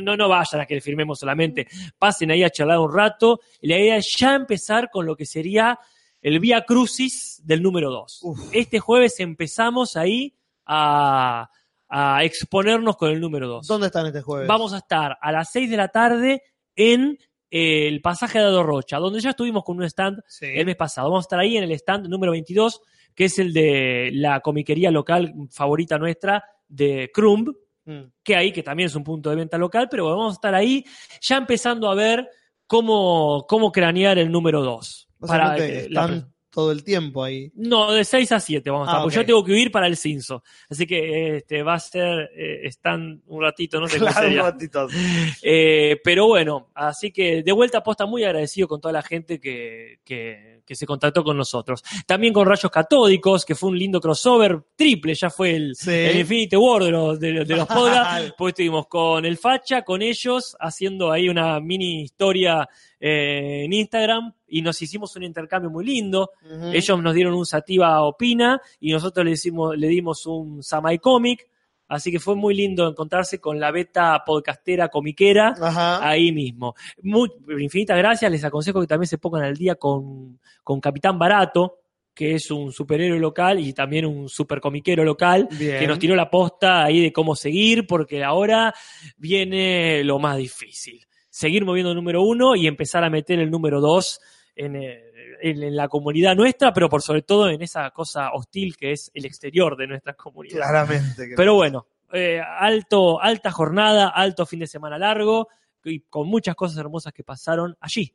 No, 0.00 0.16
no 0.16 0.28
vayan 0.30 0.62
a 0.62 0.66
que 0.66 0.74
le 0.76 0.80
firmemos 0.80 1.18
solamente, 1.18 1.66
pasen 1.98 2.30
ahí 2.30 2.42
a 2.42 2.48
charlar 2.48 2.78
un 2.78 2.92
rato. 2.92 3.40
Y 3.60 3.68
la 3.68 3.78
idea 3.78 3.96
es 3.98 4.10
ya 4.18 4.34
empezar 4.34 4.88
con 4.90 5.04
lo 5.04 5.14
que 5.16 5.26
sería 5.26 5.78
el 6.24 6.40
Vía 6.40 6.64
Crucis 6.64 7.40
del 7.44 7.62
número 7.62 7.90
2. 7.90 8.22
Este 8.50 8.80
jueves 8.80 9.20
empezamos 9.20 9.96
ahí 9.96 10.34
a, 10.66 11.48
a 11.88 12.24
exponernos 12.24 12.96
con 12.96 13.12
el 13.12 13.20
número 13.20 13.46
2. 13.46 13.66
¿Dónde 13.68 13.86
están 13.86 14.06
este 14.06 14.22
jueves? 14.22 14.48
Vamos 14.48 14.72
a 14.72 14.78
estar 14.78 15.16
a 15.20 15.30
las 15.30 15.52
6 15.52 15.70
de 15.70 15.76
la 15.76 15.88
tarde 15.88 16.42
en 16.74 17.18
eh, 17.50 17.86
el 17.86 18.00
pasaje 18.00 18.38
de 18.40 18.46
Adorrocha, 18.46 18.98
donde 18.98 19.20
ya 19.20 19.30
estuvimos 19.30 19.62
con 19.62 19.76
un 19.76 19.84
stand 19.84 20.18
el 20.40 20.66
mes 20.66 20.76
pasado. 20.76 21.10
Vamos 21.10 21.26
a 21.26 21.26
estar 21.26 21.38
ahí 21.38 21.56
en 21.56 21.64
el 21.64 21.72
stand 21.72 22.08
número 22.08 22.32
22, 22.32 22.80
que 23.14 23.26
es 23.26 23.38
el 23.38 23.52
de 23.52 24.10
la 24.14 24.40
comiquería 24.40 24.90
local 24.90 25.32
favorita 25.50 25.98
nuestra 25.98 26.42
de 26.66 27.10
Crumb, 27.12 27.54
Mm. 27.86 28.04
que 28.22 28.34
ahí, 28.34 28.50
que 28.50 28.62
también 28.62 28.86
es 28.86 28.94
un 28.94 29.04
punto 29.04 29.28
de 29.28 29.36
venta 29.36 29.58
local, 29.58 29.88
pero 29.90 30.06
vamos 30.06 30.32
a 30.32 30.34
estar 30.34 30.54
ahí 30.54 30.84
ya 31.20 31.36
empezando 31.36 31.90
a 31.90 31.94
ver 31.94 32.26
cómo, 32.66 33.44
cómo 33.46 33.72
cranear 33.72 34.18
el 34.18 34.32
número 34.32 34.62
2. 34.62 35.08
Básicamente 35.26 35.66
que 35.66 35.90
la 35.90 36.04
están 36.04 36.34
todo 36.54 36.70
el 36.70 36.84
tiempo 36.84 37.24
ahí. 37.24 37.50
no, 37.56 37.90
de 37.90 38.04
6 38.04 38.30
a 38.30 38.38
7 38.38 38.70
vamos 38.70 38.86
a 38.86 38.90
estar, 38.92 39.00
Ah, 39.00 39.02
porque 39.02 39.16
yo 39.16 39.26
tengo 39.26 39.44
que 39.44 39.52
huir 39.52 39.72
para 39.72 39.88
el 39.88 39.96
Cinso. 39.96 40.44
Así 40.70 40.86
que 40.86 41.38
este, 41.38 41.64
va 41.64 41.74
a 41.74 41.80
ser 41.80 42.30
eh, 42.36 42.60
stand 42.66 43.22
un 43.26 43.42
ratito, 43.42 43.80
no 43.80 43.88
sé 43.88 43.98
cómo 43.98 44.12
Claro, 44.12 44.28
un 44.28 44.36
ratito. 44.36 44.88
Eh, 45.42 46.00
pero 46.04 46.26
bueno, 46.26 46.70
así 46.74 47.10
que 47.10 47.42
de 47.42 47.52
vuelta 47.52 47.82
posta 47.82 48.06
muy 48.06 48.22
agradecido 48.24 48.68
con 48.68 48.80
toda 48.80 48.92
la 48.92 49.02
gente 49.02 49.40
que, 49.40 49.98
que, 50.04 50.62
que 50.64 50.74
se 50.76 50.86
contactó 50.86 51.24
con 51.24 51.36
nosotros. 51.36 51.82
También 52.06 52.32
con 52.32 52.46
Rayos 52.46 52.70
Catódicos, 52.70 53.44
que 53.44 53.54
fue 53.54 53.70
un 53.70 53.78
lindo 53.78 54.00
crossover 54.00 54.62
triple, 54.76 55.14
ya 55.14 55.30
fue 55.30 55.56
el, 55.56 55.74
el 55.86 56.20
Infinity 56.20 56.56
War 56.56 56.84
de 56.84 56.90
los, 56.92 57.18
de, 57.18 57.44
de 57.44 57.56
los 57.56 57.66
podcasts. 57.66 58.32
pues 58.38 58.52
estuvimos 58.52 58.86
con 58.86 59.24
el 59.24 59.36
Facha, 59.38 59.82
con 59.82 60.02
ellos, 60.02 60.56
haciendo 60.60 61.10
ahí 61.10 61.28
una 61.28 61.58
mini 61.58 62.02
historia 62.02 62.68
eh, 63.06 63.64
en 63.66 63.72
Instagram 63.74 64.32
y 64.48 64.62
nos 64.62 64.80
hicimos 64.80 65.14
un 65.14 65.24
intercambio 65.24 65.68
muy 65.68 65.84
lindo. 65.84 66.30
Ellos 66.72 67.02
nos 67.02 67.12
dieron 67.14 67.34
un 67.34 67.44
Sativa 67.44 68.02
Opina 68.02 68.58
y 68.80 68.92
nosotros 68.92 69.26
le, 69.26 69.32
hicimos, 69.32 69.76
le 69.76 69.88
dimos 69.88 70.24
un 70.24 70.62
Samai 70.62 71.00
Comic. 71.00 71.46
Así 71.86 72.10
que 72.10 72.18
fue 72.18 72.34
muy 72.34 72.54
lindo 72.54 72.88
encontrarse 72.88 73.38
con 73.38 73.60
la 73.60 73.70
beta 73.70 74.22
podcastera 74.24 74.88
comiquera 74.88 75.54
ahí 76.00 76.32
mismo. 76.32 76.74
Muy, 77.02 77.30
infinitas 77.58 77.98
gracias. 77.98 78.32
Les 78.32 78.42
aconsejo 78.42 78.80
que 78.80 78.86
también 78.86 79.08
se 79.08 79.18
pongan 79.18 79.42
al 79.42 79.54
día 79.54 79.74
con, 79.74 80.40
con 80.62 80.80
Capitán 80.80 81.18
Barato, 81.18 81.80
que 82.14 82.36
es 82.36 82.50
un 82.50 82.72
superhéroe 82.72 83.18
local 83.18 83.60
y 83.60 83.74
también 83.74 84.06
un 84.06 84.30
supercomiquero 84.30 85.04
local, 85.04 85.46
Bien. 85.50 85.78
que 85.78 85.86
nos 85.86 85.98
tiró 85.98 86.16
la 86.16 86.30
posta 86.30 86.82
ahí 86.82 87.02
de 87.02 87.12
cómo 87.12 87.36
seguir, 87.36 87.86
porque 87.86 88.24
ahora 88.24 88.72
viene 89.18 90.02
lo 90.04 90.18
más 90.18 90.38
difícil. 90.38 91.04
Seguir 91.36 91.64
moviendo 91.64 91.90
el 91.90 91.96
número 91.96 92.22
uno 92.22 92.54
y 92.54 92.68
empezar 92.68 93.02
a 93.02 93.10
meter 93.10 93.40
el 93.40 93.50
número 93.50 93.80
dos 93.80 94.20
en, 94.54 94.76
eh, 94.76 95.02
en- 95.42 95.64
en 95.64 95.74
la 95.74 95.88
comunidad 95.88 96.36
nuestra, 96.36 96.72
pero 96.72 96.88
por 96.88 97.02
sobre 97.02 97.22
todo 97.22 97.48
en 97.50 97.60
esa 97.60 97.90
cosa 97.90 98.30
hostil 98.34 98.76
que 98.76 98.92
es 98.92 99.10
el 99.14 99.24
exterior 99.24 99.76
de 99.76 99.88
nuestra 99.88 100.14
comunidad. 100.14 100.54
Claramente. 100.58 101.28
que- 101.28 101.34
Pero 101.36 101.54
bueno, 101.56 101.86
eh, 102.12 102.40
alto, 102.40 103.20
alta 103.20 103.50
jornada, 103.50 104.10
alto 104.10 104.46
fin 104.46 104.60
de 104.60 104.68
semana 104.68 104.96
largo 104.96 105.48
y 105.82 106.02
con 106.02 106.28
muchas 106.28 106.54
cosas 106.54 106.78
hermosas 106.78 107.12
que 107.12 107.24
pasaron 107.24 107.76
allí, 107.80 108.14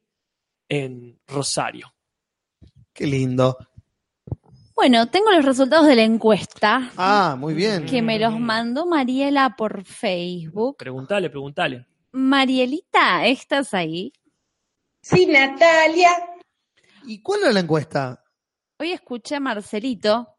en 0.69 1.19
Rosario. 1.27 1.93
Qué 2.93 3.05
lindo. 3.05 3.57
Bueno, 4.73 5.07
tengo 5.07 5.29
los 5.31 5.43
resultados 5.43 5.87
de 5.87 5.97
la 5.97 6.03
encuesta 6.03 6.89
Ah, 6.95 7.35
muy 7.37 7.53
bien. 7.53 7.85
que 7.85 8.01
me 8.01 8.17
los 8.17 8.39
mandó 8.39 8.85
Mariela 8.85 9.55
por 9.57 9.83
Facebook. 9.83 10.77
Preguntale, 10.77 11.29
preguntale. 11.29 11.85
Marielita, 12.11 13.25
¿estás 13.27 13.73
ahí? 13.73 14.13
Sí, 15.01 15.25
Natalia. 15.25 16.09
¿Y 17.05 17.21
cuál 17.21 17.41
era 17.41 17.53
la 17.53 17.59
encuesta? 17.61 18.23
Hoy 18.79 18.91
escuché 18.91 19.35
a 19.35 19.39
Marcelito 19.39 20.35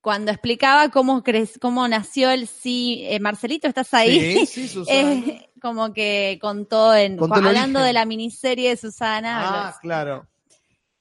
cuando 0.00 0.32
explicaba 0.32 0.88
cómo, 0.90 1.22
cre- 1.22 1.58
cómo 1.60 1.86
nació 1.86 2.30
el 2.30 2.48
sí. 2.48 3.04
eh, 3.08 3.20
Marcelito, 3.20 3.68
¿estás 3.68 3.94
ahí? 3.94 4.18
Sí, 4.20 4.46
sí, 4.46 4.68
Susana. 4.68 5.12
Eh, 5.12 5.50
como 5.60 5.92
que 5.92 6.38
contó, 6.40 6.94
en, 6.94 7.16
Contó 7.16 7.36
hablando 7.36 7.80
de 7.80 7.92
la 7.92 8.04
miniserie 8.04 8.70
de 8.70 8.76
Susana. 8.76 9.68
Ah, 9.68 9.78
claro. 9.80 10.28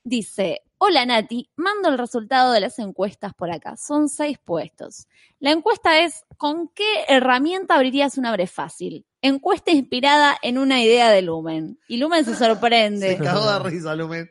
Dice, 0.04 0.62
hola 0.78 1.06
Nati, 1.06 1.50
mando 1.56 1.90
el 1.90 1.98
resultado 1.98 2.52
de 2.54 2.60
las 2.60 2.78
encuestas 2.80 3.34
por 3.34 3.52
acá. 3.52 3.76
Son 3.78 4.08
seis 4.08 4.38
puestos. 4.38 5.08
La 5.40 5.52
encuesta 5.52 6.00
es, 6.04 6.24
¿con 6.38 6.68
qué 6.70 7.06
herramienta 7.08 7.76
abrirías 7.76 8.18
una 8.18 8.30
abre 8.30 8.48
fácil? 8.48 9.06
Encuesta 9.22 9.72
inspirada 9.72 10.38
en 10.42 10.58
una 10.58 10.82
idea 10.84 11.10
de 11.10 11.22
Lumen. 11.22 11.80
Y 11.88 11.98
Lumen 11.98 12.26
se 12.26 12.36
sorprende. 12.36 13.18
Se 13.18 13.24
cagó 13.24 13.52
de 13.52 13.60
risa, 13.60 13.96
Lumen. 13.96 14.30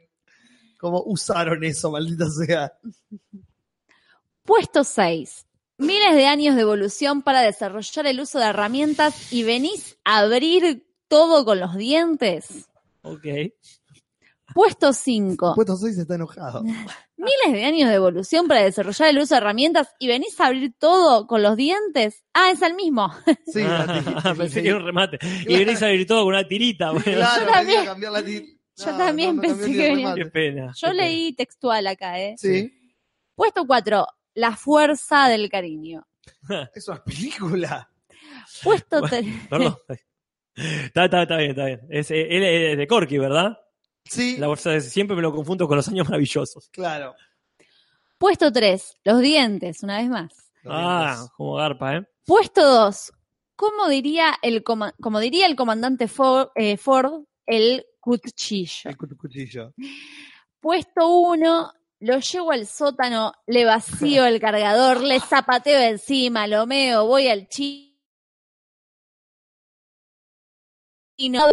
¿Cómo 0.78 1.02
usaron 1.04 1.62
eso, 1.62 1.90
maldita 1.90 2.28
sea? 2.30 2.72
Puesto 4.44 4.82
6. 4.82 5.46
Miles 5.78 6.14
de 6.14 6.26
años 6.26 6.56
de 6.56 6.62
evolución 6.62 7.22
para 7.22 7.42
desarrollar 7.42 8.06
el 8.06 8.20
uso 8.20 8.38
de 8.38 8.46
herramientas 8.46 9.32
y 9.32 9.44
venís 9.44 9.96
a 10.04 10.18
abrir 10.18 10.86
todo 11.08 11.44
con 11.44 11.60
los 11.60 11.76
dientes. 11.76 12.68
Ok. 13.02 13.26
Puesto 14.54 14.92
5. 14.92 15.54
Puesto 15.54 15.76
6 15.76 15.98
está 15.98 16.14
enojado. 16.16 16.64
Miles 17.20 17.52
de 17.60 17.64
años 17.64 17.88
de 17.88 17.94
evolución 17.94 18.48
para 18.48 18.62
desarrollar 18.62 19.08
el 19.10 19.18
uso 19.18 19.34
de 19.34 19.38
herramientas 19.40 19.94
y 19.98 20.08
venís 20.08 20.40
a 20.40 20.46
abrir 20.46 20.72
todo 20.78 21.26
con 21.26 21.42
los 21.42 21.56
dientes. 21.56 22.24
Ah, 22.34 22.50
es 22.50 22.62
el 22.62 22.74
mismo. 22.74 23.12
Sí, 23.46 23.62
Ah, 23.64 24.34
pensé 24.38 24.62
que 24.62 24.68
era 24.68 24.78
un 24.78 24.86
remate. 24.86 25.18
Y 25.46 25.56
venís 25.58 25.82
a 25.82 25.86
abrir 25.86 26.06
todo 26.06 26.20
con 26.24 26.34
una 26.34 26.46
tirita. 26.48 26.90
bueno. 26.90 27.04
Claro, 27.04 27.44
Yo 27.46 27.52
también. 27.52 27.84
cambiar 27.84 28.12
la 28.12 28.22
ti- 28.24 28.58
Yo 28.76 28.86
No, 28.92 28.96
también 28.98 29.28
no, 29.30 29.34
no 29.36 29.42
pensé 29.42 29.72
que 29.72 29.78
venía. 29.90 30.14
Qué 30.14 30.26
pena. 30.26 30.72
Yo 30.74 30.92
leí 30.92 31.32
textual 31.34 31.86
acá, 31.86 32.18
¿eh? 32.20 32.34
Sí. 32.38 32.72
Puesto 33.34 33.66
4. 33.66 34.06
La 34.34 34.56
fuerza 34.56 35.28
del 35.28 35.48
cariño. 35.50 36.06
Eso 36.74 36.92
es 36.94 37.00
película. 37.00 37.90
Puesto 38.62 39.00
Bueno, 39.00 39.08
3. 39.08 39.26
Perdón. 39.48 39.76
Está, 40.56 41.04
está, 41.06 41.22
está 41.22 41.36
bien, 41.38 41.50
está 41.50 41.64
bien. 41.66 41.80
Es, 41.88 42.10
eh, 42.10 42.26
él 42.28 42.42
es 42.42 42.76
de 42.76 42.86
Corky, 42.86 43.16
¿verdad? 43.18 43.56
Sí, 44.10 44.36
La 44.38 44.48
bolsa 44.48 44.70
de- 44.70 44.80
siempre 44.80 45.14
me 45.14 45.22
lo 45.22 45.32
confundo 45.32 45.68
con 45.68 45.76
los 45.76 45.86
años 45.88 46.08
maravillosos. 46.08 46.68
claro. 46.70 47.14
Puesto 48.18 48.52
3. 48.52 48.96
Los 49.04 49.20
dientes, 49.20 49.82
una 49.82 49.98
vez 49.98 50.08
más. 50.10 50.52
Ah, 50.66 51.26
como 51.36 51.54
garpa, 51.54 51.96
¿eh? 51.96 52.02
Puesto 52.26 52.60
2. 52.62 53.12
¿Cómo 53.56 53.88
diría 53.88 54.34
el, 54.42 54.62
coma- 54.62 54.94
como 55.00 55.20
diría 55.20 55.46
el 55.46 55.56
comandante 55.56 56.06
Ford, 56.08 56.48
eh, 56.54 56.76
Ford 56.76 57.24
el 57.46 57.86
cuchillo? 58.00 58.90
El 58.90 58.96
cu- 58.98 59.16
cuchillo. 59.16 59.72
Puesto 60.60 61.08
1. 61.08 61.72
Lo 62.00 62.18
llevo 62.18 62.50
al 62.52 62.66
sótano, 62.66 63.32
le 63.46 63.64
vacío 63.64 64.26
el 64.26 64.40
cargador, 64.40 65.02
le 65.02 65.20
zapateo 65.20 65.78
encima, 65.80 66.46
lo 66.46 66.66
meo, 66.66 67.06
voy 67.06 67.28
al 67.28 67.46
chi. 67.48 67.98
Y 71.16 71.28
no. 71.28 71.46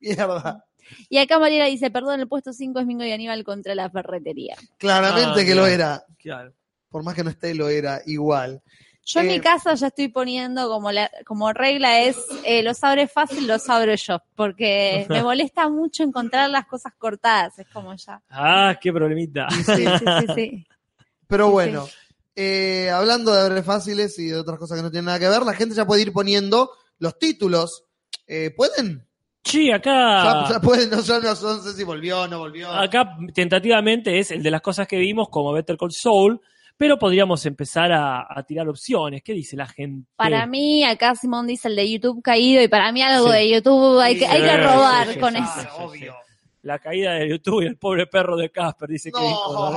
Mierda. 0.00 0.64
Y 1.08 1.18
acá 1.18 1.38
Mariela 1.38 1.66
dice, 1.66 1.90
perdón, 1.90 2.20
el 2.20 2.28
puesto 2.28 2.52
5 2.52 2.80
es 2.80 2.86
Mingo 2.86 3.04
y 3.04 3.12
Aníbal 3.12 3.44
contra 3.44 3.74
la 3.74 3.90
ferretería. 3.90 4.56
Claramente 4.78 5.40
Ah, 5.42 5.44
que 5.44 5.54
lo 5.54 5.66
era. 5.66 6.04
Claro. 6.18 6.52
Por 6.88 7.02
más 7.04 7.14
que 7.14 7.24
no 7.24 7.30
esté, 7.30 7.54
lo 7.54 7.68
era 7.68 8.00
igual. 8.06 8.62
Yo 9.04 9.18
en 9.20 9.26
Eh, 9.26 9.32
mi 9.34 9.40
casa 9.40 9.74
ya 9.74 9.88
estoy 9.88 10.08
poniendo 10.08 10.68
como 10.68 10.92
la, 10.92 11.10
como 11.26 11.52
regla 11.52 12.02
es, 12.02 12.16
eh, 12.44 12.62
los 12.62 12.84
abres 12.84 13.10
fácil, 13.10 13.48
los 13.48 13.68
abro 13.68 13.94
yo, 13.96 14.22
porque 14.36 15.06
me 15.10 15.22
molesta 15.24 15.68
mucho 15.68 16.04
encontrar 16.04 16.48
las 16.50 16.66
cosas 16.66 16.92
cortadas, 16.96 17.58
es 17.58 17.66
como 17.72 17.94
ya. 17.96 18.22
Ah, 18.30 18.78
qué 18.80 18.92
problemita. 18.92 19.48
Sí, 19.50 19.64
Sí, 19.64 19.84
sí, 19.98 20.26
sí. 20.34 20.66
Pero 21.26 21.46
Sí, 21.46 21.52
bueno, 21.52 21.88
eh, 22.36 22.90
hablando 22.90 23.32
de 23.34 23.40
abres 23.40 23.64
fáciles 23.64 24.18
y 24.18 24.26
de 24.28 24.36
otras 24.38 24.58
cosas 24.58 24.76
que 24.78 24.82
no 24.82 24.90
tienen 24.90 25.06
nada 25.06 25.18
que 25.18 25.28
ver, 25.28 25.42
la 25.42 25.54
gente 25.54 25.74
ya 25.74 25.84
puede 25.86 26.02
ir 26.02 26.12
poniendo 26.12 26.70
los 26.98 27.18
títulos. 27.18 27.84
Eh, 28.26 28.52
¿Pueden? 28.56 29.04
Sí, 29.44 29.70
acá. 29.72 30.44
Ya, 30.46 30.54
ya 30.54 30.60
pueden, 30.60 30.90
no, 30.90 31.02
yo 31.02 31.20
no, 31.20 31.28
no 31.30 31.58
sé 31.58 31.72
si 31.74 31.84
volvió 31.84 32.22
o 32.22 32.28
no 32.28 32.38
volvió. 32.38 32.70
Acá 32.70 33.16
tentativamente 33.34 34.18
es 34.18 34.30
el 34.30 34.42
de 34.42 34.50
las 34.50 34.60
cosas 34.60 34.86
que 34.86 34.98
vimos 34.98 35.28
como 35.28 35.52
Better 35.52 35.76
Call 35.76 35.90
Saul, 35.92 36.40
pero 36.76 36.98
podríamos 36.98 37.44
empezar 37.46 37.92
a, 37.92 38.26
a 38.28 38.42
tirar 38.44 38.68
opciones. 38.68 39.22
¿Qué 39.24 39.32
dice 39.32 39.56
la 39.56 39.66
gente? 39.66 40.08
Para 40.16 40.46
mí, 40.46 40.84
acá 40.84 41.14
Simón 41.14 41.46
dice 41.46 41.68
el 41.68 41.76
de 41.76 41.90
YouTube 41.90 42.22
caído, 42.22 42.62
y 42.62 42.68
para 42.68 42.92
mí 42.92 43.02
algo 43.02 43.26
Sí. 43.28 43.32
de 43.34 43.50
YouTube 43.50 43.98
hay 44.00 44.18
que, 44.18 44.26
hay 44.26 44.42
que 44.42 44.56
robar 44.58 45.06
sí, 45.08 45.14
sí, 45.14 45.18
con 45.20 45.34
sí, 45.34 45.40
eso. 45.40 46.14
La 46.62 46.78
caída 46.78 47.14
de 47.14 47.28
YouTube 47.28 47.62
y 47.62 47.66
el 47.66 47.76
pobre 47.76 48.06
perro 48.06 48.36
de 48.36 48.50
Casper, 48.50 48.88
dice 48.88 49.10
que 49.10 49.20
dijo 49.20 49.52
no. 49.52 49.72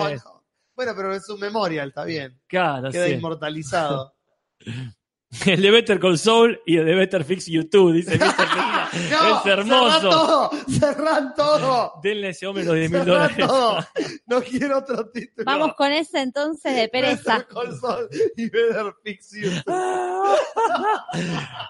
Bueno, 0.75 0.91
pero 0.95 1.13
es 1.15 1.27
un 1.29 1.39
memorial, 1.39 1.87
está 1.89 2.03
bien. 2.05 2.39
Claro, 2.47 2.91
Queda 2.91 3.07
sí. 3.07 3.13
inmortalizado. 3.13 4.13
El 5.45 5.61
de 5.61 5.71
Better 5.71 5.99
Call 5.99 6.17
Saul 6.17 6.59
y 6.65 6.77
el 6.77 6.85
de 6.85 6.95
Better 6.95 7.23
Fix 7.23 7.45
YouTube, 7.47 7.93
dice 7.93 8.17
Mr. 8.17 8.25
No, 9.11 9.39
es 9.39 9.45
hermoso. 9.45 9.99
Cerrán 9.99 10.09
todo, 10.09 10.51
cerrán 10.69 11.33
todo. 11.35 11.93
Denle 12.01 12.27
a 12.27 12.29
ese 12.29 12.47
hombre 12.47 12.63
los 12.63 12.75
10 12.75 12.91
mil 12.91 13.05
dólares. 13.05 13.37
todo. 13.37 13.79
No 14.27 14.41
quiero 14.41 14.77
otro 14.77 15.09
título. 15.09 15.43
Vamos 15.45 15.75
con 15.75 15.91
ese 15.91 16.21
entonces 16.21 16.75
de 16.75 16.87
pereza. 16.87 17.39
Better 17.39 17.47
Call 17.53 17.79
Saul 17.79 18.09
y 18.37 18.49
Better 18.49 18.93
Fix 19.03 19.31
You. 19.31 19.49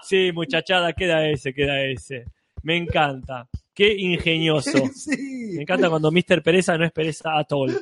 Sí, 0.02 0.30
muchachada, 0.32 0.92
queda 0.92 1.26
ese, 1.28 1.52
queda 1.52 1.80
ese. 1.82 2.26
Me 2.62 2.76
encanta. 2.76 3.48
Qué 3.74 3.92
ingenioso. 3.92 4.70
Sí. 4.94 5.52
Me 5.56 5.62
encanta 5.62 5.90
cuando 5.90 6.10
Mr. 6.10 6.42
Pereza 6.42 6.76
no 6.78 6.84
es 6.84 6.92
pereza 6.92 7.38
at 7.38 7.52
all. 7.52 7.78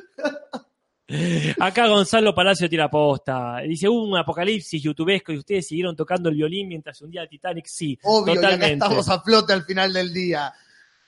Acá 1.59 1.87
Gonzalo 1.87 2.33
Palacio 2.33 2.67
tira 2.69 2.89
posta. 2.89 3.59
Dice, 3.59 3.87
hubo 3.87 4.03
un 4.05 4.17
apocalipsis 4.17 4.81
youtubesco 4.81 5.31
y 5.31 5.37
ustedes 5.37 5.67
siguieron 5.67 5.95
tocando 5.95 6.29
el 6.29 6.35
violín 6.35 6.67
mientras 6.67 6.99
hundía 7.01 7.21
el 7.21 7.29
Titanic. 7.29 7.65
Sí, 7.67 7.97
Obvio, 8.03 8.33
y 8.33 8.37
acá 8.37 8.47
totalmente. 8.51 8.73
estamos 8.85 9.09
a 9.09 9.21
flote 9.21 9.53
al 9.53 9.63
final 9.63 9.93
del 9.93 10.13
día. 10.13 10.51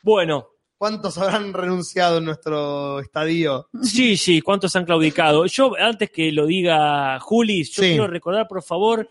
Bueno, 0.03 0.47
¿Cuántos 0.77 1.17
habrán 1.17 1.53
renunciado 1.53 2.19
en 2.19 2.25
nuestro 2.25 2.99
estadio? 2.99 3.67
sí, 3.81 4.15
sí, 4.15 4.41
¿cuántos 4.41 4.75
han 4.75 4.85
claudicado? 4.85 5.47
Yo, 5.47 5.71
antes 5.79 6.11
que 6.11 6.31
lo 6.31 6.45
diga 6.45 7.19
Juli, 7.19 7.63
yo 7.63 7.81
Sí. 7.81 7.89
quiero 7.89 8.05
recordar, 8.05 8.47
por 8.47 8.61
favor, 8.61 9.09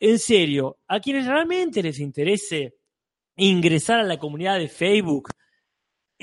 en 0.00 0.18
serio, 0.18 0.78
a 0.88 0.98
quienes 0.98 1.26
realmente 1.26 1.80
les 1.80 2.00
interese 2.00 2.74
ingresar 3.36 4.00
a 4.00 4.02
la 4.02 4.18
comunidad 4.18 4.58
de 4.58 4.66
Facebook, 4.68 5.28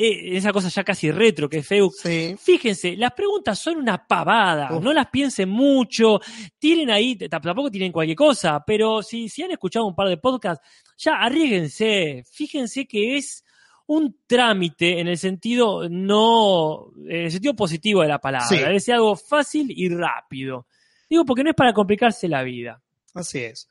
eh, 0.07 0.37
esa 0.37 0.51
cosa 0.51 0.69
ya 0.69 0.83
casi 0.83 1.11
retro 1.11 1.47
que 1.49 1.57
es 1.59 1.67
Facebook, 1.67 1.93
Sí. 1.95 2.35
Fíjense, 2.39 2.95
las 2.95 3.11
preguntas 3.13 3.59
son 3.59 3.77
una 3.77 4.05
pavada, 4.07 4.69
Uf. 4.75 4.83
no 4.83 4.93
las 4.93 5.07
piensen 5.07 5.49
mucho, 5.49 6.19
tienen 6.57 6.89
ahí, 6.89 7.15
tampoco 7.15 7.69
tienen 7.69 7.91
cualquier 7.91 8.17
cosa, 8.17 8.63
pero 8.65 9.03
si, 9.03 9.29
si 9.29 9.43
han 9.43 9.51
escuchado 9.51 9.85
un 9.85 9.95
par 9.95 10.07
de 10.09 10.17
podcasts, 10.17 10.65
ya 10.97 11.15
arriesguense, 11.21 12.23
fíjense 12.31 12.85
que 12.87 13.17
es 13.17 13.43
un 13.87 14.17
trámite 14.25 14.99
en 14.99 15.07
el 15.07 15.17
sentido 15.17 15.89
no, 15.89 16.91
en 17.07 17.25
el 17.25 17.31
sentido 17.31 17.53
positivo 17.55 18.01
de 18.01 18.07
la 18.07 18.19
palabra, 18.19 18.47
Sí. 18.47 18.55
es 18.55 18.67
decir, 18.67 18.93
algo 18.93 19.15
fácil 19.15 19.67
y 19.75 19.89
rápido. 19.89 20.65
Digo, 21.09 21.25
porque 21.25 21.43
no 21.43 21.49
es 21.49 21.55
para 21.55 21.73
complicarse 21.73 22.27
la 22.29 22.41
vida. 22.43 22.81
Así 23.13 23.39
es. 23.39 23.69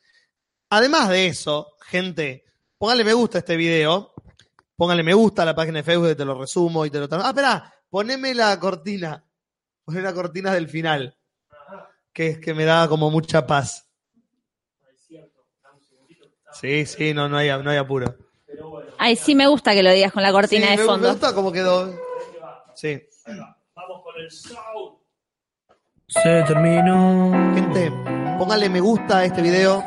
Además 0.69 1.09
de 1.09 1.27
eso, 1.27 1.69
gente, 1.81 2.45
póngale 2.77 3.03
me 3.03 3.15
gusta 3.15 3.39
a 3.39 3.41
este 3.41 3.57
video. 3.57 4.13
Póngale 4.81 5.03
me 5.03 5.13
gusta 5.13 5.43
a 5.43 5.45
la 5.45 5.55
página 5.55 5.81
de 5.81 5.83
Facebook 5.83 6.07
de 6.07 6.15
Te 6.15 6.25
lo 6.25 6.41
resumo 6.41 6.87
y 6.87 6.91
te 6.91 6.99
lo 6.99 7.07
Ah, 7.11 7.29
espera, 7.29 7.75
poneme 7.91 8.33
la 8.35 8.59
cortina. 8.59 9.23
Poné 9.85 10.01
la 10.01 10.15
cortina 10.15 10.55
del 10.55 10.69
final. 10.71 11.19
Que 12.15 12.29
es 12.29 12.39
que 12.39 12.55
me 12.55 12.65
da 12.65 12.89
como 12.89 13.11
mucha 13.11 13.47
paz. 13.47 13.87
Sí, 16.55 16.87
sí, 16.87 17.13
no, 17.13 17.29
no 17.29 17.37
hay, 17.37 17.51
no 17.63 17.69
hay 17.69 17.77
apuro. 17.77 18.17
Ay, 18.97 19.17
sí 19.17 19.35
me 19.35 19.47
gusta 19.49 19.73
que 19.75 19.83
lo 19.83 19.91
digas 19.91 20.13
con 20.15 20.23
la 20.23 20.33
cortina 20.33 20.65
Sí, 20.65 20.71
de 20.71 20.77
me, 20.79 20.83
me 20.83 20.89
fondo. 20.89 21.11
gusta 21.11 21.35
cómo 21.35 21.53
quedó. 21.53 21.95
Sí. 22.75 23.03
Vamos 23.75 24.03
con 24.03 24.15
el 24.19 24.31
sound. 24.31 24.97
Se 26.09 26.43
terminó. 26.45 27.33
Gente, 27.55 27.93
póngale 28.39 28.71
me 28.71 28.81
gusta 28.81 29.19
a 29.19 29.25
este 29.27 29.43
video, 29.43 29.85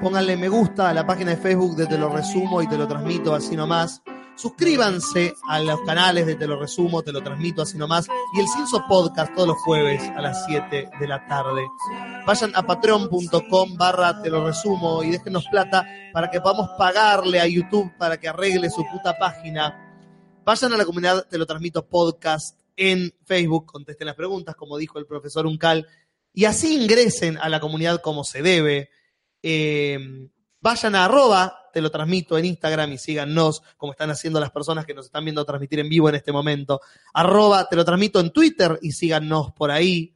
póngale 0.00 0.36
me 0.36 0.48
gusta 0.48 0.90
a 0.90 0.94
la 0.94 1.04
página 1.04 1.32
de 1.32 1.38
Facebook 1.38 1.74
de 1.74 1.88
Te 1.88 1.98
lo 1.98 2.08
resumo 2.08 2.62
y 2.62 2.68
te 2.68 2.78
lo 2.78 2.86
transmito 2.86 3.34
así 3.34 3.56
nomás. 3.56 4.00
Suscríbanse 4.38 5.34
a 5.48 5.58
los 5.58 5.80
canales 5.80 6.24
de 6.24 6.36
Te 6.36 6.46
lo 6.46 6.60
resumo, 6.60 7.02
te 7.02 7.10
lo 7.10 7.20
transmito 7.20 7.62
así 7.62 7.76
nomás. 7.76 8.06
Y 8.36 8.38
el 8.38 8.46
Cinso 8.46 8.84
Podcast 8.88 9.34
todos 9.34 9.48
los 9.48 9.56
jueves 9.58 10.00
a 10.16 10.20
las 10.20 10.46
7 10.46 10.90
de 11.00 11.08
la 11.08 11.26
tarde. 11.26 11.66
Vayan 12.24 12.52
a 12.54 12.62
patreon.com 12.62 13.76
barra 13.76 14.22
te 14.22 14.30
lo 14.30 14.46
resumo 14.46 15.02
y 15.02 15.10
déjenos 15.10 15.44
plata 15.50 15.84
para 16.12 16.30
que 16.30 16.40
podamos 16.40 16.68
pagarle 16.78 17.40
a 17.40 17.48
YouTube 17.48 17.90
para 17.98 18.20
que 18.20 18.28
arregle 18.28 18.70
su 18.70 18.86
puta 18.86 19.18
página. 19.18 19.98
Vayan 20.44 20.72
a 20.72 20.76
la 20.76 20.84
comunidad 20.84 21.26
Te 21.26 21.36
lo 21.36 21.44
transmito 21.44 21.84
podcast 21.88 22.60
en 22.76 23.12
Facebook, 23.24 23.66
contesten 23.66 24.06
las 24.06 24.14
preguntas, 24.14 24.54
como 24.54 24.78
dijo 24.78 25.00
el 25.00 25.06
profesor 25.06 25.48
Uncal, 25.48 25.88
y 26.32 26.44
así 26.44 26.80
ingresen 26.80 27.38
a 27.38 27.48
la 27.48 27.58
comunidad 27.58 28.00
como 28.00 28.22
se 28.22 28.40
debe. 28.40 28.90
Eh, 29.42 30.28
vayan 30.60 30.94
a 30.94 31.06
arroba, 31.06 31.57
te 31.72 31.80
lo 31.80 31.90
transmito 31.90 32.36
en 32.38 32.44
Instagram 32.46 32.92
y 32.92 32.98
síganos, 32.98 33.62
como 33.76 33.92
están 33.92 34.10
haciendo 34.10 34.40
las 34.40 34.50
personas 34.50 34.86
que 34.86 34.94
nos 34.94 35.06
están 35.06 35.24
viendo 35.24 35.44
transmitir 35.44 35.80
en 35.80 35.88
vivo 35.88 36.08
en 36.08 36.14
este 36.14 36.32
momento. 36.32 36.80
Arroba, 37.14 37.68
te 37.68 37.76
lo 37.76 37.84
transmito 37.84 38.20
en 38.20 38.30
Twitter 38.30 38.78
y 38.82 38.92
síganos 38.92 39.52
por 39.52 39.70
ahí. 39.70 40.14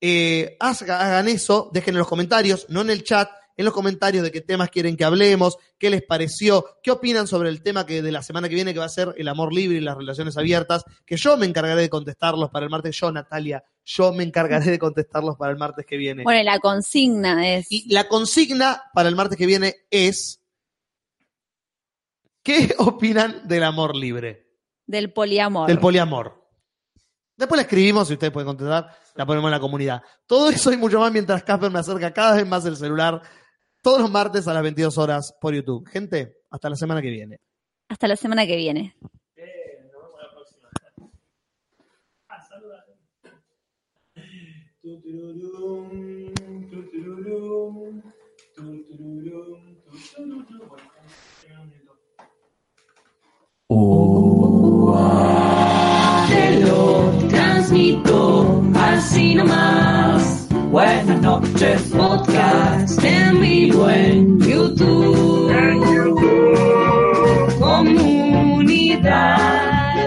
Eh, 0.00 0.56
haga- 0.60 1.00
hagan 1.00 1.28
eso, 1.28 1.70
dejen 1.72 1.94
en 1.94 1.98
los 2.00 2.08
comentarios, 2.08 2.66
no 2.68 2.82
en 2.82 2.90
el 2.90 3.04
chat, 3.04 3.30
en 3.56 3.64
los 3.64 3.72
comentarios 3.72 4.24
de 4.24 4.32
qué 4.32 4.40
temas 4.40 4.68
quieren 4.68 4.96
que 4.96 5.04
hablemos, 5.04 5.56
qué 5.78 5.88
les 5.88 6.02
pareció, 6.02 6.66
qué 6.82 6.90
opinan 6.90 7.28
sobre 7.28 7.48
el 7.50 7.62
tema 7.62 7.86
que 7.86 8.02
de 8.02 8.10
la 8.10 8.20
semana 8.20 8.48
que 8.48 8.56
viene, 8.56 8.72
que 8.72 8.80
va 8.80 8.86
a 8.86 8.88
ser 8.88 9.14
el 9.16 9.28
amor 9.28 9.54
libre 9.54 9.78
y 9.78 9.80
las 9.80 9.96
relaciones 9.96 10.36
abiertas, 10.36 10.82
que 11.06 11.16
yo 11.16 11.36
me 11.36 11.46
encargaré 11.46 11.80
de 11.82 11.88
contestarlos 11.88 12.50
para 12.50 12.64
el 12.64 12.70
martes. 12.70 12.96
Yo, 12.98 13.12
Natalia, 13.12 13.62
yo 13.84 14.12
me 14.12 14.24
encargaré 14.24 14.72
de 14.72 14.78
contestarlos 14.80 15.36
para 15.36 15.52
el 15.52 15.58
martes 15.58 15.86
que 15.86 15.96
viene. 15.96 16.24
Bueno, 16.24 16.42
la 16.42 16.58
consigna 16.58 17.48
es. 17.54 17.66
Y 17.70 17.94
la 17.94 18.08
consigna 18.08 18.82
para 18.92 19.08
el 19.08 19.14
martes 19.14 19.38
que 19.38 19.46
viene 19.46 19.76
es: 19.88 20.40
¿qué 22.44 22.74
opinan 22.78 23.48
del 23.48 23.64
amor 23.64 23.96
libre? 23.96 24.46
Del 24.86 25.12
poliamor. 25.12 25.66
Del 25.66 25.80
poliamor. 25.80 26.44
Después 27.36 27.56
la 27.56 27.62
escribimos, 27.62 28.06
si 28.06 28.14
ustedes 28.14 28.32
pueden 28.32 28.46
contestar, 28.46 28.90
la 29.16 29.26
ponemos 29.26 29.48
en 29.48 29.52
la 29.52 29.60
comunidad. 29.60 30.02
Todo 30.26 30.50
eso 30.50 30.72
y 30.72 30.76
mucho 30.76 31.00
más 31.00 31.10
mientras 31.10 31.42
Casper 31.42 31.70
me 31.70 31.80
acerca 31.80 32.12
cada 32.12 32.36
vez 32.36 32.46
más 32.46 32.64
el 32.64 32.76
celular, 32.76 33.20
todos 33.82 34.00
los 34.00 34.10
martes 34.10 34.46
a 34.46 34.54
las 34.54 34.62
22 34.62 34.96
horas 34.98 35.34
por 35.40 35.52
YouTube. 35.52 35.88
Gente, 35.88 36.36
hasta 36.50 36.70
la 36.70 36.76
semana 36.76 37.02
que 37.02 37.10
viene. 37.10 37.40
Hasta 37.88 38.06
la 38.06 38.14
semana 38.14 38.46
que 38.46 38.56
viene. 38.56 38.94
Te 53.66 53.74
lo 56.60 57.10
transmito 57.30 58.62
así 58.74 59.34
nomás. 59.34 60.46
Buenas 60.70 61.22
noches, 61.22 61.82
podcast 61.96 63.02
en 63.02 63.40
vivo 63.40 63.88
en 63.88 64.38
YouTube. 64.38 65.50
Comunidad 67.58 68.98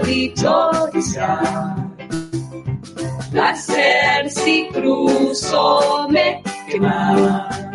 dichosa. 0.04 1.74
Placer 3.32 4.30
si 4.30 4.68
cruzo 4.68 6.06
me 6.10 6.40
quema. 6.70 7.67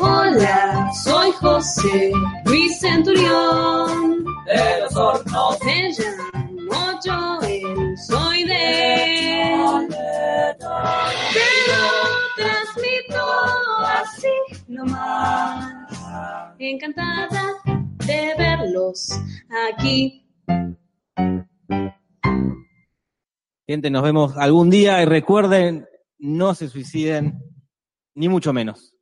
Hola, 0.00 0.90
soy 1.02 1.32
José 1.32 2.12
Luis 2.44 2.78
Centurión. 2.80 4.24
De 4.46 4.80
los 4.80 4.96
hornos 4.96 5.58
me 5.64 5.90
llamo 5.90 7.00
Joel, 7.02 7.98
soy 7.98 8.44
de... 8.44 9.76
Te 10.58 11.48
lo 11.70 11.84
transmito 12.36 13.24
así 13.86 14.64
nomás. 14.68 15.74
Encantada 16.58 17.52
de 18.06 18.34
verlos 18.38 19.10
aquí 19.70 20.24
Gente, 23.66 23.90
nos 23.90 24.02
vemos 24.02 24.36
algún 24.36 24.68
día 24.68 25.00
y 25.00 25.06
recuerden, 25.06 25.86
no 26.18 26.54
se 26.54 26.68
suiciden, 26.68 27.42
ni 28.14 28.28
mucho 28.28 28.52
menos. 28.52 28.93